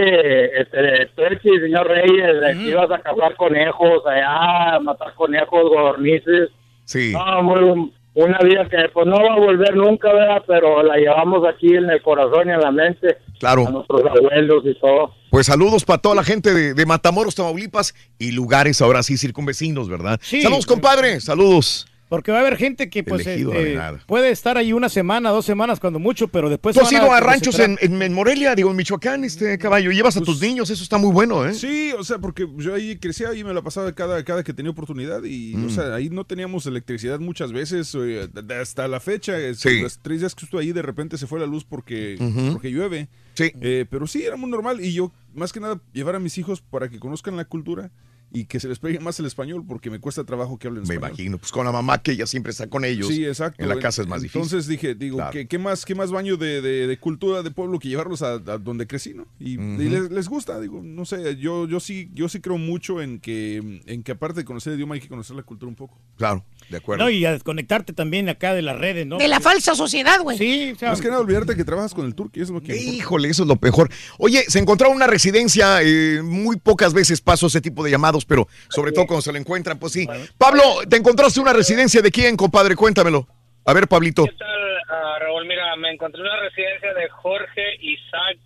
este 0.60 1.06
Turchi, 1.16 1.48
señor 1.60 1.86
Reyes, 1.88 2.40
de 2.40 2.52
que 2.54 2.70
ibas 2.70 2.90
a 2.92 2.98
cazar 3.00 3.34
conejos 3.36 4.04
allá, 4.06 4.74
a 4.76 4.80
matar 4.80 5.14
conejos, 5.14 5.62
godornices. 5.64 6.50
Sí. 6.84 7.12
No, 7.12 7.42
muy- 7.42 7.92
una 8.14 8.38
vida 8.38 8.68
que 8.68 8.76
pues 8.92 9.06
no 9.06 9.16
va 9.16 9.34
a 9.34 9.38
volver 9.38 9.76
nunca, 9.76 10.12
¿verdad? 10.12 10.42
Pero 10.46 10.82
la 10.82 10.96
llevamos 10.96 11.46
aquí 11.48 11.74
en 11.74 11.88
el 11.90 12.02
corazón 12.02 12.48
y 12.48 12.52
en 12.52 12.60
la 12.60 12.70
mente. 12.70 13.18
Claro. 13.38 13.66
A 13.66 13.70
nuestros 13.70 14.02
abuelos 14.04 14.64
y 14.64 14.74
todo. 14.78 15.14
Pues 15.30 15.46
saludos 15.46 15.84
para 15.84 16.02
toda 16.02 16.14
la 16.14 16.24
gente 16.24 16.52
de, 16.52 16.74
de 16.74 16.86
Matamoros, 16.86 17.34
Tamaulipas 17.34 17.94
y 18.18 18.32
lugares 18.32 18.82
ahora 18.82 19.02
sí 19.02 19.16
circunvecinos, 19.16 19.88
¿verdad? 19.88 20.18
Sí. 20.22 20.42
Saludos, 20.42 20.66
compadre. 20.66 21.20
Saludos. 21.20 21.86
Porque 22.10 22.32
va 22.32 22.38
a 22.38 22.40
haber 22.40 22.56
gente 22.56 22.90
que 22.90 23.04
pues 23.04 23.24
Elegido 23.24 23.54
este, 23.54 23.78
puede 24.06 24.30
estar 24.30 24.58
ahí 24.58 24.72
una 24.72 24.88
semana, 24.88 25.30
dos 25.30 25.46
semanas, 25.46 25.78
cuando 25.78 26.00
mucho, 26.00 26.26
pero 26.26 26.50
después... 26.50 26.74
Tú 26.74 26.82
has 26.82 26.92
ido 26.92 27.10
a 27.12 27.20
ranchos 27.20 27.56
en, 27.60 28.12
Morelia, 28.12 28.54
digo, 28.56 28.68
en 28.70 28.76
Michoacán, 28.76 29.22
este 29.22 29.56
caballo. 29.58 29.92
Llevas 29.92 30.16
a 30.16 30.20
tus 30.20 30.40
niños, 30.42 30.68
eso 30.70 30.82
está 30.82 30.98
muy 30.98 31.12
bueno, 31.12 31.46
¿eh? 31.46 31.54
Sí, 31.54 31.92
o 31.96 32.02
sea, 32.02 32.18
porque 32.18 32.48
yo 32.58 32.74
ahí 32.74 32.96
crecía 32.96 33.32
y 33.34 33.44
me 33.44 33.54
la 33.54 33.62
pasaba 33.62 33.92
cada, 33.94 34.24
cada 34.24 34.42
que 34.42 34.52
tenía 34.52 34.72
oportunidad 34.72 35.22
y, 35.22 35.54
Mm. 35.54 35.66
o 35.66 35.70
sea, 35.70 35.94
ahí 35.94 36.10
no 36.10 36.24
teníamos 36.24 36.66
electricidad 36.66 37.20
muchas 37.20 37.52
veces, 37.52 37.94
eh, 37.94 38.28
de- 38.32 38.54
hasta 38.56 38.88
la 38.88 38.98
fecha, 38.98 39.34
Sí. 39.54 39.80
los 39.80 40.00
tres 40.00 40.18
días 40.18 40.34
que 40.34 40.44
estuve 40.46 40.62
ahí 40.62 40.72
de 40.72 40.82
repente 40.82 41.16
se 41.16 41.28
fue 41.28 41.38
la 41.38 41.46
luz 41.46 41.64
porque, 41.64 42.16
porque 42.52 42.72
llueve. 42.72 43.08
Sí. 43.34 43.52
Eh, 43.60 43.86
pero 43.88 44.08
sí, 44.08 44.24
era 44.24 44.34
muy 44.36 44.50
normal 44.50 44.84
y 44.84 44.92
yo, 44.92 45.12
más 45.32 45.52
que 45.52 45.60
nada, 45.60 45.80
llevar 45.92 46.16
a 46.16 46.18
mis 46.18 46.36
hijos 46.38 46.60
para 46.60 46.88
que 46.88 46.98
conozcan 46.98 47.36
la 47.36 47.44
cultura 47.44 47.92
y 48.32 48.44
que 48.44 48.60
se 48.60 48.68
les 48.68 48.78
pegue 48.78 49.00
más 49.00 49.18
el 49.18 49.26
español 49.26 49.64
porque 49.66 49.90
me 49.90 49.98
cuesta 49.98 50.24
trabajo 50.24 50.58
que 50.58 50.68
hablen 50.68 50.84
Me 50.86 50.94
español. 50.94 51.10
imagino, 51.10 51.38
pues 51.38 51.50
con 51.50 51.64
la 51.66 51.72
mamá 51.72 52.00
que 52.02 52.12
ella 52.12 52.26
siempre 52.26 52.50
está 52.52 52.68
con 52.68 52.84
ellos. 52.84 53.08
Sí, 53.08 53.24
exacto. 53.24 53.62
En 53.62 53.68
la 53.68 53.78
casa 53.78 54.02
es 54.02 54.08
más 54.08 54.22
difícil. 54.22 54.42
Entonces 54.42 54.68
dije, 54.68 54.94
digo, 54.94 55.16
Claro. 55.16 55.32
¿qué, 55.32 55.48
qué 55.48 55.58
más, 55.58 55.84
¿qué 55.84 55.94
más 55.94 56.10
baño 56.12 56.36
de, 56.36 56.60
de- 56.62 56.86
de 56.86 56.98
cultura 56.98 57.42
de 57.42 57.50
pueblo 57.50 57.78
que 57.78 57.88
llevarlos 57.88 58.22
a, 58.22 58.34
a 58.34 58.38
donde 58.58 58.86
crecí, 58.86 59.14
¿no? 59.14 59.26
Y 59.38 59.56
les, 59.56 60.10
les 60.10 60.28
gusta, 60.28 60.60
digo, 60.60 60.80
no 60.82 61.04
sé, 61.04 61.36
yo, 61.38 61.66
yo 61.66 61.80
sí, 61.80 62.10
yo 62.14 62.28
sí 62.28 62.40
creo 62.40 62.58
mucho 62.58 63.02
en 63.02 63.18
que, 63.20 63.80
en 63.86 64.02
que 64.02 64.12
aparte 64.12 64.40
de 64.40 64.44
conocer 64.44 64.72
el 64.72 64.78
idioma 64.78 64.94
hay 64.94 65.00
que 65.00 65.08
conocer 65.08 65.34
la 65.36 65.42
cultura 65.42 65.68
un 65.68 65.76
poco. 65.76 65.98
Claro, 66.16 66.44
de 66.70 66.78
acuerdo. 66.78 67.04
No, 67.04 67.10
y 67.10 67.24
a 67.24 67.32
desconectarte 67.32 67.92
también 67.92 68.28
acá 68.28 68.54
de 68.54 68.62
las 68.62 68.78
redes, 68.78 69.06
¿no? 69.06 69.18
De 69.18 69.28
la 69.28 69.40
falsa 69.40 69.74
sociedad, 69.74 70.20
güey. 70.20 70.38
Sí, 70.38 70.72
o 70.74 70.78
sea, 70.78 70.90
Más 70.90 71.00
que 71.00 71.08
nada, 71.08 71.20
olvidarte 71.20 71.56
que 71.56 71.64
trabajas 71.64 71.92
con 71.92 72.06
el 72.06 72.14
turqui, 72.14 72.40
eso 72.40 72.52
es 72.56 72.62
lo 72.62 72.66
que. 72.66 72.76
Híjole, 72.76 73.28
eso 73.28 73.42
es 73.42 73.48
lo 73.48 73.56
mejor. 73.60 73.90
Oye, 74.18 74.44
se 74.48 74.58
encontraba 74.58 74.94
una 74.94 75.06
residencia, 75.06 75.82
eh, 75.82 76.22
muy 76.22 76.56
pocas 76.58 76.94
veces 76.94 77.20
paso 77.20 77.48
ese 77.48 77.60
tipo 77.60 77.84
de 77.84 77.90
llamados, 77.90 78.24
pero 78.24 78.48
sobre 78.68 78.92
todo 78.92 79.06
cuando 79.06 79.22
se 79.22 79.32
lo 79.32 79.38
encuentran, 79.38 79.78
pues 79.78 79.92
sí. 79.92 80.08
Pablo, 80.38 80.62
¿te 80.88 80.96
encontraste 80.96 81.40
una 81.40 81.52
residencia 81.52 82.00
de 82.00 82.10
quién, 82.10 82.36
compadre? 82.36 82.76
Cuéntamelo. 82.76 83.26
A 83.66 83.72
ver, 83.72 83.88
Pablito. 83.88 84.24
¿Qué 84.24 84.32
tal, 84.32 84.48
ah, 84.88 85.18
Raúl? 85.20 85.46
Mira, 85.46 85.76
me 85.76 85.92
encontré 85.92 86.22
una 86.22 86.40
residencia 86.40 86.94
de 86.94 87.08
Jorge 87.10 87.62
Isaac 87.80 88.38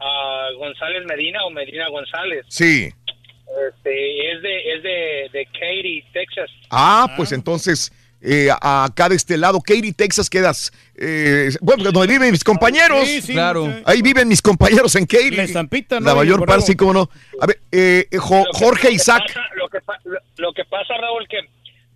ah, 0.00 0.48
González 0.58 1.04
Medina 1.06 1.44
o 1.44 1.50
Medina 1.50 1.88
González. 1.88 2.46
Sí. 2.48 2.90
Este, 3.68 4.32
es 4.32 4.42
de, 4.42 4.74
es 4.74 4.82
de, 4.82 5.30
de 5.32 5.46
Katy, 5.46 6.04
Texas. 6.12 6.50
Ah, 6.70 7.12
pues 7.16 7.32
entonces, 7.32 7.92
eh, 8.20 8.48
acá 8.60 9.08
de 9.08 9.16
este 9.16 9.36
lado, 9.36 9.60
Katy, 9.60 9.92
Texas, 9.92 10.28
quedas. 10.28 10.72
eh, 10.96 11.50
bueno, 11.60 11.92
donde 11.92 12.12
viven 12.12 12.30
mis 12.30 12.42
compañeros. 12.44 13.06
Sí, 13.06 13.20
sí, 13.22 13.32
Claro. 13.34 13.72
Ahí 13.84 14.02
viven 14.02 14.28
mis 14.28 14.42
compañeros 14.42 14.94
en 14.96 15.06
Katy. 15.06 15.30
La 15.30 15.42
estampita, 15.44 16.00
¿no? 16.00 16.06
La 16.06 16.14
mayor 16.14 16.44
parte, 16.46 16.66
sí, 16.66 16.76
cómo 16.76 16.92
no. 16.92 17.10
A 17.40 17.46
ver, 17.46 17.58
eh, 17.70 18.06
eh, 18.10 18.16
Jo- 18.18 18.44
Jorge 18.52 18.84
Lo 18.84 18.90
que 18.90 18.94
Isaac. 18.96 19.22
pasa- 19.26 19.40
Lo 19.56 19.68
que, 19.68 19.78
lo, 20.36 20.52
que 20.52 20.64
pasa, 20.64 20.94
Raúl, 20.98 21.26
que 21.28 21.38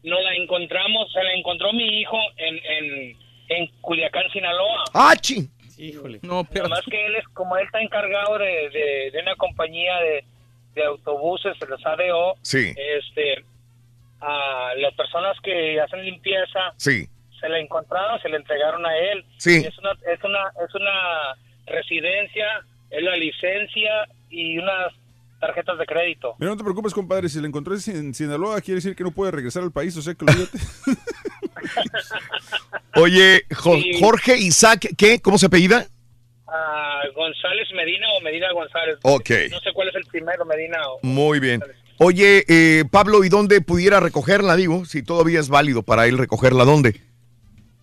nos 0.05 0.23
la 0.23 0.35
encontramos, 0.35 1.11
se 1.13 1.23
la 1.23 1.33
encontró 1.35 1.73
mi 1.73 2.01
hijo 2.01 2.17
en, 2.37 2.57
en, 2.57 3.17
en 3.49 3.67
Culiacán, 3.81 4.25
Sinaloa. 4.33 4.85
¡Ah, 4.95 5.15
chi! 5.21 5.49
Híjole. 5.77 6.19
No, 6.23 6.45
pero... 6.45 6.65
Además 6.67 6.83
que 6.91 7.07
él 7.07 7.17
es, 7.17 7.27
como 7.35 7.57
él 7.57 7.65
está 7.67 7.81
encargado 7.81 8.37
de, 8.39 8.69
de, 8.71 9.11
de 9.13 9.21
una 9.23 9.35
compañía 9.37 9.97
de, 10.01 10.25
de 10.79 10.85
autobuses, 10.87 11.59
de 11.59 11.67
los 11.67 11.85
ADO, 11.85 12.35
Sí. 12.43 12.73
este, 12.77 13.45
a 14.21 14.73
las 14.79 14.95
personas 14.95 15.37
que 15.43 15.81
hacen 15.81 16.05
limpieza, 16.05 16.73
Sí. 16.77 17.09
se 17.41 17.49
la 17.49 17.59
encontraron, 17.59 18.21
se 18.21 18.29
la 18.29 18.37
entregaron 18.37 18.85
a 18.87 18.97
él. 18.97 19.25
Sí. 19.37 19.57
Es 19.67 19.77
una, 19.79 19.93
es 20.13 20.23
una, 20.25 20.41
es 20.67 20.75
una 20.75 21.37
residencia, 21.67 22.47
es 22.91 23.03
la 23.03 23.17
licencia 23.17 24.09
y 24.31 24.59
unas 24.59 24.93
tarjetas 25.41 25.79
de 25.79 25.87
crédito. 25.87 26.35
Mira, 26.39 26.51
no 26.51 26.57
te 26.57 26.65
preocupes, 26.65 26.93
compadre, 26.93 27.29
si 27.29 27.41
la 27.41 27.47
encontraste 27.47 27.93
en 27.93 28.13
Sinaloa, 28.13 28.61
quiere 28.61 28.77
decir 28.77 28.97
que 28.97 29.05
no 29.05 29.13
puede 29.13 29.31
regresar 29.31 29.63
al 29.63 29.71
país, 29.71 29.97
o 29.97 30.03
sea 30.03 30.15
que 30.15 30.25
olvídate. 30.25 30.59
Oye, 32.97 33.43
Jo- 33.55 33.77
Sí. 33.77 33.93
Jorge 34.01 34.37
Isaac, 34.37 34.89
¿qué? 34.97 35.21
¿Cómo 35.21 35.39
se 35.39 35.47
apellida? 35.47 35.87
Ah, 36.51 37.03
González 37.15 37.69
Medina 37.75 38.07
o 38.17 38.21
Medina 38.23 38.51
González. 38.53 38.97
Ok. 39.03 39.31
No 39.51 39.61
sé 39.61 39.73
cuál 39.75 39.89
es 39.89 39.95
el 39.97 40.05
primero, 40.07 40.45
Medina 40.45 40.79
o... 40.89 40.99
Muy 41.03 41.41
bien. 41.41 41.63
Oye, 41.99 42.45
eh, 42.49 42.85
Pablo, 42.91 43.25
¿y 43.25 43.29
dónde 43.29 43.61
pudiera 43.61 44.01
recogerla? 44.01 44.57
Digo, 44.57 44.85
si 44.85 45.03
todavía 45.03 45.41
es 45.41 45.49
válido 45.49 45.83
para 45.83 46.07
él 46.07 46.17
recogerla, 46.17 46.65
¿dónde? 46.65 47.01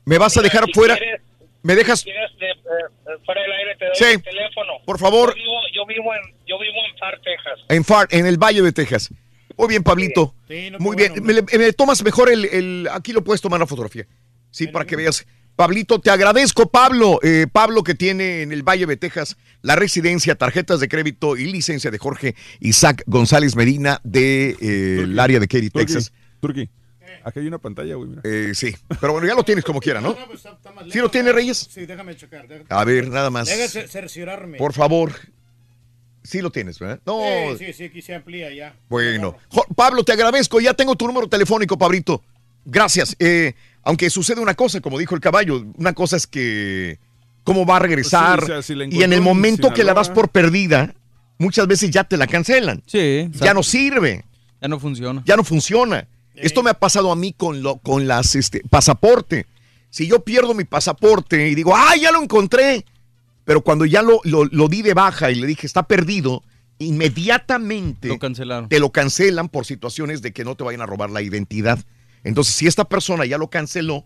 ¿Me 0.06 0.18
vas 0.18 0.38
a 0.38 0.42
dejar 0.42 0.66
si 0.66 0.74
fuera? 0.74 0.96
quieres- 0.98 1.22
¿Me 1.64 1.76
dejas? 1.76 2.00
si 2.00 2.06
quieres 2.06 2.32
de- 2.40 2.46
eh, 2.52 3.18
fuera 3.26 3.42
del 3.42 3.52
aire 3.52 3.76
te 3.78 3.86
doy 3.86 3.96
Sí. 3.96 4.04
el 4.06 4.24
teléfono. 4.24 4.74
Por 4.86 5.00
favor. 5.00 5.30
Yo 5.36 5.36
vivo, 5.44 5.54
yo 5.74 5.86
vivo 5.86 6.14
en, 6.16 6.22
yo 6.48 6.60
vivo 6.60 6.76
en 6.90 6.98
Far, 6.98 7.20
Texas. 7.22 7.60
En 7.70 7.84
Far, 7.84 8.08
en 8.12 8.26
el 8.26 8.38
Valle 8.38 8.62
de 8.62 8.72
Texas. 8.72 9.10
Muy 9.58 9.68
bien, 9.70 9.84
Pablito. 9.84 10.34
Sí, 10.48 10.70
no, 10.72 10.80
Muy 10.80 10.96
bien. 10.96 11.12
bueno, 11.14 11.26
me, 11.28 11.34
le- 11.34 11.58
me 11.58 11.74
tomas 11.74 12.04
mejor 12.04 12.30
el, 12.32 12.46
el- 12.46 12.88
Aquí 12.92 13.14
lo 13.14 13.24
puedes 13.24 13.42
tomar 13.42 13.60
la 13.60 13.66
fotografía. 13.68 14.06
Sí, 14.52 14.68
para 14.68 14.86
que 14.86 14.96
veas. 14.96 15.26
Pablito, 15.56 16.00
te 16.00 16.10
agradezco, 16.10 16.70
Pablo. 16.70 17.20
Eh, 17.24 17.48
Pablo 17.52 17.84
que 17.84 17.96
tiene 17.96 18.42
en 18.42 18.52
el 18.52 18.64
Valle 18.64 18.86
de 18.86 18.98
Texas 18.98 19.38
la 19.62 19.76
residencia, 19.76 20.36
tarjetas 20.36 20.80
de 20.80 20.88
crédito 20.90 21.38
y 21.38 21.46
licencia 21.46 21.92
de 21.92 21.98
Jorge 21.98 22.36
Isaac 22.60 23.04
González 23.06 23.56
Medina 23.56 24.02
del 24.04 24.58
de, 24.60 25.00
eh, 25.00 25.00
el 25.04 25.20
área 25.20 25.40
de 25.40 25.48
Katy, 25.48 25.70
Texas. 25.70 26.12
Turqui, 26.42 26.70
acá 27.24 27.40
hay 27.40 27.48
una 27.48 27.58
pantalla, 27.58 27.96
güey, 27.96 28.10
mira. 28.10 28.22
Eh, 28.26 28.52
sí, 28.54 28.76
pero 29.00 29.14
bueno, 29.14 29.28
ya 29.28 29.34
lo 29.34 29.44
tienes 29.44 29.64
como 29.64 29.80
quiera, 29.80 30.02
¿no? 30.02 30.16
¿Sí 30.92 31.00
lo 31.00 31.10
tiene, 31.10 31.32
Reyes? 31.32 31.70
Sí, 31.72 31.86
déjame 31.86 32.16
checar. 32.18 32.48
déjame- 32.48 32.66
A 32.70 32.84
ver, 32.84 33.08
nada 33.08 33.30
más. 33.30 33.48
Déjame 33.48 33.88
cerciorarme. 33.88 34.58
Por 34.58 34.74
favor. 34.74 35.14
Sí 36.22 36.42
lo 36.42 36.52
tienes, 36.52 36.80
¿verdad? 36.80 37.00
No. 37.06 37.20
Sí, 37.58 37.66
sí, 37.68 37.74
sí, 37.74 37.84
aquí 37.86 38.02
se 38.02 38.16
amplía 38.16 38.52
ya. 38.54 38.76
Bueno. 38.90 39.38
Pablo, 39.76 40.04
te 40.04 40.12
agradezco. 40.12 40.60
Ya 40.60 40.74
tengo 40.74 40.96
tu 40.96 41.06
número 41.08 41.28
telefónico, 41.30 41.78
Pablito. 41.78 42.24
Gracias. 42.66 43.16
Eh, 43.20 43.54
aunque 43.86 44.10
sucede 44.10 44.42
una 44.42 44.56
cosa, 44.56 44.82
como 44.82 45.00
dijo 45.00 45.16
el 45.16 45.22
caballo, 45.22 45.64
una 45.78 45.94
cosa 45.94 46.18
es 46.18 46.28
que 46.28 47.00
cómo 47.44 47.66
va 47.66 47.78
a 47.78 47.80
regresar. 47.80 48.40
Pues 48.40 48.46
sí, 48.48 48.52
o 48.52 48.56
sea, 48.56 48.62
si 48.64 48.76
la 48.76 48.86
y 48.86 49.04
en 49.04 49.14
el 49.14 49.20
en 49.20 49.24
momento 49.24 49.74
que 49.74 49.84
la 49.84 49.94
das 49.94 50.10
por 50.10 50.30
perdida, 50.30 50.94
muchas 51.38 51.68
veces 51.68 51.92
ya 51.92 52.04
te 52.04 52.18
la 52.18 52.28
cancelan. 52.28 52.84
Sí. 52.88 53.30
Ya 53.34 53.54
no 53.54 53.64
sirve. 53.64 54.26
Ya 54.62 54.68
no 54.68 54.80
funciona. 54.80 55.22
Ya 55.26 55.38
no 55.38 55.44
funciona. 55.44 56.08
Esto 56.34 56.64
me 56.64 56.72
ha 56.72 56.74
pasado 56.74 57.12
a 57.12 57.16
mí 57.16 57.32
con, 57.32 57.62
lo, 57.64 57.78
con 57.78 58.08
las 58.08 58.36
este, 58.36 58.62
pasaporte. 58.70 59.46
Si 59.90 60.08
yo 60.08 60.26
pierdo 60.26 60.54
mi 60.54 60.66
pasaporte 60.66 61.48
y 61.48 61.56
digo, 61.56 61.74
¡ah, 61.76 61.96
ya 61.96 62.12
lo 62.12 62.22
encontré! 62.22 62.84
Pero 63.46 63.62
cuando 63.62 63.86
ya 63.86 64.02
lo, 64.02 64.20
lo, 64.24 64.44
lo 64.46 64.68
di 64.68 64.82
de 64.82 64.94
baja 64.96 65.32
y 65.32 65.36
le 65.36 65.48
dije, 65.48 65.68
está 65.68 65.84
perdido, 65.84 66.44
inmediatamente 66.80 68.08
Lo 68.08 68.20
cancelaron. 68.20 68.68
te 68.68 68.80
lo 68.80 68.92
cancelan 68.92 69.50
por 69.50 69.66
situaciones 69.66 70.22
de 70.22 70.34
que 70.34 70.44
no 70.44 70.56
te 70.56 70.64
vayan 70.64 70.82
a 70.82 70.86
robar 70.86 71.10
la 71.10 71.22
identidad. 71.22 71.80
Entonces, 72.26 72.54
si 72.56 72.68
esta 72.68 72.84
persona 72.84 73.26
ya 73.26 73.38
lo 73.38 73.50
canceló, 73.50 74.06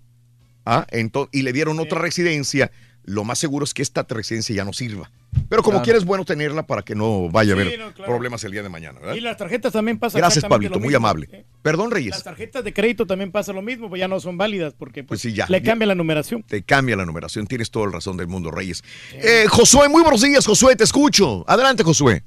Ah, 0.66 0.86
ento- 0.92 1.30
y 1.32 1.42
le 1.42 1.52
dieron 1.52 1.80
otra 1.80 2.00
residencia. 2.00 2.70
Lo 3.04 3.24
más 3.24 3.40
seguro 3.40 3.64
es 3.64 3.74
que 3.74 3.82
esta 3.82 4.06
residencia 4.08 4.54
ya 4.56 4.66
no 4.66 4.74
sirva. 4.74 5.10
Pero 5.48 5.64
como 5.64 5.76
Claro. 5.78 5.84
quiera 5.84 5.98
es 5.98 6.06
bueno 6.06 6.26
tenerla 6.26 6.68
para 6.68 6.84
que 6.84 6.94
no 6.94 7.30
vaya 7.32 7.54
a 7.54 7.56
Sí, 7.56 7.62
haber 7.62 7.80
no, 7.80 7.94
claro. 7.94 8.12
problemas 8.12 8.44
el 8.44 8.52
día 8.52 8.62
de 8.62 8.70
mañana, 8.70 9.00
¿verdad? 9.00 9.16
Y 9.16 9.22
las 9.22 9.38
tarjetas 9.38 9.74
también 9.74 9.98
pasan 9.98 10.20
Gracias, 10.20 10.46
Pablito, 10.46 10.80
muy 10.80 10.94
amable. 10.94 11.46
Perdón, 11.64 11.90
Reyes. 11.90 12.12
Las 12.12 12.24
tarjetas 12.24 12.64
de 12.64 12.72
crédito 12.74 13.08
también 13.08 13.32
pasa 13.32 13.52
lo 13.52 13.64
mismo, 13.64 13.90
pues 13.90 14.00
ya 14.00 14.08
no 14.08 14.20
son 14.20 14.38
válidas 14.38 14.76
porque 14.78 15.02
pues, 15.04 15.08
Pues 15.08 15.22
sí, 15.22 15.34
ya. 15.34 15.48
le 15.50 15.64
cambia 15.64 15.88
la 15.88 15.96
numeración. 15.96 16.44
Te 16.44 16.62
cambia 16.62 16.96
la 16.96 17.06
numeración, 17.06 17.48
tienes 17.48 17.72
toda 17.72 17.88
la 17.88 17.94
razón 17.94 18.18
del 18.18 18.28
mundo, 18.28 18.52
Reyes. 18.52 18.84
Eh, 19.14 19.46
Josué, 19.50 19.90
muy 19.90 20.04
buenos 20.04 20.22
días, 20.22 20.46
Josué, 20.46 20.76
te 20.76 20.84
escucho. 20.84 21.46
Adelante, 21.48 21.84
Josué. 21.84 22.22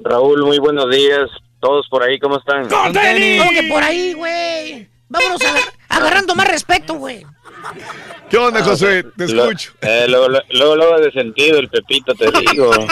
Raúl, 0.00 0.44
muy 0.44 0.58
buenos 0.58 0.90
días. 0.90 1.28
Todos 1.60 1.88
por 1.88 2.02
ahí, 2.02 2.18
¿cómo 2.18 2.38
están? 2.38 2.68
¿Cómo 2.68 2.92
que 2.92 3.68
por 3.70 3.82
ahí, 3.82 4.12
güey? 4.14 4.88
Vámonos 5.08 5.40
agar- 5.40 5.72
agarrando 5.88 6.34
más 6.34 6.48
respeto, 6.48 6.94
güey. 6.94 7.24
¿Qué 8.30 8.36
onda, 8.36 8.60
Ah, 8.60 8.64
Josué? 8.64 9.02
Te 9.16 9.26
lo- 9.28 9.44
escucho. 9.44 9.72
eh, 9.80 10.04
luego, 10.08 10.28
luego, 10.50 10.76
luego, 10.76 10.98
de 11.00 11.10
sentido 11.12 11.58
el 11.58 11.68
Pepito, 11.68 12.14
te 12.14 12.26
digo. 12.30 12.70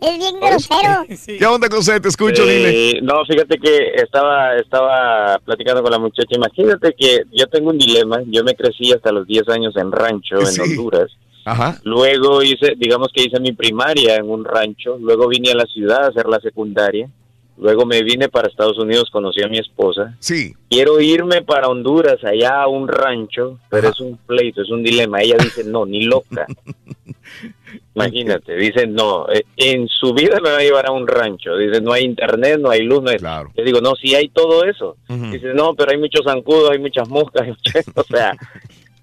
Es 0.00 0.18
bien 0.18 0.38
grosero. 0.40 1.06
¿Qué 1.38 1.46
onda, 1.46 1.68
José? 1.70 1.98
Te 2.00 2.08
escucho, 2.08 2.44
dime. 2.46 2.68
Eh, 2.70 3.00
No, 3.02 3.24
fíjate 3.26 3.58
que 3.58 3.92
estaba, 3.96 4.54
estaba 4.56 5.38
platicando 5.44 5.82
con 5.82 5.90
la 5.92 5.98
muchacha. 5.98 6.28
Imagínate 6.36 6.94
que 6.96 7.22
yo 7.32 7.46
tengo 7.48 7.70
un 7.70 7.78
dilema. 7.78 8.20
Yo 8.26 8.44
me 8.44 8.54
crecí 8.54 8.92
hasta 8.92 9.10
los 9.12 9.26
10 9.26 9.48
años 9.48 9.74
en 9.76 9.90
rancho, 9.92 10.36
en. 10.40 10.60
Honduras. 10.60 11.10
Ajá. 11.46 11.78
Luego 11.84 12.42
hice, 12.42 12.74
digamos 12.76 13.08
que 13.14 13.22
hice 13.22 13.38
mi 13.38 13.52
primaria 13.52 14.16
en 14.16 14.28
un 14.28 14.44
rancho. 14.44 14.98
Luego 15.00 15.28
vine 15.28 15.52
a 15.52 15.54
la 15.54 15.64
ciudad 15.64 16.04
a 16.04 16.08
hacer 16.08 16.26
la 16.26 16.40
secundaria. 16.40 17.08
Luego 17.56 17.86
me 17.86 18.02
vine 18.02 18.28
para 18.28 18.48
Estados 18.48 18.78
Unidos, 18.78 19.08
conocí 19.10 19.42
a 19.42 19.48
mi 19.48 19.58
esposa. 19.58 20.14
Sí. 20.18 20.54
Quiero 20.68 21.00
irme 21.00 21.42
para 21.42 21.68
Honduras, 21.68 22.22
allá 22.22 22.62
a 22.62 22.68
un 22.68 22.86
rancho, 22.88 23.60
pero 23.70 23.88
es 23.88 24.00
un 24.00 24.18
pleito, 24.18 24.60
es 24.60 24.70
un 24.70 24.82
dilema. 24.82 25.22
Ella 25.22 25.36
dice, 25.38 25.64
no, 25.64 25.86
ni 25.86 26.02
loca. 26.02 26.46
Imagínate, 27.94 28.56
dice, 28.56 28.86
no, 28.86 29.26
eh, 29.30 29.44
en 29.56 29.88
su 29.88 30.12
vida 30.12 30.38
me 30.42 30.50
va 30.50 30.58
a 30.58 30.62
llevar 30.62 30.86
a 30.86 30.92
un 30.92 31.06
rancho. 31.06 31.56
Dice, 31.56 31.80
no 31.80 31.92
hay 31.92 32.04
internet, 32.04 32.58
no 32.60 32.70
hay 32.70 32.82
luz, 32.82 33.02
no 33.02 33.10
hay... 33.10 33.18
Yo 33.18 33.64
digo, 33.64 33.80
no, 33.80 33.94
sí 33.94 34.14
hay 34.14 34.28
todo 34.28 34.64
eso. 34.64 34.96
Dice, 35.08 35.54
no, 35.54 35.74
pero 35.74 35.92
hay 35.92 35.98
muchos 35.98 36.24
zancudos, 36.24 36.72
hay 36.72 36.78
muchas 36.78 37.08
moscas. 37.08 37.48
o 37.94 38.02
sea, 38.02 38.36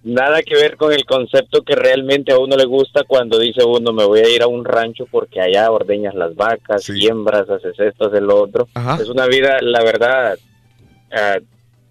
nada 0.04 0.44
que 0.44 0.56
ver 0.56 0.76
con 0.78 0.92
el 0.92 1.06
concepto 1.06 1.64
que 1.64 1.76
realmente 1.76 2.32
a 2.32 2.38
uno 2.38 2.56
le 2.56 2.66
gusta 2.66 3.04
cuando 3.06 3.40
dice 3.40 3.64
uno, 3.64 3.94
me 3.94 4.06
voy 4.06 4.20
a 4.20 4.30
ir 4.30 4.44
a 4.44 4.48
un 4.48 4.66
rancho 4.66 5.08
porque 5.10 5.40
allá 5.42 5.72
ordeñas 5.72 6.14
las 6.14 6.36
vacas, 6.36 6.84
siembras, 6.84 7.50
haces 7.50 7.80
esto, 7.80 8.08
haces 8.08 8.22
lo 8.22 8.42
otro. 8.42 8.68
Es 9.00 9.10
una 9.10 9.28
vida, 9.28 9.58
la 9.62 9.84
verdad, 9.84 10.38
ah, 11.12 11.38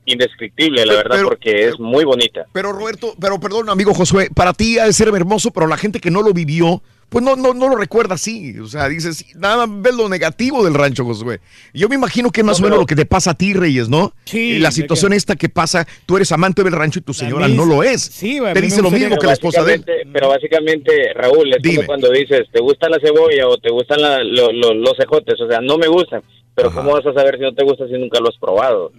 indescriptible, 0.04 0.84
la 0.84 0.94
verdad, 0.94 1.22
porque 1.24 1.68
es 1.68 1.78
muy 1.78 2.04
bonita. 2.04 2.46
Pero 2.52 2.72
Roberto, 2.72 3.14
pero 3.20 3.40
perdón, 3.40 3.70
amigo 3.70 3.94
Josué, 3.94 4.28
para 4.34 4.52
ti 4.52 4.78
ha 4.78 4.84
de 4.84 4.92
ser 4.92 5.08
hermoso, 5.08 5.50
pero 5.50 5.66
la 5.66 5.76
gente 5.76 6.00
que 6.00 6.10
no 6.10 6.22
lo 6.22 6.32
vivió, 6.32 6.82
pues 7.12 7.22
no, 7.24 7.36
no, 7.36 7.52
no 7.54 7.68
lo 7.68 7.76
recuerda 7.76 8.14
así. 8.14 8.58
O 8.58 8.66
sea, 8.66 8.88
dices, 8.88 9.24
nada 9.36 9.66
más 9.66 9.82
ves 9.82 9.94
lo 9.94 10.08
negativo 10.08 10.64
del 10.64 10.74
rancho, 10.74 11.04
Josué. 11.04 11.40
Yo 11.74 11.88
me 11.88 11.94
imagino 11.94 12.30
que 12.30 12.40
es 12.40 12.44
más 12.46 12.58
o 12.58 12.62
menos 12.64 12.78
lo 12.78 12.86
que 12.86 12.96
te 12.96 13.04
pasa 13.06 13.32
a 13.32 13.34
ti, 13.34 13.52
Reyes, 13.52 13.88
¿no? 13.88 14.12
Sí, 14.24 14.54
Y 14.54 14.58
La 14.58 14.70
situación 14.72 15.10
que- 15.10 15.16
esta 15.18 15.36
que 15.36 15.48
pasa, 15.48 15.86
tú 16.06 16.16
eres 16.16 16.32
amante 16.32 16.64
del 16.64 16.72
rancho 16.72 16.98
y 16.98 17.02
tu 17.02 17.12
señora 17.14 17.46
no 17.48 17.64
lo 17.66 17.82
es. 17.82 18.00
Sí, 18.02 18.40
Te 18.54 18.60
dice 18.60 18.80
lo 18.82 18.90
mismo 18.90 19.16
que 19.18 19.26
la 19.26 19.34
esposa 19.34 19.62
de 19.62 19.74
él. 19.74 19.84
Pero 20.12 20.28
básicamente, 20.30 21.12
Raúl, 21.14 21.52
es 21.54 21.62
Dime. 21.62 21.76
como 21.76 21.86
cuando 21.86 22.10
dices, 22.10 22.46
¿te 22.50 22.60
gusta 22.60 22.88
la 22.88 22.98
cebolla 22.98 23.46
o 23.46 23.58
te 23.58 23.70
gustan 23.70 24.00
la- 24.02 24.24
lo- 24.24 24.50
lo- 24.50 24.74
los 24.74 24.98
ejotes? 24.98 25.40
O 25.40 25.46
sea, 25.48 25.60
no 25.60 25.76
me 25.78 25.86
gustan. 25.88 26.22
Pero 26.54 26.70
¿cómo 26.72 26.92
vas 26.92 27.06
a 27.06 27.12
saber 27.14 27.36
si 27.36 27.42
no 27.42 27.54
te 27.54 27.64
gusta 27.64 27.86
si 27.86 27.92
nunca 27.94 28.18
lo 28.20 28.28
has 28.28 28.36
probado? 28.38 28.90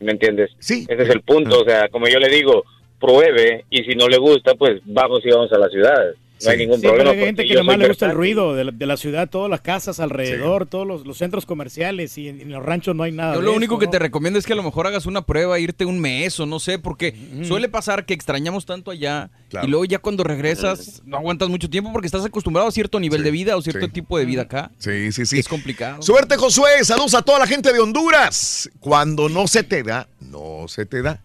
¿Me 0.00 0.12
entiendes? 0.12 0.50
Sí. 0.58 0.86
Ese 0.88 1.02
es 1.02 1.08
el 1.10 1.22
punto. 1.22 1.60
O 1.60 1.64
sea, 1.64 1.88
como 1.88 2.06
yo 2.08 2.18
le 2.18 2.28
digo, 2.28 2.64
pruebe 3.00 3.64
y 3.70 3.82
si 3.84 3.94
no 3.96 4.08
le 4.08 4.18
gusta, 4.18 4.54
pues 4.54 4.80
vamos 4.84 5.20
y 5.24 5.30
vamos 5.30 5.52
a 5.52 5.58
la 5.58 5.68
ciudad. 5.68 5.96
No 6.44 6.50
hay 6.50 6.58
ningún 6.58 6.76
Sí, 6.76 6.82
pero 6.82 6.94
problema. 6.94 7.10
hay 7.20 7.26
gente 7.26 7.46
que 7.46 7.54
nomás 7.54 7.78
le 7.78 7.88
gusta 7.88 8.06
el 8.06 8.12
ruido 8.12 8.54
de 8.54 8.64
la, 8.64 8.70
de 8.72 8.86
la 8.86 8.96
ciudad, 8.96 9.28
todas 9.30 9.50
las 9.50 9.60
casas 9.60 10.00
alrededor, 10.00 10.66
todos 10.66 10.86
los, 10.86 11.06
los 11.06 11.18
centros 11.18 11.46
comerciales 11.46 12.16
y 12.18 12.28
en, 12.28 12.40
en 12.40 12.50
los 12.50 12.64
ranchos 12.64 12.94
no 12.96 13.02
hay 13.02 13.12
nada. 13.12 13.34
Yo 13.34 13.40
de 13.40 13.44
lo 13.44 13.50
eso, 13.52 13.56
único 13.58 13.78
que 13.78 13.86
¿no? 13.86 13.90
te 13.92 13.98
recomiendo 13.98 14.38
es 14.38 14.46
que 14.46 14.52
a 14.52 14.56
lo 14.56 14.62
mejor 14.62 14.86
hagas 14.86 15.06
una 15.06 15.22
prueba, 15.26 15.58
irte 15.58 15.84
un 15.84 16.00
mes 16.00 16.38
o 16.40 16.46
no 16.46 16.58
sé, 16.58 16.78
porque 16.78 17.14
suele 17.42 17.68
pasar 17.68 18.04
que 18.06 18.14
extrañamos 18.14 18.66
tanto 18.66 18.90
allá 18.90 19.30
y 19.62 19.66
luego 19.66 19.84
ya 19.84 19.98
cuando 19.98 20.24
regresas 20.24 21.02
no 21.04 21.16
aguantas 21.16 21.48
mucho 21.48 21.68
tiempo 21.68 21.92
porque 21.92 22.06
estás 22.06 22.24
acostumbrado 22.24 22.68
a 22.68 22.72
cierto 22.72 22.98
nivel 22.98 23.22
de 23.22 23.30
vida 23.30 23.56
o 23.56 23.62
cierto 23.62 23.88
tipo 23.88 24.18
de 24.18 24.24
vida 24.24 24.42
acá. 24.42 24.70
Sí, 24.78 25.12
sí, 25.12 25.26
sí. 25.26 25.38
Es 25.38 25.48
complicado. 25.48 26.02
Suerte, 26.02 26.36
Josué. 26.36 26.82
Saludos 26.84 27.14
a 27.14 27.22
toda 27.22 27.38
la 27.38 27.46
gente 27.46 27.72
de 27.72 27.78
Honduras. 27.80 28.70
Cuando 28.80 29.28
no 29.28 29.46
se 29.46 29.62
te 29.62 29.82
da, 29.82 30.08
no 30.20 30.66
se 30.68 30.86
te 30.86 31.02
da. 31.02 31.20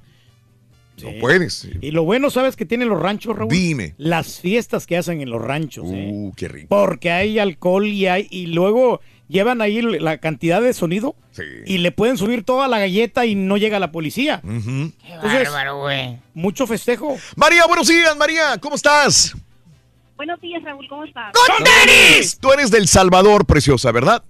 No 1.03 1.11
puedes. 1.19 1.67
Y 1.81 1.91
lo 1.91 2.03
bueno, 2.03 2.29
¿sabes 2.29 2.55
que 2.55 2.65
tienen 2.65 2.89
los 2.89 2.99
ranchos, 2.99 3.35
Raúl? 3.35 3.49
Dime. 3.49 3.93
Las 3.97 4.39
fiestas 4.39 4.87
que 4.87 4.97
hacen 4.97 5.21
en 5.21 5.29
los 5.29 5.41
ranchos. 5.41 5.85
¿eh? 5.91 6.09
Uh, 6.11 6.33
qué 6.35 6.47
rico. 6.47 6.67
Porque 6.69 7.11
hay 7.11 7.39
alcohol 7.39 7.85
y 7.85 8.07
hay 8.07 8.27
y 8.29 8.47
luego 8.47 9.01
llevan 9.27 9.61
ahí 9.61 9.81
la 9.81 10.17
cantidad 10.17 10.61
de 10.61 10.73
sonido 10.73 11.15
y 11.65 11.79
le 11.79 11.91
pueden 11.91 12.17
subir 12.17 12.43
toda 12.43 12.67
la 12.67 12.79
galleta 12.79 13.25
y 13.25 13.35
no 13.35 13.57
llega 13.57 13.79
la 13.79 13.91
policía. 13.91 14.41
Entonces, 14.43 15.49
güey. 15.73 16.17
Mucho 16.33 16.65
festejo. 16.65 17.17
María, 17.35 17.65
buenos 17.67 17.87
días, 17.87 18.15
María. 18.17 18.57
¿Cómo 18.59 18.75
estás? 18.75 19.35
Buenos 20.15 20.41
días, 20.41 20.63
Raúl, 20.63 20.87
¿cómo 20.87 21.03
estás? 21.03 21.31
¡Con 21.31 21.63
tenis! 21.63 22.39
Tú 22.39 22.51
eres 22.51 22.71
del 22.71 22.87
Salvador, 22.87 23.45
preciosa, 23.45 23.91
¿verdad? 23.91 24.23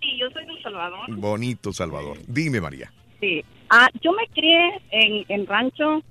Sí, 0.00 0.06
yo 0.16 0.30
soy 0.30 0.46
del 0.46 0.62
Salvador. 0.62 1.00
Bonito 1.08 1.72
Salvador. 1.72 2.18
Dime, 2.28 2.60
María. 2.60 2.92
Sí. 3.20 3.44
Ah, 3.74 3.88
yo 4.02 4.12
me 4.12 4.26
crié 4.28 4.82
en, 4.90 5.24
en 5.28 5.46
rancho 5.46 6.02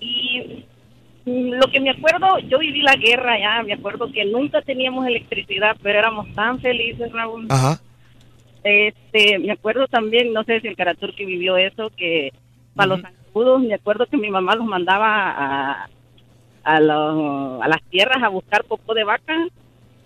y 0.00 0.64
lo 1.26 1.66
que 1.70 1.80
me 1.80 1.90
acuerdo, 1.90 2.38
yo 2.48 2.58
viví 2.58 2.80
la 2.80 2.96
guerra 2.96 3.38
ya, 3.38 3.62
me 3.62 3.74
acuerdo 3.74 4.10
que 4.10 4.24
nunca 4.24 4.62
teníamos 4.62 5.06
electricidad, 5.06 5.76
pero 5.82 5.98
éramos 5.98 6.32
tan 6.34 6.58
felices, 6.60 7.12
Raúl. 7.12 7.46
Ajá. 7.50 7.78
Este, 8.64 9.38
me 9.38 9.52
acuerdo 9.52 9.86
también, 9.86 10.32
no 10.32 10.44
sé 10.44 10.60
si 10.60 10.68
el 10.68 10.76
Caratur 10.76 11.14
que 11.14 11.26
vivió 11.26 11.56
eso, 11.58 11.90
que 11.96 12.32
para 12.74 12.86
los 12.88 13.02
zancudos, 13.02 13.60
me 13.62 13.74
acuerdo 13.74 14.06
que 14.06 14.16
mi 14.16 14.30
mamá 14.30 14.54
los 14.56 14.64
mandaba 14.66 15.30
a, 15.30 15.88
a, 16.64 16.80
los- 16.80 17.62
a 17.62 17.68
las 17.68 17.82
tierras 17.90 18.22
a 18.22 18.28
buscar 18.28 18.64
popo 18.64 18.94
de 18.94 19.04
vaca 19.04 19.36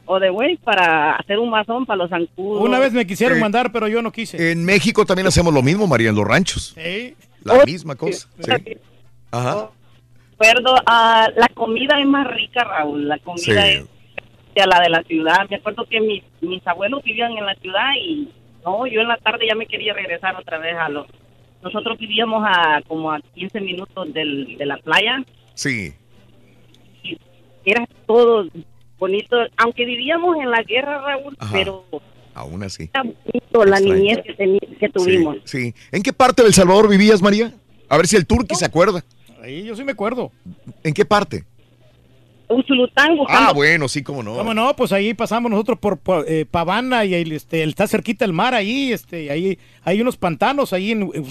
o 0.06 0.18
de 0.20 0.30
buey 0.30 0.56
para 0.56 1.16
hacer 1.16 1.38
un 1.38 1.50
mazón 1.50 1.84
para 1.86 1.98
los 1.98 2.10
zancudos. 2.10 2.62
Una 2.62 2.78
vez 2.78 2.92
me 2.92 3.06
quisieron 3.06 3.38
Eh, 3.38 3.40
mandar, 3.40 3.72
pero 3.72 3.88
yo 3.88 4.00
no 4.02 4.10
quise. 4.12 4.52
En 4.52 4.64
México 4.64 5.04
también 5.04 5.26
hacemos 5.26 5.52
lo 5.52 5.62
mismo, 5.62 5.86
María, 5.86 6.10
en 6.10 6.16
los 6.16 6.26
ranchos. 6.26 6.74
Sí. 6.76 7.14
La 7.42 7.64
misma 7.64 7.94
cosa. 7.94 8.28
Sí. 8.40 8.76
Ajá. 9.30 9.70
acuerdo, 10.34 10.74
ah, 10.86 11.28
la 11.36 11.48
comida 11.48 11.98
es 12.00 12.06
más 12.06 12.26
rica, 12.28 12.64
Raúl. 12.64 13.08
La 13.08 13.18
comida 13.18 13.42
Sí. 13.66 13.84
es 14.54 14.62
a 14.62 14.66
la 14.66 14.80
de 14.80 14.90
la 14.90 15.02
ciudad. 15.02 15.46
Me 15.50 15.56
acuerdo 15.56 15.84
que 15.88 16.00
mis, 16.00 16.22
mis 16.40 16.66
abuelos 16.66 17.02
vivían 17.02 17.32
en 17.32 17.44
la 17.46 17.54
ciudad 17.56 17.90
y 18.00 18.28
no, 18.64 18.86
yo 18.86 19.00
en 19.00 19.08
la 19.08 19.16
tarde 19.18 19.46
ya 19.48 19.54
me 19.54 19.66
quería 19.66 19.92
regresar 19.94 20.34
otra 20.36 20.58
vez 20.58 20.74
a 20.76 20.88
los... 20.88 21.06
Nosotros 21.62 21.98
vivíamos 21.98 22.44
a 22.46 22.80
como 22.86 23.10
a 23.12 23.20
15 23.34 23.60
minutos 23.60 24.12
del, 24.12 24.56
de 24.56 24.66
la 24.66 24.76
playa. 24.78 25.22
Sí. 25.54 25.92
Era 27.64 27.84
todo 28.06 28.46
bonito, 28.98 29.36
aunque 29.56 29.84
vivíamos 29.84 30.36
en 30.36 30.50
la 30.50 30.62
guerra, 30.62 31.00
Raúl, 31.02 31.36
Ajá. 31.38 31.52
pero 31.52 31.84
Aún 32.34 32.62
así. 32.62 32.84
era 32.92 33.02
bonito 33.02 33.64
la 33.64 33.76
Extraño. 33.78 33.94
niñez 34.02 34.18
que, 34.78 34.88
tuvimos. 34.90 35.36
Sí. 35.44 35.74
¿En 35.92 36.02
qué 36.02 36.12
parte 36.12 36.42
del 36.42 36.52
Salvador 36.54 36.88
vivías, 36.88 37.22
María? 37.22 37.52
A 37.88 37.96
ver 37.96 38.06
si 38.06 38.16
el 38.16 38.26
turqui 38.26 38.54
se 38.54 38.64
acuerda. 38.64 39.04
Ahí 39.42 39.64
yo 39.64 39.76
sí 39.76 39.84
me 39.84 39.92
acuerdo. 39.92 40.32
¿En 40.82 40.92
qué 40.92 41.04
parte? 41.04 41.44
Usulután 42.48 43.16
Ah, 43.28 43.52
bueno, 43.52 43.88
sí, 43.88 44.02
cómo 44.02 44.22
no. 44.22 44.34
¿Cómo 44.36 44.54
no? 44.54 44.76
Pues 44.76 44.92
ahí 44.92 45.14
pasamos 45.14 45.50
nosotros 45.50 45.78
por, 45.80 45.98
por, 45.98 46.24
eh, 46.28 46.46
Pavana 46.48 47.04
y 47.04 47.14
ahí, 47.14 47.28
este, 47.34 47.64
está 47.64 47.88
cerquita 47.88 48.24
el 48.24 48.32
mar 48.32 48.54
ahí, 48.54 48.92
este, 48.92 49.30
ahí 49.32 49.58
hay 49.82 50.00
unos 50.00 50.16
pantanos 50.16 50.72
ahí 50.72 50.92
en, 50.92 51.10
en 51.12 51.24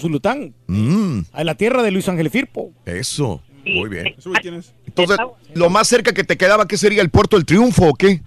Mm, 0.67 1.21
a 1.31 1.43
la 1.45 1.55
tierra 1.55 1.83
de 1.83 1.91
Luis 1.91 2.09
Ángel 2.09 2.29
Firpo. 2.29 2.71
eso. 2.85 3.41
Muy 3.65 3.89
bien. 3.89 4.13
quién 4.41 4.55
es? 4.55 4.73
Entonces, 4.97 5.17
lo 5.53 5.69
más 5.69 5.87
cerca 5.87 6.13
que 6.13 6.23
te 6.23 6.37
quedaba, 6.37 6.67
¿qué 6.67 6.77
sería 6.77 7.01
el 7.01 7.09
Puerto 7.09 7.35
del 7.35 7.45
Triunfo 7.45 7.89
o 7.89 7.93
qué? 7.93 8.21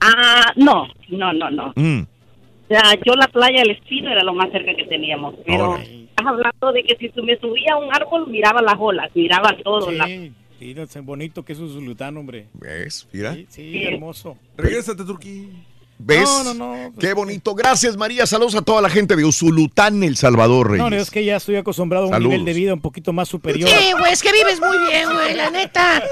Ah, 0.00 0.52
no, 0.56 0.86
no, 1.08 1.32
no, 1.32 1.50
no. 1.50 1.72
Mm, 1.76 2.02
O 2.02 2.66
sea, 2.68 2.94
yo 3.04 3.14
la 3.14 3.28
playa 3.28 3.60
del 3.60 3.72
Espino 3.72 4.10
era 4.10 4.22
lo 4.24 4.32
más 4.34 4.50
cerca 4.50 4.74
que 4.74 4.84
teníamos, 4.84 5.34
pero 5.46 5.76
estás 5.76 6.26
hablando 6.26 6.72
de 6.72 6.82
que 6.84 6.96
si 6.96 7.08
tú 7.10 7.22
me 7.22 7.36
subía 7.38 7.74
a 7.74 7.78
un 7.78 7.94
árbol, 7.94 8.28
miraba 8.28 8.62
las 8.62 8.76
olas, 8.78 9.10
miraba 9.14 9.54
todo. 9.62 9.90
la- 9.90 10.06
Sí, 10.06 10.32
sí, 10.58 10.74
no 10.74 10.86
sé, 10.86 11.00
bonito 11.00 11.44
que 11.44 11.52
es 11.52 11.58
un 11.58 11.68
Zulután, 11.68 12.16
hombre. 12.16 12.46
¿Ves? 12.54 13.06
Mira. 13.12 13.34
Sí, 13.34 13.46
sí, 13.50 13.84
hermoso. 13.84 14.36
Regrésate, 14.56 15.04
Turquí. 15.04 15.50
¿Ves? 16.04 16.22
No, 16.24 16.42
no, 16.44 16.54
no. 16.54 16.92
Qué 16.98 17.14
bonito. 17.14 17.54
Gracias, 17.54 17.96
María. 17.96 18.26
Saludos 18.26 18.54
a 18.56 18.62
toda 18.62 18.82
la 18.82 18.88
gente 18.90 19.14
de 19.16 19.24
Usulután, 19.24 20.02
El 20.02 20.16
Salvador, 20.16 20.70
Reyes. 20.70 20.82
No, 20.84 20.90
no, 20.90 20.96
es 20.96 21.10
que 21.10 21.24
ya 21.24 21.36
estoy 21.36 21.56
acostumbrado 21.56 22.04
a 22.04 22.08
un 22.08 22.12
Saludos. 22.12 22.30
nivel 22.32 22.44
de 22.44 22.52
vida 22.52 22.74
un 22.74 22.80
poquito 22.80 23.12
más 23.12 23.28
superior. 23.28 23.68
Sí, 23.68 23.92
güey, 23.98 24.12
es 24.12 24.22
que 24.22 24.32
vives 24.32 24.60
muy 24.60 24.76
bien, 24.88 25.12
güey, 25.12 25.34
la 25.34 25.50
neta. 25.50 26.02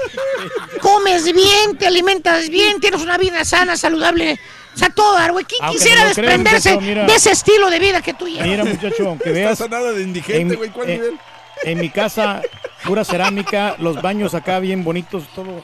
Comes 0.81 1.25
bien, 1.33 1.77
te 1.77 1.87
alimentas 1.87 2.49
bien, 2.49 2.79
tienes 2.79 3.01
una 3.01 3.17
vida 3.17 3.43
sana, 3.45 3.75
saludable. 3.77 4.39
O 4.73 4.77
sea, 4.77 4.89
todo, 4.89 5.17
güey. 5.33 5.43
¿Quién 5.45 5.61
Aunque 5.63 5.77
quisiera 5.79 6.01
no 6.01 6.07
desprenderse 6.07 6.73
muchacho, 6.75 7.07
de 7.07 7.15
ese 7.15 7.31
estilo 7.31 7.69
de 7.69 7.79
vida 7.79 8.01
que 8.01 8.13
tú 8.13 8.27
llevas? 8.27 8.47
Mira, 8.47 8.63
muchacho, 8.63 9.09
aunque 9.09 9.31
veas. 9.31 9.53
Estás 9.53 9.69
nada 9.69 9.91
de 9.91 10.01
indigente, 10.03 10.53
en- 10.53 10.55
güey. 10.55 10.69
¿Cuál 10.69 10.89
en- 10.89 11.01
nivel? 11.01 11.19
En 11.63 11.79
mi 11.79 11.89
casa, 11.91 12.41
pura 12.85 13.03
cerámica, 13.05 13.75
los 13.77 14.01
baños 14.01 14.33
acá 14.33 14.59
bien 14.59 14.83
bonitos, 14.83 15.25
todo 15.35 15.61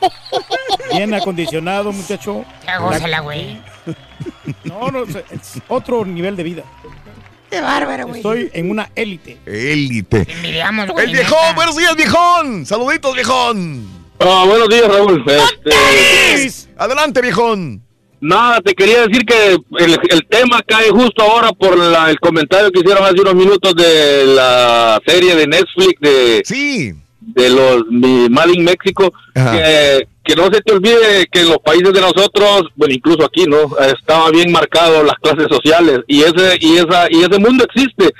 bien 0.94 1.12
acondicionado, 1.14 1.92
muchacho. 1.92 2.46
Ya 2.66 2.78
gózala, 2.78 3.22
güey. 3.22 3.60
No, 4.64 4.90
no, 4.92 5.04
es 5.04 5.62
otro 5.68 6.06
nivel 6.06 6.36
de 6.36 6.44
vida. 6.44 6.64
Qué 7.50 7.62
bárbaro, 7.62 8.08
güey. 8.08 8.20
Estoy 8.20 8.50
en 8.54 8.70
una 8.70 8.90
élite. 8.96 9.38
Élite. 9.46 10.26
Envidiamos, 10.30 10.90
güey, 10.90 11.06
El 11.06 11.12
viejón, 11.14 11.56
buenos 11.56 11.76
días, 11.78 11.96
viejón. 11.96 12.66
Saluditos, 12.66 13.14
viejón. 13.16 13.88
Ah, 14.20 14.44
buenos 14.48 14.68
días, 14.70 14.88
Raúl. 14.88 15.24
Este, 15.28 16.70
Adelante, 16.78 17.22
viejón. 17.22 17.82
nada, 18.20 18.60
te 18.62 18.74
quería 18.74 19.06
decir 19.08 19.24
que 19.26 19.54
el, 19.80 20.00
el 20.10 20.26
tema 20.28 20.62
cae 20.68 20.90
justo 20.90 21.22
ahora 21.24 21.52
por 21.54 21.78
la- 21.78 22.10
el 22.10 22.20
comentario 22.20 22.72
que 22.72 22.80
hicieron 22.80 23.06
hace 23.06 23.22
unos 23.22 23.36
minutos 23.36 23.76
de 23.76 24.26
la 24.26 25.00
serie 25.06 25.36
de 25.36 25.48
Netflix 25.48 26.00
de, 26.02 26.44
de 27.22 27.50
los 27.50 27.84
Mad 28.32 28.48
in 28.50 28.64
México. 28.66 29.14
Que, 29.34 30.08
que 30.28 30.36
no 30.36 30.44
se 30.52 30.62
te 30.62 30.74
olvide 30.74 31.26
que 31.32 31.40
en 31.40 31.50
los 31.50 31.60
países 31.60 31.94
de 31.94 32.02
nosotros, 32.02 32.64
bueno, 32.76 32.94
incluso 32.94 33.24
aquí, 33.24 33.46
¿no? 33.46 33.78
Estaba 33.80 34.30
bien 34.30 34.52
marcado 34.52 35.02
las 35.04 35.16
clases 35.16 35.48
sociales 35.50 36.02
y 36.06 36.22
ese, 36.22 36.58
y 36.60 36.78
esa, 36.78 37.08
y 37.10 37.24
ese 37.24 37.40
mundo 37.40 37.64
existe. 37.64 38.14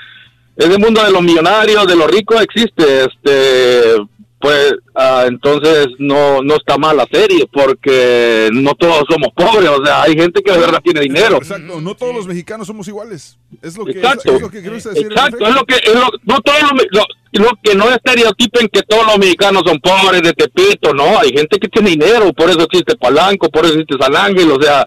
Ese 0.56 0.78
mundo 0.78 1.04
de 1.04 1.12
los 1.12 1.22
millonarios, 1.22 1.86
de 1.86 1.94
los 1.94 2.10
ricos 2.10 2.40
existe. 2.40 3.04
Este, 3.04 3.94
pues 4.40 4.72
ah, 4.94 5.24
entonces 5.26 5.88
no 5.98 6.42
no 6.42 6.54
está 6.54 6.78
mal 6.78 6.96
la 6.96 7.06
serie 7.10 7.48
porque 7.52 8.48
no 8.52 8.74
todos 8.74 9.04
somos 9.10 9.30
pobres, 9.34 9.68
o 9.68 9.84
sea, 9.84 10.02
hay 10.02 10.14
gente 10.14 10.42
que 10.42 10.52
de 10.52 10.58
verdad 10.58 10.80
tiene 10.82 11.00
dinero. 11.00 11.38
Exacto, 11.38 11.80
no 11.80 11.94
todos 11.96 12.14
los 12.14 12.26
mexicanos 12.26 12.66
somos 12.66 12.86
iguales. 12.86 13.36
Es 13.62 13.76
lo 13.76 13.84
que, 13.84 13.92
Exacto. 13.92 14.30
es, 14.30 14.36
es 14.36 14.42
lo 14.42 14.50
que 14.50 14.60
decir. 14.60 15.06
Exacto, 15.06 15.44
es 15.44 15.54
lo 15.54 15.64
que 15.64 15.74
es 15.74 15.94
lo, 15.94 16.08
no 16.24 16.40
todos 16.40 16.60
los, 16.90 17.06
lo, 17.32 17.50
que 17.62 17.74
no 17.74 17.90
estereotipen 17.90 18.68
que 18.72 18.82
todos 18.82 19.06
los 19.06 19.18
mexicanos 19.18 19.62
son 19.66 19.78
pobres 19.80 20.22
de 20.22 20.32
Tepito, 20.32 20.94
no, 20.94 21.18
hay 21.18 21.30
gente 21.30 21.58
que 21.58 21.68
tiene 21.68 21.90
dinero, 21.90 22.32
por 22.32 22.48
eso 22.48 22.62
existe 22.62 22.96
Palanco, 22.96 23.48
por 23.50 23.64
eso 23.66 23.74
existe 23.74 23.96
San 24.00 24.16
Ángel, 24.16 24.50
o 24.50 24.60
sea, 24.62 24.86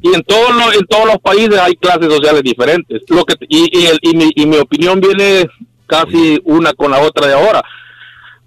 y 0.00 0.14
en 0.14 0.22
todos 0.22 0.54
los 0.54 0.74
en 0.76 0.86
todos 0.86 1.06
los 1.06 1.18
países 1.18 1.58
hay 1.58 1.74
clases 1.74 2.12
sociales 2.12 2.42
diferentes. 2.42 3.02
Lo 3.08 3.24
que 3.24 3.34
y 3.48 3.78
y, 3.78 3.86
el- 3.86 3.98
y 4.02 4.16
mi, 4.16 4.30
y 4.34 4.46
mi 4.46 4.56
opinión 4.58 5.00
viene 5.00 5.46
casi 5.86 6.40
una 6.44 6.72
con 6.74 6.92
la 6.92 7.00
otra 7.00 7.26
de 7.26 7.34
ahora. 7.34 7.62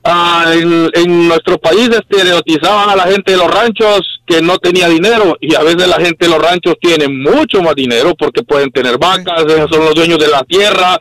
Ah, 0.06 0.52
en, 0.54 0.90
en 0.94 1.28
nuestro 1.30 1.58
país 1.58 1.88
estereotizaban 1.90 2.90
a 2.90 2.96
la 2.96 3.04
gente 3.04 3.32
de 3.32 3.38
los 3.38 3.50
ranchos 3.50 4.20
que 4.26 4.42
no 4.42 4.58
tenía 4.58 4.90
dinero 4.90 5.38
y 5.40 5.56
a 5.56 5.62
veces 5.64 5.88
la 5.88 5.96
gente 5.96 6.26
de 6.26 6.30
los 6.30 6.42
ranchos 6.42 6.76
tiene 6.82 7.08
mucho 7.08 7.62
más 7.62 7.74
dinero 7.74 8.14
porque 8.20 8.44
pueden 8.44 8.70
tener 8.72 8.98
vacas, 8.98 9.44
ellos 9.48 9.70
son 9.72 9.86
los 9.86 9.96
dueños 9.96 10.20
de 10.20 10.28
la 10.28 10.44
tierra 10.44 10.98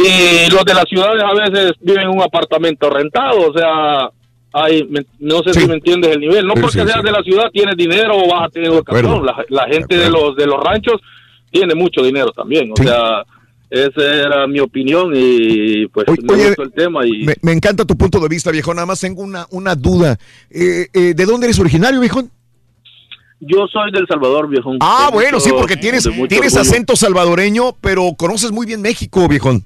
y 0.00 0.50
los 0.50 0.64
de 0.64 0.74
las 0.74 0.84
ciudades 0.88 1.22
a 1.22 1.34
veces 1.34 1.72
viven 1.80 2.02
en 2.04 2.08
un 2.10 2.22
apartamento 2.22 2.88
rentado, 2.88 3.50
o 3.50 3.52
sea, 3.52 4.10
hay, 4.52 4.84
me- 4.84 5.04
no 5.18 5.42
sé 5.42 5.52
si 5.52 5.66
me 5.66 5.74
entiendes 5.74 6.12
el 6.14 6.20
nivel, 6.20 6.46
no 6.46 6.54
Sí, 6.54 6.60
porque 6.62 6.80
sí, 6.80 6.86
seas 6.86 7.02
de 7.02 7.10
la 7.10 7.22
ciudad 7.22 7.50
tienes 7.52 7.76
dinero 7.76 8.16
o 8.16 8.28
vas 8.32 8.46
a 8.46 8.48
tener 8.48 8.70
educación, 8.70 9.26
la, 9.26 9.44
la 9.48 9.66
gente 9.66 9.96
de 9.98 10.08
los 10.08 10.36
de 10.36 10.46
los 10.46 10.62
ranchos 10.62 11.00
tiene 11.50 11.74
mucho 11.74 12.02
dinero 12.02 12.30
también, 12.30 12.70
o 12.72 12.76
sea, 12.76 13.24
esa 13.70 14.00
era 14.02 14.46
mi 14.46 14.60
opinión 14.60 15.10
y 15.14 15.86
pues 15.88 16.06
me 16.22 16.32
oye, 16.34 16.46
gustó 16.46 16.62
el 16.62 16.72
tema 16.72 17.04
y 17.06 17.24
Me, 17.24 17.34
me 17.42 17.52
encanta 17.52 17.84
tu 17.84 17.96
punto 17.98 18.18
de 18.20 18.28
vista, 18.28 18.50
viejón. 18.50 18.76
Nada 18.76 18.86
más 18.86 18.98
tengo 19.00 19.20
una, 19.20 19.46
una 19.50 19.74
duda. 19.74 20.16
Eh, 20.50 20.86
eh, 20.94 21.12
¿De 21.14 21.26
dónde 21.26 21.48
eres 21.48 21.58
originario, 21.58 22.00
viejón? 22.00 22.30
Yo 23.40 23.66
soy 23.70 23.92
del 23.92 24.06
Salvador, 24.08 24.48
viejo. 24.48 24.72
Ah, 24.80 25.10
bueno, 25.12 25.38
sí, 25.38 25.50
porque 25.56 25.76
tienes, 25.76 26.04
tienes 26.04 26.54
orgullo. 26.54 26.60
acento 26.60 26.96
salvadoreño, 26.96 27.76
pero 27.80 28.10
conoces 28.16 28.50
muy 28.52 28.66
bien 28.66 28.80
México, 28.80 29.28
viejón. 29.28 29.64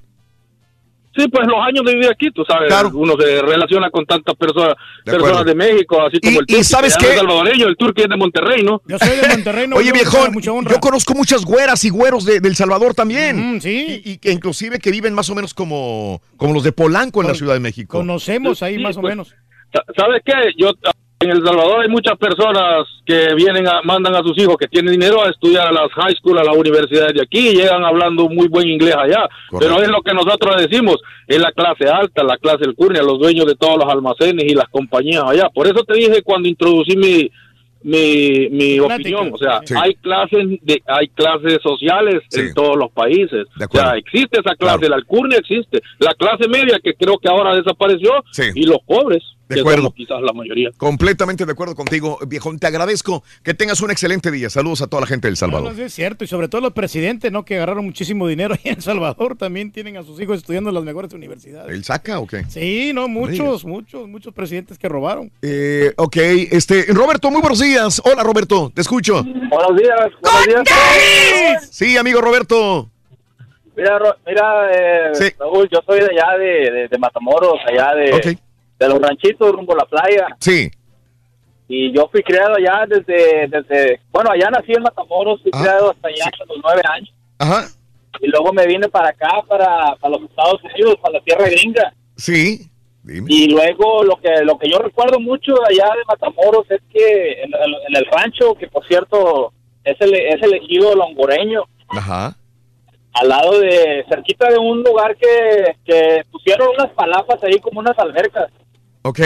Sí, 1.15 1.27
pues 1.27 1.47
los 1.47 1.57
años 1.59 1.85
de 1.85 1.93
vivir 1.93 2.09
aquí, 2.09 2.31
tú 2.31 2.43
sabes, 2.47 2.73
uno 2.93 3.13
se 3.19 3.41
relaciona 3.41 3.89
con 3.91 4.05
tantas 4.05 4.35
personas, 4.35 4.73
De 5.05 5.11
personas 5.11 5.45
de 5.45 5.53
México, 5.55 6.01
así 6.01 6.19
como 6.19 6.31
Y- 6.33 6.37
el 6.37 6.43
y 6.43 6.45
Turqui, 6.47 6.63
¿sabes 6.63 6.97
que 6.97 7.05
qué? 7.05 7.11
es 7.13 7.17
salvadoreño, 7.19 7.67
el 7.67 7.77
turque 7.77 8.01
es 8.03 8.09
de 8.09 8.17
Monterrey, 8.17 8.63
¿no? 8.63 8.81
Yo 8.87 8.97
soy 8.97 9.17
de 9.17 9.27
Monterrey, 9.29 9.67
no 9.67 9.75
Oye, 9.77 9.91
viejón, 9.91 10.35
honra. 10.49 10.71
yo 10.73 10.79
conozco 10.79 11.13
muchas 11.13 11.45
güeras 11.45 11.83
y 11.85 11.89
güeros 11.89 12.25
de, 12.25 12.39
del 12.39 12.55
Salvador 12.55 12.93
también. 12.95 13.61
sí. 13.61 14.01
Y, 14.03 14.11
y 14.13 14.17
que 14.17 14.31
inclusive 14.31 14.79
que 14.79 14.89
viven 14.91 15.13
más 15.13 15.29
o 15.29 15.35
menos 15.35 15.53
como, 15.53 16.21
como 16.37 16.53
los 16.53 16.63
de 16.63 16.71
Polanco 16.71 17.21
en 17.21 17.27
la 17.27 17.35
Ciudad 17.35 17.53
de 17.53 17.59
México. 17.59 17.97
Conocemos 17.99 18.63
ahí 18.63 18.77
Sí, 18.77 18.81
más 18.83 18.97
o 18.97 19.01
pues, 19.01 19.11
menos. 19.11 19.35
Sa- 19.73 19.83
¿Sabes 19.95 20.21
qué? 20.25 20.33
Yo 20.57 20.71
en 21.23 21.31
El 21.31 21.43
Salvador 21.45 21.81
hay 21.81 21.89
muchas 21.89 22.17
personas 22.17 22.85
que 23.05 23.33
vienen 23.35 23.67
a, 23.67 23.81
mandan 23.83 24.15
a 24.15 24.21
sus 24.23 24.37
hijos 24.37 24.55
que 24.57 24.67
tienen 24.67 24.91
dinero 24.93 25.23
a 25.23 25.29
estudiar 25.29 25.67
a 25.67 25.71
las 25.71 25.91
high 25.93 26.15
school, 26.15 26.37
a 26.37 26.43
las 26.43 26.55
universidades 26.55 27.13
de 27.13 27.21
aquí, 27.21 27.49
y 27.49 27.55
llegan 27.55 27.83
hablando 27.83 28.29
muy 28.29 28.47
buen 28.47 28.67
inglés 28.67 28.95
allá. 28.95 29.27
Pero 29.59 29.81
es 29.81 29.87
lo 29.89 30.01
que 30.01 30.13
nosotros 30.13 30.55
decimos, 30.61 30.97
es 31.27 31.39
la 31.39 31.51
clase 31.51 31.87
alta, 31.89 32.23
la 32.23 32.37
clase 32.37 32.65
alcurnia, 32.65 33.01
los 33.03 33.19
dueños 33.19 33.45
de 33.45 33.55
todos 33.55 33.77
los 33.77 33.91
almacenes 33.91 34.45
y 34.45 34.53
las 34.55 34.69
compañías 34.69 35.23
allá. 35.25 35.49
Por 35.53 35.67
eso 35.67 35.83
te 35.83 35.95
dije 35.95 36.21
cuando 36.23 36.47
introducí 36.47 36.95
mi 36.97 37.29
mi, 37.85 38.47
mi 38.49 38.79
opinión, 38.79 39.31
o 39.33 39.37
sea, 39.37 39.59
Sí. 39.65 39.73
hay 39.77 39.93
clases 39.95 40.39
de 40.61 40.81
hay 40.87 41.09
clases 41.09 41.57
sociales 41.61 42.21
en 42.31 42.53
todos 42.53 42.77
los 42.77 42.89
países. 42.91 43.45
O 43.59 43.77
sea, 43.77 43.97
existe 43.97 44.39
esa 44.39 44.55
clase, 44.55 44.87
la 44.87 44.95
alcurnia 44.95 45.37
existe, 45.39 45.81
la 45.99 46.13
clase 46.13 46.47
media 46.47 46.79
que 46.81 46.93
creo 46.93 47.17
que 47.17 47.27
ahora 47.27 47.53
desapareció 47.55 48.11
Sí. 48.31 48.43
y 48.55 48.63
los 48.67 48.77
pobres, 48.87 49.21
De 49.49 49.59
acuerdo. 49.59 49.91
quizás 49.93 50.21
la 50.21 50.31
mayoría. 50.33 50.69
Completamente 50.77 51.45
de 51.45 51.51
acuerdo 51.51 51.75
contigo, 51.75 52.17
viejón. 52.27 52.59
Te 52.59 52.67
agradezco 52.67 53.23
que 53.43 53.53
tengas 53.53 53.81
un 53.81 53.91
excelente 53.91 54.31
día. 54.31 54.49
Saludos 54.49 54.81
a 54.81 54.87
toda 54.87 55.01
la 55.01 55.07
gente 55.07 55.27
del 55.27 55.33
No, 55.33 55.37
Salvador. 55.37 55.69
no, 55.71 55.75
sí 55.75 55.81
es 55.83 55.93
cierto, 55.93 56.23
y 56.23 56.27
sobre 56.27 56.47
todo 56.47 56.61
los 56.61 56.73
presidentes, 56.73 57.31
¿no? 57.31 57.43
Que 57.45 57.55
agarraron 57.57 57.85
muchísimo 57.85 58.27
dinero 58.27 58.53
ahí 58.55 58.61
en 58.71 58.75
El 58.77 58.81
Salvador, 58.81 59.35
también 59.35 59.71
tienen 59.71 59.97
a 59.97 60.03
sus 60.03 60.19
hijos 60.21 60.37
estudiando 60.37 60.69
en 60.69 60.75
las 60.75 60.83
mejores 60.83 61.13
universidades. 61.13 61.71
¿El 61.75 61.83
saca 61.83 62.19
o 62.19 62.27
qué? 62.27 62.45
Sí, 62.47 62.91
no, 62.93 63.07
muchos, 63.07 63.65
muchos, 63.65 64.07
muchos 64.07 64.33
presidentes 64.33 64.77
que 64.79 64.87
robaron. 64.89 65.31
Eh, 65.41 65.93
ok, 65.97 66.17
este, 66.51 66.85
Roberto, 66.89 67.29
muy 67.29 67.41
buenos 67.41 67.59
días. 67.59 68.01
Hola, 68.05 68.23
Roberto, 68.23 68.71
te 68.73 68.81
escucho. 68.81 69.23
Buenos 69.23 69.77
días, 69.77 69.99
buenos 70.21 70.63
días. 70.65 71.69
Sí, 71.71 71.97
amigo 71.97 72.21
Roberto. 72.21 72.89
Mira, 73.75 73.99
mira 74.25 74.69
eh, 74.71 75.33
Raúl, 75.39 75.67
yo 75.71 75.79
soy 75.85 75.99
de 75.99 76.05
allá 76.05 76.37
de, 76.37 76.71
de, 76.71 76.87
de 76.89 76.97
Matamoros, 76.97 77.59
allá 77.67 77.95
de, 77.95 78.37
de 78.83 78.89
los 78.89 79.01
ranchitos 79.01 79.51
rumbo 79.51 79.73
a 79.73 79.77
la 79.77 79.85
playa. 79.85 80.27
Sí. 80.39 80.69
Y 81.67 81.91
yo 81.95 82.07
fui 82.11 82.21
criado 82.21 82.55
allá 82.55 82.85
desde, 82.87 83.47
desde 83.47 83.99
bueno, 84.11 84.29
allá 84.31 84.49
nací 84.51 84.73
en 84.73 84.83
Matamoros, 84.83 85.41
fui 85.41 85.51
criado 85.51 85.91
hasta 85.91 86.07
allá 86.09 86.25
hasta 86.25 86.45
los 86.45 86.57
nueve 86.63 86.81
años. 86.93 87.13
Ajá. 87.39 87.67
Y 88.21 88.27
luego 88.27 88.53
me 88.53 88.67
vine 88.67 88.87
para 88.89 89.09
acá, 89.09 89.41
para, 89.47 89.95
para 89.99 90.17
los 90.17 90.29
Estados 90.29 90.61
Unidos, 90.63 90.95
para 91.01 91.15
la 91.15 91.21
tierra 91.23 91.45
gringa. 91.49 91.93
Sí. 92.17 92.69
Y 93.05 93.49
luego 93.49 94.03
lo 94.03 94.15
que 94.17 94.43
lo 94.45 94.57
que 94.57 94.69
yo 94.69 94.77
recuerdo 94.79 95.19
mucho 95.19 95.53
allá 95.67 95.85
de 95.93 96.05
Matamoros 96.07 96.69
es 96.69 96.79
que 96.93 97.41
en, 97.43 97.51
el- 97.53 97.75
en 97.89 97.95
el 97.97 98.05
rancho, 98.05 98.53
que 98.55 98.67
por 98.67 98.85
cierto 98.87 99.51
es 99.83 99.99
el, 99.99 100.13
es 100.13 100.41
elegido 100.41 100.95
longoreño, 100.95 101.63
Ajá. 101.89 102.33
al 103.13 103.27
lado 103.27 103.59
de, 103.59 104.05
cerquita 104.07 104.49
de 104.49 104.57
un 104.57 104.83
lugar 104.83 105.17
que, 105.17 105.75
que 105.83 106.23
pusieron 106.31 106.69
unas 106.77 106.91
palapas 106.91 107.43
ahí 107.43 107.59
como 107.59 107.79
unas 107.81 107.97
albercas. 107.99 108.49
Ok. 109.03 109.19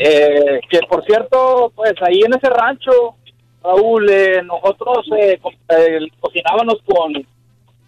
Eh, 0.00 0.60
que 0.70 0.78
por 0.88 1.04
cierto, 1.04 1.72
pues 1.74 1.92
ahí 2.02 2.20
en 2.24 2.34
ese 2.34 2.48
rancho, 2.50 3.14
Raúl, 3.62 4.08
eh, 4.10 4.42
nosotros 4.44 5.06
eh, 5.18 5.38
co- 5.42 5.50
eh, 5.76 5.98
cocinábamos 6.20 6.76
con, 6.86 7.12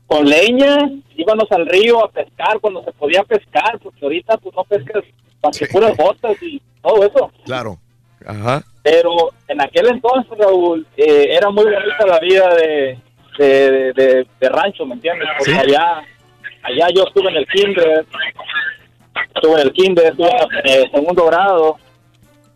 con 0.06 0.24
leña, 0.28 0.90
íbamos 1.16 1.50
al 1.52 1.66
río 1.66 2.04
a 2.04 2.10
pescar 2.10 2.58
cuando 2.60 2.82
se 2.84 2.92
podía 2.92 3.22
pescar, 3.22 3.78
porque 3.82 4.04
ahorita 4.04 4.36
pues 4.38 4.54
no 4.56 4.64
pescas 4.64 5.04
más 5.42 5.56
que 5.58 5.66
puras 5.66 5.96
botas 5.96 6.36
y 6.42 6.60
todo 6.82 7.04
eso. 7.04 7.30
Claro. 7.44 7.78
Ajá. 8.26 8.62
Pero 8.82 9.10
en 9.48 9.60
aquel 9.62 9.86
entonces, 9.88 10.36
Raúl, 10.36 10.86
eh, 10.96 11.28
era 11.30 11.48
muy 11.50 11.64
bonita 11.64 12.06
la 12.06 12.18
vida 12.18 12.54
de, 12.54 12.98
de, 13.38 13.92
de- 14.40 14.48
rancho, 14.48 14.84
¿me 14.84 14.94
entiendes? 14.94 15.28
Porque 15.38 15.54
allá, 15.54 16.02
allá 16.62 16.86
yo 16.94 17.04
estuve 17.04 17.30
en 17.30 17.36
el 17.36 17.46
kinder, 17.46 18.04
estuve 19.34 19.54
en 19.54 19.60
el 19.60 19.72
kinder, 19.72 20.06
estuve 20.06 20.30
en 20.64 20.90
segundo 20.90 21.26
grado, 21.26 21.76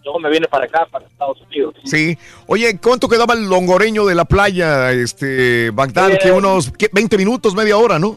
luego 0.05 0.21
me 0.21 0.31
vine 0.31 0.47
para 0.49 0.65
acá, 0.67 0.87
para 0.91 1.07
Estados 1.07 1.41
Unidos. 1.43 1.75
Sí. 1.85 2.17
Oye, 2.47 2.79
¿cuánto 2.79 3.09
quedaba 3.09 3.35
el 3.35 3.49
longoreño 3.49 4.05
de 4.05 4.15
la 4.15 4.25
playa, 4.25 4.93
este, 4.93 5.71
Bagdad? 5.71 6.13
Eh, 6.13 6.19
que 6.23 6.31
unos 6.31 6.71
¿qué? 6.73 6.89
20 6.93 7.17
minutos, 7.17 7.55
media 7.55 7.77
hora, 7.77 7.99
¿no? 7.99 8.17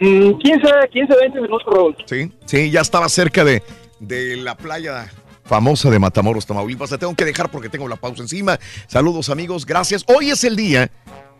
Mm, 0.00 0.38
15, 0.38 0.68
15, 0.92 1.14
20 1.20 1.40
minutos, 1.40 1.72
Raúl. 1.72 1.96
Sí. 2.06 2.30
Sí, 2.44 2.70
ya 2.70 2.80
estaba 2.80 3.08
cerca 3.08 3.44
de, 3.44 3.62
de 4.00 4.36
la 4.36 4.56
playa 4.56 5.10
famosa 5.44 5.90
de 5.90 5.98
Matamoros, 5.98 6.46
Tamaulipas. 6.46 6.90
Te 6.90 6.98
tengo 6.98 7.14
que 7.14 7.24
dejar 7.24 7.50
porque 7.50 7.68
tengo 7.68 7.88
la 7.88 7.96
pausa 7.96 8.22
encima. 8.22 8.58
Saludos, 8.86 9.28
amigos. 9.28 9.66
Gracias. 9.66 10.04
Hoy 10.06 10.30
es 10.30 10.42
el 10.44 10.56
día 10.56 10.90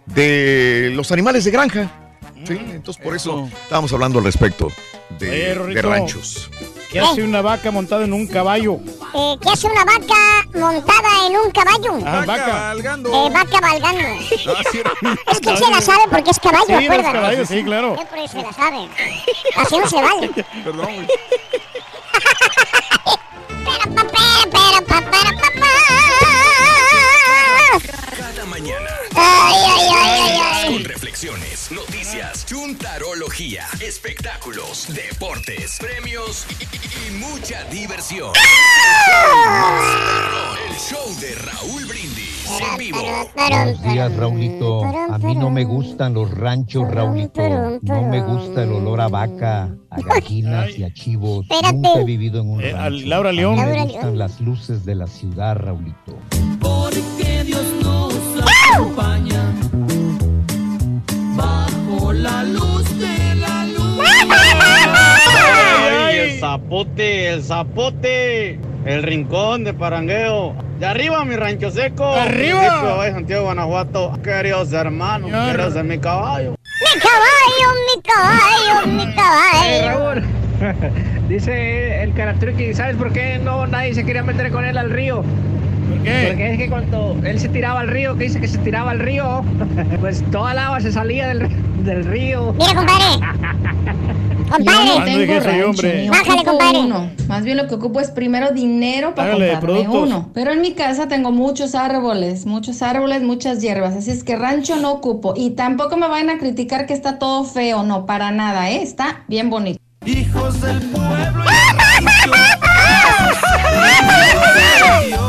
de 0.07 0.93
los 0.95 1.11
animales 1.11 1.45
de 1.45 1.51
granja. 1.51 2.04
Sí, 2.45 2.55
mm, 2.55 2.71
entonces 2.71 3.03
por 3.03 3.15
eso, 3.15 3.49
estábamos 3.63 3.93
hablando 3.93 4.19
al 4.19 4.25
respecto 4.25 4.71
de, 5.19 5.55
ranchos. 5.83 6.51
¿Qué 6.91 7.01
hace 7.01 7.23
una 7.23 7.43
vaca 7.43 7.71
montada 7.71 8.05
en 8.05 8.13
un 8.13 8.27
caballo? 8.27 8.79
Eh, 9.15 9.37
¿Qué 9.41 9.51
hace 9.51 9.67
una 9.67 9.85
vaca 9.85 10.15
montada 10.55 11.27
en 11.27 11.37
un 11.37 11.51
caballo? 11.51 11.99
Ah, 12.07 12.25
vaca. 12.27 12.47
Cabalgando. 12.47 13.09
Eh, 13.11 13.31
va 13.35 13.45
cabalgando. 13.45 14.03
Ah, 15.07 15.17
es 15.33 15.41
que 15.41 15.57
se 15.57 15.71
la 15.71 15.81
sabe 15.81 16.03
porque 16.11 16.31
es 16.31 16.39
caballo, 16.39 16.79
sí, 16.79 16.87
acuérdate. 16.87 17.47
Sí, 17.47 17.65
claro. 17.65 17.97
Yo 17.97 18.07
por 18.07 18.19
eso 18.19 18.33
se 18.39 18.43
la 18.43 18.53
sabe. 18.53 18.89
Así 19.57 19.79
no 19.79 19.89
se 19.89 20.01
vale. 20.01 20.31
Perdón. 20.65 21.07
Cada 28.17 28.45
mañana. 28.47 28.91
Ay, 29.15 29.57
ay, 29.57 29.89
ay, 29.93 30.21
ay, 30.21 30.87
ay 30.91 31.04
noticias, 31.25 32.45
chuntarología, 32.45 33.63
espectáculos, 33.81 34.87
deportes, 34.95 35.79
premios 35.81 36.47
y, 36.61 36.65
y- 36.65 37.09
y 37.09 37.19
mucha 37.19 37.65
diversión. 37.71 38.31
El 40.69 40.77
show 40.77 41.15
de 41.23 41.35
Raúl 41.37 41.87
Brindis 41.87 42.47
en 42.61 42.77
vivo. 42.77 42.99
Buenos 43.35 43.83
días, 43.83 44.15
Raulito. 44.17 44.85
A 44.85 45.17
mí 45.17 45.35
no 45.35 45.49
me 45.49 45.65
gustan 45.65 46.13
los 46.13 46.31
ranchos, 46.31 46.91
Raulito. 46.91 47.41
No 47.81 48.03
me 48.03 48.21
gusta 48.21 48.65
el 48.65 48.73
olor 48.73 49.01
a 49.01 49.09
vaca, 49.09 49.75
a 49.89 50.01
gallinas 50.03 50.77
y 50.79 50.85
a 50.85 50.93
chivos. 50.93 51.47
Espérate. 51.49 51.73
Nunca 51.73 52.01
he 52.01 52.05
vivido 52.05 52.43
en 52.43 52.51
un 52.51 52.61
Eh, 52.63 52.75
a 52.75 52.91
rancho. 52.91 53.07
Laura 53.07 53.31
A 53.31 53.33
mí 53.33 53.39
León. 53.39 53.57
me 53.57 53.65
Laura 53.65 53.85
gustan 53.85 54.19
las 54.19 54.41
luces 54.43 54.85
de 54.85 54.95
la 54.95 55.07
ciudad, 55.07 55.57
Raulito. 55.57 56.19
Porque 56.61 57.45
Dios 57.45 57.65
nos 57.83 58.13
acompaña 58.75 59.41
la 62.15 62.45
luz 62.45 62.99
de 62.99 63.35
la 63.37 63.67
luna. 63.67 64.05
¡Ay, 66.07 66.19
el 66.19 66.41
zapote, 66.41 67.29
el 67.33 67.43
zapote! 67.43 68.59
El 68.85 69.03
rincón 69.03 69.65
de 69.65 69.73
Parangueo. 69.73 70.55
De 70.79 70.87
arriba, 70.87 71.25
mi 71.25 71.37
rancho 71.37 71.71
seco. 71.71 72.05
¡Arriba! 72.15 72.63
De 72.63 72.93
Valle 72.93 73.13
Santiago, 73.13 73.45
Guanajuato. 73.45 74.19
Queridos 74.23 74.73
hermanos, 74.73 75.31
queridos 75.31 75.75
de 75.75 75.83
mi 75.83 75.99
caballo. 75.99 76.55
Mi 76.81 77.01
caballo, 77.01 77.69
mi 77.89 78.03
caballo, 78.03 78.87
mi 78.87 79.15
caballo. 79.15 79.87
Raúl, 79.87 80.23
dice 81.29 82.03
el 82.03 82.13
Karaturki, 82.15 82.75
¿sabes 82.75 82.97
por 82.97 83.13
qué 83.13 83.39
no 83.39 83.67
nadie 83.67 83.95
se 83.95 84.05
quería 84.05 84.23
meter 84.23 84.51
con 84.51 84.65
él 84.65 84.77
al 84.77 84.91
río? 84.91 85.25
¿Por 85.89 86.03
qué? 86.03 86.25
Porque 86.29 86.53
es 86.53 86.59
que 86.59 86.69
cuando 86.69 87.17
él 87.25 87.39
se 87.41 87.49
tiraba 87.49 87.81
al 87.81 87.89
río, 87.89 88.17
que 88.17 88.25
dice 88.25 88.41
que 88.41 88.49
se 88.49 88.59
tiraba 88.59 88.91
al 88.93 88.99
río, 89.01 89.45
pues 90.01 90.23
toda 90.31 90.53
el 90.53 90.59
agua 90.59 90.81
se 90.81 90.93
salía 90.93 91.29
del, 91.29 91.49
del 91.85 92.05
río. 92.05 92.55
Mira, 92.59 92.75
compadre. 92.75 93.05
Compadre. 94.45 94.99
No 94.99 95.05
tengo 95.05 95.41
rancho, 95.41 95.87
ni 95.89 96.09
Bájale, 96.09 96.45
compadre. 96.45 96.79
uno. 96.81 97.11
Más 97.29 97.45
bien 97.45 97.57
lo 97.57 97.67
que 97.67 97.75
ocupo 97.77 97.99
es 97.99 98.11
primero 98.11 98.53
dinero 98.53 99.15
para 99.15 99.31
Hágale 99.31 99.47
de 99.47 99.53
comprarme 99.53 99.81
productos. 99.85 100.09
uno. 100.09 100.31
Pero 100.35 100.53
en 100.53 100.61
mi 100.61 100.73
casa 100.75 101.09
tengo 101.09 101.33
muchos 101.33 101.75
árboles, 101.75 102.45
muchos 102.47 102.83
árboles, 102.83 103.23
muchas 103.23 103.61
hierbas. 103.63 103.95
Así 103.97 104.11
es 104.11 104.23
que 104.23 104.37
rancho 104.37 104.77
no 104.77 104.93
ocupo. 104.93 105.33
Y 105.35 105.51
tampoco 105.51 105.97
me 105.97 106.07
vayan 106.09 106.29
a 106.31 106.39
criticar 106.39 106.87
que 106.87 106.93
está 106.93 107.19
todo 107.19 107.45
feo. 107.45 107.83
No, 107.85 108.05
para 108.07 108.31
nada, 108.31 108.71
¿eh? 108.71 108.83
Está 108.83 109.25
bien 109.29 109.49
bonito. 109.51 109.81
Hijos 110.05 110.61
del 110.61 110.79
pueblo 110.91 111.45
¡Turquí! 113.85 115.15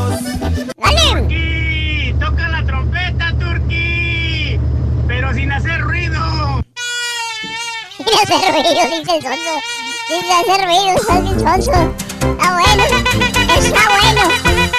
hacer 5.55 5.81
ruido. 5.81 6.61
Sin 7.97 8.07
hacer 8.07 8.51
ruido, 8.51 8.97
dice 8.99 9.15
el 9.15 9.23
sonso. 9.23 9.53
Sin 10.07 10.31
hacer 10.31 10.65
ruido, 10.65 10.95
estás 10.95 11.23
bien 11.23 11.39
sonso. 11.39 11.71
Está 11.71 12.53
bueno. 12.53 12.83
Está 13.55 13.83
bueno. 13.89 14.21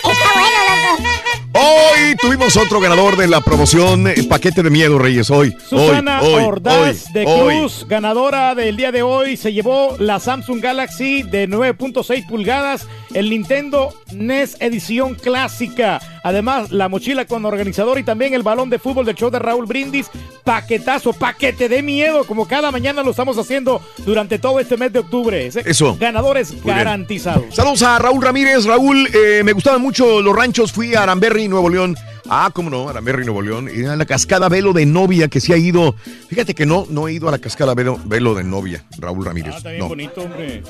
Está 0.05 0.29
bueno, 0.35 0.59
loco. 0.69 1.46
Hoy 1.59 2.15
tuvimos 2.21 2.55
otro 2.59 2.81
ganador 2.81 3.17
de 3.17 3.27
la 3.27 3.41
promoción 3.41 4.07
eh, 4.07 4.15
Paquete 4.29 4.63
de 4.63 4.69
Miedo, 4.69 4.99
Reyes. 4.99 5.31
Hoy, 5.31 5.57
Susana 5.67 6.21
hoy, 6.21 6.45
Ordaz 6.45 7.07
hoy, 7.07 7.13
de 7.15 7.25
hoy. 7.27 7.59
Cruz, 7.61 7.87
ganadora 7.89 8.55
del 8.55 8.77
día 8.77 8.93
de 8.93 9.03
hoy, 9.03 9.39
se 9.39 9.55
llevó 9.55 9.97
la 9.99 10.21
Samsung 10.21 10.61
Galaxy 10.61 11.23
de 11.23 11.49
9.6 11.49 12.27
pulgadas, 12.29 12.87
el 13.15 13.31
Nintendo 13.31 13.95
NES 14.13 14.59
edición 14.61 15.15
clásica. 15.15 16.01
Además, 16.23 16.73
la 16.73 16.89
mochila 16.89 17.25
con 17.25 17.45
organizador 17.45 17.99
y 17.99 18.03
también 18.03 18.35
el 18.35 18.43
balón 18.43 18.69
de 18.69 18.79
fútbol 18.79 19.07
del 19.07 19.15
show 19.15 19.31
de 19.31 19.39
Raúl 19.39 19.65
Brindis. 19.65 20.11
Paquetazo, 20.45 21.13
paquete 21.13 21.69
de 21.69 21.83
miedo, 21.83 22.25
como 22.25 22.47
cada 22.47 22.71
mañana 22.71 23.03
lo 23.03 23.11
estamos 23.11 23.39
haciendo 23.39 23.81
durante 24.05 24.39
todo 24.39 24.61
este 24.61 24.77
mes 24.77 24.93
de 24.93 25.01
octubre. 25.01 25.47
Eso. 25.47 25.97
Ganadores 25.99 26.55
garantizados. 26.65 27.55
Saludos 27.55 27.83
a 27.83 27.99
Raúl 27.99 28.23
Ramírez. 28.23 28.65
Raúl, 28.65 29.09
eh, 29.15 29.43
me 29.45 29.53
gustaban 29.53 29.81
mucho 29.81 30.21
los 30.21 30.35
ranchos. 30.35 30.73
Fui 30.73 30.95
a 30.95 31.07
Nuevo 31.49 31.69
León. 31.69 31.97
Ah, 32.29 32.51
cómo 32.53 32.71
no, 32.71 32.89
Aramberry, 32.89 33.25
Nuevo 33.25 33.43
León. 33.43 33.71
Y 33.75 33.85
a 33.85 33.97
la 33.97 34.05
cascada 34.05 34.49
Velo 34.49 34.73
de 34.73 34.87
Novia, 34.87 35.29
que 35.29 35.41
sí 35.41 35.53
ha 35.53 35.57
ido. 35.57 35.95
Fíjate 36.29 36.55
que 36.55 36.67
no, 36.67 36.87
no 36.91 37.09
he 37.09 37.13
ido 37.15 37.29
a 37.29 37.31
la 37.33 37.39
cascada 37.39 37.75
Velo, 37.75 38.01
Velo 38.05 38.35
de 38.35 38.45
Novia, 38.45 38.85
Raúl 38.99 39.25
Ramírez. 39.25 39.55
Ah, 39.55 39.59
está 39.59 39.71
bien 39.71 39.81
no. 39.81 39.89
bonito, 39.89 40.23
hombre. 40.23 40.63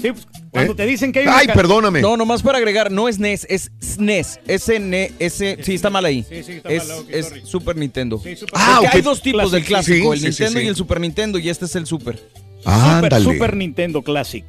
Sí, 0.00 0.12
pues, 0.12 0.26
cuando 0.50 0.72
¿Eh? 0.72 0.76
te 0.76 0.86
dicen 0.86 1.12
que 1.12 1.20
hay 1.20 1.26
Ay, 1.28 1.46
perdóname. 1.54 2.00
No, 2.02 2.16
nomás 2.16 2.42
para 2.42 2.58
agregar, 2.58 2.90
no 2.90 3.08
es 3.08 3.18
NES, 3.18 3.46
es 3.48 3.70
SNES. 3.80 4.40
S 4.46 5.10
S 5.18 5.58
sí, 5.62 5.74
está 5.74 5.88
mal 5.90 6.04
ahí. 6.04 6.24
Sí, 6.28 6.42
sí, 6.42 6.52
está 6.52 6.68
es, 6.68 6.88
mal, 6.88 6.98
ok, 6.98 7.06
es. 7.10 7.32
Super 7.44 7.76
Nintendo. 7.76 8.20
Sí, 8.22 8.36
Super 8.36 8.54
Ah, 8.56 8.76
Porque 8.80 8.88
ok. 8.88 8.94
hay 8.94 9.02
dos 9.02 9.22
tipos 9.22 9.52
del 9.52 9.64
Classic, 9.64 9.94
clásico, 9.94 10.16
sí, 10.16 10.26
el 10.26 10.32
sí, 10.34 10.42
Nintendo 10.42 10.60
sí. 10.60 10.66
y 10.66 10.68
el 10.68 10.76
Super 10.76 11.00
Nintendo, 11.00 11.38
y 11.38 11.48
este 11.48 11.64
es 11.64 11.76
el 11.76 11.86
Super. 11.86 12.16
Super, 12.16 12.72
Ándale. 12.74 13.24
Super 13.24 13.56
Nintendo 13.56 14.02
Classic. 14.02 14.44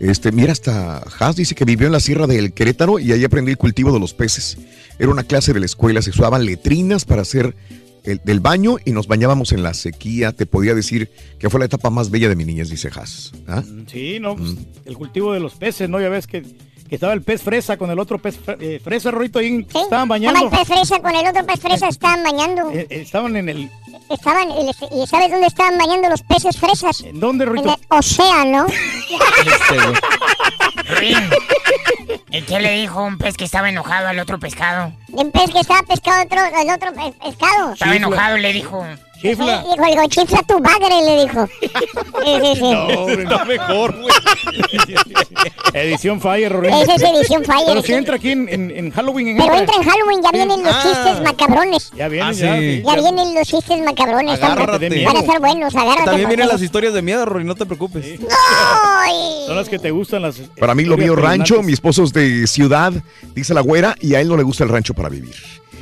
Este, 0.00 0.32
mira, 0.32 0.52
hasta 0.52 0.98
Haas 0.98 1.36
dice 1.36 1.54
que 1.54 1.64
vivió 1.64 1.86
en 1.86 1.92
la 1.92 2.00
sierra 2.00 2.26
del 2.26 2.52
Querétaro 2.52 2.98
y 2.98 3.12
ahí 3.12 3.24
aprendió 3.24 3.52
el 3.52 3.58
cultivo 3.58 3.92
de 3.92 4.00
los 4.00 4.14
peces. 4.14 4.58
Era 4.98 5.10
una 5.10 5.24
clase 5.24 5.52
de 5.52 5.60
la 5.60 5.66
escuela, 5.66 6.02
se 6.02 6.10
usaban 6.10 6.44
letrinas 6.44 7.04
para 7.04 7.22
hacer 7.22 7.54
el, 8.04 8.20
del 8.24 8.40
baño 8.40 8.76
y 8.84 8.92
nos 8.92 9.06
bañábamos 9.06 9.52
en 9.52 9.62
la 9.62 9.74
sequía. 9.74 10.32
Te 10.32 10.46
podía 10.46 10.74
decir 10.74 11.10
que 11.38 11.48
fue 11.50 11.60
la 11.60 11.66
etapa 11.66 11.90
más 11.90 12.10
bella 12.10 12.28
de 12.28 12.36
mi 12.36 12.44
niñez, 12.44 12.70
dice 12.70 12.90
Haas. 12.94 13.32
¿Ah? 13.46 13.62
Sí, 13.86 14.18
no, 14.20 14.36
pues, 14.36 14.54
el 14.84 14.96
cultivo 14.96 15.32
de 15.32 15.40
los 15.40 15.54
peces, 15.54 15.88
¿no? 15.88 16.00
Ya 16.00 16.08
ves 16.08 16.26
que 16.26 16.42
estaba 16.94 17.12
el 17.12 17.22
pez 17.22 17.42
fresa 17.42 17.76
con 17.76 17.90
el 17.90 17.98
otro 17.98 18.18
pez 18.18 18.38
fre- 18.44 18.56
eh, 18.60 18.80
fresa, 18.82 19.10
Rorito, 19.10 19.38
ahí 19.38 19.58
estaban 19.60 19.84
Estaba 19.84 20.04
bañando. 20.06 20.40
el 20.44 20.48
pez 20.50 20.66
fresa 20.68 21.00
con 21.00 21.14
el 21.14 21.26
otro 21.26 21.44
pez 21.46 21.60
fresa, 21.60 21.88
estaban 21.88 22.22
bañando. 22.22 22.70
Eh, 22.74 22.86
estaban 22.90 23.36
en 23.36 23.48
el... 23.48 23.70
Estaban, 24.10 24.48
¿y 24.50 25.06
sabes 25.06 25.30
dónde 25.30 25.46
estaban 25.46 25.78
bañando 25.78 26.08
los 26.10 26.20
peces 26.22 26.56
fresas? 26.58 27.00
¿En 27.02 27.20
dónde, 27.20 27.44
En 27.44 27.50
Rorito? 27.50 27.68
el 27.70 27.98
océano. 27.98 28.66
¿Y 32.30 32.42
qué 32.42 32.60
le 32.60 32.72
dijo 32.72 33.02
un 33.02 33.16
pez 33.18 33.36
que 33.36 33.44
estaba 33.44 33.68
enojado 33.68 34.08
al 34.08 34.18
otro 34.18 34.38
pescado? 34.38 34.92
Un 35.12 35.30
pez 35.30 35.50
que 35.50 35.60
estaba 35.60 35.82
pescado 35.84 36.24
otro, 36.24 36.40
el 36.60 36.70
otro 36.70 36.92
pe- 36.92 37.14
pescado. 37.24 37.72
Estaba 37.72 37.94
enojado 37.96 38.36
y 38.36 38.40
le 38.40 38.52
dijo... 38.52 38.84
Sí, 39.30 39.34
dijo, 39.90 40.08
chifla 40.08 40.42
tu 40.42 40.58
bagre, 40.60 41.02
le 41.04 41.22
dijo. 41.26 41.48
Sí, 42.24 42.30
sí, 42.42 42.54
sí. 42.56 42.60
No, 42.72 42.86
hombre, 42.86 43.22
está 43.24 43.44
mejor, 43.44 43.94
güey. 44.00 44.14
edición 45.74 46.20
Fire, 46.20 46.50
Rorito. 46.52 46.74
Esa 46.82 46.94
es 46.94 47.02
edición 47.02 47.44
Fire. 47.44 47.64
Pero 47.66 47.82
si 47.82 47.92
entra 47.92 48.16
aquí 48.16 48.30
en, 48.30 48.48
en- 48.48 48.70
en 48.70 48.90
Halloween. 48.90 49.28
En 49.28 49.36
Pero 49.38 49.54
entra 49.54 49.74
en 49.76 49.82
Halloween, 49.82 50.22
ya 50.22 50.30
vienen 50.30 50.62
los 50.62 50.74
Ah. 50.74 50.82
chistes 50.82 51.20
macabrones. 51.22 51.90
Ya 51.96 52.08
vienen, 52.08 52.28
Ah, 52.28 52.32
ya. 52.32 52.56
sí. 52.58 52.82
Ya 52.84 52.94
vienen 52.94 53.34
los 53.34 53.48
chistes 53.48 53.80
macabrones. 53.84 54.42
Agárrate. 54.42 55.04
Van 55.04 55.16
a 55.16 55.20
estar 55.20 55.40
buenos, 55.40 55.74
agárrate. 55.74 56.04
También 56.04 56.28
vienen 56.28 56.48
las 56.48 56.62
historias 56.62 56.94
de 56.94 57.02
miedo, 57.02 57.24
Rory, 57.24 57.44
no 57.44 57.54
te 57.54 57.66
preocupes. 57.66 58.04
¡Ay! 58.06 59.14
Son 59.46 59.56
las 59.56 59.68
que 59.68 59.78
te 59.78 59.90
gustan 59.90 60.22
las... 60.22 60.36
Para 60.58 60.74
mí 60.74 60.84
lo 60.84 60.96
mío 60.96 61.14
rancho, 61.16 61.62
mi 61.62 61.72
esposo 61.72 62.04
es 62.04 62.12
de 62.12 62.46
ciudad, 62.46 62.92
dice 63.34 63.52
la 63.54 63.60
güera, 63.60 63.96
y 64.00 64.14
a 64.14 64.20
él 64.20 64.28
no 64.28 64.36
le 64.36 64.42
gusta 64.42 64.64
el 64.64 64.70
rancho 64.70 64.94
para 64.94 65.08
vivir. 65.08 65.34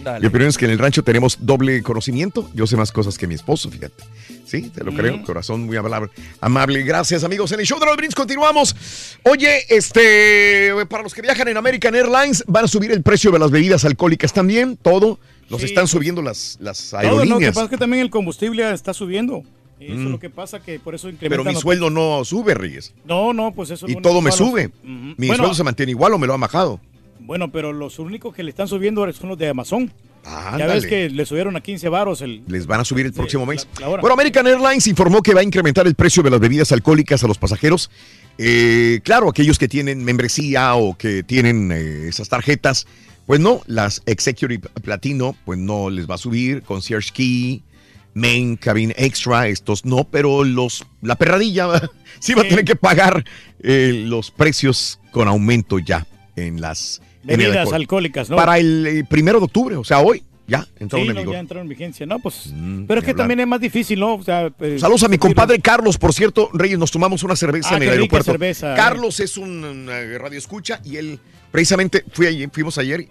Dale. 0.03 0.21
Mi 0.21 0.27
opinión 0.27 0.49
es 0.49 0.59
que 0.59 0.65
en 0.65 0.71
el 0.73 0.79
rancho 0.79 1.03
tenemos 1.05 1.39
doble 1.41 1.83
conocimiento. 1.83 2.51
Yo 2.55 2.67
sé 2.67 2.77
más 2.77 2.91
cosas 2.93 3.17
que 3.19 3.27
mi 3.27 3.35
esposo, 3.35 3.71
fíjate. 3.71 4.03
Sí, 4.45 4.71
te 4.75 4.83
lo 4.85 4.93
creo. 4.93 5.23
Corazón 5.23 5.63
muy 5.65 5.77
amable. 5.77 6.11
amable. 6.41 6.83
Gracias, 6.83 7.25
amigos. 7.25 7.53
En 7.53 7.61
el 7.61 7.67
show 7.67 7.79
de 7.79 7.87
los 7.87 7.97
Brins 7.97 8.15
continuamos. 8.15 8.75
Oye, 9.23 9.63
este, 9.75 10.73
para 10.89 11.03
los 11.03 11.15
que 11.15 11.23
viajan 11.23 11.49
en 11.49 11.57
American 11.57 11.95
Airlines, 11.95 12.45
van 12.47 12.65
a 12.65 12.69
subir 12.69 12.91
el 12.93 13.03
precio 13.03 13.31
de 13.31 13.39
las 13.39 13.51
bebidas 13.51 13.85
alcohólicas 13.85 14.33
también. 14.33 14.77
Todo. 14.77 15.19
Los 15.49 15.61
Sí, 15.61 15.67
están 15.67 15.87
subiendo 15.89 16.23
las, 16.23 16.57
las 16.61 16.91
Todo, 16.91 17.01
¿no? 17.03 17.03
Que 17.03 17.09
aerolíneas. 17.23 17.55
pasa 17.55 17.65
es 17.65 17.71
que 17.71 17.77
también 17.79 18.03
el 18.03 18.11
combustible 18.11 18.71
está 18.73 18.93
subiendo. 18.95 19.43
Y 19.79 19.87
eso 19.87 19.95
Mm. 19.97 20.05
es 20.07 20.11
lo 20.13 20.19
que 20.21 20.31
pasa, 20.31 20.61
que 20.61 20.79
por 20.79 20.95
eso 20.95 21.11
Pero 21.19 21.45
mi 21.45 21.55
sueldo 21.57 21.91
no 21.91 22.25
sube, 22.25 22.55
Reyes. 22.55 22.95
No, 23.05 23.33
no, 23.33 23.53
pues 23.53 23.71
eso 23.71 23.87
es 23.87 23.93
Y 23.93 23.95
lo 23.97 24.01
todo 24.03 24.21
me 24.23 24.31
sube. 24.33 24.71
Mi 24.83 25.15
Bueno, 25.27 25.37
sueldo 25.37 25.55
se 25.55 25.65
mantiene 25.65 25.91
igual 25.91 26.13
o 26.15 26.19
me 26.19 26.27
lo 26.27 26.35
ha 26.35 26.37
bajado. 26.37 26.81
Bueno, 27.25 27.51
pero 27.51 27.73
los 27.73 27.99
únicos 27.99 28.35
que 28.35 28.43
le 28.43 28.51
están 28.51 28.69
subiendo 28.69 29.11
son 29.13 29.31
los 29.31 29.39
de 29.39 29.49
Amazon. 29.49 29.93
ya 30.25 30.49
Ándale. 30.53 30.75
ves 30.75 30.87
que 30.87 31.09
le 31.09 31.25
subieron 31.25 31.57
a 31.57 31.61
15 31.61 31.89
varos 31.89 32.21
el... 32.23 32.43
Les 32.47 32.67
van 32.67 32.81
a 32.81 32.85
subir 32.85 33.07
el 33.07 33.13
próximo 33.13 33.47
mes. 33.47 33.67
la. 33.81 33.89
Bueno, 33.89 34.13
American 34.13 34.47
Airlines 34.47 34.87
informó 34.87 35.23
que 35.23 35.35
va 35.35 35.41
a 35.41 35.45
incrementar 35.45 35.87
el 35.87 35.95
precio 35.95 36.23
de 36.23 36.31
las 36.31 36.41
bebidas 36.41 36.73
alcohólicas 36.73 37.23
a 37.25 37.29
los 37.29 37.39
pasajeros. 37.39 37.91
Eh, 38.39 39.01
claro, 39.05 39.29
aquellos 39.29 39.59
que 39.59 39.69
tienen 39.69 40.05
membresía 40.05 40.75
o 40.75 40.97
que 40.97 41.23
tienen 41.23 41.71
eh, 41.73 42.09
esas 42.09 42.29
tarjetas, 42.29 42.87
pues 43.27 43.41
no, 43.41 43.63
las 43.67 44.03
Executive 44.07 44.69
Platino, 44.83 45.37
pues 45.45 45.59
no 45.59 45.91
les 45.91 46.09
va 46.09 46.17
a 46.17 46.19
subir. 46.19 46.63
Concierge 46.63 47.13
Key, 47.13 47.63
Main 48.15 48.57
Cabin 48.57 48.93
Extra, 48.97 49.49
estos 49.49 49.85
no, 49.85 50.05
pero 50.05 50.45
los 50.45 50.85
la 51.01 51.17
perradilla 51.17 51.69
sí 52.21 52.35
va 52.35 52.43
a 52.43 52.49
tener 52.49 52.65
que 52.65 52.77
pagar 52.77 53.25
eh, 53.61 54.03
los 54.07 54.31
precios 54.31 54.99
con 55.13 55.29
aumento 55.29 55.79
ya 55.79 56.07
en 56.37 56.61
las 56.61 57.01
Bebidas 57.23 57.73
alcohólicas, 57.73 58.29
¿no? 58.31 58.37
Para 58.37 58.59
el 58.59 58.87
eh, 58.87 59.05
primero 59.09 59.39
de 59.39 59.45
octubre, 59.45 59.77
o 59.77 59.85
sea, 59.85 60.01
hoy, 60.01 60.23
ya 60.47 60.67
entraron 60.81 61.07
Sí, 61.07 61.09
en 61.11 61.15
no, 61.15 61.21
vigor. 61.21 61.35
ya 61.35 61.41
entraron 61.41 61.63
en 61.67 61.69
vigencia. 61.69 62.05
No, 62.07 62.19
pues... 62.19 62.53
pero 62.89 62.99
es 63.01 63.05
que 63.05 63.13
hablar. 63.13 63.15
también 63.25 63.41
es 63.41 63.47
más 63.47 63.61
difícil, 63.61 64.01
¿no? 64.01 64.15
O 64.15 64.23
sea, 64.23 64.51
eh, 64.61 64.77
Saludos 64.79 65.05
a 65.05 65.09
mi 65.09 65.19
compadre 65.19 65.61
Carlos, 65.61 65.99
por 65.99 66.13
cierto, 66.13 66.51
Reyes, 66.53 66.79
nos 66.79 66.91
tomamos 66.91 67.23
una 67.23 67.37
cerveza 67.37 67.71
Ah, 67.73 67.77
en 67.77 67.85
el 67.85 67.89
aeropuerto. 67.91 68.33
cerveza, 68.33 68.73
eh. 68.73 68.77
Carlos 68.77 69.21
es 69.21 69.37
un, 69.37 69.89
eh, 69.91 70.19
radio 70.19 70.39
escucha 70.39 70.81
y 70.85 70.97
él, 70.97 71.21
precisamente, 71.51 72.05
fui 72.13 72.27
ayer- 72.27 72.51
fuimos 72.53 72.77
ayer 72.79 73.07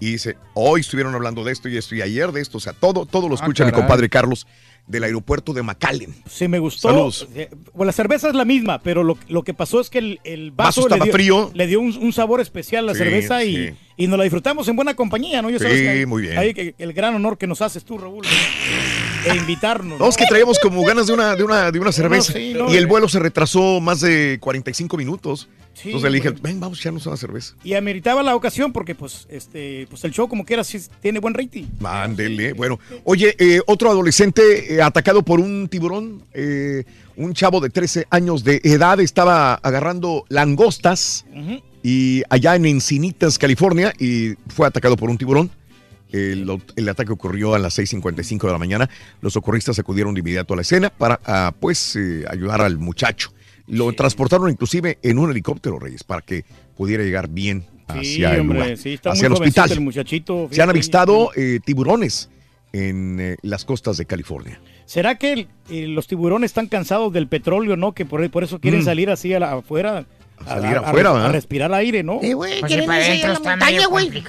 Y 0.00 0.10
dice, 0.12 0.36
hoy 0.54 0.80
estuvieron 0.80 1.14
hablando 1.14 1.44
de 1.44 1.52
esto 1.52 1.68
y 1.68 1.76
esto 1.76 1.94
y 1.94 2.02
ayer 2.02 2.32
de 2.32 2.40
esto. 2.42 2.58
O 2.58 2.60
sea, 2.60 2.72
todo, 2.72 3.06
todo 3.06 3.28
lo 3.28 3.36
Ah, 3.36 3.38
escucha 3.40 3.64
mi 3.64 3.70
compadre 3.72 4.08
Carlos 4.08 4.44
del 4.86 5.04
aeropuerto 5.04 5.52
de 5.54 5.62
McAllen. 5.62 6.14
Sí, 6.28 6.46
me 6.46 6.58
gustó. 6.58 6.88
Saludos. 6.88 7.26
Eh, 7.34 7.48
Bueno, 7.72 7.86
la 7.86 7.92
cerveza 7.92 8.28
es 8.28 8.34
la 8.34 8.44
misma, 8.44 8.82
pero 8.82 9.02
lo, 9.02 9.16
lo 9.28 9.42
que 9.42 9.54
pasó 9.54 9.80
es 9.80 9.88
que 9.88 9.98
el, 9.98 10.20
el 10.24 10.50
Vaso 10.50 10.82
vaso, 10.82 10.88
le 10.88 10.94
estaba 10.96 11.04
dio, 11.04 11.12
frío. 11.12 11.50
le 11.54 11.66
dio 11.66 11.80
un, 11.80 11.96
un 11.96 12.12
sabor 12.12 12.40
especial 12.40 12.84
a 12.84 12.86
la 12.88 12.92
Sí, 12.92 12.98
cerveza 12.98 13.42
y, 13.44 13.56
sí. 13.68 13.74
y 13.96 14.06
nos 14.08 14.18
la 14.18 14.24
disfrutamos 14.24 14.68
en 14.68 14.76
buena 14.76 14.94
compañía, 14.94 15.40
¿no? 15.40 15.48
Ya 15.48 15.58
Sí, 15.58 15.64
sabes 15.64 15.80
que 15.80 15.88
hay- 15.88 16.06
muy 16.06 16.22
bien. 16.22 16.36
hay 16.38 16.74
el 16.78 16.92
gran 16.92 17.14
honor 17.14 17.38
que 17.38 17.46
nos 17.46 17.62
haces 17.62 17.84
tú, 17.84 17.96
Raúl, 17.98 18.26
de 19.24 19.36
invitarnos. 19.36 19.98
No, 19.98 20.08
es 20.08 20.16
que 20.16 20.26
traíamos 20.26 20.58
como 20.58 20.82
ganas 20.84 21.06
de 21.06 21.12
una, 21.12 21.34
de 21.34 21.44
una, 21.44 21.70
de 21.70 21.80
una 21.80 21.92
cerveza. 21.92 22.32
sí, 22.32 22.54
no, 22.54 22.72
y 22.72 22.76
el 22.76 22.84
eh. 22.84 22.86
vuelo 22.86 23.08
se 23.08 23.18
retrasó 23.18 23.80
más 23.80 24.00
de 24.00 24.38
45 24.40 24.96
minutos. 24.96 25.48
Sí, 25.74 25.88
Entonces 25.88 26.10
le 26.10 26.18
dije, 26.18 26.28
bueno. 26.30 26.42
ven, 26.44 26.60
vamos 26.60 26.78
a 26.78 26.80
echarnos 26.80 27.04
una 27.06 27.16
cerveza. 27.16 27.54
Y 27.64 27.74
ameritaba 27.74 28.22
la 28.22 28.36
ocasión 28.36 28.72
porque, 28.72 28.94
pues, 28.94 29.26
este, 29.28 29.88
pues 29.90 30.04
el 30.04 30.12
show, 30.12 30.28
como 30.28 30.44
quiera, 30.44 30.62
sí 30.62 30.80
tiene 31.00 31.18
buen 31.18 31.34
rating. 31.34 31.64
Mándele. 31.80 32.52
Bueno, 32.52 32.78
oye, 33.02 33.34
eh, 33.38 33.60
otro 33.66 33.90
adolescente 33.90 34.74
eh, 34.74 34.82
atacado 34.82 35.22
por 35.22 35.40
un 35.40 35.68
tiburón. 35.68 36.22
eh, 36.32 36.84
un 37.16 37.34
chavo 37.34 37.60
de 37.60 37.70
13 37.70 38.06
años 38.10 38.44
de 38.44 38.60
edad 38.64 39.00
estaba 39.00 39.54
agarrando 39.54 40.24
langostas 40.28 41.24
y 41.82 42.22
allá 42.30 42.56
en 42.56 42.66
Encinitas, 42.66 43.38
California, 43.38 43.92
y 43.98 44.34
fue 44.48 44.66
atacado 44.66 44.96
por 44.96 45.10
un 45.10 45.18
tiburón. 45.18 45.50
El, 46.14 46.60
el 46.76 46.88
ataque 46.88 47.12
ocurrió 47.12 47.54
a 47.54 47.58
las 47.58 47.78
6.55 47.78 48.46
de 48.46 48.52
la 48.52 48.58
mañana. 48.58 48.88
Los 49.20 49.32
socorristas 49.32 49.78
acudieron 49.78 50.14
de 50.14 50.20
inmediato 50.20 50.54
a 50.54 50.56
la 50.56 50.62
escena 50.62 50.90
para, 50.90 51.20
ah, 51.24 51.52
pues, 51.58 51.96
eh, 51.96 52.24
ayudar 52.30 52.60
al 52.60 52.78
muchacho. 52.78 53.32
Lo 53.66 53.92
transportaron 53.94 54.48
inclusive 54.50 54.98
en 55.02 55.18
un 55.18 55.30
helicóptero, 55.30 55.78
Reyes, 55.78 56.04
para 56.04 56.20
que 56.20 56.44
pudiera 56.76 57.02
llegar 57.02 57.28
bien 57.28 57.64
hacia 57.88 58.34
el 58.34 58.40
hombre, 58.42 58.58
lugar, 58.60 58.76
sí, 58.76 58.92
está 58.94 59.10
hacia 59.12 59.26
el 59.26 59.30
muy 59.32 59.40
hospital. 59.40 59.72
el 59.72 59.80
muchachito, 59.80 60.48
Se 60.50 60.62
han 60.62 60.70
avistado 60.70 61.30
eh, 61.36 61.60
tiburones 61.64 62.28
en 62.72 63.18
eh, 63.20 63.36
las 63.42 63.64
costas 63.64 63.96
de 63.96 64.04
California. 64.06 64.60
¿Será 64.84 65.16
que 65.16 65.32
el- 65.32 65.48
eh, 65.70 65.86
los 65.88 66.06
tiburones 66.06 66.50
están 66.50 66.66
cansados 66.68 67.12
del 67.12 67.26
petróleo, 67.28 67.76
no? 67.76 67.92
Que 67.92 68.04
por, 68.04 68.28
por 68.30 68.44
eso 68.44 68.58
quieren 68.60 68.80
Mm. 68.80 68.84
salir 68.84 69.10
así 69.10 69.32
a 69.32 69.40
la- 69.40 69.52
afuera. 69.54 70.06
A, 70.46 70.60
salir 70.60 70.76
afuera, 70.76 71.10
a- 71.10 71.12
¿verdad? 71.14 71.28
a 71.28 71.32
respirar 71.32 71.72
aire, 71.74 72.02
¿no? 72.02 72.20
Eh, 72.22 72.34
güey, 72.34 72.60
Pues 72.60 72.70
quieren 72.72 72.90
sí, 72.90 72.96
irse 73.12 73.24
a 73.26 73.28
la 73.32 73.40
montaña, 73.40 73.86
güey. 73.86 74.08
güey. 74.10 74.22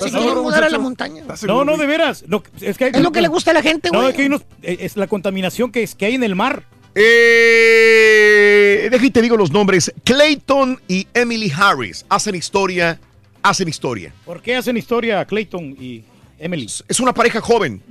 Se 0.00 0.10
quieren 0.10 0.38
mudar 0.38 0.64
a 0.64 0.68
la 0.70 0.78
montaña. 0.78 1.24
No, 1.46 1.64
no, 1.64 1.76
de 1.76 1.86
veras. 1.86 2.24
No, 2.26 2.42
es, 2.60 2.76
que 2.76 2.84
hay- 2.86 2.90
Es 2.94 3.00
lo 3.00 3.12
que 3.12 3.20
le 3.20 3.28
gusta 3.28 3.50
a 3.50 3.54
la 3.54 3.62
gente, 3.62 3.90
No, 3.92 3.98
güey. 4.00 4.10
es 4.10 4.16
que 4.16 4.22
hay 4.22 4.28
unos- 4.28 4.42
eh, 4.62 4.78
es 4.80 4.96
la 4.96 5.06
contaminación 5.06 5.70
que, 5.72 5.82
es, 5.82 5.94
que 5.94 6.06
hay 6.06 6.14
en 6.14 6.22
el 6.24 6.34
mar. 6.34 6.64
Eh, 6.94 8.88
deja 8.90 9.06
y 9.06 9.10
te 9.10 9.22
digo 9.22 9.36
los 9.36 9.50
nombres. 9.50 9.92
Clayton 10.04 10.80
y 10.88 11.06
Emily 11.14 11.52
Harris 11.56 12.04
hacen 12.08 12.34
historia, 12.34 12.98
hacen 13.42 13.68
historia. 13.68 14.12
¿Por 14.24 14.42
qué 14.42 14.56
hacen 14.56 14.76
historia 14.76 15.24
Clayton 15.24 15.76
y 15.78 16.02
Emily? 16.38 16.68
Es 16.88 17.00
una 17.00 17.12
pareja 17.14 17.40
joven. 17.40 17.82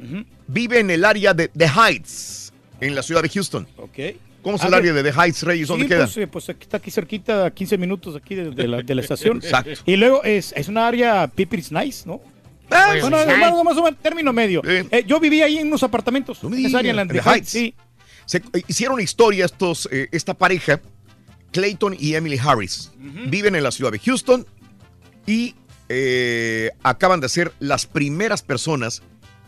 Vive 0.48 0.80
en 0.80 0.90
el 0.90 1.06
área 1.06 1.34
de 1.34 1.48
The 1.50 1.68
Heights, 1.68 2.52
en 2.82 2.96
la 2.96 3.04
ciudad 3.04 3.22
de 3.22 3.30
Houston. 3.30 3.68
Ok. 3.78 4.00
¿Cómo 4.42 4.56
es 4.56 4.62
Ah, 4.62 4.66
el 4.66 4.72
de- 4.72 4.78
área 4.78 4.94
de 4.94 5.04
The 5.04 5.20
Heights, 5.20 5.44
Reyes? 5.44 5.68
¿Dónde 5.68 5.86
Sí, 5.86 5.90
queda? 5.90 6.06
Pues, 6.06 6.18
eh, 6.18 6.28
pues 6.28 6.50
aquí 6.50 6.64
está 6.64 6.78
aquí 6.78 6.92
cerquita, 6.92 7.46
a 7.48 7.52
15 7.52 7.78
minutos 7.78 8.16
aquí 8.16 8.36
de, 8.36 8.52
de 8.52 8.68
la, 8.68 8.82
de 8.82 8.96
la 8.96 9.02
estación. 9.02 9.38
Exacto. 9.44 9.72
Y 9.86 9.96
luego 9.98 10.24
es, 10.24 10.54
es 10.56 10.68
una 10.68 10.88
área 10.88 11.28
Piper's 11.28 11.72
Nice, 11.72 12.04
¿no? 12.08 12.22
Pues, 12.70 13.02
bueno, 13.02 13.18
nice. 13.26 13.38
más, 13.38 13.64
más 13.64 13.78
o 13.78 13.84
menos 13.84 14.00
término 14.00 14.32
medio. 14.32 14.62
Eh, 14.64 15.04
yo 15.08 15.20
vivía 15.20 15.46
ahí 15.46 15.58
en 15.58 15.68
unos 15.68 15.82
apartamentos. 15.84 16.44
en 16.44 16.66
esa 16.66 16.80
área 16.80 16.92
en 16.92 16.96
la 16.98 17.06
de 17.06 17.20
Heights. 17.20 17.50
Sí. 17.50 17.74
Se 18.26 18.38
eh, 18.38 18.62
hicieron 18.68 19.00
historia 19.02 19.46
estos, 19.46 19.90
eh, 19.92 20.08
esta 20.12 20.36
pareja, 20.36 20.80
Clayton 21.52 21.96
y 22.00 22.14
Emily 22.14 22.38
Harris. 22.38 22.92
Viven 22.98 23.56
en 23.56 23.64
la 23.64 23.72
ciudad 23.72 23.92
de 23.92 23.98
Houston 24.00 24.46
y 25.26 25.56
acaban 26.84 27.20
de 27.20 27.28
ser 27.30 27.52
las 27.60 27.88
primeras 27.88 28.44
personas 28.44 29.02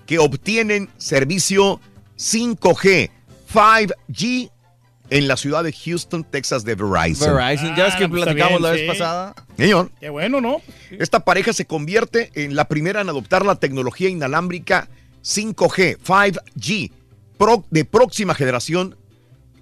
que 0.07 0.17
obtienen 0.17 0.89
servicio 0.97 1.79
5G, 2.17 3.11
5G 3.53 4.49
en 5.11 5.27
la 5.27 5.37
ciudad 5.37 5.63
de 5.63 5.71
Houston, 5.73 6.23
Texas 6.23 6.63
de 6.63 6.73
Verizon. 6.73 7.35
Verizon, 7.35 7.75
ya 7.75 7.83
ves 7.83 7.95
que 7.95 8.05
Ah, 8.05 8.09
pues, 8.09 8.23
platicamos 8.23 8.53
bien, 8.53 8.61
la 8.63 8.71
vez 8.71 8.81
sí. 8.81 8.87
pasada. 8.87 9.35
Señor. 9.57 9.91
Qué 9.99 10.09
bueno, 10.09 10.41
¿no? 10.41 10.61
Esta 10.89 11.19
pareja 11.19 11.53
se 11.53 11.65
convierte 11.65 12.31
en 12.33 12.55
la 12.55 12.65
primera 12.67 13.01
en 13.01 13.09
adoptar 13.09 13.45
la 13.45 13.55
tecnología 13.55 14.09
inalámbrica 14.09 14.87
5G, 15.23 15.97
5G, 15.99 16.91
pro- 17.37 17.63
de 17.69 17.85
próxima 17.85 18.33
generación, 18.33 18.95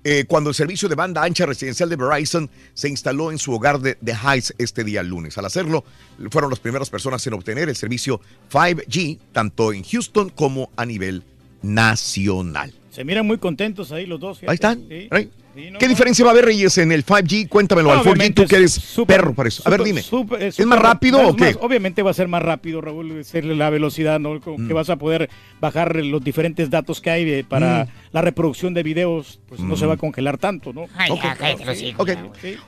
eh, 0.06 0.24
cuando 0.28 0.50
el 0.52 0.56
servicio 0.56 0.88
de 0.88 0.96
banda 0.96 1.24
ancha 1.24 1.46
residencial 1.46 1.90
de 1.90 1.98
Verizon 1.98 2.50
se 2.74 2.88
instaló 2.88 3.32
en 3.32 3.38
su 3.40 3.52
hogar 3.54 3.80
de 3.82 3.96
The 3.96 4.14
Heights 4.14 4.54
este 4.58 4.84
día 4.86 5.04
lunes. 5.04 5.38
Al 5.38 5.46
hacerlo, 5.46 5.84
fueron 6.32 6.50
las 6.52 6.60
primeras 6.60 6.90
personas 6.90 7.26
en 7.28 7.34
obtener 7.34 7.68
el 7.68 7.76
servicio 7.76 8.22
5G, 8.52 9.20
tanto 9.34 9.74
en 9.74 9.84
Houston 9.84 10.30
como 10.30 10.70
a 10.78 10.86
nivel 10.86 11.24
nacional. 11.62 12.74
Se 12.92 13.04
miran 13.04 13.26
muy 13.28 13.38
contentos 13.38 13.92
ahí 13.92 14.06
los 14.06 14.20
dos. 14.20 14.40
fíjate. 14.40 14.52
Ahí 14.52 14.56
están. 14.56 14.86
Sí. 14.90 15.08
Ahí. 15.12 15.32
¿Qué 15.80 15.88
diferencia 15.88 16.24
va 16.26 16.32
a 16.32 16.34
haber, 16.34 16.46
Reyes, 16.46 16.78
en 16.78 16.92
el 16.92 17.06
5G? 17.06 17.48
Cuéntamelo, 17.48 17.90
No, 17.90 17.94
al 17.96 18.00
4G, 18.00 18.12
obviamente 18.12 18.42
tú 18.44 18.48
que 18.48 18.56
eres 18.58 18.78
es 18.78 18.84
súper- 18.84 19.18
perro 19.18 19.34
para 19.34 19.50
eso. 19.50 19.62
A 19.66 19.70
ver, 19.70 19.84
dime. 19.84 20.02
¿Es 20.40 20.66
más 20.66 20.80
rápido 20.80 21.28
o 21.28 21.36
qué? 21.36 21.46
más- 21.46 21.58
obviamente 21.62 22.02
va 22.04 22.12
a 22.12 22.14
ser 22.14 22.28
más 22.28 22.42
rápido, 22.42 22.82
Raúl, 22.82 23.24
ser 23.26 23.46
la 23.46 23.70
velocidad, 23.70 24.20
¿no? 24.20 24.40
Con 24.42 24.58
Que 24.68 24.74
Mm. 24.74 24.76
vas 24.76 24.90
a 24.90 24.96
poder 24.98 25.30
bajar 25.62 25.96
los 25.96 26.24
diferentes 26.24 26.70
datos 26.70 27.02
que 27.02 27.10
hay 27.10 27.30
eh, 27.30 27.46
para 27.48 27.86
Mm. 27.86 27.88
la 28.14 28.22
reproducción 28.22 28.74
de 28.74 28.84
videos, 28.84 29.40
pues 29.48 29.62
no 29.62 29.76
Mm. 29.76 29.78
se 29.78 29.86
va 29.86 29.94
a 29.94 29.98
congelar 29.98 30.38
tanto, 30.38 30.74
¿no? 30.74 30.86
Ay. 30.96 31.10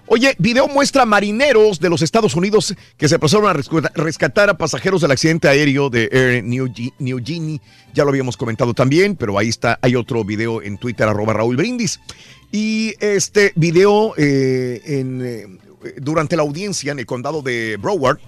Oye, 0.08 0.36
video 0.38 0.68
muestra 0.68 1.06
marineros 1.06 1.80
de 1.80 1.90
los 1.90 2.02
Estados 2.02 2.36
Unidos 2.36 2.76
que 2.98 3.08
se 3.08 3.20
pasaron 3.20 3.48
a 3.50 3.54
rescatar 3.96 4.50
a 4.50 4.58
pasajeros 4.58 5.02
del 5.02 5.12
accidente 5.12 5.48
aéreo 5.48 5.90
de 5.90 6.10
Air 6.12 6.44
New, 6.44 6.68
New 7.00 7.20
Guinea. 7.20 7.60
Ya 7.94 8.04
lo 8.04 8.10
habíamos 8.10 8.38
comentado 8.38 8.74
también, 8.74 9.16
pero 9.16 9.38
ahí 9.38 9.50
está, 9.50 9.78
hay 9.82 9.96
otro 9.96 10.24
video 10.24 10.62
en 10.62 10.78
Twitter, 10.78 11.08
arroba 11.08 11.34
Raúl 11.34 11.56
Brindis. 11.58 12.00
Y 12.52 12.94
este 13.00 13.54
video 13.56 14.14
eh, 14.18 14.82
en, 14.86 15.22
eh, 15.24 15.48
durante 16.02 16.36
la 16.36 16.42
audiencia 16.44 16.92
en 16.92 17.00
el 17.00 17.06
condado 17.06 17.42
de 17.42 17.78
Broward, 17.78 18.20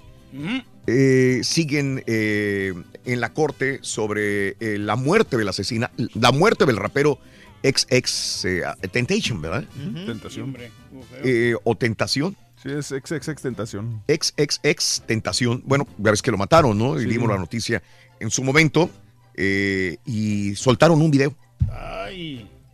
eh, 0.87 1.41
siguen 1.43 2.03
eh, 2.07 2.73
en 3.05 3.21
la 3.21 3.33
corte 3.33 3.79
sobre 3.81 4.55
eh, 4.59 4.77
la 4.79 4.95
muerte 4.95 5.37
del 5.37 5.47
asesina, 5.47 5.91
la 6.15 6.31
muerte 6.31 6.65
del 6.65 6.77
rapero 6.77 7.19
ex 7.61 7.85
ex 7.89 8.45
eh, 8.45 8.63
Temptation, 8.91 9.41
¿verdad? 9.41 9.65
Tentación. 10.05 10.55
Eh, 11.23 11.55
o 11.63 11.75
Tentación. 11.75 12.35
Sí, 12.61 12.69
es 12.71 12.91
ex, 12.93 13.11
ex, 13.11 13.27
ex 13.27 13.41
tentación. 13.41 14.01
Ex 14.07 14.33
ex 14.37 14.59
ex 14.63 15.03
Tentación. 15.05 15.61
Bueno, 15.65 15.85
ya 15.97 16.11
ves 16.11 16.21
que 16.21 16.31
lo 16.31 16.37
mataron, 16.37 16.77
¿no? 16.77 16.97
Y 16.99 17.03
Sí. 17.03 17.09
dimos 17.09 17.29
la 17.29 17.37
noticia 17.37 17.83
en 18.21 18.29
su 18.31 18.41
momento 18.43 18.89
eh, 19.35 19.97
y 20.05 20.55
soltaron 20.55 21.01
un 21.01 21.11
video. 21.11 21.35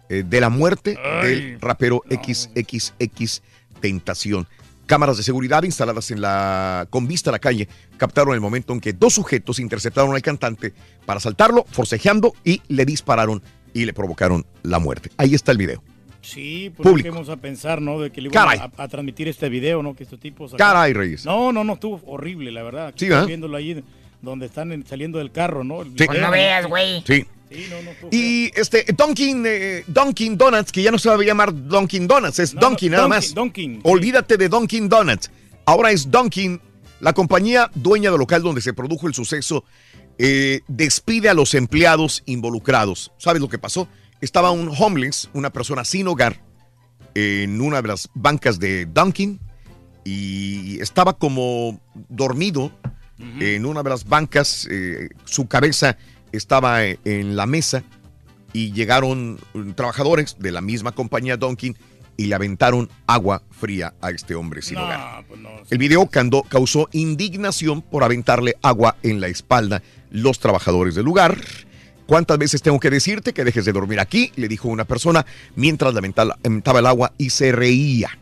Eh, 0.10 0.24
de 0.28 0.42
la 0.42 0.50
muerte 0.50 0.98
Ay. 1.04 1.28
del 1.36 1.62
rapero 1.62 2.04
XXX 2.10 3.42
Tentación. 3.80 4.48
Cámaras 4.86 5.18
de 5.18 5.24
seguridad 5.24 5.64
instaladas 5.64 6.10
en 6.12 6.20
la 6.22 6.88
con 6.90 7.08
vista 7.08 7.30
a 7.30 7.34
la 7.34 7.40
calle 7.40 7.70
captaron 7.98 8.34
el 8.34 8.42
momento 8.42 8.74
en 8.74 8.80
que 8.80 8.92
dos 8.92 9.14
sujetos 9.14 9.60
interceptaron 9.60 10.16
al 10.16 10.22
cantante 10.22 10.74
para 11.06 11.18
asaltarlo, 11.20 11.64
forcejeando 11.70 12.34
y 12.44 12.62
le 12.68 12.86
dispararon 12.86 13.42
y 13.74 13.86
le 13.86 13.94
provocaron 13.94 14.46
la 14.64 14.80
muerte. 14.80 15.12
Ahí 15.18 15.36
está 15.36 15.52
el 15.52 15.60
video. 15.60 15.84
Sí, 16.22 16.72
pues 16.76 16.90
Público. 16.90 17.06
¿qué 17.06 17.12
vamos 17.12 17.30
a 17.30 17.38
pensar, 17.38 17.82
¿no? 17.82 18.00
De 18.00 18.12
que 18.12 18.20
le 18.22 18.30
iban 18.30 18.60
a, 18.60 18.72
a 18.84 18.88
transmitir 18.88 19.28
este 19.28 19.48
video, 19.48 19.82
¿no? 19.82 19.96
Que 19.96 20.04
estos 20.04 20.20
tipos... 20.20 20.54
Caray, 20.56 20.92
Reyes. 20.92 21.24
No, 21.26 21.54
no, 21.54 21.64
no, 21.64 21.74
estuvo 21.74 22.02
horrible, 22.08 22.52
la 22.52 22.64
verdad. 22.64 22.88
Aquí 22.88 23.06
Sí, 23.08 23.14
viéndolo 23.26 23.56
ahí 23.56 23.82
donde 24.22 24.48
están 24.48 24.72
en- 24.72 24.86
saliendo 24.86 25.18
del 25.18 25.32
carro, 25.32 25.64
¿no? 25.64 25.84
Sí. 25.84 26.06
Pues 26.06 26.20
no 26.22 26.32
veas, 26.32 26.68
güey. 26.68 27.04
Sí. 27.06 27.26
Sí, 27.52 27.66
no, 27.72 27.82
no, 27.82 27.90
estuvo 27.90 28.10
Y 28.12 28.52
este 28.56 28.86
Dunkin, 28.96 29.44
eh, 29.48 29.84
Dunkin 29.88 30.38
Donuts, 30.38 30.72
que 30.72 30.84
ya 30.84 30.92
no 30.92 31.00
se 31.00 31.10
va 31.10 31.16
a 31.16 31.18
llamar 31.24 31.52
Dunkin 31.52 32.08
Donuts, 32.08 32.38
es 32.38 32.54
No, 32.54 32.62
Dunkin 32.62 32.92
nada 32.92 33.04
Dunkin, 33.06 33.16
más. 33.18 33.34
Dunkin, 33.34 33.74
sí. 33.78 33.82
Olvídate 33.86 34.38
de 34.38 34.50
Dunkin 34.50 34.88
Donuts. 34.88 35.32
Ahora 35.66 35.90
es 35.90 36.12
Dunkin, 36.12 36.62
la 37.00 37.14
compañía 37.14 37.72
dueña 37.74 38.12
del 38.12 38.20
local 38.20 38.44
donde 38.44 38.62
se 38.62 38.74
produjo 38.74 39.08
el 39.08 39.16
suceso, 39.16 39.64
eh, 40.20 40.60
despide 40.68 41.30
a 41.30 41.34
los 41.34 41.56
empleados 41.56 42.22
involucrados. 42.28 43.12
¿Sabes 43.18 43.42
lo 43.42 43.50
que 43.50 43.58
pasó? 43.58 43.88
Estaba 44.22 44.52
un 44.52 44.70
homeless, 44.78 45.30
una 45.34 45.50
persona 45.52 45.86
sin 45.86 46.08
hogar, 46.08 46.44
en 47.16 47.60
una 47.62 47.82
de 47.82 47.88
las 47.88 48.10
bancas 48.14 48.60
de 48.60 48.86
Dunkin 48.86 49.40
y 50.06 50.80
estaba 50.82 51.18
como 51.18 51.80
dormido 52.10 52.72
en 53.40 53.66
una 53.66 53.84
de 53.84 53.90
las 53.90 54.06
bancas. 54.08 54.68
eh, 54.72 55.10
su 55.26 55.48
cabeza 55.48 55.98
estaba 56.32 56.86
eh, 56.86 57.00
en 57.06 57.36
la 57.36 57.46
mesa 57.46 57.84
y 58.54 58.72
llegaron 58.72 59.40
mm, 59.54 59.72
trabajadores 59.72 60.38
de 60.40 60.52
la 60.52 60.62
misma 60.62 60.92
compañía 60.94 61.38
Dunkin 61.38 61.76
y 62.18 62.26
le 62.26 62.36
aventaron 62.36 62.90
agua 63.08 63.42
fría 63.52 63.94
a 64.02 64.12
este 64.12 64.36
hombre 64.36 64.62
sin 64.62 64.78
hogar. 64.78 65.24
pues 65.28 65.40
El 65.70 65.78
video 65.78 66.06
cando- 66.08 66.44
causó 66.44 66.90
indignación 66.92 67.82
por 67.82 68.04
aventarle 68.04 68.56
agua 68.62 68.98
en 69.04 69.22
la 69.22 69.28
espalda 69.28 69.82
los 70.12 70.40
trabajadores 70.40 70.96
del 70.96 71.06
lugar. 71.06 71.38
¿Cuántas 72.08 72.38
veces 72.40 72.62
tengo 72.62 72.80
que 72.80 72.90
decirte 72.90 73.34
que 73.34 73.44
dejes 73.44 73.66
de 73.66 73.72
dormir 73.72 74.00
aquí? 74.00 74.32
Le 74.36 74.48
dijo 74.48 74.68
una 74.68 74.84
persona 74.86 75.26
mientras 75.56 75.94
aventaba 75.96 76.80
el 76.80 76.86
agua 76.88 77.14
y 77.18 77.30
se 77.30 77.52
reía. 77.52 78.18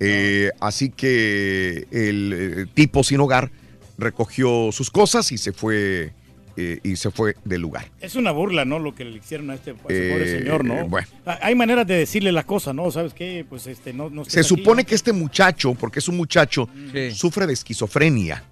Eh, 0.00 0.50
así 0.60 0.90
que 0.90 1.86
el 1.92 2.68
tipo 2.74 3.04
sin 3.04 3.20
hogar 3.20 3.50
recogió 3.98 4.70
sus 4.72 4.90
cosas 4.90 5.30
y 5.32 5.38
se 5.38 5.52
fue 5.52 6.12
eh, 6.56 6.78
y 6.84 6.94
se 6.96 7.10
fue 7.10 7.34
del 7.44 7.60
lugar. 7.62 7.90
Es 8.00 8.14
una 8.14 8.30
burla, 8.30 8.64
¿no? 8.64 8.78
Lo 8.78 8.94
que 8.94 9.04
le 9.04 9.16
hicieron 9.18 9.50
a 9.50 9.54
este 9.54 9.70
a 9.72 9.74
ese 9.74 9.82
Eh, 9.88 10.12
pobre 10.12 10.38
señor, 10.38 10.64
¿no? 10.64 10.86
bueno. 10.88 11.08
Ah, 11.26 11.38
Hay 11.42 11.54
maneras 11.56 11.84
de 11.86 11.96
decirle 11.96 12.30
las 12.30 12.44
cosas, 12.44 12.74
¿no? 12.74 12.90
¿Sabes 12.92 13.12
qué? 13.12 13.44
Pues 13.48 13.66
este, 13.66 13.92
no, 13.92 14.08
no 14.08 14.24
Se 14.24 14.40
aquí, 14.40 14.48
supone 14.48 14.82
¿no? 14.82 14.88
que 14.88 14.94
este 14.94 15.12
muchacho, 15.12 15.74
porque 15.74 15.98
es 15.98 16.06
un 16.08 16.16
muchacho, 16.16 16.68
sufre 17.12 17.46
de 17.48 17.52
esquizofrenia 17.54 18.44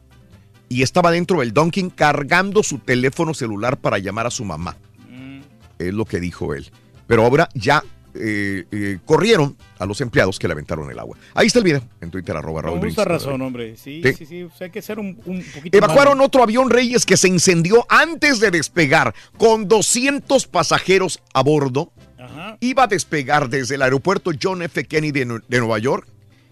y 0.68 0.82
estaba 0.82 1.10
dentro 1.12 1.40
del 1.40 1.52
Dunkin' 1.52 1.90
cargando 1.90 2.62
su 2.64 2.78
teléfono 2.78 3.34
celular 3.34 3.76
para 3.78 3.98
llamar 3.98 4.26
a 4.26 4.30
su 4.30 4.44
mamá. 4.44 4.76
Mm. 5.08 5.40
Es 5.78 5.94
lo 5.94 6.04
que 6.04 6.18
dijo 6.18 6.54
él. 6.54 6.70
Pero 7.06 7.22
ahora 7.24 7.48
ya 7.54 7.84
eh, 8.14 8.64
eh, 8.72 8.98
corrieron 9.04 9.56
a 9.82 9.86
los 9.86 10.00
empleados 10.00 10.38
que 10.38 10.46
le 10.48 10.52
aventaron 10.52 10.90
el 10.90 10.98
agua. 10.98 11.16
Ahí 11.34 11.46
está 11.48 11.58
el 11.58 11.64
video 11.64 11.82
en 12.00 12.10
Twitter, 12.10 12.36
arroba 12.36 12.62
Raúl 12.62 12.80
justa 12.80 13.04
razón, 13.04 13.40
hombre. 13.42 13.76
Sí, 13.76 14.00
Sí. 14.04 14.12
sí, 14.14 14.26
sí. 14.26 14.42
O 14.44 14.50
sea, 14.56 14.66
hay 14.66 14.70
que 14.70 14.82
ser 14.82 14.98
un, 14.98 15.18
un 15.26 15.42
poquito 15.54 15.76
Evacuaron 15.76 16.20
otro 16.20 16.42
avión 16.42 16.70
Reyes 16.70 17.04
que 17.04 17.16
se 17.16 17.28
incendió 17.28 17.84
antes 17.88 18.40
de 18.40 18.50
despegar 18.50 19.14
con 19.38 19.68
200 19.68 20.46
pasajeros 20.46 21.20
a 21.34 21.42
bordo. 21.42 21.92
Ajá. 22.18 22.56
Iba 22.60 22.84
a 22.84 22.86
despegar 22.86 23.48
desde 23.48 23.74
el 23.74 23.82
aeropuerto 23.82 24.30
John 24.40 24.62
F. 24.62 24.84
Kennedy 24.84 25.24
de, 25.24 25.40
de 25.48 25.58
Nueva 25.58 25.78
York. 25.78 26.06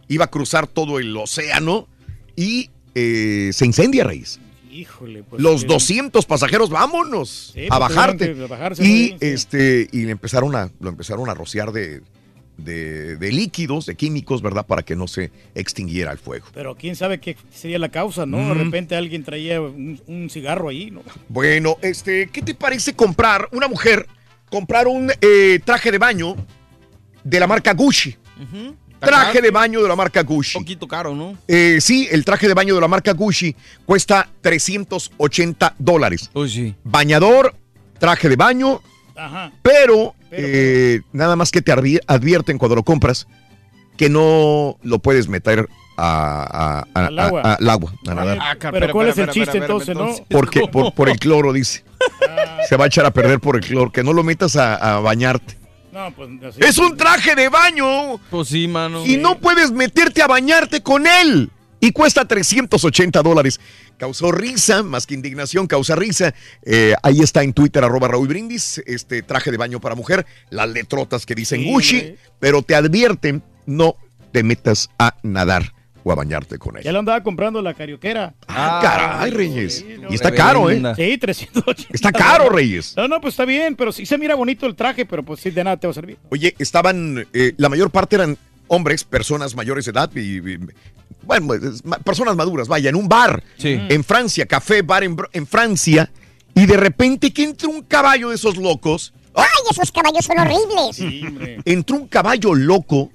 Iba 0.08 0.24
a 0.24 0.30
cruzar 0.30 0.66
todo 0.66 0.98
el 0.98 1.16
océano 1.16 1.86
y 2.34 2.70
eh, 2.96 3.50
se 3.52 3.64
incendia 3.66 4.02
Reyes. 4.04 4.40
Híjole, 4.72 5.22
pues. 5.24 5.40
Los 5.42 5.62
que- 5.62 5.68
200 5.68 6.26
pasajeros, 6.26 6.70
vámonos 6.70 7.52
Sí, 7.54 7.66
a 7.66 7.78
pues, 7.78 7.80
bajarte. 7.80 8.34
bajarse, 8.34 8.82
y 8.84 8.86
sí. 9.08 9.16
este 9.20 9.88
y 9.92 10.02
le 10.04 10.12
empezaron 10.12 10.54
a 10.56 10.70
lo 10.80 10.88
empezaron 10.90 11.28
a 11.28 11.34
rociar 11.34 11.72
de, 11.72 12.02
de, 12.60 13.16
de 13.16 13.32
líquidos, 13.32 13.86
de 13.86 13.94
químicos, 13.94 14.42
¿verdad? 14.42 14.66
Para 14.66 14.82
que 14.82 14.96
no 14.96 15.08
se 15.08 15.30
extinguiera 15.54 16.12
el 16.12 16.18
fuego. 16.18 16.46
Pero 16.54 16.76
quién 16.76 16.96
sabe 16.96 17.20
qué 17.20 17.36
sería 17.50 17.78
la 17.78 17.88
causa, 17.90 18.26
¿no? 18.26 18.38
De 18.54 18.54
repente 18.54 18.94
alguien 18.96 19.24
traía 19.24 19.60
un, 19.60 20.00
un 20.06 20.30
cigarro 20.30 20.68
ahí, 20.68 20.90
¿no? 20.90 21.02
Bueno, 21.28 21.76
este, 21.82 22.28
¿qué 22.28 22.42
te 22.42 22.54
parece 22.54 22.94
comprar 22.94 23.48
una 23.52 23.68
mujer 23.68 24.06
comprar 24.50 24.88
un 24.88 25.10
eh, 25.20 25.60
traje 25.64 25.92
de 25.92 25.98
baño 25.98 26.36
de 27.22 27.40
la 27.40 27.46
marca 27.46 27.72
Gucci? 27.72 28.16
Traje 28.98 29.40
de 29.40 29.50
baño 29.50 29.80
de 29.82 29.88
la 29.88 29.96
marca 29.96 30.22
Gucci. 30.22 30.58
Un 30.58 30.64
poquito 30.64 30.86
caro, 30.86 31.14
¿no? 31.14 31.38
Eh, 31.48 31.78
sí, 31.80 32.06
el 32.10 32.24
traje 32.24 32.46
de 32.48 32.54
baño 32.54 32.74
de 32.74 32.80
la 32.80 32.88
marca 32.88 33.12
Gucci 33.12 33.54
cuesta 33.86 34.28
380 34.42 35.74
dólares. 35.78 36.30
Bañador, 36.84 37.54
traje 37.98 38.28
de 38.28 38.36
baño, 38.36 38.80
Ajá. 39.16 39.52
pero 39.62 40.14
eh, 40.32 41.00
nada 41.12 41.36
más 41.36 41.50
que 41.50 41.62
te 41.62 41.72
advi- 41.72 42.00
advierten 42.06 42.58
cuando 42.58 42.76
lo 42.76 42.82
compras 42.82 43.26
que 43.96 44.08
no 44.08 44.78
lo 44.82 44.98
puedes 44.98 45.28
meter 45.28 45.68
a, 45.96 46.84
a- 46.94 47.00
a- 47.00 47.06
Al 47.06 47.18
agua. 47.18 47.40
a- 47.42 47.54
al 47.54 47.68
agua, 47.68 47.92
a 48.08 48.14
nadar. 48.14 48.38
Ah, 48.40 48.56
Pero 48.72 48.92
¿cuál 48.92 49.08
es 49.08 49.18
el 49.18 49.28
chiste 49.30 49.58
entonces, 49.58 49.94
no? 49.94 50.08
Porque, 50.30 50.62
por, 50.68 50.94
por 50.94 51.08
el 51.10 51.18
cloro, 51.18 51.52
dice. 51.52 51.84
Se 52.68 52.76
va 52.76 52.84
a 52.84 52.86
echar 52.86 53.04
a 53.04 53.10
perder 53.12 53.40
por 53.40 53.56
el 53.56 53.62
cloro. 53.62 53.92
Que 53.92 54.02
no 54.02 54.12
lo 54.14 54.22
metas 54.22 54.56
a, 54.56 54.76
a 54.96 55.00
bañarte. 55.00 55.58
No, 55.92 56.10
pues 56.12 56.30
así. 56.48 56.60
Es 56.62 56.78
un 56.78 56.96
traje 56.96 57.34
de 57.34 57.48
baño. 57.50 58.18
Pues 58.30 58.48
sí, 58.48 58.66
mano. 58.68 59.04
Y 59.04 59.16
no 59.18 59.38
puedes 59.38 59.70
meterte 59.72 60.22
a 60.22 60.26
bañarte 60.26 60.82
con 60.82 61.06
él. 61.06 61.50
Y 61.80 61.92
cuesta 61.92 62.24
380 62.26 63.20
dólares. 63.22 63.60
Causó 64.00 64.32
risa, 64.32 64.82
más 64.82 65.06
que 65.06 65.12
indignación, 65.12 65.66
causa 65.66 65.94
risa. 65.94 66.32
Eh, 66.62 66.94
ahí 67.02 67.20
está 67.20 67.42
en 67.42 67.52
Twitter, 67.52 67.84
arroba 67.84 68.08
Raúl 68.08 68.28
Brindis, 68.28 68.82
este 68.86 69.20
traje 69.20 69.50
de 69.50 69.58
baño 69.58 69.78
para 69.78 69.94
mujer, 69.94 70.24
las 70.48 70.70
letrotas 70.70 71.26
que 71.26 71.34
dicen 71.34 71.60
Sí, 71.60 71.70
Gucci, 71.70 72.14
pero 72.38 72.62
te 72.62 72.74
advierten, 72.74 73.42
no 73.66 73.96
te 74.32 74.42
metas 74.42 74.88
a 74.98 75.16
nadar 75.22 75.74
o 76.02 76.10
a 76.10 76.14
bañarte 76.14 76.56
con 76.56 76.78
él. 76.78 76.82
Ya 76.82 76.92
lo 76.92 77.00
andaba 77.00 77.22
comprando 77.22 77.60
la 77.60 77.74
carioquera. 77.74 78.32
Ah, 78.48 78.80
caray, 78.82 79.32
Reyes. 79.32 79.84
Y 80.08 80.14
está 80.14 80.32
caro, 80.32 80.70
¿eh? 80.70 80.80
Sí, 80.96 81.18
380. 81.18 81.88
Está 81.92 82.10
caro, 82.10 82.48
Reyes. 82.48 82.94
No, 82.96 83.06
no, 83.06 83.20
pues 83.20 83.34
está 83.34 83.44
bien, 83.44 83.76
pero 83.76 83.92
sí 83.92 84.06
se 84.06 84.16
mira 84.16 84.34
bonito 84.34 84.64
el 84.64 84.76
traje, 84.76 85.04
pero 85.04 85.22
pues 85.22 85.40
sí, 85.40 85.50
de 85.50 85.62
nada 85.62 85.76
te 85.76 85.86
va 85.86 85.90
a 85.90 85.94
servir. 85.94 86.16
Oye, 86.30 86.54
estaban, 86.58 87.26
eh, 87.34 87.52
la 87.58 87.68
mayor 87.68 87.90
parte 87.90 88.16
eran 88.16 88.38
hombres, 88.68 89.04
personas 89.04 89.54
mayores 89.54 89.84
de 89.84 89.90
edad, 89.90 90.10
y, 90.14 90.38
y- 90.38 90.58
bueno, 91.22 91.46
pues, 91.48 91.82
personas 92.04 92.36
maduras, 92.36 92.68
vaya, 92.68 92.90
en 92.90 92.96
un 92.96 93.08
bar, 93.08 93.42
en 93.58 94.04
Francia, 94.04 94.46
café, 94.46 94.82
bar 94.82 95.04
en, 95.04 95.16
Br- 95.16 95.28
en 95.32 95.46
Francia, 95.46 96.10
y 96.54 96.66
de 96.66 96.76
repente 96.76 97.32
que 97.32 97.44
entra 97.44 97.68
un 97.68 97.82
caballo 97.82 98.30
de 98.30 98.34
esos 98.36 98.56
locos, 98.56 99.12
¡Ay, 99.34 99.46
esos 99.70 99.92
caballos 99.92 100.24
son 100.24 100.38
horribles! 100.38 101.60
entró 101.64 101.96
un 101.96 102.08
caballo 102.08 102.52
loco 102.54 103.10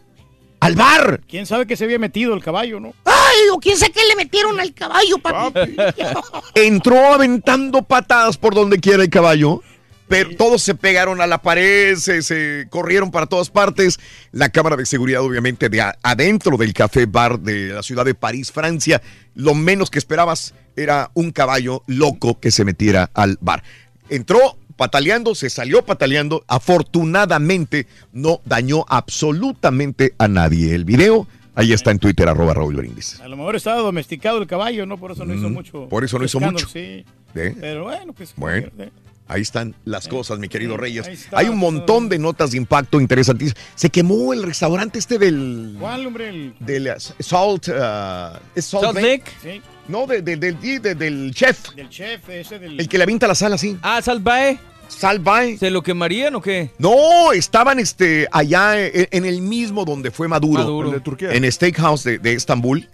al 0.61 0.75
bar. 0.75 1.22
¿Quién 1.27 1.45
sabe 1.45 1.67
que 1.67 1.75
se 1.75 1.83
había 1.83 1.99
metido 1.99 2.33
el 2.33 2.41
caballo, 2.41 2.80
no? 2.80 2.93
Ay, 3.03 3.49
o 3.53 3.59
quién 3.59 3.77
sabe 3.77 3.91
qué 3.91 3.99
le 4.07 4.15
metieron 4.15 4.57
al 4.59 4.74
caballo, 4.74 5.17
papi. 5.19 5.75
Entró 6.56 7.14
aventando 7.14 7.82
patadas 7.82 8.38
por 8.38 8.56
donde 8.56 8.80
quiera 8.80 9.03
el 9.03 9.09
caballo. 9.09 9.61
Pero 10.08 10.35
todos 10.35 10.61
se 10.61 10.75
pegaron 10.75 11.19
a 11.19 11.27
la 11.27 11.42
pared, 11.42 11.95
se, 11.95 12.22
se 12.22 12.67
corrieron 12.69 13.11
para 13.11 13.25
todas 13.25 13.50
partes. 13.50 14.00
La 14.32 14.50
cámara 14.50 14.75
de 14.75 14.85
seguridad, 14.85 15.22
obviamente, 15.22 15.69
de 15.69 15.84
adentro 16.03 16.58
del 16.58 16.74
café 16.74 17.06
bar 17.06 17.40
de 17.40 17.69
la 17.69 17.82
ciudad 17.82 18.06
de 18.06 18.14
París, 18.14 18.51
Francia. 18.51 19.01
Lo 19.34 19.56
menos 19.56 19.90
que 19.90 19.98
esperabas 19.98 20.53
era 20.75 21.09
un 21.14 21.32
caballo 21.32 21.84
loco 21.88 22.40
que 22.40 22.51
se 22.51 22.66
metiera 22.66 23.09
al 23.14 23.38
bar. 23.42 23.64
Entró 24.09 24.58
pataleando, 24.75 25.35
se 25.35 25.50
salió 25.50 25.84
pataleando. 25.84 26.43
Afortunadamente, 26.48 27.88
no 28.14 28.42
dañó 28.45 28.85
absolutamente 28.88 30.14
a 30.17 30.27
nadie. 30.27 30.75
El 30.75 30.85
video, 30.85 31.27
ahí 31.56 31.74
está 31.74 31.92
en 31.92 32.00
Twitter, 32.00 32.27
arroba 32.27 32.53
Raúl 32.53 32.75
Brindis. 32.75 33.19
A 33.22 33.27
lo 33.27 33.38
mejor 33.38 33.56
estaba 33.56 33.82
domesticado 33.82 34.38
el 34.40 34.48
caballo, 34.48 34.85
¿no? 34.85 34.98
Por 34.98 35.11
eso 35.11 35.25
no 35.25 35.34
hizo 35.34 35.50
mucho. 35.50 35.88
por 35.90 36.03
eso 36.03 36.19
no 36.19 36.25
hizo 36.25 36.40
mucho. 36.40 36.67
Sí. 36.67 37.06
¿Eh? 37.35 37.56
Pero 37.59 37.84
bueno, 37.84 38.14
pues. 38.14 38.34
Bueno, 38.38 38.69
eh, 38.80 38.90
ahí 39.27 39.41
están 39.41 39.75
las 39.85 40.07
cosas, 40.07 40.39
mi 40.39 40.47
querido 40.49 40.77
Reyes. 40.77 41.07
ahí 41.07 41.13
está, 41.13 41.37
Hay 41.39 41.49
un 41.49 41.57
montón 41.57 42.09
de 42.09 42.19
notas 42.19 42.51
de 42.51 42.57
impacto 42.57 42.99
interesantísimas. 43.01 43.61
Se 43.75 43.89
quemó 43.89 44.33
el 44.33 44.43
restaurante 44.43 44.99
este 44.99 45.17
del... 45.17 45.75
¿Cuál, 45.79 46.07
hombre? 46.07 46.29
El... 46.29 46.55
Del 46.59 46.87
uh, 46.87 47.23
Salt... 47.23 47.67
uh, 47.69 48.37
¿es 48.55 48.65
Salt, 48.65 48.83
Salt 48.85 48.95
Lake? 48.95 49.07
Lake. 49.07 49.31
Sí. 49.41 49.61
No, 49.87 50.07
de- 50.07 50.21
de- 50.21 50.37
del- 50.37 50.59
de- 50.81 50.95
del 50.95 51.31
chef. 51.33 51.73
Del 51.75 51.89
chef, 51.89 52.27
ese 52.29 52.57
del. 52.59 52.79
El 52.79 52.87
que 52.89 52.97
le 52.97 53.03
avienta 53.03 53.27
la 53.27 53.35
sal 53.35 53.53
así. 53.53 53.77
Ah, 53.83 54.01
Salvae. 54.01 54.57
Salvae. 54.87 55.57
¿Se 55.57 55.69
lo 55.69 55.81
quemarían 55.83 56.35
o 56.35 56.41
qué? 56.41 56.71
No, 56.79 57.31
estaban 57.33 57.79
este, 57.79 58.27
allá 58.31 58.79
en, 58.83 59.07
en 59.11 59.25
el 59.25 59.41
mismo 59.41 59.85
donde 59.85 60.09
fue 60.11 60.27
Maduro. 60.27 60.59
Maduro. 60.63 60.87
El 60.89 60.95
de 60.95 60.99
Turquía. 61.01 61.33
En 61.33 61.51
Steakhouse 61.51 62.03
de, 62.03 62.17
de 62.19 62.33
Estambul. 62.33 62.87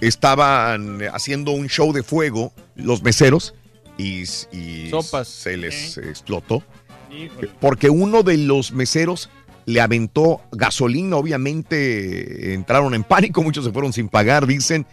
Estaban 0.00 1.00
haciendo 1.12 1.50
un 1.50 1.68
show 1.68 1.92
de 1.92 2.02
fuego 2.04 2.52
los 2.76 3.02
meseros 3.02 3.54
y, 3.98 4.22
y 4.56 4.88
Sopas. 4.90 5.28
se 5.28 5.56
les 5.58 5.98
explotó. 5.98 6.62
Híjole. 7.10 7.50
Porque 7.60 7.90
uno 7.90 8.22
de 8.22 8.36
los 8.38 8.72
meseros 8.72 9.28
le 9.66 9.80
aventó 9.82 10.40
gasolina, 10.52 11.16
obviamente 11.16 12.54
entraron 12.54 12.94
en 12.94 13.04
pánico, 13.04 13.42
muchos 13.42 13.64
se 13.64 13.72
fueron 13.72 13.92
sin 13.92 14.08
pagar, 14.08 14.46
dicen. 14.46 14.86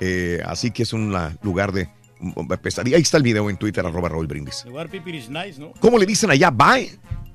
Eh, 0.00 0.40
así 0.46 0.70
que 0.70 0.84
es 0.84 0.92
un 0.92 1.12
la- 1.12 1.36
lugar 1.42 1.72
de 1.72 1.88
mm, 2.20 2.46
pesadilla. 2.62 2.96
Ahí 2.96 3.02
está 3.02 3.16
el 3.16 3.22
video 3.22 3.50
en 3.50 3.56
Twitter, 3.56 3.84
arroba 3.84 4.08
Raúl 4.08 4.26
Brindis. 4.26 4.64
Lugar 4.66 4.88
pipiris 4.88 5.28
nice, 5.28 5.60
¿no? 5.60 5.72
¿Cómo 5.80 5.98
le 5.98 6.06
dicen 6.06 6.30
allá? 6.30 6.50
Bye. 6.50 6.90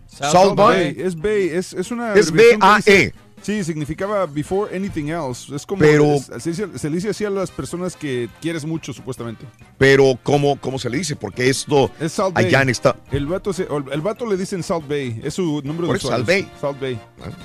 Salt 0.08 0.32
Salt 0.32 0.56
Bay. 0.56 0.94
Bay. 0.94 1.06
Es 1.06 1.16
Bay, 1.16 1.50
es, 1.50 1.74
es 1.74 1.92
una. 1.92 2.14
Es 2.14 2.32
B-A-E. 2.32 3.14
Sí, 3.46 3.64
significaba 3.64 4.26
before 4.26 4.76
anything 4.76 5.10
else. 5.10 5.56
Es 5.56 5.66
como. 5.68 5.80
Pero- 5.82 6.16
es- 6.16 6.32
se, 6.40 6.50
dice, 6.50 6.68
se 6.80 6.90
le 6.90 6.96
dice 6.96 7.10
así 7.10 7.26
a 7.26 7.30
las 7.30 7.52
personas 7.52 7.96
que 7.96 8.28
quieres 8.42 8.66
mucho, 8.66 8.92
supuestamente. 8.92 9.46
Pero, 9.78 10.18
¿cómo, 10.24 10.56
cómo 10.60 10.80
se 10.80 10.90
le 10.90 10.98
dice? 10.98 11.16
Porque 11.16 11.48
esto 11.48 11.92
Es 12.00 12.14
Salt 12.14 12.34
Bay. 12.34 12.46
allá 12.46 12.64
en 12.64 12.70
esta... 12.70 12.96
El 13.12 13.28
vato, 13.28 13.54
se- 13.54 13.68
el 13.92 14.02
vato 14.02 14.26
le 14.26 14.36
dicen 14.36 14.64
Salt 14.64 14.88
Bay. 14.88 15.22
Es 15.24 15.36
su 15.36 15.62
nombre 15.64 15.86
Por 15.86 16.00
de. 16.02 16.08
Salt 16.08 16.26
Bay. 16.26 16.50
Salt 16.60 16.80
Bay. 16.82 17.00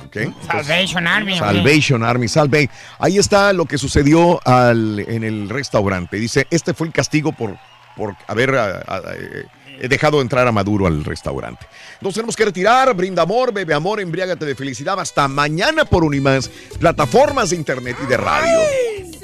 ok. 0.07 0.35
Salvation 0.47 1.07
Army. 1.07 1.37
Salvation 1.39 2.03
Army, 2.03 2.29
Salve. 2.29 2.71
Ahí 2.99 3.19
está 3.19 3.53
lo 3.53 3.67
que 3.67 3.77
sucedió 3.77 4.41
al- 4.47 5.01
en 5.01 5.23
el 5.23 5.51
restaurante. 5.51 6.17
Dice, 6.17 6.47
este 6.51 6.73
fue 6.73 6.87
el 6.87 6.93
castigo 6.95 7.33
por, 7.33 7.59
por 7.97 8.17
haber 8.27 8.55
ah, 8.55 8.83
ah, 8.89 9.01
eh, 9.19 9.89
dejado 9.89 10.21
entrar 10.23 10.47
a 10.47 10.53
Maduro 10.53 10.87
al 10.87 11.05
restaurante. 11.05 11.67
Nos 12.01 12.15
tenemos 12.15 12.35
que 12.35 12.45
retirar. 12.47 12.95
Brinda 12.95 13.23
amor, 13.23 13.53
bebe 13.53 13.75
amor, 13.75 14.01
embriágate 14.01 14.47
de 14.47 14.55
felicidad. 14.55 14.99
Hasta 14.99 15.29
mañana 15.29 15.85
por 15.85 16.03
Unimás, 16.03 16.49
plataformas 16.79 17.51
de 17.51 17.57
internet 17.57 17.97
y 18.03 18.07
de 18.07 18.17
radio. 18.17 18.59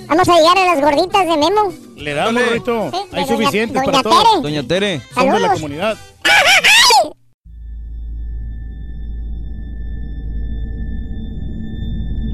Vamos 0.06 0.28
a 0.28 0.36
llegar 0.36 0.58
a 0.58 0.74
las 0.74 0.80
gorditas 0.80 1.26
de 1.26 1.36
Memo. 1.36 1.72
Le 1.96 2.14
damos, 2.14 2.50
Rito. 2.50 2.90
Sí, 2.90 2.98
Hay 3.12 3.24
doña 3.24 3.82
para 3.84 4.02
todos. 4.02 4.24
Tere. 4.24 4.42
Doña 4.42 4.62
Tere. 4.62 5.00
Somos 5.14 5.34
de 5.34 5.40
la 5.40 5.52
comunidad. 5.55 5.98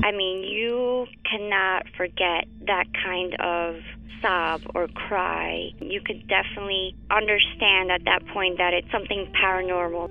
I 0.05 0.11
mean, 0.15 0.43
you 0.43 1.07
cannot 1.25 1.87
forget 1.97 2.47
that 2.67 2.87
kind 2.93 3.35
of 3.41 3.77
sob 4.21 4.61
or 4.75 4.89
cry. 4.89 5.73
You 5.81 6.01
could 6.05 6.27
definitely 6.27 6.97
understand 7.11 7.91
at 7.91 8.05
that 8.05 8.27
point 8.35 8.59
that 8.59 8.75
it's 8.75 8.91
something 8.91 9.33
paranormal. 9.41 10.11